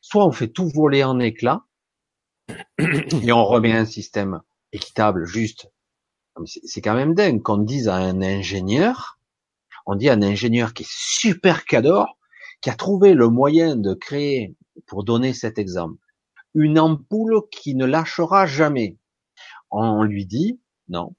Soit 0.00 0.26
on 0.26 0.32
fait 0.32 0.48
tout 0.48 0.68
voler 0.68 1.04
en 1.04 1.18
éclats 1.20 1.64
et 2.78 3.32
on 3.32 3.44
remet 3.44 3.72
un 3.72 3.86
système 3.86 4.42
équitable, 4.74 5.24
juste, 5.24 5.70
C'est 6.64 6.82
quand 6.82 6.94
même 6.94 7.14
dingue 7.14 7.42
qu'on 7.42 7.58
dise 7.58 7.88
à 7.88 7.94
un 7.96 8.20
ingénieur, 8.20 9.20
on 9.86 9.94
dit 9.94 10.08
à 10.08 10.14
un 10.14 10.22
ingénieur 10.22 10.74
qui 10.74 10.82
est 10.82 10.90
super 10.90 11.64
cador, 11.64 12.18
qui 12.60 12.70
a 12.70 12.74
trouvé 12.74 13.14
le 13.14 13.28
moyen 13.28 13.76
de 13.76 13.94
créer, 13.94 14.56
pour 14.86 15.04
donner 15.04 15.32
cet 15.32 15.58
exemple, 15.58 16.02
une 16.54 16.78
ampoule 16.78 17.42
qui 17.50 17.74
ne 17.76 17.86
lâchera 17.86 18.46
jamais. 18.46 18.98
On 19.70 20.02
lui 20.02 20.26
dit, 20.26 20.60
non, 20.88 21.14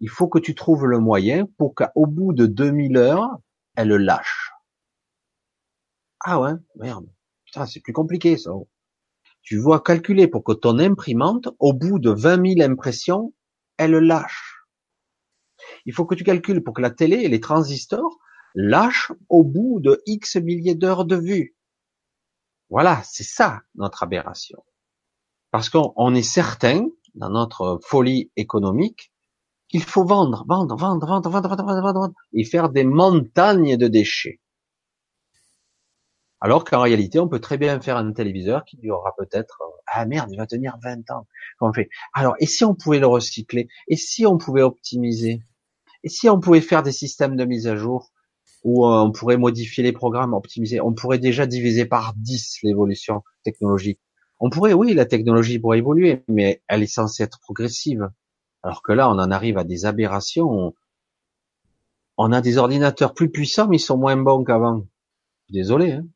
il 0.00 0.08
faut 0.08 0.28
que 0.28 0.38
tu 0.38 0.54
trouves 0.54 0.86
le 0.86 0.98
moyen 0.98 1.46
pour 1.58 1.74
qu'au 1.74 2.06
bout 2.06 2.32
de 2.32 2.46
2000 2.46 2.96
heures, 2.96 3.28
elle 3.76 3.88
lâche. 3.88 4.52
Ah 6.20 6.40
ouais, 6.40 6.52
merde. 6.76 7.06
Putain, 7.44 7.66
c'est 7.66 7.80
plus 7.80 7.92
compliqué 7.92 8.36
ça. 8.36 8.52
Tu 9.42 9.58
vois 9.58 9.80
calculer 9.80 10.28
pour 10.28 10.44
que 10.44 10.52
ton 10.52 10.78
imprimante, 10.78 11.48
au 11.58 11.72
bout 11.72 11.98
de 11.98 12.10
20 12.10 12.58
000 12.58 12.70
impressions, 12.70 13.32
elle 13.76 13.92
lâche. 13.92 14.66
Il 15.86 15.94
faut 15.94 16.06
que 16.06 16.14
tu 16.14 16.24
calcules 16.24 16.62
pour 16.62 16.74
que 16.74 16.82
la 16.82 16.90
télé 16.90 17.16
et 17.16 17.28
les 17.28 17.40
transistors 17.40 18.18
lâchent 18.54 19.12
au 19.28 19.44
bout 19.44 19.80
de 19.80 20.02
X 20.06 20.36
milliers 20.36 20.74
d'heures 20.74 21.04
de 21.04 21.16
vue. 21.16 21.56
Voilà, 22.68 23.02
c'est 23.04 23.24
ça 23.24 23.60
notre 23.74 24.02
aberration. 24.02 24.62
Parce 25.50 25.68
qu'on 25.68 26.14
est 26.14 26.22
certain, 26.22 26.86
dans 27.14 27.30
notre 27.30 27.80
folie 27.82 28.30
économique, 28.36 29.12
qu'il 29.68 29.82
faut 29.82 30.04
vendre, 30.04 30.44
vendre, 30.48 30.76
vendre, 30.76 31.06
vendre, 31.06 31.30
vendre, 31.30 31.48
vendre, 31.48 31.64
vendre, 31.64 31.92
vendre, 31.92 32.14
et 32.32 32.44
faire 32.44 32.68
des 32.68 32.84
montagnes 32.84 33.76
de 33.76 33.88
déchets. 33.88 34.40
Alors 36.40 36.64
qu'en 36.64 36.80
réalité, 36.80 37.18
on 37.18 37.28
peut 37.28 37.40
très 37.40 37.58
bien 37.58 37.80
faire 37.80 37.96
un 37.96 38.12
téléviseur 38.12 38.64
qui 38.64 38.76
durera 38.78 39.14
peut-être, 39.18 39.60
euh, 39.62 39.80
ah 39.86 40.06
merde, 40.06 40.30
il 40.32 40.38
va 40.38 40.46
tenir 40.46 40.78
20 40.82 41.10
ans. 41.10 41.26
On 41.60 41.72
fait 41.72 41.90
Alors, 42.14 42.34
et 42.40 42.46
si 42.46 42.64
on 42.64 42.74
pouvait 42.74 42.98
le 42.98 43.06
recycler? 43.06 43.68
Et 43.88 43.96
si 43.96 44.24
on 44.26 44.38
pouvait 44.38 44.62
optimiser? 44.62 45.42
Et 46.02 46.08
si 46.08 46.28
on 46.30 46.40
pouvait 46.40 46.62
faire 46.62 46.82
des 46.82 46.92
systèmes 46.92 47.36
de 47.36 47.44
mise 47.44 47.66
à 47.66 47.76
jour 47.76 48.10
où 48.64 48.86
euh, 48.86 49.00
on 49.00 49.12
pourrait 49.12 49.36
modifier 49.36 49.84
les 49.84 49.92
programmes, 49.92 50.32
optimiser? 50.32 50.80
On 50.80 50.94
pourrait 50.94 51.18
déjà 51.18 51.46
diviser 51.46 51.84
par 51.84 52.14
10 52.16 52.60
l'évolution 52.62 53.22
technologique. 53.44 54.00
On 54.38 54.48
pourrait, 54.48 54.72
oui, 54.72 54.94
la 54.94 55.04
technologie 55.04 55.58
pourrait 55.58 55.78
évoluer, 55.78 56.24
mais 56.26 56.62
elle 56.66 56.82
est 56.82 56.86
censée 56.86 57.22
être 57.22 57.38
progressive. 57.40 58.08
Alors 58.62 58.82
que 58.82 58.92
là, 58.92 59.10
on 59.10 59.18
en 59.18 59.30
arrive 59.30 59.58
à 59.58 59.64
des 59.64 59.84
aberrations. 59.84 60.74
On, 62.16 62.32
a 62.32 62.40
des 62.40 62.56
ordinateurs 62.56 63.12
plus 63.12 63.30
puissants, 63.30 63.68
mais 63.68 63.76
ils 63.76 63.80
sont 63.80 63.98
moins 63.98 64.16
bons 64.16 64.44
qu'avant. 64.44 64.84
Désolé. 65.50 65.92
Hein. 65.92 66.06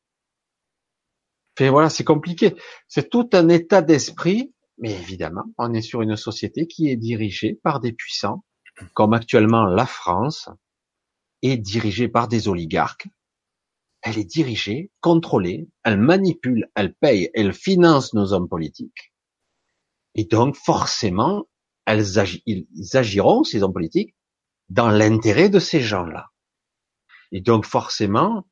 Voilà, 1.61 1.89
c'est 1.91 2.05
compliqué. 2.05 2.55
C'est 2.89 3.11
tout 3.11 3.29
un 3.33 3.49
état 3.49 3.83
d'esprit, 3.83 4.53
mais 4.79 4.93
évidemment, 4.93 5.45
on 5.59 5.73
est 5.73 5.83
sur 5.83 6.03
une 6.03 6.17
société 6.17 6.67
qui 6.67 6.89
est 6.89 6.97
dirigée 6.97 7.59
par 7.63 7.81
des 7.81 7.93
puissants, 7.93 8.45
comme 8.95 9.13
actuellement 9.13 9.65
la 9.65 9.87
France 9.87 10.49
est 11.43 11.57
dirigée 11.57 12.09
par 12.09 12.29
des 12.29 12.49
oligarques. 12.49 13.09
Elle 14.03 14.19
est 14.19 14.25
dirigée, 14.25 14.91
contrôlée, 15.01 15.69
elle 15.83 15.99
manipule, 15.99 16.69
elle 16.75 16.95
paye, 16.95 17.31
elle 17.35 17.55
finance 17.55 18.13
nos 18.15 18.33
hommes 18.33 18.49
politiques. 18.49 19.13
Et 20.15 20.25
donc, 20.25 20.57
forcément, 20.57 21.47
elles 21.87 22.05
ils 22.47 22.67
agiront, 22.95 23.45
ces 23.45 23.63
hommes 23.63 23.73
politiques, 23.73 24.15
dans 24.69 24.89
l'intérêt 24.89 25.49
de 25.49 25.59
ces 25.59 25.81
gens-là. 25.81 26.31
Et 27.33 27.41
donc 27.41 27.67
forcément, 27.67 28.47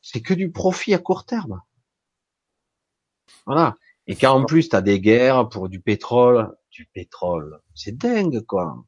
c'est 0.00 0.20
que 0.20 0.34
du 0.34 0.50
profit 0.50 0.94
à 0.94 0.98
court 0.98 1.26
terme. 1.26 1.60
Voilà. 3.46 3.76
Et 4.06 4.16
quand 4.16 4.32
en 4.32 4.44
plus 4.44 4.68
tu 4.68 4.76
as 4.76 4.82
des 4.82 5.00
guerres 5.00 5.48
pour 5.48 5.68
du 5.68 5.80
pétrole, 5.80 6.50
du 6.70 6.86
pétrole, 6.86 7.60
c'est 7.74 7.96
dingue 7.96 8.42
quoi. 8.46 8.84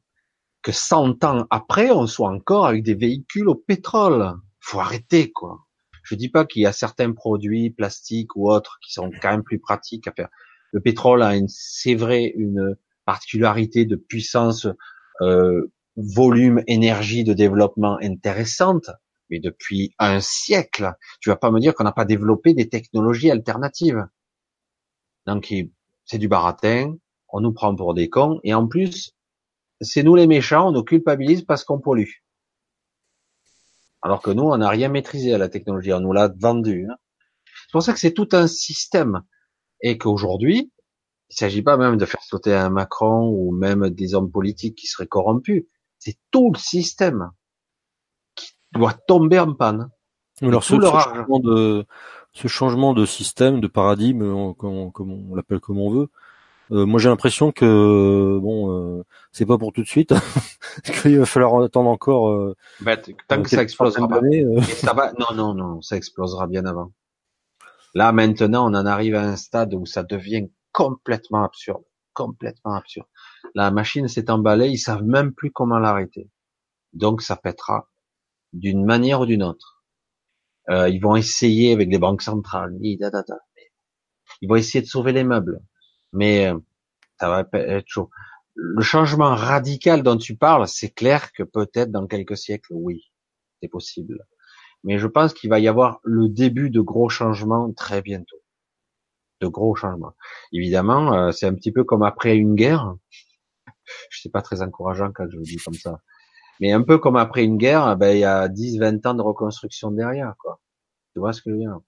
Que 0.61 0.71
100 0.71 1.23
ans 1.23 1.47
après, 1.49 1.91
on 1.91 2.07
soit 2.07 2.29
encore 2.29 2.65
avec 2.65 2.83
des 2.83 2.95
véhicules 2.95 3.47
au 3.47 3.55
pétrole. 3.55 4.33
Faut 4.59 4.79
arrêter 4.79 5.31
quoi. 5.31 5.59
Je 6.03 6.15
dis 6.15 6.29
pas 6.29 6.45
qu'il 6.45 6.61
y 6.61 6.65
a 6.65 6.73
certains 6.73 7.11
produits 7.11 7.69
plastiques 7.69 8.35
ou 8.35 8.49
autres 8.49 8.79
qui 8.81 8.93
sont 8.93 9.11
quand 9.21 9.31
même 9.31 9.43
plus 9.43 9.59
pratiques 9.59 10.07
à 10.07 10.11
faire. 10.11 10.29
Le 10.71 10.81
pétrole 10.81 11.23
a 11.23 11.35
une, 11.35 11.47
c'est 11.49 11.95
vrai, 11.95 12.33
une, 12.35 12.77
particularité 13.07 13.85
de 13.85 13.95
puissance, 13.95 14.67
euh, 15.21 15.71
volume, 15.95 16.61
énergie 16.67 17.23
de 17.23 17.33
développement 17.33 17.97
intéressante, 18.01 18.91
mais 19.31 19.39
depuis 19.39 19.95
un 19.97 20.19
siècle, 20.19 20.93
tu 21.21 21.29
vas 21.29 21.37
pas 21.37 21.49
me 21.49 21.59
dire 21.59 21.73
qu'on 21.73 21.85
n'a 21.85 21.93
pas 21.93 22.05
développé 22.05 22.53
des 22.53 22.69
technologies 22.69 23.31
alternatives. 23.31 24.05
Donc 25.27 25.53
c'est 26.05 26.17
du 26.17 26.27
baratin, 26.27 26.95
on 27.29 27.41
nous 27.41 27.51
prend 27.51 27.75
pour 27.75 27.93
des 27.93 28.09
cons, 28.09 28.39
et 28.43 28.53
en 28.53 28.65
plus, 28.65 29.13
c'est 29.81 30.01
nous 30.01 30.15
les 30.15 30.25
méchants, 30.25 30.69
on 30.69 30.71
nous 30.71 30.83
culpabilise 30.83 31.43
parce 31.43 31.63
qu'on 31.63 31.79
pollue. 31.79 32.09
Alors 34.01 34.21
que 34.21 34.31
nous, 34.31 34.43
on 34.43 34.57
n'a 34.57 34.69
rien 34.69 34.89
maîtrisé 34.89 35.33
à 35.33 35.37
la 35.37 35.49
technologie, 35.49 35.93
on 35.93 35.99
nous 35.99 36.13
l'a 36.13 36.29
vendu. 36.39 36.87
Hein. 36.89 36.95
C'est 37.45 37.71
pour 37.71 37.83
ça 37.83 37.93
que 37.93 37.99
c'est 37.99 38.13
tout 38.13 38.29
un 38.31 38.47
système. 38.47 39.21
Et 39.81 39.97
qu'aujourd'hui, 39.97 40.71
il 41.29 41.33
ne 41.33 41.35
s'agit 41.35 41.61
pas 41.61 41.77
même 41.77 41.97
de 41.97 42.05
faire 42.05 42.23
sauter 42.23 42.53
un 42.53 42.69
Macron 42.69 43.27
ou 43.27 43.51
même 43.51 43.89
des 43.89 44.15
hommes 44.15 44.31
politiques 44.31 44.75
qui 44.75 44.87
seraient 44.87 45.07
corrompus. 45.07 45.65
C'est 45.99 46.17
tout 46.31 46.51
le 46.53 46.57
système 46.57 47.31
qui 48.35 48.53
doit 48.71 48.93
tomber 48.93 49.39
en 49.39 49.53
panne. 49.53 49.89
Alors 50.41 50.63
ce, 50.63 50.79
changement 50.79 51.39
de 51.39 51.85
ce 52.33 52.47
changement 52.47 52.93
de 52.93 53.05
système, 53.05 53.59
de 53.61 53.67
paradigme, 53.67 54.53
comme, 54.55 54.91
on 55.31 55.35
l'appelle 55.35 55.59
comme 55.59 55.79
on 55.79 55.89
veut, 55.89 56.09
euh, 56.71 56.85
moi 56.85 56.99
j'ai 56.99 57.09
l'impression 57.09 57.51
que 57.51 58.37
bon, 58.41 58.71
euh, 58.99 59.03
c'est 59.31 59.45
pas 59.45 59.57
pour 59.57 59.71
tout 59.71 59.81
de 59.81 59.87
suite, 59.87 60.13
qu'il 61.01 61.17
va 61.19 61.25
falloir 61.25 61.61
attendre 61.63 61.89
encore. 61.89 62.29
Euh, 62.29 62.55
bah, 62.81 62.97
tant 63.27 63.41
que 63.41 63.49
ça 63.49 63.61
explosera 63.61 64.07
pas. 64.07 64.21
ça 64.75 64.93
va. 64.93 65.13
Non 65.13 65.33
non 65.33 65.53
non, 65.53 65.81
ça 65.81 65.95
explosera 65.95 66.47
bien 66.47 66.65
avant. 66.65 66.91
Là 67.93 68.11
maintenant, 68.11 68.69
on 68.69 68.75
en 68.75 68.85
arrive 68.85 69.15
à 69.15 69.21
un 69.21 69.37
stade 69.37 69.73
où 69.73 69.85
ça 69.85 70.03
devient 70.03 70.49
complètement 70.73 71.43
absurde, 71.43 71.83
complètement 72.13 72.73
absurde. 72.73 73.07
La 73.55 73.71
machine 73.71 74.07
s'est 74.09 74.29
emballée, 74.29 74.67
ils 74.67 74.77
savent 74.77 75.03
même 75.03 75.33
plus 75.33 75.51
comment 75.51 75.79
l'arrêter. 75.79 76.29
Donc 76.91 77.21
ça 77.21 77.37
pètera 77.37 77.87
d'une 78.51 78.83
manière 78.83 79.21
ou 79.21 79.25
d'une 79.25 79.43
autre. 79.43 79.76
Euh, 80.69 80.89
ils 80.89 80.99
vont 80.99 81.15
essayer 81.15 81.73
avec 81.73 81.89
les 81.89 81.99
banques 81.99 82.21
centrales, 82.21 82.75
ils 82.81 82.99
vont 84.47 84.55
essayer 84.55 84.81
de 84.81 84.87
sauver 84.87 85.13
les 85.13 85.23
meubles, 85.23 85.59
mais 86.13 86.47
euh, 86.47 86.59
ça 87.19 87.29
va 87.29 87.47
être 87.53 87.87
chaud. 87.87 88.09
Le 88.55 88.81
changement 88.81 89.35
radical 89.35 90.03
dont 90.03 90.17
tu 90.17 90.35
parles, 90.35 90.67
c'est 90.67 90.89
clair 90.89 91.31
que 91.31 91.43
peut-être 91.43 91.91
dans 91.91 92.07
quelques 92.07 92.37
siècles, 92.37 92.73
oui, 92.73 93.11
c'est 93.61 93.69
possible. 93.69 94.25
Mais 94.83 94.97
je 94.97 95.07
pense 95.07 95.33
qu'il 95.33 95.49
va 95.49 95.59
y 95.59 95.67
avoir 95.67 95.99
le 96.03 96.27
début 96.27 96.69
de 96.69 96.81
gros 96.81 97.09
changements 97.09 97.71
très 97.73 98.01
bientôt 98.01 98.41
de 99.41 99.47
gros 99.47 99.75
changements. 99.75 100.15
Évidemment, 100.51 101.13
euh, 101.13 101.31
c'est 101.31 101.45
un 101.45 101.53
petit 101.53 101.71
peu 101.71 101.83
comme 101.83 102.03
après 102.03 102.35
une 102.35 102.55
guerre. 102.55 102.95
Je 104.09 104.21
sais 104.21 104.29
pas 104.29 104.41
très 104.41 104.61
encourageant 104.61 105.11
quand 105.13 105.29
je 105.29 105.37
le 105.37 105.43
dis 105.43 105.57
comme 105.57 105.73
ça. 105.73 106.01
Mais 106.59 106.71
un 106.71 106.81
peu 106.81 106.97
comme 106.97 107.15
après 107.15 107.43
une 107.43 107.57
guerre, 107.57 107.95
ben, 107.97 108.15
il 108.15 108.19
y 108.19 108.25
a 108.25 108.47
10, 108.47 108.79
20 108.79 109.05
ans 109.05 109.13
de 109.13 109.21
reconstruction 109.21 109.91
derrière, 109.91 110.35
quoi. 110.39 110.59
Tu 111.13 111.19
vois 111.19 111.33
ce 111.33 111.41
que 111.41 111.49
je 111.49 111.55
veux 111.55 111.61
dire, 111.61 111.79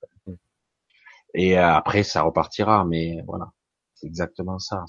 Et 1.33 1.57
euh, 1.57 1.67
après, 1.67 2.03
ça 2.03 2.21
repartira, 2.21 2.85
mais 2.85 3.21
voilà. 3.27 3.51
C'est 3.95 4.07
exactement 4.07 4.59
ça. 4.59 4.85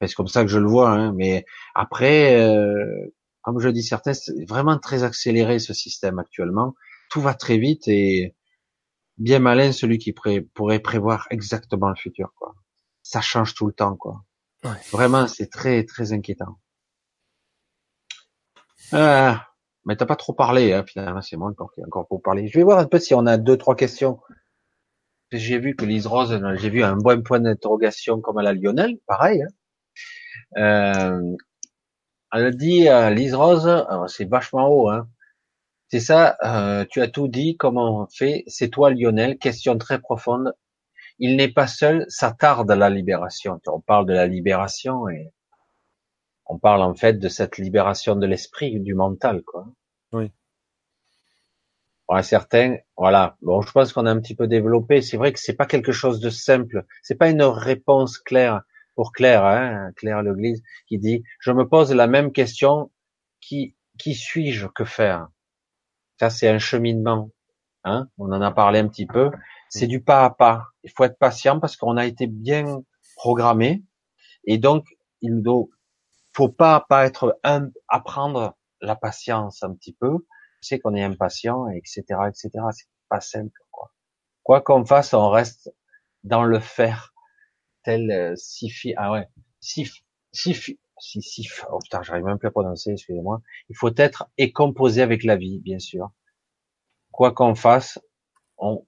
C'est 0.00 0.14
comme 0.14 0.28
ça 0.28 0.42
que 0.42 0.48
je 0.48 0.58
le 0.58 0.68
vois, 0.68 0.90
hein. 0.90 1.12
Mais 1.12 1.44
après, 1.74 2.40
euh, 2.40 3.12
comme 3.42 3.60
je 3.60 3.68
dis 3.68 3.82
certains, 3.82 4.14
c'est 4.14 4.44
vraiment 4.48 4.78
très 4.78 5.04
accéléré 5.04 5.58
ce 5.58 5.74
système 5.74 6.18
actuellement. 6.18 6.74
Tout 7.10 7.20
va 7.20 7.34
très 7.34 7.58
vite 7.58 7.86
et 7.88 8.34
bien 9.18 9.38
malin 9.38 9.72
celui 9.72 9.98
qui 9.98 10.12
pourrait 10.12 10.80
prévoir 10.80 11.26
exactement 11.30 11.88
le 11.88 11.96
futur, 11.96 12.32
quoi. 12.36 12.54
Ça 13.02 13.20
change 13.20 13.54
tout 13.54 13.66
le 13.66 13.72
temps, 13.72 13.96
quoi. 13.96 14.24
Vraiment, 14.90 15.28
c'est 15.28 15.48
très, 15.48 15.84
très 15.84 16.12
inquiétant. 16.12 16.58
Ah, 18.92 19.46
mais 19.84 19.96
t'as 19.96 20.06
pas 20.06 20.16
trop 20.16 20.32
parlé, 20.32 20.72
hein, 20.72 20.84
finalement, 20.86 21.22
c'est 21.22 21.36
moi 21.36 21.50
encore, 21.50 21.72
encore 21.84 22.06
pour 22.08 22.22
parler. 22.22 22.48
Je 22.48 22.58
vais 22.58 22.64
voir 22.64 22.78
un 22.78 22.86
peu 22.86 22.98
si 22.98 23.14
on 23.14 23.26
a 23.26 23.36
deux, 23.38 23.56
trois 23.56 23.76
questions. 23.76 24.20
J'ai 25.32 25.58
vu 25.58 25.74
que 25.74 25.84
Lise 25.84 26.06
Rose, 26.06 26.40
j'ai 26.56 26.70
vu 26.70 26.82
un 26.82 26.96
bon 26.96 27.22
point 27.22 27.40
d'interrogation 27.40 28.20
comme 28.20 28.38
à 28.38 28.42
la 28.42 28.52
Lionel, 28.52 28.98
pareil. 29.06 29.42
Hein. 29.42 29.48
Euh, 30.58 31.36
elle 32.32 32.56
dit, 32.56 32.88
euh, 32.88 33.10
Lise 33.10 33.34
Rose, 33.34 33.86
c'est 34.08 34.28
vachement 34.28 34.68
haut, 34.68 34.88
hein. 34.90 35.08
C'est 35.88 36.00
ça, 36.00 36.36
euh, 36.44 36.84
tu 36.90 37.00
as 37.00 37.08
tout 37.08 37.28
dit, 37.28 37.56
comment 37.56 38.02
on 38.02 38.06
fait 38.08 38.42
C'est 38.48 38.68
toi 38.70 38.90
Lionel, 38.90 39.38
question 39.38 39.78
très 39.78 40.00
profonde. 40.00 40.52
Il 41.18 41.36
n'est 41.36 41.52
pas 41.52 41.68
seul, 41.68 42.04
ça 42.08 42.32
tarde 42.32 42.70
la 42.70 42.90
libération. 42.90 43.60
On 43.66 43.80
parle 43.80 44.06
de 44.06 44.12
la 44.12 44.26
libération 44.26 45.08
et 45.08 45.32
on 46.46 46.58
parle 46.58 46.82
en 46.82 46.94
fait 46.94 47.14
de 47.14 47.28
cette 47.28 47.58
libération 47.58 48.16
de 48.16 48.26
l'esprit, 48.26 48.80
du 48.80 48.94
mental, 48.94 49.42
quoi. 49.42 49.66
Oui. 50.12 50.30
Pour 52.06 52.22
certains, 52.22 52.76
voilà. 52.96 53.36
Bon, 53.42 53.62
je 53.62 53.72
pense 53.72 53.92
qu'on 53.92 54.06
a 54.06 54.10
un 54.12 54.20
petit 54.20 54.36
peu 54.36 54.46
développé. 54.46 55.02
C'est 55.02 55.16
vrai 55.16 55.32
que 55.32 55.40
c'est 55.40 55.56
pas 55.56 55.66
quelque 55.66 55.92
chose 55.92 56.20
de 56.20 56.30
simple. 56.30 56.84
C'est 57.02 57.16
pas 57.16 57.30
une 57.30 57.42
réponse 57.42 58.18
claire. 58.18 58.62
pour 58.96 59.12
Claire, 59.12 59.44
hein, 59.44 59.92
Claire 59.94 60.22
Leglise, 60.22 60.62
qui 60.88 60.98
dit, 60.98 61.22
je 61.38 61.52
me 61.52 61.68
pose 61.68 61.92
la 61.92 62.06
même 62.06 62.32
question, 62.32 62.90
qui, 63.40 63.76
qui 63.98 64.14
suis-je, 64.14 64.66
que 64.68 64.84
faire? 64.84 65.28
Ça, 66.18 66.30
c'est 66.30 66.48
un 66.48 66.58
cheminement, 66.58 67.30
hein, 67.84 68.08
on 68.18 68.32
en 68.32 68.40
a 68.40 68.50
parlé 68.50 68.78
un 68.78 68.88
petit 68.88 69.06
peu. 69.06 69.30
C'est 69.68 69.86
du 69.86 70.00
pas 70.00 70.24
à 70.24 70.30
pas. 70.30 70.68
Il 70.82 70.90
faut 70.90 71.04
être 71.04 71.18
patient 71.18 71.60
parce 71.60 71.76
qu'on 71.76 71.96
a 71.96 72.06
été 72.06 72.26
bien 72.26 72.82
programmé. 73.16 73.84
Et 74.44 74.58
donc, 74.58 74.86
il 75.20 75.36
ne 75.36 75.42
faut 76.36 76.50
pas, 76.50 76.84
être 77.06 77.38
un, 77.44 77.70
apprendre 77.88 78.58
la 78.82 78.94
patience 78.94 79.62
un 79.62 79.72
petit 79.74 79.94
peu. 79.94 80.26
C'est 80.60 80.78
qu'on 80.78 80.94
est 80.94 81.02
impatient, 81.02 81.68
etc., 81.70 82.02
etc. 82.28 82.50
C'est 82.72 82.88
pas 83.08 83.22
simple, 83.22 83.58
quoi. 83.70 83.90
Quoi 84.42 84.60
qu'on 84.60 84.84
fasse, 84.84 85.14
on 85.14 85.30
reste 85.30 85.72
dans 86.24 86.44
le 86.44 86.60
faire 86.60 87.14
tel 87.84 88.10
euh, 88.10 88.36
Sifi, 88.36 88.92
ah 88.98 89.12
ouais, 89.12 89.28
Sif, 89.60 90.02
Sif, 90.32 90.70
si, 90.98 91.22
Sif, 91.22 91.64
oh 91.70 91.78
putain, 91.78 92.02
j'arrive 92.02 92.24
même 92.24 92.38
plus 92.38 92.48
à 92.48 92.50
prononcer, 92.50 92.90
excusez-moi. 92.90 93.40
Il 93.70 93.76
faut 93.76 93.92
être 93.96 94.28
et 94.36 94.52
composer 94.52 95.00
avec 95.00 95.24
la 95.24 95.36
vie, 95.36 95.60
bien 95.60 95.78
sûr. 95.78 96.10
Quoi 97.12 97.32
qu'on 97.32 97.54
fasse, 97.54 97.98
on, 98.58 98.84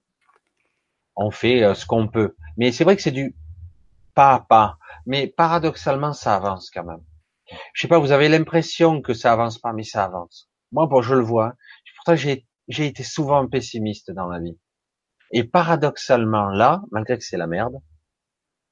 on 1.15 1.31
fait 1.31 1.63
euh, 1.63 1.73
ce 1.73 1.87
qu'on 1.87 2.07
peut. 2.07 2.35
Mais 2.57 2.71
c'est 2.71 2.83
vrai 2.83 2.95
que 2.95 3.01
c'est 3.01 3.11
du 3.11 3.35
pas 4.13 4.35
à 4.35 4.39
pas. 4.39 4.77
Mais 5.07 5.27
paradoxalement, 5.27 6.13
ça 6.13 6.35
avance 6.35 6.69
quand 6.69 6.83
même. 6.83 7.03
Je 7.73 7.81
sais 7.81 7.87
pas, 7.87 7.99
vous 7.99 8.11
avez 8.11 8.29
l'impression 8.29 9.01
que 9.01 9.13
ça 9.13 9.31
avance 9.31 9.59
pas, 9.59 9.73
mais 9.73 9.83
ça 9.83 10.03
avance. 10.03 10.49
Moi, 10.71 10.87
bon, 10.87 11.01
je 11.01 11.15
le 11.15 11.23
vois. 11.23 11.53
Pourtant, 11.97 12.15
j'ai, 12.15 12.45
j'ai 12.67 12.85
été 12.85 13.03
souvent 13.03 13.47
pessimiste 13.47 14.11
dans 14.11 14.27
la 14.27 14.39
vie. 14.39 14.57
Et 15.31 15.43
paradoxalement, 15.43 16.49
là, 16.49 16.81
malgré 16.91 17.17
que 17.17 17.23
c'est 17.23 17.37
la 17.37 17.47
merde, 17.47 17.75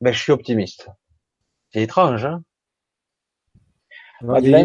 ben, 0.02 0.14
je 0.14 0.22
suis 0.22 0.32
optimiste. 0.32 0.90
C'est 1.72 1.82
étrange, 1.82 2.26
hein 2.26 2.44
il, 4.22 4.50
y 4.50 4.56
a, 4.56 4.60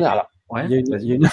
il, 0.99 1.31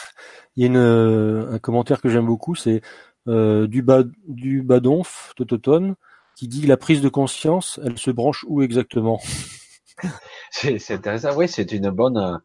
y 0.56 0.64
a 0.64 0.68
une, 0.68 0.78
un 0.78 1.60
commentaire 1.60 2.02
que 2.02 2.10
j'aime 2.10 2.26
beaucoup, 2.26 2.56
c'est 2.56 2.82
euh, 3.28 3.68
du, 3.68 3.82
bas, 3.82 4.04
du 4.28 4.62
Badonf, 4.62 5.34
Tototon, 5.36 5.96
qui 6.36 6.48
dit 6.48 6.66
la 6.66 6.78
prise 6.78 7.02
de 7.02 7.10
conscience, 7.10 7.80
elle 7.84 7.98
se 7.98 8.12
branche 8.12 8.46
où 8.48 8.62
exactement? 8.62 9.22
C'est 10.52 10.92
intéressant, 10.92 11.36
oui, 11.36 11.48
c'est 11.50 11.74
une 11.74 11.90
bonne... 11.90 12.40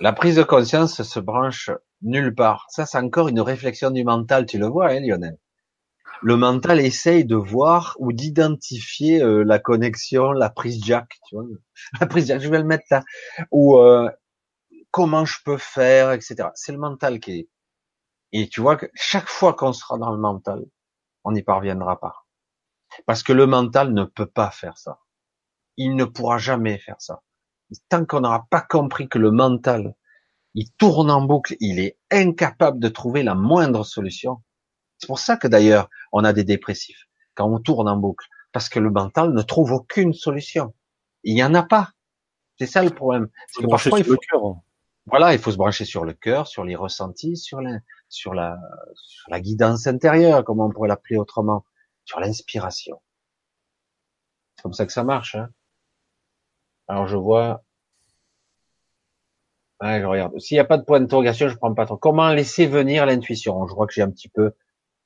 La 0.00 0.12
prise 0.12 0.36
de 0.36 0.42
conscience 0.42 1.02
se 1.02 1.20
branche 1.20 1.70
nulle 2.02 2.34
part. 2.34 2.66
Ça, 2.70 2.86
c'est 2.86 2.98
encore 2.98 3.28
une 3.28 3.40
réflexion 3.40 3.90
du 3.90 4.04
mental, 4.04 4.46
tu 4.46 4.58
le 4.58 4.66
vois, 4.66 4.90
hein, 4.90 5.00
Lionel? 5.00 5.38
Le 6.22 6.36
mental 6.36 6.80
essaye 6.80 7.24
de 7.24 7.36
voir 7.36 7.96
ou 7.98 8.12
d'identifier 8.12 9.22
euh, 9.22 9.42
la 9.42 9.58
connexion, 9.58 10.32
la 10.32 10.50
prise 10.50 10.82
jack, 10.84 11.18
tu 11.26 11.36
vois, 11.36 11.44
la 12.00 12.06
prise 12.06 12.26
jack, 12.26 12.40
je 12.40 12.48
vais 12.48 12.58
le 12.58 12.64
mettre 12.64 12.84
là, 12.90 13.02
ou 13.50 13.78
euh, 13.78 14.10
comment 14.90 15.24
je 15.24 15.38
peux 15.44 15.56
faire, 15.56 16.12
etc. 16.12 16.50
C'est 16.54 16.72
le 16.72 16.78
mental 16.78 17.20
qui 17.20 17.32
est. 17.32 17.48
Et 18.32 18.48
tu 18.48 18.60
vois 18.60 18.76
que 18.76 18.86
chaque 18.94 19.28
fois 19.28 19.54
qu'on 19.54 19.72
sera 19.72 19.98
dans 19.98 20.10
le 20.10 20.18
mental, 20.18 20.64
on 21.24 21.32
n'y 21.32 21.42
parviendra 21.42 21.98
pas, 21.98 22.26
parce 23.06 23.22
que 23.22 23.32
le 23.32 23.46
mental 23.46 23.92
ne 23.92 24.04
peut 24.04 24.26
pas 24.26 24.50
faire 24.50 24.76
ça. 24.78 24.98
Il 25.76 25.96
ne 25.96 26.04
pourra 26.04 26.38
jamais 26.38 26.78
faire 26.78 27.00
ça. 27.00 27.22
Tant 27.88 28.04
qu'on 28.04 28.20
n'aura 28.20 28.46
pas 28.50 28.60
compris 28.60 29.08
que 29.08 29.18
le 29.18 29.30
mental, 29.30 29.94
il 30.54 30.70
tourne 30.72 31.10
en 31.10 31.22
boucle, 31.22 31.56
il 31.60 31.78
est 31.78 31.98
incapable 32.10 32.80
de 32.80 32.88
trouver 32.88 33.22
la 33.22 33.34
moindre 33.34 33.84
solution 33.84 34.42
c'est 35.00 35.06
pour 35.06 35.18
ça 35.18 35.36
que 35.36 35.48
d'ailleurs, 35.48 35.88
on 36.12 36.24
a 36.24 36.32
des 36.32 36.44
dépressifs 36.44 37.08
quand 37.34 37.50
on 37.50 37.58
tourne 37.58 37.88
en 37.88 37.96
boucle, 37.96 38.26
parce 38.52 38.68
que 38.68 38.78
le 38.78 38.90
mental 38.90 39.32
ne 39.32 39.42
trouve 39.42 39.72
aucune 39.72 40.12
solution. 40.12 40.74
Il 41.24 41.34
n'y 41.34 41.42
en 41.42 41.54
a 41.54 41.62
pas. 41.62 41.92
C'est 42.58 42.66
ça 42.66 42.82
le 42.82 42.90
problème. 42.90 43.28
C'est 43.48 43.62
que 43.62 43.68
parfois, 43.68 43.98
il 43.98 44.04
faut, 44.04 44.12
le 44.12 44.18
cœur. 44.18 44.56
Voilà, 45.06 45.32
il 45.32 45.38
faut 45.38 45.50
se 45.50 45.56
brancher 45.56 45.86
sur 45.86 46.04
le 46.04 46.12
cœur, 46.12 46.46
sur 46.46 46.64
les 46.64 46.76
ressentis, 46.76 47.38
sur 47.38 47.62
la, 47.62 47.78
sur 48.10 48.34
la, 48.34 48.58
sur 48.94 49.30
la 49.30 49.40
guidance 49.40 49.86
intérieure, 49.86 50.44
comme 50.44 50.60
on 50.60 50.70
pourrait 50.70 50.88
l'appeler 50.88 51.16
autrement, 51.16 51.64
sur 52.04 52.20
l'inspiration. 52.20 53.00
C'est 54.56 54.62
comme 54.62 54.74
ça 54.74 54.84
que 54.84 54.92
ça 54.92 55.04
marche. 55.04 55.34
Hein. 55.34 55.48
Alors 56.90 57.06
je 57.06 57.16
vois, 57.16 57.62
je 59.80 60.04
regarde. 60.04 60.36
S'il 60.40 60.56
n'y 60.56 60.60
a 60.60 60.64
pas 60.64 60.76
de 60.76 60.82
point 60.82 60.98
d'interrogation, 60.98 61.48
je 61.48 61.56
prends 61.56 61.72
pas 61.72 61.86
trop. 61.86 61.96
Comment 61.96 62.32
laisser 62.32 62.66
venir 62.66 63.06
l'intuition? 63.06 63.64
Je 63.68 63.72
crois 63.72 63.86
que 63.86 63.92
j'ai 63.92 64.02
un 64.02 64.10
petit 64.10 64.28
peu 64.28 64.50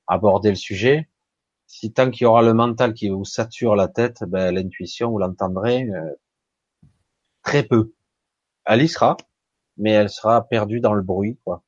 aborder 0.07 0.49
le 0.49 0.57
sujet. 0.57 1.11
Si 1.67 1.93
tant 1.93 2.11
qu'il 2.11 2.23
y 2.25 2.27
aura 2.27 2.41
le 2.41 2.55
mental 2.55 2.95
qui 2.95 3.11
vous 3.11 3.27
sature 3.27 3.77
la 3.77 3.89
tête, 3.89 4.25
ben, 4.27 4.55
l'intuition, 4.55 5.11
vous 5.11 5.19
l'entendrez 5.19 5.83
euh, 5.91 6.15
très 7.43 7.65
peu. 7.65 7.93
Elle 8.65 8.81
y 8.81 8.89
sera, 8.89 9.19
mais 9.77 9.91
elle 9.91 10.09
sera 10.09 10.49
perdue 10.49 10.81
dans 10.81 10.95
le 10.95 11.03
bruit, 11.03 11.39
quoi. 11.45 11.65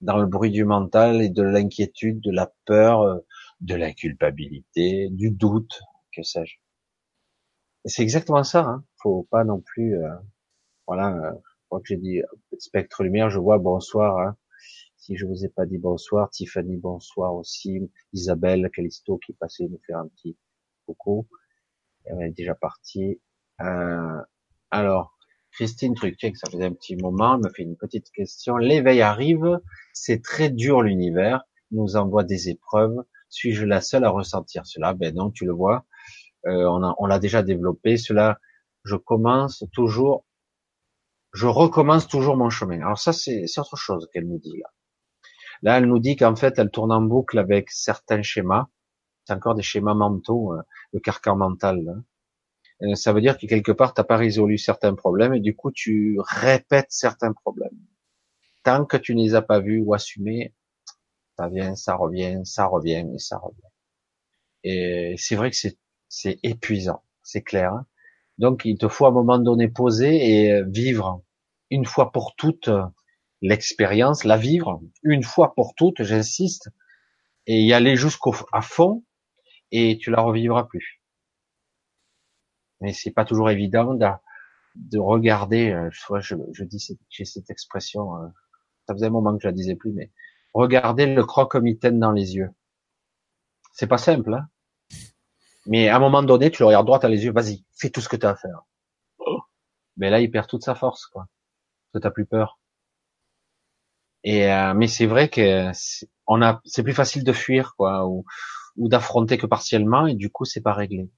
Dans 0.00 0.16
le 0.16 0.26
bruit 0.26 0.50
du 0.50 0.64
mental 0.64 1.22
et 1.22 1.28
de 1.28 1.44
l'inquiétude, 1.44 2.20
de 2.20 2.32
la 2.32 2.52
peur, 2.64 3.02
euh, 3.02 3.18
de 3.60 3.76
la 3.76 3.92
culpabilité, 3.92 5.08
du 5.10 5.30
doute, 5.30 5.80
que 6.12 6.24
sais-je. 6.24 6.56
C'est 7.84 8.02
exactement 8.02 8.44
ça. 8.44 8.64
Hein. 8.64 8.84
Faut 8.96 9.26
pas 9.30 9.44
non 9.44 9.60
plus, 9.60 9.96
euh, 9.96 10.14
voilà. 10.86 11.34
je 11.34 11.66
crois 11.66 11.80
que 11.80 11.86
j'ai 11.86 11.96
dit 11.96 12.22
spectre 12.58 13.02
lumière. 13.02 13.30
Je 13.30 13.38
vois 13.38 13.58
bonsoir. 13.58 14.18
Hein 14.18 14.36
si 15.08 15.16
je 15.16 15.24
vous 15.24 15.42
ai 15.42 15.48
pas 15.48 15.64
dit 15.64 15.78
bonsoir, 15.78 16.28
Tiffany, 16.28 16.76
bonsoir 16.76 17.34
aussi, 17.34 17.90
Isabelle, 18.12 18.68
Calisto 18.74 19.16
qui 19.16 19.32
passait 19.32 19.66
nous 19.66 19.80
faire 19.86 20.00
un 20.00 20.08
petit 20.08 20.36
coucou. 20.84 21.26
Elle 22.04 22.20
est 22.20 22.30
déjà 22.32 22.54
partie. 22.54 23.18
Euh, 23.62 24.20
alors, 24.70 25.16
Christine 25.52 25.94
Truc, 25.94 26.20
ça 26.20 26.50
faisait 26.50 26.66
un 26.66 26.74
petit 26.74 26.94
moment, 26.96 27.36
elle 27.36 27.40
me 27.40 27.48
fait 27.48 27.62
une 27.62 27.78
petite 27.78 28.10
question. 28.10 28.58
L'éveil 28.58 29.00
arrive, 29.00 29.60
c'est 29.94 30.22
très 30.22 30.50
dur 30.50 30.82
l'univers, 30.82 31.42
nous 31.70 31.96
envoie 31.96 32.24
des 32.24 32.50
épreuves. 32.50 33.02
Suis-je 33.30 33.64
la 33.64 33.80
seule 33.80 34.04
à 34.04 34.10
ressentir 34.10 34.66
cela? 34.66 34.92
Ben 34.92 35.14
non, 35.14 35.30
tu 35.30 35.46
le 35.46 35.52
vois. 35.52 35.86
Euh, 36.46 36.92
on 36.98 37.06
l'a 37.06 37.18
déjà 37.18 37.42
développé. 37.42 37.96
Cela, 37.96 38.38
je 38.84 38.96
commence 38.96 39.64
toujours, 39.72 40.24
je 41.32 41.46
recommence 41.46 42.06
toujours 42.08 42.36
mon 42.36 42.50
chemin. 42.50 42.80
Alors 42.80 42.98
ça, 42.98 43.12
c'est 43.12 43.46
autre 43.58 43.76
chose 43.76 44.08
qu'elle 44.12 44.26
nous 44.28 44.38
dit 44.38 44.58
là. 44.58 44.70
Là, 45.62 45.78
elle 45.78 45.86
nous 45.86 45.98
dit 45.98 46.16
qu'en 46.16 46.36
fait, 46.36 46.58
elle 46.58 46.70
tourne 46.70 46.92
en 46.92 47.02
boucle 47.02 47.38
avec 47.38 47.70
certains 47.70 48.22
schémas. 48.22 48.68
C'est 49.24 49.34
encore 49.34 49.54
des 49.54 49.62
schémas 49.62 49.94
mentaux, 49.94 50.54
euh, 50.54 50.62
le 50.92 51.00
carcan 51.00 51.36
mental. 51.36 52.02
Euh, 52.82 52.94
ça 52.94 53.12
veut 53.12 53.20
dire 53.20 53.38
que 53.38 53.46
quelque 53.46 53.72
part, 53.72 53.94
t'as 53.94 54.04
pas 54.04 54.16
résolu 54.16 54.56
certains 54.58 54.94
problèmes 54.94 55.34
et 55.34 55.40
du 55.40 55.54
coup, 55.56 55.72
tu 55.72 56.16
répètes 56.20 56.90
certains 56.90 57.32
problèmes. 57.32 57.76
Tant 58.62 58.84
que 58.86 58.96
tu 58.96 59.14
ne 59.16 59.22
les 59.22 59.34
as 59.34 59.42
pas 59.42 59.60
vus 59.60 59.80
ou 59.84 59.94
assumés, 59.94 60.54
ça 61.36 61.48
vient, 61.48 61.74
ça 61.76 61.94
revient, 61.96 62.40
ça 62.44 62.66
revient 62.66 63.06
et 63.14 63.18
ça 63.18 63.38
revient. 63.38 63.62
Et 64.64 65.14
c'est 65.18 65.36
vrai 65.36 65.50
que 65.50 65.56
c'est, 65.56 65.78
c'est 66.08 66.38
épuisant, 66.42 67.02
c'est 67.22 67.42
clair. 67.42 67.72
Donc, 68.38 68.64
il 68.64 68.78
te 68.78 68.88
faut 68.88 69.06
à 69.06 69.08
un 69.08 69.12
moment 69.12 69.38
donné 69.38 69.68
poser 69.68 70.14
et 70.30 70.62
vivre 70.64 71.22
une 71.70 71.84
fois 71.84 72.12
pour 72.12 72.34
toutes 72.36 72.70
l'expérience, 73.40 74.24
la 74.24 74.36
vivre 74.36 74.80
une 75.02 75.22
fois 75.22 75.54
pour 75.54 75.74
toutes, 75.74 76.02
j'insiste, 76.02 76.70
et 77.46 77.62
y 77.62 77.72
aller 77.72 77.96
jusqu'au 77.96 78.32
fond, 78.32 79.04
et 79.70 79.98
tu 79.98 80.10
la 80.10 80.20
revivras 80.20 80.64
plus. 80.64 81.02
Mais 82.80 82.92
c'est 82.92 83.10
pas 83.10 83.24
toujours 83.24 83.50
évident 83.50 83.94
de, 83.94 84.06
de 84.76 84.98
regarder. 84.98 85.70
Euh, 85.70 85.88
je, 85.90 86.36
je 86.52 86.64
dis 86.64 86.96
j'ai 87.08 87.24
cette 87.24 87.50
expression. 87.50 88.16
Euh, 88.16 88.28
ça 88.86 88.94
faisait 88.94 89.06
un 89.06 89.10
moment 89.10 89.34
que 89.36 89.42
je 89.42 89.48
la 89.48 89.52
disais 89.52 89.74
plus, 89.74 89.92
mais 89.92 90.12
regarder 90.54 91.06
le 91.06 91.24
croque-mitaine 91.24 91.98
dans 91.98 92.12
les 92.12 92.36
yeux. 92.36 92.50
C'est 93.72 93.86
pas 93.86 93.98
simple, 93.98 94.32
hein 94.34 94.48
mais 95.68 95.88
à 95.88 95.96
un 95.96 96.00
moment 96.00 96.22
donné, 96.22 96.50
tu 96.50 96.62
le 96.62 96.66
regardes 96.66 96.86
droit 96.86 96.98
à 97.04 97.08
les 97.08 97.24
yeux. 97.24 97.32
Vas-y, 97.32 97.64
fais 97.76 97.90
tout 97.90 98.00
ce 98.00 98.08
que 98.08 98.16
tu 98.16 98.26
as 98.26 98.30
à 98.30 98.36
faire. 98.36 98.62
Mais 99.96 100.10
là, 100.10 100.20
il 100.20 100.30
perd 100.30 100.48
toute 100.48 100.64
sa 100.64 100.74
force, 100.74 101.06
quoi. 101.06 101.26
Parce 101.92 102.02
que 102.02 102.08
t'as 102.08 102.10
plus 102.10 102.26
peur. 102.26 102.58
Et 104.24 104.50
euh, 104.50 104.74
mais 104.74 104.88
c'est 104.88 105.06
vrai 105.06 105.28
que 105.28 105.70
on 106.26 106.42
a, 106.42 106.60
c'est 106.64 106.82
plus 106.82 106.92
facile 106.92 107.24
de 107.24 107.32
fuir 107.32 107.74
quoi, 107.76 108.06
ou, 108.06 108.24
ou 108.76 108.88
d'affronter 108.88 109.38
que 109.38 109.46
partiellement, 109.46 110.06
et 110.06 110.14
du 110.14 110.30
coup 110.30 110.44
c'est 110.44 110.60
pas 110.60 110.72
réglé. 110.72 111.08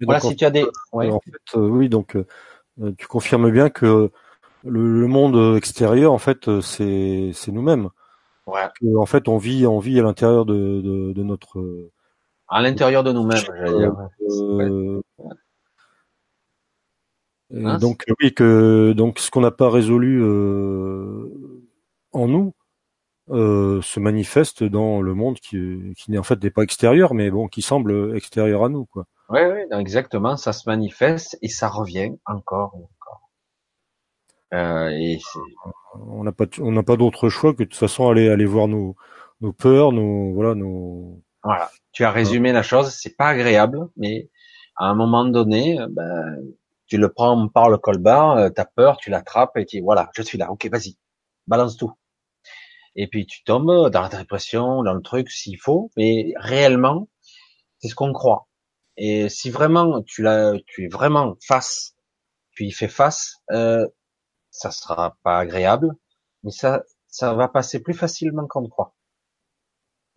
voilà, 0.00 0.20
si 0.20 0.34
tu 0.34 0.44
as 0.44 0.50
des, 0.50 0.66
ouais. 0.92 1.10
en 1.10 1.20
fait, 1.20 1.56
euh, 1.56 1.68
oui, 1.68 1.88
donc 1.88 2.16
euh, 2.16 2.94
tu 2.98 3.06
confirmes 3.06 3.50
bien 3.50 3.70
que 3.70 4.10
le, 4.64 5.06
monde 5.06 5.56
extérieur, 5.56 6.12
en 6.12 6.18
fait, 6.18 6.60
c'est 6.60 7.30
c'est 7.32 7.52
nous-mêmes. 7.52 7.90
Ouais. 8.46 8.66
en 8.96 9.06
fait, 9.06 9.28
on 9.28 9.36
vit, 9.36 9.66
on 9.66 9.78
vit 9.78 10.00
à 10.00 10.02
l'intérieur 10.02 10.44
de, 10.44 10.80
de, 10.80 11.12
de, 11.12 11.22
notre. 11.22 11.90
À 12.48 12.62
l'intérieur 12.62 13.04
de 13.04 13.12
nous-mêmes, 13.12 13.38
j'allais 13.38 13.78
dire. 13.78 13.92
Euh, 14.22 15.00
Hein, 17.54 17.78
donc 17.78 18.04
oui 18.20 18.34
que 18.34 18.92
donc 18.92 19.18
ce 19.18 19.30
qu'on 19.30 19.40
n'a 19.40 19.50
pas 19.50 19.70
résolu 19.70 20.22
euh, 20.22 21.30
en 22.12 22.28
nous 22.28 22.52
euh, 23.30 23.80
se 23.80 24.00
manifeste 24.00 24.64
dans 24.64 25.00
le 25.00 25.14
monde 25.14 25.40
qui, 25.40 25.94
qui 25.96 26.10
n'est 26.10 26.18
en 26.18 26.22
fait 26.22 26.42
n'est 26.42 26.50
pas 26.50 26.62
extérieur 26.62 27.14
mais 27.14 27.30
bon 27.30 27.48
qui 27.48 27.62
semble 27.62 28.14
extérieur 28.14 28.64
à 28.64 28.68
nous 28.68 28.84
quoi. 28.84 29.06
Oui, 29.30 29.40
oui, 29.42 29.78
exactement. 29.78 30.38
Ça 30.38 30.54
se 30.54 30.68
manifeste 30.68 31.38
et 31.42 31.48
ça 31.48 31.68
revient 31.68 32.12
encore 32.24 32.74
et 32.78 32.84
encore. 32.84 33.30
Euh, 34.54 34.88
et 34.88 35.18
on 35.94 36.24
n'a 36.24 36.32
pas, 36.32 36.46
on 36.60 36.72
n'a 36.72 36.82
pas 36.82 36.96
d'autre 36.96 37.28
choix 37.28 37.52
que 37.52 37.64
de 37.64 37.68
toute 37.68 37.78
façon 37.78 38.08
aller 38.08 38.30
aller 38.30 38.46
voir 38.46 38.68
nos 38.68 38.96
nos 39.40 39.52
peurs, 39.52 39.92
nos 39.92 40.32
voilà 40.32 40.54
nos. 40.54 41.22
Voilà. 41.44 41.70
Tu 41.92 42.04
as 42.04 42.10
résumé 42.10 42.52
la 42.52 42.62
chose. 42.62 42.90
C'est 42.90 43.16
pas 43.16 43.28
agréable, 43.28 43.88
mais 43.96 44.30
à 44.76 44.86
un 44.86 44.94
moment 44.94 45.24
donné, 45.24 45.78
ben, 45.90 46.36
tu 46.86 46.96
le 46.98 47.12
prends 47.12 47.48
par 47.48 47.68
le 47.70 47.78
colbar, 47.78 48.36
euh, 48.38 48.50
t'as 48.50 48.64
peur, 48.64 48.96
tu 48.96 49.10
l'attrapes 49.10 49.56
et 49.56 49.66
tu 49.66 49.76
dis 49.76 49.82
voilà, 49.82 50.10
je 50.14 50.22
suis 50.22 50.38
là. 50.38 50.50
Ok, 50.50 50.68
vas-y, 50.70 50.96
balance 51.46 51.76
tout. 51.76 51.92
Et 52.96 53.06
puis 53.08 53.26
tu 53.26 53.44
tombes 53.44 53.90
dans 53.90 54.02
la 54.02 54.08
dépression, 54.08 54.82
dans 54.82 54.94
le 54.94 55.02
truc 55.02 55.30
s'il 55.30 55.58
faut, 55.58 55.90
mais 55.96 56.32
réellement, 56.36 57.08
c'est 57.78 57.88
ce 57.88 57.94
qu'on 57.94 58.12
croit. 58.12 58.48
Et 58.96 59.28
si 59.28 59.50
vraiment 59.50 60.02
tu 60.02 60.22
l'as, 60.22 60.54
tu 60.66 60.84
es 60.86 60.88
vraiment 60.88 61.36
face, 61.46 61.94
tu 62.52 62.64
y 62.66 62.72
fais 62.72 62.88
face, 62.88 63.36
euh, 63.52 63.86
ça 64.50 64.70
sera 64.72 65.16
pas 65.22 65.38
agréable, 65.38 65.94
mais 66.44 66.50
ça, 66.50 66.82
ça 67.08 67.34
va 67.34 67.48
passer 67.48 67.80
plus 67.82 67.94
facilement 67.94 68.46
qu'on 68.48 68.62
ne 68.62 68.68
croit. 68.68 68.94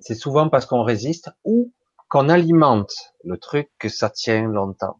C'est 0.02 0.16
souvent 0.16 0.50
parce 0.50 0.66
qu'on 0.66 0.84
résiste 0.84 1.30
ou 1.46 1.74
qu'on 2.10 2.28
alimente 2.30 2.94
le 3.24 3.38
truc 3.38 3.70
que 3.80 3.88
ça 3.90 4.10
tient 4.10 4.48
longtemps. 4.48 5.00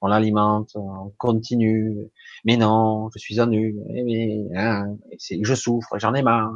On 0.00 0.08
l'alimente, 0.08 0.70
on 0.76 1.12
continue. 1.18 2.10
Mais 2.44 2.56
non, 2.56 3.10
je 3.14 3.18
suis 3.18 3.40
ennuyé, 3.40 3.74
mais, 4.04 4.58
hein, 4.58 4.96
je 5.42 5.54
souffre, 5.54 5.98
j'en 5.98 6.14
ai 6.14 6.22
marre. 6.22 6.52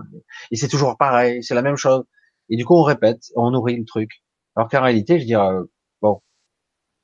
Et 0.50 0.56
c'est 0.56 0.68
toujours 0.68 0.96
pareil, 0.96 1.42
c'est 1.44 1.54
la 1.54 1.62
même 1.62 1.76
chose. 1.76 2.04
Et 2.48 2.56
du 2.56 2.64
coup, 2.64 2.74
on 2.74 2.82
répète, 2.82 3.24
on 3.36 3.50
nourrit 3.50 3.76
le 3.76 3.84
truc. 3.84 4.24
Alors 4.56 4.68
qu'en 4.70 4.82
réalité, 4.82 5.20
je 5.20 5.26
dirais, 5.26 5.54
bon, 6.00 6.22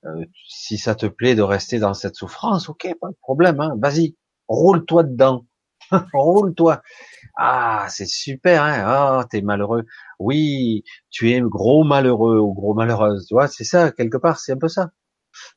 euh, 0.07 0.25
si 0.49 0.79
ça 0.79 0.95
te 0.95 1.07
plaît 1.07 1.35
de 1.35 1.43
rester 1.43 1.79
dans 1.79 1.95
cette 1.95 2.17
souffrance, 2.17 2.69
ok, 2.69 2.89
pas 3.01 3.09
de 3.11 3.17
problème, 3.23 3.61
hein, 3.61 3.75
vas-y, 3.79 4.17
roule-toi 4.49 5.05
dedans, 5.05 5.47
roule-toi. 6.15 6.83
Ah, 7.37 7.87
c'est 7.89 8.07
super, 8.07 8.63
hein, 8.63 8.83
ah, 8.85 9.25
t'es 9.31 9.43
malheureux. 9.43 9.87
Oui, 10.19 10.85
tu 11.11 11.31
es 11.33 11.41
gros 11.41 11.85
malheureux 11.85 12.39
ou 12.39 12.53
gros 12.55 12.75
malheureuse, 12.75 13.27
tu 13.27 13.35
vois, 13.35 13.49
c'est 13.49 13.65
ça, 13.65 13.93
quelque 13.93 14.19
part, 14.19 14.39
c'est 14.39 14.53
un 14.53 14.59
peu 14.59 14.69
ça. 14.69 14.91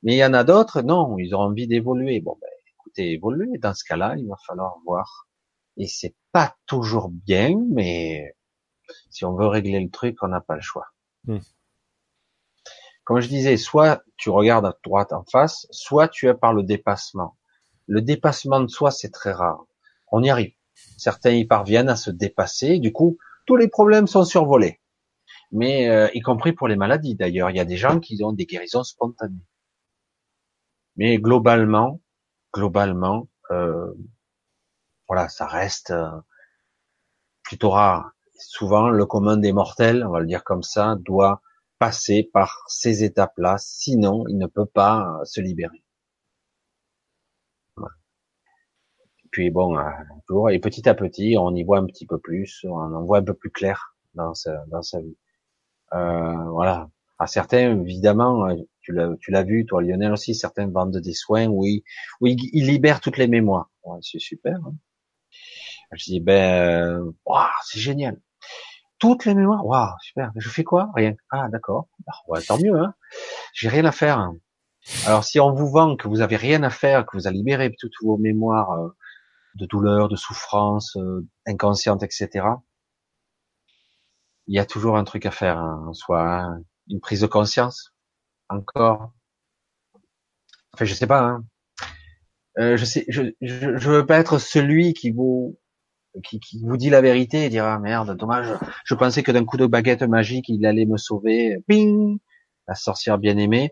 Mais 0.03 0.15
il 0.15 0.17
y 0.17 0.25
en 0.25 0.33
a 0.33 0.43
d'autres, 0.43 0.81
non, 0.81 1.17
ils 1.17 1.35
ont 1.35 1.39
envie 1.39 1.67
d'évoluer. 1.67 2.21
Bon, 2.21 2.37
ben, 2.41 2.49
écoutez, 2.75 3.13
évoluer, 3.13 3.57
dans 3.59 3.73
ce 3.73 3.83
cas-là, 3.85 4.15
il 4.17 4.27
va 4.27 4.35
falloir 4.47 4.77
voir. 4.85 5.27
Et 5.77 5.87
c'est 5.87 6.15
pas 6.31 6.55
toujours 6.67 7.09
bien, 7.09 7.55
mais 7.71 8.35
si 9.09 9.25
on 9.25 9.35
veut 9.35 9.47
régler 9.47 9.79
le 9.79 9.89
truc, 9.89 10.17
on 10.21 10.27
n'a 10.27 10.41
pas 10.41 10.55
le 10.55 10.61
choix. 10.61 10.87
Hmm. 11.25 11.39
Comme 13.03 13.19
je 13.19 13.27
disais, 13.27 13.57
soit 13.57 14.03
tu 14.17 14.29
regardes 14.29 14.65
à 14.65 14.77
droite 14.83 15.11
en 15.11 15.23
face, 15.25 15.67
soit 15.71 16.07
tu 16.07 16.27
es 16.27 16.33
par 16.33 16.53
le 16.53 16.63
dépassement. 16.63 17.37
Le 17.87 18.01
dépassement 18.01 18.61
de 18.61 18.67
soi, 18.67 18.91
c'est 18.91 19.11
très 19.11 19.33
rare. 19.33 19.65
On 20.13 20.21
y 20.21 20.29
arrive. 20.29 20.53
Certains 20.97 21.31
y 21.31 21.43
parviennent 21.43 21.89
à 21.89 21.95
se 21.95 22.11
dépasser. 22.11 22.77
Du 22.77 22.93
coup, 22.93 23.17
tous 23.47 23.55
les 23.55 23.67
problèmes 23.67 24.05
sont 24.05 24.23
survolés. 24.23 24.79
Mais 25.51 25.89
euh, 25.89 26.07
y 26.13 26.21
compris 26.21 26.53
pour 26.53 26.67
les 26.67 26.75
maladies 26.75 27.15
d'ailleurs, 27.15 27.49
il 27.49 27.57
y 27.57 27.59
a 27.59 27.65
des 27.65 27.77
gens 27.77 27.99
qui 27.99 28.23
ont 28.23 28.31
des 28.31 28.45
guérisons 28.45 28.83
spontanées. 28.83 29.47
Mais 30.97 31.17
globalement, 31.17 31.99
globalement, 32.53 33.27
euh, 33.49 33.91
voilà, 35.07 35.29
ça 35.29 35.47
reste 35.47 35.89
euh, 35.89 36.11
plutôt 37.41 37.71
rare. 37.71 38.11
Souvent, 38.37 38.89
le 38.89 39.05
commun 39.07 39.37
des 39.37 39.51
mortels, 39.51 40.05
on 40.05 40.11
va 40.11 40.19
le 40.19 40.27
dire 40.27 40.43
comme 40.43 40.63
ça, 40.63 40.95
doit 40.99 41.41
passer 41.79 42.29
par 42.31 42.63
ces 42.67 43.03
étapes-là, 43.03 43.55
sinon 43.57 44.25
il 44.27 44.37
ne 44.37 44.45
peut 44.45 44.67
pas 44.67 45.19
se 45.23 45.41
libérer. 45.41 45.82
Puis 49.33 49.49
bon, 49.49 49.75
toujours, 50.27 50.51
et 50.51 50.59
petit 50.59 50.87
à 50.87 50.93
petit, 50.93 51.35
on 51.39 51.55
y 51.55 51.63
voit 51.63 51.79
un 51.79 51.87
petit 51.87 52.05
peu 52.05 52.19
plus, 52.19 52.63
on 52.65 52.75
en 52.75 53.03
voit 53.03 53.17
un 53.17 53.23
peu 53.23 53.33
plus 53.33 53.49
clair 53.49 53.95
dans 54.13 54.35
sa, 54.35 54.63
dans 54.67 54.83
sa 54.83 55.01
vie. 55.01 55.17
Euh, 55.93 56.49
voilà. 56.51 56.91
À 57.17 57.25
certains, 57.25 57.81
évidemment, 57.81 58.47
tu 58.81 58.91
l'as, 58.93 59.09
tu 59.19 59.31
l'as 59.31 59.41
vu, 59.41 59.65
toi 59.65 59.81
Lionel 59.81 60.11
aussi, 60.11 60.35
certains 60.35 60.67
vendent 60.67 60.97
des 60.97 61.13
soins 61.13 61.47
où 61.47 61.65
ils, 61.65 61.83
ils, 62.21 62.67
libèrent 62.67 63.01
toutes 63.01 63.17
les 63.17 63.27
mémoires. 63.27 63.71
c'est 64.01 64.19
super. 64.19 64.55
Hein. 64.67 64.75
je 65.93 66.05
dis 66.05 66.19
ben, 66.19 67.01
waouh, 67.25 67.47
c'est 67.65 67.79
génial. 67.79 68.19
Toutes 68.99 69.25
les 69.25 69.33
mémoires, 69.33 69.65
waouh, 69.65 69.95
super. 70.01 70.31
Je 70.35 70.47
fais 70.47 70.63
quoi? 70.63 70.91
Rien. 70.93 71.15
Ah 71.31 71.49
d'accord. 71.49 71.87
Bah, 72.05 72.39
tant 72.47 72.59
mieux. 72.59 72.77
Hein. 72.77 72.93
J'ai 73.55 73.69
rien 73.69 73.85
à 73.85 73.91
faire. 73.91 74.31
Alors 75.07 75.23
si 75.23 75.39
on 75.39 75.53
vous 75.53 75.69
vend 75.71 75.95
que 75.95 76.07
vous 76.07 76.21
avez 76.21 76.35
rien 76.35 76.61
à 76.61 76.69
faire, 76.69 77.07
que 77.07 77.17
vous 77.17 77.25
avez 77.25 77.37
libéré 77.37 77.73
toutes 77.79 77.95
vos 78.03 78.17
mémoires 78.17 78.71
euh, 78.73 78.89
de 79.55 79.65
douleur, 79.65 80.09
de 80.09 80.15
souffrance, 80.15 80.95
euh, 80.97 81.27
inconsciente, 81.45 82.03
etc. 82.03 82.45
Il 84.47 84.55
y 84.55 84.59
a 84.59 84.65
toujours 84.65 84.97
un 84.97 85.03
truc 85.03 85.25
à 85.25 85.31
faire, 85.31 85.57
hein, 85.57 85.91
soit 85.93 86.57
une 86.89 86.99
prise 86.99 87.21
de 87.21 87.27
conscience, 87.27 87.93
encore. 88.49 89.13
Enfin, 90.73 90.85
je 90.85 90.93
sais 90.93 91.07
pas. 91.07 91.21
Hein. 91.21 91.45
Euh, 92.59 92.77
je 92.77 92.85
sais, 92.85 93.05
je, 93.09 93.23
je, 93.41 93.77
je, 93.77 93.89
veux 93.89 94.05
pas 94.05 94.19
être 94.19 94.37
celui 94.37 94.93
qui 94.93 95.11
vous 95.11 95.57
qui, 96.23 96.39
qui 96.39 96.61
vous 96.61 96.77
dit 96.77 96.91
la 96.91 97.01
vérité 97.01 97.45
et 97.45 97.49
dire 97.49 97.65
ah 97.65 97.79
merde, 97.79 98.15
dommage. 98.17 98.47
Je 98.85 98.93
pensais 98.95 99.23
que 99.23 99.31
d'un 99.31 99.45
coup 99.45 99.57
de 99.57 99.65
baguette 99.65 100.03
magique, 100.03 100.49
il 100.49 100.65
allait 100.65 100.85
me 100.85 100.97
sauver. 100.97 101.57
Ping, 101.67 102.19
la 102.67 102.75
sorcière 102.75 103.17
bien 103.17 103.37
aimée. 103.37 103.71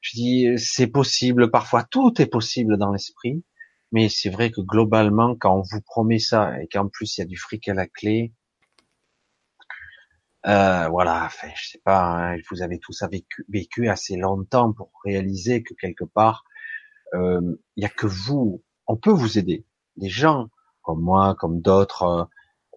Je 0.00 0.16
dis 0.16 0.48
c'est 0.56 0.86
possible. 0.86 1.50
Parfois, 1.50 1.84
tout 1.84 2.20
est 2.20 2.26
possible 2.26 2.78
dans 2.78 2.92
l'esprit. 2.92 3.44
Mais 3.92 4.08
c'est 4.08 4.30
vrai 4.30 4.50
que 4.50 4.60
globalement, 4.60 5.36
quand 5.36 5.56
on 5.56 5.62
vous 5.62 5.80
promet 5.82 6.18
ça 6.18 6.60
et 6.60 6.66
qu'en 6.68 6.88
plus 6.88 7.18
il 7.18 7.20
y 7.20 7.24
a 7.24 7.26
du 7.26 7.36
fric 7.36 7.68
à 7.68 7.74
la 7.74 7.86
clé, 7.86 8.32
euh, 10.46 10.88
voilà, 10.88 11.24
enfin, 11.26 11.48
je 11.54 11.70
sais 11.70 11.80
pas, 11.84 12.32
hein, 12.32 12.36
vous 12.50 12.62
avez 12.62 12.80
tous 12.80 13.02
vécu, 13.10 13.44
vécu, 13.48 13.88
assez 13.88 14.16
longtemps 14.16 14.72
pour 14.72 14.90
réaliser 15.04 15.62
que 15.62 15.74
quelque 15.74 16.04
part, 16.04 16.44
euh, 17.14 17.40
il 17.76 17.80
n'y 17.80 17.84
a 17.86 17.88
que 17.88 18.06
vous, 18.06 18.64
on 18.88 18.96
peut 18.96 19.12
vous 19.12 19.38
aider. 19.38 19.66
Des 19.96 20.08
gens 20.08 20.48
comme 20.82 21.00
moi, 21.00 21.36
comme 21.38 21.60
d'autres, 21.60 22.02
euh, 22.02 22.24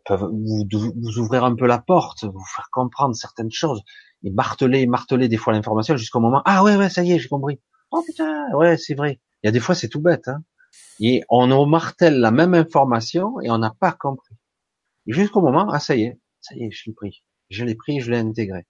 peuvent 0.05 0.29
vous, 0.31 0.67
vous, 0.71 1.17
ouvrir 1.17 1.43
un 1.43 1.55
peu 1.55 1.65
la 1.65 1.79
porte, 1.79 2.23
vous 2.25 2.45
faire 2.55 2.69
comprendre 2.71 3.15
certaines 3.15 3.51
choses, 3.51 3.81
et 4.23 4.29
marteler, 4.31 4.85
marteler 4.85 5.27
des 5.27 5.37
fois 5.37 5.53
l'information 5.53 5.97
jusqu'au 5.97 6.19
moment, 6.19 6.41
ah 6.45 6.63
ouais, 6.63 6.75
ouais, 6.75 6.89
ça 6.89 7.03
y 7.03 7.13
est, 7.13 7.19
j'ai 7.19 7.29
compris. 7.29 7.59
Oh 7.91 8.03
putain, 8.05 8.47
ouais, 8.53 8.77
c'est 8.77 8.93
vrai. 8.93 9.19
Il 9.43 9.47
y 9.47 9.49
a 9.49 9.51
des 9.51 9.59
fois, 9.59 9.75
c'est 9.75 9.89
tout 9.89 10.01
bête, 10.01 10.27
hein. 10.27 10.43
Et 10.99 11.23
on 11.29 11.47
nous 11.47 11.65
martèle 11.65 12.19
la 12.19 12.31
même 12.31 12.53
information 12.53 13.39
et 13.41 13.49
on 13.49 13.57
n'a 13.57 13.75
pas 13.79 13.91
compris. 13.91 14.35
Jusqu'au 15.07 15.41
moment, 15.41 15.69
ah 15.69 15.79
ça 15.79 15.95
y 15.95 16.03
est, 16.03 16.19
ça 16.41 16.55
y 16.55 16.63
est, 16.63 16.71
je 16.71 16.77
suis 16.77 16.93
pris. 16.93 17.23
Je 17.49 17.63
l'ai 17.63 17.75
pris, 17.75 17.99
je 17.99 18.11
l'ai 18.11 18.17
intégré. 18.17 18.65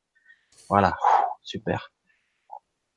Voilà, 0.70 0.96
super. 1.44 1.92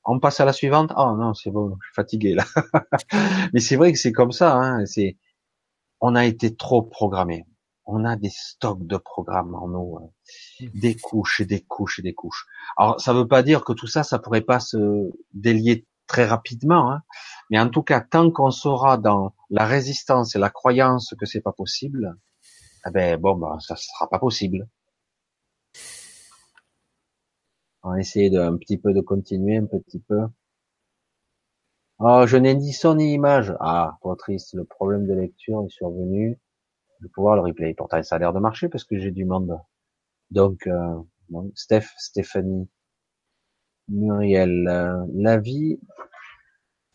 On 0.05 0.19
passe 0.19 0.41
à 0.41 0.45
la 0.45 0.53
suivante. 0.53 0.93
Oh 0.97 1.15
non, 1.17 1.35
c'est 1.35 1.51
bon, 1.51 1.77
je 1.81 1.87
suis 1.87 1.95
fatigué 1.95 2.35
là. 2.35 2.45
Mais 3.53 3.61
c'est 3.61 3.77
vrai 3.77 3.93
que 3.93 3.99
c'est 3.99 4.13
comme 4.13 4.33
ça. 4.33 4.55
Hein. 4.57 4.87
C'est, 4.87 5.19
on 6.01 6.15
a 6.15 6.25
été 6.25 6.57
trop 6.57 6.83
programmé. 6.83 7.45
On 7.85 8.05
a 8.05 8.17
des 8.17 8.31
stocks 8.31 8.87
de 8.87 8.97
programmes 8.97 9.55
en 9.55 9.69
nous, 9.69 9.99
hein. 9.99 10.67
des 10.75 10.95
couches 10.95 11.41
et 11.41 11.47
des 11.47 11.63
couches 11.63 12.01
et 12.01 12.03
des 12.03 12.15
couches. 12.15 12.47
Alors 12.77 13.01
ça 13.01 13.15
veut 13.15 13.27
pas 13.27 13.43
dire 13.43 13.65
que 13.65 13.73
tout 13.73 13.87
ça, 13.87 14.03
ça 14.03 14.19
pourrait 14.19 14.43
pas 14.43 14.61
se 14.61 15.11
délier 15.33 15.87
très 16.07 16.27
rapidement. 16.27 16.93
Hein. 16.93 17.03
Mais 17.51 17.59
en 17.59 17.69
tout 17.69 17.83
cas, 17.83 18.01
tant 18.01 18.31
qu'on 18.31 18.51
sera 18.51 18.99
dans 18.99 19.35
la 19.51 19.65
résistance 19.65 20.37
et 20.37 20.39
la 20.39 20.51
croyance 20.51 21.15
que 21.19 21.27
c'est 21.27 21.41
pas 21.41 21.53
possible, 21.53 22.17
eh 22.87 22.91
ben 22.91 23.19
bon, 23.19 23.37
ben, 23.37 23.59
ça 23.61 23.77
sera 23.77 24.09
pas 24.09 24.19
possible. 24.19 24.69
On 27.83 27.91
va 27.93 28.01
essayer 28.01 28.31
de, 28.31 28.39
un 28.39 28.57
petit 28.57 28.79
peu 28.79 28.93
de 28.93 29.01
continuer, 29.01 29.57
un 29.57 29.67
petit 29.67 30.01
peu. 30.01 30.27
Oh, 32.01 32.25
je 32.27 32.37
n'ai 32.37 32.55
ni 32.55 32.73
son 32.73 32.97
ni 32.97 33.13
image. 33.15 33.55
Ah, 33.61 33.97
trop 34.01 34.15
triste. 34.15 34.55
Le 34.55 34.65
problème 34.65 35.07
de 35.07 35.15
lecture 35.15 35.65
est 35.65 35.71
survenu. 35.71 36.39
Je 37.01 37.07
vais 37.07 37.11
pouvoir 37.11 37.37
le 37.37 37.43
replay. 37.43 37.75
Pourtant, 37.75 38.03
ça 38.03 38.17
a 38.17 38.19
l'air 38.19 38.33
de 38.33 38.41
marcher 38.41 38.69
parce 38.69 38.85
que 38.85 38.99
j'ai 38.99 39.11
du 39.11 39.25
monde. 39.25 39.59
Donc, 40.31 40.67
euh, 40.67 41.01
Steph, 41.55 41.87
Stéphanie, 41.99 42.69
Muriel, 43.89 44.69
euh, 44.69 45.05
la 45.15 45.39
vie 45.39 45.81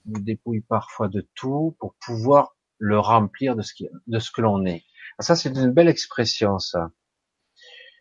nous 0.05 0.21
dépouille 0.21 0.61
parfois 0.61 1.07
de 1.07 1.27
tout 1.35 1.75
pour 1.79 1.95
pouvoir 2.05 2.55
le 2.77 2.99
remplir 2.99 3.55
de 3.55 3.61
ce, 3.61 3.73
qui, 3.73 3.87
de 4.07 4.19
ce 4.19 4.31
que 4.31 4.41
l'on 4.41 4.65
est. 4.65 4.83
Ah, 5.17 5.23
ça, 5.23 5.35
c'est 5.35 5.49
une 5.49 5.71
belle 5.71 5.87
expression, 5.87 6.59
ça. 6.59 6.91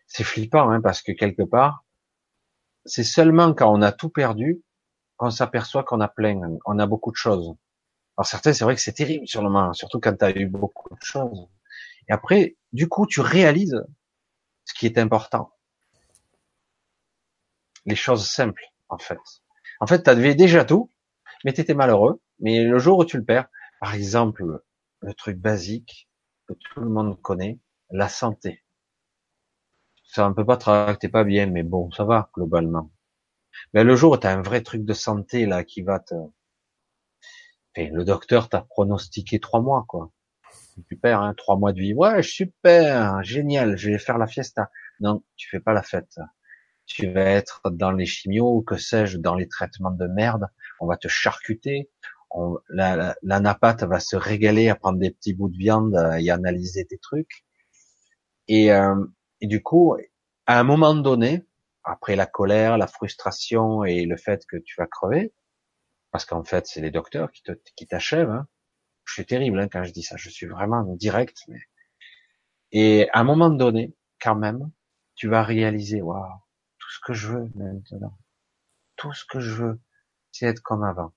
C'est 0.07 0.23
flippant, 0.23 0.69
hein, 0.69 0.81
parce 0.81 1.01
que 1.01 1.11
quelque 1.11 1.43
part, 1.43 1.85
c'est 2.85 3.03
seulement 3.03 3.53
quand 3.53 3.71
on 3.73 3.81
a 3.81 3.91
tout 3.91 4.09
perdu 4.09 4.61
qu'on 5.17 5.29
s'aperçoit 5.29 5.83
qu'on 5.83 6.01
a 6.01 6.07
plein, 6.07 6.39
on 6.65 6.79
a 6.79 6.85
beaucoup 6.85 7.11
de 7.11 7.15
choses. 7.15 7.55
Alors 8.17 8.27
certains, 8.27 8.53
c'est 8.53 8.63
vrai 8.63 8.75
que 8.75 8.81
c'est 8.81 8.93
terrible 8.93 9.27
sur 9.27 9.41
le 9.41 9.49
moment, 9.49 9.73
surtout 9.73 9.99
quand 9.99 10.15
tu 10.15 10.25
as 10.25 10.37
eu 10.37 10.45
beaucoup 10.45 10.93
de 10.93 11.01
choses. 11.01 11.47
Et 12.09 12.11
après, 12.11 12.57
du 12.73 12.87
coup, 12.87 13.07
tu 13.07 13.21
réalises 13.21 13.83
ce 14.65 14.73
qui 14.73 14.85
est 14.85 14.97
important. 14.97 15.51
Les 17.85 17.95
choses 17.95 18.27
simples, 18.27 18.63
en 18.89 18.97
fait. 18.97 19.19
En 19.79 19.87
fait, 19.87 20.03
tu 20.03 20.09
avais 20.09 20.35
déjà 20.35 20.63
tout, 20.63 20.91
mais 21.43 21.53
tu 21.53 21.61
étais 21.61 21.73
malheureux. 21.73 22.21
Mais 22.39 22.63
le 22.63 22.79
jour 22.79 22.99
où 22.99 23.05
tu 23.05 23.17
le 23.17 23.25
perds, 23.25 23.47
par 23.79 23.95
exemple, 23.95 24.61
le 25.01 25.13
truc 25.13 25.37
basique 25.37 26.09
que 26.47 26.53
tout 26.53 26.79
le 26.81 26.89
monde 26.89 27.21
connaît, 27.21 27.59
la 27.91 28.09
santé. 28.09 28.63
Ça 30.05 30.29
ne 30.29 30.33
peut 30.33 30.45
pas 30.45 30.55
te 30.55 30.93
t'es 30.95 31.09
pas 31.09 31.25
bien, 31.25 31.47
mais 31.47 31.63
bon, 31.63 31.91
ça 31.91 32.05
va 32.05 32.29
globalement. 32.33 32.91
Mais 33.73 33.83
le 33.83 33.95
jour 33.95 34.13
où 34.13 34.17
tu 34.17 34.27
as 34.27 34.31
un 34.31 34.41
vrai 34.41 34.61
truc 34.61 34.85
de 34.85 34.93
santé 34.93 35.45
là 35.45 35.63
qui 35.63 35.81
va 35.83 35.99
te, 35.99 36.15
le 37.77 38.03
docteur 38.03 38.49
t'a 38.49 38.61
pronostiqué 38.61 39.39
trois 39.39 39.61
mois 39.61 39.85
quoi. 39.87 40.11
Super, 40.89 41.21
hein, 41.21 41.33
trois 41.35 41.57
mois 41.57 41.73
de 41.73 41.79
vie. 41.79 41.93
Ouais, 41.93 42.23
super, 42.23 43.23
génial, 43.23 43.77
je 43.77 43.91
vais 43.91 43.99
faire 43.99 44.17
la 44.17 44.27
fiesta. 44.27 44.71
Non, 44.99 45.23
tu 45.35 45.49
fais 45.49 45.59
pas 45.59 45.73
la 45.73 45.83
fête. 45.83 46.19
Tu 46.85 47.11
vas 47.11 47.21
être 47.21 47.61
dans 47.71 47.91
les 47.91 48.05
chimios, 48.05 48.61
que 48.61 48.77
sais-je, 48.77 49.17
dans 49.17 49.35
les 49.35 49.47
traitements 49.47 49.91
de 49.91 50.07
merde. 50.07 50.47
On 50.83 50.87
va 50.87 50.97
te 50.97 51.07
charcuter. 51.07 51.89
On, 52.31 52.57
la, 52.67 53.15
la, 53.21 53.39
napate 53.39 53.83
va 53.83 53.99
se 54.01 54.17
régaler 54.17 54.67
à 54.67 54.75
prendre 54.75 54.99
des 54.99 55.11
petits 55.11 55.33
bouts 55.33 55.49
de 55.49 55.57
viande 55.57 55.95
et 56.19 56.29
analyser 56.29 56.85
tes 56.85 56.97
trucs. 56.97 57.45
Et, 58.49 58.73
euh, 58.73 58.95
du 59.41 59.63
coup, 59.63 59.95
à 60.45 60.59
un 60.59 60.63
moment 60.63 60.93
donné, 60.93 61.43
après 61.85 62.17
la 62.17 62.25
colère, 62.25 62.77
la 62.77 62.87
frustration 62.87 63.85
et 63.85 64.05
le 64.05 64.17
fait 64.17 64.45
que 64.45 64.57
tu 64.57 64.75
vas 64.77 64.87
crever, 64.87 65.33
parce 66.11 66.25
qu'en 66.25 66.43
fait, 66.43 66.67
c'est 66.67 66.81
les 66.81 66.91
docteurs 66.91 67.31
qui 67.31 67.43
qui 67.77 67.87
t'achèvent. 67.87 68.29
Hein. 68.29 68.47
Je 69.05 69.13
suis 69.13 69.25
terrible 69.25 69.59
hein, 69.59 69.69
quand 69.71 69.83
je 69.83 69.91
dis 69.93 70.03
ça. 70.03 70.17
Je 70.17 70.29
suis 70.29 70.47
vraiment 70.47 70.83
direct. 70.95 71.37
Mais... 71.47 71.61
Et 72.71 73.09
à 73.13 73.19
un 73.19 73.23
moment 73.23 73.49
donné, 73.49 73.95
quand 74.21 74.35
même, 74.35 74.69
tu 75.15 75.29
vas 75.29 75.43
réaliser, 75.43 76.01
waouh, 76.01 76.27
tout 76.77 76.89
ce 76.91 76.99
que 77.05 77.13
je 77.13 77.27
veux 77.29 77.49
maintenant, 77.55 78.17
tout 78.97 79.13
ce 79.13 79.23
que 79.25 79.39
je 79.39 79.53
veux, 79.53 79.79
c'est 80.33 80.47
être 80.47 80.61
comme 80.61 80.83
avant. 80.83 81.13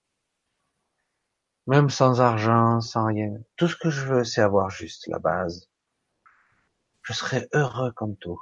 Même 1.67 1.91
sans 1.91 2.21
argent, 2.21 2.81
sans 2.81 3.07
rien. 3.07 3.33
Tout 3.57 3.67
ce 3.67 3.75
que 3.75 3.91
je 3.91 4.05
veux, 4.07 4.25
c'est 4.25 4.43
avoir 4.43 4.71
juste 4.71 5.09
la 5.09 5.19
base. 5.19 5.69
Je 7.03 7.13
serai 7.13 7.49
heureux 7.53 7.91
comme 7.93 8.17
tout. 8.17 8.41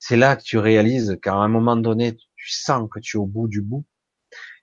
C'est 0.00 0.16
là 0.16 0.34
que 0.34 0.42
tu 0.42 0.58
réalises 0.58 1.18
qu'à 1.22 1.34
un 1.34 1.46
moment 1.46 1.76
donné, 1.76 2.16
tu 2.16 2.50
sens 2.50 2.88
que 2.90 2.98
tu 2.98 3.16
es 3.16 3.20
au 3.20 3.26
bout 3.26 3.46
du 3.46 3.60
bout, 3.60 3.86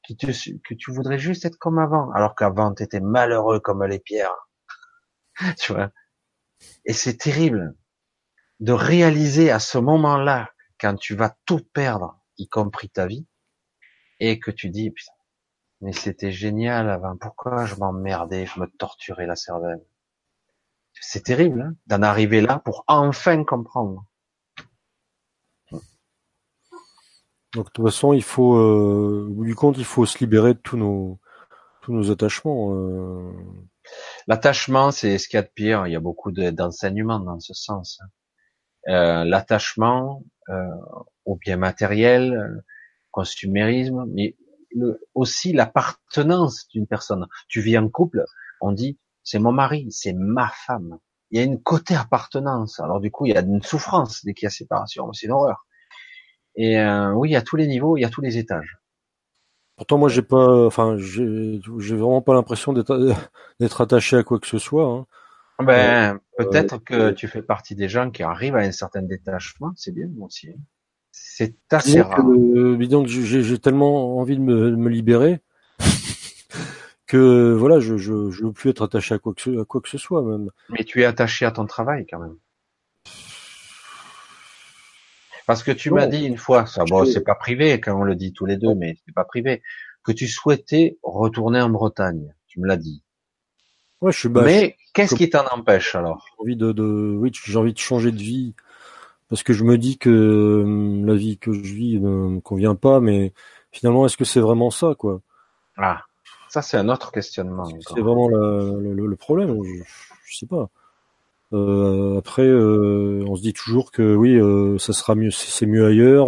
que 0.08 0.74
tu 0.74 0.92
voudrais 0.92 1.20
juste 1.20 1.46
être 1.46 1.58
comme 1.58 1.80
avant, 1.80 2.12
alors 2.12 2.36
qu'avant 2.36 2.74
tu 2.74 2.84
étais 2.84 3.00
malheureux 3.00 3.60
comme 3.60 3.86
les 3.86 4.00
pierres. 4.00 4.50
tu 5.58 5.72
vois? 5.72 5.92
Et 6.84 6.94
c'est 6.94 7.16
terrible 7.16 7.76
de 8.60 8.74
réaliser 8.74 9.52
à 9.52 9.60
ce 9.60 9.78
moment-là, 9.78 10.52
quand 10.80 10.96
tu 10.96 11.16
vas 11.16 11.38
tout 11.46 11.62
perdre, 11.74 12.20
y 12.38 12.50
compris 12.50 12.90
ta 12.90 13.06
vie, 13.08 13.26
et 14.20 14.40
que 14.40 14.52
tu 14.52 14.70
dis, 14.70 14.92
putain, 14.92 15.14
mais 15.82 15.94
c'était 15.94 16.32
génial 16.32 16.90
avant, 16.90 17.16
pourquoi 17.18 17.66
je 17.66 17.76
m'emmerdais, 17.76 18.46
je 18.46 18.60
me 18.60 18.68
torturais 18.68 19.26
la 19.26 19.36
cervelle. 19.36 19.82
C'est 21.02 21.24
terrible 21.24 21.62
hein, 21.62 21.76
d'en 21.88 22.02
arriver 22.02 22.42
là 22.42 22.60
pour 22.60 22.84
enfin 22.88 23.44
comprendre. 23.44 24.06
Donc 27.54 27.66
de 27.66 27.72
toute 27.72 27.86
façon, 27.86 28.14
il 28.14 28.24
faut, 28.24 28.58
euh, 28.58 29.26
au 29.28 29.34
bout 29.34 29.46
du 29.46 29.56
compte, 29.56 29.78
il 29.78 29.86
faut 29.86 30.06
se 30.06 30.20
libérer 30.20 30.54
de 30.54 30.60
tous 30.60 30.78
nos, 30.78 31.20
tous 31.82 31.94
nos 31.94 32.12
attachements. 32.12 32.76
Euh. 32.76 33.32
L'attachement, 34.28 34.92
c'est 34.92 35.18
ce 35.18 35.28
qu'il 35.28 35.38
y 35.38 35.40
a 35.40 35.44
de 35.44 35.52
pire. 35.54 35.88
Il 35.88 35.94
y 35.94 35.96
a 35.96 36.00
beaucoup 36.00 36.32
d'enseignements 36.32 37.20
dans 37.20 37.40
ce 37.40 37.54
sens. 37.54 38.00
Euh, 38.88 39.24
L'attachement 39.24 40.24
euh, 40.50 40.68
au 41.26 41.38
bien 41.38 41.58
matériel, 41.58 42.64
consumérisme, 43.12 44.06
mais 44.14 44.36
le, 44.72 45.02
aussi 45.16 45.54
l'appartenance 45.54 46.68
d'une 46.70 46.88
personne. 46.88 47.28
Tu 47.48 47.62
vis 47.62 47.78
en 47.78 47.90
couple, 47.90 48.26
on 48.62 48.72
dit 48.72 48.98
c'est 49.24 49.40
mon 49.40 49.52
mari, 49.52 49.88
c'est 49.92 50.14
ma 50.14 50.50
femme. 50.50 50.98
Il 51.32 51.40
y 51.40 51.42
a 51.42 51.46
une 51.46 51.62
côté 51.62 51.96
appartenance. 51.96 52.80
Alors 52.80 53.00
du 53.00 53.12
coup, 53.12 53.26
il 53.26 53.34
y 53.34 53.38
a 53.38 53.42
une 53.42 53.62
souffrance 53.62 54.26
dès 54.26 54.34
qu'il 54.34 54.46
y 54.46 54.48
a 54.48 54.52
séparation. 54.52 55.12
C'est 55.14 55.28
une 55.28 55.34
horreur. 55.34 55.66
Et 56.56 56.80
euh, 56.80 57.14
oui, 57.14 57.36
à 57.36 57.42
tous 57.42 57.56
les 57.56 57.68
niveaux, 57.68 57.98
il 57.98 58.02
y 58.02 58.06
a 58.06 58.10
tous 58.10 58.22
les 58.22 58.38
étages. 58.38 58.80
Pourtant, 59.76 59.98
moi, 59.98 60.10
j'ai 60.10 60.24
pas, 60.24 60.66
enfin, 60.66 60.98
j'ai 60.98 61.96
vraiment 61.96 62.22
pas 62.22 62.34
l'impression 62.34 62.74
d'être 63.60 63.82
attaché 63.82 64.18
à 64.18 64.24
quoi 64.24 64.40
que 64.40 64.48
ce 64.48 64.58
soit. 64.58 64.86
Hein. 64.86 65.06
Ben, 65.64 66.16
euh, 66.16 66.18
peut-être 66.38 66.78
que 66.80 66.94
euh, 66.94 67.14
tu 67.14 67.28
fais 67.28 67.42
partie 67.42 67.76
des 67.76 67.88
gens 67.88 68.12
qui 68.12 68.24
arrivent 68.24 68.56
à 68.56 68.60
un 68.60 68.72
certain 68.72 69.02
détachement. 69.02 69.72
C'est 69.76 69.94
bien, 69.94 70.08
moi 70.14 70.28
aussi. 70.28 70.50
C'est 71.22 71.56
assez 71.72 72.02
rare. 72.02 72.24
donc, 72.24 73.08
j'ai 73.08 73.60
tellement 73.60 74.18
envie 74.18 74.38
de 74.38 74.42
me, 74.42 74.76
me 74.76 74.90
libérer 74.90 75.40
que 77.08 77.54
voilà, 77.54 77.80
je, 77.80 77.98
je, 77.98 78.30
je 78.30 78.46
veux 78.46 78.52
plus 78.54 78.70
être 78.70 78.84
attaché 78.84 79.16
à 79.16 79.20
quoi 79.20 79.34
que 79.34 79.62
à 79.62 79.66
quoi 79.66 79.82
que 79.82 79.90
ce 79.90 79.98
soit 79.98 80.22
même. 80.22 80.50
Mais 80.70 80.84
tu 80.84 81.02
es 81.02 81.06
attaché 81.06 81.46
à 81.46 81.52
ton 81.52 81.66
travail 81.66 82.06
quand 82.10 82.20
même. 82.20 82.36
Parce 85.46 85.64
que 85.64 85.72
tu 85.72 85.92
m'as 85.92 86.08
dit 86.08 86.26
une 86.26 86.38
fois, 86.38 86.66
ça, 86.66 86.84
bon, 86.88 87.06
c'est 87.06 87.24
pas 87.24 87.36
privé 87.36 87.80
quand 87.80 88.00
on 88.00 88.04
le 88.04 88.16
dit 88.16 88.34
tous 88.34 88.46
les 88.46 88.58
deux, 88.58 88.76
mais 88.76 88.98
c'est 89.06 89.14
pas 89.16 89.26
privé, 89.26 89.62
que 90.04 90.12
tu 90.12 90.28
souhaitais 90.28 90.98
retourner 91.04 91.60
en 91.60 91.70
Bretagne. 91.70 92.34
Tu 92.48 92.60
me 92.60 92.68
l'as 92.68 92.78
dit. 92.78 93.04
Ouais, 94.02 94.12
je 94.12 94.20
suis. 94.20 94.30
mais 94.30 94.78
qu'est-ce 94.94 95.16
qui 95.16 95.30
t'en 95.30 95.46
empêche 95.48 95.96
alors? 95.96 96.26
J'ai 96.28 96.44
envie 96.44 96.56
de, 96.56 96.72
de, 96.72 97.16
oui, 97.18 97.32
j'ai 97.34 97.58
envie 97.58 97.74
de 97.74 97.80
changer 97.80 98.12
de 98.12 98.18
vie 98.18 98.56
parce 99.30 99.44
que 99.44 99.54
je 99.54 99.64
me 99.64 99.78
dis 99.78 99.98
que 99.98 100.10
euh, 100.10 101.06
la 101.06 101.16
vie 101.16 101.38
que 101.38 101.52
je 101.52 101.74
vis 101.74 102.00
ne 102.00 102.10
me 102.10 102.40
convient 102.42 102.76
pas, 102.76 103.00
mais 103.00 103.34
finalement, 103.72 104.06
est-ce 104.06 104.18
que 104.18 104.26
c'est 104.26 104.40
vraiment 104.40 104.72
ça, 104.72 104.96
quoi? 104.98 105.22
Ah, 105.78 106.04
ça 106.50 106.62
c'est 106.62 106.78
un 106.78 106.90
autre 106.90 107.12
questionnement. 107.12 107.66
C'est 107.66 108.02
vraiment 108.02 108.28
le, 108.28 108.94
le, 108.94 109.16
problème? 109.16 109.64
Je, 109.64 109.84
je 110.26 110.38
sais 110.38 110.48
pas. 110.48 110.70
Euh, 111.52 112.20
après, 112.20 112.46
euh, 112.46 113.24
on 113.28 113.36
se 113.36 113.42
dit 113.42 113.54
toujours 113.54 113.92
que 113.92 114.16
oui, 114.16 114.36
euh, 114.36 114.78
ça 114.78 114.94
sera 114.94 115.16
mieux, 115.16 115.32
c'est 115.32 115.66
mieux 115.66 115.86
ailleurs. 115.86 116.28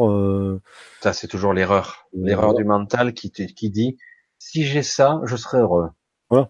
Ça, 1.01 1.13
c'est 1.13 1.27
toujours 1.27 1.53
l'erreur, 1.53 2.07
l'erreur 2.13 2.53
du 2.53 2.63
mental 2.63 3.13
qui, 3.13 3.31
qui 3.31 3.69
dit 3.69 3.97
si 4.39 4.63
j'ai 4.63 4.83
ça, 4.83 5.21
je 5.25 5.35
serai 5.35 5.59
heureux. 5.59 5.89
Voilà. 6.29 6.49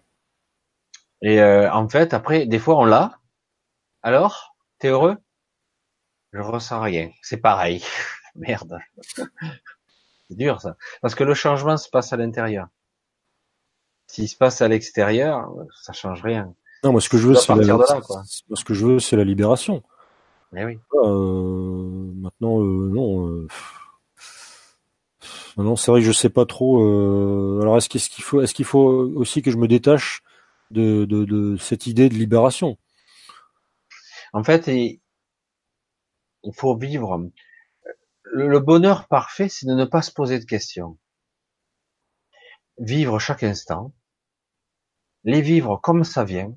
Et 1.21 1.41
en 1.43 1.87
fait, 1.89 2.13
après, 2.13 2.45
des 2.45 2.59
fois, 2.59 2.77
on 2.77 2.85
l'a. 2.85 3.19
Alors, 4.03 4.55
t'es 4.79 4.87
heureux? 4.87 5.17
Je 6.33 6.39
ressens 6.39 6.81
rien. 6.81 7.11
C'est 7.21 7.37
pareil. 7.37 7.83
Merde. 8.35 8.79
c'est 9.15 10.37
dur 10.37 10.61
ça, 10.61 10.77
parce 11.01 11.15
que 11.15 11.23
le 11.23 11.33
changement 11.33 11.75
se 11.75 11.89
passe 11.89 12.13
à 12.13 12.17
l'intérieur. 12.17 12.67
S'il 14.07 14.27
se 14.29 14.37
passe 14.37 14.61
à 14.61 14.67
l'extérieur, 14.67 15.49
ça 15.81 15.93
change 15.93 16.21
rien. 16.21 16.53
Non, 16.83 16.91
moi 16.93 17.01
ce 17.01 17.09
que 17.09 17.17
je 17.17 17.27
veux, 17.27 17.35
c'est 17.35 17.53
la... 17.53 17.77
ce 18.53 18.63
que 18.63 18.73
je 18.73 18.85
veux, 18.85 18.99
c'est 18.99 19.15
la 19.15 19.23
libération. 19.23 19.83
Mais 20.51 20.65
oui. 20.65 20.79
Euh, 20.95 22.11
maintenant, 22.15 22.61
euh, 22.61 22.89
non. 22.89 23.27
Euh... 23.27 23.47
Non, 25.57 25.75
c'est 25.75 25.91
vrai 25.91 26.01
que 26.01 26.07
je 26.07 26.11
sais 26.11 26.29
pas 26.29 26.45
trop. 26.45 26.81
Euh... 26.81 27.59
Alors, 27.61 27.77
est-ce 27.77 27.89
qu'il 27.89 28.23
faut, 28.23 28.41
est-ce 28.41 28.53
qu'il 28.53 28.65
faut 28.65 28.87
aussi 29.15 29.41
que 29.41 29.51
je 29.51 29.57
me 29.57 29.67
détache 29.67 30.23
de, 30.71 31.05
de, 31.05 31.25
de 31.25 31.57
cette 31.57 31.87
idée 31.87 32.09
de 32.09 32.15
libération? 32.15 32.77
En 34.33 34.43
fait, 34.43 34.67
il 34.67 35.01
faut 36.53 36.77
vivre. 36.77 37.29
Le 38.23 38.59
bonheur 38.59 39.07
parfait, 39.07 39.49
c'est 39.49 39.67
de 39.67 39.73
ne 39.73 39.85
pas 39.85 40.01
se 40.01 40.11
poser 40.11 40.39
de 40.39 40.45
questions. 40.45 40.97
Vivre 42.77 43.19
chaque 43.19 43.43
instant, 43.43 43.93
les 45.23 45.41
vivre 45.41 45.77
comme 45.77 46.03
ça 46.03 46.23
vient, 46.23 46.55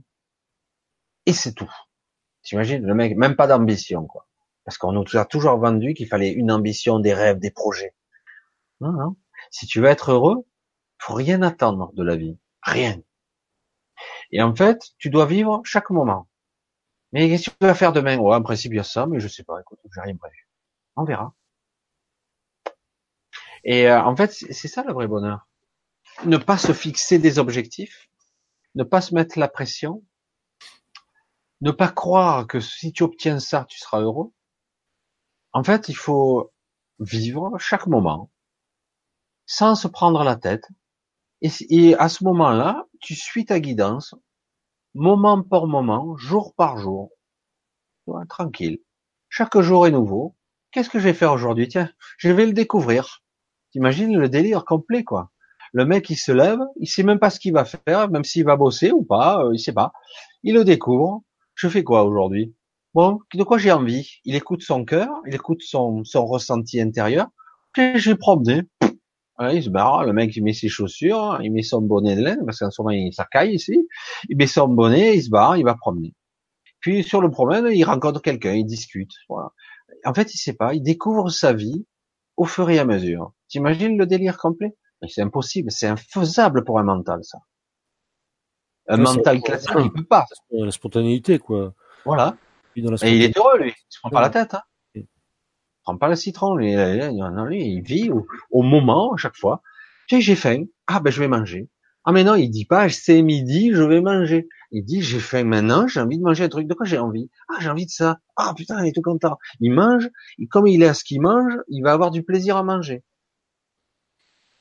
et 1.27 1.33
c'est 1.33 1.53
tout. 1.53 1.71
T'imagines, 2.43 2.85
le 2.87 2.95
mec, 2.95 3.17
même 3.17 3.37
pas 3.37 3.47
d'ambition, 3.47 4.07
quoi. 4.07 4.29
Parce 4.65 4.79
qu'on 4.79 4.93
nous 4.93 5.05
a 5.17 5.25
toujours 5.25 5.59
vendu 5.59 5.95
qu'il 5.95 6.09
fallait 6.09 6.33
une 6.33 6.51
ambition, 6.51 6.99
des 6.99 7.15
rêves, 7.15 7.39
des 7.39 7.51
projets. 7.51 7.95
Non, 8.81 8.93
non. 8.93 9.17
Si 9.51 9.67
tu 9.67 9.81
veux 9.81 9.89
être 9.89 10.13
heureux, 10.13 10.47
faut 10.99 11.15
rien 11.15 11.43
attendre 11.43 11.93
de 11.95 12.03
la 12.03 12.17
vie. 12.17 12.39
Rien. 12.63 13.03
Et 14.31 14.43
en 14.43 14.55
fait, 14.55 14.93
tu 14.99 15.11
dois 15.11 15.27
vivre 15.27 15.61
chaque 15.65 15.91
moment. 15.91 16.29
Mais 17.15 17.29
qu'est-ce 17.29 17.49
que 17.49 17.57
tu 17.59 17.67
vas 17.67 17.75
faire 17.75 17.93
demain? 17.93 18.19
Ouais, 18.19 18.35
en 18.35 18.43
principe, 18.43 18.73
il 18.73 18.77
y 18.77 18.81
a 18.81 18.85
ça, 18.85 19.07
mais 19.07 19.21
je 19.21 19.29
sais 19.29 19.45
pas. 19.45 19.61
Écoute, 19.61 19.79
j'ai 19.95 20.01
rien 20.01 20.17
prévu. 20.17 20.49
On 20.97 21.05
verra. 21.05 21.33
Et 23.65 23.89
euh, 23.89 24.03
en 24.03 24.17
fait, 24.17 24.33
c'est 24.33 24.69
ça 24.69 24.83
le 24.83 24.93
vrai 24.93 25.07
bonheur. 25.07 25.49
Ne 26.25 26.37
pas 26.37 26.59
se 26.59 26.73
fixer 26.73 27.21
des 27.21 27.39
objectifs, 27.39 28.09
ne 28.75 28.83
pas 28.83 29.01
se 29.01 29.15
mettre 29.15 29.39
la 29.39 29.49
pression, 29.49 30.03
ne 31.61 31.71
pas 31.71 31.89
croire 31.89 32.49
que 32.49 32.59
si 32.59 32.93
tu 32.93 33.05
obtiens 33.05 33.39
ça, 33.39 33.65
tu 33.69 33.79
seras 33.79 34.01
heureux. 34.01 34.33
En 35.53 35.63
fait, 35.63 35.89
il 35.89 35.97
faut 35.97 36.53
vivre 36.99 37.57
chaque 37.59 37.87
moment 37.87 38.31
sans 39.47 39.77
se 39.77 39.87
prendre 39.87 40.25
la 40.25 40.35
tête. 40.35 40.67
Et, 41.43 41.95
à 41.95 42.09
ce 42.09 42.25
moment-là, 42.25 42.87
tu 43.01 43.15
suis 43.15 43.45
ta 43.45 43.61
guidance, 43.61 44.15
moment 44.95 45.43
par 45.43 45.67
moment, 45.67 46.17
jour 46.17 46.55
par 46.55 46.79
jour, 46.79 47.11
tranquille. 48.29 48.79
Chaque 49.29 49.59
jour 49.61 49.87
est 49.87 49.91
nouveau. 49.91 50.37
Qu'est-ce 50.71 50.91
que 50.91 50.99
je 50.99 51.05
vais 51.05 51.15
faire 51.15 51.33
aujourd'hui? 51.33 51.69
Tiens, 51.69 51.91
je 52.19 52.31
vais 52.31 52.47
le 52.47 52.53
découvrir. 52.53 53.23
T'imagines 53.71 54.17
le 54.17 54.29
délire 54.29 54.65
complet, 54.65 55.05
quoi. 55.05 55.31
Le 55.73 55.85
mec, 55.85 56.09
il 56.09 56.17
se 56.17 56.31
lève, 56.31 56.61
il 56.77 56.87
sait 56.87 57.03
même 57.03 57.19
pas 57.19 57.31
ce 57.31 57.41
qu'il 57.41 57.53
va 57.53 57.65
faire, 57.65 58.09
même 58.09 58.23
s'il 58.23 58.45
va 58.45 58.55
bosser 58.57 58.93
ou 58.93 59.03
pas, 59.03 59.45
euh, 59.45 59.51
il 59.53 59.59
sait 59.59 59.73
pas. 59.73 59.93
Il 60.45 60.55
le 60.55 60.65
découvre. 60.65 61.23
Je 61.57 61.69
fais 61.69 61.83
quoi 61.83 62.05
aujourd'hui? 62.05 62.55
Bon, 62.95 63.19
de 63.35 63.43
quoi 63.43 63.59
j'ai 63.59 63.73
envie? 63.73 64.21
Il 64.25 64.37
écoute 64.37 64.63
son 64.63 64.85
cœur, 64.85 65.09
il 65.27 65.35
écoute 65.35 65.63
son, 65.63 66.05
son 66.05 66.27
ressenti 66.27 66.81
intérieur. 66.81 67.27
Puis 67.73 67.99
je 67.99 68.11
vais 68.11 68.17
promener. 68.17 68.63
Il 69.41 69.63
se 69.63 69.71
barre, 69.71 70.05
le 70.05 70.13
mec 70.13 70.35
il 70.37 70.43
met 70.43 70.53
ses 70.53 70.69
chaussures, 70.69 71.39
il 71.43 71.53
met 71.53 71.63
son 71.63 71.81
bonnet 71.83 72.17
de 72.17 72.23
laine, 72.23 72.45
parce 72.45 72.59
qu'en 72.59 72.71
ce 72.71 72.81
moment 72.81 72.93
il 72.93 73.13
s'accaille 73.13 73.55
ici, 73.55 73.89
il 74.29 74.37
met 74.37 74.47
son 74.47 74.69
bonnet, 74.69 75.17
il 75.17 75.23
se 75.23 75.31
barre, 75.31 75.57
il 75.57 75.65
va 75.65 75.75
promener. 75.75 76.15
Puis 76.81 77.03
sur 77.03 77.21
le 77.21 77.31
problème, 77.31 77.67
il 77.73 77.83
rencontre 77.85 78.21
quelqu'un, 78.21 78.53
il 78.53 78.65
discute. 78.65 79.13
Voilà. 79.29 79.51
En 80.05 80.13
fait, 80.13 80.35
il 80.35 80.39
sait 80.39 80.53
pas, 80.53 80.75
il 80.75 80.83
découvre 80.83 81.31
sa 81.31 81.53
vie 81.53 81.87
au 82.37 82.45
fur 82.45 82.69
et 82.71 82.79
à 82.79 82.85
mesure. 82.85 83.33
T'imagines 83.49 83.97
le 83.97 84.07
délire 84.07 84.37
complet? 84.39 84.77
C'est 85.09 85.23
impossible, 85.23 85.71
c'est 85.71 85.87
infaisable 85.87 86.65
pour 86.65 86.79
un 86.79 86.83
mental, 86.83 87.21
ça. 87.23 87.39
Un 88.89 88.99
mental 88.99 89.41
classique, 89.41 89.71
il 89.77 89.93
peut 89.93 90.05
pas. 90.05 90.27
La 90.51 90.71
spontanéité, 90.71 91.39
quoi. 91.39 91.73
Voilà. 92.05 92.37
Et 92.77 92.81
il 92.81 93.23
est 93.23 93.37
heureux, 93.37 93.59
lui. 93.59 93.71
Il 93.71 93.85
se 93.89 94.01
prend 94.01 94.11
pas 94.11 94.21
la 94.21 94.31
tête. 94.31 94.55
Hein. 94.55 94.63
Prend 95.85 95.99
pas 95.99 96.09
le 96.09 96.17
citron, 96.17 96.59
il 96.59 97.83
vit 97.83 98.11
au, 98.51 98.63
moment, 98.63 99.13
à 99.13 99.17
chaque 99.19 99.37
fois. 99.37 99.63
Tu 100.09 100.17
sais, 100.17 100.23
j'ai 100.23 100.35
faim. 100.35 100.65
Ah, 100.87 101.01
ben, 101.01 101.11
je 101.11 101.21
vais 101.21 101.29
manger. 101.29 101.69
Ah, 102.05 102.13
mais 102.13 102.25
non, 102.25 102.35
il 102.35 102.51
dit 102.51 102.65
pas, 102.65 102.89
c'est 102.89 103.23
midi, 103.23 103.71
je 103.73 103.83
vais 103.83 104.01
manger. 104.01 104.49
Il 104.73 104.85
dit, 104.85 105.03
j'ai 105.03 105.21
faim 105.21 105.45
maintenant, 105.45 105.87
j'ai 105.87 106.01
envie 106.01 106.19
de 106.19 106.23
manger 106.23 106.45
un 106.45 106.49
truc. 106.49 106.67
De 106.67 106.75
quoi 106.75 106.87
j'ai 106.87 106.99
envie? 106.99 107.31
Ah, 107.49 107.61
j'ai 107.61 107.69
envie 107.69 107.87
de 107.87 107.91
ça. 107.91 108.19
Ah, 108.37 108.55
putain, 108.57 108.83
il 108.83 108.89
est 108.89 108.93
tout 108.93 109.03
content. 109.03 109.37
Il 109.61 109.73
mange. 109.73 110.09
Et 110.39 110.47
comme 110.47 110.67
il 110.67 110.83
est 110.83 110.87
à 110.87 110.95
ce 110.95 111.05
qu'il 111.05 111.21
mange, 111.21 111.53
il 111.69 111.83
va 111.83 111.93
avoir 111.93 112.11
du 112.11 112.23
plaisir 112.23 112.57
à 112.57 112.63
manger. 112.63 113.05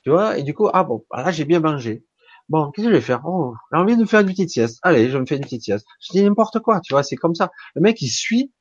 Tu 0.02 0.10
vois? 0.10 0.38
Et 0.38 0.42
du 0.42 0.54
coup, 0.54 0.68
ah 0.72 0.84
bon, 0.84 1.04
là, 1.10 1.30
j'ai 1.30 1.44
bien 1.46 1.60
mangé. 1.60 2.04
Bon, 2.50 2.70
qu'est-ce 2.70 2.86
que 2.86 2.92
je 2.92 2.96
vais 2.96 3.02
faire? 3.02 3.22
Oh, 3.24 3.54
j'ai 3.72 3.78
envie 3.78 3.96
de 3.96 4.02
me 4.02 4.06
faire 4.06 4.20
une 4.20 4.26
petite 4.26 4.50
sieste. 4.50 4.78
Allez, 4.82 5.08
je 5.08 5.16
me 5.16 5.24
fais 5.24 5.36
une 5.36 5.42
petite 5.42 5.62
sieste. 5.62 5.86
Je 6.00 6.12
dis 6.12 6.22
n'importe 6.22 6.60
quoi, 6.60 6.80
tu 6.80 6.92
vois, 6.92 7.02
c'est 7.02 7.16
comme 7.16 7.34
ça. 7.34 7.50
Le 7.74 7.80
mec, 7.80 8.02
il 8.02 8.08
suit 8.08 8.52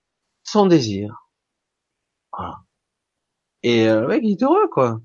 son 0.43 0.67
désir. 0.67 1.22
Et 3.63 3.87
euh, 3.87 4.01
le 4.01 4.07
mec, 4.07 4.21
il 4.23 4.31
est 4.31 4.43
heureux, 4.43 4.67
quoi. 4.69 5.01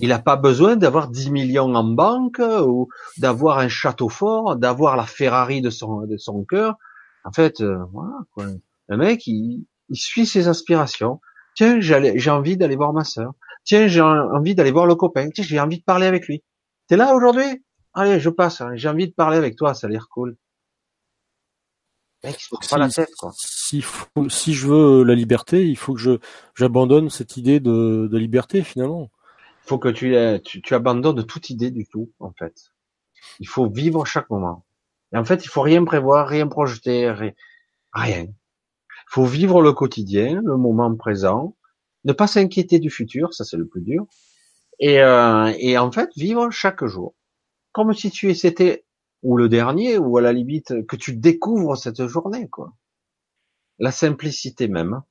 Il 0.00 0.10
n'a 0.10 0.18
pas 0.18 0.36
besoin 0.36 0.76
d'avoir 0.76 1.08
10 1.08 1.30
millions 1.30 1.74
en 1.74 1.84
banque 1.84 2.40
ou 2.40 2.88
d'avoir 3.18 3.58
un 3.58 3.68
château 3.68 4.08
fort, 4.08 4.56
d'avoir 4.56 4.96
la 4.96 5.04
Ferrari 5.04 5.60
de 5.60 5.70
son 5.70 6.02
de 6.06 6.16
son 6.16 6.44
cœur. 6.44 6.76
En 7.24 7.32
fait, 7.32 7.60
euh, 7.60 7.84
voilà, 7.92 8.18
quoi. 8.32 8.46
Le 8.88 8.96
mec, 8.96 9.26
il, 9.26 9.66
il 9.88 9.96
suit 9.96 10.26
ses 10.26 10.48
aspirations. 10.48 11.20
Tiens, 11.54 11.80
j'ai 11.80 12.30
envie 12.30 12.56
d'aller 12.56 12.76
voir 12.76 12.92
ma 12.92 13.04
sœur. 13.04 13.32
Tiens, 13.64 13.88
j'ai 13.88 14.00
envie 14.00 14.54
d'aller 14.54 14.70
voir 14.70 14.86
le 14.86 14.94
copain. 14.94 15.28
Tiens, 15.30 15.44
j'ai 15.44 15.60
envie 15.60 15.78
de 15.78 15.84
parler 15.84 16.06
avec 16.06 16.26
lui. 16.26 16.44
T'es 16.86 16.96
là 16.96 17.14
aujourd'hui? 17.14 17.64
Allez, 17.94 18.20
je 18.20 18.30
passe. 18.30 18.60
Hein. 18.60 18.76
J'ai 18.76 18.88
envie 18.88 19.08
de 19.08 19.12
parler 19.12 19.36
avec 19.36 19.56
toi. 19.56 19.74
Ça 19.74 19.88
a 19.88 19.90
l'air 19.90 20.08
cool. 20.08 20.36
Si, 23.32 23.84
Si, 24.28 24.54
je 24.54 24.66
veux 24.66 25.04
la 25.04 25.14
liberté, 25.14 25.66
il 25.66 25.76
faut 25.76 25.94
que 25.94 26.00
je 26.00 26.18
j'abandonne 26.56 27.10
cette 27.10 27.36
idée 27.36 27.60
de, 27.60 28.08
liberté 28.12 28.62
finalement. 28.62 29.10
Il 29.64 29.68
faut 29.68 29.78
que 29.78 29.88
tu, 29.88 30.16
tu, 30.44 30.62
tu 30.62 30.74
abandonnes 30.74 31.24
toute 31.24 31.50
idée 31.50 31.70
du 31.70 31.86
tout 31.86 32.12
en 32.18 32.32
fait. 32.32 32.72
Il 33.40 33.48
faut 33.48 33.68
vivre 33.68 34.04
chaque 34.04 34.30
moment. 34.30 34.64
Et 35.12 35.16
en 35.16 35.24
fait, 35.24 35.44
il 35.44 35.48
faut 35.48 35.62
rien 35.62 35.84
prévoir, 35.84 36.28
rien 36.28 36.48
projeter, 36.48 37.10
rien. 37.92 38.24
Il 38.26 39.10
faut 39.10 39.24
vivre 39.24 39.62
le 39.62 39.72
quotidien, 39.72 40.40
le 40.44 40.56
moment 40.56 40.94
présent, 40.96 41.56
ne 42.04 42.12
pas 42.12 42.26
s'inquiéter 42.26 42.78
du 42.78 42.90
futur, 42.90 43.32
ça 43.32 43.44
c'est 43.44 43.56
le 43.56 43.66
plus 43.66 43.82
dur. 43.82 44.06
Et, 44.80 45.00
euh, 45.00 45.52
et 45.58 45.78
en 45.78 45.90
fait, 45.92 46.10
vivre 46.16 46.50
chaque 46.50 46.84
jour 46.84 47.14
comme 47.78 47.94
si 47.94 48.10
tu 48.10 48.34
c'était 48.34 48.84
ou 49.22 49.36
le 49.36 49.48
dernier 49.48 49.98
ou 49.98 50.16
à 50.18 50.22
la 50.22 50.32
limite 50.32 50.86
que 50.86 50.96
tu 50.96 51.16
découvres 51.16 51.76
cette 51.76 52.06
journée 52.06 52.48
quoi. 52.48 52.72
La 53.78 53.92
simplicité 53.92 54.68
même. 54.68 55.02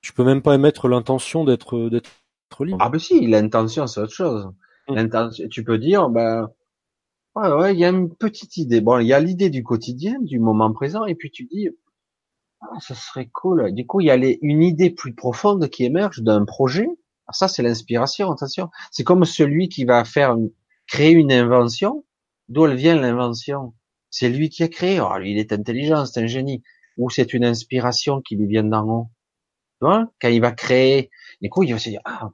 Tu 0.00 0.12
peux 0.12 0.24
même 0.24 0.42
pas 0.42 0.54
émettre 0.54 0.88
l'intention 0.88 1.44
d'être 1.44 1.88
d'être 1.88 2.10
libre. 2.64 2.78
Ah 2.80 2.88
ben 2.88 2.98
si, 2.98 3.26
l'intention 3.26 3.86
c'est 3.86 4.00
autre 4.00 4.12
chose. 4.12 4.50
Mm. 4.88 4.94
L'intention, 4.94 5.48
tu 5.48 5.64
peux 5.64 5.78
dire 5.78 6.08
ben 6.08 6.50
ouais 7.36 7.52
ouais, 7.52 7.74
il 7.74 7.80
y 7.80 7.84
a 7.84 7.90
une 7.90 8.14
petite 8.14 8.56
idée. 8.56 8.80
Bon, 8.80 8.98
il 8.98 9.06
y 9.06 9.12
a 9.12 9.20
l'idée 9.20 9.50
du 9.50 9.62
quotidien, 9.62 10.18
du 10.20 10.38
moment 10.38 10.72
présent 10.72 11.04
et 11.06 11.14
puis 11.14 11.30
tu 11.30 11.44
dis 11.44 11.68
ah, 12.62 12.78
ça 12.80 12.94
serait 12.94 13.28
cool. 13.32 13.72
Du 13.74 13.86
coup, 13.86 14.00
il 14.00 14.06
y 14.06 14.10
a 14.10 14.16
les, 14.16 14.38
une 14.42 14.62
idée 14.62 14.90
plus 14.90 15.14
profonde 15.14 15.68
qui 15.68 15.84
émerge 15.84 16.22
d'un 16.22 16.44
projet. 16.44 16.86
Ah, 17.26 17.32
ça 17.32 17.48
c'est 17.48 17.62
l'inspiration, 17.62 18.30
attention. 18.30 18.70
C'est 18.90 19.04
comme 19.04 19.24
celui 19.24 19.68
qui 19.68 19.84
va 19.84 20.04
faire 20.04 20.36
créer 20.86 21.12
une 21.12 21.32
invention, 21.32 22.04
d'où 22.48 22.66
elle 22.66 22.76
vient 22.76 22.96
l'invention? 22.96 23.74
C'est 24.10 24.28
lui 24.28 24.50
qui 24.50 24.62
a 24.62 24.68
créé. 24.68 25.00
Oh, 25.00 25.16
lui, 25.18 25.32
il 25.32 25.38
est 25.38 25.52
intelligent, 25.52 26.06
c'est 26.06 26.22
un 26.22 26.26
génie. 26.26 26.62
Ou 26.98 27.10
c'est 27.10 27.32
une 27.32 27.44
inspiration 27.44 28.20
qui 28.20 28.36
lui 28.36 28.46
vient 28.46 28.64
d'en 28.64 28.86
haut? 28.88 29.10
Tu 29.80 29.86
vois 29.86 30.12
Quand 30.20 30.28
il 30.28 30.40
va 30.40 30.52
créer, 30.52 31.10
du 31.40 31.48
coup, 31.48 31.62
il 31.62 31.72
va 31.72 31.78
se 31.78 31.88
dire, 31.88 32.02
ah, 32.04 32.30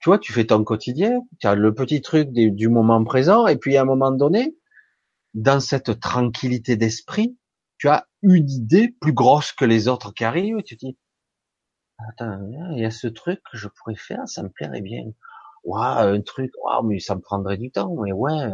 tu 0.00 0.10
vois, 0.10 0.18
tu 0.18 0.32
fais 0.32 0.44
ton 0.44 0.62
quotidien, 0.64 1.20
tu 1.40 1.46
as 1.46 1.54
le 1.54 1.74
petit 1.74 2.00
truc 2.00 2.30
du 2.30 2.68
moment 2.68 3.02
présent, 3.04 3.46
et 3.46 3.56
puis 3.56 3.76
à 3.76 3.82
un 3.82 3.84
moment 3.84 4.12
donné, 4.12 4.56
dans 5.34 5.60
cette 5.60 6.00
tranquillité 6.00 6.76
d'esprit, 6.76 7.36
tu 7.78 7.88
as 7.88 8.08
une 8.22 8.48
idée 8.50 8.94
plus 9.00 9.12
grosse 9.12 9.52
que 9.52 9.64
les 9.64 9.88
autres 9.88 10.12
qui 10.12 10.24
arrivent, 10.24 10.62
tu 10.62 10.76
te 10.76 10.86
dis, 10.86 10.98
attends, 11.98 12.40
il 12.72 12.80
y 12.80 12.84
a 12.84 12.90
ce 12.90 13.08
truc 13.08 13.40
que 13.50 13.56
je 13.56 13.68
pourrais 13.68 13.96
faire, 13.96 14.28
ça 14.28 14.42
me 14.42 14.48
plairait 14.48 14.80
bien 14.80 15.04
ouais, 15.68 15.80
un 15.80 16.20
truc, 16.22 16.50
ouais, 16.64 16.82
mais 16.84 16.98
ça 16.98 17.14
me 17.14 17.20
prendrait 17.20 17.58
du 17.58 17.70
temps, 17.70 17.94
mais 18.02 18.12
ouais, 18.12 18.48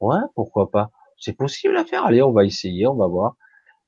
ouais, 0.00 0.18
pourquoi 0.34 0.70
pas. 0.70 0.90
C'est 1.18 1.34
possible 1.34 1.76
à 1.76 1.84
faire. 1.84 2.04
Allez, 2.04 2.22
on 2.22 2.32
va 2.32 2.44
essayer, 2.44 2.86
on 2.86 2.94
va 2.94 3.06
voir. 3.06 3.36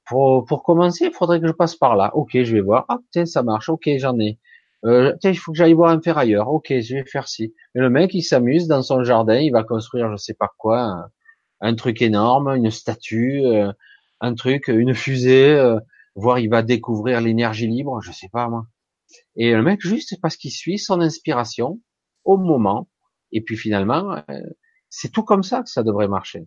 Pour, 0.06 0.44
pour 0.46 0.62
commencer, 0.62 1.06
il 1.06 1.12
faudrait 1.12 1.40
que 1.40 1.46
je 1.46 1.52
passe 1.52 1.76
par 1.76 1.96
là. 1.96 2.14
Ok, 2.14 2.30
je 2.32 2.54
vais 2.54 2.60
voir. 2.62 2.86
Ah, 2.88 2.98
tiens, 3.12 3.26
ça 3.26 3.42
marche. 3.42 3.68
Ok, 3.68 3.88
j'en 3.98 4.18
ai. 4.18 4.38
Euh, 4.84 5.14
tiens, 5.20 5.30
il 5.30 5.36
faut 5.36 5.52
que 5.52 5.58
j'aille 5.58 5.74
voir 5.74 5.90
un 5.90 6.00
ferrailleur. 6.00 6.48
Ok, 6.48 6.68
je 6.70 6.96
vais 6.96 7.04
faire 7.04 7.28
ci. 7.28 7.54
Et 7.74 7.80
le 7.80 7.90
mec, 7.90 8.14
il 8.14 8.22
s'amuse 8.22 8.68
dans 8.68 8.82
son 8.82 9.04
jardin. 9.04 9.36
Il 9.38 9.52
va 9.52 9.64
construire, 9.64 10.10
je 10.10 10.16
sais 10.16 10.34
pas 10.34 10.50
quoi, 10.56 11.10
un, 11.60 11.74
truc 11.74 12.00
énorme, 12.02 12.48
une 12.56 12.70
statue, 12.70 13.42
euh, 13.44 13.72
un 14.20 14.34
truc, 14.34 14.68
une 14.68 14.94
fusée. 14.94 15.52
Euh, 15.52 15.78
voire 16.14 16.38
il 16.38 16.48
va 16.48 16.62
découvrir 16.62 17.20
l'énergie 17.20 17.66
libre. 17.68 18.00
Je 18.02 18.12
sais 18.12 18.28
pas 18.32 18.48
moi. 18.48 18.64
Et 19.36 19.52
le 19.52 19.62
mec, 19.62 19.80
juste 19.80 20.18
parce 20.22 20.36
qu'il 20.36 20.50
suit 20.52 20.78
son 20.78 21.00
inspiration, 21.00 21.80
au 22.28 22.36
moment. 22.36 22.88
Et 23.32 23.40
puis 23.40 23.56
finalement, 23.56 24.16
euh, 24.28 24.40
c'est 24.90 25.10
tout 25.10 25.24
comme 25.24 25.42
ça 25.42 25.62
que 25.62 25.70
ça 25.70 25.82
devrait 25.82 26.08
marcher. 26.08 26.46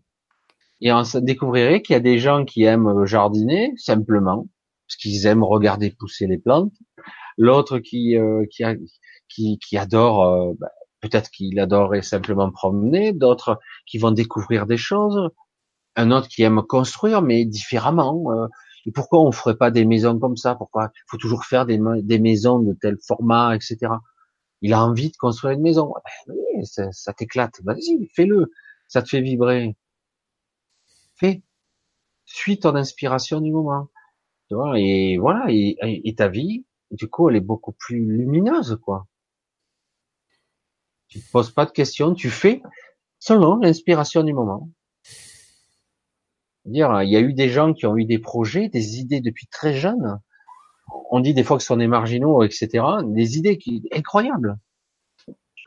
Et 0.79 0.91
on 0.91 1.03
découvrirait 1.21 1.81
qu'il 1.81 1.93
y 1.93 1.97
a 1.97 2.01
des 2.01 2.19
gens 2.19 2.45
qui 2.45 2.63
aiment 2.63 3.05
jardiner 3.05 3.73
simplement, 3.77 4.47
parce 4.87 4.97
qu'ils 4.97 5.25
aiment 5.25 5.43
regarder 5.43 5.91
pousser 5.91 6.27
les 6.27 6.37
plantes. 6.37 6.73
L'autre 7.37 7.79
qui, 7.79 8.15
euh, 8.17 8.45
qui, 8.51 8.63
qui, 9.27 9.59
qui, 9.59 9.77
adore, 9.77 10.23
euh, 10.23 10.53
bah, 10.59 10.69
peut-être 11.01 11.29
qu'il 11.31 11.59
adorerait 11.59 12.01
simplement 12.03 12.51
promener. 12.51 13.11
D'autres 13.11 13.59
qui 13.87 13.97
vont 13.97 14.11
découvrir 14.11 14.67
des 14.67 14.77
choses. 14.77 15.29
Un 15.95 16.11
autre 16.11 16.27
qui 16.27 16.43
aime 16.43 16.61
construire, 16.61 17.21
mais 17.21 17.45
différemment. 17.45 18.47
et 18.85 18.91
pourquoi 18.91 19.19
on 19.21 19.31
ferait 19.31 19.57
pas 19.57 19.71
des 19.71 19.85
maisons 19.85 20.17
comme 20.19 20.37
ça? 20.37 20.55
Pourquoi? 20.55 20.91
Il 20.95 21.03
faut 21.11 21.17
toujours 21.17 21.45
faire 21.45 21.65
des, 21.65 21.79
des 22.03 22.19
maisons 22.19 22.59
de 22.59 22.75
tel 22.79 22.97
format, 23.05 23.55
etc. 23.55 23.91
Il 24.61 24.73
a 24.73 24.83
envie 24.85 25.09
de 25.09 25.17
construire 25.17 25.53
une 25.53 25.61
maison. 25.61 25.93
Ben 26.27 26.63
ça, 26.63 26.91
ça 26.91 27.13
t'éclate. 27.13 27.61
Vas-y, 27.63 28.07
fais-le. 28.15 28.51
Ça 28.87 29.01
te 29.01 29.09
fait 29.09 29.21
vibrer. 29.21 29.75
Fais. 31.15 31.43
Suis 32.25 32.59
ton 32.59 32.75
inspiration 32.75 33.41
du 33.41 33.51
moment. 33.51 33.89
Tu 34.47 34.55
vois, 34.55 34.77
et 34.79 35.17
voilà, 35.17 35.45
et, 35.49 35.77
et, 35.81 36.15
ta 36.15 36.27
vie, 36.27 36.65
du 36.91 37.07
coup, 37.09 37.29
elle 37.29 37.37
est 37.37 37.39
beaucoup 37.39 37.71
plus 37.71 38.05
lumineuse, 38.05 38.77
quoi. 38.83 39.07
Tu 41.07 41.21
te 41.21 41.31
poses 41.31 41.51
pas 41.51 41.65
de 41.65 41.71
questions, 41.71 42.13
tu 42.13 42.29
fais 42.29 42.61
selon 43.17 43.57
l'inspiration 43.57 44.23
du 44.23 44.33
moment. 44.33 44.69
Dire, 46.65 47.01
il 47.03 47.09
y 47.09 47.15
a 47.15 47.21
eu 47.21 47.33
des 47.33 47.49
gens 47.49 47.73
qui 47.73 47.85
ont 47.85 47.95
eu 47.95 48.05
des 48.05 48.19
projets, 48.19 48.67
des 48.67 48.99
idées 48.99 49.21
depuis 49.21 49.47
très 49.47 49.73
jeunes, 49.73 50.19
on 51.11 51.19
dit 51.19 51.33
des 51.33 51.43
fois 51.43 51.57
que 51.57 51.63
ce 51.63 51.67
sont 51.67 51.77
des 51.77 51.87
marginaux, 51.87 52.41
etc. 52.41 52.83
Des 53.05 53.37
idées 53.37 53.57
qui 53.57 53.87
incroyables, 53.93 54.57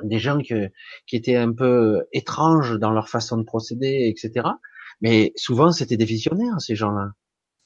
des 0.02 0.18
gens 0.18 0.39
qui, 0.39 0.55
étaient 1.12 1.36
un 1.36 1.52
peu 1.52 2.06
étranges 2.12 2.78
dans 2.78 2.90
leur 2.90 3.08
façon 3.08 3.36
de 3.36 3.44
procéder, 3.44 4.08
etc. 4.08 4.48
Mais 5.02 5.32
souvent 5.36 5.70
c'était 5.70 5.98
des 5.98 6.06
visionnaires 6.06 6.60
ces 6.60 6.74
gens-là. 6.74 7.12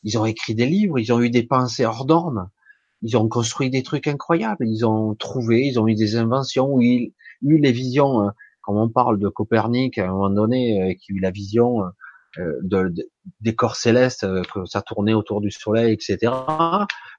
Ils 0.03 0.19
ont 0.19 0.27
écrit 0.27 0.55
des 0.55 0.67
livres, 0.67 0.99
ils 0.99 1.13
ont 1.13 1.21
eu 1.21 1.31
des 1.31 1.45
pensées 1.45 1.87
hors 1.87 2.05
normes, 2.05 2.51
ils 3.03 3.17
ont 3.17 3.29
construit 3.29 3.71
des 3.71 3.85
trucs 3.85 4.09
incroyables, 4.09 4.67
ils 4.69 4.85
ont 4.85 5.15
trouvé, 5.15 5.67
ils 5.67 5.79
ont 5.81 5.87
eu 5.89 5.95
des 5.95 6.17
inventions, 6.17 6.81
ils 6.81 7.13
eu 7.43 7.59
les 7.59 7.73
visions. 7.73 8.27
Euh, 8.27 8.31
comme 8.61 8.77
on 8.77 8.89
parle 8.91 9.19
de 9.19 9.29
Copernic 9.29 9.97
à 9.97 10.05
un 10.05 10.13
moment 10.13 10.31
donné, 10.31 10.83
euh, 10.83 10.95
qui 10.95 11.13
a 11.13 11.15
eu 11.15 11.21
la 11.21 11.31
vision 11.31 11.85
euh, 12.37 12.43
euh, 12.43 12.91
de, 12.91 13.11
des 13.41 13.55
corps 13.55 13.77
célestes, 13.77 14.25
euh, 14.25 14.43
que 14.53 14.67
ça 14.67 14.83
tournait 14.83 15.15
autour 15.15 15.41
du 15.41 15.51
soleil, 15.51 15.93
etc. 15.93 16.19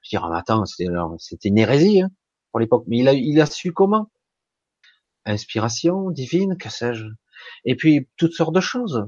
Je 0.02 0.08
dis, 0.10 0.16
ah, 0.16 0.30
attends, 0.36 0.64
c'était 0.66 1.48
une 1.48 1.58
hérésie 1.58 2.02
hein, 2.02 2.10
pour 2.52 2.60
l'époque. 2.60 2.84
Mais 2.86 2.98
il 2.98 3.08
a, 3.08 3.12
il 3.12 3.40
a 3.40 3.46
su 3.46 3.72
comment? 3.72 4.10
Inspiration 5.26 6.10
divine, 6.10 6.56
que 6.56 6.70
sais-je? 6.70 7.06
Et 7.64 7.74
puis 7.76 8.08
toutes 8.16 8.32
sortes 8.32 8.54
de 8.54 8.60
choses. 8.60 9.06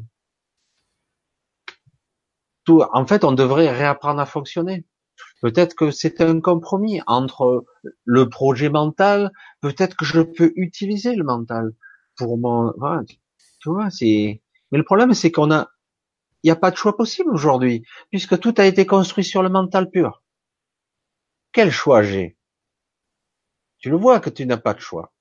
Tout, 2.64 2.82
en 2.92 3.06
fait, 3.06 3.24
on 3.24 3.32
devrait 3.32 3.70
réapprendre 3.70 4.20
à 4.20 4.26
fonctionner. 4.26 4.84
Peut-être 5.40 5.74
que 5.74 5.90
c'est 5.90 6.20
un 6.20 6.40
compromis 6.40 7.00
entre 7.06 7.64
le 8.04 8.28
projet 8.28 8.68
mental. 8.68 9.32
Peut-être 9.60 9.96
que 9.96 10.04
je 10.04 10.20
peux 10.20 10.52
utiliser 10.56 11.14
le 11.16 11.24
mental 11.24 11.72
pour 12.16 12.38
mon. 12.38 12.72
Voilà, 12.76 13.02
tu 13.60 13.68
vois, 13.70 13.90
c'est. 13.90 14.42
Mais 14.70 14.78
le 14.78 14.84
problème, 14.84 15.14
c'est 15.14 15.32
qu'on 15.32 15.50
a, 15.50 15.68
il 16.42 16.48
n'y 16.48 16.52
a 16.52 16.56
pas 16.56 16.70
de 16.70 16.76
choix 16.76 16.96
possible 16.96 17.30
aujourd'hui, 17.30 17.84
puisque 18.10 18.38
tout 18.38 18.54
a 18.58 18.66
été 18.66 18.86
construit 18.86 19.24
sur 19.24 19.42
le 19.42 19.48
mental 19.48 19.90
pur. 19.90 20.22
Quel 21.52 21.70
choix 21.70 22.02
j'ai? 22.02 22.36
Tu 23.78 23.90
le 23.90 23.96
vois 23.96 24.20
que 24.20 24.30
tu 24.30 24.46
n'as 24.46 24.56
pas 24.56 24.74
de 24.74 24.80
choix. 24.80 25.12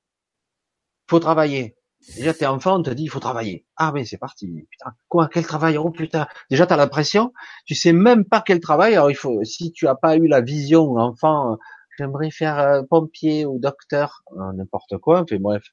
Faut 1.10 1.20
travailler. 1.20 1.76
Déjà, 2.16 2.34
t'es 2.34 2.46
enfant, 2.46 2.80
on 2.80 2.84
te 2.84 2.90
dit, 2.90 3.04
il 3.04 3.10
faut 3.10 3.20
travailler. 3.20 3.66
Ah, 3.76 3.92
mais 3.94 4.06
c'est 4.06 4.18
parti. 4.18 4.66
Putain, 4.72 4.94
quoi, 5.08 5.30
quel 5.32 5.46
travail? 5.46 5.78
Oh, 5.78 5.92
putain. 5.92 6.28
Déjà, 6.50 6.66
t'as 6.66 6.78
l'impression, 6.78 7.34
tu 7.66 7.76
sais 7.76 7.94
même 7.94 8.26
pas 8.26 8.42
quel 8.42 8.60
travail. 8.60 8.96
Alors, 8.96 9.12
il 9.12 9.16
faut, 9.16 9.44
si 9.44 9.72
tu 9.72 9.88
as 9.88 9.96
pas 9.96 10.16
eu 10.18 10.28
la 10.28 10.42
vision, 10.42 10.96
enfant, 10.96 11.58
j'aimerais 11.98 12.32
faire 12.32 12.58
euh, 12.60 12.82
pompier 12.90 13.46
ou 13.46 13.60
docteur, 13.60 14.24
euh, 14.38 14.54
n'importe 14.54 14.98
quoi, 14.98 15.22
enfin, 15.22 15.38
bref. 15.40 15.64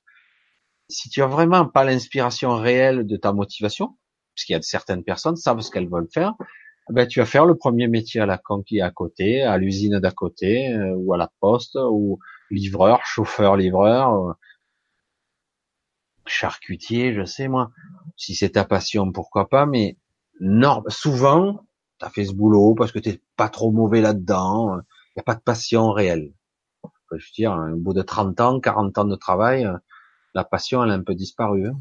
Si 0.91 1.09
tu 1.09 1.23
as 1.23 1.27
vraiment 1.27 1.67
pas 1.67 1.85
l'inspiration 1.85 2.57
réelle 2.57 3.07
de 3.07 3.17
ta 3.17 3.33
motivation, 3.33 3.97
parce 4.39 4.45
qu'il 4.45 4.55
y 4.55 4.57
a 4.57 4.63
certaines 4.63 5.03
personnes 5.03 5.35
savent 5.35 5.59
ce 5.59 5.73
qu'elles 5.73 5.89
veulent 5.89 6.07
faire, 6.15 6.35
ben, 6.91 7.09
tu 7.09 7.19
vas 7.19 7.27
faire 7.27 7.45
le 7.45 7.57
premier 7.57 7.89
métier 7.89 8.21
à 8.21 8.27
la 8.27 8.39
conquille 8.39 8.81
à 8.81 8.93
côté, 8.93 9.43
à 9.43 9.59
l'usine 9.59 9.99
d'à 9.99 10.13
côté, 10.13 10.73
euh, 10.73 10.95
ou 10.95 11.13
à 11.13 11.17
la 11.17 11.29
poste, 11.41 11.77
ou 11.77 12.21
livreur, 12.49 13.05
chauffeur, 13.05 13.57
livreur, 13.57 14.37
charcutier, 16.25 17.15
je 17.15 17.25
sais 17.25 17.49
moi. 17.49 17.73
Si 18.17 18.37
c'est 18.37 18.51
ta 18.51 18.65
passion, 18.65 19.11
pourquoi 19.11 19.49
pas, 19.49 19.67
mais 19.67 19.99
non, 20.39 20.85
souvent, 20.87 21.67
tu 21.99 22.07
as 22.07 22.11
fait 22.11 22.25
ce 22.25 22.33
boulot 22.33 22.77
parce 22.77 22.93
que 22.93 23.01
t'es 23.01 23.21
pas 23.37 23.49
trop 23.49 23.73
mauvais 23.73 24.01
là-dedans, 24.01 24.77
il 24.77 25.13
n'y 25.17 25.21
a 25.21 25.25
pas 25.25 25.35
de 25.35 25.41
passion 25.41 25.91
réelle. 25.91 26.33
Je 27.11 27.17
veux 27.17 27.33
dire, 27.35 27.59
au 27.73 27.77
bout 27.77 27.93
de 27.93 28.03
30 28.03 28.41
ans, 28.41 28.61
40 28.61 28.99
ans 28.99 29.05
de 29.05 29.17
travail, 29.17 29.69
la 30.35 30.45
passion, 30.45 30.85
elle 30.85 30.93
a 30.93 30.95
un 30.95 31.03
peu 31.03 31.17
disparu. 31.17 31.67
Hein. 31.67 31.81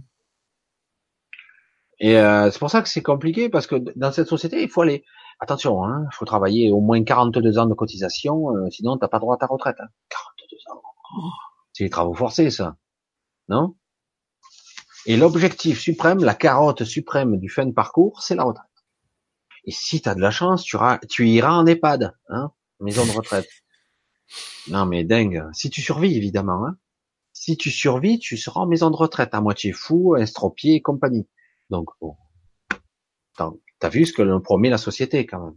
Et 2.00 2.18
euh, 2.18 2.52
c'est 2.52 2.60
pour 2.60 2.70
ça 2.70 2.82
que 2.82 2.90
c'est 2.90 3.02
compliqué, 3.02 3.50
parce 3.50 3.68
que 3.68 3.76
dans 3.96 4.12
cette 4.12 4.28
société, 4.28 4.62
il 4.62 4.70
faut 4.70 4.82
aller... 4.82 5.04
Attention, 5.40 5.84
hein, 5.84 6.08
il 6.12 6.16
faut 6.16 6.26
travailler 6.26 6.72
au 6.72 6.82
moins 6.82 7.04
42 7.04 7.60
ans 7.60 7.68
de 7.68 7.76
cotisation, 7.76 8.56
euh, 8.56 8.72
sinon 8.72 8.98
t'as 8.98 9.08
pas 9.08 9.20
droit 9.20 9.36
à 9.36 9.38
ta 9.38 9.46
retraite. 9.46 9.76
Hein. 9.80 9.88
42 10.10 10.58
ans. 10.74 10.82
c'est 11.74 11.84
les 11.84 11.90
travaux 11.92 12.16
forcés, 12.16 12.50
ça. 12.50 12.76
Non? 13.48 13.76
Et 15.06 15.16
l'objectif 15.16 15.80
suprême, 15.80 16.24
la 16.24 16.34
carotte 16.34 16.84
suprême 16.86 17.38
du 17.38 17.50
fin 17.50 17.68
de 17.68 17.72
parcours, 17.72 18.20
c'est 18.22 18.34
la 18.34 18.46
retraite. 18.46 18.66
Et 19.64 19.72
si 19.72 20.02
tu 20.02 20.10
as 20.10 20.16
de 20.16 20.22
la 20.22 20.32
chance, 20.32 20.64
tu, 20.64 20.76
tu 21.08 21.30
iras 21.30 21.54
en 21.54 21.68
EHPAD, 21.68 22.16
hein, 22.30 22.52
maison 22.80 23.06
de 23.06 23.12
retraite. 23.12 23.48
Non 24.70 24.86
mais 24.86 25.04
dingue. 25.04 25.46
Si 25.54 25.70
tu 25.70 25.82
survis, 25.82 26.18
évidemment. 26.18 26.66
Hein. 26.66 26.78
Si 27.32 27.56
tu 27.58 27.70
survis, 27.70 28.20
tu 28.20 28.36
seras 28.38 28.62
en 28.62 28.68
maison 28.68 28.90
de 28.90 28.96
retraite, 28.96 29.34
à 29.34 29.42
moitié 29.42 29.72
fou, 29.72 30.16
estropié 30.16 30.76
et 30.76 30.82
compagnie. 30.82 31.28
Donc 31.70 31.90
bon. 32.02 32.16
T'as 33.80 33.90
vu 33.90 34.06
ce 34.06 34.14
que 34.14 34.24
nous 34.24 34.40
promet 34.40 34.70
la 34.70 34.78
société 34.80 35.26
quand 35.26 35.56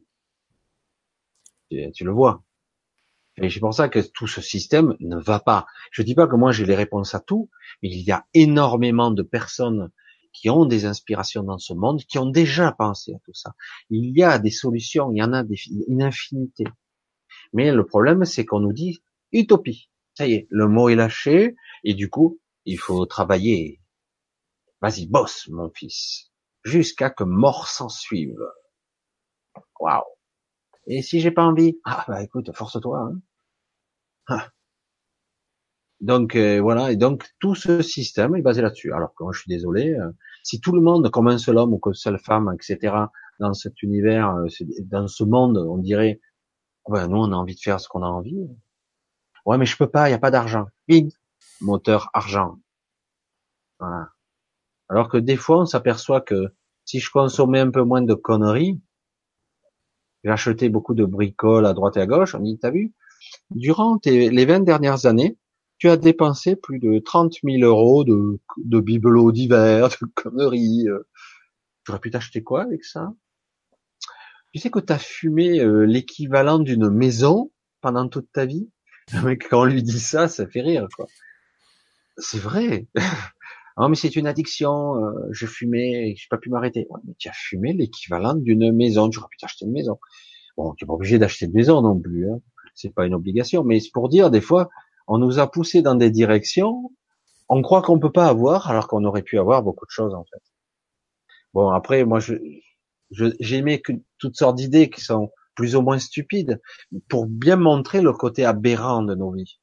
même. 1.71 1.93
tu 1.93 2.05
le 2.05 2.13
vois. 2.13 2.43
Et 3.43 3.49
c'est 3.49 3.61
pour 3.61 3.73
ça 3.73 3.89
que 3.89 4.01
tout 4.01 4.27
ce 4.27 4.43
système 4.43 4.97
ne 5.01 5.17
va 5.17 5.41
pas. 5.41 5.67
Je 5.93 6.03
dis 6.03 6.15
pas 6.15 6.27
que 6.27 6.37
moi 6.37 6.53
j'ai 6.53 6.67
les 6.67 6.75
réponses 6.75 7.15
à 7.15 7.21
tout, 7.21 7.49
mais 7.83 7.89
il 7.89 8.03
y 8.03 8.13
a 8.13 8.27
énormément 8.35 9.11
de 9.11 9.23
personnes 9.23 9.91
qui 10.33 10.51
ont 10.51 10.67
des 10.67 10.85
inspirations 10.85 11.43
dans 11.43 11.59
ce 11.59 11.73
monde, 11.73 12.03
qui 12.05 12.19
ont 12.19 12.29
déjà 12.29 12.73
pensé 12.73 13.15
à 13.15 13.19
tout 13.25 13.35
ça. 13.35 13.55
Il 13.89 14.17
y 14.17 14.23
a 14.23 14.39
des 14.39 14.51
solutions, 14.51 15.11
il 15.13 15.19
y 15.19 15.23
en 15.23 15.33
a 15.33 15.43
des, 15.43 15.57
une 15.89 16.03
infinité. 16.03 16.65
Mais 17.53 17.73
le 17.73 17.87
problème, 17.87 18.25
c'est 18.25 18.45
qu'on 18.45 18.61
nous 18.61 18.73
dit 18.73 19.03
utopie. 19.33 19.91
Ça 20.15 20.27
y 20.27 20.35
est, 20.35 20.47
le 20.51 20.69
mot 20.69 20.89
est 20.89 20.95
lâché, 20.95 21.57
et 21.85 21.95
du 21.95 22.11
coup, 22.11 22.41
il 22.65 22.79
faut 22.79 23.07
travailler. 23.07 23.80
Vas-y, 24.81 25.07
bosse, 25.07 25.49
mon 25.49 25.70
fils, 25.70 26.31
jusqu'à 26.65 27.10
que 27.10 27.25
mort 27.25 27.68
s'en 27.68 27.89
suive. 27.89 28.39
Waouh. 29.81 30.05
Et 30.86 31.02
si 31.02 31.20
j'ai 31.20 31.31
pas 31.31 31.44
envie, 31.44 31.78
ah 31.84 32.05
bah 32.09 32.23
écoute, 32.23 32.55
force-toi. 32.55 32.99
Hein. 32.99 33.20
Ah. 34.28 34.49
Donc 36.00 36.34
euh, 36.34 36.60
voilà, 36.60 36.92
et 36.92 36.97
donc 36.97 37.28
tout 37.41 37.55
ce 37.55 37.83
système 37.83 38.34
est 38.34 38.42
basé 38.42 38.62
là-dessus. 38.62 38.92
Alors 38.92 39.15
que 39.15 39.23
moi 39.23 39.33
je 39.33 39.41
suis 39.41 39.49
désolé, 39.50 39.92
euh, 39.94 40.10
si 40.42 40.60
tout 40.60 40.73
le 40.73 40.81
monde, 40.81 41.10
comme 41.10 41.28
un 41.28 41.39
seul 41.39 41.59
homme 41.59 41.75
ou 41.75 41.78
qu'une 41.78 41.94
seule 41.94 42.18
femme, 42.18 42.50
etc., 42.55 42.94
dans 43.39 43.55
cet 43.55 43.83
univers, 43.83 44.34
euh, 44.36 44.47
dans 44.84 45.09
ce 45.09 45.25
monde, 45.25 45.59
on 45.59 45.78
dirait, 45.78 46.20
ouais, 46.86 47.07
nous 47.09 47.18
on 47.18 47.33
a 47.33 47.36
envie 47.36 47.55
de 47.55 47.60
faire 47.60 47.81
ce 47.81 47.89
qu'on 47.89 48.02
a 48.02 48.07
envie. 48.09 48.49
Ouais, 49.47 49.59
mais 49.59 49.67
je 49.67 49.76
peux 49.76 49.91
pas, 49.91 50.09
il 50.09 50.12
y 50.12 50.15
a 50.15 50.18
pas 50.18 50.31
d'argent. 50.31 50.67
Bing, 50.89 51.10
moteur 51.60 52.10
argent. 52.15 52.59
Voilà. 53.78 54.09
Alors 54.91 55.09
que 55.09 55.17
des 55.17 55.36
fois 55.36 55.60
on 55.60 55.67
s'aperçoit 55.67 56.20
que 56.20 56.52
si 56.85 57.01
je 57.01 57.10
consommais 57.10 57.60
un 57.60 57.70
peu 57.70 57.83
moins 57.83 58.02
de 58.02 58.15
conneries, 58.15 58.81
j'achetais 60.25 60.69
beaucoup 60.69 60.94
de 60.94 61.05
bricoles 61.05 61.65
à 61.65 61.73
droite 61.73 61.97
et 61.97 62.01
à 62.01 62.07
gauche, 62.07 62.35
on 62.35 62.41
dit, 62.41 62.59
t'as 62.59 62.70
vu, 62.70 62.93
Durant 63.51 63.99
les 64.05 64.44
20 64.44 64.60
dernières 64.60 65.07
années, 65.07 65.36
tu 65.78 65.89
as 65.89 65.97
dépensé 65.97 66.57
plus 66.57 66.78
de 66.78 66.99
30 66.99 67.35
000 67.44 67.62
euros 67.62 68.05
de, 68.05 68.81
bibelots 68.81 69.33
divers, 69.33 69.89
de 69.89 70.07
conneries. 70.15 70.89
Euh. 70.89 71.07
Tu 71.85 71.91
aurais 71.91 72.01
pu 72.01 72.10
t'acheter 72.10 72.43
quoi 72.43 72.62
avec 72.62 72.85
ça? 72.85 73.12
Tu 74.52 74.60
sais 74.60 74.70
que 74.70 74.81
tu 74.81 74.93
as 74.93 74.99
fumé 74.99 75.60
euh, 75.60 75.85
l'équivalent 75.85 76.59
d'une 76.59 76.91
maison 76.91 77.51
pendant 77.81 78.09
toute 78.09 78.31
ta 78.33 78.44
vie? 78.44 78.69
Le 79.12 79.35
quand 79.35 79.62
on 79.62 79.65
lui 79.65 79.83
dit 79.83 80.01
ça, 80.01 80.28
ça 80.28 80.47
fait 80.47 80.60
rire, 80.60 80.86
quoi. 80.94 81.07
C'est 82.19 82.39
vrai. 82.39 82.86
Ah 83.81 83.89
mais 83.89 83.97
c'est 83.97 84.17
une 84.17 84.26
addiction, 84.26 84.97
euh, 84.97 85.28
je 85.31 85.47
fumais 85.47 86.10
et 86.10 86.17
j'ai 86.17 86.26
pas 86.31 86.39
pu 86.39 86.50
m'arrêter. 86.50 86.86
Ouais, 86.91 87.00
mais 87.07 87.15
tu 87.18 87.28
as 87.28 87.33
fumé 87.33 87.73
l'équivalent 87.73 88.34
d'une 88.34 88.73
maison, 88.73 89.09
tu 89.09 89.18
aurais 89.18 89.28
pu 89.31 89.39
t'acheter 89.39 89.65
une 89.65 89.73
maison. 89.73 89.99
Bon, 90.57 90.75
tu 90.75 90.84
n'es 90.84 90.86
pas 90.86 90.94
obligé 90.94 91.18
d'acheter 91.18 91.47
une 91.47 91.52
maison 91.55 91.83
non 91.83 91.99
plus. 91.99 92.31
Hein 92.31 92.41
c'est 92.75 92.94
pas 92.94 93.07
une 93.07 93.15
obligation, 93.15 93.65
mais 93.65 93.81
c'est 93.81 93.92
pour 93.92 94.09
dire 94.09 94.31
des 94.31 94.41
fois, 94.41 94.68
on 95.07 95.18
nous 95.18 95.39
a 95.39 95.50
poussé 95.50 95.83
dans 95.83 95.94
des 95.94 96.10
directions, 96.10 96.91
on 97.49 97.62
croit 97.62 97.83
qu'on 97.83 97.99
peut 97.99 98.12
pas 98.12 98.26
avoir, 98.26 98.70
alors 98.70 98.89
qu'on 98.89 99.05
aurait 99.05 99.23
pu 99.23 99.39
avoir 99.39 99.62
beaucoup 99.62 99.86
de 99.86 99.91
choses 99.91 100.15
en 100.15 100.25
fait. 100.25 100.42
Bon 101.55 101.68
après, 101.70 102.05
moi 102.05 102.20
je 102.20 102.34
j'aimais 103.10 103.81
que 103.81 103.92
toutes 104.18 104.36
sortes 104.36 104.57
d'idées 104.57 104.89
qui 104.89 105.00
sont 105.00 105.31
plus 105.57 105.75
ou 105.76 105.83
moins 105.83 105.99
stupides 105.99 106.60
pour 107.09 107.26
bien 107.26 107.57
montrer 107.57 108.02
le 108.02 108.12
côté 108.12 108.44
aberrant 108.44 109.02
de 109.02 109.15
nos 109.15 109.33
vies, 109.33 109.59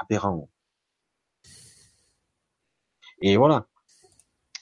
aberrant. 0.00 0.48
Et 3.22 3.36
voilà. 3.36 3.66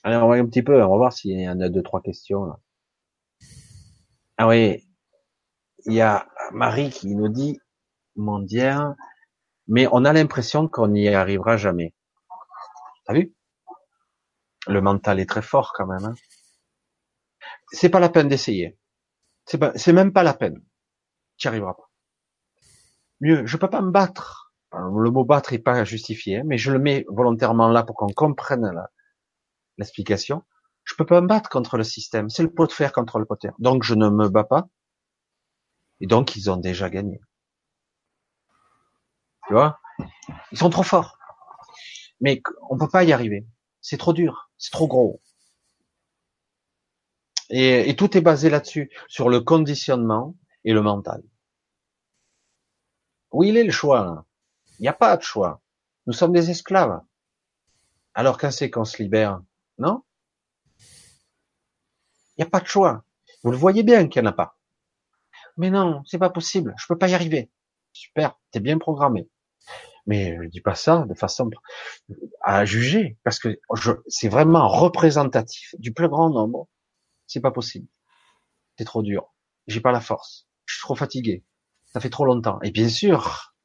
Allez, 0.02 0.16
on 0.16 0.28
va 0.28 0.36
un 0.36 0.46
petit 0.46 0.62
peu, 0.62 0.76
on 0.82 0.90
va 0.90 0.96
voir 0.96 1.12
s'il 1.12 1.40
y 1.40 1.48
en 1.48 1.60
a 1.60 1.68
deux 1.68 1.82
trois 1.82 2.00
questions 2.00 2.44
là. 2.44 2.58
Ah 4.38 4.48
oui, 4.48 4.86
il 5.86 5.94
y 5.94 6.00
a 6.00 6.28
Marie 6.52 6.90
qui 6.90 7.14
nous 7.14 7.28
dit 7.28 7.58
mondial, 8.16 8.94
mais 9.68 9.88
on 9.92 10.04
a 10.04 10.12
l'impression 10.12 10.68
qu'on 10.68 10.88
n'y 10.88 11.08
arrivera 11.08 11.56
jamais. 11.56 11.94
T'as 13.06 13.14
vu? 13.14 13.34
Le 14.68 14.80
mental 14.80 15.20
est 15.20 15.28
très 15.28 15.42
fort 15.42 15.72
quand 15.74 15.86
même. 15.86 16.04
Hein 16.04 16.14
c'est 17.72 17.88
pas 17.88 18.00
la 18.00 18.08
peine 18.08 18.28
d'essayer. 18.28 18.78
C'est 19.44 19.58
pas, 19.58 19.72
c'est 19.76 19.92
même 19.92 20.12
pas 20.12 20.22
la 20.22 20.34
peine. 20.34 20.62
Tu 21.36 21.48
arriveras 21.48 21.74
pas. 21.74 21.90
Mieux, 23.20 23.46
je 23.46 23.56
peux 23.56 23.70
pas 23.70 23.82
me 23.82 23.90
battre. 23.90 24.45
Le 24.76 25.10
mot 25.10 25.24
battre 25.24 25.52
est 25.52 25.58
pas 25.58 25.84
justifié, 25.84 26.38
hein, 26.38 26.42
mais 26.44 26.58
je 26.58 26.70
le 26.70 26.78
mets 26.78 27.06
volontairement 27.08 27.68
là 27.68 27.82
pour 27.82 27.96
qu'on 27.96 28.12
comprenne 28.12 28.70
l'explication. 29.78 30.42
Je 30.84 30.94
peux 30.94 31.06
pas 31.06 31.20
me 31.20 31.26
battre 31.26 31.48
contre 31.48 31.76
le 31.76 31.84
système. 31.84 32.28
C'est 32.28 32.42
le 32.42 32.52
pot 32.52 32.66
de 32.66 32.72
fer 32.72 32.92
contre 32.92 33.18
le 33.18 33.24
pot 33.24 33.36
de 33.36 33.40
fer. 33.40 33.54
Donc 33.58 33.82
je 33.82 33.94
ne 33.94 34.08
me 34.08 34.28
bats 34.28 34.44
pas. 34.44 34.68
Et 36.00 36.06
donc 36.06 36.36
ils 36.36 36.50
ont 36.50 36.56
déjà 36.56 36.90
gagné. 36.90 37.20
Tu 39.46 39.54
vois? 39.54 39.80
Ils 40.52 40.58
sont 40.58 40.70
trop 40.70 40.82
forts. 40.82 41.18
Mais 42.20 42.42
on 42.68 42.76
peut 42.76 42.88
pas 42.88 43.04
y 43.04 43.12
arriver. 43.12 43.46
C'est 43.80 43.96
trop 43.96 44.12
dur. 44.12 44.50
C'est 44.58 44.72
trop 44.72 44.88
gros. 44.88 45.20
Et, 47.48 47.94
tout 47.96 48.16
est 48.16 48.20
basé 48.20 48.50
là-dessus, 48.50 48.90
sur 49.06 49.28
le 49.28 49.40
conditionnement 49.40 50.34
et 50.64 50.72
le 50.72 50.82
mental. 50.82 51.22
Où 53.30 53.44
il 53.44 53.56
est 53.56 53.62
le 53.62 53.70
choix 53.70 54.26
Il 54.78 54.82
n'y 54.82 54.88
a 54.88 54.92
pas 54.92 55.16
de 55.16 55.22
choix. 55.22 55.62
Nous 56.06 56.12
sommes 56.12 56.32
des 56.32 56.50
esclaves. 56.50 57.00
Alors 58.14 58.38
quand 58.38 58.50
c'est 58.50 58.70
qu'on 58.70 58.84
se 58.84 59.02
libère 59.02 59.40
Non? 59.78 60.02
Il 62.36 62.42
n'y 62.42 62.44
a 62.44 62.50
pas 62.50 62.60
de 62.60 62.66
choix. 62.66 63.04
Vous 63.42 63.50
le 63.50 63.56
voyez 63.56 63.82
bien 63.82 64.08
qu'il 64.08 64.22
n'y 64.22 64.28
en 64.28 64.30
a 64.30 64.34
pas. 64.34 64.58
Mais 65.56 65.70
non, 65.70 66.02
c'est 66.04 66.18
pas 66.18 66.30
possible. 66.30 66.74
Je 66.78 66.86
peux 66.86 66.98
pas 66.98 67.08
y 67.08 67.14
arriver. 67.14 67.50
Super, 67.92 68.38
t'es 68.50 68.60
bien 68.60 68.78
programmé. 68.78 69.28
Mais 70.06 70.36
je 70.42 70.48
dis 70.48 70.60
pas 70.60 70.74
ça 70.74 71.04
de 71.08 71.14
façon 71.14 71.50
à 72.42 72.64
juger, 72.64 73.18
parce 73.24 73.38
que 73.38 73.58
c'est 74.06 74.28
vraiment 74.28 74.68
représentatif 74.68 75.74
du 75.78 75.92
plus 75.92 76.08
grand 76.08 76.30
nombre. 76.30 76.68
C'est 77.26 77.40
pas 77.40 77.50
possible. 77.50 77.88
C'est 78.78 78.84
trop 78.84 79.02
dur. 79.02 79.34
J'ai 79.66 79.80
pas 79.80 79.92
la 79.92 80.00
force. 80.00 80.46
Je 80.66 80.74
suis 80.74 80.82
trop 80.82 80.94
fatigué. 80.94 81.44
Ça 81.86 82.00
fait 82.00 82.10
trop 82.10 82.26
longtemps. 82.26 82.60
Et 82.62 82.70
bien 82.70 82.88
sûr, 82.88 83.55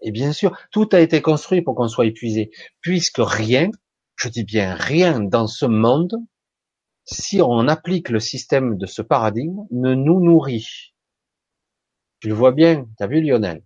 et 0.00 0.10
bien 0.10 0.32
sûr, 0.32 0.56
tout 0.70 0.88
a 0.92 1.00
été 1.00 1.22
construit 1.22 1.62
pour 1.62 1.74
qu'on 1.74 1.88
soit 1.88 2.06
épuisé, 2.06 2.50
puisque 2.80 3.18
rien, 3.18 3.70
je 4.16 4.28
dis 4.28 4.44
bien 4.44 4.74
rien 4.74 5.20
dans 5.20 5.46
ce 5.46 5.66
monde, 5.66 6.16
si 7.04 7.40
on 7.40 7.68
applique 7.68 8.08
le 8.08 8.20
système 8.20 8.76
de 8.76 8.86
ce 8.86 9.00
paradigme, 9.02 9.66
ne 9.70 9.94
nous 9.94 10.20
nourrit. 10.20 10.94
Tu 12.20 12.28
le 12.28 12.34
vois 12.34 12.52
bien, 12.52 12.88
t'as 12.98 13.06
vu 13.06 13.20
Lionel? 13.20 13.62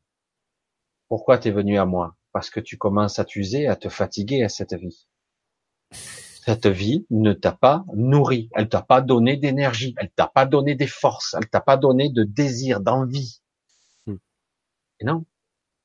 Pourquoi 1.08 1.38
t'es 1.38 1.50
venu 1.50 1.78
à 1.78 1.86
moi? 1.86 2.16
Parce 2.32 2.50
que 2.50 2.60
tu 2.60 2.76
commences 2.76 3.18
à 3.18 3.24
t'user, 3.24 3.66
à 3.66 3.76
te 3.76 3.88
fatiguer 3.88 4.44
à 4.44 4.48
cette 4.48 4.74
vie. 4.74 5.06
Cette 5.90 6.66
vie 6.66 7.06
ne 7.10 7.32
t'a 7.32 7.52
pas 7.52 7.84
nourri, 7.94 8.48
elle 8.54 8.68
t'a 8.68 8.82
pas 8.82 9.00
donné 9.00 9.36
d'énergie, 9.36 9.94
elle 9.98 10.10
t'a 10.10 10.26
pas 10.26 10.46
donné 10.46 10.74
des 10.74 10.86
forces, 10.86 11.34
elle 11.34 11.48
t'a 11.48 11.60
pas 11.60 11.76
donné 11.76 12.10
de 12.10 12.24
désir, 12.24 12.80
d'envie. 12.80 13.40
Hmm. 14.06 14.16
Et 15.00 15.04
non, 15.04 15.24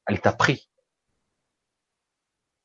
elle 0.07 0.21
t'a 0.21 0.33
pris. 0.33 0.69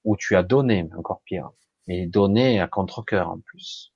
Ou 0.04 0.16
tu 0.16 0.36
as 0.36 0.42
donné, 0.42 0.88
encore 0.96 1.22
pire. 1.24 1.50
Mais 1.86 2.06
donné 2.06 2.60
à 2.60 2.68
contre-cœur 2.68 3.30
en 3.30 3.40
plus. 3.40 3.92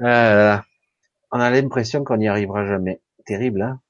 Euh, 0.00 0.56
on 1.30 1.40
a 1.40 1.50
l'impression 1.50 2.04
qu'on 2.04 2.16
n'y 2.16 2.28
arrivera 2.28 2.66
jamais. 2.66 3.00
Terrible, 3.24 3.62
hein? 3.62 3.80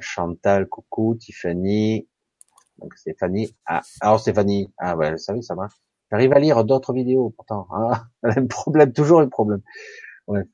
Chantal, 0.00 0.68
coucou, 0.68 1.16
Tiffany, 1.16 2.08
donc 2.78 2.94
Stéphanie. 2.94 3.54
Ah, 3.66 3.82
alors 4.00 4.20
Stéphanie, 4.20 4.72
ah 4.78 4.96
ouais, 4.96 5.18
ça 5.18 5.34
oui, 5.34 5.42
ça 5.42 5.54
marche. 5.54 5.74
J'arrive 6.10 6.32
à 6.32 6.38
lire 6.38 6.64
d'autres 6.64 6.92
vidéos, 6.92 7.30
pourtant. 7.30 7.66
Ah, 7.72 8.06
elle 8.22 8.30
a 8.30 8.40
un 8.40 8.46
problème, 8.46 8.92
toujours 8.92 9.20
un 9.20 9.28
problème. 9.28 9.62
Ouais, 10.26 10.44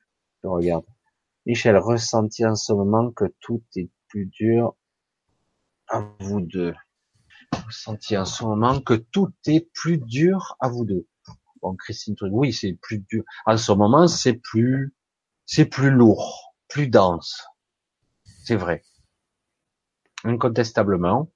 je 0.43 0.47
regarde. 0.47 0.85
Michel, 1.45 1.77
ressenti 1.77 2.45
en 2.45 2.55
ce 2.55 2.73
moment 2.73 3.11
que 3.11 3.25
tout 3.39 3.61
est 3.75 3.89
dur 4.23 4.75
à 5.89 5.99
vous 6.19 6.39
deux. 6.39 6.73
Ressenti 7.65 8.15
en 8.17 8.23
ce 8.23 8.45
moment 8.45 8.79
que 8.79 8.93
tout 8.93 9.33
est 9.45 9.69
plus 9.73 9.97
dur 9.97 10.55
à 10.61 10.69
vous 10.69 10.85
deux. 10.85 11.05
Bon, 11.61 11.75
Christine, 11.75 12.15
oui, 12.21 12.53
c'est 12.53 12.73
plus 12.81 12.99
dur. 12.99 13.23
En 13.45 13.57
ce 13.57 13.73
moment, 13.73 14.07
c'est 14.07 14.35
plus 14.35 14.93
c'est 15.45 15.65
plus 15.65 15.91
lourd, 15.91 16.55
plus 16.69 16.87
dense. 16.87 17.45
C'est 18.45 18.55
vrai. 18.55 18.83
Incontestablement. 20.23 21.31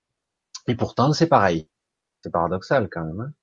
Et 0.68 0.76
pourtant, 0.76 1.14
c'est 1.14 1.28
pareil. 1.28 1.70
C'est 2.24 2.32
paradoxal 2.32 2.90
quand 2.90 3.06
même. 3.06 3.22
Hein. 3.22 3.34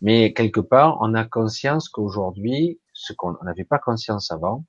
Mais 0.00 0.34
quelque 0.34 0.60
part, 0.60 0.98
on 1.00 1.14
a 1.14 1.24
conscience 1.24 1.88
qu'aujourd'hui, 1.88 2.80
ce 2.92 3.12
qu'on 3.12 3.36
n'avait 3.44 3.64
pas 3.64 3.78
conscience 3.78 4.30
avant, 4.30 4.66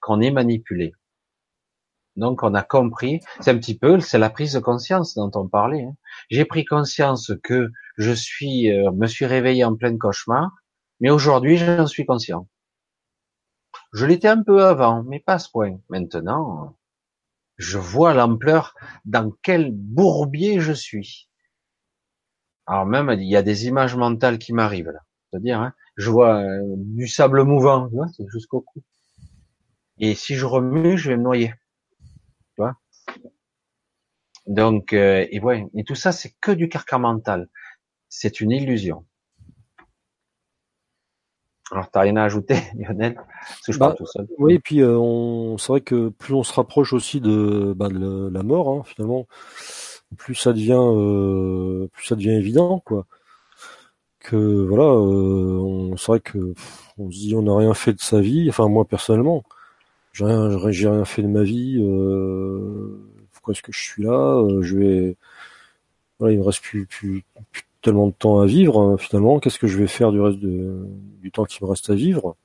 qu'on 0.00 0.20
est 0.20 0.30
manipulé. 0.30 0.92
Donc 2.20 2.42
on 2.42 2.52
a 2.52 2.62
compris, 2.62 3.20
c'est 3.40 3.50
un 3.50 3.56
petit 3.56 3.78
peu, 3.78 3.98
c'est 3.98 4.18
la 4.18 4.28
prise 4.28 4.52
de 4.52 4.58
conscience 4.60 5.14
dont 5.14 5.30
on 5.34 5.48
parlait. 5.48 5.84
Hein. 5.84 5.96
J'ai 6.28 6.44
pris 6.44 6.66
conscience 6.66 7.32
que 7.42 7.70
je 7.96 8.12
suis, 8.12 8.70
euh, 8.70 8.92
me 8.92 9.06
suis 9.06 9.24
réveillé 9.24 9.64
en 9.64 9.74
plein 9.74 9.96
cauchemar, 9.96 10.50
mais 11.00 11.08
aujourd'hui 11.08 11.56
j'en 11.56 11.86
suis 11.86 12.04
conscient. 12.04 12.46
Je 13.94 14.04
l'étais 14.04 14.28
un 14.28 14.42
peu 14.42 14.66
avant, 14.66 15.02
mais 15.02 15.18
pas 15.18 15.34
à 15.34 15.38
ce 15.38 15.48
point. 15.50 15.78
Maintenant, 15.88 16.76
je 17.56 17.78
vois 17.78 18.12
l'ampleur 18.12 18.74
dans 19.06 19.32
quel 19.42 19.72
bourbier 19.72 20.60
je 20.60 20.72
suis. 20.72 21.30
Alors 22.66 22.84
même, 22.84 23.10
il 23.18 23.28
y 23.28 23.36
a 23.36 23.42
des 23.42 23.66
images 23.66 23.96
mentales 23.96 24.38
qui 24.38 24.52
m'arrivent 24.52 24.90
là. 24.90 25.00
C'est-à-dire, 25.30 25.58
hein, 25.58 25.72
je 25.96 26.10
vois 26.10 26.42
euh, 26.42 26.60
du 26.76 27.08
sable 27.08 27.44
mouvant, 27.44 27.88
jusqu'au 28.30 28.60
cou. 28.60 28.82
Et 29.98 30.14
si 30.14 30.34
je 30.34 30.44
remue, 30.44 30.98
je 30.98 31.08
vais 31.08 31.16
me 31.16 31.22
noyer. 31.22 31.54
Donc, 34.46 34.92
euh, 34.92 35.26
et 35.30 35.40
ouais, 35.40 35.66
et 35.74 35.84
tout 35.84 35.94
ça, 35.94 36.12
c'est 36.12 36.32
que 36.40 36.50
du 36.50 36.68
carcan 36.68 36.98
mental. 36.98 37.48
C'est 38.08 38.40
une 38.40 38.50
illusion. 38.50 39.04
Alors, 41.70 41.88
t'as 41.90 42.00
rien 42.00 42.16
à 42.16 42.24
ajouter, 42.24 42.56
Lionel 42.74 43.14
Parce 43.14 43.60
que 43.66 43.72
je 43.72 43.78
parle 43.78 43.92
bah, 43.92 43.96
tout 43.98 44.06
seul. 44.06 44.26
Oui, 44.38 44.54
et 44.54 44.58
puis 44.58 44.80
euh, 44.80 44.98
on... 44.98 45.56
c'est 45.56 45.68
vrai 45.68 45.80
que 45.80 46.08
plus 46.08 46.34
on 46.34 46.42
se 46.42 46.52
rapproche 46.52 46.92
aussi 46.92 47.20
de, 47.20 47.72
bah, 47.76 47.88
de 47.88 48.28
la 48.32 48.42
mort, 48.42 48.68
hein, 48.70 48.82
finalement, 48.84 49.26
plus 50.16 50.34
ça 50.34 50.52
devient, 50.52 50.80
euh, 50.80 51.88
plus 51.92 52.06
ça 52.06 52.16
devient 52.16 52.30
évident, 52.30 52.80
quoi. 52.80 53.06
Que 54.18 54.36
voilà, 54.36 54.84
euh, 54.84 55.94
c'est 55.96 56.06
vrai 56.08 56.20
que 56.20 56.54
on 56.98 57.10
se 57.10 57.16
dit 57.16 57.34
on 57.34 57.42
n'a 57.42 57.56
rien 57.56 57.72
fait 57.72 57.94
de 57.94 58.00
sa 58.00 58.20
vie. 58.20 58.50
Enfin, 58.50 58.68
moi 58.68 58.84
personnellement, 58.84 59.44
j'ai 60.12 60.26
rien, 60.26 60.70
j'ai 60.70 60.88
rien 60.88 61.04
fait 61.06 61.22
de 61.22 61.28
ma 61.28 61.42
vie. 61.42 61.78
Euh, 61.80 63.00
pourquoi 63.40 63.52
est-ce 63.52 63.62
que 63.62 63.72
je 63.72 63.80
suis 63.80 64.02
là 64.02 64.46
Je 64.60 64.76
vais, 64.76 65.16
voilà, 66.18 66.34
il 66.34 66.38
me 66.38 66.44
reste 66.44 66.60
plus, 66.60 66.84
plus, 66.84 67.24
plus 67.50 67.62
tellement 67.80 68.08
de 68.08 68.12
temps 68.12 68.40
à 68.40 68.46
vivre 68.46 68.78
hein, 68.78 68.98
finalement. 68.98 69.40
Qu'est-ce 69.40 69.58
que 69.58 69.66
je 69.66 69.78
vais 69.78 69.86
faire 69.86 70.12
du 70.12 70.20
reste 70.20 70.38
du 70.38 71.30
temps 71.32 71.44
qui 71.46 71.64
me 71.64 71.68
reste 71.68 71.88
à 71.88 71.94
vivre? 71.94 72.36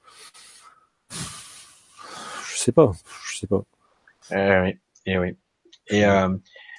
Je 1.09 2.57
sais 2.57 2.71
pas. 2.71 2.93
Je 3.25 3.37
sais 3.37 3.47
pas. 3.47 3.63
Eh 4.31 4.59
oui. 4.61 4.79
Eh 5.05 5.17
oui. 5.17 5.35
Et 5.87 6.05
euh, 6.05 6.29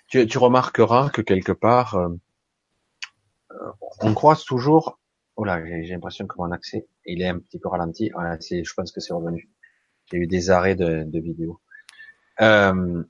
tu, 0.09 0.27
tu, 0.27 0.39
remarqueras 0.39 1.11
que 1.11 1.20
quelque 1.20 1.53
part, 1.53 1.97
euh, 1.97 2.09
on 4.01 4.15
croise 4.15 4.45
toujours. 4.45 4.99
Oh 5.36 5.45
là, 5.45 5.65
j'ai 5.67 5.93
l'impression 5.93 6.27
que 6.27 6.35
mon 6.39 6.51
accès, 6.51 6.86
il 7.05 7.20
est 7.20 7.28
un 7.28 7.39
petit 7.39 7.59
peu 7.59 7.69
ralenti. 7.69 8.11
Voilà, 8.15 8.39
je 8.41 8.73
pense 8.75 8.91
que 8.91 9.01
c'est 9.01 9.12
revenu. 9.12 9.51
J'ai 10.11 10.19
eu 10.19 10.27
des 10.27 10.51
arrêts 10.51 10.75
de, 10.75 11.05
de 11.05 11.20
vidéo. 11.20 11.61
Euh, 12.41 13.05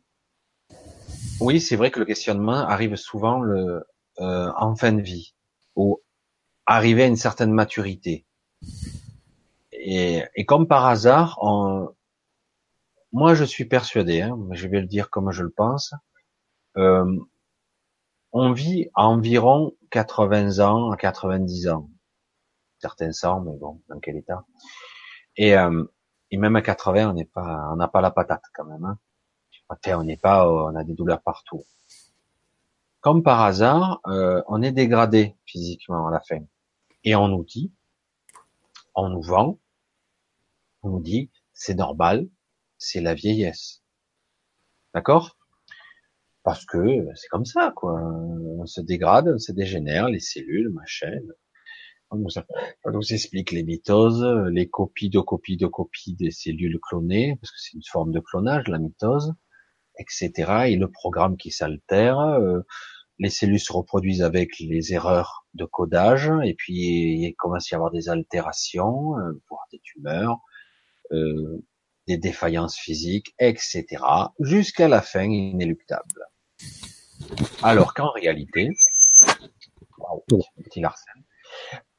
oui, 1.40 1.60
c'est 1.60 1.76
vrai 1.76 1.90
que 1.90 1.98
le 1.98 2.04
questionnement 2.04 2.66
arrive 2.66 2.96
souvent 2.96 3.40
le, 3.40 3.84
euh, 4.20 4.52
en 4.56 4.74
fin 4.76 4.92
de 4.92 5.02
vie 5.02 5.34
ou 5.74 6.02
arriver 6.64 7.04
à 7.04 7.06
une 7.06 7.16
certaine 7.16 7.52
maturité. 7.52 8.26
Et, 9.72 10.24
comme 10.46 10.66
par 10.66 10.86
hasard, 10.86 11.38
moi 13.12 13.34
je 13.34 13.44
suis 13.44 13.66
persuadé, 13.66 14.22
hein, 14.22 14.38
je 14.52 14.66
vais 14.66 14.80
le 14.80 14.86
dire 14.86 15.10
comme 15.10 15.30
je 15.30 15.42
le 15.42 15.50
pense, 15.50 15.94
euh, 16.76 17.18
on 18.32 18.52
vit 18.52 18.88
à 18.94 19.06
environ 19.06 19.74
80 19.90 20.58
ans 20.60 20.90
à 20.90 20.96
90 20.96 21.68
ans. 21.68 21.90
Certains 22.78 23.12
100, 23.12 23.40
mais 23.40 23.56
bon, 23.58 23.80
dans 23.88 24.00
quel 24.00 24.16
état 24.16 24.44
et, 25.36 25.56
euh, 25.56 25.84
et 26.30 26.36
même 26.36 26.56
à 26.56 26.62
80, 26.62 27.10
on 27.10 27.12
n'est 27.12 27.24
pas, 27.24 27.68
on 27.72 27.76
n'a 27.76 27.88
pas 27.88 28.00
la 28.00 28.10
patate 28.10 28.42
quand 28.54 28.64
même. 28.64 28.84
Hein. 28.84 28.98
On 29.68 30.04
n'est 30.04 30.16
pas, 30.16 30.48
on 30.48 30.74
a 30.74 30.84
des 30.84 30.94
douleurs 30.94 31.22
partout 31.22 31.64
comme 33.06 33.22
par 33.22 33.40
hasard, 33.42 34.00
euh, 34.08 34.42
on 34.48 34.62
est 34.62 34.72
dégradé 34.72 35.36
physiquement 35.44 36.08
à 36.08 36.10
la 36.10 36.18
fin. 36.18 36.40
Et 37.04 37.14
on 37.14 37.28
nous 37.28 37.44
dit, 37.44 37.72
on 38.96 39.08
nous 39.10 39.22
vend, 39.22 39.60
on 40.82 40.90
nous 40.90 41.00
dit, 41.00 41.30
c'est 41.52 41.76
normal, 41.76 42.28
c'est 42.78 43.00
la 43.00 43.14
vieillesse. 43.14 43.84
D'accord? 44.92 45.38
Parce 46.42 46.66
que 46.66 47.06
c'est 47.14 47.28
comme 47.28 47.44
ça, 47.44 47.72
quoi. 47.76 47.94
On 48.02 48.66
se 48.66 48.80
dégrade, 48.80 49.28
on 49.32 49.38
se 49.38 49.52
dégénère, 49.52 50.08
les 50.08 50.18
cellules, 50.18 50.70
machin. 50.70 51.16
On 52.10 52.16
nous, 52.16 52.26
on 52.84 53.00
les 53.52 53.62
mitoses, 53.62 54.26
les 54.50 54.68
copies 54.68 55.10
de 55.10 55.20
copies 55.20 55.56
de 55.56 55.68
copies 55.68 56.14
des 56.14 56.32
cellules 56.32 56.80
clonées, 56.82 57.36
parce 57.40 57.52
que 57.52 57.58
c'est 57.60 57.74
une 57.74 57.84
forme 57.84 58.10
de 58.10 58.18
clonage, 58.18 58.66
la 58.66 58.80
mitose, 58.80 59.32
etc. 59.98 60.66
Et 60.68 60.76
le 60.76 60.90
programme 60.90 61.36
qui 61.36 61.50
s'altère. 61.50 62.18
Euh, 62.20 62.60
les 63.18 63.30
cellules 63.30 63.60
se 63.60 63.72
reproduisent 63.72 64.22
avec 64.22 64.58
les 64.58 64.92
erreurs 64.92 65.46
de 65.54 65.64
codage, 65.64 66.30
et 66.44 66.54
puis 66.54 66.74
il 66.74 67.34
commence 67.38 67.72
à 67.72 67.74
y 67.74 67.76
avoir 67.76 67.90
des 67.90 68.08
altérations, 68.08 69.18
euh, 69.18 69.42
voire 69.48 69.66
des 69.72 69.80
tumeurs, 69.80 70.38
euh, 71.12 71.64
des 72.06 72.18
défaillances 72.18 72.76
physiques, 72.76 73.34
etc., 73.38 73.86
jusqu'à 74.38 74.88
la 74.88 75.00
fin 75.00 75.24
inéluctable. 75.24 76.26
Alors 77.62 77.94
qu'en 77.94 78.10
réalité, 78.10 78.68
petit 80.62 80.82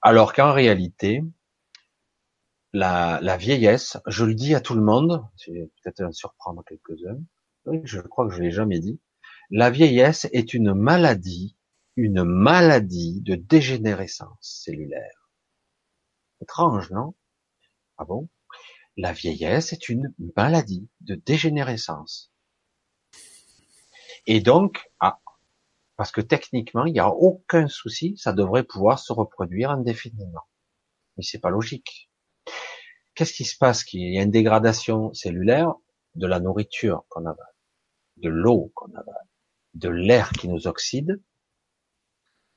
alors 0.01 0.33
qu'en 0.33 0.53
réalité, 0.53 1.23
la, 2.73 3.19
la, 3.21 3.37
vieillesse, 3.37 3.97
je 4.05 4.23
le 4.23 4.35
dis 4.35 4.53
à 4.53 4.61
tout 4.61 4.75
le 4.75 4.81
monde, 4.81 5.25
peut-être 5.45 6.13
surprendre 6.13 6.63
quelques-uns, 6.67 7.17
je 7.83 7.99
crois 8.01 8.27
que 8.27 8.33
je 8.33 8.41
l'ai 8.41 8.51
jamais 8.51 8.79
dit, 8.79 8.99
la 9.49 9.69
vieillesse 9.69 10.27
est 10.33 10.53
une 10.53 10.73
maladie, 10.73 11.57
une 11.95 12.23
maladie 12.23 13.21
de 13.21 13.35
dégénérescence 13.35 14.61
cellulaire. 14.63 15.31
Étrange, 16.41 16.91
non? 16.91 17.15
Ah 17.97 18.05
bon? 18.05 18.29
La 18.95 19.13
vieillesse 19.13 19.73
est 19.73 19.89
une 19.89 20.13
maladie 20.35 20.89
de 21.01 21.15
dégénérescence. 21.15 22.31
Et 24.25 24.41
donc, 24.41 24.91
ah, 24.99 25.19
parce 25.95 26.11
que 26.11 26.21
techniquement, 26.21 26.85
il 26.85 26.93
n'y 26.93 26.99
a 26.99 27.09
aucun 27.09 27.67
souci, 27.67 28.17
ça 28.17 28.33
devrait 28.33 28.63
pouvoir 28.63 28.99
se 28.99 29.13
reproduire 29.13 29.71
indéfiniment. 29.71 30.43
Mais 31.15 31.23
c'est 31.23 31.39
pas 31.39 31.49
logique. 31.49 32.11
Qu'est-ce 33.15 33.33
qui 33.33 33.45
se 33.45 33.57
passe? 33.57 33.83
Il 33.93 34.13
y 34.13 34.19
a 34.19 34.23
une 34.23 34.31
dégradation 34.31 35.13
cellulaire 35.13 35.73
de 36.13 36.27
la 36.27 36.39
nourriture 36.39 37.05
qu'on 37.09 37.25
avale, 37.25 37.55
de 38.17 38.29
l'eau 38.29 38.71
qu'on 38.75 38.93
avale, 38.93 39.27
de 39.73 39.89
l'air 39.89 40.31
qui 40.31 40.47
nous 40.47 40.67
oxyde. 40.67 41.21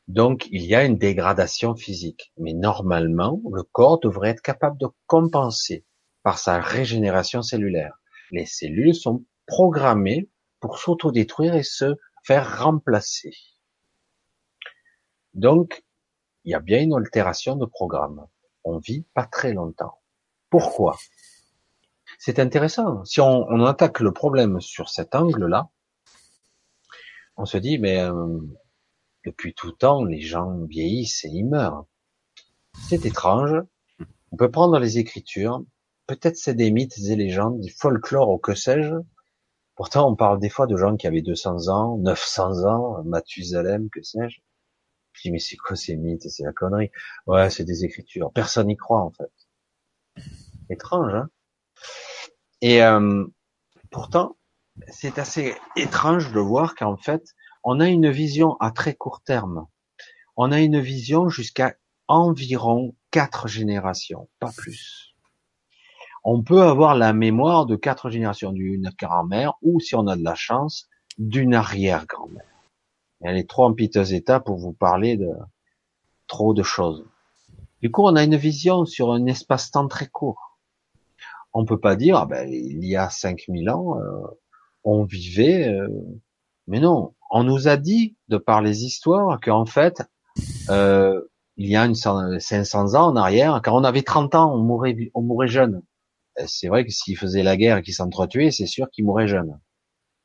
Donc, 0.09 0.49
il 0.51 0.63
y 0.63 0.75
a 0.75 0.85
une 0.85 0.99
dégradation 0.99 1.77
physique. 1.77 2.33
Mais 2.37 2.53
normalement, 2.53 3.41
le 3.53 3.63
corps 3.63 4.01
devrait 4.01 4.31
être 4.31 4.43
capable 4.43 4.79
de 4.79 4.89
compenser 5.07 5.85
par 6.23 6.39
sa 6.39 6.61
régénération 6.61 7.43
cellulaire. 7.43 8.01
Les 8.31 8.47
cellules 8.47 8.95
sont 8.95 9.25
programmées 9.47 10.29
pour 10.61 10.79
s'autodétruire 10.79 11.55
et 11.55 11.63
se 11.63 11.97
faire 12.25 12.63
remplacer. 12.63 13.33
Donc, 15.35 15.85
il 16.45 16.53
y 16.53 16.55
a 16.55 16.61
bien 16.61 16.81
une 16.81 16.95
altération 16.95 17.57
de 17.57 17.67
programme. 17.67 18.27
On 18.65 18.79
vit 18.79 19.07
pas 19.15 19.27
très 19.27 19.53
longtemps. 19.53 20.01
Pourquoi? 20.51 20.97
C'est 22.23 22.39
intéressant. 22.39 23.03
Si 23.07 23.19
on, 23.23 23.47
on, 23.49 23.65
attaque 23.65 24.01
le 24.01 24.13
problème 24.13 24.61
sur 24.61 24.91
cet 24.91 25.15
angle-là, 25.15 25.71
on 27.39 27.47
se 27.47 27.57
dit, 27.57 27.79
mais 27.79 27.99
euh, 27.99 28.39
depuis 29.25 29.55
tout 29.55 29.73
temps, 29.73 30.05
les 30.05 30.21
gens 30.21 30.59
vieillissent 30.67 31.25
et 31.25 31.29
ils 31.29 31.47
meurent. 31.47 31.87
C'est 32.91 33.07
étrange. 33.07 33.55
On 34.33 34.37
peut 34.37 34.51
prendre 34.51 34.79
les 34.79 34.99
Écritures. 34.99 35.65
Peut-être 36.07 36.37
c'est 36.37 36.53
des 36.53 36.71
mythes 36.71 36.99
et 36.99 37.17
légendes, 37.17 37.59
du 37.59 37.73
folklore 37.73 38.29
ou 38.29 38.37
que 38.37 38.55
sais-je. 38.55 38.97
Pourtant, 39.75 40.11
on 40.11 40.15
parle 40.15 40.41
des 40.41 40.51
fois 40.51 40.67
de 40.67 40.77
gens 40.77 40.99
qui 40.99 41.07
avaient 41.07 41.23
200 41.23 41.69
ans, 41.69 41.97
900 41.97 42.67
ans, 42.67 43.03
Mathusalem, 43.03 43.89
que 43.89 44.03
sais-je. 44.03 44.41
Je 45.13 45.23
dis, 45.23 45.31
mais 45.31 45.39
c'est 45.39 45.57
quoi 45.57 45.75
ces 45.75 45.97
mythes 45.97 46.29
C'est 46.29 46.45
la 46.45 46.53
connerie. 46.53 46.91
Ouais, 47.27 47.49
c'est 47.49 47.65
des 47.65 47.87
écritures. 47.87 48.31
Personne 48.31 48.67
n'y 48.67 48.77
croit, 48.77 49.01
en 49.01 49.11
fait. 49.11 49.33
Étrange, 50.69 51.15
hein? 51.15 51.31
Et 52.63 52.83
euh, 52.83 53.25
pourtant, 53.91 54.37
c'est 54.89 55.19
assez 55.19 55.55
étrange 55.77 56.33
de 56.33 56.41
voir 56.41 56.75
qu'en 56.75 56.97
fait, 56.97 57.35
on 57.65 57.81
a 57.81 57.89
une 57.89 58.11
vision 58.11 58.57
à 58.61 58.71
très 58.71 58.95
court 58.95 59.23
terme. 59.23 59.67
On 60.37 60.53
a 60.53 60.61
une 60.61 60.81
vision 60.81 61.29
jusqu'à 61.29 61.75
environ 62.09 62.95
quatre 63.11 63.49
générations, 63.49 64.29
pas 64.39 64.53
plus 64.57 65.11
on 66.25 66.43
peut 66.43 66.63
avoir 66.63 66.95
la 66.95 67.13
mémoire 67.13 67.67
de 67.67 67.77
quatre 67.77 68.11
générations 68.11 68.53
d'une 68.53 68.91
grand-mère 68.99 69.55
ou, 69.63 69.81
si 69.81 69.95
on 69.95 70.07
a 70.07 70.17
de 70.17 70.25
la 70.25 70.35
chance, 70.35 70.89
d'une 71.19 71.55
arrière-grand-mère. 71.55 72.45
Elle 73.23 73.37
est 73.37 73.49
trop 73.49 73.65
en 73.65 73.75
piteux 73.75 74.15
état 74.15 74.41
pour 74.41 74.59
vous 74.59 74.73
parler 74.73 75.17
de 75.17 75.31
trop 76.27 76.55
de 76.55 76.63
choses. 76.63 77.05
Du 77.81 77.91
coup, 77.91 78.03
on 78.05 78.17
a 78.17 78.25
une 78.25 78.37
vision 78.37 78.85
sur 78.85 79.13
un 79.13 79.27
espace-temps 79.27 79.89
très 79.89 80.07
court. 80.07 80.50
On 81.53 81.65
peut 81.65 81.81
pas 81.81 81.97
dire, 81.97 82.17
ah 82.17 82.27
ben, 82.27 82.49
il 82.49 82.85
y 82.85 82.97
a 82.97 83.11
5000 83.11 83.71
ans, 83.71 83.99
euh, 84.01 84.27
on 84.85 85.05
vivait, 85.05 85.69
euh, 85.69 85.89
mais 86.67 86.81
non, 86.81 87.15
on 87.31 87.45
nous 87.45 87.69
a 87.69 87.77
dit, 87.77 88.17
de 88.29 88.37
par 88.39 88.63
les 88.63 88.85
histoires, 88.85 89.41
qu'en 89.41 89.67
fait, 89.67 90.03
euh, 90.69 91.21
il 91.57 91.69
y 91.69 91.77
a 91.77 91.85
une 91.85 91.95
500 91.95 92.95
ans 92.95 93.09
en 93.09 93.17
arrière, 93.17 93.61
quand 93.65 93.79
on 93.79 93.85
avait 93.85 94.03
30 94.03 94.35
ans, 94.35 94.55
on 94.55 94.59
mourait, 94.59 94.97
on 95.15 95.23
mourait 95.23 95.49
jeune. 95.49 95.83
C'est 96.47 96.69
vrai 96.69 96.87
que 96.87 96.93
s'il 96.93 97.19
faisait 97.19 97.43
la 97.43 97.57
guerre 97.57 97.79
et 97.79 97.83
qu'il 97.83 97.95
s'entretuait, 97.95 98.51
c'est 98.51 98.67
sûr 98.67 98.89
qu'il 98.91 99.05
mourrait 99.05 99.29
jeune. 99.29 99.61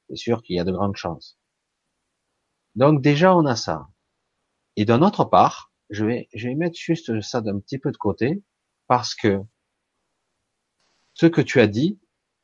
C'est 0.10 0.16
sûr 0.16 0.42
qu'il 0.42 0.56
y 0.56 0.60
a 0.60 0.64
de 0.64 0.72
grandes 0.72 0.96
chances. 0.96 1.38
Donc 2.76 3.02
déjà, 3.02 3.36
on 3.36 3.46
a 3.46 3.56
ça. 3.56 3.88
Et 4.76 4.86
d'un 4.86 5.02
autre 5.02 5.26
part, 5.26 5.72
je 5.90 6.06
vais, 6.06 6.30
je 6.34 6.48
vais 6.48 6.56
mettre 6.56 6.78
juste 6.78 7.22
ça 7.22 7.42
d'un 7.42 7.60
petit 7.60 7.80
peu 7.80 7.92
de 7.92 7.98
côté, 7.98 8.44
parce 8.88 9.16
que 9.16 9.42
ce 11.16 11.26
que 11.26 11.42
tu 11.42 11.60
as 11.60 11.68
dit, 11.68 12.00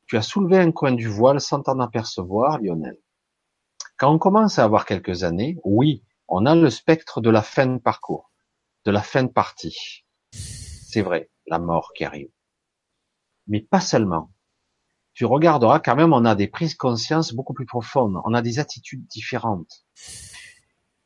tu 0.08 0.18
as 0.18 0.24
soulevé 0.24 0.58
un 0.58 0.72
coin 0.72 0.94
du 0.94 1.08
voile 1.08 1.40
sans 1.40 1.62
t'en 1.62 1.80
apercevoir, 1.80 2.58
Lionel. 2.60 2.98
Quand 3.98 4.12
on 4.12 4.18
commence 4.18 4.58
à 4.58 4.64
avoir 4.64 4.88
quelques 4.88 5.24
années, 5.24 5.60
oui, 5.64 6.04
on 6.28 6.48
a 6.48 6.56
le 6.56 6.72
spectre 6.72 7.22
de 7.22 7.30
la 7.30 7.44
fin 7.44 7.68
de 7.68 7.78
parcours, 7.78 8.32
de 8.86 8.92
la 8.92 9.04
fin 9.04 9.24
de 9.24 9.32
partie. 9.32 10.04
C'est 10.32 11.04
vrai, 11.04 11.30
la 11.46 11.60
mort 11.60 11.94
qui 11.96 12.04
arrive 12.04 12.32
mais 13.48 13.62
pas 13.62 13.82
seulement. 13.82 14.32
Tu 15.14 15.26
regarderas 15.26 15.80
quand 15.80 15.96
même, 15.96 16.14
on 16.14 16.26
a 16.26 16.36
des 16.36 16.48
prises 16.48 16.74
de 16.74 16.78
conscience 16.78 17.34
beaucoup 17.34 17.54
plus 17.54 17.66
profondes, 17.66 18.18
on 18.24 18.34
a 18.34 18.42
des 18.42 18.60
attitudes 18.60 19.06
différentes. 19.08 19.86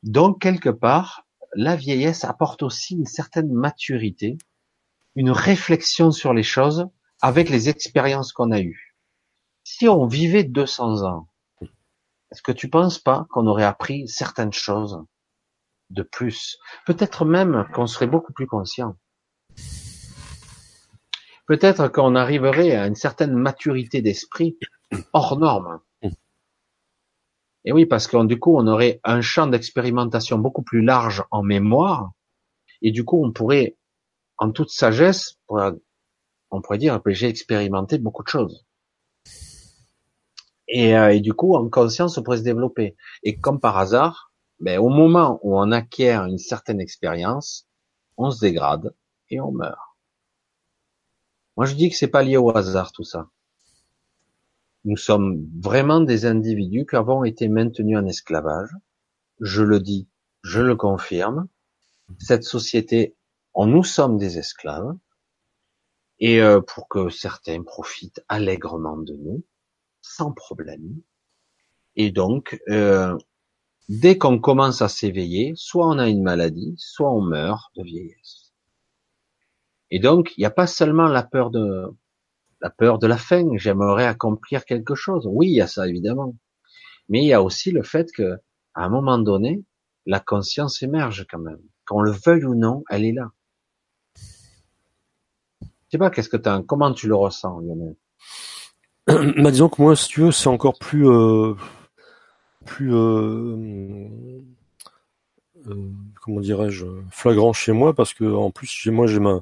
Donc, 0.03 0.42
quelque 0.42 0.69
part, 0.69 1.26
la 1.56 1.76
vieillesse 1.76 2.24
apporte 2.24 2.61
aussi 2.61 2.95
une 2.95 3.08
certaine 3.08 3.52
maturité, 3.52 4.38
une 5.16 5.32
réflexion 5.32 6.11
sur 6.11 6.34
les 6.34 6.44
choses 6.44 6.88
avec 7.22 7.50
les 7.50 7.69
expériences 7.69 8.34
qu'on 8.34 8.52
a 8.52 8.61
eues. 8.61 8.95
Si 9.64 9.88
on 9.88 10.06
vivait 10.06 10.44
200 10.44 11.03
ans, 11.03 11.27
est-ce 12.32 12.42
que 12.42 12.52
tu 12.52 12.69
penses 12.69 13.00
pas 13.00 13.26
qu'on 13.30 13.48
aurait 13.48 13.64
appris 13.64 14.08
certaines 14.08 14.53
choses 14.53 15.03
de 15.90 16.03
plus? 16.03 16.58
Peut-être 16.85 17.26
même 17.26 17.68
qu'on 17.74 17.88
serait 17.88 18.08
beaucoup 18.08 18.34
plus 18.34 18.48
conscient 18.48 18.95
peut-être 21.48 21.88
qu'on 21.90 22.16
arriverait 22.16 22.72
à 22.72 22.88
une 22.88 22.95
certaine 22.95 23.34
maturité 23.34 24.02
d'esprit 24.02 24.58
hors 25.14 25.38
norme. 25.38 25.80
Et 27.68 27.72
oui, 27.72 27.85
parce 27.85 28.08
que 28.08 28.24
du 28.26 28.40
coup, 28.40 28.56
on 28.58 28.68
aurait 28.68 29.00
un 29.03 29.22
champ 29.22 29.48
d'expérimentation 29.48 30.38
beaucoup 30.38 30.61
plus 30.61 30.82
large 30.82 31.24
en 31.32 31.42
mémoire, 31.42 32.11
et 32.82 32.92
du 32.92 33.03
coup, 33.03 33.26
on 33.26 33.32
pourrait, 33.32 33.76
en 34.38 34.52
toute 34.52 34.69
sagesse, 34.69 35.38
on 36.52 36.62
pourrait 36.62 36.78
dire 36.78 37.02
que 37.04 37.12
j'ai 37.12 37.28
expérimenté 37.28 37.98
beaucoup 37.98 38.24
de 38.24 38.28
choses. 38.30 38.66
Et, 40.68 40.96
euh, 40.98 41.14
et, 41.14 41.20
du 41.20 41.34
coup, 41.34 41.56
en 41.56 41.70
conscience, 41.70 42.18
on 42.18 42.24
pourrait 42.24 42.38
se 42.38 42.44
développer. 42.44 42.96
Et 43.24 43.38
comme 43.38 43.60
par 43.60 43.78
hasard, 43.78 44.32
ben, 44.60 44.80
au 44.80 44.90
moment 44.90 45.40
où 45.44 45.58
on 45.60 45.72
acquiert 45.72 46.26
une 46.26 46.38
certaine 46.38 46.80
expérience, 46.80 47.68
on 48.18 48.32
se 48.32 48.40
dégrade 48.40 48.96
et 49.30 49.40
on 49.40 49.52
meurt. 49.52 49.78
Moi, 51.58 51.66
je 51.66 51.76
dis 51.76 51.90
que 51.90 51.96
c'est 51.96 52.08
pas 52.08 52.24
lié 52.24 52.38
au 52.38 52.56
hasard 52.56 52.92
tout 52.92 53.04
ça. 53.04 53.30
Nous 54.84 54.98
sommes 54.98 55.48
vraiment 55.60 56.00
des 56.00 56.26
individus 56.26 56.86
qui 56.86 56.96
avons 56.96 57.24
été 57.24 57.48
maintenus 57.48 57.98
en 57.98 58.06
esclavage. 58.06 58.70
Je 59.40 59.64
le 59.64 59.80
dis, 59.80 60.08
je 60.44 60.62
le 60.62 60.76
confirme. 60.76 61.48
Cette 62.20 62.44
société, 62.44 63.16
on 63.54 63.66
nous 63.66 63.84
sommes 63.84 64.18
des 64.18 64.38
esclaves. 64.38 64.96
Et 66.19 66.42
euh, 66.42 66.61
pour 66.61 66.88
que 66.88 67.10
certains 67.10 67.64
profitent 67.64 68.24
allègrement 68.30 68.98
de 68.98 69.14
nous, 69.16 69.44
sans 70.02 70.32
problème. 70.32 71.02
Et 71.95 72.11
donc, 72.11 72.60
euh, 72.69 73.18
dès 73.90 74.18
qu'on 74.18 74.40
commence 74.40 74.82
à 74.82 74.90
s'éveiller, 74.90 75.53
soit 75.56 75.88
on 75.88 76.00
a 76.00 76.08
une 76.08 76.24
maladie, 76.24 76.76
soit 76.77 77.11
on 77.11 77.22
meurt 77.22 77.72
de 77.76 77.84
vieillesse. 77.84 78.53
Et 79.92 80.00
donc, 80.00 80.34
il 80.38 80.42
n'y 80.42 80.45
a 80.45 80.52
pas 80.52 80.68
seulement 80.68 81.08
la 81.08 81.24
peur 81.24 81.52
de 81.52 81.94
la 82.61 82.69
peur 82.69 83.00
de 83.00 83.08
la 83.08 83.18
fin. 83.18 83.45
J'aimerais 83.58 84.06
accomplir 84.06 84.66
quelque 84.66 84.95
chose. 84.95 85.27
Oui, 85.30 85.48
il 85.48 85.56
y 85.56 85.61
a 85.61 85.68
ça 85.68 85.88
évidemment, 85.88 86.35
mais 87.10 87.22
il 87.22 87.27
y 87.27 87.34
a 87.34 87.44
aussi 87.44 87.72
le 87.72 87.84
fait 87.84 88.11
que, 88.11 88.38
à 88.74 88.85
un 88.85 88.90
moment 88.90 89.19
donné, 89.19 89.64
la 90.06 90.19
conscience 90.19 90.82
émerge 90.82 91.26
quand 91.30 91.40
même. 91.40 91.61
Qu'on 91.88 92.02
le 92.02 92.11
veuille 92.11 92.45
ou 92.45 92.56
non, 92.56 92.84
elle 92.90 93.06
est 93.06 93.14
là. 93.14 93.32
Je 95.88 95.92
sais 95.92 95.98
pas, 95.98 96.10
qu'est-ce 96.10 96.30
que 96.30 96.38
tu 96.38 96.50
comment 96.66 96.94
tu 96.94 97.08
le 97.08 97.16
ressens, 97.16 97.60
Lionel? 97.60 97.96
Bah, 99.44 99.52
disons 99.52 99.70
que 99.70 99.82
moi, 99.82 99.96
si 99.96 100.08
tu 100.08 100.22
veux, 100.22 100.32
c'est 100.32 100.48
encore 100.48 100.80
plus, 100.80 101.08
euh, 101.08 101.54
plus, 102.66 102.94
euh, 102.94 103.56
euh, 105.68 105.90
comment 106.22 106.42
dirais-je, 106.42 106.86
flagrant 107.12 107.54
chez 107.54 107.72
moi 107.72 107.94
parce 107.94 108.14
que 108.14 108.26
en 108.26 108.52
plus 108.52 108.68
chez 108.68 108.92
moi 108.92 109.08
j'ai 109.08 109.20
ma 109.20 109.42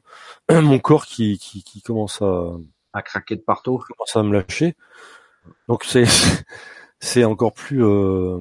mon 0.51 0.79
corps 0.79 1.05
qui, 1.05 1.37
qui, 1.37 1.63
qui 1.63 1.81
commence 1.81 2.21
à 2.21 2.51
à 2.93 3.01
craquer 3.01 3.35
de 3.35 3.41
partout, 3.41 3.77
commence 3.77 4.15
à 4.15 4.23
me 4.23 4.33
lâcher. 4.33 4.75
Donc 5.67 5.83
c'est 5.83 6.05
c'est 6.99 7.23
encore 7.25 7.53
plus 7.53 7.83
euh, 7.83 8.39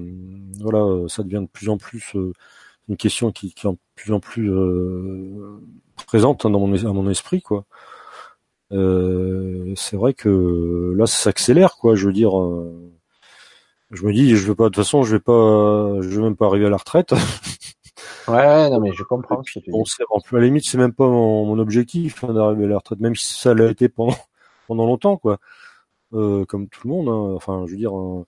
voilà, 0.61 1.09
ça 1.09 1.23
devient 1.23 1.43
de 1.43 1.49
plus 1.51 1.69
en 1.69 1.79
plus 1.79 2.15
euh, 2.15 2.33
une 2.89 2.97
question 2.97 3.33
qui, 3.33 3.55
qui 3.55 3.67
est 3.67 3.71
de 3.71 3.77
plus 3.97 4.13
en 4.13 4.21
plus 4.21 4.51
euh, 4.51 5.61
présente 6.07 6.47
dans 6.47 6.61
mon 6.61 6.73
à 6.75 6.93
mon 6.93 7.11
esprit 7.11 7.43
quoi. 7.43 7.65
Euh, 8.73 9.73
c'est 9.77 9.97
vrai 9.97 10.15
que 10.15 10.95
là 10.97 11.07
ça 11.07 11.17
s'accélère 11.17 11.77
quoi. 11.77 11.95
Je 11.95 12.07
veux 12.07 12.13
dire, 12.13 12.33
je 13.91 14.05
me 14.05 14.13
dis 14.13 14.37
je 14.37 14.47
veux 14.47 14.55
pas 14.55 14.65
de 14.65 14.69
toute 14.71 14.85
façon 14.85 15.03
je 15.03 15.17
vais 15.17 15.21
pas 15.21 16.01
je 16.01 16.09
vais 16.09 16.23
même 16.23 16.37
pas 16.37 16.47
arriver 16.47 16.67
à 16.67 16.71
la 16.71 16.77
retraite. 16.77 17.15
Ouais, 18.29 18.71
non, 18.71 18.81
mais 18.81 18.93
je 18.93 19.03
comprends. 19.03 19.43
Ce 19.45 19.59
bon, 19.69 19.85
à 19.85 20.41
la 20.41 20.45
limite, 20.45 20.65
c'est 20.65 20.79
même 20.79 20.93
pas 20.93 21.09
mon, 21.09 21.59
objectif 21.59 22.23
hein, 22.25 22.33
d'arriver 22.33 22.65
à 22.65 22.69
la 22.69 22.77
retraite, 22.79 23.01
même 23.01 23.17
si 23.17 23.35
ça 23.35 23.55
l'a 23.55 23.71
été 23.71 23.89
pendant 23.89 24.15
pendant 24.69 24.87
longtemps, 24.87 25.17
quoi. 25.17 25.39
Euh, 26.15 26.45
comme 26.47 26.69
tout 26.69 26.89
le 26.89 26.95
monde. 26.95 27.09
Hein. 27.09 27.35
Enfin, 27.37 27.65
je 27.67 27.73
veux 27.73 27.79
dire, 27.79 27.97
euh, 27.99 28.25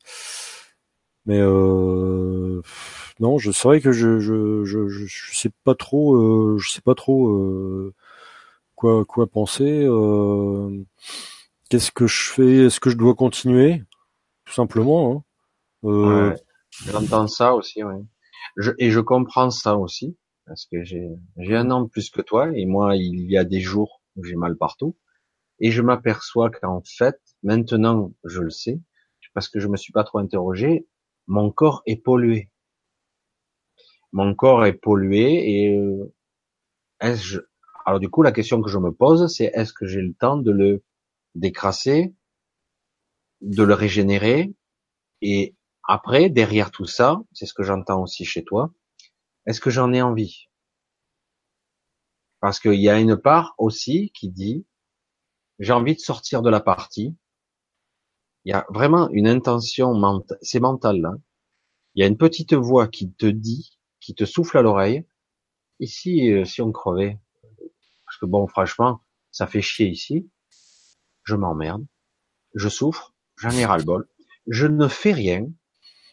Mais 1.26 1.38
euh, 1.40 2.60
non, 3.20 3.38
je 3.38 3.50
c'est 3.52 3.68
vrai 3.68 3.80
que 3.80 3.92
je 3.92 4.18
je, 4.20 4.64
je 4.64 4.88
je 4.88 5.36
sais 5.36 5.50
pas 5.64 5.74
trop 5.74 6.14
euh, 6.16 6.58
je 6.58 6.70
sais 6.70 6.82
pas 6.82 6.94
trop 6.94 7.28
euh, 7.28 7.94
quoi 8.74 9.04
quoi 9.04 9.26
penser. 9.26 9.84
Euh, 9.84 10.84
Qu'est-ce 11.70 11.90
que 11.90 12.06
je 12.06 12.30
fais 12.30 12.66
Est-ce 12.66 12.80
que 12.80 12.90
je 12.90 12.96
dois 12.96 13.14
continuer 13.14 13.82
Tout 14.44 14.52
simplement. 14.52 15.24
Hein. 15.82 15.88
Euh, 15.88 16.30
Ouais, 16.30 16.36
j'entends 16.86 17.26
ça 17.26 17.54
aussi, 17.54 17.82
ouais. 17.82 18.02
Je, 18.56 18.72
et 18.78 18.90
je 18.90 19.00
comprends 19.00 19.50
ça 19.50 19.76
aussi, 19.76 20.16
parce 20.46 20.66
que 20.66 20.84
j'ai, 20.84 21.08
un 21.38 21.70
an 21.70 21.88
plus 21.88 22.10
que 22.10 22.22
toi, 22.22 22.50
et 22.54 22.66
moi, 22.66 22.96
il 22.96 23.30
y 23.30 23.36
a 23.36 23.44
des 23.44 23.60
jours 23.60 24.02
où 24.16 24.24
j'ai 24.24 24.36
mal 24.36 24.56
partout, 24.56 24.96
et 25.58 25.70
je 25.70 25.82
m'aperçois 25.82 26.50
qu'en 26.50 26.82
fait, 26.84 27.20
maintenant, 27.42 28.12
je 28.24 28.40
le 28.40 28.50
sais, 28.50 28.80
parce 29.34 29.48
que 29.48 29.58
je 29.58 29.68
me 29.68 29.76
suis 29.76 29.92
pas 29.92 30.04
trop 30.04 30.18
interrogé, 30.18 30.86
mon 31.26 31.50
corps 31.50 31.82
est 31.86 31.96
pollué. 31.96 32.50
Mon 34.12 34.34
corps 34.34 34.64
est 34.64 34.74
pollué, 34.74 35.64
et 35.64 35.76
euh, 35.76 36.14
est-ce. 37.00 37.38
Alors 37.84 38.00
du 38.00 38.08
coup, 38.08 38.22
la 38.22 38.32
question 38.32 38.62
que 38.62 38.70
je 38.70 38.78
me 38.78 38.92
pose, 38.92 39.32
c'est 39.32 39.50
est-ce 39.54 39.72
que 39.72 39.86
j'ai 39.86 40.00
le 40.00 40.14
temps 40.14 40.36
de 40.36 40.50
le 40.50 40.82
décrasser, 41.34 42.14
de 43.40 43.62
le 43.62 43.74
régénérer, 43.74 44.54
et 45.20 45.54
après, 45.82 46.30
derrière 46.30 46.70
tout 46.70 46.86
ça, 46.86 47.20
c'est 47.32 47.46
ce 47.46 47.54
que 47.54 47.62
j'entends 47.62 48.02
aussi 48.02 48.24
chez 48.24 48.44
toi, 48.44 48.72
est-ce 49.46 49.60
que 49.60 49.70
j'en 49.70 49.92
ai 49.92 50.00
envie? 50.00 50.48
Parce 52.40 52.60
qu'il 52.60 52.80
y 52.80 52.88
a 52.88 52.98
une 52.98 53.16
part 53.16 53.54
aussi 53.58 54.10
qui 54.14 54.30
dit, 54.30 54.66
j'ai 55.58 55.72
envie 55.72 55.94
de 55.94 56.00
sortir 56.00 56.42
de 56.42 56.50
la 56.50 56.60
partie. 56.60 57.16
Il 58.44 58.50
y 58.50 58.54
a 58.54 58.66
vraiment 58.70 59.08
une 59.10 59.28
intention 59.28 59.94
mentale, 59.94 60.38
c'est 60.42 60.60
mental 60.60 61.00
là. 61.00 61.12
Il 61.94 62.00
y 62.00 62.04
a 62.04 62.08
une 62.08 62.16
petite 62.16 62.54
voix 62.54 62.88
qui 62.88 63.12
te 63.12 63.26
dit, 63.26 63.78
qui 64.00 64.14
te 64.14 64.24
souffle 64.24 64.58
à 64.58 64.62
l'oreille, 64.62 65.06
ici, 65.80 66.30
euh, 66.32 66.44
si 66.44 66.60
on 66.60 66.72
crevait, 66.72 67.20
parce 68.14 68.20
que 68.20 68.26
bon, 68.26 68.46
franchement, 68.46 69.00
ça 69.32 69.48
fait 69.48 69.60
chier 69.60 69.88
ici, 69.88 70.30
je 71.24 71.34
m'emmerde, 71.34 71.84
je 72.54 72.68
souffre, 72.68 73.12
j'en 73.36 73.50
ai 73.50 73.64
ras 73.64 73.76
le 73.76 73.82
bol, 73.82 74.08
je 74.46 74.68
ne 74.68 74.86
fais 74.86 75.10
rien, 75.10 75.48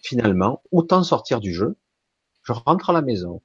finalement, 0.01 0.63
autant 0.71 1.03
sortir 1.03 1.39
du 1.39 1.53
jeu, 1.53 1.77
je 2.41 2.53
rentre 2.53 2.89
à 2.89 2.93
la 2.93 3.03
maison. 3.03 3.43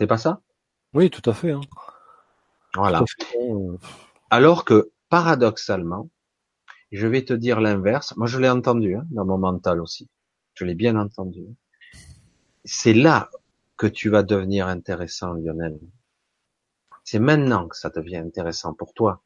C'est 0.00 0.06
pas 0.06 0.16
ça? 0.16 0.40
Oui, 0.94 1.10
tout 1.10 1.28
à 1.28 1.34
fait. 1.34 1.50
Hein. 1.50 1.60
Voilà. 2.74 3.00
À 3.00 3.04
fait. 3.04 3.36
Euh, 3.38 3.76
Alors 4.30 4.64
que, 4.64 4.90
paradoxalement, 5.10 6.08
je 6.92 7.06
vais 7.06 7.26
te 7.26 7.34
dire 7.34 7.60
l'inverse. 7.60 8.16
Moi, 8.16 8.26
je 8.26 8.38
l'ai 8.38 8.48
entendu 8.48 8.96
hein, 8.96 9.06
dans 9.10 9.26
mon 9.26 9.36
mental 9.36 9.82
aussi. 9.82 10.08
Je 10.54 10.64
l'ai 10.64 10.74
bien 10.74 10.96
entendu. 10.96 11.44
C'est 12.64 12.94
là 12.94 13.28
que 13.76 13.86
tu 13.86 14.08
vas 14.08 14.22
devenir 14.22 14.66
intéressant, 14.66 15.34
Lionel. 15.34 15.78
C'est 17.06 17.20
maintenant 17.20 17.68
que 17.68 17.76
ça 17.76 17.88
devient 17.88 18.16
intéressant 18.16 18.74
pour 18.74 18.92
toi. 18.92 19.22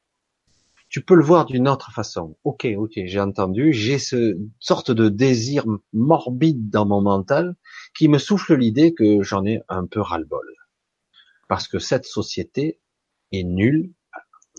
Tu 0.90 1.02
peux 1.02 1.14
le 1.14 1.24
voir 1.24 1.46
d'une 1.46 1.66
autre 1.66 1.92
façon. 1.92 2.36
Ok, 2.44 2.68
ok, 2.76 2.92
j'ai 3.06 3.20
entendu. 3.20 3.72
J'ai 3.72 3.98
ce 3.98 4.36
sorte 4.58 4.90
de 4.90 5.08
désir 5.08 5.64
morbide 5.94 6.68
dans 6.68 6.84
mon 6.84 7.00
mental 7.00 7.56
qui 7.96 8.08
me 8.08 8.18
souffle 8.18 8.54
l'idée 8.54 8.92
que 8.92 9.22
j'en 9.22 9.46
ai 9.46 9.62
un 9.70 9.86
peu 9.86 10.02
ras-le-bol. 10.02 10.46
Parce 11.48 11.68
que 11.68 11.78
cette 11.78 12.04
société 12.04 12.78
est 13.32 13.44
nulle, 13.44 13.94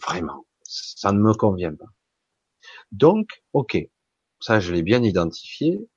vraiment. 0.01 0.47
Ça 0.63 1.11
ne 1.11 1.19
me 1.19 1.33
convient 1.33 1.75
pas. 1.75 1.93
Donc, 2.91 3.43
ok, 3.53 3.77
ça 4.39 4.59
je 4.59 4.73
l'ai 4.73 4.81
bien 4.81 5.03
identifié, 5.03 5.87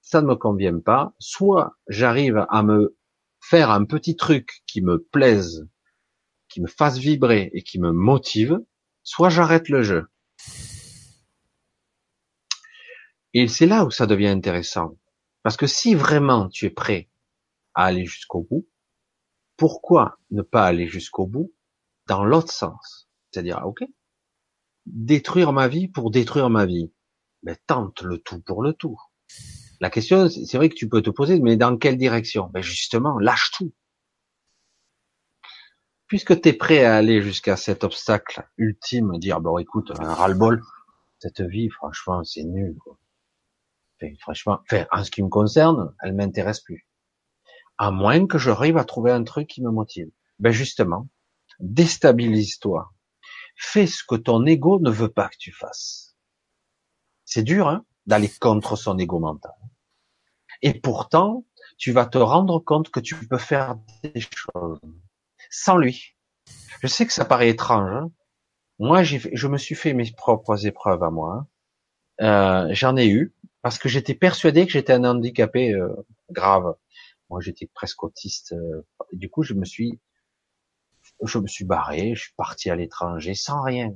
ça 0.00 0.22
ne 0.22 0.26
me 0.26 0.34
convient 0.34 0.80
pas. 0.80 1.14
Soit 1.20 1.76
j'arrive 1.86 2.44
à 2.48 2.64
me 2.64 2.96
faire 3.40 3.70
un 3.70 3.84
petit 3.84 4.16
truc 4.16 4.64
qui 4.66 4.82
me 4.82 4.98
plaise, 4.98 5.68
qui 6.54 6.60
me 6.60 6.68
fasse 6.68 6.98
vibrer 6.98 7.50
et 7.52 7.64
qui 7.64 7.80
me 7.80 7.90
motive, 7.90 8.60
soit 9.02 9.28
j'arrête 9.28 9.68
le 9.68 9.82
jeu. 9.82 10.06
Et 13.32 13.48
c'est 13.48 13.66
là 13.66 13.84
où 13.84 13.90
ça 13.90 14.06
devient 14.06 14.28
intéressant. 14.28 14.96
Parce 15.42 15.56
que 15.56 15.66
si 15.66 15.96
vraiment 15.96 16.48
tu 16.48 16.66
es 16.66 16.70
prêt 16.70 17.10
à 17.74 17.86
aller 17.86 18.06
jusqu'au 18.06 18.46
bout, 18.48 18.68
pourquoi 19.56 20.20
ne 20.30 20.42
pas 20.42 20.64
aller 20.64 20.86
jusqu'au 20.86 21.26
bout 21.26 21.52
dans 22.06 22.24
l'autre 22.24 22.52
sens? 22.52 23.08
C'est-à-dire, 23.32 23.60
ok, 23.66 23.82
détruire 24.86 25.52
ma 25.52 25.66
vie 25.66 25.88
pour 25.88 26.12
détruire 26.12 26.50
ma 26.50 26.66
vie. 26.66 26.92
Mais 27.42 27.56
tente 27.66 28.02
le 28.02 28.18
tout 28.18 28.40
pour 28.42 28.62
le 28.62 28.74
tout. 28.74 28.96
La 29.80 29.90
question, 29.90 30.28
c'est 30.28 30.56
vrai 30.56 30.68
que 30.68 30.76
tu 30.76 30.88
peux 30.88 31.02
te 31.02 31.10
poser, 31.10 31.40
mais 31.40 31.56
dans 31.56 31.76
quelle 31.76 31.98
direction? 31.98 32.48
Ben 32.54 32.62
justement, 32.62 33.18
lâche 33.18 33.50
tout. 33.56 33.74
Puisque 36.06 36.40
tu 36.40 36.50
es 36.50 36.52
prêt 36.52 36.84
à 36.84 36.96
aller 36.96 37.22
jusqu'à 37.22 37.56
cet 37.56 37.82
obstacle 37.82 38.46
ultime, 38.58 39.18
dire 39.18 39.40
bon 39.40 39.58
écoute, 39.58 39.92
un 39.98 40.12
ras-le-bol, 40.12 40.62
cette 41.18 41.40
vie, 41.40 41.70
franchement, 41.70 42.22
c'est 42.24 42.44
nul. 42.44 42.76
Quoi. 42.78 42.98
Franchement, 44.18 44.60
en 44.92 45.04
ce 45.04 45.10
qui 45.10 45.22
me 45.22 45.28
concerne, 45.28 45.94
elle 46.02 46.14
m'intéresse 46.14 46.60
plus. 46.60 46.86
À 47.78 47.90
moins 47.90 48.26
que 48.26 48.38
j'arrive 48.38 48.76
à 48.76 48.84
trouver 48.84 49.10
un 49.10 49.24
truc 49.24 49.48
qui 49.48 49.62
me 49.62 49.70
motive. 49.70 50.10
Ben 50.38 50.52
justement, 50.52 51.08
déstabilise-toi. 51.60 52.92
Fais 53.56 53.86
ce 53.86 54.02
que 54.06 54.16
ton 54.16 54.44
ego 54.46 54.80
ne 54.80 54.90
veut 54.90 55.10
pas 55.10 55.28
que 55.28 55.36
tu 55.38 55.52
fasses. 55.52 56.16
C'est 57.24 57.42
dur, 57.42 57.68
hein, 57.68 57.84
d'aller 58.06 58.30
contre 58.40 58.76
son 58.76 58.98
ego 58.98 59.18
mental. 59.18 59.54
Et 60.60 60.74
pourtant, 60.74 61.46
tu 61.78 61.92
vas 61.92 62.06
te 62.06 62.18
rendre 62.18 62.58
compte 62.58 62.90
que 62.90 63.00
tu 63.00 63.14
peux 63.26 63.38
faire 63.38 63.76
des 64.02 64.20
choses 64.20 64.80
sans 65.54 65.76
lui. 65.76 66.16
Je 66.82 66.88
sais 66.88 67.06
que 67.06 67.12
ça 67.12 67.24
paraît 67.24 67.48
étrange. 67.48 67.90
Hein. 67.90 68.10
Moi, 68.78 69.04
j'ai, 69.04 69.20
je 69.32 69.46
me 69.46 69.56
suis 69.56 69.76
fait 69.76 69.92
mes 69.92 70.10
propres 70.10 70.66
épreuves 70.66 71.02
à 71.02 71.10
moi. 71.10 71.46
Hein. 72.20 72.66
Euh, 72.68 72.74
j'en 72.74 72.96
ai 72.96 73.08
eu 73.08 73.34
parce 73.62 73.78
que 73.78 73.88
j'étais 73.88 74.14
persuadé 74.14 74.66
que 74.66 74.72
j'étais 74.72 74.92
un 74.92 75.04
handicapé 75.04 75.72
euh, 75.72 75.94
grave. 76.30 76.74
Moi, 77.30 77.40
j'étais 77.40 77.68
presque 77.72 78.02
autiste. 78.02 78.52
Euh, 78.52 78.84
du 79.12 79.30
coup, 79.30 79.42
je 79.44 79.54
me 79.54 79.64
suis, 79.64 80.00
je 81.24 81.38
me 81.38 81.46
suis 81.46 81.64
barré. 81.64 82.14
Je 82.16 82.22
suis 82.22 82.34
parti 82.36 82.68
à 82.68 82.76
l'étranger 82.76 83.34
sans 83.34 83.62
rien. 83.62 83.94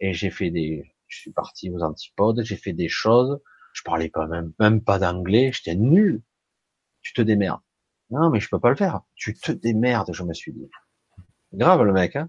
Et 0.00 0.12
j'ai 0.12 0.30
fait 0.30 0.50
des, 0.50 0.92
je 1.06 1.18
suis 1.18 1.32
parti 1.32 1.70
aux 1.70 1.82
antipodes. 1.82 2.42
J'ai 2.42 2.56
fait 2.56 2.72
des 2.72 2.88
choses. 2.88 3.40
Je 3.74 3.82
parlais 3.82 4.10
pas 4.10 4.26
même, 4.26 4.52
même 4.58 4.82
pas 4.82 4.98
d'anglais. 4.98 5.52
J'étais 5.52 5.76
nul. 5.76 6.22
Tu 7.02 7.12
te 7.12 7.22
démerdes. 7.22 7.62
Non, 8.10 8.30
mais 8.30 8.40
je 8.40 8.48
peux 8.48 8.60
pas 8.60 8.70
le 8.70 8.76
faire. 8.76 9.00
Tu 9.14 9.34
te 9.34 9.52
démerdes, 9.52 10.12
je 10.12 10.22
me 10.22 10.34
suis 10.34 10.52
dit. 10.52 10.70
Grave 11.52 11.82
le 11.82 11.92
mec, 11.92 12.16
hein. 12.16 12.28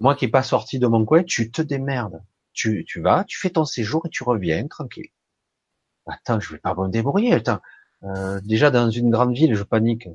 Moi 0.00 0.14
qui 0.14 0.26
est 0.26 0.28
pas 0.28 0.42
sorti 0.42 0.78
de 0.78 0.86
mon 0.86 1.04
coin, 1.04 1.22
tu 1.22 1.50
te 1.50 1.62
démerdes. 1.62 2.22
Tu, 2.52 2.84
tu 2.86 3.00
vas, 3.00 3.24
tu 3.24 3.38
fais 3.38 3.50
ton 3.50 3.64
séjour 3.64 4.06
et 4.06 4.10
tu 4.10 4.22
reviens 4.22 4.66
tranquille. 4.66 5.08
Attends, 6.06 6.40
je 6.40 6.52
vais 6.52 6.58
pas 6.58 6.74
me 6.74 6.88
débrouiller. 6.88 7.42
Euh, 8.02 8.40
déjà 8.42 8.70
dans 8.70 8.90
une 8.90 9.10
grande 9.10 9.34
ville, 9.34 9.54
je 9.54 9.62
panique. 9.62 10.08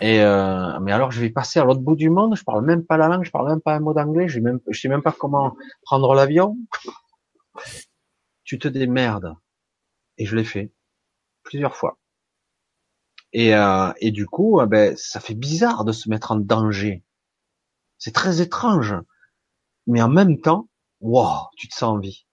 Et 0.00 0.20
euh, 0.20 0.78
mais 0.80 0.92
alors 0.92 1.10
je 1.10 1.20
vais 1.20 1.30
passer 1.30 1.58
à 1.58 1.64
l'autre 1.64 1.80
bout 1.80 1.96
du 1.96 2.10
monde. 2.10 2.36
Je 2.36 2.44
parle 2.44 2.64
même 2.64 2.84
pas 2.84 2.96
la 2.96 3.08
langue, 3.08 3.24
je 3.24 3.30
parle 3.30 3.48
même 3.48 3.60
pas 3.60 3.74
un 3.74 3.80
mot 3.80 3.94
d'anglais. 3.94 4.28
Je 4.28 4.40
je 4.68 4.80
sais 4.80 4.88
même 4.88 5.02
pas 5.02 5.12
comment 5.12 5.56
prendre 5.82 6.14
l'avion. 6.14 6.56
Tu 8.44 8.58
te 8.58 8.68
démerdes. 8.68 9.34
Et 10.18 10.26
je 10.26 10.36
l'ai 10.36 10.44
fait 10.44 10.72
plusieurs 11.42 11.76
fois. 11.76 11.98
Et, 13.38 13.54
euh, 13.54 13.92
et 14.00 14.12
du 14.12 14.24
coup, 14.24 14.60
euh, 14.60 14.66
ben, 14.66 14.96
ça 14.96 15.20
fait 15.20 15.34
bizarre 15.34 15.84
de 15.84 15.92
se 15.92 16.08
mettre 16.08 16.32
en 16.32 16.36
danger. 16.36 17.04
C'est 17.98 18.14
très 18.14 18.40
étrange. 18.40 18.94
Mais 19.86 20.00
en 20.00 20.08
même 20.08 20.40
temps, 20.40 20.70
wow, 21.00 21.50
tu 21.58 21.68
te 21.68 21.74
sens 21.74 21.96
en 21.96 21.98
vie. 21.98 22.26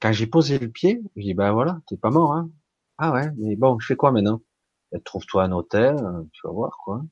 Quand 0.00 0.10
j'ai 0.10 0.26
posé 0.26 0.58
le 0.58 0.68
pied, 0.68 1.00
je 1.14 1.22
dis, 1.22 1.34
ben 1.34 1.52
voilà, 1.52 1.78
t'es 1.86 1.96
pas 1.96 2.10
mort, 2.10 2.32
hein. 2.32 2.50
Ah 2.98 3.12
ouais, 3.12 3.30
mais 3.38 3.54
bon, 3.54 3.78
je 3.78 3.86
fais 3.86 3.94
quoi 3.94 4.10
maintenant? 4.10 4.42
Ben, 4.90 5.00
Trouve-toi 5.04 5.44
un 5.44 5.52
hôtel, 5.52 5.94
euh, 5.94 6.24
tu 6.32 6.40
vas 6.48 6.52
voir, 6.52 6.76
quoi. 6.82 7.02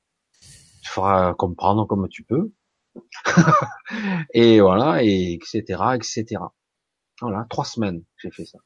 Tu 0.82 0.90
feras 0.90 1.32
comprendre 1.34 1.86
comme 1.86 2.08
tu 2.08 2.24
peux. 2.24 2.52
et 4.34 4.60
voilà, 4.60 5.04
et 5.04 5.34
etc., 5.34 5.62
etc. 5.94 6.42
Voilà, 7.20 7.46
trois 7.50 7.64
semaines, 7.64 8.02
j'ai 8.16 8.32
fait 8.32 8.46
ça. 8.46 8.58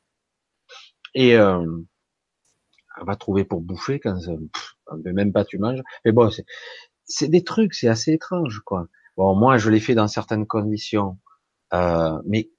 Et 1.14 1.36
euh, 1.36 1.66
va 3.02 3.16
trouver 3.16 3.44
pour 3.44 3.60
bouffer 3.60 4.00
quand 4.00 4.16
même 5.04 5.32
pas 5.32 5.44
tu 5.44 5.58
manges. 5.58 5.82
Mais 6.04 6.12
bon, 6.12 6.30
c'est 7.04 7.28
des 7.28 7.44
trucs, 7.44 7.74
c'est 7.74 7.88
assez 7.88 8.12
étrange, 8.12 8.60
quoi. 8.64 8.86
Bon, 9.16 9.34
moi, 9.36 9.58
je 9.58 9.70
l'ai 9.70 9.80
fait 9.80 9.94
dans 9.94 10.08
certaines 10.08 10.46
conditions, 10.46 11.18
euh, 11.74 12.20
mais 12.26 12.50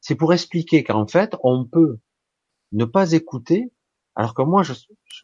c'est 0.00 0.16
pour 0.16 0.32
expliquer 0.34 0.84
qu'en 0.84 1.06
fait, 1.06 1.36
on 1.42 1.64
peut 1.66 1.98
ne 2.72 2.84
pas 2.86 3.12
écouter, 3.12 3.72
alors 4.16 4.34
que 4.34 4.42
moi, 4.42 4.62
je, 4.62 4.74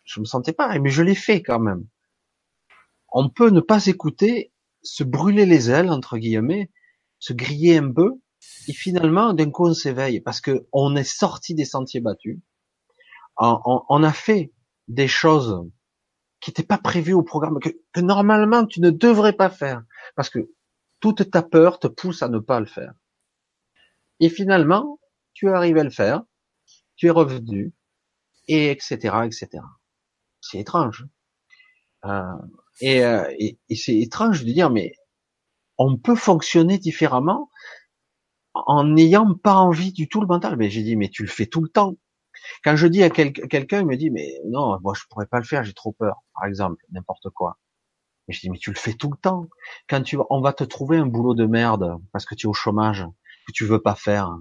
je 0.05 0.20
me 0.20 0.25
sentais 0.27 0.52
pas, 0.52 0.78
mais 0.78 0.91
je 0.91 1.02
l'ai 1.02 1.15
fait 1.15 1.43
quand 1.43 1.60
même. 1.60 1.86
On 3.12 3.28
peut 3.28 3.51
ne 3.51 3.60
pas 3.60 3.86
écouter, 3.86 4.52
se 4.83 5.05
brûler 5.05 5.47
les 5.47 5.70
ailes 5.70 5.91
entre 5.91 6.19
guillemets, 6.19 6.70
se 7.20 7.33
griller 7.33 7.77
un 7.78 7.93
peu, 7.93 8.15
Et 8.69 8.73
finalement, 8.73 9.35
d'un 9.35 9.51
coup, 9.51 9.69
on 9.69 9.75
s'éveille 9.75 10.20
parce 10.20 10.41
que 10.41 10.67
on 10.73 10.97
est 10.97 11.05
sorti 11.05 11.55
des 11.55 11.67
sentiers 11.67 12.01
battus. 12.01 12.39
On, 13.43 14.02
a 14.02 14.12
fait 14.12 14.52
des 14.89 15.09
choses 15.09 15.67
qui 16.41 16.51
n'étaient 16.51 16.62
pas 16.62 16.78
prévues 16.78 17.15
au 17.15 17.23
programme, 17.23 17.59
que, 17.59 18.01
normalement 18.01 18.67
tu 18.67 18.81
ne 18.81 18.91
devrais 18.91 19.33
pas 19.33 19.49
faire, 19.49 19.83
parce 20.15 20.28
que 20.28 20.51
toute 21.01 21.31
ta 21.31 21.43
peur 21.43 21.78
te 21.78 21.86
pousse 21.86 22.23
à 22.23 22.28
ne 22.28 22.39
pas 22.39 22.60
le 22.60 22.67
faire. 22.67 22.93
Et 24.20 24.28
finalement, 24.28 25.01
tu 25.33 25.49
es 25.49 25.52
arrivé 25.52 25.81
à 25.81 25.85
le 25.85 25.91
faire, 25.91 26.23
tu 26.97 27.07
es 27.07 27.10
revenu, 27.10 27.73
et 28.47 28.70
etc., 28.70 28.97
etc. 29.25 29.49
C'est 30.43 30.59
étrange. 30.59 31.07
Euh, 32.05 32.23
et, 32.83 33.05
euh, 33.05 33.25
et, 33.39 33.59
et 33.70 33.77
c'est 33.77 33.99
étrange 33.99 34.44
de 34.44 34.52
dire, 34.52 34.69
mais 34.69 34.93
on 35.78 35.97
peut 35.97 36.15
fonctionner 36.15 36.78
différemment 36.78 37.51
en 38.52 38.85
n'ayant 38.85 39.35
pas 39.35 39.55
envie 39.55 39.93
du 39.93 40.09
tout 40.09 40.20
le 40.20 40.27
mental. 40.27 40.57
Mais 40.59 40.69
j'ai 40.69 40.83
dit, 40.83 40.97
mais 40.97 41.09
tu 41.09 41.23
le 41.23 41.28
fais 41.28 41.47
tout 41.47 41.62
le 41.62 41.70
temps. 41.70 41.97
Quand 42.65 42.77
je 42.77 42.86
dis 42.86 43.02
à 43.02 43.10
quelqu'un, 43.10 43.81
il 43.81 43.86
me 43.86 43.97
dit, 43.97 44.10
mais 44.10 44.41
non, 44.47 44.78
moi 44.83 44.94
je 44.97 45.02
pourrais 45.09 45.27
pas 45.27 45.39
le 45.39 45.44
faire, 45.44 45.65
j'ai 45.65 45.75
trop 45.75 45.93
peur, 45.93 46.23
par 46.35 46.47
exemple, 46.47 46.85
n'importe 46.91 47.31
quoi. 47.31 47.59
Mais 48.28 48.35
je 48.35 48.41
dis, 48.41 48.51
mais 48.51 48.59
tu 48.59 48.70
le 48.70 48.77
fais 48.77 48.94
tout 48.94 49.10
le 49.10 49.17
temps. 49.17 49.49
Quand 49.89 50.02
tu, 50.02 50.19
on 50.31 50.41
va 50.41 50.52
te 50.52 50.65
trouver 50.65 50.99
un 50.99 51.07
boulot 51.07 51.35
de 51.35 51.47
merde 51.47 51.99
parce 52.12 52.25
que 52.27 52.35
tu 52.35 52.47
es 52.47 52.49
au 52.49 52.55
chômage, 52.55 53.05
que 53.47 53.52
tu 53.52 53.65
veux 53.65 53.83
pas 53.83 53.94
faire, 53.94 54.36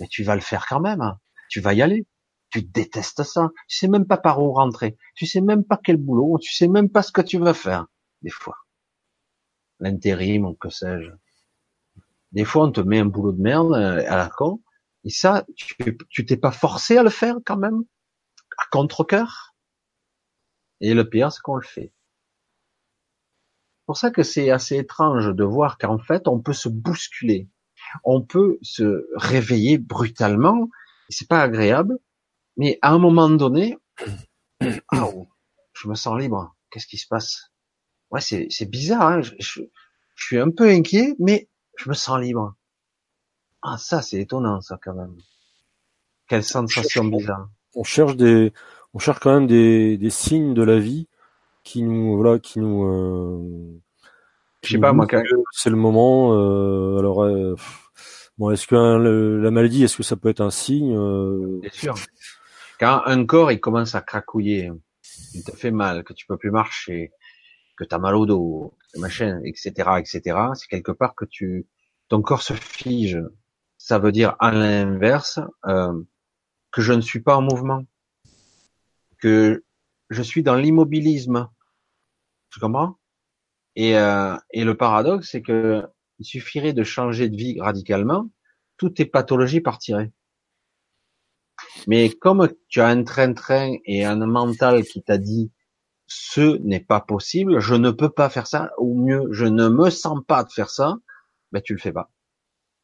mais 0.00 0.06
tu 0.08 0.22
vas 0.24 0.34
le 0.34 0.40
faire 0.40 0.66
quand 0.66 0.80
même. 0.80 1.02
Tu 1.50 1.60
vas 1.60 1.74
y 1.74 1.82
aller. 1.82 2.06
Tu 2.50 2.62
détestes 2.62 3.22
ça. 3.22 3.50
Tu 3.68 3.78
sais 3.78 3.88
même 3.88 4.06
pas 4.06 4.16
par 4.16 4.40
où 4.42 4.52
rentrer. 4.52 4.96
Tu 5.14 5.26
sais 5.26 5.40
même 5.40 5.64
pas 5.64 5.78
quel 5.82 5.96
boulot. 5.96 6.38
Tu 6.40 6.54
sais 6.54 6.68
même 6.68 6.88
pas 6.88 7.02
ce 7.02 7.12
que 7.12 7.20
tu 7.20 7.38
vas 7.38 7.54
faire. 7.54 7.86
Des 8.22 8.30
fois. 8.30 8.56
L'intérim, 9.80 10.46
ou 10.46 10.54
que 10.54 10.70
sais-je. 10.70 11.10
Des 12.32 12.44
fois, 12.44 12.64
on 12.64 12.72
te 12.72 12.80
met 12.80 13.00
un 13.00 13.04
boulot 13.06 13.32
de 13.32 13.42
merde 13.42 13.72
euh, 13.72 14.04
à 14.08 14.16
la 14.16 14.28
con. 14.28 14.60
Et 15.04 15.10
ça, 15.10 15.46
tu 16.08 16.26
t'es 16.26 16.36
pas 16.36 16.50
forcé 16.50 16.96
à 16.96 17.02
le 17.02 17.10
faire 17.10 17.36
quand 17.44 17.58
même, 17.58 17.84
à 18.58 18.64
contre-cœur. 18.70 19.54
Et 20.80 20.94
le 20.94 21.08
pire, 21.08 21.30
c'est 21.30 21.40
qu'on 21.42 21.56
le 21.56 21.62
fait. 21.62 21.92
C'est 23.84 23.86
pour 23.86 23.96
ça 23.98 24.10
que 24.10 24.22
c'est 24.22 24.50
assez 24.50 24.76
étrange 24.76 25.34
de 25.34 25.44
voir 25.44 25.76
qu'en 25.76 25.98
fait, 25.98 26.26
on 26.26 26.40
peut 26.40 26.54
se 26.54 26.70
bousculer, 26.70 27.48
on 28.02 28.22
peut 28.22 28.58
se 28.62 29.06
réveiller 29.14 29.76
brutalement. 29.76 30.70
C'est 31.10 31.28
pas 31.28 31.42
agréable, 31.42 31.98
mais 32.56 32.78
à 32.80 32.92
un 32.92 32.98
moment 32.98 33.28
donné, 33.28 33.76
je 34.60 35.88
me 35.88 35.94
sens 35.94 36.18
libre. 36.18 36.56
Qu'est-ce 36.70 36.86
qui 36.86 36.96
se 36.96 37.06
passe? 37.06 37.50
Ouais, 38.10 38.20
c'est 38.20 38.70
bizarre. 38.70 39.02
Hein 39.02 39.20
je, 39.20 39.62
suis 40.16 40.38
un 40.38 40.50
peu 40.50 40.68
inquiet, 40.70 41.14
mais 41.18 41.48
je 41.76 41.88
me 41.90 41.94
sens 41.94 42.20
libre. 42.20 42.54
Ah, 43.66 43.78
ça, 43.78 44.02
c'est 44.02 44.20
étonnant, 44.20 44.60
ça, 44.60 44.78
quand 44.80 44.92
même. 44.92 45.16
Quelle 46.28 46.44
sensation 46.44 47.04
bizarre. 47.04 47.48
On 47.74 47.82
cherche 47.82 48.14
des, 48.14 48.52
on 48.92 48.98
cherche 48.98 49.18
quand 49.20 49.32
même 49.32 49.46
des, 49.46 49.96
des 49.96 50.10
signes 50.10 50.52
de 50.52 50.62
la 50.62 50.78
vie 50.78 51.08
qui 51.64 51.82
nous, 51.82 52.14
voilà, 52.16 52.38
qui 52.38 52.60
nous, 52.60 52.84
euh, 52.84 53.80
je 54.62 54.72
sais 54.72 54.78
pas, 54.78 54.92
moi, 54.92 55.06
c'est 55.52 55.70
le 55.70 55.76
moment, 55.76 56.34
euh, 56.34 56.98
alors, 56.98 57.24
euh, 57.24 57.56
bon, 58.36 58.50
est-ce 58.50 58.66
que 58.66 58.74
la 58.76 59.50
maladie, 59.50 59.82
est-ce 59.82 59.96
que 59.96 60.02
ça 60.02 60.16
peut 60.16 60.28
être 60.28 60.42
un 60.42 60.50
signe? 60.50 60.94
Euh... 60.94 61.60
Bien 61.62 61.70
sûr. 61.70 61.94
Quand 62.78 63.02
un 63.06 63.24
corps, 63.24 63.50
il 63.50 63.60
commence 63.60 63.94
à 63.94 64.02
cracouiller, 64.02 64.70
il 65.32 65.42
te 65.42 65.52
fait 65.52 65.70
mal, 65.70 66.04
que 66.04 66.12
tu 66.12 66.26
peux 66.26 66.36
plus 66.36 66.50
marcher, 66.50 67.12
que 67.78 67.84
tu 67.84 67.94
as 67.94 67.98
mal 67.98 68.14
au 68.14 68.26
dos, 68.26 68.74
machin, 68.96 69.40
etc., 69.44 69.72
etc., 69.98 70.20
c'est 70.54 70.68
quelque 70.68 70.92
part 70.92 71.14
que 71.14 71.24
tu, 71.24 71.66
ton 72.08 72.20
corps 72.20 72.42
se 72.42 72.52
fige 72.52 73.18
ça 73.84 73.98
veut 73.98 74.12
dire 74.12 74.34
à 74.38 74.50
l'inverse 74.50 75.40
euh, 75.66 75.92
que 76.72 76.80
je 76.80 76.94
ne 76.94 77.02
suis 77.02 77.20
pas 77.20 77.36
en 77.36 77.42
mouvement, 77.42 77.84
que 79.18 79.62
je 80.08 80.22
suis 80.22 80.42
dans 80.42 80.54
l'immobilisme. 80.54 81.50
Tu 82.50 82.60
comprends? 82.60 82.96
Et, 83.76 83.98
euh, 83.98 84.36
et 84.52 84.64
le 84.64 84.74
paradoxe, 84.74 85.28
c'est 85.32 85.42
que 85.42 85.86
il 86.18 86.24
suffirait 86.24 86.72
de 86.72 86.82
changer 86.82 87.28
de 87.28 87.36
vie 87.36 87.60
radicalement, 87.60 88.30
toutes 88.78 88.96
tes 88.96 89.04
pathologies 89.04 89.60
partiraient. 89.60 90.12
Mais 91.86 92.08
comme 92.08 92.48
tu 92.68 92.80
as 92.80 92.86
un 92.86 93.04
train-train 93.04 93.74
et 93.84 94.06
un 94.06 94.16
mental 94.24 94.84
qui 94.84 95.02
t'a 95.02 95.18
dit 95.18 95.52
ce 96.06 96.56
n'est 96.62 96.80
pas 96.80 97.02
possible, 97.02 97.60
je 97.60 97.74
ne 97.74 97.90
peux 97.90 98.08
pas 98.08 98.30
faire 98.30 98.46
ça, 98.46 98.70
ou 98.78 98.98
mieux, 98.98 99.28
je 99.30 99.44
ne 99.44 99.68
me 99.68 99.90
sens 99.90 100.20
pas 100.26 100.42
de 100.42 100.50
faire 100.50 100.70
ça, 100.70 100.96
ben 101.52 101.60
tu 101.60 101.74
le 101.74 101.80
fais 101.80 101.92
pas. 101.92 102.10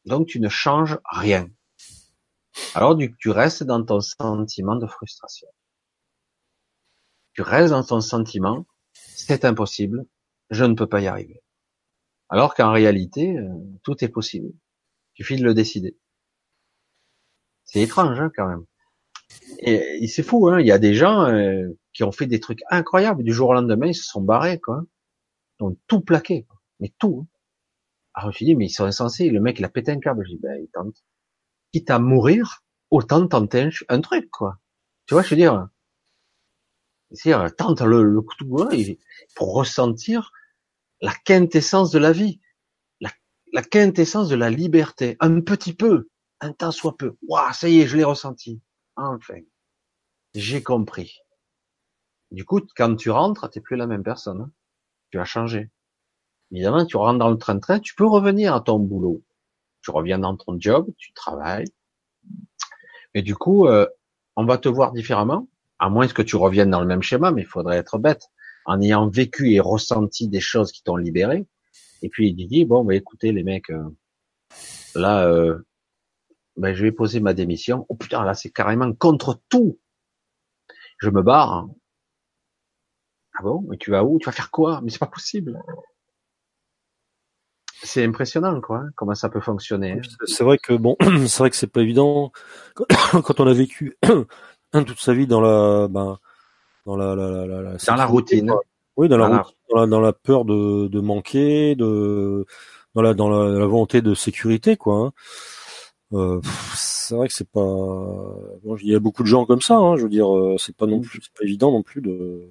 Donc 0.05 0.27
tu 0.27 0.39
ne 0.39 0.49
changes 0.49 0.99
rien. 1.05 1.49
Alors 2.75 2.97
tu 3.19 3.29
restes 3.29 3.63
dans 3.63 3.83
ton 3.83 4.01
sentiment 4.01 4.75
de 4.75 4.87
frustration. 4.87 5.47
Tu 7.33 7.41
restes 7.41 7.71
dans 7.71 7.83
ton 7.83 8.01
sentiment, 8.01 8.65
c'est 8.93 9.45
impossible, 9.45 10.05
je 10.49 10.65
ne 10.65 10.73
peux 10.73 10.87
pas 10.87 11.01
y 11.01 11.07
arriver. 11.07 11.41
Alors 12.29 12.55
qu'en 12.55 12.71
réalité, 12.71 13.37
euh, 13.37 13.49
tout 13.83 14.03
est 14.03 14.09
possible. 14.09 14.51
Il 15.15 15.25
suffit 15.25 15.39
de 15.39 15.43
le 15.43 15.53
décider. 15.53 15.97
C'est 17.63 17.81
étrange 17.81 18.19
hein, 18.19 18.31
quand 18.35 18.47
même. 18.47 18.65
Et, 19.59 20.07
c'est 20.07 20.23
fou, 20.23 20.49
hein. 20.49 20.59
il 20.59 20.67
y 20.67 20.71
a 20.71 20.79
des 20.79 20.93
gens 20.93 21.25
euh, 21.27 21.69
qui 21.93 22.03
ont 22.03 22.11
fait 22.11 22.25
des 22.25 22.39
trucs 22.39 22.61
incroyables. 22.69 23.23
Du 23.23 23.33
jour 23.33 23.49
au 23.49 23.53
lendemain, 23.53 23.87
ils 23.87 23.95
se 23.95 24.03
sont 24.03 24.21
barrés, 24.21 24.59
quoi. 24.59 24.83
Ils 25.59 25.63
ont 25.65 25.77
tout 25.87 26.01
plaqué, 26.01 26.47
mais 26.79 26.93
tout. 26.97 27.21
Hein. 27.21 27.30
Alors 28.13 28.25
je 28.25 28.27
me 28.27 28.31
suis 28.33 28.45
dit, 28.45 28.55
mais 28.55 28.65
ils 28.65 28.69
sont 28.69 28.85
insensés, 28.85 29.29
le 29.29 29.39
mec 29.39 29.59
il 29.59 29.65
a 29.65 29.69
pété 29.69 29.91
un 29.91 29.99
câble. 29.99 30.25
Je 30.25 30.31
dis, 30.31 30.39
ben 30.41 30.59
il 30.61 30.69
tente. 30.69 31.03
Quitte 31.71 31.89
à 31.89 31.99
mourir, 31.99 32.63
autant 32.89 33.27
tenter 33.27 33.69
un, 33.87 34.01
truc, 34.01 34.29
quoi. 34.29 34.59
Tu 35.05 35.13
vois, 35.13 35.23
je 35.23 35.29
veux 35.29 35.35
dire, 35.37 35.69
dire 37.11 37.55
tente 37.55 37.81
le, 37.81 38.03
le 38.03 38.21
coup 38.21 38.35
de 38.41 38.45
bois 38.45 38.69
pour 39.35 39.53
ressentir 39.53 40.31
la 41.01 41.13
quintessence 41.25 41.91
de 41.91 41.99
la 41.99 42.11
vie, 42.11 42.41
la, 42.99 43.09
la 43.53 43.63
quintessence 43.63 44.29
de 44.29 44.35
la 44.35 44.49
liberté, 44.49 45.17
un 45.19 45.41
petit 45.41 45.73
peu, 45.73 46.09
un 46.41 46.53
temps 46.53 46.71
soit 46.71 46.97
peu. 46.97 47.17
Waouh, 47.27 47.53
ça 47.53 47.69
y 47.69 47.79
est, 47.79 47.87
je 47.87 47.97
l'ai 47.97 48.03
ressenti. 48.03 48.61
Enfin, 48.95 49.39
j'ai 50.35 50.61
compris. 50.61 51.19
Du 52.31 52.45
coup, 52.45 52.61
quand 52.75 52.95
tu 52.95 53.09
rentres, 53.09 53.49
t'es 53.49 53.61
plus 53.61 53.75
la 53.75 53.87
même 53.87 54.03
personne. 54.03 54.41
Hein. 54.41 54.51
Tu 55.11 55.19
as 55.19 55.25
changé. 55.25 55.69
Évidemment, 56.51 56.85
tu 56.85 56.97
rentres 56.97 57.19
dans 57.19 57.29
le 57.29 57.37
train-train, 57.37 57.79
tu 57.79 57.95
peux 57.95 58.05
revenir 58.05 58.53
à 58.53 58.61
ton 58.61 58.79
boulot. 58.79 59.23
Tu 59.81 59.91
reviens 59.91 60.19
dans 60.19 60.35
ton 60.35 60.59
job, 60.59 60.87
tu 60.97 61.13
travailles. 61.13 61.67
Mais 63.15 63.21
du 63.21 63.35
coup, 63.35 63.67
euh, 63.67 63.87
on 64.35 64.45
va 64.45 64.57
te 64.57 64.69
voir 64.69 64.91
différemment, 64.91 65.47
à 65.79 65.89
moins 65.89 66.07
que 66.07 66.21
tu 66.21 66.35
reviennes 66.35 66.69
dans 66.69 66.81
le 66.81 66.87
même 66.87 67.01
schéma, 67.01 67.31
mais 67.31 67.41
il 67.41 67.47
faudrait 67.47 67.77
être 67.77 67.97
bête, 67.97 68.27
en 68.65 68.81
ayant 68.81 69.07
vécu 69.09 69.51
et 69.51 69.59
ressenti 69.59 70.27
des 70.27 70.39
choses 70.39 70.71
qui 70.71 70.83
t'ont 70.83 70.97
libéré. 70.97 71.47
Et 72.01 72.09
puis 72.09 72.29
il 72.29 72.47
dit, 72.47 72.65
bon, 72.65 72.83
bah, 72.83 72.95
écoutez 72.95 73.31
les 73.31 73.43
mecs, 73.43 73.69
euh, 73.69 73.89
là, 74.95 75.27
euh, 75.27 75.57
ben, 76.57 76.73
je 76.73 76.83
vais 76.83 76.91
poser 76.91 77.19
ma 77.19 77.33
démission. 77.33 77.85
Oh 77.89 77.95
putain, 77.95 78.23
là 78.23 78.33
c'est 78.33 78.51
carrément 78.51 78.93
contre 78.93 79.39
tout. 79.49 79.79
Je 80.99 81.09
me 81.09 81.21
barre. 81.21 81.67
Ah 83.37 83.43
bon, 83.43 83.65
mais 83.69 83.77
tu 83.77 83.91
vas 83.91 84.03
où? 84.03 84.19
Tu 84.19 84.25
vas 84.25 84.31
faire 84.31 84.51
quoi? 84.51 84.81
Mais 84.83 84.91
c'est 84.91 84.99
pas 84.99 85.07
possible. 85.07 85.59
C'est 87.83 88.03
impressionnant, 88.05 88.61
quoi, 88.61 88.77
hein, 88.77 88.89
comment 88.95 89.15
ça 89.15 89.29
peut 89.29 89.39
fonctionner. 89.39 89.93
Hein. 89.93 90.01
C'est 90.25 90.43
vrai 90.43 90.57
que 90.57 90.73
bon, 90.73 90.95
c'est 91.27 91.39
vrai 91.39 91.49
que 91.49 91.55
c'est 91.55 91.71
pas 91.71 91.81
évident 91.81 92.31
quand 93.11 93.39
on 93.39 93.47
a 93.47 93.53
vécu 93.53 93.97
toute 94.71 94.99
sa 94.99 95.13
vie 95.13 95.27
dans 95.27 95.41
la, 95.41 95.87
ben, 95.87 96.19
dans 96.85 96.95
la, 96.95 97.15
la, 97.15 97.29
la, 97.45 97.61
la 97.61 97.77
dans 97.77 97.95
la 97.95 98.05
routine. 98.05 98.53
Oui, 98.97 99.07
dans, 99.07 99.17
la, 99.17 99.27
routine, 99.27 99.55
dans 99.69 99.79
la, 99.79 99.87
dans 99.87 99.99
la 99.99 100.13
peur 100.13 100.45
de, 100.45 100.87
de 100.87 100.99
manquer, 100.99 101.75
de, 101.75 102.45
dans 102.93 103.01
la, 103.01 103.13
dans 103.13 103.29
la, 103.29 103.49
la 103.49 103.65
volonté 103.65 104.01
de 104.01 104.13
sécurité, 104.13 104.77
quoi. 104.77 104.97
Hein. 104.97 105.11
Euh, 106.13 106.41
c'est 106.75 107.15
vrai 107.15 107.27
que 107.27 107.33
c'est 107.33 107.49
pas. 107.49 107.61
Bon, 107.61 108.75
il 108.81 108.89
y 108.89 108.95
a 108.95 108.99
beaucoup 108.99 109.23
de 109.23 109.27
gens 109.27 109.45
comme 109.45 109.61
ça. 109.61 109.77
Hein, 109.77 109.95
je 109.95 110.03
veux 110.03 110.09
dire, 110.09 110.35
euh, 110.35 110.57
c'est 110.57 110.75
pas 110.75 110.85
non 110.85 110.99
plus, 110.99 111.21
c'est 111.21 111.33
pas 111.33 111.43
évident 111.43 111.71
non 111.71 111.83
plus 111.83 112.01
de, 112.01 112.49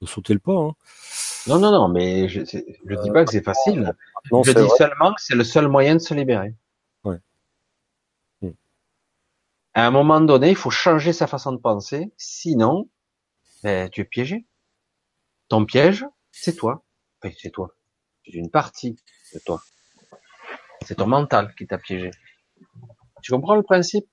de 0.00 0.06
sauter 0.06 0.32
le 0.32 0.38
pas. 0.38 0.52
Hein. 0.52 0.72
Non, 1.46 1.58
non, 1.58 1.70
non, 1.70 1.88
mais 1.88 2.28
je, 2.28 2.40
je 2.44 3.02
dis 3.02 3.10
pas 3.10 3.24
que 3.24 3.30
c'est 3.30 3.44
facile. 3.44 3.94
Non, 4.32 4.42
je 4.42 4.52
dis 4.52 4.68
seulement 4.78 5.12
que 5.12 5.20
c'est 5.20 5.34
le 5.34 5.44
seul 5.44 5.68
moyen 5.68 5.94
de 5.94 6.00
se 6.00 6.14
libérer. 6.14 6.54
Ouais. 7.04 7.18
Hmm. 8.40 8.52
À 9.74 9.86
un 9.86 9.90
moment 9.90 10.20
donné, 10.20 10.50
il 10.50 10.56
faut 10.56 10.70
changer 10.70 11.12
sa 11.12 11.26
façon 11.26 11.52
de 11.52 11.58
penser, 11.58 12.12
sinon, 12.16 12.88
ben, 13.62 13.90
tu 13.90 14.00
es 14.00 14.04
piégé. 14.04 14.46
Ton 15.48 15.66
piège, 15.66 16.06
c'est 16.32 16.56
toi. 16.56 16.84
Enfin, 17.22 17.34
c'est 17.38 17.50
toi. 17.50 17.74
C'est 18.24 18.32
une 18.32 18.50
partie 18.50 18.96
de 19.34 19.38
toi. 19.44 19.62
C'est 20.86 20.96
ton 20.96 21.06
mental 21.06 21.54
qui 21.56 21.66
t'a 21.66 21.78
piégé. 21.78 22.10
Tu 23.22 23.32
comprends 23.32 23.54
le 23.54 23.62
principe? 23.62 24.06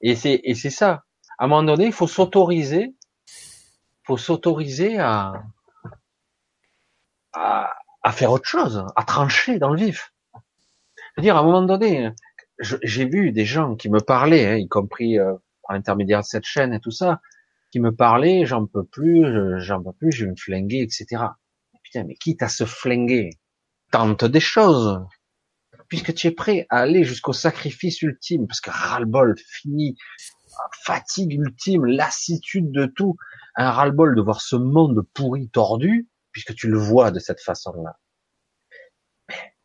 Et 0.00 0.16
c'est 0.16 0.40
et 0.44 0.54
c'est 0.54 0.70
ça. 0.70 1.04
À 1.38 1.44
un 1.44 1.46
moment 1.48 1.62
donné, 1.62 1.86
il 1.86 1.92
faut 1.92 2.06
s'autoriser, 2.06 2.94
faut 4.04 4.16
s'autoriser 4.16 4.98
à 4.98 5.42
à, 7.34 7.74
à 8.02 8.12
faire 8.12 8.32
autre 8.32 8.48
chose, 8.48 8.84
à 8.96 9.04
trancher 9.04 9.58
dans 9.58 9.70
le 9.70 9.78
vif. 9.78 10.12
Je 10.34 11.20
veux 11.20 11.22
dire, 11.22 11.36
à 11.36 11.40
un 11.40 11.42
moment 11.42 11.62
donné, 11.62 12.10
j'ai 12.58 13.04
vu 13.06 13.32
des 13.32 13.44
gens 13.44 13.76
qui 13.76 13.88
me 13.88 14.00
parlaient, 14.00 14.46
hein, 14.46 14.56
y 14.56 14.68
compris 14.68 15.18
euh, 15.18 15.34
par 15.62 15.74
l'intermédiaire 15.74 16.20
de 16.20 16.26
cette 16.26 16.44
chaîne 16.44 16.72
et 16.72 16.80
tout 16.80 16.90
ça, 16.90 17.20
qui 17.70 17.80
me 17.80 17.94
parlaient, 17.94 18.46
j'en 18.46 18.66
peux 18.66 18.84
plus, 18.84 19.60
j'en 19.60 19.82
peux 19.82 19.92
plus, 19.92 20.12
je 20.12 20.24
vais 20.24 20.30
me 20.30 20.36
flinguer, 20.36 20.82
etc. 20.82 21.24
Putain, 21.82 22.04
mais 22.04 22.14
quitte 22.14 22.42
à 22.42 22.48
se 22.48 22.64
flinguer, 22.64 23.30
tente 23.90 24.24
des 24.24 24.40
choses, 24.40 25.04
puisque 25.88 26.14
tu 26.14 26.28
es 26.28 26.30
prêt 26.30 26.66
à 26.70 26.80
aller 26.80 27.04
jusqu'au 27.04 27.32
sacrifice 27.32 28.02
ultime, 28.02 28.46
parce 28.46 28.60
que 28.60 28.70
ras-le-bol, 28.70 29.34
fini, 29.38 29.96
fatigue 30.84 31.32
ultime, 31.32 31.84
lassitude 31.84 32.70
de 32.70 32.86
tout, 32.86 33.16
un 33.56 33.70
ras-le-bol 33.70 34.14
de 34.14 34.20
voir 34.20 34.40
ce 34.40 34.56
monde 34.56 35.06
pourri, 35.14 35.48
tordu, 35.48 36.08
puisque 36.34 36.54
tu 36.54 36.68
le 36.68 36.78
vois 36.78 37.10
de 37.12 37.20
cette 37.20 37.40
façon-là. 37.40 37.98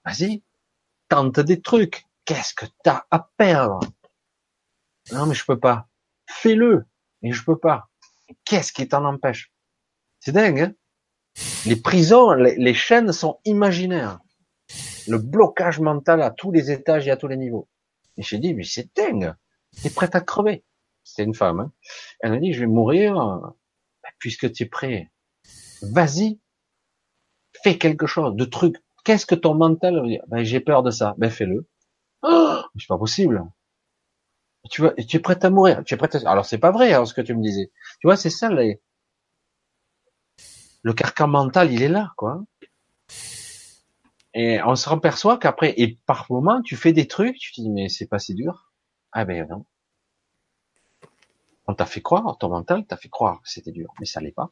Vas-y, 0.06 0.44
tente 1.10 1.42
des 1.42 1.62
trucs. 1.62 2.06
Qu'est-ce 2.24 2.54
que 2.54 2.66
t'as 2.84 3.06
à 3.12 3.28
perdre? 3.36 3.80
Non, 5.12 5.26
mais 5.26 5.34
je 5.34 5.44
peux 5.44 5.60
pas. 5.60 5.90
Fais-le, 6.30 6.86
mais 7.22 7.32
je 7.32 7.44
peux 7.44 7.58
pas. 7.58 7.90
Qu'est-ce 8.46 8.72
qui 8.72 8.88
t'en 8.88 9.04
empêche? 9.04 9.52
C'est 10.20 10.32
dingue. 10.32 10.60
Hein? 10.62 10.74
Les 11.66 11.76
prisons, 11.76 12.34
les, 12.34 12.74
chaînes 12.74 13.12
sont 13.12 13.40
imaginaires. 13.46 14.20
Le 15.08 15.18
blocage 15.18 15.80
mental 15.80 16.22
à 16.22 16.30
tous 16.30 16.52
les 16.52 16.70
étages 16.70 17.08
et 17.08 17.12
à 17.12 17.18
tous 17.18 17.28
les 17.28 17.38
niveaux. 17.38 17.68
Et 18.18 18.22
j'ai 18.22 18.38
dit, 18.38 18.54
mais 18.54 18.64
c'est 18.64 18.96
dingue. 18.96 19.34
T'es 19.82 19.90
prête 19.90 20.14
à 20.14 20.22
crever. 20.22 20.64
C'était 21.04 21.24
une 21.24 21.34
femme. 21.34 21.60
Hein 21.62 21.72
Elle 22.20 22.32
m'a 22.32 22.38
dit, 22.38 22.54
je 22.54 22.60
vais 22.60 22.68
mourir. 22.68 23.16
Ben, 23.16 24.12
puisque 24.20 24.52
tu 24.52 24.64
es 24.64 24.66
prêt, 24.68 25.12
vas-y, 25.82 26.40
fais 27.64 27.78
quelque 27.78 28.08
chose 28.08 28.36
de 28.36 28.46
truc. 28.46 28.78
Qu'est-ce 29.04 29.26
que 29.26 29.36
ton 29.36 29.54
mental 29.56 30.02
veut 30.02 30.08
dire? 30.08 30.24
Ben, 30.28 30.44
J'ai 30.44 30.60
peur 30.60 30.84
de 30.84 30.92
ça. 30.92 31.16
Ben 31.18 31.30
fais-le. 31.30 31.68
Oh, 32.24 32.62
c'est 32.78 32.88
pas 32.88 32.98
possible. 32.98 33.44
Tu 34.70 34.82
vois, 34.82 34.94
tu 34.94 35.18
es 35.18 35.20
prête 35.20 35.46
à 35.46 35.50
mourir. 35.50 35.84
Tu 35.86 35.94
es 35.94 35.98
prête 35.98 36.16
Alors 36.26 36.46
c'est 36.46 36.58
pas 36.58 36.72
vrai 36.72 36.94
hein, 36.94 37.06
ce 37.06 37.14
que 37.14 37.22
tu 37.22 37.36
me 37.36 37.42
disais. 37.42 37.72
Tu 38.00 38.08
vois, 38.08 38.18
c'est 38.18 38.30
ça 38.30 38.50
les... 38.50 38.82
le 40.84 40.94
carcan 40.94 41.28
mental, 41.28 41.72
il 41.72 41.82
est 41.82 41.90
là, 41.90 42.12
quoi. 42.18 42.44
Et 44.34 44.62
on 44.64 44.76
se 44.76 44.94
perçoit 44.96 45.38
qu'après, 45.38 45.74
et 45.78 45.98
par 46.06 46.28
moment, 46.30 46.62
tu 46.62 46.76
fais 46.76 46.94
des 46.94 47.08
trucs, 47.08 47.38
tu 47.38 47.52
te 47.54 47.62
dis 47.62 47.70
mais 47.70 47.90
c'est 47.90 48.08
pas 48.08 48.20
si 48.20 48.36
dur. 48.36 48.72
Ah 49.12 49.26
ben 49.26 49.48
non. 49.50 49.66
On 51.68 51.74
t'a 51.74 51.86
fait 51.86 52.02
croire, 52.02 52.38
ton 52.38 52.50
mental 52.50 52.86
t'a 52.86 52.98
fait 52.98 53.10
croire 53.10 53.42
que 53.42 53.50
c'était 53.50 53.72
dur, 53.72 53.94
mais 54.00 54.06
ça 54.06 54.22
l'est 54.22 54.32
pas. 54.32 54.52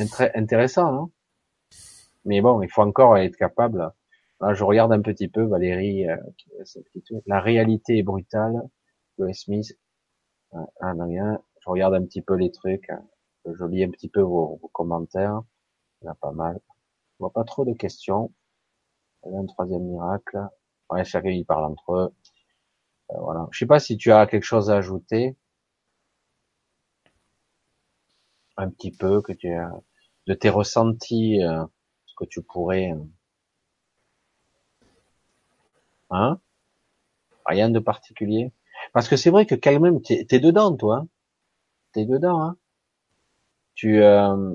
Intéressant, 0.00 0.92
non 0.92 1.10
Mais 2.24 2.40
bon, 2.40 2.62
il 2.62 2.70
faut 2.70 2.82
encore 2.82 3.18
être 3.18 3.36
capable. 3.36 3.92
Là, 4.40 4.54
je 4.54 4.64
regarde 4.64 4.92
un 4.92 5.02
petit 5.02 5.28
peu 5.28 5.42
Valérie. 5.42 6.08
Euh, 6.08 6.16
la 7.26 7.40
réalité 7.40 7.98
est 7.98 8.02
brutale. 8.02 8.62
Le 9.18 9.32
Smith. 9.34 9.78
Ah, 10.52 10.94
je 10.94 11.68
regarde 11.68 11.94
un 11.94 12.04
petit 12.04 12.22
peu 12.22 12.34
les 12.34 12.50
trucs. 12.50 12.88
Hein. 12.88 13.04
Je 13.44 13.64
lis 13.66 13.84
un 13.84 13.90
petit 13.90 14.08
peu 14.08 14.22
vos, 14.22 14.58
commentaires. 14.72 15.42
Il 16.00 16.06
y 16.06 16.08
en 16.08 16.12
a 16.12 16.14
pas 16.14 16.32
mal. 16.32 16.58
Je 17.14 17.18
vois 17.18 17.32
pas 17.32 17.44
trop 17.44 17.66
de 17.66 17.74
questions. 17.74 18.32
Y 19.26 19.36
a 19.36 19.38
un 19.38 19.46
troisième 19.46 19.82
miracle. 19.82 20.38
Ouais, 20.88 21.04
chacun 21.04 21.30
ils 21.30 21.44
parlent 21.44 21.70
entre 21.70 21.92
eux. 21.94 22.14
Euh, 23.10 23.20
voilà. 23.20 23.46
Je 23.50 23.58
sais 23.58 23.66
pas 23.66 23.80
si 23.80 23.98
tu 23.98 24.10
as 24.12 24.26
quelque 24.26 24.44
chose 24.44 24.70
à 24.70 24.76
ajouter. 24.76 25.36
Un 28.56 28.70
petit 28.70 28.92
peu 28.92 29.20
que 29.20 29.32
tu 29.32 29.52
as 29.52 29.70
de 30.30 30.34
tes 30.34 30.48
ressentis, 30.48 31.42
euh, 31.42 31.64
ce 32.06 32.14
que 32.14 32.24
tu 32.24 32.40
pourrais, 32.40 32.92
euh, 32.92 33.02
hein? 36.10 36.40
Rien 37.46 37.68
de 37.68 37.80
particulier? 37.80 38.52
Parce 38.92 39.08
que 39.08 39.16
c'est 39.16 39.30
vrai 39.30 39.44
que 39.44 39.56
quand 39.56 39.78
même, 39.80 40.00
t'es 40.02 40.26
es 40.30 40.38
dedans, 40.38 40.76
toi. 40.76 40.98
Hein? 40.98 41.08
T'es 41.92 42.04
dedans, 42.06 42.40
hein? 42.42 42.56
Tu, 43.74 44.02
euh, 44.02 44.54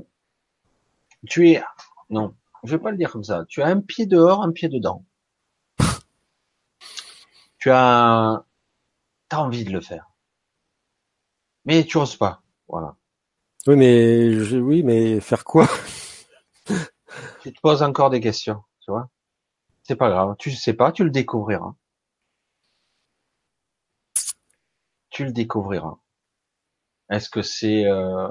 tu 1.27 1.49
es, 1.49 1.63
non, 2.09 2.33
je 2.63 2.77
vais 2.77 2.81
pas 2.81 2.91
le 2.91 2.97
dire 2.97 3.11
comme 3.11 3.25
ça. 3.25 3.43
Tu 3.49 3.61
as 3.61 3.67
un 3.67 3.81
pied 3.81 4.05
dehors, 4.05 4.43
un 4.43 4.53
pied 4.53 4.69
dedans. 4.69 5.03
tu 7.59 7.69
as, 7.69 8.45
t'as 9.27 9.37
envie 9.39 9.65
de 9.65 9.71
le 9.71 9.81
faire, 9.81 10.09
mais 11.65 11.83
tu 11.83 11.97
oses 11.97 12.15
pas. 12.15 12.41
Voilà. 12.69 12.95
Oui, 13.67 13.75
mais 13.75 14.43
je, 14.43 14.57
oui, 14.57 14.83
mais 14.83 15.19
faire 15.19 15.43
quoi? 15.43 15.67
Tu 17.39 17.53
te 17.53 17.61
poses 17.61 17.81
encore 17.81 18.09
des 18.09 18.19
questions, 18.19 18.61
tu 18.81 18.91
vois 18.91 19.09
C'est 19.83 19.95
pas 19.97 20.09
grave, 20.09 20.35
tu 20.39 20.51
sais 20.51 20.73
pas, 20.73 20.91
tu 20.91 21.03
le 21.03 21.11
découvriras. 21.11 21.75
Tu 25.09 25.25
le 25.25 25.31
découvriras. 25.31 25.97
Est-ce 27.09 27.31
que 27.31 27.41
c'est 27.41 27.85
euh, 27.87 28.27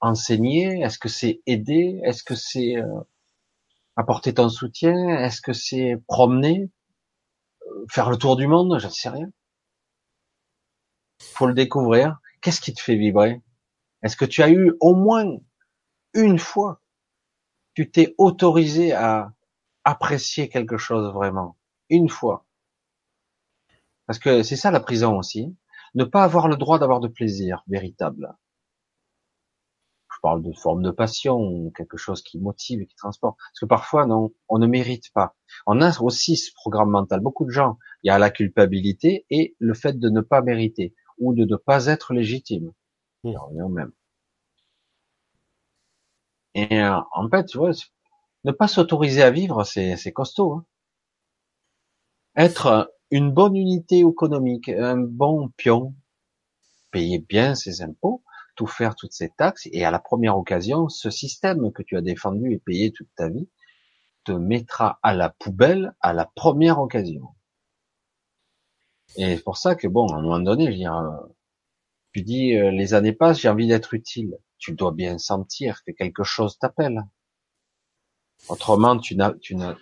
enseigner? 0.00 0.82
Est-ce 0.82 0.98
que 0.98 1.08
c'est 1.08 1.42
aider? 1.46 2.00
Est-ce 2.04 2.24
que 2.24 2.34
c'est 2.34 2.76
euh, 2.76 3.00
apporter 3.96 4.34
ton 4.34 4.50
soutien? 4.50 4.94
Est-ce 5.20 5.40
que 5.40 5.54
c'est 5.54 5.96
promener? 6.06 6.68
Euh, 7.68 7.86
Faire 7.90 8.10
le 8.10 8.16
tour 8.18 8.36
du 8.36 8.46
monde? 8.46 8.78
Je 8.80 8.86
ne 8.86 8.92
sais 8.92 9.08
rien. 9.10 9.28
Faut 11.22 11.46
le 11.46 11.54
découvrir. 11.54 12.18
Qu'est-ce 12.42 12.60
qui 12.60 12.74
te 12.74 12.80
fait 12.82 12.96
vibrer? 12.96 13.40
Est-ce 14.02 14.16
que 14.16 14.24
tu 14.24 14.42
as 14.42 14.50
eu 14.50 14.74
au 14.80 14.94
moins 14.94 15.38
une 16.14 16.38
fois, 16.38 16.80
tu 17.74 17.90
t'es 17.90 18.14
autorisé 18.18 18.92
à 18.92 19.32
apprécier 19.84 20.48
quelque 20.48 20.76
chose 20.76 21.12
vraiment? 21.12 21.56
Une 21.88 22.08
fois. 22.08 22.46
Parce 24.06 24.18
que 24.18 24.42
c'est 24.42 24.56
ça 24.56 24.70
la 24.70 24.80
prison 24.80 25.18
aussi. 25.18 25.56
Ne 25.94 26.04
pas 26.04 26.24
avoir 26.24 26.48
le 26.48 26.56
droit 26.56 26.78
d'avoir 26.78 27.00
de 27.00 27.08
plaisir 27.08 27.62
véritable. 27.66 28.34
Je 30.12 30.18
parle 30.22 30.42
de 30.42 30.52
forme 30.52 30.82
de 30.82 30.90
passion, 30.90 31.70
quelque 31.76 31.96
chose 31.96 32.22
qui 32.22 32.38
motive 32.38 32.80
et 32.80 32.86
qui 32.86 32.96
transporte. 32.96 33.38
Parce 33.38 33.60
que 33.60 33.66
parfois, 33.66 34.06
non, 34.06 34.32
on 34.48 34.58
ne 34.58 34.66
mérite 34.66 35.12
pas. 35.12 35.34
On 35.66 35.80
a 35.80 36.00
aussi 36.00 36.36
ce 36.36 36.52
programme 36.54 36.90
mental. 36.90 37.20
Beaucoup 37.20 37.44
de 37.44 37.50
gens, 37.50 37.78
il 38.02 38.08
y 38.08 38.10
a 38.10 38.18
la 38.18 38.30
culpabilité 38.30 39.26
et 39.30 39.54
le 39.58 39.74
fait 39.74 39.98
de 39.98 40.08
ne 40.08 40.20
pas 40.20 40.42
mériter 40.42 40.94
ou 41.18 41.34
de 41.34 41.44
ne 41.44 41.56
pas 41.56 41.86
être 41.86 42.14
légitime. 42.14 42.72
Et 46.54 46.80
euh, 46.80 47.00
en 47.12 47.28
fait, 47.28 47.46
tu 47.46 47.58
vois, 47.58 47.70
ne 48.44 48.52
pas 48.52 48.68
s'autoriser 48.68 49.22
à 49.22 49.30
vivre, 49.30 49.64
c'est, 49.64 49.96
c'est 49.96 50.12
costaud. 50.12 50.52
Hein. 50.54 50.66
Être 52.36 52.92
une 53.10 53.30
bonne 53.30 53.56
unité 53.56 54.00
économique, 54.00 54.68
un 54.68 54.96
bon 54.96 55.50
pion, 55.56 55.94
payer 56.90 57.18
bien 57.18 57.54
ses 57.54 57.82
impôts, 57.82 58.22
tout 58.56 58.66
faire 58.66 58.94
toutes 58.94 59.12
ses 59.12 59.30
taxes, 59.30 59.68
et 59.72 59.84
à 59.84 59.90
la 59.90 59.98
première 59.98 60.36
occasion, 60.36 60.88
ce 60.88 61.10
système 61.10 61.72
que 61.72 61.82
tu 61.82 61.96
as 61.96 62.02
défendu 62.02 62.52
et 62.52 62.58
payé 62.58 62.92
toute 62.92 63.08
ta 63.16 63.28
vie 63.28 63.48
te 64.24 64.32
mettra 64.32 64.98
à 65.02 65.14
la 65.14 65.30
poubelle 65.30 65.94
à 66.00 66.12
la 66.12 66.26
première 66.26 66.80
occasion. 66.80 67.28
Et 69.16 69.36
c'est 69.36 69.42
pour 69.42 69.56
ça 69.56 69.74
que 69.74 69.88
bon, 69.88 70.06
à 70.08 70.16
un 70.16 70.22
moment 70.22 70.40
donné, 70.40 70.66
je 70.66 70.70
veux 70.70 70.76
dire, 70.76 70.96
euh, 70.96 71.16
tu 72.12 72.22
dis, 72.22 72.54
euh, 72.56 72.70
les 72.70 72.94
années 72.94 73.12
passent, 73.12 73.40
j'ai 73.40 73.48
envie 73.48 73.68
d'être 73.68 73.94
utile. 73.94 74.38
Tu 74.58 74.72
dois 74.72 74.92
bien 74.92 75.18
sentir 75.18 75.82
que 75.84 75.92
quelque 75.92 76.24
chose 76.24 76.58
t'appelle. 76.58 77.02
Autrement, 78.48 78.98
tu 78.98 79.16
n'as, 79.16 79.32
tu 79.40 79.54
n'as, 79.54 79.76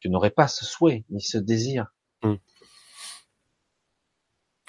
tu 0.00 0.10
n'aurais 0.10 0.30
pas 0.30 0.48
ce 0.48 0.64
souhait 0.64 1.04
ni 1.10 1.22
ce 1.22 1.38
désir. 1.38 1.86
Hmm. 2.22 2.34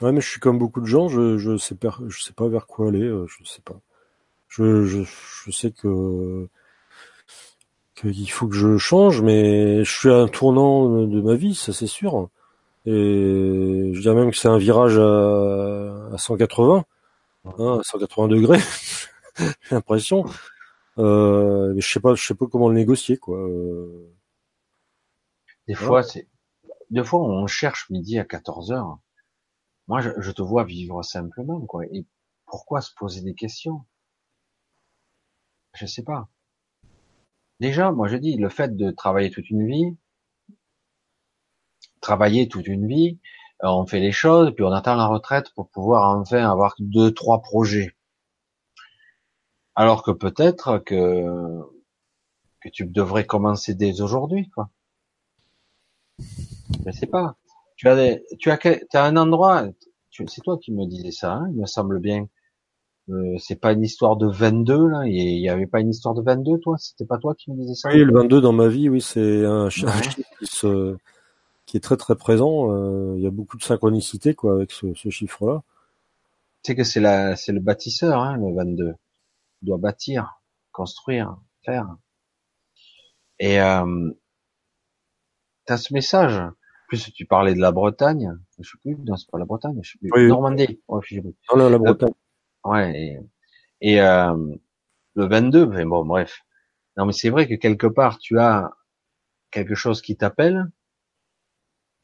Ouais, 0.01 0.11
mais 0.11 0.21
je 0.21 0.29
suis 0.29 0.39
comme 0.39 0.57
beaucoup 0.57 0.81
de 0.81 0.85
gens. 0.85 1.07
Je, 1.07 1.37
je 1.37 1.57
sais 1.57 1.75
pas, 1.75 1.97
je 2.07 2.21
sais 2.21 2.33
pas 2.33 2.47
vers 2.47 2.67
quoi 2.67 2.89
aller. 2.89 3.03
Euh, 3.03 3.27
je 3.27 3.43
sais 3.43 3.61
pas. 3.61 3.79
Je, 4.47 4.85
je, 4.85 5.51
sais 5.51 5.71
que 5.71 6.47
qu'il 7.95 8.31
faut 8.31 8.47
que 8.47 8.55
je 8.55 8.77
change, 8.77 9.21
mais 9.21 9.83
je 9.83 9.91
suis 9.91 10.09
à 10.09 10.17
un 10.17 10.27
tournant 10.27 11.05
de 11.05 11.21
ma 11.21 11.35
vie, 11.35 11.55
ça 11.55 11.73
c'est 11.73 11.87
sûr. 11.87 12.29
Et 12.85 13.91
je 13.93 13.99
dirais 13.99 14.15
même 14.15 14.31
que 14.31 14.37
c'est 14.37 14.47
un 14.47 14.59
virage 14.59 14.97
à, 14.97 16.13
à 16.13 16.17
180, 16.17 16.85
hein, 17.45 17.79
180 17.83 18.27
degrés, 18.27 18.59
j'ai 19.37 19.75
l'impression. 19.75 20.25
Euh, 20.97 21.73
je 21.77 21.87
sais 21.87 21.99
pas, 21.99 22.15
je 22.15 22.25
sais 22.25 22.35
pas 22.35 22.45
comment 22.47 22.69
le 22.69 22.75
négocier, 22.75 23.17
quoi. 23.17 23.39
Euh. 23.39 24.13
Des 25.67 25.73
fois, 25.73 26.03
c'est, 26.03 26.27
des 26.91 27.03
fois, 27.03 27.21
on 27.21 27.47
cherche 27.47 27.89
midi 27.89 28.19
à 28.19 28.23
14 28.23 28.71
heures. 28.71 28.99
Moi, 29.87 30.01
je, 30.01 30.09
je, 30.19 30.31
te 30.31 30.41
vois 30.41 30.63
vivre 30.63 31.03
simplement, 31.03 31.61
quoi. 31.61 31.85
Et 31.91 32.05
pourquoi 32.45 32.81
se 32.81 32.93
poser 32.93 33.21
des 33.21 33.33
questions? 33.33 33.83
Je 35.73 35.85
sais 35.85 36.03
pas. 36.03 36.29
Déjà, 37.59 37.91
moi, 37.91 38.07
je 38.07 38.17
dis, 38.17 38.37
le 38.37 38.49
fait 38.49 38.75
de 38.75 38.91
travailler 38.91 39.31
toute 39.31 39.49
une 39.49 39.65
vie, 39.65 39.97
travailler 42.05 42.47
toute 42.47 42.67
une 42.67 42.87
vie, 42.87 43.19
euh, 43.63 43.67
on 43.67 43.85
fait 43.87 43.99
les 43.99 44.11
choses, 44.11 44.53
puis 44.53 44.63
on 44.63 44.71
attend 44.71 44.95
la 44.95 45.07
retraite 45.07 45.51
pour 45.55 45.69
pouvoir 45.69 46.17
enfin 46.17 46.49
avoir 46.49 46.75
deux, 46.79 47.11
trois 47.11 47.41
projets. 47.41 47.95
Alors 49.75 50.03
que 50.03 50.11
peut-être 50.11 50.77
que 50.79 51.25
que 52.61 52.69
tu 52.69 52.85
devrais 52.85 53.25
commencer 53.25 53.75
dès 53.75 54.01
aujourd'hui, 54.01 54.49
quoi. 54.49 54.69
Je 56.85 56.91
sais 56.91 57.07
pas. 57.07 57.35
Tu 57.75 57.87
as 57.89 57.95
des, 57.95 58.23
tu 58.39 58.49
as, 58.51 58.59
as 58.93 59.03
un 59.03 59.17
endroit, 59.17 59.65
c'est 60.11 60.41
toi 60.41 60.57
qui 60.61 60.71
me 60.71 60.85
disais 60.85 61.11
ça, 61.11 61.33
hein, 61.33 61.47
il 61.51 61.59
me 61.59 61.65
semble 61.65 61.99
bien. 61.99 62.27
Euh, 63.09 63.35
c'est 63.37 63.59
pas 63.59 63.73
une 63.73 63.83
histoire 63.83 64.15
de 64.15 64.27
22 64.27 64.87
là, 64.87 65.05
il 65.05 65.39
y 65.39 65.47
avait 65.47 65.67
pas 65.67 65.79
une 65.79 65.91
histoire 65.91 66.15
de 66.15 66.23
22 66.23 66.57
toi, 66.57 66.75
c'était 66.79 67.05
pas 67.05 67.19
toi 67.19 67.35
qui 67.35 67.51
me 67.51 67.57
disais 67.57 67.75
ça? 67.75 67.89
Oui, 67.89 68.03
le 68.03 68.11
22 68.11 68.41
dans 68.41 68.51
ma 68.51 68.67
vie, 68.67 68.89
oui, 68.89 68.99
c'est 68.99 69.45
un, 69.45 69.69
chiffre 69.69 70.01
qui, 70.09 70.23
est 71.73 71.81
très 71.81 71.97
très 71.97 72.15
présent. 72.15 72.71
Euh, 72.71 73.15
il 73.17 73.23
y 73.23 73.27
a 73.27 73.31
beaucoup 73.31 73.57
de 73.57 73.63
synchronicité 73.63 74.33
quoi 74.35 74.53
avec 74.53 74.71
ce, 74.71 74.93
ce 74.93 75.09
chiffre-là. 75.09 75.63
Tu 76.63 76.71
sais 76.71 76.75
que 76.75 76.83
c'est 76.83 76.99
la, 76.99 77.35
c'est 77.35 77.51
le 77.51 77.59
bâtisseur, 77.59 78.19
hein, 78.19 78.37
le 78.37 78.53
22. 78.55 78.95
Il 79.61 79.65
doit 79.65 79.77
bâtir, 79.77 80.41
construire, 80.71 81.37
faire. 81.63 81.87
Et 83.39 83.59
euh, 83.59 84.11
t'as 85.65 85.77
ce 85.77 85.93
message. 85.93 86.37
En 86.39 86.87
plus, 86.87 87.11
tu 87.13 87.25
parlais 87.25 87.53
de 87.53 87.59
la 87.59 87.71
Bretagne. 87.71 88.37
Je 88.59 88.69
sais 88.69 88.77
plus, 88.81 88.95
non, 89.05 89.15
c'est 89.15 89.29
pas 89.29 89.39
la 89.39 89.45
Bretagne, 89.45 89.79
je 89.81 89.91
sais 89.91 89.97
plus. 89.99 90.27
Normandie. 90.27 90.79
Ouais, 90.87 91.01
Non, 91.51 91.57
non, 91.57 91.69
la 91.69 91.77
Bretagne. 91.77 92.13
Ouais, 92.63 93.19
et, 93.81 94.01
euh, 94.01 94.55
le 95.15 95.27
22, 95.27 95.67
mais 95.67 95.85
bon, 95.85 96.05
bref. 96.05 96.41
Non, 96.97 97.05
mais 97.05 97.13
c'est 97.13 97.29
vrai 97.29 97.47
que 97.47 97.55
quelque 97.55 97.87
part, 97.87 98.17
tu 98.17 98.39
as 98.39 98.71
quelque 99.51 99.75
chose 99.75 100.01
qui 100.01 100.15
t'appelle, 100.15 100.65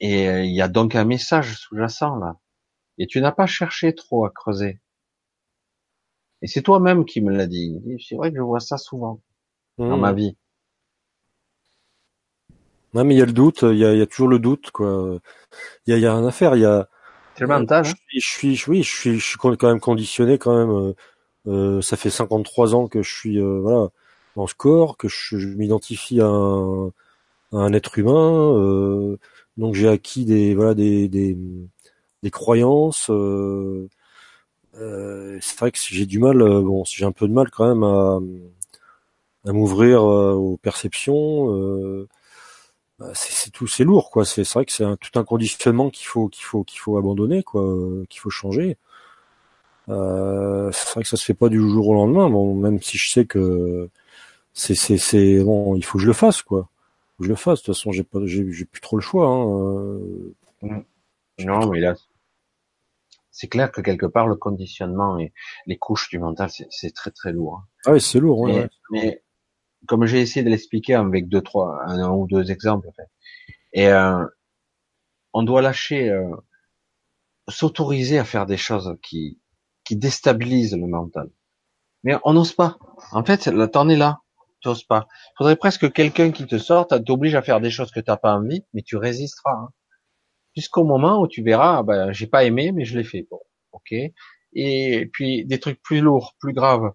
et 0.01 0.27
euh, 0.27 0.43
il 0.43 0.51
y 0.53 0.61
a 0.61 0.67
donc 0.67 0.95
un 0.95 1.05
message 1.05 1.55
sous-jacent 1.57 2.17
là. 2.17 2.37
Et 2.97 3.07
tu 3.07 3.21
n'as 3.21 3.31
pas 3.31 3.47
cherché 3.47 3.95
trop 3.95 4.25
à 4.25 4.29
creuser. 4.29 4.81
Et 6.41 6.47
c'est 6.47 6.61
toi-même 6.61 7.05
qui 7.05 7.21
me 7.21 7.31
l'as 7.31 7.47
dit. 7.47 7.79
C'est 8.05 8.15
vrai 8.15 8.31
que 8.31 8.37
je 8.37 8.41
vois 8.41 8.59
ça 8.59 8.77
souvent 8.77 9.21
dans 9.77 9.97
ma 9.97 10.11
mmh. 10.11 10.15
vie. 10.15 10.37
Non, 12.93 13.05
mais 13.05 13.15
il 13.15 13.19
y 13.19 13.21
a 13.21 13.25
le 13.25 13.31
doute, 13.31 13.61
il 13.61 13.77
y 13.77 13.85
a, 13.85 13.95
y 13.95 14.01
a, 14.01 14.05
toujours 14.05 14.27
le 14.27 14.37
doute, 14.37 14.69
quoi. 14.71 15.17
Il 15.87 15.91
y 15.91 15.93
a, 15.93 15.97
y 15.97 16.05
a 16.05 16.13
rien 16.13 16.27
à 16.27 16.31
faire. 16.31 16.55
Il 16.57 16.61
y 16.61 16.65
a, 16.65 16.89
c'est 17.37 17.45
mental. 17.47 17.85
Hein. 17.85 17.93
Je, 18.13 18.19
suis, 18.19 18.55
je, 18.55 18.69
oui, 18.69 18.83
je 18.83 18.93
suis, 18.93 19.19
je 19.19 19.25
suis 19.25 19.37
quand 19.37 19.63
même 19.63 19.79
conditionné 19.79 20.37
quand 20.37 20.55
même. 20.55 20.69
Euh, 20.69 20.93
euh 21.47 21.81
ça 21.81 21.97
fait 21.97 22.09
53 22.11 22.75
ans 22.75 22.87
que 22.87 23.01
je 23.01 23.11
suis 23.11 23.39
euh, 23.39 23.59
voilà 23.61 23.89
dans 24.35 24.47
ce 24.47 24.55
corps, 24.55 24.97
que 24.97 25.07
je, 25.07 25.35
m'identifie 25.57 26.21
à 26.21 26.27
un, 26.27 26.87
à 27.51 27.57
un, 27.57 27.73
être 27.73 27.97
humain. 27.97 28.53
Euh, 28.57 29.17
donc 29.57 29.75
j'ai 29.75 29.87
acquis 29.89 30.25
des 30.25 30.55
voilà 30.55 30.73
des 30.75 31.07
des, 31.07 31.37
des 32.23 32.31
croyances. 32.31 33.09
Euh, 33.09 33.87
c'est 35.41 35.59
vrai 35.59 35.71
que 35.71 35.77
j'ai 35.79 36.05
du 36.05 36.19
mal. 36.19 36.37
bon, 36.39 36.83
j'ai 36.85 37.05
un 37.05 37.11
peu 37.11 37.27
de 37.27 37.33
mal 37.33 37.49
quand 37.51 37.67
même 37.67 37.83
à, 37.83 38.19
à 39.45 39.53
m'ouvrir 39.53 40.03
aux 40.03 40.57
perceptions. 40.57 41.47
Bah, 42.99 43.11
c'est 43.15 43.49
tout, 43.51 43.67
c'est 43.67 43.83
lourd, 43.83 44.11
quoi. 44.11 44.25
C'est 44.25 44.47
vrai 44.53 44.65
que 44.65 44.71
c'est 44.71 44.85
tout 44.99 45.19
un 45.19 45.23
conditionnement 45.23 45.89
qu'il 45.89 46.05
faut, 46.07 46.27
qu'il 46.29 46.45
faut, 46.45 46.63
qu'il 46.63 46.79
faut 46.79 46.97
abandonner, 46.97 47.41
quoi, 47.43 47.63
qu'il 48.09 48.21
faut 48.21 48.29
changer. 48.29 48.77
Euh, 49.89 50.71
c'est 50.71 50.89
vrai 50.93 51.03
que 51.03 51.09
ça 51.09 51.17
se 51.17 51.25
fait 51.25 51.33
pas 51.33 51.49
du 51.49 51.59
jour 51.59 51.89
au 51.89 51.93
lendemain. 51.93 52.29
Bon, 52.29 52.55
même 52.55 52.81
si 52.81 52.97
je 52.97 53.11
sais 53.11 53.25
que 53.25 53.89
c'est, 54.53 54.75
c'est, 54.75 54.99
c'est 54.99 55.43
bon, 55.43 55.75
il 55.77 55.85
faut 55.85 55.99
que 55.99 56.03
je 56.03 56.07
le 56.09 56.13
fasse, 56.13 56.43
quoi. 56.43 56.69
Que 57.21 57.25
je 57.25 57.29
le 57.29 57.35
fasse. 57.35 57.61
De 57.61 57.65
toute 57.65 57.75
façon, 57.75 57.91
j'ai 57.91 58.03
pas, 58.03 58.19
j'ai, 58.25 58.65
plus 58.65 58.81
trop 58.81 58.97
le 58.97 59.01
choix. 59.01 59.27
Hein. 59.27 59.45
Euh. 59.47 60.35
Mmh. 60.61 60.83
Non, 61.45 61.69
mais 61.69 61.79
là, 61.79 61.95
c'est 63.31 63.47
clair 63.47 63.71
que 63.71 63.81
quelque 63.81 64.05
part 64.05 64.27
le 64.27 64.35
conditionnement 64.35 65.17
et 65.17 65.33
les 65.65 65.77
couches 65.77 66.09
du 66.09 66.19
mental, 66.19 66.49
c'est 66.69 66.93
très 66.93 67.11
très 67.11 67.31
lourd. 67.31 67.61
Hein. 67.61 67.67
Ah 67.85 67.91
oui, 67.93 68.01
c'est 68.01 68.19
lourd. 68.19 68.41
Ouais, 68.41 68.69
mais 68.91 69.23
comme 69.87 70.05
j'ai 70.05 70.21
essayé 70.21 70.43
de 70.43 70.49
l'expliquer 70.49 70.95
avec 70.95 71.27
deux, 71.27 71.41
trois, 71.41 71.81
un, 71.85 72.11
ou 72.11 72.27
deux 72.27 72.51
exemples, 72.51 72.87
en 72.87 72.91
fait. 72.91 73.09
Et 73.73 73.87
euh, 73.87 74.25
on 75.33 75.43
doit 75.43 75.61
lâcher, 75.61 76.09
euh, 76.09 76.29
s'autoriser 77.47 78.19
à 78.19 78.25
faire 78.25 78.45
des 78.45 78.57
choses 78.57 78.97
qui, 79.01 79.39
qui 79.83 79.95
déstabilisent 79.95 80.75
le 80.75 80.87
mental. 80.87 81.29
Mais 82.03 82.15
on 82.23 82.33
n'ose 82.33 82.53
pas. 82.53 82.77
En 83.11 83.23
fait, 83.23 83.49
t'en 83.71 83.89
es 83.89 83.95
là, 83.95 84.21
tu 84.61 84.69
n'oses 84.69 84.83
pas. 84.83 85.07
Il 85.31 85.37
faudrait 85.37 85.55
presque 85.55 85.91
quelqu'un 85.91 86.31
qui 86.31 86.45
te 86.45 86.57
sorte, 86.57 87.03
t'oblige 87.05 87.35
à 87.35 87.41
faire 87.41 87.61
des 87.61 87.69
choses 87.69 87.91
que 87.91 87.99
t'as 87.99 88.17
pas 88.17 88.33
envie, 88.33 88.63
mais 88.73 88.81
tu 88.81 88.97
résisteras. 88.97 89.53
Hein. 89.53 89.69
Jusqu'au 90.55 90.83
moment 90.83 91.21
où 91.21 91.27
tu 91.27 91.43
verras, 91.43 91.79
ah 91.79 91.83
ben, 91.83 92.11
j'ai 92.11 92.27
pas 92.27 92.43
aimé, 92.43 92.71
mais 92.71 92.85
je 92.85 92.97
l'ai 92.97 93.03
fait. 93.03 93.27
Bon, 93.29 93.39
ok. 93.71 93.93
Et 94.53 95.09
puis 95.13 95.45
des 95.45 95.59
trucs 95.59 95.81
plus 95.81 96.01
lourds, 96.01 96.35
plus 96.39 96.53
graves, 96.53 96.91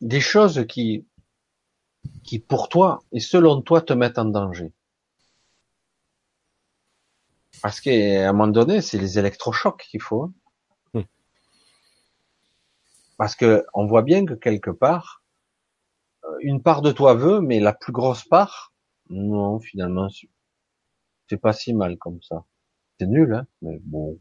des 0.00 0.20
choses 0.20 0.64
qui 0.68 1.06
qui 2.24 2.38
pour 2.38 2.68
toi 2.68 3.02
et 3.12 3.20
selon 3.20 3.62
toi 3.62 3.80
te 3.80 3.92
mettent 3.92 4.18
en 4.18 4.26
danger. 4.26 4.72
Parce 7.62 7.80
qu'à 7.80 8.28
un 8.28 8.32
moment 8.32 8.48
donné, 8.48 8.80
c'est 8.80 8.98
les 8.98 9.18
électrochocs 9.18 9.82
qu'il 9.90 10.02
faut. 10.02 10.24
Hein. 10.24 10.32
Hmm. 10.94 11.02
Parce 13.16 13.34
que 13.34 13.64
on 13.74 13.86
voit 13.86 14.02
bien 14.02 14.24
que 14.24 14.34
quelque 14.34 14.70
part, 14.70 15.22
une 16.40 16.62
part 16.62 16.82
de 16.82 16.92
toi 16.92 17.14
veut, 17.14 17.40
mais 17.40 17.60
la 17.60 17.72
plus 17.72 17.92
grosse 17.92 18.24
part, 18.24 18.72
non, 19.10 19.60
finalement, 19.60 20.08
c'est 21.28 21.36
pas 21.36 21.52
si 21.52 21.74
mal 21.74 21.96
comme 21.98 22.20
ça. 22.22 22.44
C'est 22.98 23.06
nul, 23.06 23.34
hein, 23.34 23.46
mais 23.62 23.78
bon, 23.82 24.18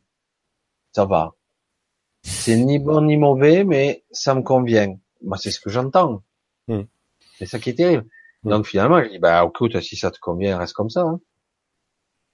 ça 0.92 1.06
va. 1.06 1.36
C'est 2.24 2.58
ni 2.58 2.80
bon 2.80 3.02
ni 3.02 3.18
mauvais, 3.18 3.64
mais 3.64 4.04
ça 4.12 4.34
me 4.36 4.42
convient. 4.42 4.98
Moi, 5.22 5.38
c'est 5.38 5.52
ce 5.52 5.60
que 5.60 5.70
j'entends. 5.70 6.24
Hmm. 6.68 6.84
C'est 7.38 7.46
ça 7.46 7.60
qui 7.60 7.70
est 7.70 7.76
terrible. 7.76 8.08
Donc 8.44 8.68
finalement, 8.68 9.02
je 9.04 9.10
dis, 9.10 9.20
bah 9.20 9.44
écoute, 9.46 9.80
si 9.82 9.96
ça 9.96 10.12
te 10.12 10.20
convient, 10.20 10.58
reste 10.58 10.74
comme 10.74 10.90
ça. 10.90 11.02
Hein. 11.02 11.20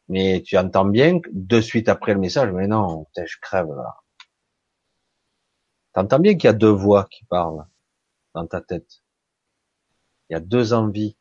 Mais 0.10 0.42
tu 0.46 0.58
entends 0.58 0.86
bien 0.86 1.20
de 1.32 1.62
suite 1.62 1.88
après 1.90 2.14
le 2.14 2.20
message, 2.20 2.52
mais 2.52 2.68
non, 2.68 3.08
je 3.16 3.38
crève 3.42 3.68
là. 3.68 3.96
T'entends 5.94 6.20
bien 6.20 6.34
qu'il 6.34 6.46
y 6.46 6.48
a 6.48 6.54
deux 6.54 6.72
voix 6.72 7.08
qui 7.10 7.26
parlent 7.26 7.66
dans 8.34 8.46
ta 8.46 8.62
tête. 8.62 9.02
Il 10.32 10.36
y 10.36 10.38
a 10.38 10.40
deux 10.40 10.72
envies. 10.72 11.18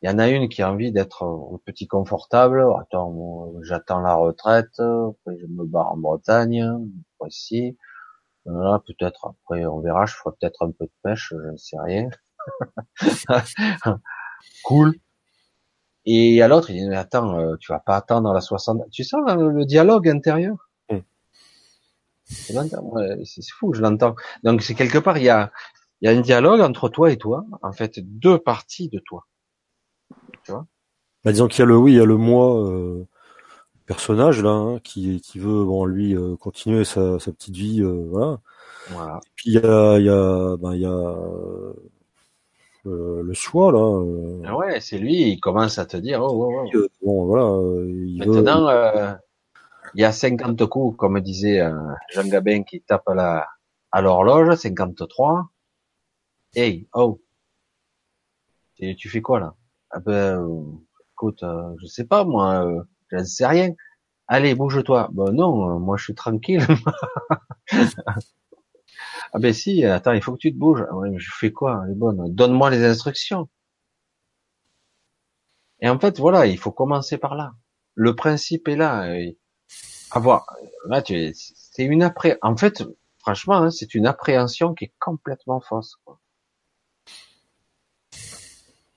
Il 0.00 0.08
y 0.08 0.12
en 0.12 0.20
a 0.20 0.28
une 0.28 0.48
qui 0.48 0.62
a 0.62 0.70
envie 0.70 0.92
d'être 0.92 1.24
un 1.24 1.58
petit 1.64 1.88
confortable. 1.88 2.64
Attends, 2.80 3.52
j'attends 3.62 4.00
la 4.00 4.14
retraite, 4.14 4.78
après 4.78 5.36
je 5.40 5.46
me 5.46 5.64
barre 5.64 5.90
en 5.90 5.96
Bretagne, 5.96 6.64
ici. 7.26 7.76
Voilà, 8.44 8.80
peut-être 8.86 9.26
après 9.26 9.66
on 9.66 9.80
verra, 9.80 10.06
je 10.06 10.14
ferai 10.14 10.30
peut-être 10.38 10.64
un 10.64 10.70
peu 10.70 10.84
de 10.84 10.92
pêche, 11.02 11.34
je 11.36 11.50
ne 11.50 11.56
sais 11.56 11.76
rien. 11.80 12.08
cool. 14.64 14.94
Et 16.04 16.40
à 16.40 16.46
l'autre, 16.46 16.70
il 16.70 16.76
dit, 16.78 16.88
mais 16.88 16.94
attends, 16.94 17.36
euh, 17.40 17.56
tu 17.58 17.72
vas 17.72 17.80
pas 17.80 17.96
attendre 17.96 18.32
la 18.32 18.40
60. 18.40 18.88
Tu 18.92 19.02
sens 19.02 19.22
le, 19.26 19.64
dialogue 19.64 20.08
intérieur? 20.08 20.70
Mm. 20.88 20.98
C'est 22.26 23.50
fou, 23.58 23.74
je 23.74 23.82
l'entends. 23.82 24.14
Donc 24.44 24.62
c'est 24.62 24.76
quelque 24.76 24.98
part, 24.98 25.18
il 25.18 25.24
y 25.24 25.30
a, 25.30 25.50
il 26.00 26.10
y 26.10 26.12
a 26.12 26.16
un 26.16 26.20
dialogue 26.20 26.60
entre 26.60 26.88
toi 26.88 27.10
et 27.10 27.16
toi, 27.16 27.44
en 27.62 27.72
fait, 27.72 27.98
deux 28.00 28.38
parties 28.38 28.88
de 28.88 28.98
toi. 28.98 29.26
Tu 30.44 30.52
vois? 30.52 30.66
Bah, 31.24 31.32
Disons 31.32 31.48
qu'il 31.48 31.60
y 31.60 31.62
a 31.62 31.66
le 31.66 31.76
oui, 31.76 31.92
il 31.92 31.96
y 31.96 32.00
a 32.00 32.04
le 32.04 32.16
moi 32.16 32.70
euh, 32.70 33.06
personnage 33.86 34.42
là, 34.42 34.50
hein, 34.50 34.78
qui, 34.84 35.20
qui 35.20 35.38
veut, 35.38 35.64
bon, 35.64 35.84
lui, 35.84 36.14
euh, 36.14 36.36
continuer 36.36 36.84
sa, 36.84 37.18
sa 37.18 37.32
petite 37.32 37.56
vie, 37.56 37.82
voilà. 37.82 38.38
voilà. 38.90 39.20
Et 39.24 39.30
puis 39.34 39.50
il 39.50 39.54
y 39.54 39.58
a, 39.58 39.98
il 39.98 40.04
y 40.04 40.10
a, 40.10 40.56
ben, 40.56 40.74
il 40.74 40.80
y 40.80 40.86
a 40.86 41.16
euh, 42.86 43.22
le 43.22 43.34
choix 43.34 43.72
là. 43.72 43.78
Euh. 43.78 44.42
Ah 44.46 44.56
ouais, 44.56 44.80
c'est 44.80 44.98
lui, 44.98 45.32
il 45.32 45.40
commence 45.40 45.78
à 45.78 45.86
te 45.86 45.96
dire 45.96 46.22
oh, 46.22 46.28
oh, 46.30 46.64
oh. 46.72 46.76
Euh, 46.76 46.88
bon 47.02 47.26
voilà. 47.26 48.24
Maintenant, 48.24 49.18
il 49.94 50.00
y 50.00 50.04
a 50.04 50.12
50 50.12 50.64
coups, 50.66 50.96
comme 50.96 51.20
disait 51.20 51.60
Jean 52.12 52.28
Gabin 52.28 52.62
qui 52.62 52.80
tape 52.82 53.08
à 53.08 53.14
la 53.14 53.46
à 53.92 54.02
l'horloge, 54.02 54.54
53. 54.54 55.48
Hey, 56.56 56.88
oh, 56.94 57.20
tu, 58.76 59.08
fais 59.10 59.20
quoi 59.20 59.40
là? 59.40 59.54
Ah 59.90 60.00
ben, 60.00 60.80
écoute, 61.12 61.44
je 61.80 61.86
sais 61.86 62.04
pas 62.06 62.24
moi, 62.24 62.66
je 63.10 63.16
ne 63.18 63.24
sais 63.24 63.46
rien. 63.46 63.74
Allez, 64.28 64.54
bouge-toi. 64.54 65.10
Ben 65.12 65.32
non, 65.32 65.78
moi 65.80 65.96
je 65.98 66.04
suis 66.04 66.14
tranquille. 66.14 66.66
Ah 69.32 69.38
ben 69.38 69.52
si, 69.52 69.84
attends, 69.84 70.12
il 70.12 70.22
faut 70.22 70.32
que 70.32 70.38
tu 70.38 70.52
te 70.52 70.58
bouges. 70.58 70.84
Ah 70.90 70.94
je 71.16 71.30
fais 71.38 71.52
quoi? 71.52 71.84
Les 71.88 71.94
bonnes. 71.94 72.32
Donne-moi 72.34 72.70
les 72.70 72.84
instructions. 72.84 73.48
Et 75.80 75.88
en 75.88 75.98
fait, 75.98 76.18
voilà, 76.18 76.46
il 76.46 76.58
faut 76.58 76.72
commencer 76.72 77.18
par 77.18 77.34
là. 77.34 77.54
Le 77.94 78.14
principe 78.14 78.68
est 78.68 78.76
là. 78.76 79.08
Avoir, 80.10 80.46
là, 80.88 81.02
tu, 81.02 81.32
c'est 81.34 81.84
une 81.84 82.02
après. 82.02 82.38
En 82.42 82.56
fait, 82.56 82.82
franchement, 83.18 83.56
hein, 83.56 83.70
c'est 83.70 83.94
une 83.94 84.06
appréhension 84.06 84.74
qui 84.74 84.86
est 84.86 84.94
complètement 84.98 85.60
fausse. 85.60 85.98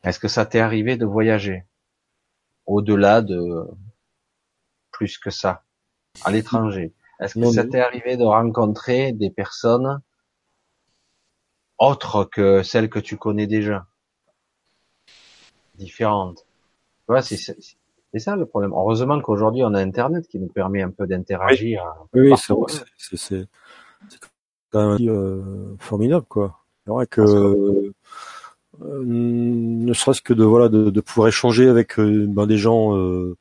Est-ce 0.03 0.19
que 0.19 0.27
ça 0.27 0.45
t'est 0.45 0.59
arrivé 0.59 0.97
de 0.97 1.05
voyager 1.05 1.65
au-delà 2.65 3.21
de 3.21 3.67
plus 4.91 5.17
que 5.17 5.29
ça, 5.29 5.63
à 6.23 6.31
l'étranger? 6.31 6.93
Est-ce 7.19 7.39
que 7.39 7.51
ça 7.51 7.65
t'est 7.65 7.81
arrivé 7.81 8.15
de 8.17 8.23
rencontrer 8.23 9.11
des 9.11 9.29
personnes 9.29 10.01
autre 11.77 12.25
que 12.25 12.63
celle 12.63 12.89
que 12.89 12.99
tu 12.99 13.17
connais 13.17 13.47
déjà? 13.47 13.87
différentes. 15.79 16.45
Tu 16.99 17.05
vois, 17.07 17.21
c'est 17.23 17.37
c'est 17.37 18.19
ça 18.19 18.35
le 18.35 18.45
problème. 18.45 18.73
Heureusement 18.73 19.19
qu'aujourd'hui 19.21 19.63
on 19.63 19.73
a 19.73 19.81
Internet 19.81 20.27
qui 20.27 20.39
nous 20.39 20.47
permet 20.47 20.81
un 20.81 20.91
peu 20.91 21.07
d'interagir. 21.07 21.83
Oui, 22.13 22.33
c'est 22.37 22.53
vrai. 22.53 22.73
C'est 22.97 23.17
c'est 23.17 23.47
quand 24.71 24.97
même 24.97 25.09
euh, 25.09 25.75
formidable 25.79 26.25
quoi. 26.27 26.59
C'est 26.85 26.91
vrai 26.91 27.07
que 27.07 27.93
euh, 28.81 29.03
ne 29.05 29.93
serait-ce 29.93 30.21
que 30.21 30.33
de 30.33 30.43
voilà 30.43 30.69
de, 30.69 30.89
de 30.89 31.01
pouvoir 31.01 31.27
échanger 31.27 31.67
avec 31.69 31.99
euh, 31.99 32.25
ben, 32.27 32.47
des 32.47 32.57
gens 32.57 32.95
euh, 32.97 33.37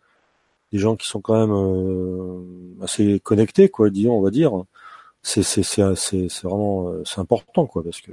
des 0.73 0.79
gens 0.79 0.97
qui 0.97 1.09
sont 1.09 1.21
quand 1.21 1.39
même 1.39 1.53
euh, 1.53 2.83
assez 2.83 3.21
connectés 3.21 3.69
quoi, 3.69 3.91
disons 3.91 4.15
on 4.15 4.23
va 4.23 4.31
dire. 4.31 4.53
C'est 5.23 5.43
c'est 5.43 5.63
c'est 5.63 5.95
c'est 5.97 6.43
vraiment 6.45 6.93
c'est 7.05 7.21
important 7.21 7.67
quoi 7.67 7.83
parce 7.83 8.01
que 8.01 8.13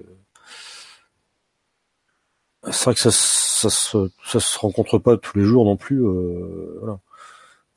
c'est 2.71 2.85
vrai 2.85 2.93
que 2.95 2.99
ça, 2.99 3.11
ça 3.11 3.69
se, 3.69 4.09
ça 4.23 4.39
se 4.39 4.59
rencontre 4.59 4.97
pas 4.97 5.17
tous 5.17 5.37
les 5.37 5.43
jours 5.43 5.65
non 5.65 5.77
plus. 5.77 6.05
Euh, 6.05 6.77
voilà. 6.79 6.99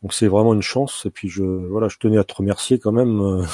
Donc 0.02 0.14
c'est 0.14 0.28
vraiment 0.28 0.54
une 0.54 0.62
chance. 0.62 1.04
Et 1.06 1.10
puis 1.10 1.28
je, 1.28 1.42
voilà, 1.42 1.88
je 1.88 1.98
tenais 1.98 2.18
à 2.18 2.24
te 2.24 2.34
remercier 2.34 2.78
quand 2.78 2.92
même. 2.92 3.20
Euh, 3.20 3.44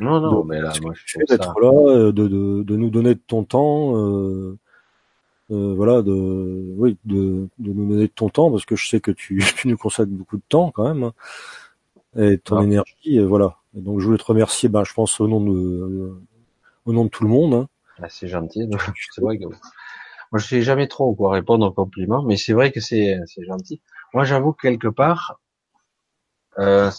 non, 0.00 0.20
non, 0.20 0.44
mais 0.44 0.60
là, 0.60 0.72
moi, 0.82 0.94
je 1.04 1.18
d'être 1.28 1.60
là, 1.60 1.70
euh, 1.70 2.12
de, 2.12 2.28
de, 2.28 2.62
de, 2.62 2.76
nous 2.76 2.90
donner 2.90 3.14
de 3.14 3.20
ton 3.26 3.44
temps. 3.44 3.94
Euh, 5.50 5.74
voilà, 5.74 6.02
de, 6.02 6.12
oui, 6.76 6.98
de, 7.06 7.48
de 7.58 7.72
nous 7.72 7.88
donner 7.88 8.08
de 8.08 8.12
ton 8.12 8.28
temps 8.28 8.50
parce 8.50 8.66
que 8.66 8.76
je 8.76 8.86
sais 8.86 9.00
que 9.00 9.10
tu, 9.10 9.38
tu 9.56 9.68
nous 9.68 9.78
consacres 9.78 10.10
beaucoup 10.10 10.36
de 10.36 10.42
temps 10.48 10.70
quand 10.70 10.84
même 10.84 11.04
hein, 11.04 11.14
et 12.16 12.38
ton 12.38 12.62
énergie. 12.62 13.16
Et 13.16 13.24
voilà. 13.24 13.56
Et 13.76 13.80
donc 13.80 14.00
je 14.00 14.06
voulais 14.06 14.18
te 14.18 14.24
remercier. 14.24 14.68
Ben, 14.68 14.84
je 14.84 14.92
pense 14.92 15.20
au 15.20 15.28
nom 15.28 15.40
de, 15.40 16.18
au 16.84 16.92
nom 16.92 17.04
de 17.04 17.10
tout 17.10 17.24
le 17.24 17.30
monde. 17.30 17.54
Hein. 17.54 17.68
Ah, 18.02 18.08
c'est 18.08 18.28
gentil. 18.28 18.68
C'est 19.14 19.22
vrai 19.22 19.38
que 19.38 19.44
moi, 19.44 20.38
je 20.40 20.46
sais 20.46 20.62
jamais 20.62 20.88
trop 20.88 21.14
quoi 21.14 21.32
répondre 21.32 21.66
aux 21.66 21.72
compliments, 21.72 22.22
mais 22.22 22.36
c'est 22.36 22.52
vrai 22.52 22.72
que 22.72 22.80
c'est 22.80 23.18
c'est 23.26 23.44
gentil. 23.44 23.80
Moi, 24.14 24.24
j'avoue 24.24 24.52
que 24.52 24.62
quelque 24.62 24.88
part, 24.88 25.40
euh, 26.58 26.90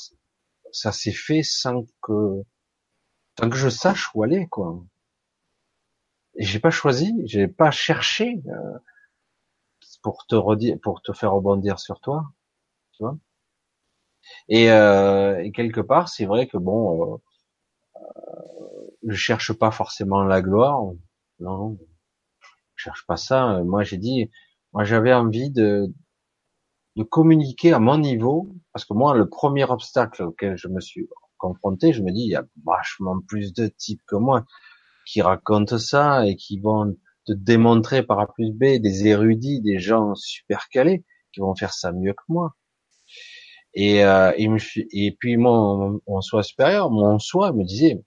ça 0.71 0.91
s'est 0.91 1.11
fait 1.13 1.43
sans 1.43 1.85
que 2.01 2.43
sans 3.39 3.49
que 3.49 3.57
je 3.57 3.69
sache 3.69 4.09
où 4.13 4.21
aller 4.23 4.47
quoi. 4.49 4.79
J'ai 6.37 6.59
pas 6.59 6.69
choisi, 6.69 7.13
j'ai 7.25 7.47
pas 7.47 7.71
cherché 7.71 8.41
euh, 8.47 8.77
pour 10.01 10.25
te 10.27 10.35
redire, 10.35 10.77
pour 10.81 11.01
te 11.01 11.13
faire 11.13 11.33
rebondir 11.33 11.79
sur 11.79 11.99
toi, 11.99 12.31
tu 12.93 13.03
vois. 13.03 13.17
Et, 14.47 14.71
euh, 14.71 15.43
et 15.43 15.51
quelque 15.51 15.81
part, 15.81 16.09
c'est 16.09 16.25
vrai 16.25 16.47
que 16.47 16.57
bon, 16.57 17.13
euh, 17.15 17.17
euh 17.97 18.01
je 19.07 19.15
cherche 19.15 19.53
pas 19.53 19.71
forcément 19.71 20.23
la 20.23 20.41
gloire, 20.41 20.81
non, 21.39 21.57
non 21.57 21.77
cherche 22.79 23.05
pas 23.05 23.17
ça. 23.17 23.61
Moi, 23.63 23.83
j'ai 23.83 23.97
dit, 23.97 24.29
moi, 24.73 24.83
j'avais 24.83 25.13
envie 25.13 25.51
de, 25.51 25.93
de 26.95 27.03
communiquer 27.03 27.73
à 27.73 27.79
mon 27.79 27.97
niveau, 27.97 28.49
parce 28.73 28.85
que 28.85 28.93
moi, 28.93 29.15
le 29.15 29.29
premier 29.29 29.65
obstacle 29.65 30.23
auquel 30.23 30.57
je 30.57 30.67
me 30.67 30.79
suis 30.79 31.07
confronté, 31.37 31.93
je 31.93 32.01
me 32.03 32.11
dis, 32.11 32.21
il 32.21 32.29
y 32.29 32.35
a 32.35 32.45
vachement 32.65 33.19
plus 33.27 33.53
de 33.53 33.67
types 33.67 34.01
que 34.07 34.15
moi 34.15 34.45
qui 35.09 35.21
racontent 35.21 35.77
ça 35.79 36.25
et 36.27 36.35
qui 36.35 36.59
vont 36.59 36.95
te 37.25 37.33
démontrer 37.33 38.03
par 38.03 38.19
A 38.19 38.27
plus 38.31 38.51
B 38.51 38.79
des 38.81 39.07
érudits, 39.07 39.61
des 39.61 39.79
gens 39.79 40.13
super 40.15 40.69
calés 40.69 41.03
qui 41.33 41.41
vont 41.41 41.55
faire 41.55 41.73
ça 41.73 41.91
mieux 41.91 42.13
que 42.13 42.23
moi. 42.27 42.55
Et, 43.73 44.03
euh, 44.03 44.31
et, 44.37 45.15
puis 45.19 45.37
mon, 45.37 46.01
mon 46.07 46.21
soi 46.21 46.43
supérieur, 46.43 46.91
mon 46.91 47.19
soi 47.19 47.53
me 47.53 47.63
disait, 47.63 48.03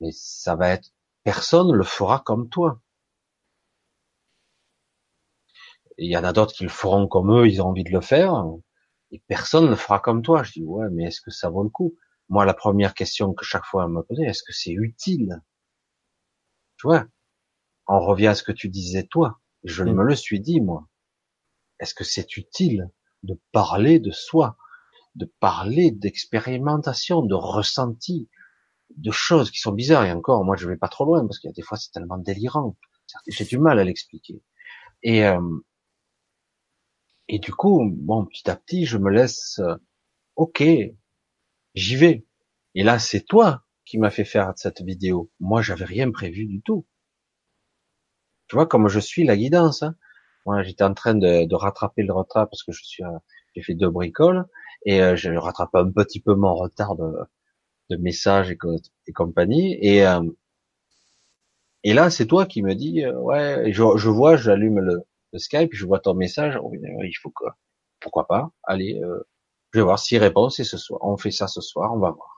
mais 0.00 0.10
ça 0.12 0.56
va 0.56 0.70
être, 0.70 0.90
personne 1.24 1.72
le 1.72 1.84
fera 1.84 2.20
comme 2.24 2.48
toi. 2.48 2.80
il 5.98 6.10
y 6.10 6.16
en 6.16 6.24
a 6.24 6.32
d'autres 6.32 6.52
qui 6.54 6.64
le 6.64 6.68
feront 6.70 7.06
comme 7.08 7.32
eux, 7.32 7.48
ils 7.48 7.62
ont 7.62 7.68
envie 7.68 7.84
de 7.84 7.92
le 7.92 8.00
faire, 8.00 8.44
et 9.12 9.22
personne 9.28 9.64
ne 9.64 9.70
le 9.70 9.76
fera 9.76 10.00
comme 10.00 10.22
toi. 10.22 10.42
Je 10.42 10.52
dis, 10.52 10.62
ouais, 10.62 10.88
mais 10.92 11.04
est-ce 11.04 11.20
que 11.20 11.30
ça 11.30 11.48
vaut 11.48 11.62
le 11.62 11.70
coup? 11.70 11.94
Moi, 12.28 12.44
la 12.44 12.54
première 12.54 12.94
question 12.94 13.32
que 13.34 13.44
chaque 13.44 13.64
fois 13.64 13.86
on 13.86 13.88
me 13.88 14.02
posait, 14.02 14.24
est-ce 14.24 14.42
que 14.42 14.52
c'est 14.52 14.72
utile? 14.72 15.40
Tu 16.78 16.86
vois 16.86 17.06
On 17.86 18.00
revient 18.00 18.28
à 18.28 18.34
ce 18.34 18.42
que 18.42 18.52
tu 18.52 18.68
disais 18.68 19.04
toi. 19.04 19.40
Je 19.64 19.82
mm. 19.82 19.92
me 19.92 20.04
le 20.04 20.14
suis 20.14 20.40
dit, 20.40 20.60
moi. 20.60 20.88
Est-ce 21.80 21.94
que 21.94 22.04
c'est 22.04 22.36
utile 22.36 22.90
de 23.22 23.40
parler 23.52 23.98
de 24.00 24.10
soi, 24.10 24.56
de 25.14 25.30
parler 25.40 25.90
d'expérimentation, 25.90 27.22
de 27.22 27.34
ressenti, 27.34 28.30
de 28.96 29.10
choses 29.10 29.50
qui 29.50 29.58
sont 29.58 29.72
bizarres? 29.72 30.06
Et 30.06 30.12
encore, 30.12 30.44
moi 30.44 30.56
je 30.56 30.66
vais 30.66 30.78
pas 30.78 30.88
trop 30.88 31.04
loin 31.04 31.20
parce 31.26 31.38
qu'il 31.38 31.48
y 31.48 31.52
a 31.52 31.54
des 31.54 31.62
fois 31.62 31.76
c'est 31.76 31.90
tellement 31.90 32.16
délirant. 32.16 32.76
J'ai 33.26 33.44
du 33.44 33.58
mal 33.58 33.78
à 33.78 33.84
l'expliquer. 33.84 34.42
Et, 35.02 35.24
euh, 35.26 35.58
et 37.28 37.38
du 37.38 37.52
coup, 37.52 37.90
bon, 37.92 38.24
petit 38.24 38.48
à 38.48 38.56
petit, 38.56 38.86
je 38.86 38.98
me 38.98 39.10
laisse, 39.10 39.58
euh, 39.58 39.76
ok, 40.36 40.64
j'y 41.74 41.96
vais. 41.96 42.26
Et 42.74 42.82
là, 42.82 42.98
c'est 42.98 43.22
toi 43.22 43.65
qui 43.86 43.98
m'as 43.98 44.10
fait 44.10 44.24
faire 44.24 44.52
cette 44.56 44.82
vidéo. 44.82 45.30
Moi, 45.40 45.62
j'avais 45.62 45.84
rien 45.84 46.10
prévu 46.10 46.46
du 46.46 46.60
tout. 46.62 46.86
Tu 48.48 48.56
vois, 48.56 48.66
comme 48.66 48.88
je 48.88 49.00
suis 49.00 49.24
la 49.24 49.36
guidance. 49.36 49.82
Hein. 49.82 49.96
Moi, 50.44 50.62
j'étais 50.62 50.84
en 50.84 50.94
train 50.94 51.14
de, 51.14 51.54
rattraper 51.54 52.02
le 52.02 52.12
retard 52.12 52.48
parce 52.48 52.62
que 52.62 52.72
je 52.72 52.84
suis, 52.84 53.04
euh, 53.04 53.18
j'ai 53.54 53.62
fait 53.62 53.74
deux 53.74 53.90
bricoles 53.90 54.44
et 54.84 55.02
euh, 55.02 55.16
je 55.16 55.30
rattrape 55.30 55.74
un 55.74 55.90
petit 55.90 56.20
peu 56.20 56.34
mon 56.34 56.54
retard 56.54 56.96
de, 56.96 57.12
de 57.90 57.96
messages 57.96 58.50
et, 58.50 59.12
compagnie. 59.12 59.78
Et 59.80 60.06
euh, 60.06 60.22
et 61.86 61.94
là, 61.94 62.10
c'est 62.10 62.26
toi 62.26 62.46
qui 62.46 62.62
me 62.62 62.74
dis, 62.74 63.06
ouais, 63.06 63.72
je, 63.72 64.08
vois, 64.08 64.36
j'allume 64.36 64.80
le, 64.80 65.04
Skype, 65.38 65.70
je 65.72 65.86
vois 65.86 66.00
ton 66.00 66.14
message, 66.14 66.58
il 66.72 67.16
faut 67.22 67.30
quoi 67.30 67.56
Pourquoi 68.00 68.26
pas 68.26 68.50
Allez, 68.64 69.00
euh, 69.04 69.22
je 69.72 69.78
vais 69.78 69.84
voir 69.84 69.98
s'il 70.00 70.18
répond, 70.18 70.50
c'est 70.50 70.64
ce 70.64 70.78
soir. 70.78 70.98
On 71.04 71.16
fait 71.16 71.30
ça 71.30 71.46
ce 71.46 71.60
soir, 71.60 71.94
on 71.94 72.00
va 72.00 72.10
voir. 72.10 72.35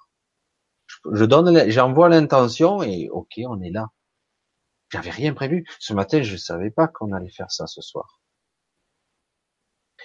Je, 1.13 1.25
donne, 1.25 1.71
j'envoie 1.71 2.09
l'intention 2.09 2.83
et 2.83 3.09
ok, 3.11 3.41
on 3.47 3.61
est 3.61 3.71
là. 3.71 3.89
J'avais 4.91 5.11
rien 5.11 5.35
prévu. 5.35 5.67
Ce 5.79 5.93
matin, 5.93 6.23
je 6.23 6.37
savais 6.37 6.71
pas 6.71 6.89
qu'on 6.89 7.13
allait 7.13 7.31
faire 7.31 7.51
ça 7.51 7.67
ce 7.67 7.83
soir. 7.83 8.21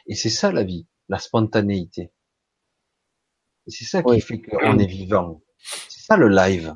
Et 0.08 0.16
c'est 0.16 0.30
ça 0.30 0.52
la 0.52 0.64
vie, 0.64 0.88
la 1.10 1.20
spontanéité. 1.20 2.12
Et 3.68 3.72
c'est 3.72 3.86
ça 3.86 4.04
qui 4.04 4.20
fait 4.20 4.42
qu'on 4.42 4.78
est 4.78 4.86
vivant. 4.86 5.42
C'est 5.88 6.02
ça 6.02 6.18
le 6.18 6.28
live. 6.28 6.76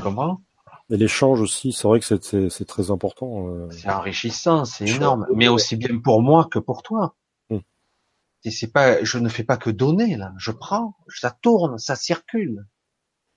Comment? 0.00 0.42
Et 0.90 0.96
l'échange 0.96 1.40
aussi, 1.40 1.72
c'est 1.72 1.86
vrai 1.88 2.00
que 2.00 2.48
c'est 2.50 2.64
très 2.64 2.90
important. 2.90 3.48
Euh. 3.48 3.68
C'est 3.70 3.90
enrichissant, 3.90 4.64
c'est 4.64 4.88
énorme, 4.88 5.26
mais 5.34 5.48
aussi 5.48 5.76
bien 5.76 5.98
pour 5.98 6.22
moi 6.22 6.48
que 6.50 6.58
pour 6.58 6.82
toi. 6.82 7.14
C'est 8.44 8.72
pas, 8.72 9.02
je 9.04 9.18
ne 9.18 9.28
fais 9.28 9.44
pas 9.44 9.56
que 9.56 9.70
donner 9.70 10.16
là, 10.16 10.32
je 10.36 10.50
prends, 10.50 10.96
ça 11.08 11.30
tourne, 11.30 11.78
ça 11.78 11.94
circule. 11.94 12.66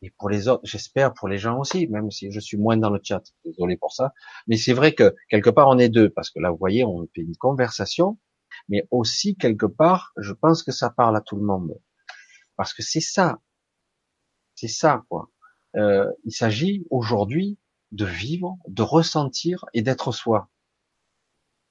Et 0.02 0.12
pour 0.18 0.30
les 0.30 0.48
autres, 0.48 0.62
j'espère 0.66 1.14
pour 1.14 1.28
les 1.28 1.38
gens 1.38 1.60
aussi, 1.60 1.88
même 1.88 2.12
si 2.12 2.32
je 2.32 2.40
suis 2.40 2.58
moins 2.58 2.78
dans 2.78 2.90
le 2.90 3.00
chat, 3.04 3.24
désolé 3.44 3.78
pour 3.78 3.94
ça. 3.94 4.14
Mais 4.48 4.58
c'est 4.58 4.74
vrai 4.74 4.94
que 4.94 5.16
quelque 5.30 5.50
part 5.50 5.68
on 5.68 5.78
est 5.78 5.90
deux, 5.90 6.10
parce 6.10 6.32
que 6.32 6.40
là 6.40 6.50
vous 6.50 6.58
voyez, 6.58 6.84
on 6.84 7.08
fait 7.14 7.22
une 7.22 7.36
conversation, 7.38 8.20
mais 8.68 8.88
aussi 8.92 9.36
quelque 9.36 9.66
part, 9.68 10.12
je 10.18 10.34
pense 10.34 10.64
que 10.64 10.72
ça 10.72 10.90
parle 10.90 11.16
à 11.16 11.22
tout 11.22 11.36
le 11.36 11.46
monde, 11.46 11.80
parce 12.56 12.74
que 12.74 12.82
c'est 12.82 13.02
ça, 13.02 13.40
c'est 14.56 14.68
ça 14.68 15.04
quoi. 15.10 15.30
Euh, 15.76 16.10
il 16.24 16.32
s'agit 16.32 16.86
aujourd'hui 16.90 17.60
de 17.92 18.06
vivre, 18.06 18.58
de 18.68 18.82
ressentir 18.82 19.66
et 19.74 19.82
d'être 19.82 20.12
soi. 20.12 20.50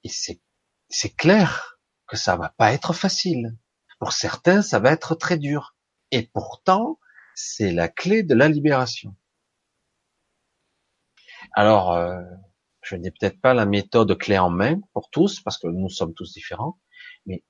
Et 0.03 0.09
c'est, 0.09 0.41
c'est 0.89 1.15
clair 1.15 1.74
que 2.07 2.17
ça 2.17 2.35
va 2.35 2.49
pas 2.57 2.73
être 2.73 2.93
facile. 2.93 3.57
Pour 3.99 4.11
certains, 4.11 4.61
ça 4.61 4.79
va 4.79 4.91
être 4.91 5.15
très 5.15 5.37
dur. 5.37 5.75
Et 6.11 6.23
pourtant, 6.33 6.99
c'est 7.33 7.71
la 7.71 7.87
clé 7.87 8.23
de 8.23 8.35
la 8.35 8.47
libération. 8.47 9.15
Alors, 11.53 11.93
euh, 11.93 12.21
je 12.81 12.95
n'ai 12.95 13.11
peut-être 13.11 13.39
pas 13.41 13.53
la 13.53 13.65
méthode 13.65 14.17
clé 14.17 14.37
en 14.37 14.49
main 14.49 14.79
pour 14.93 15.09
tous, 15.09 15.41
parce 15.41 15.57
que 15.57 15.67
nous 15.67 15.89
sommes 15.89 16.13
tous 16.13 16.33
différents, 16.33 16.79
mais 17.25 17.43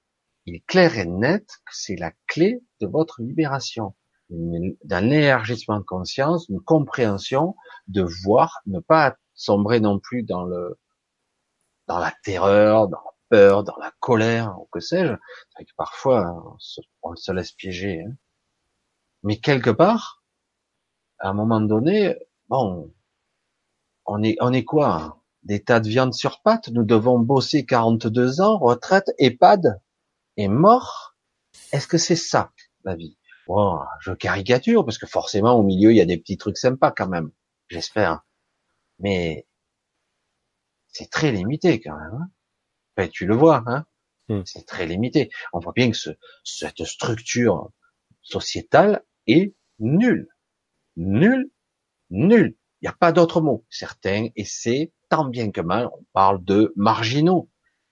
il 0.45 0.55
est 0.55 0.65
clair 0.65 0.97
et 0.97 1.05
net 1.05 1.45
que 1.65 1.73
c'est 1.73 1.95
la 1.95 2.11
clé 2.27 2.61
de 2.79 2.87
votre 2.87 3.21
libération 3.21 3.95
d'un 4.29 5.09
élargissement 5.11 5.77
de 5.77 5.83
conscience, 5.83 6.49
une 6.49 6.61
compréhension, 6.61 7.55
de 7.87 8.03
voir, 8.23 8.61
ne 8.65 8.79
pas 8.79 9.17
sombrer 9.33 9.79
non 9.79 9.99
plus 9.99 10.23
dans 10.23 10.43
le 10.43 10.79
dans 11.87 11.99
la 11.99 12.11
terreur, 12.23 12.87
peur, 13.29 13.63
dans 13.63 13.75
la 13.77 13.91
colère, 13.99 14.59
ou 14.59 14.67
que 14.71 14.79
sais-je. 14.79 15.13
C'est 15.57 15.65
que 15.65 15.73
parfois 15.77 16.57
on 17.03 17.15
se, 17.15 17.31
laisse 17.31 17.51
piéger. 17.51 18.01
Hein. 18.01 18.13
Mais 19.23 19.37
quelque 19.39 19.69
part, 19.69 20.23
à 21.19 21.29
un 21.29 21.33
moment 21.33 21.61
donné, 21.61 22.15
bon, 22.49 22.93
on 24.05 24.23
est 24.23 24.37
on 24.41 24.53
est 24.53 24.63
quoi 24.63 25.21
Des 25.43 25.63
tas 25.63 25.79
de 25.79 25.89
viande 25.89 26.13
sur 26.13 26.41
pattes. 26.41 26.69
Nous 26.69 26.83
devons 26.83 27.19
bosser 27.19 27.65
42 27.65 28.41
ans, 28.41 28.57
retraite, 28.59 29.11
EHPAD 29.17 29.81
et 30.37 30.47
mort. 30.47 31.15
Est-ce 31.71 31.87
que 31.87 31.97
c'est 31.97 32.15
ça 32.15 32.51
la 32.83 32.95
vie? 32.95 33.17
Bon, 33.47 33.79
je 34.01 34.11
caricature 34.11 34.85
parce 34.85 34.97
que 34.97 35.07
forcément 35.07 35.53
au 35.53 35.63
milieu 35.63 35.91
il 35.91 35.97
y 35.97 36.01
a 36.01 36.05
des 36.05 36.17
petits 36.17 36.37
trucs 36.37 36.57
sympas 36.57 36.91
quand 36.91 37.07
même, 37.07 37.31
j'espère. 37.69 38.25
Mais 38.99 39.47
c'est 40.87 41.09
très 41.09 41.31
limité 41.31 41.79
quand 41.81 41.95
même. 41.97 42.13
Hein. 42.21 42.29
Ben, 42.97 43.09
tu 43.09 43.25
le 43.25 43.35
vois, 43.35 43.63
hein 43.67 43.85
Hmm. 44.27 44.41
c'est 44.45 44.65
très 44.65 44.87
limité. 44.87 45.29
On 45.53 45.59
voit 45.59 45.73
bien 45.73 45.91
que 45.91 45.97
ce, 45.97 46.09
cette 46.43 46.83
structure 46.83 47.69
sociétale 48.23 49.03
est 49.27 49.53
nulle, 49.77 50.27
nulle, 50.97 51.51
nulle. 52.09 52.55
Il 52.81 52.85
n'y 52.85 52.89
a 52.89 52.95
pas 52.99 53.11
d'autre 53.11 53.41
mot. 53.41 53.65
Certains 53.69 54.27
essaient 54.35 54.91
tant 55.09 55.25
bien 55.25 55.51
que 55.51 55.61
mal. 55.61 55.89
On 55.93 56.05
parle 56.13 56.43
de 56.43 56.73
marginaux, 56.75 57.49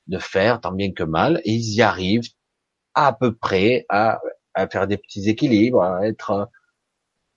de 0.07 0.19
faire 0.19 0.61
tant 0.61 0.71
bien 0.71 0.91
que 0.93 1.03
mal, 1.03 1.41
et 1.45 1.53
ils 1.53 1.75
y 1.75 1.81
arrivent 1.81 2.29
à 2.95 3.13
peu 3.13 3.35
près 3.35 3.85
à, 3.89 4.19
à 4.55 4.67
faire 4.67 4.87
des 4.87 4.97
petits 4.97 5.29
équilibres, 5.29 5.83
à 5.83 6.07
être 6.07 6.49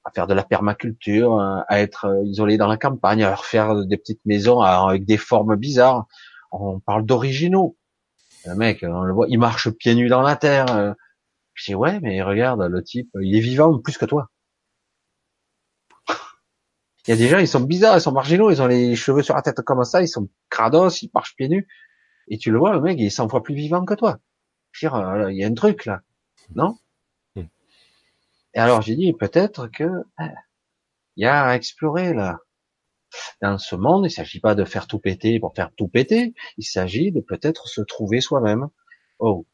à 0.04 0.10
faire 0.12 0.26
de 0.26 0.34
la 0.34 0.44
permaculture, 0.44 1.40
à 1.40 1.80
être 1.80 2.22
isolés 2.24 2.56
dans 2.58 2.68
la 2.68 2.76
campagne, 2.76 3.24
à 3.24 3.36
faire 3.36 3.84
des 3.86 3.96
petites 3.96 4.24
maisons 4.24 4.60
avec 4.60 5.04
des 5.04 5.16
formes 5.16 5.56
bizarres. 5.56 6.06
On 6.52 6.80
parle 6.80 7.04
d'originaux. 7.04 7.76
Le 8.44 8.54
mec, 8.54 8.82
on 8.82 9.02
le 9.02 9.12
voit, 9.12 9.26
il 9.28 9.38
marche 9.38 9.70
pieds 9.70 9.94
nus 9.94 10.08
dans 10.08 10.22
la 10.22 10.36
terre. 10.36 10.74
euh. 10.76 10.92
Je 11.54 11.72
dis 11.72 11.74
ouais, 11.74 12.00
mais 12.00 12.22
regarde, 12.22 12.60
le 12.62 12.82
type, 12.82 13.10
il 13.20 13.34
est 13.34 13.40
vivant 13.40 13.78
plus 13.78 13.96
que 13.96 14.04
toi. 14.04 14.30
Il 17.06 17.10
y 17.10 17.14
a 17.14 17.16
des 17.16 17.28
gens, 17.28 17.38
ils 17.38 17.48
sont 17.48 17.60
bizarres, 17.60 17.96
ils 17.96 18.00
sont 18.00 18.12
marginaux, 18.12 18.50
ils 18.50 18.60
ont 18.60 18.66
les 18.66 18.96
cheveux 18.96 19.22
sur 19.22 19.34
la 19.36 19.42
tête 19.42 19.60
comme 19.62 19.84
ça, 19.84 20.02
ils 20.02 20.08
sont 20.08 20.28
crados, 20.50 21.02
ils 21.02 21.10
marchent 21.14 21.36
pieds 21.36 21.48
nus. 21.48 21.68
Et 22.28 22.36
tu 22.38 22.50
le 22.50 22.58
vois, 22.58 22.72
le 22.72 22.80
mec, 22.80 22.98
il 22.98 23.06
est 23.06 23.10
100 23.10 23.28
fois 23.28 23.42
plus 23.42 23.54
vivant 23.54 23.84
que 23.84 23.94
toi. 23.94 24.18
Je 24.72 24.86
veux 24.86 24.90
dire, 24.90 24.98
euh, 24.98 25.32
il 25.32 25.38
y 25.38 25.44
a 25.44 25.46
un 25.46 25.54
truc 25.54 25.86
là, 25.86 26.02
non? 26.54 26.76
Mm. 27.36 27.42
Et 28.54 28.58
alors 28.58 28.82
j'ai 28.82 28.96
dit 28.96 29.12
peut-être 29.12 29.68
que 29.68 29.84
euh, 29.84 30.24
il 31.16 31.22
y 31.22 31.26
a 31.26 31.44
à 31.44 31.54
explorer 31.54 32.12
là. 32.12 32.40
Dans 33.42 33.58
ce 33.58 33.76
monde, 33.76 34.06
il 34.06 34.10
s'agit 34.10 34.40
pas 34.40 34.54
de 34.54 34.64
faire 34.64 34.86
tout 34.86 34.98
péter 34.98 35.40
pour 35.40 35.54
faire 35.54 35.72
tout 35.76 35.88
péter. 35.88 36.34
Il 36.58 36.64
s'agit 36.64 37.12
de 37.12 37.20
peut-être 37.20 37.68
se 37.68 37.80
trouver 37.80 38.20
soi-même. 38.20 38.68
Oh, 39.18 39.46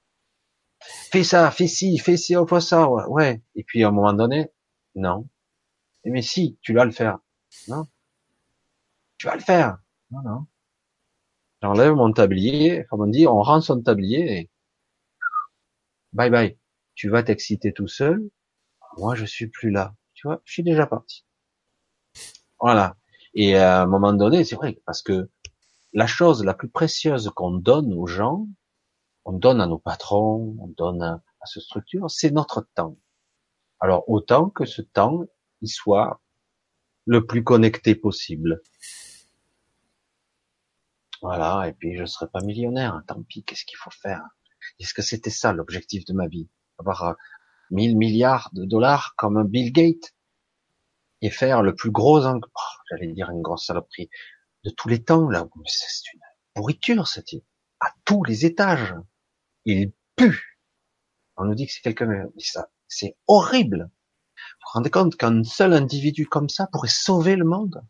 fais 0.80 1.24
ça, 1.24 1.50
fais 1.50 1.68
ci, 1.68 1.98
fais 1.98 2.16
ci, 2.16 2.36
oh, 2.36 2.46
fais 2.46 2.60
ça, 2.60 2.88
ouais. 2.90 3.42
Et 3.54 3.64
puis 3.64 3.84
à 3.84 3.88
un 3.88 3.92
moment 3.92 4.12
donné, 4.12 4.50
non. 4.94 5.28
Mais 6.04 6.22
si, 6.22 6.58
tu 6.62 6.74
vas 6.74 6.84
le 6.84 6.90
faire. 6.90 7.18
Non. 7.68 7.86
Tu 9.18 9.26
vas 9.26 9.34
le 9.36 9.40
faire. 9.42 9.78
Non, 10.10 10.22
non. 10.22 10.46
J'enlève 11.62 11.94
mon 11.94 12.12
tablier, 12.12 12.84
comme 12.90 13.02
on 13.02 13.06
dit, 13.06 13.26
on 13.26 13.40
rend 13.40 13.60
son 13.60 13.80
tablier 13.80 14.38
et 14.38 14.50
bye 16.12 16.30
bye. 16.30 16.58
Tu 16.94 17.08
vas 17.08 17.22
t'exciter 17.22 17.72
tout 17.72 17.88
seul. 17.88 18.20
Moi, 18.98 19.14
je 19.14 19.24
suis 19.24 19.46
plus 19.46 19.70
là. 19.70 19.94
Tu 20.14 20.26
vois, 20.26 20.42
je 20.44 20.52
suis 20.52 20.62
déjà 20.62 20.86
parti. 20.86 21.24
Voilà. 22.60 22.96
Et 23.34 23.56
à 23.56 23.82
un 23.82 23.86
moment 23.86 24.12
donné, 24.12 24.44
c'est 24.44 24.56
vrai, 24.56 24.80
parce 24.84 25.02
que 25.02 25.30
la 25.92 26.06
chose 26.06 26.44
la 26.44 26.54
plus 26.54 26.68
précieuse 26.68 27.30
qu'on 27.34 27.52
donne 27.52 27.92
aux 27.94 28.06
gens, 28.06 28.46
on 29.24 29.32
donne 29.32 29.60
à 29.60 29.66
nos 29.66 29.78
patrons, 29.78 30.56
on 30.60 30.68
donne 30.68 31.02
à, 31.02 31.22
à 31.40 31.46
cette 31.46 31.62
structure, 31.62 32.10
c'est 32.10 32.30
notre 32.30 32.66
temps. 32.74 32.96
Alors 33.80 34.08
autant 34.08 34.50
que 34.50 34.64
ce 34.64 34.82
temps, 34.82 35.22
il 35.60 35.68
soit 35.68 36.20
le 37.06 37.26
plus 37.26 37.42
connecté 37.42 37.94
possible. 37.94 38.62
Voilà, 41.20 41.68
et 41.68 41.72
puis 41.72 41.96
je 41.96 42.04
serai 42.04 42.26
pas 42.28 42.40
millionnaire, 42.40 42.94
hein, 42.94 43.04
tant 43.06 43.22
pis, 43.22 43.44
qu'est-ce 43.44 43.64
qu'il 43.64 43.78
faut 43.78 43.90
faire? 43.90 44.22
Est-ce 44.80 44.92
que 44.94 45.02
c'était 45.02 45.30
ça 45.30 45.52
l'objectif 45.52 46.04
de 46.04 46.12
ma 46.12 46.26
vie? 46.26 46.48
Avoir 46.78 47.02
euh, 47.04 47.12
1000 47.70 47.96
milliards 47.96 48.50
de 48.52 48.64
dollars 48.64 49.14
comme 49.16 49.36
un 49.36 49.44
Bill 49.44 49.72
Gates 49.72 50.14
et 51.20 51.30
faire 51.30 51.62
le 51.62 51.74
plus 51.74 51.90
gros, 51.90 52.26
oh, 52.26 52.40
j'allais 52.92 53.12
dire 53.12 53.30
une 53.30 53.42
grosse 53.42 53.66
saloperie, 53.66 54.10
de 54.64 54.70
tous 54.70 54.88
les 54.88 55.02
temps, 55.02 55.28
là, 55.28 55.48
c'est 55.66 56.12
une 56.14 56.20
pourriture, 56.54 57.08
ce 57.08 57.20
type, 57.20 57.44
à 57.80 57.88
tous 58.04 58.22
les 58.24 58.44
étages. 58.46 58.94
Il 59.64 59.92
pue. 60.16 60.60
On 61.36 61.44
nous 61.44 61.54
dit 61.54 61.66
que 61.66 61.72
c'est 61.72 61.80
quelqu'un, 61.80 62.06
mais 62.06 62.26
ça, 62.38 62.70
c'est 62.88 63.16
horrible. 63.26 63.90
Vous 64.36 64.66
vous 64.66 64.70
rendez 64.74 64.90
compte 64.90 65.16
qu'un 65.16 65.42
seul 65.44 65.72
individu 65.72 66.26
comme 66.26 66.48
ça 66.48 66.68
pourrait 66.70 66.88
sauver 66.88 67.36
le 67.36 67.44
monde? 67.44 67.82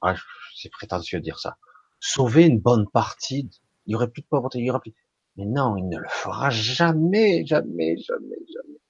Ah, 0.00 0.14
c'est 0.56 0.70
prétentieux 0.70 1.18
de 1.18 1.24
dire 1.24 1.38
ça. 1.38 1.58
Sauver 2.00 2.46
une 2.46 2.60
bonne 2.60 2.88
partie, 2.88 3.50
il 3.86 3.92
y 3.92 3.94
aurait 3.94 4.10
plus 4.10 4.22
de 4.22 4.28
pauvreté, 4.28 4.58
il 4.58 4.66
y 4.66 4.70
aurait 4.70 4.80
plus, 4.80 4.94
mais 5.36 5.44
non, 5.46 5.76
il 5.76 5.88
ne 5.88 5.98
le 5.98 6.08
fera 6.08 6.50
jamais, 6.50 7.44
jamais, 7.44 7.96
jamais, 7.96 8.36
jamais. 8.46 8.80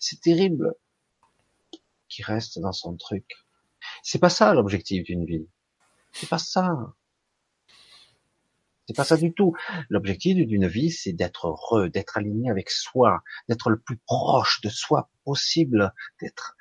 C'est 0.00 0.20
terrible 0.20 0.74
qui 2.08 2.22
reste 2.22 2.58
dans 2.58 2.72
son 2.72 2.96
truc. 2.96 3.26
C'est 4.10 4.18
pas 4.18 4.30
ça 4.30 4.54
l'objectif 4.54 5.02
d'une 5.02 5.26
vie. 5.26 5.46
C'est 6.12 6.30
pas 6.30 6.38
ça. 6.38 6.94
C'est 8.86 8.96
pas 8.96 9.04
ça 9.04 9.18
du 9.18 9.34
tout. 9.34 9.54
L'objectif 9.90 10.34
d'une 10.46 10.66
vie, 10.66 10.90
c'est 10.90 11.12
d'être 11.12 11.48
heureux, 11.48 11.90
d'être 11.90 12.16
aligné 12.16 12.48
avec 12.48 12.70
soi, 12.70 13.22
d'être 13.50 13.68
le 13.68 13.78
plus 13.78 13.98
proche 13.98 14.62
de 14.62 14.70
soi 14.70 15.10
possible, 15.26 15.92
d'être, 16.22 16.56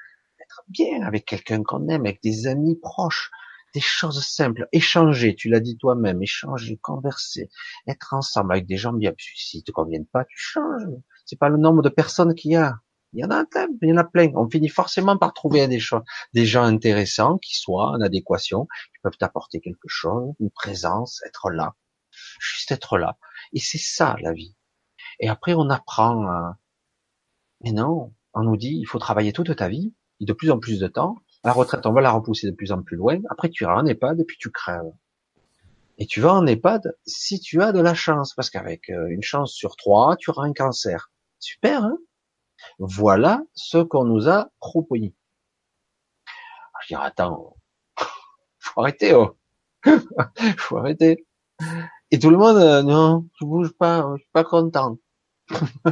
bien 0.68 1.04
avec 1.04 1.24
quelqu'un 1.24 1.64
qu'on 1.64 1.88
aime, 1.88 2.06
avec 2.06 2.22
des 2.22 2.48
amis 2.48 2.76
proches, 2.76 3.32
des 3.74 3.80
choses 3.80 4.22
simples, 4.26 4.68
échanger, 4.74 5.34
tu 5.34 5.48
l'as 5.48 5.62
dit 5.62 5.78
toi-même, 5.78 6.22
échanger, 6.22 6.76
converser, 6.76 7.50
être 7.88 8.14
ensemble 8.14 8.52
avec 8.52 8.66
des 8.66 8.76
gens 8.76 8.92
bien. 8.92 9.14
Puis 9.14 9.28
S'ils 9.38 9.64
te 9.64 9.72
conviennent 9.72 10.06
pas, 10.06 10.26
tu 10.26 10.38
changes. 10.38 10.84
C'est 11.26 11.40
pas 11.40 11.48
le 11.48 11.58
nombre 11.58 11.82
de 11.82 11.88
personnes 11.88 12.36
qu'il 12.36 12.52
y 12.52 12.56
a. 12.58 12.76
Il 13.14 13.22
y 13.22 13.26
en 13.26 13.32
a 13.32 13.46
plein, 13.46 13.68
il 13.82 13.90
y 13.90 13.94
en 13.94 13.98
a 13.98 14.04
plein. 14.04 14.32
On 14.36 14.50
finit 14.50 14.70
forcément 14.70 15.18
par 15.18 15.34
trouver 15.34 15.68
des 15.68 15.80
choses, 15.80 16.02
des 16.34 16.46
gens 16.46 16.64
intéressants 16.64 17.38
qui 17.38 17.56
soient 17.56 17.92
en 17.92 18.02
adéquation, 18.02 18.66
qui 18.66 19.00
peuvent 19.02 19.18
t'apporter 19.18 19.60
quelque 19.62 19.88
chose, 19.88 20.34
une 20.40 20.52
présence, 20.52 21.22
être 21.26 21.50
là, 21.50 21.74
juste 22.40 22.72
être 22.72 22.98
là. 22.98 23.18
Et 23.54 23.60
c'est 23.60 23.78
ça 23.80 24.16
la 24.22 24.34
vie. 24.34 24.56
Et 25.20 25.30
après 25.30 25.54
on 25.54 25.70
apprend. 25.70 26.28
à- 26.28 26.58
Mais 27.64 27.72
non, 27.72 28.14
on 28.34 28.44
nous 28.44 28.58
dit 28.58 28.76
il 28.80 28.86
faut 28.86 29.00
travailler 29.00 29.34
toute 29.34 29.56
ta 29.56 29.68
vie, 29.70 29.94
et 30.20 30.26
de 30.26 30.34
plus 30.34 30.52
en 30.52 30.60
plus 30.60 30.80
de 30.80 30.88
temps. 30.88 31.16
La 31.44 31.54
retraite, 31.54 31.86
on 31.86 31.94
va 31.94 32.02
la 32.02 32.12
repousser 32.12 32.48
de 32.50 32.56
plus 32.56 32.72
en 32.72 32.82
plus 32.82 32.98
loin. 32.98 33.20
Après, 33.30 33.50
tu 33.50 33.64
iras 33.64 33.76
en 33.82 33.86
EHPAD 33.86 34.20
et 34.20 34.26
puis 34.26 34.38
tu 34.40 34.52
crèves. 34.52 34.92
Et 35.98 36.06
tu 36.06 36.20
vas 36.20 36.34
en 36.34 36.46
EHPAD 36.46 36.96
si 37.06 37.40
tu 37.40 37.62
as 37.62 37.72
de 37.72 37.80
la 37.80 37.94
chance, 37.94 38.34
parce 38.36 38.50
qu'avec 38.50 38.90
euh, 38.90 39.08
une 39.10 39.22
chance 39.24 39.54
sur 39.54 39.76
trois, 39.78 40.18
tu 40.18 40.30
auras 40.30 40.44
un 40.46 40.54
cancer. 40.54 41.10
Super, 41.40 41.84
hein? 41.84 41.98
Voilà 42.80 43.44
ce 43.54 43.78
qu'on 43.80 44.06
nous 44.06 44.30
a 44.30 44.50
proposé. 44.60 45.14
Je 46.82 46.88
dis, 46.88 46.96
attends, 46.96 47.56
faut 48.60 48.82
arrêter, 48.82 49.14
oh. 49.14 49.38
faut 50.58 50.78
arrêter. 50.78 51.26
Et 52.12 52.20
tout 52.20 52.30
le 52.30 52.38
monde, 52.38 52.58
euh, 52.58 52.84
non, 52.84 53.28
je 53.40 53.46
bouge 53.46 53.74
pas, 53.74 54.14
je 54.16 54.22
suis 54.22 54.32
pas 54.32 54.44
content. 54.44 54.98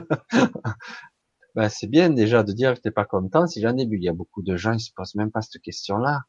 ben, 1.55 1.69
c'est 1.69 1.87
bien 1.87 2.09
déjà 2.09 2.43
de 2.43 2.53
dire 2.53 2.75
que 2.75 2.79
t'es 2.79 2.91
pas 2.91 3.05
content. 3.05 3.47
Si 3.47 3.61
j'en 3.61 3.75
ai 3.77 3.85
vu, 3.85 3.97
il 3.97 4.03
y 4.03 4.09
a 4.09 4.13
beaucoup 4.13 4.41
de 4.41 4.55
gens, 4.55 4.73
ils 4.73 4.79
se 4.79 4.91
posent 4.95 5.15
même 5.15 5.31
pas 5.31 5.41
cette 5.41 5.61
question-là. 5.61 6.21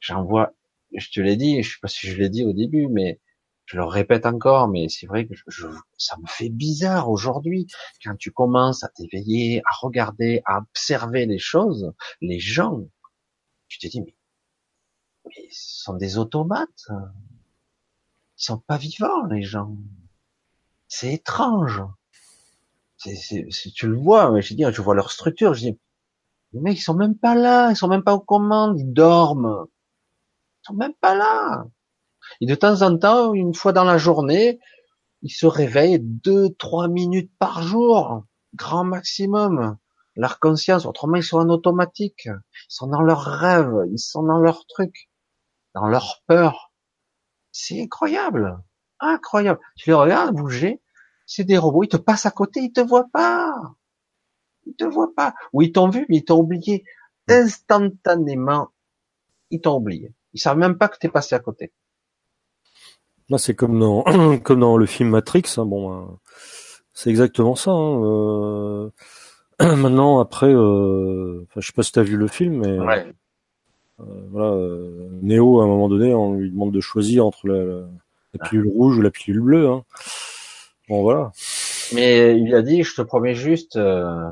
J'en 0.00 0.24
vois, 0.24 0.54
je 0.94 1.10
te 1.10 1.20
l'ai 1.20 1.36
dit, 1.36 1.62
je 1.62 1.74
sais 1.74 1.78
pas 1.82 1.88
si 1.88 2.06
je 2.06 2.16
l'ai 2.16 2.28
dit 2.28 2.44
au 2.44 2.52
début, 2.52 2.88
mais 2.88 3.20
je 3.66 3.76
le 3.76 3.84
répète 3.84 4.26
encore, 4.26 4.68
mais 4.68 4.88
c'est 4.88 5.06
vrai 5.06 5.26
que 5.26 5.34
je, 5.48 5.66
ça 5.98 6.16
me 6.18 6.26
fait 6.26 6.48
bizarre 6.48 7.10
aujourd'hui 7.10 7.66
quand 8.02 8.16
tu 8.16 8.30
commences 8.30 8.84
à 8.84 8.88
t'éveiller, 8.88 9.60
à 9.66 9.74
regarder, 9.80 10.42
à 10.46 10.58
observer 10.58 11.26
les 11.26 11.38
choses, 11.38 11.92
les 12.20 12.38
gens. 12.38 12.80
Tu 13.68 13.78
te 13.78 13.88
dis 13.88 14.00
mais, 14.00 14.14
mais 15.26 15.48
ce 15.50 15.82
sont 15.82 15.94
des 15.94 16.16
automates. 16.16 16.88
Ils 18.38 18.44
sont 18.44 18.58
pas 18.58 18.76
vivants 18.76 19.26
les 19.26 19.42
gens. 19.42 19.76
C'est 20.88 21.12
étrange. 21.12 21.82
Tu 22.98 23.88
le 23.88 23.96
vois, 23.96 24.30
mais 24.30 24.42
je 24.42 24.50
veux 24.50 24.56
dire, 24.56 24.72
je 24.72 24.80
vois 24.80 24.94
leur 24.94 25.10
structure, 25.10 25.54
je 25.54 25.60
dis 25.60 25.78
mecs 26.52 26.78
ils 26.78 26.82
sont 26.82 26.94
même 26.94 27.16
pas 27.16 27.34
là, 27.34 27.70
ils 27.70 27.76
sont 27.76 27.88
même 27.88 28.02
pas 28.02 28.14
aux 28.14 28.20
commandes, 28.20 28.78
ils 28.78 28.92
dorment. 28.92 29.66
Ils 30.62 30.66
sont 30.66 30.74
même 30.74 30.94
pas 30.94 31.14
là. 31.14 31.66
Et 32.40 32.46
de 32.46 32.54
temps 32.54 32.82
en 32.82 32.96
temps, 32.98 33.34
une 33.34 33.54
fois 33.54 33.72
dans 33.72 33.84
la 33.84 33.98
journée, 33.98 34.60
ils 35.22 35.30
se 35.30 35.46
réveillent 35.46 36.00
deux, 36.00 36.50
trois 36.54 36.88
minutes 36.88 37.32
par 37.38 37.62
jour, 37.62 38.24
grand 38.54 38.84
maximum. 38.84 39.76
Leur 40.14 40.38
conscience, 40.38 40.86
autrement 40.86 41.16
ils 41.16 41.22
sont 41.22 41.38
en 41.38 41.48
automatique. 41.48 42.26
Ils 42.26 42.66
sont 42.68 42.86
dans 42.86 43.02
leurs 43.02 43.24
rêves, 43.24 43.84
ils 43.90 43.98
sont 43.98 44.22
dans 44.22 44.38
leur 44.38 44.66
truc, 44.66 45.10
dans 45.74 45.86
leur 45.86 46.22
peur. 46.26 46.72
C'est 47.52 47.82
incroyable. 47.82 48.58
Incroyable. 49.00 49.60
Tu 49.76 49.90
les 49.90 49.94
regardes 49.94 50.34
bouger, 50.34 50.80
c'est 51.26 51.44
des 51.44 51.58
robots, 51.58 51.82
ils 51.82 51.88
te 51.88 51.96
passent 51.96 52.26
à 52.26 52.30
côté, 52.30 52.60
ils 52.60 52.72
te 52.72 52.80
voient 52.80 53.08
pas. 53.12 53.52
Ils 54.64 54.74
te 54.74 54.84
voient 54.84 55.14
pas. 55.14 55.34
Ou 55.52 55.62
ils 55.62 55.72
t'ont 55.72 55.88
vu, 55.88 56.06
mais 56.08 56.18
ils 56.18 56.24
t'ont 56.24 56.40
oublié. 56.40 56.84
Instantanément, 57.28 58.70
ils 59.50 59.60
t'ont 59.60 59.76
oublié. 59.76 60.14
Ils 60.32 60.40
savent 60.40 60.58
même 60.58 60.78
pas 60.78 60.88
que 60.88 60.98
t'es 60.98 61.08
passé 61.08 61.34
à 61.34 61.40
côté. 61.40 61.72
Là, 63.28 63.38
c'est 63.38 63.54
comme 63.54 63.78
dans 63.80 64.04
comme 64.44 64.60
dans 64.60 64.76
le 64.76 64.86
film 64.86 65.10
Matrix. 65.10 65.42
hein, 65.56 65.64
bon, 65.66 65.88
ben, 65.90 66.18
c'est 66.92 67.10
exactement 67.10 67.54
ça. 67.56 67.70
hein, 67.72 68.02
euh, 68.04 68.90
Maintenant, 69.76 70.20
après, 70.20 70.52
euh... 70.52 71.42
enfin, 71.44 71.60
je 71.60 71.66
sais 71.66 71.72
pas 71.72 71.82
si 71.82 71.92
t'as 71.92 72.02
vu 72.02 72.16
le 72.16 72.28
film, 72.28 72.58
mais 72.60 72.78
Ouais. 72.78 73.06
voilà, 73.98 74.54
Néo, 75.22 75.60
à 75.60 75.64
un 75.64 75.66
moment 75.66 75.88
donné, 75.88 76.12
on 76.14 76.34
lui 76.34 76.50
demande 76.50 76.72
de 76.72 76.80
choisir 76.80 77.24
entre 77.26 77.48
la, 77.48 77.86
la 78.34 78.48
pilule 78.48 78.68
rouge 78.68 78.98
ou 78.98 79.02
la 79.02 79.10
pilule 79.10 79.40
bleue. 79.40 79.68
Hein. 79.68 79.84
Bon, 80.88 81.02
voilà. 81.02 81.32
Mais 81.94 82.38
il 82.38 82.54
a 82.54 82.62
dit, 82.62 82.82
je 82.82 82.94
te 82.94 83.00
promets 83.02 83.34
juste 83.34 83.76
euh, 83.76 84.28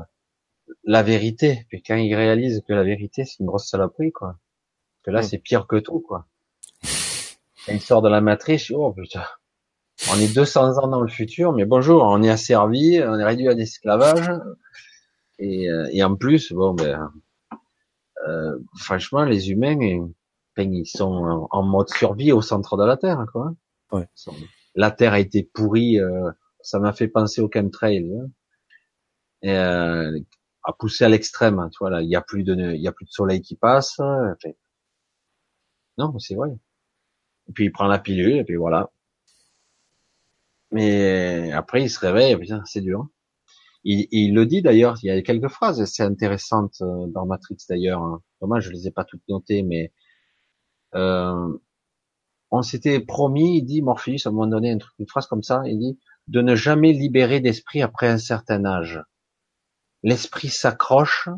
la 0.83 1.01
vérité. 1.03 1.65
Puis 1.69 1.81
quand 1.81 1.95
il 1.95 2.13
réalise 2.15 2.61
que 2.67 2.73
la 2.73 2.83
vérité, 2.83 3.25
c'est 3.25 3.39
une 3.39 3.47
grosse 3.47 3.67
saloperie, 3.67 4.11
quoi. 4.11 4.27
Parce 4.27 5.05
que 5.05 5.11
là, 5.11 5.21
c'est 5.23 5.37
pire 5.39 5.65
que 5.67 5.77
tout, 5.77 5.99
quoi. 5.99 6.25
Il 7.67 7.81
sort 7.81 8.01
de 8.01 8.09
la 8.09 8.21
matrice, 8.21 8.71
oh 8.71 8.93
putain. 8.93 9.23
On 10.11 10.19
est 10.19 10.33
200 10.33 10.77
ans 10.77 10.87
dans 10.87 11.01
le 11.01 11.07
futur, 11.07 11.53
mais 11.53 11.65
bonjour, 11.65 12.03
on 12.03 12.21
est 12.21 12.29
asservi, 12.29 13.01
on 13.01 13.17
est 13.17 13.23
réduit 13.23 13.47
à 13.47 13.53
l'esclavage. 13.53 14.29
Et, 15.39 15.69
euh, 15.69 15.87
et 15.91 16.03
en 16.03 16.15
plus, 16.15 16.51
bon, 16.51 16.73
ben, 16.73 17.11
euh, 18.27 18.57
franchement, 18.77 19.23
les 19.23 19.51
humains, 19.51 19.77
ben, 20.55 20.73
ils 20.73 20.85
sont 20.85 21.47
en 21.49 21.63
mode 21.63 21.89
survie 21.89 22.31
au 22.31 22.41
centre 22.41 22.77
de 22.77 22.83
la 22.83 22.97
Terre, 22.97 23.25
quoi. 23.31 23.53
Ouais. 23.91 24.07
La 24.75 24.91
Terre 24.91 25.13
a 25.13 25.19
été 25.19 25.43
pourrie, 25.43 25.99
euh, 25.99 26.31
ça 26.61 26.79
m'a 26.79 26.93
fait 26.93 27.07
penser 27.07 27.41
au 27.41 27.49
chemtrail. 27.51 28.11
Hein. 28.13 28.29
Et, 29.41 29.51
euh, 29.51 30.19
à 30.63 30.73
pousser 30.73 31.05
à 31.05 31.09
l'extrême, 31.09 31.59
hein, 31.59 31.69
tu 31.71 31.77
vois 31.79 31.91
là, 31.91 32.01
il 32.01 32.09
y 32.09 32.15
a 32.15 32.21
plus 32.21 32.43
de, 32.43 32.55
il 32.55 32.81
y 32.81 32.87
a 32.87 32.91
plus 32.91 33.05
de 33.05 33.11
soleil 33.11 33.41
qui 33.41 33.55
passe. 33.55 33.99
Enfin, 33.99 34.35
non, 35.97 36.17
c'est 36.19 36.35
vrai. 36.35 36.49
Et 37.49 37.53
puis 37.53 37.65
il 37.65 37.71
prend 37.71 37.87
la 37.87 37.99
pilule 37.99 38.37
et 38.37 38.43
puis 38.43 38.55
voilà. 38.55 38.91
Mais 40.71 41.51
après 41.51 41.83
il 41.83 41.89
se 41.89 41.99
réveille, 41.99 42.35
putain, 42.37 42.63
c'est 42.65 42.81
dur. 42.81 43.07
Il, 43.83 44.07
il, 44.11 44.33
le 44.33 44.45
dit 44.45 44.61
d'ailleurs, 44.61 44.97
il 45.03 45.07
y 45.07 45.11
a 45.11 45.21
quelques 45.21 45.47
phrases 45.47 45.79
assez 45.79 46.01
intéressantes 46.01 46.77
euh, 46.81 47.05
dans 47.07 47.25
Matrix 47.27 47.57
d'ailleurs. 47.69 48.01
Hein. 48.01 48.21
Moi, 48.41 48.59
je 48.59 48.71
les 48.71 48.87
ai 48.87 48.91
pas 48.91 49.05
toutes 49.05 49.21
notées, 49.29 49.61
mais 49.61 49.93
euh, 50.95 51.57
on 52.49 52.61
s'était 52.63 52.99
promis, 52.99 53.59
il 53.59 53.63
dit 53.63 53.83
Morpheus, 53.83 54.25
à 54.25 54.29
un 54.29 54.31
moment 54.31 54.47
donné, 54.47 54.71
une 54.99 55.07
phrase 55.07 55.27
comme 55.27 55.43
ça, 55.43 55.61
il 55.65 55.77
dit 55.77 55.99
de 56.27 56.41
ne 56.41 56.55
jamais 56.55 56.93
libérer 56.93 57.39
d'esprit 57.39 57.81
après 57.81 58.07
un 58.07 58.17
certain 58.17 58.65
âge. 58.65 59.01
L'esprit 60.03 60.49
s'accroche. 60.49 61.29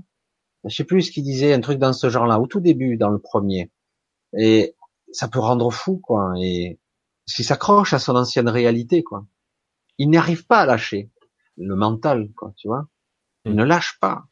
Je 0.63 0.75
sais 0.75 0.83
plus 0.83 1.03
ce 1.03 1.11
qu'il 1.11 1.23
disait, 1.23 1.53
un 1.53 1.61
truc 1.61 1.79
dans 1.79 1.93
ce 1.93 2.09
genre-là, 2.09 2.39
au 2.39 2.47
tout 2.47 2.59
début, 2.59 2.97
dans 2.97 3.09
le 3.09 3.19
premier. 3.19 3.71
Et 4.37 4.75
ça 5.11 5.27
peut 5.27 5.39
rendre 5.39 5.71
fou, 5.71 5.97
quoi. 5.97 6.33
Et 6.39 6.79
s'il 7.25 7.45
s'accroche 7.45 7.93
à 7.93 7.99
son 7.99 8.15
ancienne 8.15 8.49
réalité, 8.49 9.03
quoi. 9.03 9.25
Il 9.97 10.09
n'arrive 10.09 10.45
pas 10.45 10.61
à 10.61 10.65
lâcher 10.65 11.11
le 11.57 11.75
mental, 11.75 12.29
quoi, 12.35 12.53
tu 12.55 12.67
vois. 12.67 12.87
Il 13.45 13.55
ne 13.55 13.63
lâche 13.63 13.99
pas. 13.99 14.25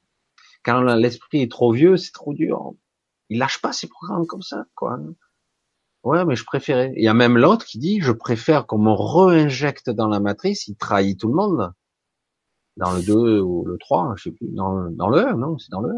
Quand 0.63 0.81
l'esprit 0.81 1.41
est 1.41 1.51
trop 1.51 1.71
vieux, 1.71 1.97
c'est 1.97 2.11
trop 2.11 2.33
dur. 2.33 2.73
Il 3.29 3.39
lâche 3.39 3.61
pas 3.61 3.73
ses 3.73 3.87
programmes 3.87 4.27
comme 4.27 4.41
ça, 4.41 4.65
quoi. 4.75 4.99
Ouais, 6.03 6.23
mais 6.25 6.35
je 6.35 6.43
préférais. 6.45 6.93
Il 6.95 7.03
y 7.03 7.07
a 7.07 7.13
même 7.13 7.37
l'autre 7.37 7.65
qui 7.65 7.79
dit, 7.79 7.99
je 8.01 8.11
préfère 8.11 8.67
qu'on 8.67 8.77
me 8.77 8.91
réinjecte 8.91 9.89
dans 9.89 10.07
la 10.07 10.19
matrice, 10.19 10.67
il 10.67 10.75
trahit 10.75 11.19
tout 11.19 11.27
le 11.27 11.33
monde. 11.33 11.73
Dans 12.77 12.93
le 12.93 13.01
2 13.01 13.39
ou 13.41 13.65
le 13.65 13.77
3, 13.77 14.13
je 14.17 14.23
sais 14.23 14.31
plus, 14.31 14.49
dans, 14.51 14.89
dans 14.91 15.09
le 15.09 15.25
1, 15.25 15.37
non, 15.37 15.57
c'est 15.57 15.71
dans 15.71 15.81
le 15.81 15.89
1. 15.89 15.93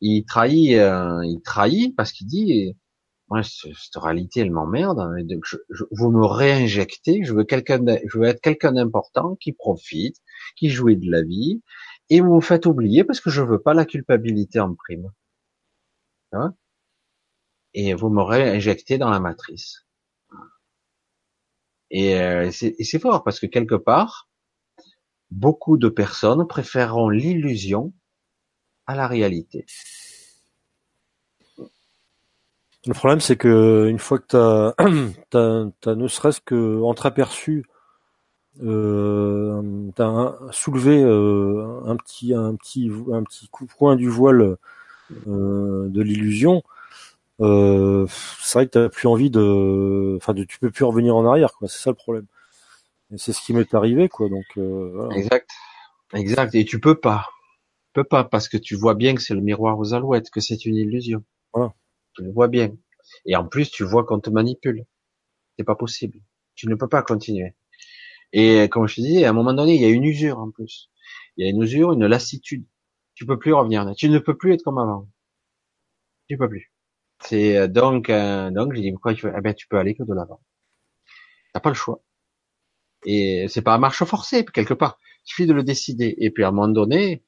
Il 0.00 0.24
trahit, 0.24 0.78
euh, 0.78 1.20
il 1.24 1.40
trahit 1.42 1.94
parce 1.96 2.12
qu'il 2.12 2.26
dit, 2.26 2.74
moi, 3.30 3.42
cette 3.42 3.96
réalité, 3.96 4.40
elle 4.40 4.50
m'emmerde. 4.50 5.00
Hein, 5.00 5.16
je, 5.44 5.84
vous 5.90 6.10
me 6.10 6.24
réinjectez, 6.24 7.24
je 7.24 7.34
veux 7.34 7.42
être 7.42 8.40
quelqu'un 8.40 8.72
d'important 8.72 9.36
qui 9.36 9.52
profite, 9.52 10.16
qui 10.56 10.70
jouit 10.70 10.96
de 10.96 11.10
la 11.10 11.22
vie, 11.22 11.62
et 12.10 12.20
vous 12.20 12.36
me 12.36 12.40
faites 12.40 12.66
oublier 12.66 13.04
parce 13.04 13.20
que 13.20 13.30
je 13.30 13.42
veux 13.42 13.60
pas 13.60 13.74
la 13.74 13.84
culpabilité 13.84 14.60
en 14.60 14.74
prime. 14.74 15.12
Hein? 16.32 16.54
Et 17.74 17.94
vous 17.94 18.08
m'aurez 18.08 18.48
injecté 18.48 18.98
dans 18.98 19.10
la 19.10 19.20
matrice. 19.20 19.86
Et, 21.90 22.20
euh, 22.20 22.50
c'est 22.50 22.98
fort 22.98 23.24
parce 23.24 23.40
que 23.40 23.46
quelque 23.46 23.74
part, 23.74 24.28
beaucoup 25.30 25.76
de 25.76 25.88
personnes 25.88 26.46
préféreront 26.46 27.08
l'illusion 27.10 27.92
à 28.86 28.94
la 28.94 29.06
réalité. 29.06 29.66
Le 32.86 32.94
problème, 32.94 33.20
c'est 33.20 33.36
que 33.36 33.86
une 33.88 33.98
fois 33.98 34.18
que 34.18 34.26
tu 34.28 34.36
as, 34.36 34.74
ne 35.94 36.08
serait-ce 36.08 36.40
que 36.40 36.80
entreaperçu, 36.80 37.64
euh, 38.62 39.90
t'as 39.94 40.34
soulevé 40.52 41.02
euh, 41.02 41.80
un 41.86 41.96
petit 41.96 42.34
un 42.34 42.54
petit 42.56 42.90
un 43.12 43.22
petit 43.22 43.48
coup 43.48 43.66
point 43.66 43.96
du 43.96 44.08
voile 44.08 44.56
euh, 45.26 45.88
de 45.88 46.02
l'illusion, 46.02 46.62
euh, 47.40 48.06
c'est 48.40 48.58
vrai 48.58 48.66
que 48.66 48.72
t'as 48.72 48.88
plus 48.88 49.08
envie 49.08 49.30
de, 49.30 50.16
enfin, 50.16 50.34
de, 50.34 50.44
tu 50.44 50.58
peux 50.58 50.70
plus 50.70 50.84
revenir 50.84 51.16
en 51.16 51.26
arrière, 51.26 51.54
quoi. 51.54 51.68
C'est 51.68 51.82
ça 51.82 51.90
le 51.90 51.96
problème. 51.96 52.26
Et 53.12 53.18
c'est 53.18 53.32
ce 53.32 53.40
qui 53.40 53.54
m'est 53.54 53.74
arrivé, 53.74 54.08
quoi. 54.08 54.28
Donc, 54.28 54.44
voilà. 54.56 55.16
exact, 55.16 55.50
exact. 56.14 56.54
Et 56.54 56.64
tu 56.64 56.80
peux 56.80 56.96
pas, 56.96 57.26
tu 57.86 57.92
peux 57.94 58.04
pas 58.04 58.24
parce 58.24 58.48
que 58.48 58.56
tu 58.56 58.76
vois 58.76 58.94
bien 58.94 59.14
que 59.14 59.22
c'est 59.22 59.34
le 59.34 59.40
miroir 59.40 59.78
aux 59.78 59.94
alouettes, 59.94 60.30
que 60.30 60.40
c'est 60.40 60.64
une 60.64 60.76
illusion. 60.76 61.24
Voilà. 61.52 61.74
Tu 62.18 62.24
le 62.24 62.32
vois 62.32 62.48
bien. 62.48 62.72
Et 63.26 63.36
en 63.36 63.46
plus, 63.46 63.70
tu 63.70 63.84
vois 63.84 64.04
qu'on 64.04 64.18
te 64.18 64.28
manipule. 64.28 64.84
C'est 65.56 65.64
pas 65.64 65.76
possible. 65.76 66.18
Tu 66.56 66.68
ne 66.68 66.74
peux 66.74 66.88
pas 66.88 67.02
continuer. 67.02 67.54
Et 68.32 68.68
comme 68.70 68.88
je 68.88 68.96
te 68.96 69.00
dis, 69.02 69.24
à 69.24 69.30
un 69.30 69.32
moment 69.32 69.54
donné, 69.54 69.76
il 69.76 69.82
y 69.82 69.84
a 69.84 69.88
une 69.88 70.04
usure 70.04 70.40
en 70.40 70.50
plus. 70.50 70.90
Il 71.36 71.46
y 71.46 71.48
a 71.48 71.52
une 71.52 71.62
usure, 71.62 71.92
une 71.92 72.06
lassitude. 72.06 72.66
Tu 73.14 73.24
peux 73.24 73.38
plus 73.38 73.52
revenir. 73.54 73.86
Tu 73.96 74.08
ne 74.08 74.18
peux 74.18 74.36
plus 74.36 74.54
être 74.54 74.64
comme 74.64 74.78
avant. 74.78 75.08
Tu 76.28 76.36
peux 76.36 76.48
plus. 76.48 76.72
C'est 77.20 77.56
euh, 77.56 77.68
donc 77.68 78.10
euh, 78.10 78.50
donc 78.50 78.74
j'ai 78.74 78.82
dit 78.82 78.92
pourquoi 78.92 79.14
tu 79.14 79.26
veux 79.26 79.32
eh 79.36 79.40
ben 79.40 79.54
tu 79.54 79.66
peux 79.68 79.78
aller 79.78 79.94
que 79.94 80.04
de 80.04 80.14
l'avant. 80.14 80.40
T'as 81.52 81.60
pas 81.60 81.70
le 81.70 81.74
choix. 81.74 82.02
Et 83.04 83.46
c'est 83.48 83.62
pas 83.62 83.74
à 83.74 83.78
marche 83.78 84.04
forcée 84.04 84.44
quelque 84.44 84.74
part. 84.74 84.98
Il 85.24 85.28
suffit 85.30 85.46
de 85.46 85.52
le 85.52 85.62
décider. 85.64 86.14
Et 86.18 86.30
puis 86.30 86.44
à 86.44 86.48
un 86.48 86.52
moment 86.52 86.68
donné, 86.68 87.24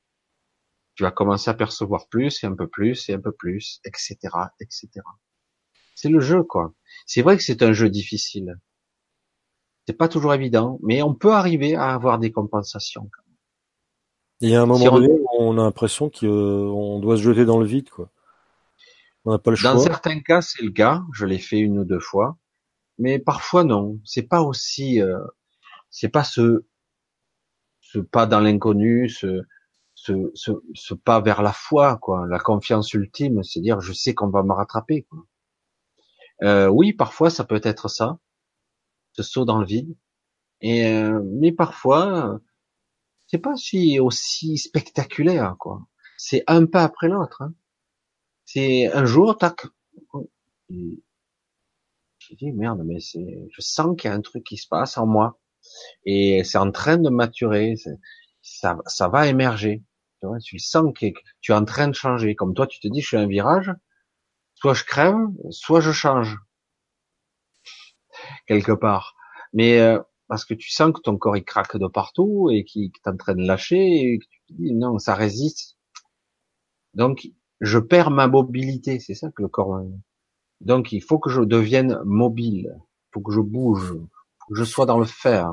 tu 1.00 1.04
vas 1.04 1.10
commencer 1.10 1.48
à 1.48 1.54
percevoir 1.54 2.08
plus 2.08 2.44
et 2.44 2.46
un 2.46 2.54
peu 2.54 2.68
plus 2.68 3.08
et 3.08 3.14
un 3.14 3.20
peu 3.20 3.32
plus, 3.32 3.80
etc., 3.86 4.18
etc. 4.60 4.90
C'est 5.94 6.10
le 6.10 6.20
jeu 6.20 6.42
quoi. 6.42 6.74
C'est 7.06 7.22
vrai 7.22 7.38
que 7.38 7.42
c'est 7.42 7.62
un 7.62 7.72
jeu 7.72 7.88
difficile. 7.88 8.58
C'est 9.86 9.96
pas 9.96 10.08
toujours 10.08 10.34
évident, 10.34 10.78
mais 10.82 11.00
on 11.00 11.14
peut 11.14 11.32
arriver 11.32 11.74
à 11.74 11.94
avoir 11.94 12.18
des 12.18 12.30
compensations. 12.30 13.10
Il 14.40 14.50
y 14.50 14.54
a 14.54 14.60
un 14.60 14.66
moment 14.66 14.84
donné, 14.84 15.08
on 15.38 15.56
a 15.56 15.62
l'impression 15.62 16.10
qu'on 16.10 16.98
doit 17.00 17.16
se 17.16 17.22
jeter 17.22 17.46
dans 17.46 17.60
le 17.60 17.66
vide, 17.66 17.88
quoi. 17.88 18.10
On 19.24 19.30
n'a 19.30 19.38
pas 19.38 19.52
le 19.52 19.56
choix. 19.56 19.72
Dans 19.72 19.80
certains 19.80 20.20
cas, 20.20 20.42
c'est 20.42 20.62
le 20.62 20.70
cas. 20.70 21.02
Je 21.14 21.24
l'ai 21.24 21.38
fait 21.38 21.60
une 21.60 21.78
ou 21.78 21.84
deux 21.86 21.98
fois, 21.98 22.36
mais 22.98 23.18
parfois 23.18 23.64
non. 23.64 23.98
C'est 24.04 24.28
pas 24.28 24.42
aussi, 24.42 25.00
euh, 25.00 25.18
c'est 25.88 26.10
pas 26.10 26.24
ce, 26.24 26.66
ce 27.80 28.00
pas 28.00 28.26
dans 28.26 28.40
l'inconnu, 28.40 29.08
ce, 29.08 29.46
ce, 30.02 30.94
pas 30.94 31.20
vers 31.20 31.42
la 31.42 31.52
foi, 31.52 31.96
quoi. 31.98 32.26
La 32.28 32.38
confiance 32.38 32.92
ultime, 32.94 33.42
c'est 33.42 33.60
dire 33.60 33.80
je 33.80 33.92
sais 33.92 34.14
qu'on 34.14 34.28
va 34.30 34.42
me 34.42 34.52
rattraper. 34.52 35.06
Euh, 36.42 36.68
oui, 36.68 36.92
parfois 36.92 37.30
ça 37.30 37.44
peut 37.44 37.60
être 37.62 37.88
ça, 37.88 38.18
ce 39.12 39.22
saut 39.22 39.44
dans 39.44 39.58
le 39.58 39.66
vide. 39.66 39.96
Et 40.62 40.86
euh, 40.86 41.22
mais 41.24 41.52
parfois, 41.52 42.40
c'est 43.26 43.38
pas 43.38 43.56
si 43.56 44.00
aussi 44.00 44.58
spectaculaire, 44.58 45.56
quoi. 45.58 45.82
C'est 46.18 46.44
un 46.46 46.66
pas 46.66 46.84
après 46.84 47.08
l'autre. 47.08 47.42
Hein. 47.42 47.54
C'est 48.44 48.92
un 48.92 49.04
jour, 49.06 49.38
tac. 49.38 49.66
J'ai 50.68 52.36
dit 52.36 52.52
merde, 52.52 52.82
mais 52.84 53.00
c'est, 53.00 53.48
je 53.50 53.60
sens 53.60 53.96
qu'il 53.96 54.08
y 54.10 54.12
a 54.12 54.16
un 54.16 54.20
truc 54.20 54.44
qui 54.44 54.56
se 54.56 54.68
passe 54.68 54.98
en 54.98 55.06
moi 55.06 55.40
et 56.04 56.44
c'est 56.44 56.58
en 56.58 56.70
train 56.70 56.98
de 56.98 57.10
maturer. 57.10 57.74
Ça, 58.42 58.78
ça 58.86 59.08
va 59.08 59.28
émerger. 59.28 59.82
Tu, 60.20 60.26
vois, 60.26 60.38
tu 60.38 60.58
sens 60.58 60.92
que 60.94 61.06
tu 61.40 61.52
es 61.52 61.54
en 61.54 61.64
train 61.64 61.88
de 61.88 61.94
changer. 61.94 62.34
Comme 62.34 62.54
toi, 62.54 62.66
tu 62.66 62.80
te 62.80 62.88
dis, 62.88 63.00
je 63.00 63.06
suis 63.08 63.16
un 63.16 63.26
virage. 63.26 63.72
Soit 64.54 64.74
je 64.74 64.84
crève, 64.84 65.16
soit 65.50 65.80
je 65.80 65.92
change 65.92 66.36
quelque 68.46 68.72
part. 68.72 69.14
Mais 69.52 69.80
euh, 69.80 69.98
parce 70.28 70.44
que 70.44 70.54
tu 70.54 70.70
sens 70.70 70.92
que 70.92 71.00
ton 71.00 71.16
corps 71.16 71.36
il 71.36 71.44
craque 71.44 71.76
de 71.76 71.86
partout 71.86 72.50
et 72.52 72.64
qu'il 72.64 72.84
est 72.84 73.08
en 73.08 73.16
train 73.16 73.34
de 73.34 73.46
lâcher 73.46 74.12
et 74.12 74.18
que 74.18 74.24
tu 74.24 74.40
te 74.48 74.52
dis 74.52 74.72
non, 74.72 74.98
ça 74.98 75.14
résiste. 75.14 75.76
Donc 76.94 77.28
je 77.60 77.78
perds 77.78 78.10
ma 78.10 78.26
mobilité, 78.26 79.00
c'est 79.00 79.14
ça 79.14 79.30
que 79.30 79.42
le 79.42 79.48
corps. 79.48 79.82
Donc 80.60 80.92
il 80.92 81.02
faut 81.02 81.18
que 81.18 81.30
je 81.30 81.42
devienne 81.42 82.00
mobile, 82.04 82.76
il 82.76 83.10
faut 83.12 83.20
que 83.20 83.32
je 83.32 83.40
bouge, 83.40 83.92
faut 83.92 84.54
que 84.54 84.58
je 84.58 84.64
sois 84.64 84.86
dans 84.86 84.98
le 84.98 85.06
fer. 85.06 85.52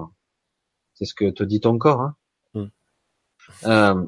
C'est 0.94 1.06
ce 1.06 1.14
que 1.14 1.30
te 1.30 1.44
dit 1.44 1.60
ton 1.60 1.78
corps. 1.78 2.02
Hein 2.02 2.16
mm. 2.54 2.68
euh, 3.66 4.06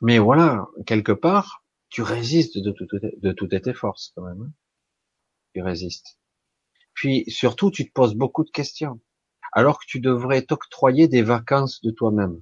mais 0.00 0.18
voilà, 0.18 0.66
quelque 0.86 1.12
part, 1.12 1.64
tu 1.88 2.02
résistes 2.02 2.58
de, 2.58 2.70
tout, 2.70 2.86
de 2.92 3.32
toutes 3.32 3.60
tes 3.62 3.74
forces 3.74 4.12
quand 4.14 4.22
même. 4.22 4.42
Hein 4.42 4.52
tu 5.54 5.62
résistes. 5.62 6.18
Puis 6.94 7.24
surtout, 7.28 7.70
tu 7.70 7.86
te 7.86 7.92
poses 7.92 8.14
beaucoup 8.14 8.44
de 8.44 8.50
questions, 8.50 9.00
alors 9.52 9.80
que 9.80 9.86
tu 9.86 10.00
devrais 10.00 10.42
t'octroyer 10.42 11.08
des 11.08 11.22
vacances 11.22 11.80
de 11.82 11.90
toi-même. 11.90 12.40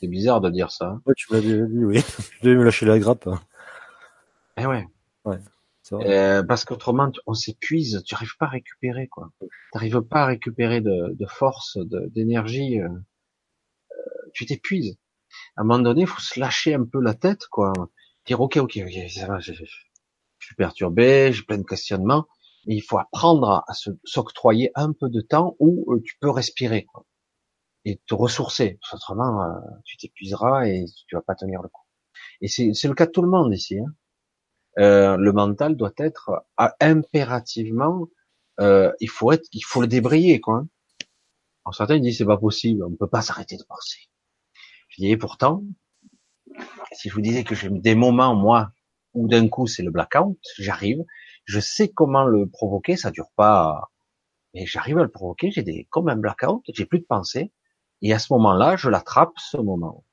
C'est 0.00 0.08
bizarre 0.08 0.40
de 0.40 0.50
dire 0.50 0.70
ça. 0.70 1.00
Ouais, 1.06 1.14
tu 1.16 1.32
m'as 1.32 1.40
dit, 1.40 1.54
oui. 1.54 2.00
Je 2.40 2.42
devais 2.42 2.56
me 2.56 2.64
lâcher 2.64 2.86
la 2.86 2.98
grappe. 2.98 3.28
Eh 4.56 4.66
ouais. 4.66 4.86
Ouais. 5.24 5.38
Euh, 5.92 6.42
parce 6.44 6.64
qu'autrement, 6.64 7.10
on 7.26 7.34
s'épuise, 7.34 8.02
tu 8.06 8.14
n'arrives 8.14 8.36
pas 8.38 8.46
à 8.46 8.50
récupérer, 8.50 9.08
quoi. 9.08 9.32
Tu 9.40 9.48
n'arrives 9.74 10.02
pas 10.02 10.22
à 10.22 10.26
récupérer 10.26 10.80
de, 10.80 11.14
de 11.14 11.26
force, 11.26 11.78
d'énergie. 12.14 12.80
Euh, 12.80 12.88
euh, 12.88 14.30
tu 14.32 14.46
t'épuises. 14.46 14.96
À 15.56 15.62
un 15.62 15.64
moment 15.64 15.82
donné, 15.82 16.06
faut 16.06 16.20
se 16.20 16.38
lâcher 16.38 16.74
un 16.74 16.84
peu 16.84 17.00
la 17.00 17.14
tête, 17.14 17.46
quoi. 17.46 17.72
Dire, 18.26 18.40
ok, 18.40 18.56
ok, 18.58 18.80
ok, 18.84 19.10
ça 19.10 19.26
va, 19.26 19.38
je, 19.40 19.52
je, 19.52 19.64
suis 20.40 20.54
perturbé, 20.56 21.32
j'ai 21.32 21.42
plein 21.42 21.58
de 21.58 21.64
questionnements. 21.64 22.26
Il 22.64 22.82
faut 22.82 22.98
apprendre 22.98 23.64
à, 23.66 23.72
s'octroyer 24.04 24.70
un 24.74 24.92
peu 24.92 25.08
de 25.08 25.20
temps 25.20 25.56
où 25.58 25.98
tu 26.04 26.16
peux 26.20 26.30
respirer, 26.30 26.84
quoi. 26.84 27.06
Et 27.84 28.00
te 28.06 28.14
ressourcer. 28.14 28.78
Autrement, 28.92 29.42
tu 29.84 29.96
t'épuiseras 29.96 30.66
et 30.66 30.84
tu 31.08 31.16
vas 31.16 31.22
pas 31.22 31.34
tenir 31.34 31.62
le 31.62 31.68
coup. 31.68 31.82
Et 32.42 32.48
c'est 32.48 32.88
le 32.88 32.94
cas 32.94 33.06
de 33.06 33.10
tout 33.10 33.22
le 33.22 33.30
monde 33.30 33.54
ici. 33.54 33.78
Hein. 33.78 33.94
Euh, 34.78 35.16
le 35.16 35.32
mental 35.32 35.76
doit 35.76 35.92
être 35.98 36.30
euh, 36.60 36.68
impérativement, 36.80 38.08
euh, 38.60 38.92
il 39.00 39.10
faut 39.10 39.32
être, 39.32 39.48
il 39.52 39.62
faut 39.62 39.80
le 39.80 39.88
débrayer 39.88 40.40
quoi. 40.40 40.64
Alors 41.64 41.74
certains 41.74 41.98
disent 41.98 42.18
c'est 42.18 42.24
pas 42.24 42.38
possible, 42.38 42.84
on 42.84 42.94
peut 42.94 43.08
pas 43.08 43.22
s'arrêter 43.22 43.56
de 43.56 43.64
penser. 43.64 44.09
Dis 45.00 45.16
pourtant, 45.16 45.64
si 46.92 47.08
je 47.08 47.14
vous 47.14 47.22
disais 47.22 47.42
que 47.42 47.54
j'ai 47.54 47.70
des 47.70 47.94
moments 47.94 48.34
moi 48.34 48.70
où 49.14 49.28
d'un 49.28 49.48
coup 49.48 49.66
c'est 49.66 49.82
le 49.82 49.90
blackout, 49.90 50.38
j'arrive, 50.58 51.02
je 51.46 51.58
sais 51.58 51.88
comment 51.88 52.24
le 52.24 52.46
provoquer, 52.46 52.96
ça 52.98 53.10
dure 53.10 53.30
pas, 53.34 53.90
mais 54.52 54.66
j'arrive 54.66 54.98
à 54.98 55.02
le 55.02 55.10
provoquer, 55.10 55.50
j'ai 55.52 55.62
des 55.62 55.86
comme 55.88 56.10
un 56.10 56.16
blackout, 56.16 56.62
j'ai 56.74 56.84
plus 56.84 56.98
de 56.98 57.06
pensée, 57.06 57.50
et 58.02 58.12
à 58.12 58.18
ce 58.18 58.30
moment-là, 58.34 58.76
je 58.76 58.90
l'attrape 58.90 59.32
ce 59.38 59.56
moment 59.56 60.04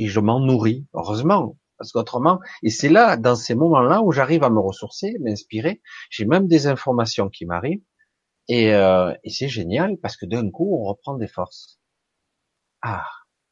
et 0.00 0.08
je 0.08 0.18
m'en 0.18 0.40
nourris. 0.40 0.88
Heureusement, 0.92 1.56
parce 1.78 1.92
qu'autrement, 1.92 2.40
et 2.64 2.70
c'est 2.70 2.88
là, 2.88 3.16
dans 3.16 3.36
ces 3.36 3.54
moments-là, 3.54 4.02
où 4.02 4.10
j'arrive 4.10 4.42
à 4.42 4.50
me 4.50 4.58
ressourcer, 4.58 5.14
m'inspirer. 5.20 5.80
J'ai 6.10 6.24
même 6.24 6.48
des 6.48 6.66
informations 6.66 7.28
qui 7.28 7.46
m'arrivent, 7.46 7.84
et, 8.48 8.74
euh, 8.74 9.14
et 9.22 9.30
c'est 9.30 9.48
génial 9.48 9.98
parce 10.02 10.16
que 10.16 10.26
d'un 10.26 10.50
coup, 10.50 10.76
on 10.80 10.82
reprend 10.82 11.14
des 11.14 11.28
forces. 11.28 11.78
Ah, 12.82 13.06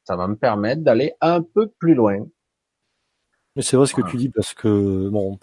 ça 0.05 0.17
va 0.17 0.29
me 0.29 0.37
permettre 0.37 0.83
d'aller 0.83 1.13
un 1.21 1.43
peu 1.43 1.69
plus 1.69 1.95
loin. 1.95 2.19
Mais 3.57 3.63
c'est 3.63 3.77
vrai 3.77 3.87
ce 3.87 3.95
que 3.95 4.03
tu 4.03 4.17
dis 4.17 4.29
parce 4.29 4.55
que 4.55 5.09
bon, 5.09 5.39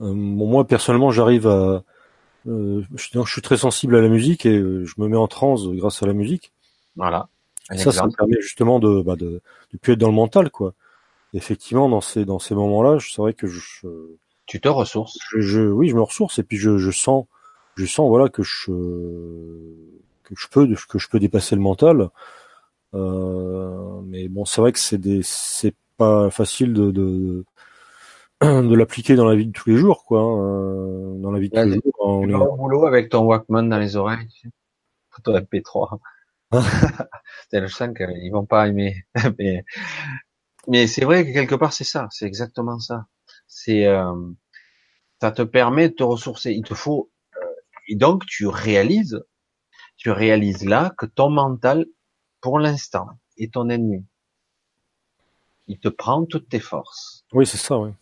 euh, 0.00 0.12
moi 0.12 0.66
personnellement, 0.66 1.10
j'arrive 1.10 1.46
à, 1.46 1.82
euh, 2.46 2.82
je, 2.94 3.20
je, 3.24 3.32
suis 3.32 3.42
très 3.42 3.56
sensible 3.56 3.96
à 3.96 4.00
la 4.00 4.08
musique 4.08 4.46
et 4.46 4.56
euh, 4.56 4.84
je 4.84 4.94
me 4.98 5.08
mets 5.08 5.16
en 5.16 5.28
transe 5.28 5.68
grâce 5.68 6.02
à 6.02 6.06
la 6.06 6.12
musique. 6.12 6.52
Voilà. 6.96 7.28
ça, 7.76 7.92
ça 7.92 8.06
me 8.06 8.12
permet 8.12 8.40
justement 8.40 8.78
de, 8.78 9.02
bah, 9.02 9.16
de, 9.16 9.42
de 9.72 9.78
plus 9.78 9.94
être 9.94 9.98
dans 9.98 10.08
le 10.08 10.14
mental, 10.14 10.50
quoi 10.50 10.74
effectivement, 11.34 11.88
dans 11.88 12.00
ces 12.00 12.24
dans 12.24 12.38
ces 12.38 12.54
moments-là, 12.54 12.98
c'est 13.00 13.20
vrai 13.22 13.34
que 13.34 13.46
je, 13.46 13.86
tu 14.46 14.60
te 14.60 14.68
ressources. 14.68 15.18
Je, 15.36 15.60
oui, 15.60 15.88
je 15.88 15.94
me 15.94 16.02
ressource 16.02 16.38
et 16.38 16.42
puis 16.42 16.56
je, 16.56 16.78
je 16.78 16.90
sens, 16.90 17.26
je 17.76 17.86
sens 17.86 18.08
voilà 18.08 18.28
que 18.28 18.42
je 18.42 18.70
que 20.24 20.34
je 20.36 20.48
peux 20.48 20.66
que 20.88 20.98
je 20.98 21.08
peux 21.08 21.20
dépasser 21.20 21.54
le 21.54 21.62
mental. 21.62 22.10
Euh, 22.94 24.00
mais 24.04 24.28
bon, 24.28 24.44
c'est 24.44 24.60
vrai 24.60 24.72
que 24.72 24.78
c'est 24.78 24.98
des 24.98 25.20
c'est 25.22 25.74
pas 25.96 26.30
facile 26.30 26.72
de 26.72 26.90
de, 26.90 27.44
de 28.42 28.74
l'appliquer 28.74 29.14
dans 29.14 29.26
la 29.26 29.36
vie 29.36 29.46
de 29.46 29.52
tous 29.52 29.70
les 29.70 29.76
jours, 29.76 30.04
quoi. 30.04 30.20
Hein. 30.20 31.14
dans 31.18 31.30
la 31.30 31.38
vie 31.38 31.50
de 31.50 31.54
tous 31.54 31.68
les 31.68 31.74
jours. 31.74 31.94
On 32.00 32.28
est 32.28 32.34
au 32.34 32.56
boulot 32.56 32.86
avec 32.86 33.10
ton 33.10 33.24
Walkman 33.24 33.68
dans 33.68 33.78
les 33.78 33.96
oreilles, 33.96 34.28
ton 35.22 35.36
MP3. 35.36 35.98
je 37.52 37.66
sens 37.66 37.90
qu'ils 37.96 38.32
vont 38.32 38.46
pas 38.46 38.68
aimer. 38.68 39.04
mais 39.38 39.64
mais 40.68 40.86
c'est 40.86 41.04
vrai 41.04 41.26
que 41.26 41.32
quelque 41.32 41.54
part 41.54 41.72
c'est 41.72 41.84
ça, 41.84 42.08
c'est 42.10 42.26
exactement 42.26 42.78
ça. 42.78 43.06
C'est 43.46 43.86
euh, 43.86 44.14
ça 45.20 45.32
te 45.32 45.42
permet 45.42 45.88
de 45.88 45.94
te 45.94 46.02
ressourcer. 46.02 46.52
Il 46.52 46.62
te 46.62 46.74
faut 46.74 47.10
euh, 47.36 47.46
et 47.88 47.96
donc 47.96 48.26
tu 48.26 48.46
réalises, 48.46 49.22
tu 49.96 50.10
réalises 50.10 50.64
là 50.64 50.92
que 50.98 51.06
ton 51.06 51.30
mental, 51.30 51.86
pour 52.40 52.58
l'instant, 52.58 53.08
est 53.36 53.54
ton 53.54 53.68
ennemi. 53.68 54.04
Il 55.66 55.78
te 55.78 55.88
prend 55.88 56.24
toutes 56.24 56.48
tes 56.48 56.60
forces. 56.60 57.24
Oui, 57.32 57.46
c'est 57.46 57.58
ça, 57.58 57.78
oui. 57.78 57.92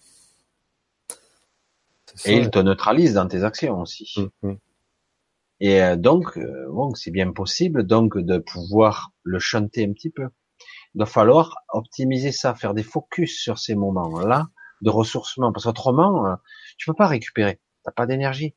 et 2.25 2.37
il 2.37 2.51
te 2.51 2.59
neutralise 2.59 3.15
dans 3.15 3.29
tes 3.29 3.45
actions 3.45 3.81
aussi. 3.81 4.15
Mmh, 4.17 4.49
mmh. 4.49 4.57
Et 5.61 5.83
euh, 5.83 5.97
donc, 5.97 6.39
bon, 6.71 6.95
c'est 6.95 7.11
bien 7.11 7.33
possible 7.33 7.85
donc 7.85 8.17
de 8.17 8.39
pouvoir 8.39 9.13
le 9.23 9.39
chanter 9.39 9.85
un 9.85 9.93
petit 9.93 10.11
peu. 10.11 10.29
Il 10.95 10.99
va 10.99 11.07
falloir 11.07 11.57
optimiser 11.69 12.33
ça, 12.33 12.55
faire 12.55 12.75
des 12.75 12.83
focus 12.83 13.41
sur 13.41 13.59
ces 13.59 13.75
moments-là 13.75 14.49
de 14.81 14.91
ressourcement, 14.91 15.53
parce 15.53 15.65
qu'autrement, 15.65 16.27
euh, 16.27 16.37
tu 16.77 16.87
peux 16.87 16.95
pas 16.95 17.07
récupérer. 17.07 17.61
T'as 17.85 17.93
pas 17.93 18.07
d'énergie. 18.07 18.55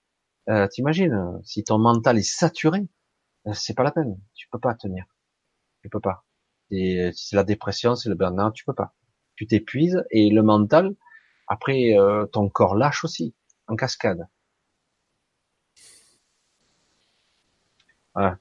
Euh, 0.50 0.68
T'imagines 0.68 1.14
euh, 1.14 1.40
si 1.44 1.64
ton 1.64 1.78
mental 1.78 2.18
est 2.18 2.24
saturé, 2.24 2.88
euh, 3.48 3.54
c'est 3.54 3.74
pas 3.74 3.84
la 3.84 3.92
peine. 3.92 4.20
Tu 4.34 4.48
peux 4.50 4.60
pas 4.60 4.74
tenir. 4.76 5.06
Tu 5.82 5.90
peux 5.90 6.00
pas. 6.00 6.24
C'est 6.70 7.14
la 7.34 7.44
dépression, 7.44 7.96
c'est 7.96 8.10
le 8.10 8.16
burn-out. 8.16 8.54
Tu 8.54 8.66
peux 8.66 8.74
pas. 8.74 8.94
Tu 9.36 9.48
t'épuises 9.48 10.04
et 10.12 10.30
le 10.30 10.44
mental, 10.44 10.96
après, 11.48 11.96
ton 12.32 12.50
corps 12.50 12.76
lâche 12.76 13.04
aussi 13.04 13.36
en 13.68 13.76
cascade. 13.76 14.28
Voilà. 18.14 18.38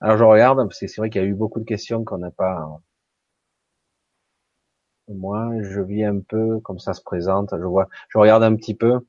Alors 0.00 0.18
je 0.18 0.24
regarde 0.24 0.58
parce 0.58 0.80
que 0.80 0.86
c'est 0.88 1.00
vrai 1.00 1.10
qu'il 1.10 1.22
y 1.22 1.24
a 1.24 1.28
eu 1.28 1.34
beaucoup 1.34 1.60
de 1.60 1.64
questions 1.64 2.04
qu'on 2.04 2.18
n'a 2.18 2.30
pas 2.30 2.80
moi, 5.08 5.50
je 5.62 5.80
vis 5.80 6.04
un 6.04 6.20
peu 6.20 6.60
comme 6.60 6.78
ça 6.78 6.92
se 6.94 7.02
présente. 7.02 7.50
Je 7.58 7.64
vois, 7.64 7.88
je 8.08 8.18
regarde 8.18 8.42
un 8.42 8.54
petit 8.56 8.74
peu. 8.74 9.00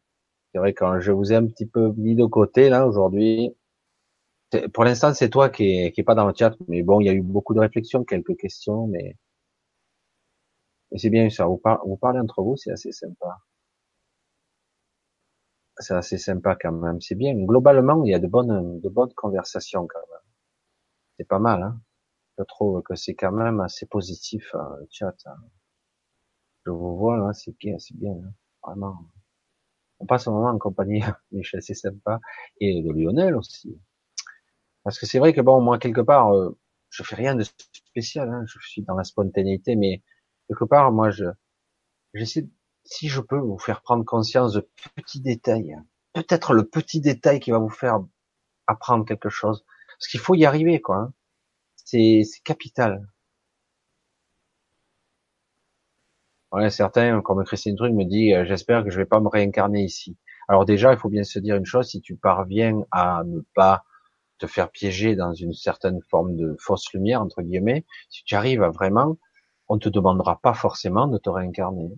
C'est 0.54 0.60
vrai 0.60 0.74
quand 0.74 1.00
je 1.00 1.12
vous 1.12 1.34
ai 1.34 1.36
un 1.36 1.46
petit 1.48 1.66
peu 1.68 1.94
mis 1.98 2.16
de 2.16 2.26
côté 2.26 2.70
là 2.70 2.88
aujourd'hui. 2.88 3.54
Pour 4.74 4.84
l'instant, 4.84 5.14
c'est 5.14 5.30
toi 5.30 5.50
qui 5.50 5.64
est, 5.80 5.92
qui 5.92 6.02
est 6.02 6.04
pas 6.04 6.16
dans 6.16 6.26
le 6.28 6.34
chat, 6.36 6.56
mais 6.68 6.82
bon, 6.84 7.00
il 7.00 7.06
y 7.06 7.10
a 7.10 7.14
eu 7.14 7.22
beaucoup 7.22 7.54
de 7.54 7.60
réflexions, 7.60 8.04
quelques 8.04 8.36
questions, 8.38 8.88
mais, 8.88 9.16
c'est 10.96 11.10
bien 11.10 11.30
ça. 11.30 11.46
Vous, 11.46 11.62
vous 11.86 11.98
parlez 11.98 12.20
entre 12.20 12.42
vous, 12.44 12.56
c'est 12.58 12.72
assez 12.72 12.92
sympa. 12.92 13.40
C'est 15.78 15.94
assez 15.96 16.18
sympa 16.20 16.56
quand 16.56 16.72
même. 16.74 17.02
C'est 17.02 17.16
bien. 17.16 17.34
Globalement, 17.36 18.04
il 18.04 18.12
y 18.12 18.14
a 18.14 18.20
de 18.20 18.28
bonnes, 18.28 18.80
de 18.82 18.90
bonnes 18.90 19.14
conversations 19.16 19.88
quand 19.88 20.00
même. 20.12 20.20
C'est 21.18 21.28
pas 21.28 21.40
mal. 21.40 21.64
Hein 21.64 21.82
je 22.40 22.44
trouve 22.46 22.82
que 22.84 22.96
c'est 22.96 23.16
quand 23.16 23.34
même 23.34 23.60
assez 23.60 23.86
positif 23.86 24.56
hein, 24.56 24.78
le 24.80 24.88
chat. 24.90 25.16
Hein 25.26 25.36
je 26.66 26.72
vous 26.72 26.98
vois 26.98 27.18
là, 27.18 27.34
c'est 27.34 27.56
bien, 27.58 27.78
c'est 27.80 27.96
bien, 27.98 28.14
hein. 28.14 28.34
vraiment. 28.64 29.06
On 30.00 30.06
passe 30.06 30.28
un 30.28 30.32
moment 30.32 30.50
en 30.50 30.58
compagnie 30.58 31.02
Michel, 31.32 31.62
c'est 31.62 31.74
sympa, 31.74 32.20
et 32.62 32.82
de 32.82 32.92
Lionel 32.92 33.36
aussi. 33.36 33.78
Parce 34.84 35.00
que 35.00 35.06
c'est 35.06 35.20
vrai 35.20 35.34
que 35.34 35.42
bon, 35.42 35.62
moi 35.62 35.78
quelque 35.80 36.02
part, 36.02 36.34
euh, 36.36 36.58
je 36.90 37.04
fais 37.04 37.16
rien 37.16 37.36
de 37.36 37.44
spécial, 37.74 38.30
hein, 38.30 38.44
je 38.48 38.60
suis 38.68 38.82
dans 38.84 38.96
la 38.96 39.04
spontanéité, 39.04 39.76
mais 39.76 40.04
quelque 40.48 40.66
part, 40.66 40.92
moi, 40.92 41.10
je 41.12 41.26
j'essaie, 42.14 42.48
si 42.84 43.10
je 43.10 43.22
peux, 43.22 43.38
vous 43.38 43.60
faire 43.60 43.82
prendre 43.82 44.06
conscience 44.06 44.54
de 44.54 44.68
petits 44.96 45.22
détails, 45.22 45.76
peut-être 46.14 46.54
le 46.54 46.68
petit 46.68 47.02
détail 47.02 47.40
qui 47.40 47.52
va 47.52 47.60
vous 47.60 47.70
faire 47.70 48.00
apprendre 48.68 49.06
quelque 49.06 49.30
chose, 49.30 49.66
parce 50.00 50.08
qu'il 50.08 50.20
faut 50.20 50.36
y 50.36 50.46
arriver, 50.46 50.82
quoi. 50.82 50.98
Hein. 50.98 51.14
C'est 51.76 52.24
capital. 52.44 53.08
Ouais, 56.52 56.70
certains, 56.72 57.22
comme 57.22 57.44
Christine 57.44 57.76
Truc 57.76 57.94
me 57.94 58.06
dit, 58.06 58.34
euh, 58.34 58.44
j'espère 58.46 58.84
que 58.84 58.90
je 58.90 58.98
vais 58.98 59.06
pas 59.06 59.20
me 59.20 59.28
réincarner 59.28 59.84
ici. 59.84 60.18
Alors 60.48 60.66
déjà, 60.66 60.92
il 60.94 61.00
faut 61.00 61.10
bien 61.10 61.24
se 61.24 61.38
dire 61.40 61.56
une 61.56 61.66
chose, 61.66 61.90
si 61.90 62.02
tu 62.02 62.16
parviens 62.16 62.82
à 62.92 63.24
ne 63.26 63.42
pas 63.54 63.84
te 64.40 64.48
faire 64.48 64.72
piéger 64.72 65.16
dans 65.16 65.34
une 65.34 65.54
certaine 65.54 66.02
forme 66.10 66.36
de 66.36 66.56
fausse 66.60 66.92
lumière, 66.94 67.22
entre 67.22 67.42
guillemets, 67.42 67.86
si 68.10 68.24
tu 68.24 68.36
arrives 68.36 68.64
à 68.64 68.70
vraiment, 68.70 69.18
on 69.68 69.78
te 69.78 69.90
demandera 69.90 70.40
pas 70.42 70.54
forcément 70.54 71.08
de 71.08 71.18
te 71.18 71.30
réincarner. 71.30 71.92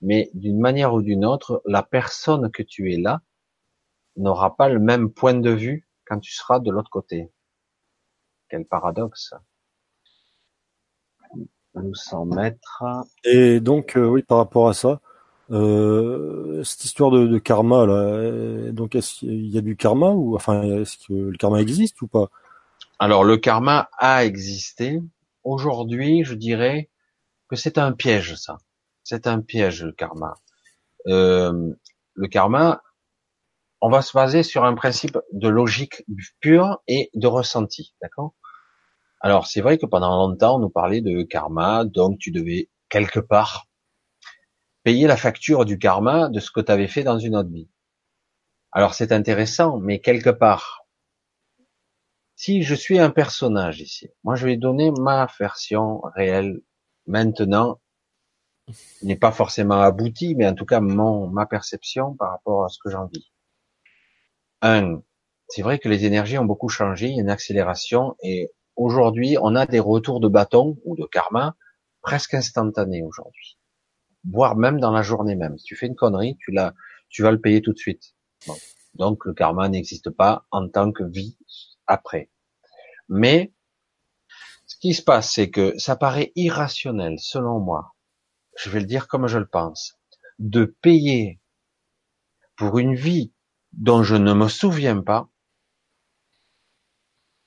Mais 0.00 0.30
d'une 0.34 0.60
manière 0.60 0.94
ou 0.94 1.02
d'une 1.02 1.24
autre, 1.24 1.62
la 1.66 1.82
personne 1.82 2.50
que 2.50 2.62
tu 2.62 2.92
es 2.92 2.96
là 2.96 3.22
n'aura 4.16 4.54
pas 4.56 4.68
le 4.68 4.78
même 4.78 5.10
point 5.10 5.34
de 5.34 5.50
vue 5.50 5.88
quand 6.06 6.20
tu 6.20 6.32
seras 6.32 6.60
de 6.60 6.70
l'autre 6.70 6.90
côté. 6.90 7.32
Quel 8.48 8.64
paradoxe 8.64 9.34
nous 11.74 11.94
s'en 11.94 12.24
mettre. 12.24 12.82
Et 13.24 13.60
donc, 13.60 13.96
euh, 13.96 14.06
oui, 14.06 14.22
par 14.22 14.38
rapport 14.38 14.68
à 14.68 14.74
ça, 14.74 15.00
euh, 15.50 16.62
cette 16.62 16.84
histoire 16.84 17.10
de, 17.10 17.26
de, 17.26 17.38
karma 17.38 17.86
là, 17.86 17.94
euh, 17.94 18.72
donc 18.72 18.94
est-ce 18.94 19.20
qu'il 19.20 19.46
y 19.46 19.56
a 19.56 19.62
du 19.62 19.76
karma 19.76 20.10
ou 20.10 20.34
enfin 20.36 20.62
est-ce 20.62 20.98
que 20.98 21.12
le 21.12 21.36
karma 21.38 21.60
existe 21.60 22.02
ou 22.02 22.06
pas? 22.06 22.28
Alors 22.98 23.24
le 23.24 23.36
karma 23.38 23.88
a 23.98 24.24
existé. 24.24 25.00
Aujourd'hui, 25.44 26.24
je 26.24 26.34
dirais 26.34 26.90
que 27.48 27.56
c'est 27.56 27.78
un 27.78 27.92
piège, 27.92 28.34
ça. 28.34 28.58
C'est 29.04 29.26
un 29.26 29.40
piège 29.40 29.84
le 29.84 29.92
karma. 29.92 30.34
Euh, 31.06 31.72
le 32.14 32.28
karma, 32.28 32.82
on 33.80 33.88
va 33.88 34.02
se 34.02 34.12
baser 34.12 34.42
sur 34.42 34.64
un 34.64 34.74
principe 34.74 35.18
de 35.32 35.48
logique 35.48 36.04
pure 36.40 36.82
et 36.88 37.10
de 37.14 37.26
ressenti, 37.26 37.94
d'accord? 38.02 38.34
Alors 39.20 39.46
c'est 39.46 39.62
vrai 39.62 39.78
que 39.78 39.86
pendant 39.86 40.14
longtemps 40.14 40.56
on 40.56 40.58
nous 40.58 40.70
parlait 40.70 41.00
de 41.00 41.22
karma, 41.22 41.84
donc 41.84 42.18
tu 42.18 42.30
devais 42.32 42.68
quelque 42.90 43.20
part 43.20 43.67
payer 44.88 45.06
la 45.06 45.18
facture 45.18 45.66
du 45.66 45.78
karma 45.78 46.30
de 46.30 46.40
ce 46.40 46.50
que 46.50 46.62
tu 46.62 46.72
avais 46.72 46.88
fait 46.88 47.02
dans 47.02 47.18
une 47.18 47.36
autre 47.36 47.50
vie. 47.50 47.68
Alors 48.72 48.94
c'est 48.94 49.12
intéressant, 49.12 49.78
mais 49.78 50.00
quelque 50.00 50.30
part, 50.30 50.86
si 52.36 52.62
je 52.62 52.74
suis 52.74 52.98
un 52.98 53.10
personnage 53.10 53.82
ici, 53.82 54.08
moi 54.24 54.34
je 54.34 54.46
vais 54.46 54.56
donner 54.56 54.90
ma 54.90 55.28
version 55.38 56.00
réelle 56.16 56.62
maintenant, 57.06 57.82
n'est 59.02 59.18
pas 59.18 59.30
forcément 59.30 59.82
aboutie, 59.82 60.34
mais 60.34 60.48
en 60.48 60.54
tout 60.54 60.64
cas 60.64 60.80
mon 60.80 61.26
ma 61.26 61.44
perception 61.44 62.14
par 62.14 62.30
rapport 62.30 62.64
à 62.64 62.70
ce 62.70 62.78
que 62.82 62.88
j'en 62.88 63.08
vis. 63.08 63.30
Un, 64.62 65.02
c'est 65.50 65.60
vrai 65.60 65.78
que 65.78 65.90
les 65.90 66.06
énergies 66.06 66.38
ont 66.38 66.46
beaucoup 66.46 66.70
changé, 66.70 67.08
il 67.08 67.16
y 67.16 67.18
a 67.18 67.22
une 67.24 67.28
accélération 67.28 68.16
et 68.22 68.52
aujourd'hui 68.74 69.36
on 69.38 69.54
a 69.54 69.66
des 69.66 69.80
retours 69.80 70.20
de 70.20 70.28
bâton 70.28 70.78
ou 70.86 70.96
de 70.96 71.04
karma 71.04 71.56
presque 72.00 72.32
instantanés 72.32 73.02
aujourd'hui, 73.02 73.57
voire 74.24 74.56
même 74.56 74.80
dans 74.80 74.90
la 74.90 75.02
journée 75.02 75.34
même. 75.34 75.58
Si 75.58 75.64
tu 75.64 75.76
fais 75.76 75.86
une 75.86 75.96
connerie, 75.96 76.36
tu 76.40 76.50
l'as, 76.50 76.74
tu 77.08 77.22
vas 77.22 77.30
le 77.30 77.40
payer 77.40 77.62
tout 77.62 77.72
de 77.72 77.78
suite. 77.78 78.14
Donc 78.94 79.24
le 79.24 79.32
karma 79.32 79.68
n'existe 79.68 80.10
pas 80.10 80.46
en 80.50 80.68
tant 80.68 80.92
que 80.92 81.04
vie 81.04 81.36
après. 81.86 82.30
Mais 83.08 83.52
ce 84.66 84.76
qui 84.78 84.94
se 84.94 85.02
passe, 85.02 85.32
c'est 85.32 85.50
que 85.50 85.78
ça 85.78 85.96
paraît 85.96 86.32
irrationnel, 86.34 87.18
selon 87.18 87.58
moi. 87.60 87.94
Je 88.56 88.70
vais 88.70 88.80
le 88.80 88.86
dire 88.86 89.08
comme 89.08 89.26
je 89.26 89.38
le 89.38 89.46
pense, 89.46 89.98
de 90.38 90.64
payer 90.64 91.40
pour 92.56 92.78
une 92.78 92.94
vie 92.94 93.32
dont 93.72 94.02
je 94.02 94.16
ne 94.16 94.34
me 94.34 94.48
souviens 94.48 95.00
pas. 95.00 95.28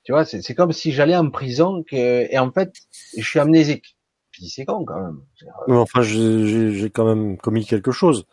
Tu 0.04 0.12
vois, 0.12 0.24
c'est 0.24 0.54
comme 0.54 0.72
si 0.72 0.90
j'allais 0.90 1.14
en 1.14 1.30
prison 1.30 1.84
et 1.92 2.38
en 2.38 2.50
fait, 2.50 2.74
je 3.16 3.22
suis 3.22 3.38
amnésique. 3.38 3.96
Puis 4.32 4.48
c'est 4.48 4.64
con 4.64 4.84
quand 4.84 5.00
même. 5.00 5.20
enfin, 5.68 6.02
j'ai 6.02 6.90
quand 6.90 7.04
même 7.04 7.36
commis 7.36 7.66
quelque 7.66 7.92
chose. 7.92 8.26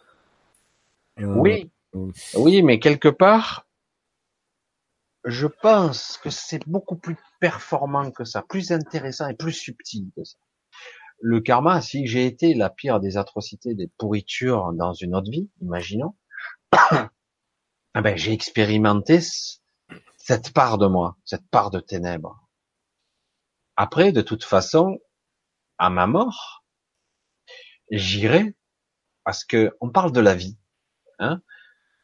Oui, 1.17 1.69
euh, 1.95 2.11
oui, 2.35 2.63
mais 2.63 2.79
quelque 2.79 3.09
part, 3.09 3.67
je 5.25 5.47
pense 5.47 6.17
que 6.17 6.29
c'est 6.29 6.65
beaucoup 6.67 6.95
plus 6.95 7.17
performant 7.41 8.11
que 8.11 8.23
ça, 8.23 8.41
plus 8.41 8.71
intéressant 8.71 9.27
et 9.27 9.33
plus 9.33 9.51
subtil 9.51 10.09
que 10.15 10.23
ça. 10.23 10.37
Le 11.21 11.41
karma, 11.41 11.81
si 11.81 12.07
j'ai 12.07 12.25
été 12.25 12.53
la 12.53 12.69
pire 12.69 13.01
des 13.01 13.17
atrocités, 13.17 13.75
des 13.75 13.87
pourritures 13.97 14.71
dans 14.73 14.93
une 14.93 15.13
autre 15.13 15.29
vie, 15.29 15.49
imaginons, 15.61 16.15
ah 16.71 17.09
ben, 17.95 18.15
j'ai 18.15 18.31
expérimenté 18.31 19.19
cette 20.17 20.53
part 20.53 20.77
de 20.77 20.87
moi, 20.87 21.17
cette 21.25 21.47
part 21.49 21.71
de 21.71 21.81
ténèbres. 21.81 22.47
Après, 23.75 24.13
de 24.13 24.21
toute 24.21 24.45
façon, 24.45 24.99
à 25.79 25.89
ma 25.89 26.05
mort, 26.05 26.63
j'irai, 27.89 28.55
parce 29.23 29.43
que 29.43 29.75
on 29.81 29.89
parle 29.89 30.11
de 30.11 30.19
la 30.19 30.35
vie, 30.35 30.57
hein, 31.19 31.41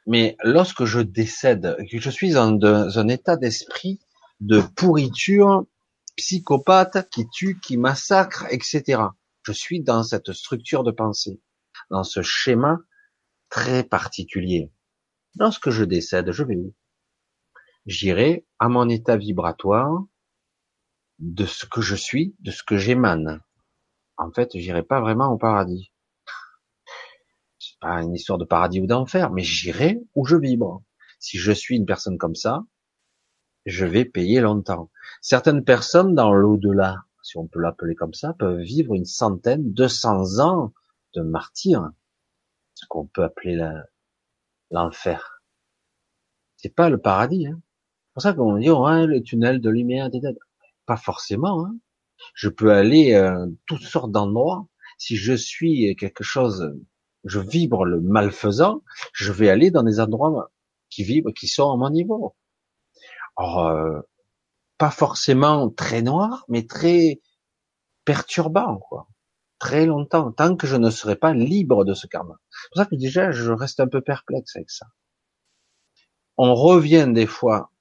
mais 0.07 0.37
lorsque 0.43 0.85
je 0.85 0.99
décède, 0.99 1.77
que 1.91 1.99
je 1.99 2.09
suis 2.09 2.31
dans 2.31 2.99
un 2.99 3.07
état 3.07 3.37
d'esprit 3.37 3.99
de 4.39 4.61
pourriture 4.61 5.65
psychopathe 6.15 7.09
qui 7.09 7.27
tue, 7.29 7.59
qui 7.59 7.77
massacre, 7.77 8.45
etc. 8.49 9.01
Je 9.43 9.51
suis 9.51 9.81
dans 9.81 10.03
cette 10.03 10.31
structure 10.33 10.83
de 10.83 10.91
pensée, 10.91 11.41
dans 11.89 12.03
ce 12.03 12.21
schéma 12.21 12.79
très 13.49 13.83
particulier. 13.83 14.71
Lorsque 15.37 15.69
je 15.69 15.83
décède, 15.83 16.31
je 16.31 16.43
vais 16.43 16.55
où? 16.55 16.73
J'irai 17.85 18.45
à 18.59 18.69
mon 18.69 18.89
état 18.89 19.17
vibratoire 19.17 20.03
de 21.19 21.45
ce 21.45 21.65
que 21.65 21.81
je 21.81 21.95
suis, 21.95 22.35
de 22.39 22.51
ce 22.51 22.63
que 22.63 22.77
j'émane. 22.77 23.41
En 24.17 24.31
fait, 24.31 24.51
j'irai 24.55 24.83
pas 24.83 25.01
vraiment 25.01 25.31
au 25.31 25.37
paradis 25.37 25.91
pas 27.79 28.01
une 28.01 28.13
histoire 28.13 28.37
de 28.37 28.45
paradis 28.45 28.81
ou 28.81 28.87
d'enfer, 28.87 29.31
mais 29.31 29.41
j'irai 29.41 30.01
où 30.15 30.25
je 30.25 30.35
vibre. 30.35 30.83
Si 31.19 31.37
je 31.37 31.51
suis 31.51 31.75
une 31.75 31.85
personne 31.85 32.17
comme 32.17 32.35
ça, 32.35 32.63
je 33.65 33.85
vais 33.85 34.05
payer 34.05 34.41
longtemps. 34.41 34.91
Certaines 35.21 35.63
personnes 35.63 36.13
dans 36.13 36.33
l'au-delà, 36.33 37.03
si 37.23 37.37
on 37.37 37.47
peut 37.47 37.59
l'appeler 37.59 37.95
comme 37.95 38.13
ça, 38.13 38.33
peuvent 38.33 38.59
vivre 38.59 38.93
une 38.93 39.05
centaine, 39.05 39.73
deux 39.73 39.87
cents 39.87 40.39
ans 40.39 40.73
de 41.13 41.21
martyr, 41.21 41.89
ce 42.75 42.85
qu'on 42.87 43.07
peut 43.07 43.23
appeler 43.23 43.57
l'enfer. 44.69 45.41
C'est 46.57 46.73
pas 46.73 46.89
le 46.89 46.99
paradis. 46.99 47.47
Hein. 47.47 47.59
C'est 47.61 48.13
pour 48.13 48.23
ça 48.23 48.33
qu'on 48.33 48.57
dit 48.57 48.69
oh, 48.69 48.87
le 49.05 49.21
tunnel 49.21 49.61
de 49.61 49.69
lumière, 49.69 50.09
pas 50.85 50.97
forcément. 50.97 51.65
Hein. 51.65 51.75
Je 52.33 52.49
peux 52.49 52.71
aller 52.71 53.13
euh, 53.13 53.47
toutes 53.65 53.83
sortes 53.83 54.11
d'endroits. 54.11 54.67
Si 54.97 55.17
je 55.17 55.33
suis 55.33 55.95
quelque 55.95 56.23
chose 56.23 56.73
je 57.25 57.39
vibre 57.39 57.85
le 57.85 57.99
malfaisant, 57.99 58.83
je 59.13 59.31
vais 59.31 59.49
aller 59.49 59.71
dans 59.71 59.83
des 59.83 59.99
endroits 59.99 60.51
qui 60.89 61.03
vibrent, 61.03 61.33
qui 61.33 61.47
sont 61.47 61.71
à 61.71 61.75
mon 61.75 61.89
niveau. 61.89 62.35
Or, 63.35 63.67
euh, 63.67 63.99
pas 64.77 64.91
forcément 64.91 65.69
très 65.69 66.01
noir, 66.01 66.45
mais 66.47 66.65
très 66.65 67.21
perturbant, 68.05 68.77
quoi. 68.77 69.07
Très 69.57 69.85
longtemps, 69.85 70.31
tant 70.31 70.55
que 70.55 70.67
je 70.67 70.75
ne 70.75 70.89
serai 70.89 71.15
pas 71.15 71.33
libre 71.33 71.85
de 71.85 71.93
ce 71.93 72.07
karma. 72.07 72.35
C'est 72.49 72.69
pour 72.69 72.83
ça 72.83 72.85
que 72.85 72.95
déjà, 72.95 73.31
je 73.31 73.51
reste 73.51 73.79
un 73.79 73.87
peu 73.87 74.01
perplexe 74.01 74.55
avec 74.55 74.69
ça. 74.69 74.85
On 76.37 76.53
revient 76.53 77.07
des 77.11 77.25
fois 77.25 77.71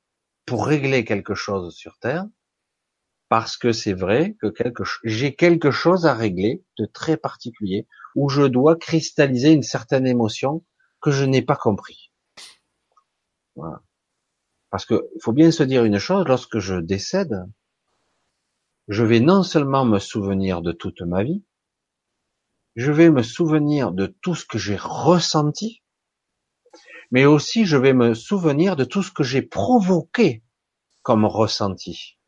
pour 0.46 0.66
régler 0.66 1.04
quelque 1.04 1.34
chose 1.34 1.74
sur 1.74 1.98
Terre, 1.98 2.26
parce 3.28 3.56
que 3.56 3.72
c'est 3.72 3.94
vrai 3.94 4.36
que 4.40 4.48
j'ai 5.04 5.34
quelque 5.34 5.70
chose 5.70 6.06
à 6.06 6.14
régler 6.14 6.62
de 6.78 6.86
très 6.86 7.16
particulier, 7.16 7.86
où 8.14 8.28
je 8.28 8.42
dois 8.42 8.76
cristalliser 8.76 9.52
une 9.52 9.62
certaine 9.62 10.06
émotion 10.06 10.64
que 11.00 11.10
je 11.10 11.24
n'ai 11.24 11.42
pas 11.42 11.56
compris. 11.56 12.12
Parce 14.70 14.86
que 14.86 15.08
faut 15.20 15.32
bien 15.32 15.50
se 15.50 15.62
dire 15.62 15.84
une 15.84 15.98
chose, 15.98 16.24
lorsque 16.26 16.58
je 16.58 16.76
décède, 16.76 17.44
je 18.88 19.04
vais 19.04 19.20
non 19.20 19.42
seulement 19.42 19.84
me 19.84 19.98
souvenir 19.98 20.62
de 20.62 20.72
toute 20.72 21.00
ma 21.02 21.22
vie, 21.22 21.42
je 22.76 22.90
vais 22.90 23.10
me 23.10 23.22
souvenir 23.22 23.92
de 23.92 24.06
tout 24.06 24.34
ce 24.34 24.44
que 24.44 24.58
j'ai 24.58 24.76
ressenti, 24.76 25.82
mais 27.10 27.24
aussi 27.24 27.66
je 27.66 27.76
vais 27.76 27.92
me 27.92 28.14
souvenir 28.14 28.76
de 28.76 28.84
tout 28.84 29.02
ce 29.02 29.12
que 29.12 29.22
j'ai 29.22 29.42
provoqué 29.42 30.42
comme 31.02 31.24
ressenti. 31.24 32.18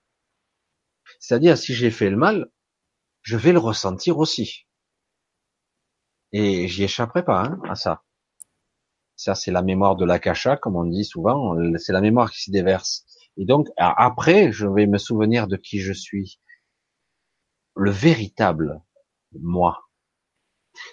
C'est-à-dire, 1.21 1.59
si 1.59 1.75
j'ai 1.75 1.91
fait 1.91 2.11
le 2.11 2.17
mal, 2.17 2.51
je 3.23 3.37
vais 3.37 3.53
le 3.53 3.59
ressentir 3.59 4.19
aussi. 4.19 4.67
Et 6.33 6.69
j'y 6.69 6.85
échapperai 6.85 7.25
pas 7.25 7.45
hein, 7.45 7.61
à 7.69 7.75
ça. 7.75 8.03
Ça, 9.17 9.35
c'est 9.35 9.51
la 9.51 9.63
mémoire 9.63 9.97
de 9.97 10.05
l'akasha, 10.05 10.57
comme 10.57 10.77
on 10.77 10.85
dit 10.85 11.05
souvent. 11.05 11.57
C'est 11.79 11.93
la 11.93 12.01
mémoire 12.01 12.31
qui 12.31 12.43
s'y 12.43 12.51
déverse. 12.51 13.05
Et 13.37 13.45
donc, 13.47 13.69
après, 13.77 14.53
je 14.53 14.67
vais 14.67 14.87
me 14.87 14.99
souvenir 14.99 15.47
de 15.49 15.57
qui 15.57 15.81
je 15.81 15.93
suis. 15.93 16.41
Le 17.75 17.91
véritable 17.91 18.83
moi. 19.41 19.89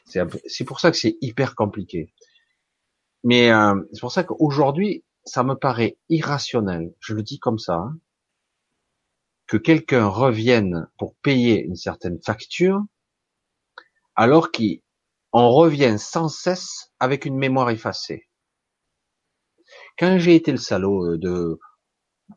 C'est 0.05 0.65
pour 0.65 0.79
ça 0.79 0.91
que 0.91 0.97
c'est 0.97 1.17
hyper 1.21 1.55
compliqué. 1.55 2.13
Mais 3.23 3.51
euh, 3.51 3.81
c'est 3.91 3.99
pour 3.99 4.11
ça 4.11 4.23
qu'aujourd'hui, 4.23 5.03
ça 5.25 5.43
me 5.43 5.55
paraît 5.55 5.97
irrationnel. 6.09 6.93
Je 6.99 7.13
le 7.13 7.23
dis 7.23 7.39
comme 7.39 7.59
ça. 7.59 7.75
Hein, 7.75 7.97
que 9.47 9.57
quelqu'un 9.57 10.07
revienne 10.07 10.87
pour 10.97 11.15
payer 11.17 11.63
une 11.63 11.75
certaine 11.75 12.19
facture, 12.21 12.81
alors 14.15 14.51
qu'il 14.51 14.81
on 15.31 15.49
revient 15.51 15.95
sans 15.97 16.29
cesse 16.29 16.91
avec 16.99 17.25
une 17.25 17.37
mémoire 17.37 17.69
effacée. 17.71 18.29
Quand 19.97 20.17
j'ai 20.17 20.35
été 20.35 20.51
le 20.51 20.57
salaud 20.57 21.13
euh, 21.13 21.17
de 21.17 21.59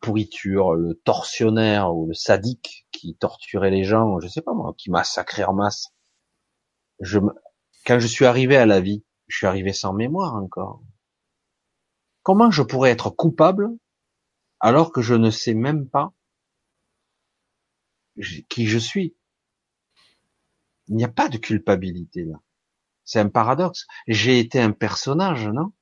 pourriture, 0.00 0.74
le 0.74 0.94
tortionnaire 0.94 1.94
ou 1.94 2.06
le 2.06 2.14
sadique 2.14 2.86
qui 2.92 3.16
torturait 3.16 3.70
les 3.70 3.84
gens, 3.84 4.18
je 4.20 4.28
sais 4.28 4.42
pas 4.42 4.54
moi, 4.54 4.74
qui 4.76 4.90
massacrait 4.90 5.44
en 5.44 5.54
masse, 5.54 5.88
quand 7.86 7.98
je 7.98 8.06
suis 8.06 8.24
arrivé 8.24 8.56
à 8.56 8.66
la 8.66 8.80
vie, 8.80 9.04
je 9.28 9.36
suis 9.36 9.46
arrivé 9.46 9.72
sans 9.72 9.92
mémoire 9.92 10.34
encore. 10.34 10.82
Comment 12.22 12.50
je 12.50 12.62
pourrais 12.62 12.90
être 12.90 13.10
coupable 13.10 13.68
alors 14.60 14.90
que 14.90 15.02
je 15.02 15.14
ne 15.14 15.30
sais 15.30 15.54
même 15.54 15.88
pas 15.88 16.12
qui 18.48 18.66
je 18.66 18.78
suis 18.78 19.14
Il 20.88 20.96
n'y 20.96 21.04
a 21.04 21.08
pas 21.08 21.28
de 21.28 21.38
culpabilité 21.38 22.24
là. 22.24 22.40
C'est 23.06 23.20
un 23.20 23.28
paradoxe. 23.28 23.86
J'ai 24.08 24.40
été 24.40 24.60
un 24.60 24.72
personnage, 24.72 25.46
non? 25.46 25.72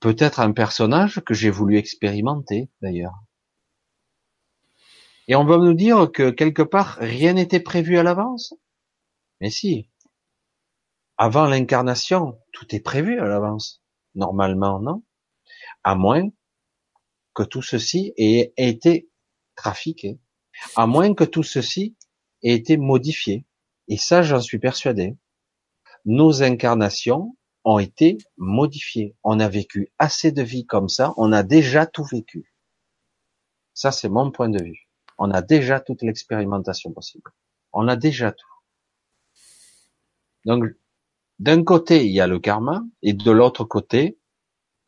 Peut-être 0.00 0.40
un 0.40 0.52
personnage 0.52 1.20
que 1.24 1.32
j'ai 1.32 1.50
voulu 1.50 1.76
expérimenter, 1.78 2.70
d'ailleurs. 2.82 3.14
Et 5.28 5.36
on 5.36 5.44
va 5.44 5.58
nous 5.58 5.74
dire 5.74 6.10
que 6.10 6.30
quelque 6.30 6.62
part, 6.62 6.96
rien 7.00 7.34
n'était 7.34 7.60
prévu 7.60 7.98
à 7.98 8.02
l'avance? 8.02 8.52
Mais 9.40 9.50
si. 9.50 9.88
Avant 11.18 11.46
l'incarnation, 11.46 12.40
tout 12.52 12.74
est 12.74 12.80
prévu 12.80 13.20
à 13.20 13.26
l'avance. 13.26 13.80
Normalement, 14.16 14.80
non 14.80 15.04
À 15.84 15.94
moins 15.94 16.28
que 17.34 17.44
tout 17.44 17.62
ceci 17.62 18.12
ait 18.16 18.52
été 18.56 19.08
trafiqué. 19.54 20.18
À 20.76 20.86
moins 20.86 21.14
que 21.14 21.24
tout 21.24 21.42
ceci 21.42 21.96
ait 22.42 22.54
été 22.54 22.76
modifié. 22.76 23.44
Et 23.88 23.96
ça, 23.96 24.22
j'en 24.22 24.40
suis 24.40 24.58
persuadé. 24.58 25.16
nos 26.04 26.42
incarnations 26.42 27.36
ont 27.64 27.78
été 27.78 28.18
modifiées. 28.36 29.16
On 29.22 29.40
a 29.40 29.48
vécu 29.48 29.92
assez 29.98 30.32
de 30.32 30.42
vies 30.42 30.66
comme 30.66 30.88
ça, 30.88 31.12
on 31.16 31.32
a 31.32 31.42
déjà 31.42 31.86
tout 31.86 32.04
vécu. 32.04 32.54
Ça, 33.74 33.92
c'est 33.92 34.08
mon 34.08 34.30
point 34.30 34.48
de 34.48 34.62
vue. 34.62 34.88
On 35.18 35.30
a 35.30 35.42
déjà 35.42 35.80
toute 35.80 36.02
l'expérimentation 36.02 36.92
possible. 36.92 37.30
On 37.72 37.88
a 37.88 37.96
déjà 37.96 38.32
tout. 38.32 38.46
Donc, 40.46 40.64
d'un 41.38 41.62
côté, 41.64 42.06
il 42.06 42.12
y 42.12 42.20
a 42.20 42.26
le 42.26 42.38
karma, 42.38 42.82
et 43.02 43.12
de 43.12 43.30
l'autre 43.30 43.64
côté, 43.64 44.18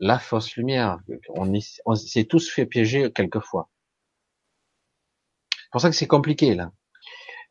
la 0.00 0.18
fausse 0.18 0.56
lumière. 0.56 0.98
On, 1.30 1.52
on 1.86 1.94
s'est 1.94 2.24
tous 2.24 2.50
fait 2.50 2.66
piéger 2.66 3.12
quelquefois. 3.12 3.70
C'est 5.72 5.76
pour 5.76 5.80
ça 5.80 5.88
que 5.88 5.96
c'est 5.96 6.06
compliqué, 6.06 6.54
là. 6.54 6.70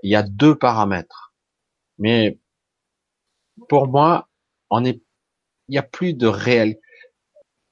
Il 0.04 0.12
y 0.12 0.16
a 0.16 0.22
deux 0.22 0.56
paramètres. 0.56 1.34
Mais, 1.98 2.40
pour 3.68 3.88
moi, 3.88 4.30
on 4.70 4.86
est, 4.86 5.02
il 5.68 5.72
n'y 5.72 5.80
a 5.80 5.82
plus 5.82 6.14
de 6.14 6.28
réel 6.28 6.80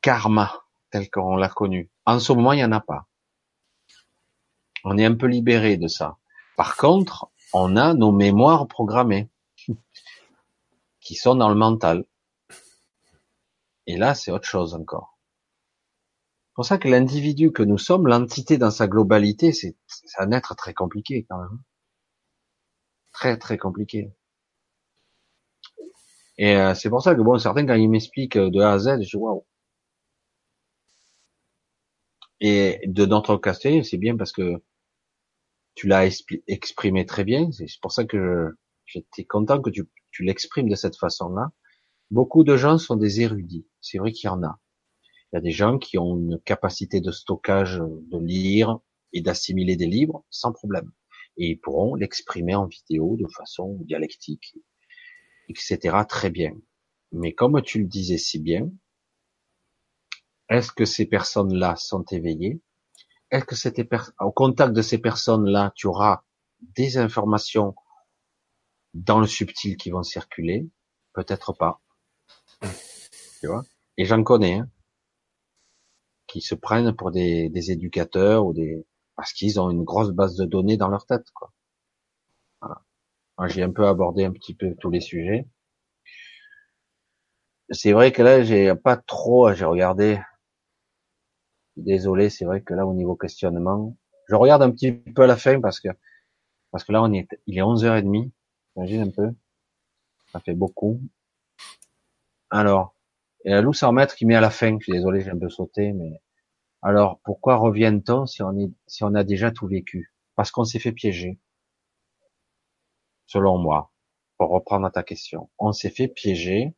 karma 0.02 0.64
tel 0.90 1.08
qu'on 1.12 1.36
l'a 1.36 1.50
connu. 1.50 1.92
En 2.08 2.20
ce 2.20 2.34
moment, 2.34 2.54
il 2.54 2.56
n'y 2.56 2.64
en 2.64 2.72
a 2.72 2.80
pas. 2.80 3.06
On 4.84 4.98
est 4.98 5.06
un 5.06 5.14
peu 5.14 5.28
libéré 5.28 5.78
de 5.78 5.88
ça. 5.88 6.18
Par 6.58 6.78
contre, 6.78 7.30
on 7.54 7.76
a 7.76 7.94
nos 7.94 8.12
mémoires 8.12 8.68
programmées 8.68 9.30
qui 11.00 11.14
sont 11.14 11.36
dans 11.36 11.50
le 11.50 11.56
mental. 11.56 12.06
Et 13.86 13.98
là, 13.98 14.16
c'est 14.16 14.32
autre 14.32 14.48
chose 14.48 14.74
encore. 14.74 15.19
C'est 16.60 16.64
pour 16.64 16.68
ça 16.68 16.78
que 16.78 16.90
l'individu 16.90 17.54
que 17.54 17.64
nous 17.64 17.78
sommes, 17.78 18.06
l'entité 18.08 18.58
dans 18.58 18.70
sa 18.70 18.86
globalité, 18.90 19.54
c'est 19.54 19.78
un 20.18 20.34
être 20.34 20.58
très 20.58 20.74
compliqué 20.74 21.26
quand 21.30 21.38
même. 21.40 21.58
Très 23.14 23.38
très 23.38 23.58
compliqué. 23.58 24.12
Et 26.38 26.56
euh, 26.58 26.74
c'est 26.76 26.90
pour 26.90 27.02
ça 27.02 27.16
que 27.16 27.22
bon, 27.22 27.38
certains 27.38 27.66
quand 27.66 27.76
ils 27.76 27.90
m'expliquent 27.90 28.38
de 28.38 28.60
A 28.60 28.74
à 28.74 28.80
Z, 28.80 29.02
je 29.04 29.18
waouh. 29.18 29.46
Et 32.42 32.82
de 32.88 33.06
notre 33.06 33.38
côté, 33.38 33.82
c'est 33.84 33.98
bien 33.98 34.18
parce 34.18 34.34
que 34.34 34.62
tu 35.76 35.88
l'as 35.88 36.06
exprimé 36.48 37.06
très 37.06 37.24
bien. 37.24 37.50
C'est 37.54 37.68
pour 37.82 37.94
ça 37.94 38.04
que 38.04 38.58
j'étais 38.86 39.24
content 39.24 39.62
que 39.62 39.70
tu, 39.70 39.88
tu 40.12 40.24
l'exprimes 40.24 40.68
de 40.68 40.76
cette 40.76 40.98
façon-là. 40.98 41.52
Beaucoup 42.12 42.44
de 42.44 42.58
gens 42.58 42.78
sont 42.78 42.98
des 42.98 43.22
érudits. 43.22 43.66
C'est 43.80 43.98
vrai 44.00 44.12
qu'il 44.12 44.28
y 44.28 44.30
en 44.30 44.44
a. 44.44 44.60
Il 45.32 45.36
y 45.36 45.38
a 45.38 45.42
des 45.42 45.52
gens 45.52 45.78
qui 45.78 45.98
ont 45.98 46.18
une 46.18 46.40
capacité 46.40 47.02
de 47.02 47.12
stockage, 47.12 47.78
de 47.78 48.18
lire 48.18 48.80
et 49.14 49.22
d'assimiler 49.22 49.76
des 49.76 49.86
livres 49.86 50.26
sans 50.30 50.52
problème. 50.52 50.92
Et 51.38 51.52
ils 51.52 51.60
pourront 51.60 51.96
l'exprimer 51.96 52.56
en 52.56 52.66
vidéo 52.66 53.16
de 53.18 53.28
façon 53.28 53.78
dialectique, 53.82 54.56
etc. 55.48 55.98
Très 56.08 56.30
bien. 56.30 56.54
Mais 57.12 57.34
comme 57.34 57.62
tu 57.62 57.80
le 57.80 57.86
disais 57.86 58.18
si 58.18 58.40
bien, 58.40 58.72
est-ce 60.50 60.72
que 60.72 60.86
ces 60.86 61.06
personnes-là 61.06 61.76
sont 61.76 62.04
éveillées? 62.12 62.62
Est-ce 63.30 63.46
que 63.46 63.56
c'était 63.56 63.88
au 64.20 64.32
contact 64.32 64.74
de 64.74 64.82
ces 64.82 64.98
personnes-là, 64.98 65.72
tu 65.76 65.86
auras 65.86 66.24
des 66.60 66.98
informations 66.98 67.76
dans 68.96 69.20
le 69.20 69.28
subtil 69.28 69.78
qui 69.78 69.92
vont 69.92 70.02
circuler? 70.02 70.68
Peut-être 71.14 71.54
pas. 71.54 71.82
Tu 73.40 73.48
vois? 73.48 73.64
Et 73.98 74.06
j'en 74.06 74.24
connais, 74.24 74.56
hein, 74.56 74.70
qui 76.30 76.42
se 76.42 76.56
prennent 76.56 76.96
pour 76.96 77.12
des, 77.12 77.50
des 77.50 77.72
éducateurs 77.72 78.46
ou 78.46 78.54
des 78.54 78.86
parce 79.16 79.34
qu'ils 79.34 79.60
ont 79.60 79.70
une 79.70 79.84
grosse 79.84 80.12
base 80.12 80.36
de 80.38 80.46
données 80.46 80.78
dans 80.78 80.88
leur 80.88 81.06
tête, 81.06 81.30
quoi. 81.34 81.52
Voilà. 82.62 82.82
J'ai 83.48 83.64
un 83.64 83.72
peu 83.72 83.86
abordé 83.88 84.24
un 84.24 84.32
petit 84.32 84.54
peu 84.54 84.76
tous 84.80 84.90
les 84.90 85.02
sujets. 85.02 85.48
C'est 87.72 87.92
vrai 87.92 88.12
que 88.12 88.22
là, 88.22 88.44
j'ai 88.44 88.74
pas 88.76 88.98
trop, 88.98 89.54
j'ai 89.54 89.66
regardé 89.66 90.20
Désolé, 91.80 92.30
c'est 92.30 92.46
vrai 92.46 92.62
que 92.62 92.74
là, 92.74 92.86
au 92.86 92.94
niveau 92.94 93.16
questionnement, 93.16 93.96
je 94.28 94.36
regarde 94.36 94.62
un 94.62 94.72
petit 94.72 94.92
peu 94.92 95.24
à 95.24 95.28
la 95.28 95.38
fin 95.38 95.62
parce 95.62 95.80
que, 95.80 95.88
parce 96.72 96.84
que 96.84 96.92
là, 96.92 97.02
on 97.02 97.14
est, 97.14 97.28
il 97.48 97.58
est 97.58 97.62
11h30. 97.62 98.32
Imagine 98.76 99.02
un 99.04 99.12
peu. 99.12 99.30
Ça 100.32 100.40
fait 100.42 100.54
beaucoup. 100.54 101.02
Alors, 102.50 102.94
et 103.46 103.52
la 103.52 103.62
loup 103.62 103.74
sans 103.74 103.92
maître 103.92 104.16
qui 104.16 104.26
met 104.26 104.36
à 104.36 104.42
la 104.42 104.50
fin. 104.50 104.78
Je 104.80 104.84
suis 104.84 104.94
désolé, 104.94 105.22
j'ai 105.22 105.32
un 105.32 105.40
peu 105.40 105.50
sauté, 105.50 105.94
mais 105.94 106.22
alors, 106.82 107.20
pourquoi 107.24 107.58
revient-on 107.58 108.26
si 108.26 108.42
on 108.42 108.74
si 108.88 109.04
on 109.04 109.14
a 109.14 109.24
déjà 109.24 109.52
tout 109.52 109.68
vécu? 109.68 110.14
Parce 110.36 110.52
qu'on 110.52 110.64
s'est 110.64 110.80
fait 110.80 110.94
piéger. 110.94 111.40
Selon 113.28 113.58
moi. 113.58 113.92
Pour 114.38 114.52
reprendre 114.52 114.90
ta 114.90 115.04
question. 115.04 115.50
On 115.60 115.74
s'est 115.74 115.90
fait 115.90 116.08
piéger 116.08 116.74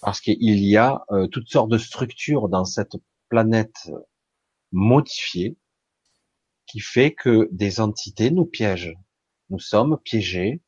parce 0.00 0.20
qu'il 0.20 0.64
y 0.64 0.76
a 0.76 1.04
euh, 1.10 1.26
toutes 1.26 1.48
sortes 1.48 1.70
de 1.70 1.78
structures 1.78 2.48
dans 2.48 2.64
cette 2.64 2.96
planète 3.28 3.90
modifié 4.70 5.56
qui 6.66 6.78
fait 6.78 7.12
que 7.12 7.48
des 7.50 7.80
entités 7.80 8.30
nous 8.30 8.46
piègent. 8.46 8.96
Nous 9.48 9.58
sommes 9.58 9.98
piégés 10.04 10.62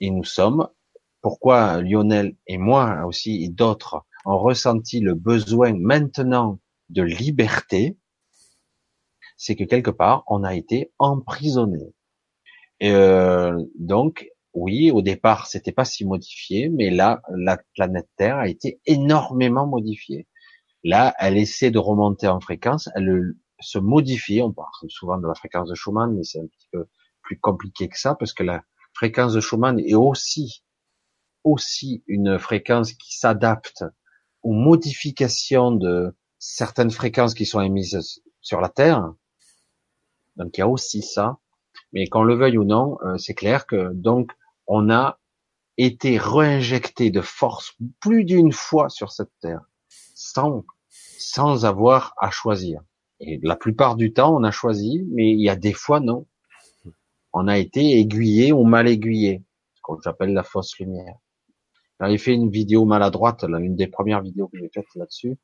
et 0.00 0.10
nous 0.10 0.24
sommes, 0.24 0.68
pourquoi 1.20 1.82
Lionel 1.82 2.34
et 2.46 2.56
moi 2.56 3.04
aussi 3.04 3.44
et 3.44 3.50
d'autres 3.50 4.06
ont 4.24 4.38
ressenti 4.38 5.00
le 5.00 5.14
besoin 5.14 5.74
maintenant 5.74 6.58
de 6.90 7.02
liberté, 7.02 7.98
c'est 9.36 9.56
que 9.56 9.64
quelque 9.64 9.90
part 9.90 10.24
on 10.26 10.44
a 10.44 10.54
été 10.54 10.92
emprisonné. 10.98 11.94
Et 12.80 12.92
euh, 12.92 13.56
donc 13.78 14.28
oui, 14.54 14.90
au 14.90 15.02
départ 15.02 15.46
c'était 15.46 15.72
pas 15.72 15.84
si 15.84 16.04
modifié, 16.04 16.68
mais 16.68 16.90
là 16.90 17.22
la 17.36 17.58
planète 17.74 18.08
Terre 18.16 18.38
a 18.38 18.48
été 18.48 18.80
énormément 18.86 19.66
modifiée. 19.66 20.26
Là, 20.84 21.14
elle 21.18 21.36
essaie 21.36 21.70
de 21.70 21.78
remonter 21.78 22.28
en 22.28 22.40
fréquence, 22.40 22.88
elle 22.94 23.34
se 23.60 23.78
modifie. 23.78 24.40
On 24.40 24.52
parle 24.52 24.70
souvent 24.88 25.18
de 25.18 25.26
la 25.26 25.34
fréquence 25.34 25.68
de 25.68 25.74
Schumann, 25.74 26.14
mais 26.14 26.22
c'est 26.22 26.38
un 26.38 26.46
petit 26.46 26.68
peu 26.70 26.86
plus 27.22 27.38
compliqué 27.38 27.88
que 27.88 27.98
ça, 27.98 28.14
parce 28.14 28.32
que 28.32 28.42
la 28.42 28.62
fréquence 28.94 29.32
de 29.32 29.40
Schumann 29.40 29.78
est 29.80 29.94
aussi, 29.94 30.64
aussi 31.44 32.04
une 32.06 32.38
fréquence 32.38 32.92
qui 32.92 33.16
s'adapte 33.16 33.84
aux 34.48 34.52
modifications 34.52 35.72
de 35.72 36.16
certaines 36.38 36.90
fréquences 36.90 37.34
qui 37.34 37.44
sont 37.44 37.60
émises 37.60 38.22
sur 38.40 38.62
la 38.62 38.70
Terre. 38.70 39.12
Donc 40.36 40.56
il 40.56 40.60
y 40.60 40.62
a 40.62 40.68
aussi 40.68 41.02
ça. 41.02 41.36
Mais 41.92 42.06
qu'on 42.06 42.22
le 42.22 42.34
veuille 42.34 42.56
ou 42.56 42.64
non, 42.64 42.96
euh, 43.04 43.18
c'est 43.18 43.34
clair 43.34 43.66
que 43.66 43.92
donc 43.92 44.32
on 44.66 44.90
a 44.90 45.20
été 45.76 46.16
réinjecté 46.16 47.10
de 47.10 47.20
force 47.20 47.76
plus 48.00 48.24
d'une 48.24 48.52
fois 48.52 48.88
sur 48.88 49.12
cette 49.12 49.32
Terre 49.42 49.60
sans, 50.14 50.64
sans 50.88 51.66
avoir 51.66 52.14
à 52.16 52.30
choisir. 52.30 52.80
Et 53.20 53.38
la 53.42 53.54
plupart 53.54 53.96
du 53.96 54.14
temps, 54.14 54.34
on 54.34 54.44
a 54.44 54.50
choisi, 54.50 55.04
mais 55.10 55.30
il 55.30 55.40
y 55.42 55.50
a 55.50 55.56
des 55.56 55.74
fois, 55.74 56.00
non. 56.00 56.26
On 57.34 57.48
a 57.48 57.58
été 57.58 57.98
aiguillé 57.98 58.52
ou 58.52 58.64
mal 58.64 58.88
aiguillé, 58.88 59.44
ce 59.74 59.80
qu'on 59.82 59.98
appelle 60.06 60.32
la 60.32 60.42
fausse 60.42 60.78
lumière. 60.78 61.16
J'avais 62.00 62.18
fait 62.18 62.34
une 62.34 62.50
vidéo 62.50 62.84
maladroite, 62.84 63.44
là, 63.44 63.58
une 63.58 63.76
des 63.76 63.88
premières 63.88 64.22
vidéos 64.22 64.48
que 64.48 64.58
j'ai 64.58 64.70
faites 64.72 64.86
là-dessus, 64.94 65.36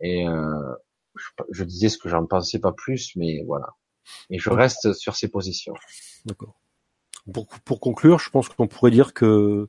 et 0.00 0.26
euh, 0.26 0.74
je, 1.16 1.28
je, 1.50 1.64
disais 1.64 1.88
ce 1.88 1.98
que 1.98 2.08
j'en 2.08 2.26
pensais 2.26 2.60
pas 2.60 2.72
plus, 2.72 3.14
mais 3.16 3.42
voilà. 3.46 3.68
Et 4.30 4.38
je 4.38 4.50
reste 4.50 4.92
sur 4.92 5.16
ces 5.16 5.28
positions. 5.28 5.74
D'accord. 6.24 6.54
Pour, 7.32 7.46
pour 7.46 7.80
conclure, 7.80 8.18
je 8.18 8.30
pense 8.30 8.48
qu'on 8.48 8.66
pourrait 8.66 8.90
dire 8.90 9.14
que 9.14 9.68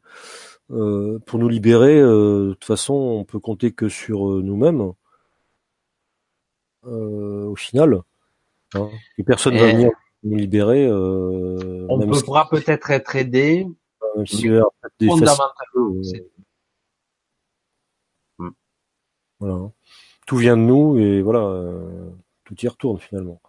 euh, 0.72 1.20
pour 1.26 1.40
nous 1.40 1.50
libérer, 1.50 2.00
euh, 2.00 2.50
de 2.50 2.54
toute 2.54 2.66
façon, 2.66 2.94
on 2.94 3.26
peut 3.26 3.40
compter 3.40 3.72
que 3.72 3.90
sur 3.90 4.32
euh, 4.32 4.42
nous-mêmes. 4.42 4.94
au 6.84 7.56
final, 7.56 8.02
hein. 8.76 8.90
et 9.18 9.24
personne 9.24 9.54
ne 9.54 9.60
va 9.60 9.72
venir 9.72 9.92
nous 10.24 10.36
libérer. 10.36 10.90
on 10.92 12.22
pourra 12.26 12.50
peut-être 12.50 12.92
être 12.92 13.16
aidé, 13.16 13.68
fondamentalement. 14.16 16.02
Hmm. 18.38 18.50
Voilà. 19.40 19.72
Tout 20.26 20.38
vient 20.38 20.58
de 20.58 20.62
nous 20.62 20.98
et 20.98 21.22
voilà, 21.22 21.64
tout 22.46 22.56
y 22.62 22.68
retourne 22.68 23.00
finalement. 23.00 23.42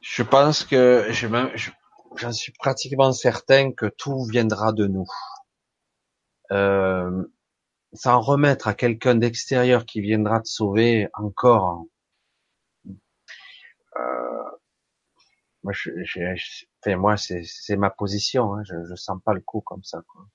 Je 0.00 0.22
pense 0.22 0.64
que 0.64 1.06
je, 1.10 1.26
je, 1.54 1.70
j'en 2.16 2.32
suis 2.32 2.52
pratiquement 2.52 3.12
certain 3.12 3.72
que 3.72 3.86
tout 3.86 4.24
viendra 4.24 4.72
de 4.72 4.86
nous. 4.86 5.06
Euh, 6.52 7.24
sans 7.94 8.20
remettre 8.20 8.68
à 8.68 8.74
quelqu'un 8.74 9.14
d'extérieur 9.14 9.86
qui 9.86 10.00
viendra 10.00 10.40
te 10.40 10.48
sauver 10.48 11.08
encore. 11.14 11.84
Euh, 13.96 14.33
moi, 15.64 15.72
moi, 16.96 17.16
c'est 17.16 17.76
ma 17.76 17.90
position. 17.90 18.54
Hein, 18.54 18.62
je, 18.64 18.74
je 18.88 18.94
sens 18.94 19.18
pas 19.24 19.32
le 19.34 19.40
coup 19.40 19.60
comme 19.62 19.82
ça. 19.82 20.02
Quoi. 20.06 20.26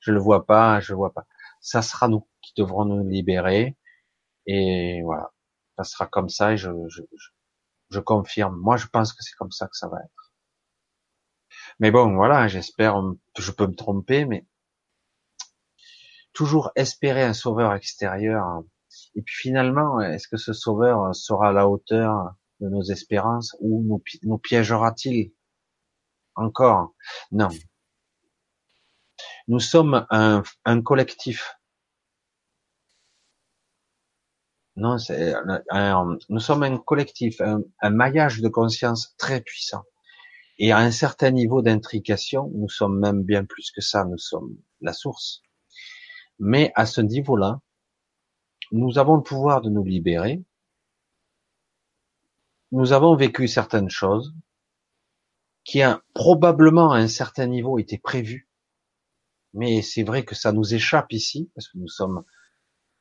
Je 0.00 0.12
le 0.12 0.18
vois 0.18 0.46
pas, 0.46 0.80
je 0.80 0.92
le 0.92 0.96
vois 0.96 1.12
pas. 1.12 1.26
Ça 1.60 1.82
sera 1.82 2.08
nous 2.08 2.26
qui 2.42 2.54
devrons 2.56 2.84
nous 2.84 3.06
libérer. 3.08 3.76
Et 4.46 5.02
voilà, 5.04 5.32
ça 5.76 5.84
sera 5.84 6.06
comme 6.06 6.30
ça. 6.30 6.54
Et 6.54 6.56
je, 6.56 6.70
je, 6.88 7.02
je 7.90 8.00
confirme. 8.00 8.56
Moi, 8.56 8.76
je 8.76 8.86
pense 8.86 9.12
que 9.12 9.22
c'est 9.22 9.34
comme 9.36 9.52
ça 9.52 9.66
que 9.66 9.76
ça 9.76 9.88
va 9.88 9.98
être. 10.00 10.32
Mais 11.78 11.90
bon, 11.90 12.14
voilà, 12.14 12.48
j'espère, 12.48 13.00
je 13.38 13.50
peux 13.52 13.66
me 13.66 13.74
tromper, 13.74 14.24
mais 14.24 14.46
toujours 16.32 16.72
espérer 16.76 17.22
un 17.22 17.34
sauveur 17.34 17.74
extérieur. 17.74 18.62
Et 19.14 19.22
puis 19.22 19.34
finalement, 19.34 20.00
est-ce 20.00 20.28
que 20.28 20.36
ce 20.36 20.52
sauveur 20.52 21.14
sera 21.14 21.50
à 21.50 21.52
la 21.52 21.68
hauteur 21.68 22.34
de 22.60 22.68
nos 22.68 22.82
espérances 22.82 23.56
ou 23.60 24.02
nous, 24.22 24.38
piégera-t-il 24.38 25.32
encore? 26.34 26.94
Non. 27.32 27.48
Nous 29.48 29.60
sommes 29.60 30.06
un, 30.10 30.42
collectif. 30.82 31.58
Non, 34.76 34.96
nous 36.28 36.40
sommes 36.40 36.62
un 36.62 36.78
collectif, 36.78 37.40
un 37.40 37.90
maillage 37.90 38.40
de 38.40 38.48
conscience 38.48 39.14
très 39.18 39.40
puissant. 39.40 39.82
Et 40.58 40.72
à 40.72 40.78
un 40.78 40.90
certain 40.90 41.30
niveau 41.30 41.62
d'intrication, 41.62 42.50
nous 42.52 42.68
sommes 42.68 42.98
même 42.98 43.22
bien 43.22 43.44
plus 43.44 43.70
que 43.70 43.80
ça, 43.80 44.04
nous 44.04 44.18
sommes 44.18 44.56
la 44.80 44.92
source. 44.92 45.42
Mais 46.40 46.72
à 46.74 46.84
ce 46.84 47.00
niveau-là, 47.00 47.60
nous 48.72 48.98
avons 48.98 49.16
le 49.16 49.22
pouvoir 49.22 49.60
de 49.60 49.70
nous 49.70 49.84
libérer. 49.84 50.42
Nous 52.70 52.92
avons 52.92 53.16
vécu 53.16 53.48
certaines 53.48 53.90
choses 53.90 54.34
qui 55.64 55.82
a 55.82 56.02
probablement 56.14 56.92
à 56.92 56.98
un 56.98 57.08
certain 57.08 57.46
niveau 57.46 57.78
été 57.78 57.98
prévues. 57.98 58.48
Mais 59.54 59.82
c'est 59.82 60.02
vrai 60.02 60.24
que 60.24 60.34
ça 60.34 60.52
nous 60.52 60.74
échappe 60.74 61.12
ici, 61.12 61.50
parce 61.54 61.68
que 61.68 61.78
nous 61.78 61.88
sommes 61.88 62.24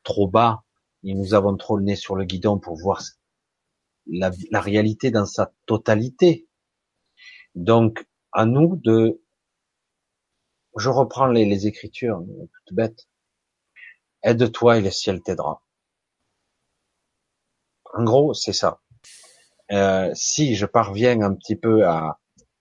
trop 0.03 0.27
bas 0.27 0.63
et 1.03 1.13
nous 1.13 1.33
avons 1.33 1.55
trop 1.57 1.77
le 1.77 1.83
nez 1.83 1.95
sur 1.95 2.15
le 2.15 2.25
guidon 2.25 2.59
pour 2.59 2.77
voir 2.77 3.01
la, 4.05 4.31
réalité 4.61 5.11
dans 5.11 5.25
sa 5.25 5.53
totalité. 5.65 6.47
Donc, 7.55 8.05
à 8.31 8.45
nous 8.45 8.77
de, 8.77 9.21
je 10.77 10.89
reprends 10.89 11.27
les, 11.27 11.67
écritures, 11.67 12.23
toutes 12.65 12.75
bêtes. 12.75 13.07
Aide-toi 14.23 14.77
et 14.77 14.81
le 14.81 14.91
ciel 14.91 15.21
t'aidera. 15.21 15.61
En 17.93 18.03
gros, 18.03 18.33
c'est 18.33 18.53
ça. 18.53 18.81
Euh, 19.71 20.11
si 20.13 20.55
je 20.55 20.65
parviens 20.65 21.21
un 21.21 21.33
petit 21.33 21.55
peu 21.55 21.87
à 21.87 22.19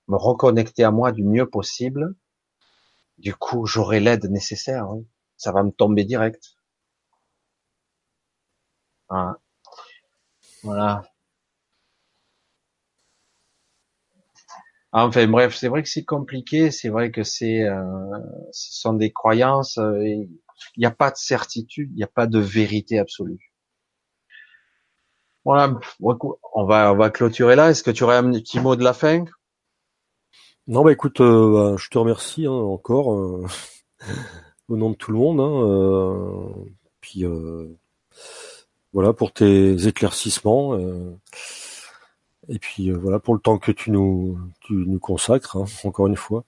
me 0.08 0.16
reconnecter 0.16 0.84
à 0.84 0.90
moi 0.92 1.12
du 1.12 1.24
mieux 1.24 1.48
possible, 1.50 2.14
du 3.18 3.34
coup, 3.34 3.66
j'aurai 3.66 4.00
l'aide 4.00 4.24
nécessaire. 4.30 4.88
Ça 5.36 5.52
va 5.52 5.62
me 5.62 5.70
tomber 5.70 6.04
direct. 6.06 6.56
Voilà. 10.62 11.02
Enfin 14.92 15.28
bref, 15.28 15.54
c'est 15.54 15.68
vrai 15.68 15.82
que 15.84 15.88
c'est 15.88 16.04
compliqué, 16.04 16.70
c'est 16.72 16.88
vrai 16.88 17.10
que 17.12 17.22
c'est, 17.22 17.62
euh, 17.62 17.84
ce 18.52 18.80
sont 18.80 18.94
des 18.94 19.12
croyances. 19.12 19.78
Euh, 19.78 20.02
il 20.04 20.28
n'y 20.78 20.86
a 20.86 20.90
pas 20.90 21.10
de 21.10 21.16
certitude, 21.16 21.90
il 21.92 21.96
n'y 21.96 22.02
a 22.02 22.08
pas 22.08 22.26
de 22.26 22.38
vérité 22.40 22.98
absolue. 22.98 23.52
Voilà, 25.46 25.78
on 26.00 26.64
va 26.64 26.92
on 26.92 26.96
va 26.96 27.10
clôturer 27.10 27.54
là. 27.54 27.70
Est-ce 27.70 27.84
que 27.84 27.92
tu 27.92 28.02
aurais 28.02 28.16
un 28.16 28.32
petit 28.32 28.58
mot 28.58 28.74
de 28.74 28.82
la 28.82 28.92
fin? 28.92 29.24
Non, 30.66 30.82
bah 30.82 30.90
écoute, 30.90 31.20
euh, 31.20 31.52
bah, 31.52 31.76
je 31.78 31.88
te 31.88 31.98
remercie 31.98 32.46
hein, 32.46 32.50
encore 32.50 33.06
au 34.68 34.76
nom 34.76 34.90
de 34.90 34.96
tout 34.96 35.12
le 35.12 35.18
monde. 35.18 35.40
Hein, 35.40 36.66
puis 37.00 37.24
voilà 38.92 39.12
pour 39.12 39.32
tes 39.32 39.86
éclaircissements. 39.86 40.76
Et 42.48 42.58
puis 42.58 42.90
euh, 42.90 42.96
voilà 42.96 43.20
pour 43.20 43.34
le 43.34 43.40
temps 43.40 43.58
que 43.58 43.70
tu 43.70 43.92
nous 43.92 44.38
tu 44.62 44.72
nous 44.72 44.98
consacres, 44.98 45.56
hein, 45.56 45.66
encore 45.84 46.08
une 46.08 46.16
fois. 46.16 46.44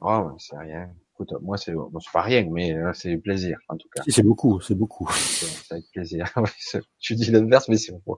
Oh, 0.00 0.30
c'est 0.38 0.56
rien. 0.56 0.90
Écoute, 1.22 1.40
moi 1.42 1.56
c'est 1.56 1.72
bon, 1.72 1.90
c'est 2.00 2.12
pas 2.12 2.22
rien, 2.22 2.46
mais 2.50 2.74
euh, 2.74 2.92
c'est 2.94 3.16
plaisir 3.16 3.58
en 3.68 3.76
tout 3.76 3.88
cas. 3.94 4.02
c'est 4.08 4.22
beaucoup, 4.22 4.60
c'est 4.60 4.74
beaucoup. 4.74 5.08
C'est 5.12 5.72
avec 5.72 5.90
plaisir. 5.92 6.26
tu 6.98 7.14
dis 7.14 7.30
l'inverse, 7.30 7.68
mais 7.68 7.76
c'est 7.76 7.92
bon. 8.04 8.16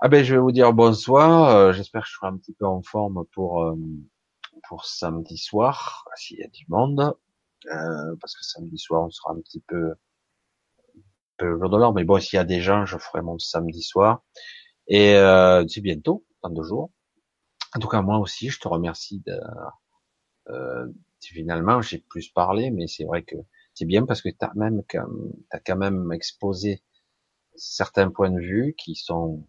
Ah 0.00 0.08
ben 0.08 0.24
je 0.24 0.34
vais 0.34 0.40
vous 0.40 0.52
dire 0.52 0.72
bonsoir. 0.72 1.50
Euh, 1.50 1.72
j'espère 1.72 2.02
que 2.02 2.08
je 2.08 2.14
serai 2.14 2.28
un 2.28 2.36
petit 2.36 2.54
peu 2.54 2.66
en 2.66 2.82
forme 2.82 3.24
pour 3.32 3.74
pour 4.68 4.86
samedi 4.86 5.36
soir, 5.36 6.04
s'il 6.16 6.38
y 6.38 6.44
a 6.44 6.48
du 6.48 6.64
monde, 6.68 7.14
parce 7.64 8.36
que 8.36 8.44
samedi 8.44 8.78
soir 8.78 9.04
on 9.04 9.10
sera 9.10 9.32
un 9.32 9.40
petit 9.40 9.60
peu 9.60 9.94
peu 11.36 11.58
jour 11.58 11.70
de 11.70 11.76
l'or. 11.76 11.92
Mais 11.92 12.04
bon, 12.04 12.20
s'il 12.20 12.36
y 12.36 12.40
a 12.40 12.44
des 12.44 12.60
gens, 12.60 12.86
je 12.86 12.96
ferai 12.98 13.22
mon 13.22 13.38
samedi 13.38 13.82
soir. 13.82 14.22
Et 14.88 15.14
euh, 15.14 15.64
c'est 15.68 15.80
bientôt, 15.80 16.24
dans 16.42 16.50
deux 16.50 16.64
jours. 16.64 16.90
En 17.74 17.80
tout 17.80 17.88
cas, 17.88 18.02
moi 18.02 18.18
aussi, 18.18 18.50
je 18.50 18.60
te 18.60 18.68
remercie 18.68 19.22
de. 19.26 19.38
Euh, 20.48 20.86
finalement, 21.28 21.80
j'ai 21.82 21.98
plus 21.98 22.28
parlé, 22.28 22.70
mais 22.70 22.86
c'est 22.86 23.04
vrai 23.04 23.22
que 23.22 23.36
c'est 23.74 23.84
bien 23.84 24.04
parce 24.04 24.22
que 24.22 24.28
tu 24.28 24.36
as 24.40 24.52
même 24.54 24.82
quand 24.88 25.76
même 25.76 26.12
exposé 26.12 26.82
certains 27.54 28.10
points 28.10 28.30
de 28.30 28.40
vue 28.40 28.74
qui 28.76 28.94
sont 28.94 29.46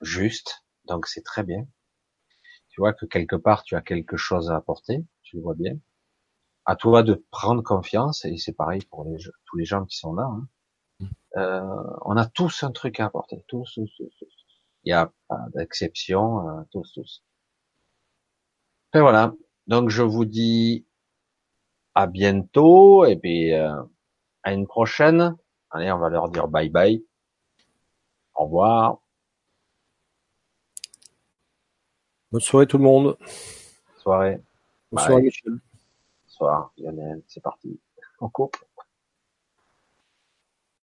justes, 0.00 0.64
donc 0.84 1.06
c'est 1.06 1.22
très 1.22 1.42
bien. 1.42 1.66
Tu 2.68 2.80
vois 2.80 2.92
que 2.92 3.06
quelque 3.06 3.36
part 3.36 3.62
tu 3.62 3.74
as 3.76 3.82
quelque 3.82 4.16
chose 4.16 4.50
à 4.50 4.56
apporter, 4.56 5.04
tu 5.22 5.36
le 5.36 5.42
vois 5.42 5.54
bien. 5.54 5.78
À 6.64 6.76
toi 6.76 7.02
de 7.02 7.24
prendre 7.30 7.62
confiance 7.62 8.24
et 8.24 8.36
c'est 8.36 8.52
pareil 8.52 8.82
pour 8.90 9.04
les, 9.04 9.16
tous 9.46 9.56
les 9.56 9.64
gens 9.64 9.84
qui 9.86 9.96
sont 9.96 10.14
là. 10.14 10.24
Hein. 10.24 10.48
Mmh. 11.00 11.06
Euh, 11.36 11.82
on 12.04 12.16
a 12.16 12.26
tous 12.26 12.62
un 12.62 12.72
truc 12.72 13.00
à 13.00 13.06
apporter, 13.06 13.44
tous, 13.48 13.72
tous, 13.74 13.90
tous, 13.96 14.36
il 14.84 14.90
n'y 14.90 14.92
a 14.92 15.12
pas 15.28 15.46
d'exception, 15.54 16.48
euh, 16.48 16.62
tous, 16.70 16.92
tous. 16.92 17.24
Et 18.94 19.00
voilà. 19.00 19.34
Donc 19.66 19.90
je 19.90 20.02
vous 20.02 20.24
dis 20.24 20.86
à 21.96 22.06
bientôt 22.06 23.06
et 23.06 23.16
puis 23.16 23.54
euh, 23.54 23.82
à 24.42 24.52
une 24.52 24.66
prochaine. 24.66 25.34
Allez, 25.70 25.90
on 25.90 25.98
va 25.98 26.10
leur 26.10 26.28
dire 26.28 26.46
bye 26.46 26.68
bye. 26.68 27.02
Au 28.34 28.44
revoir. 28.44 28.98
Bonne 32.30 32.42
soirée 32.42 32.66
tout 32.66 32.76
le 32.76 32.84
monde. 32.84 33.16
Soirée. 33.96 34.42
Bonsoir 34.92 35.20
Michel. 35.20 35.58
Bonsoir 36.26 36.70
Lionel. 36.76 37.22
C'est 37.26 37.42
parti. 37.42 37.80
On 38.20 38.28
coupe. 38.28 38.56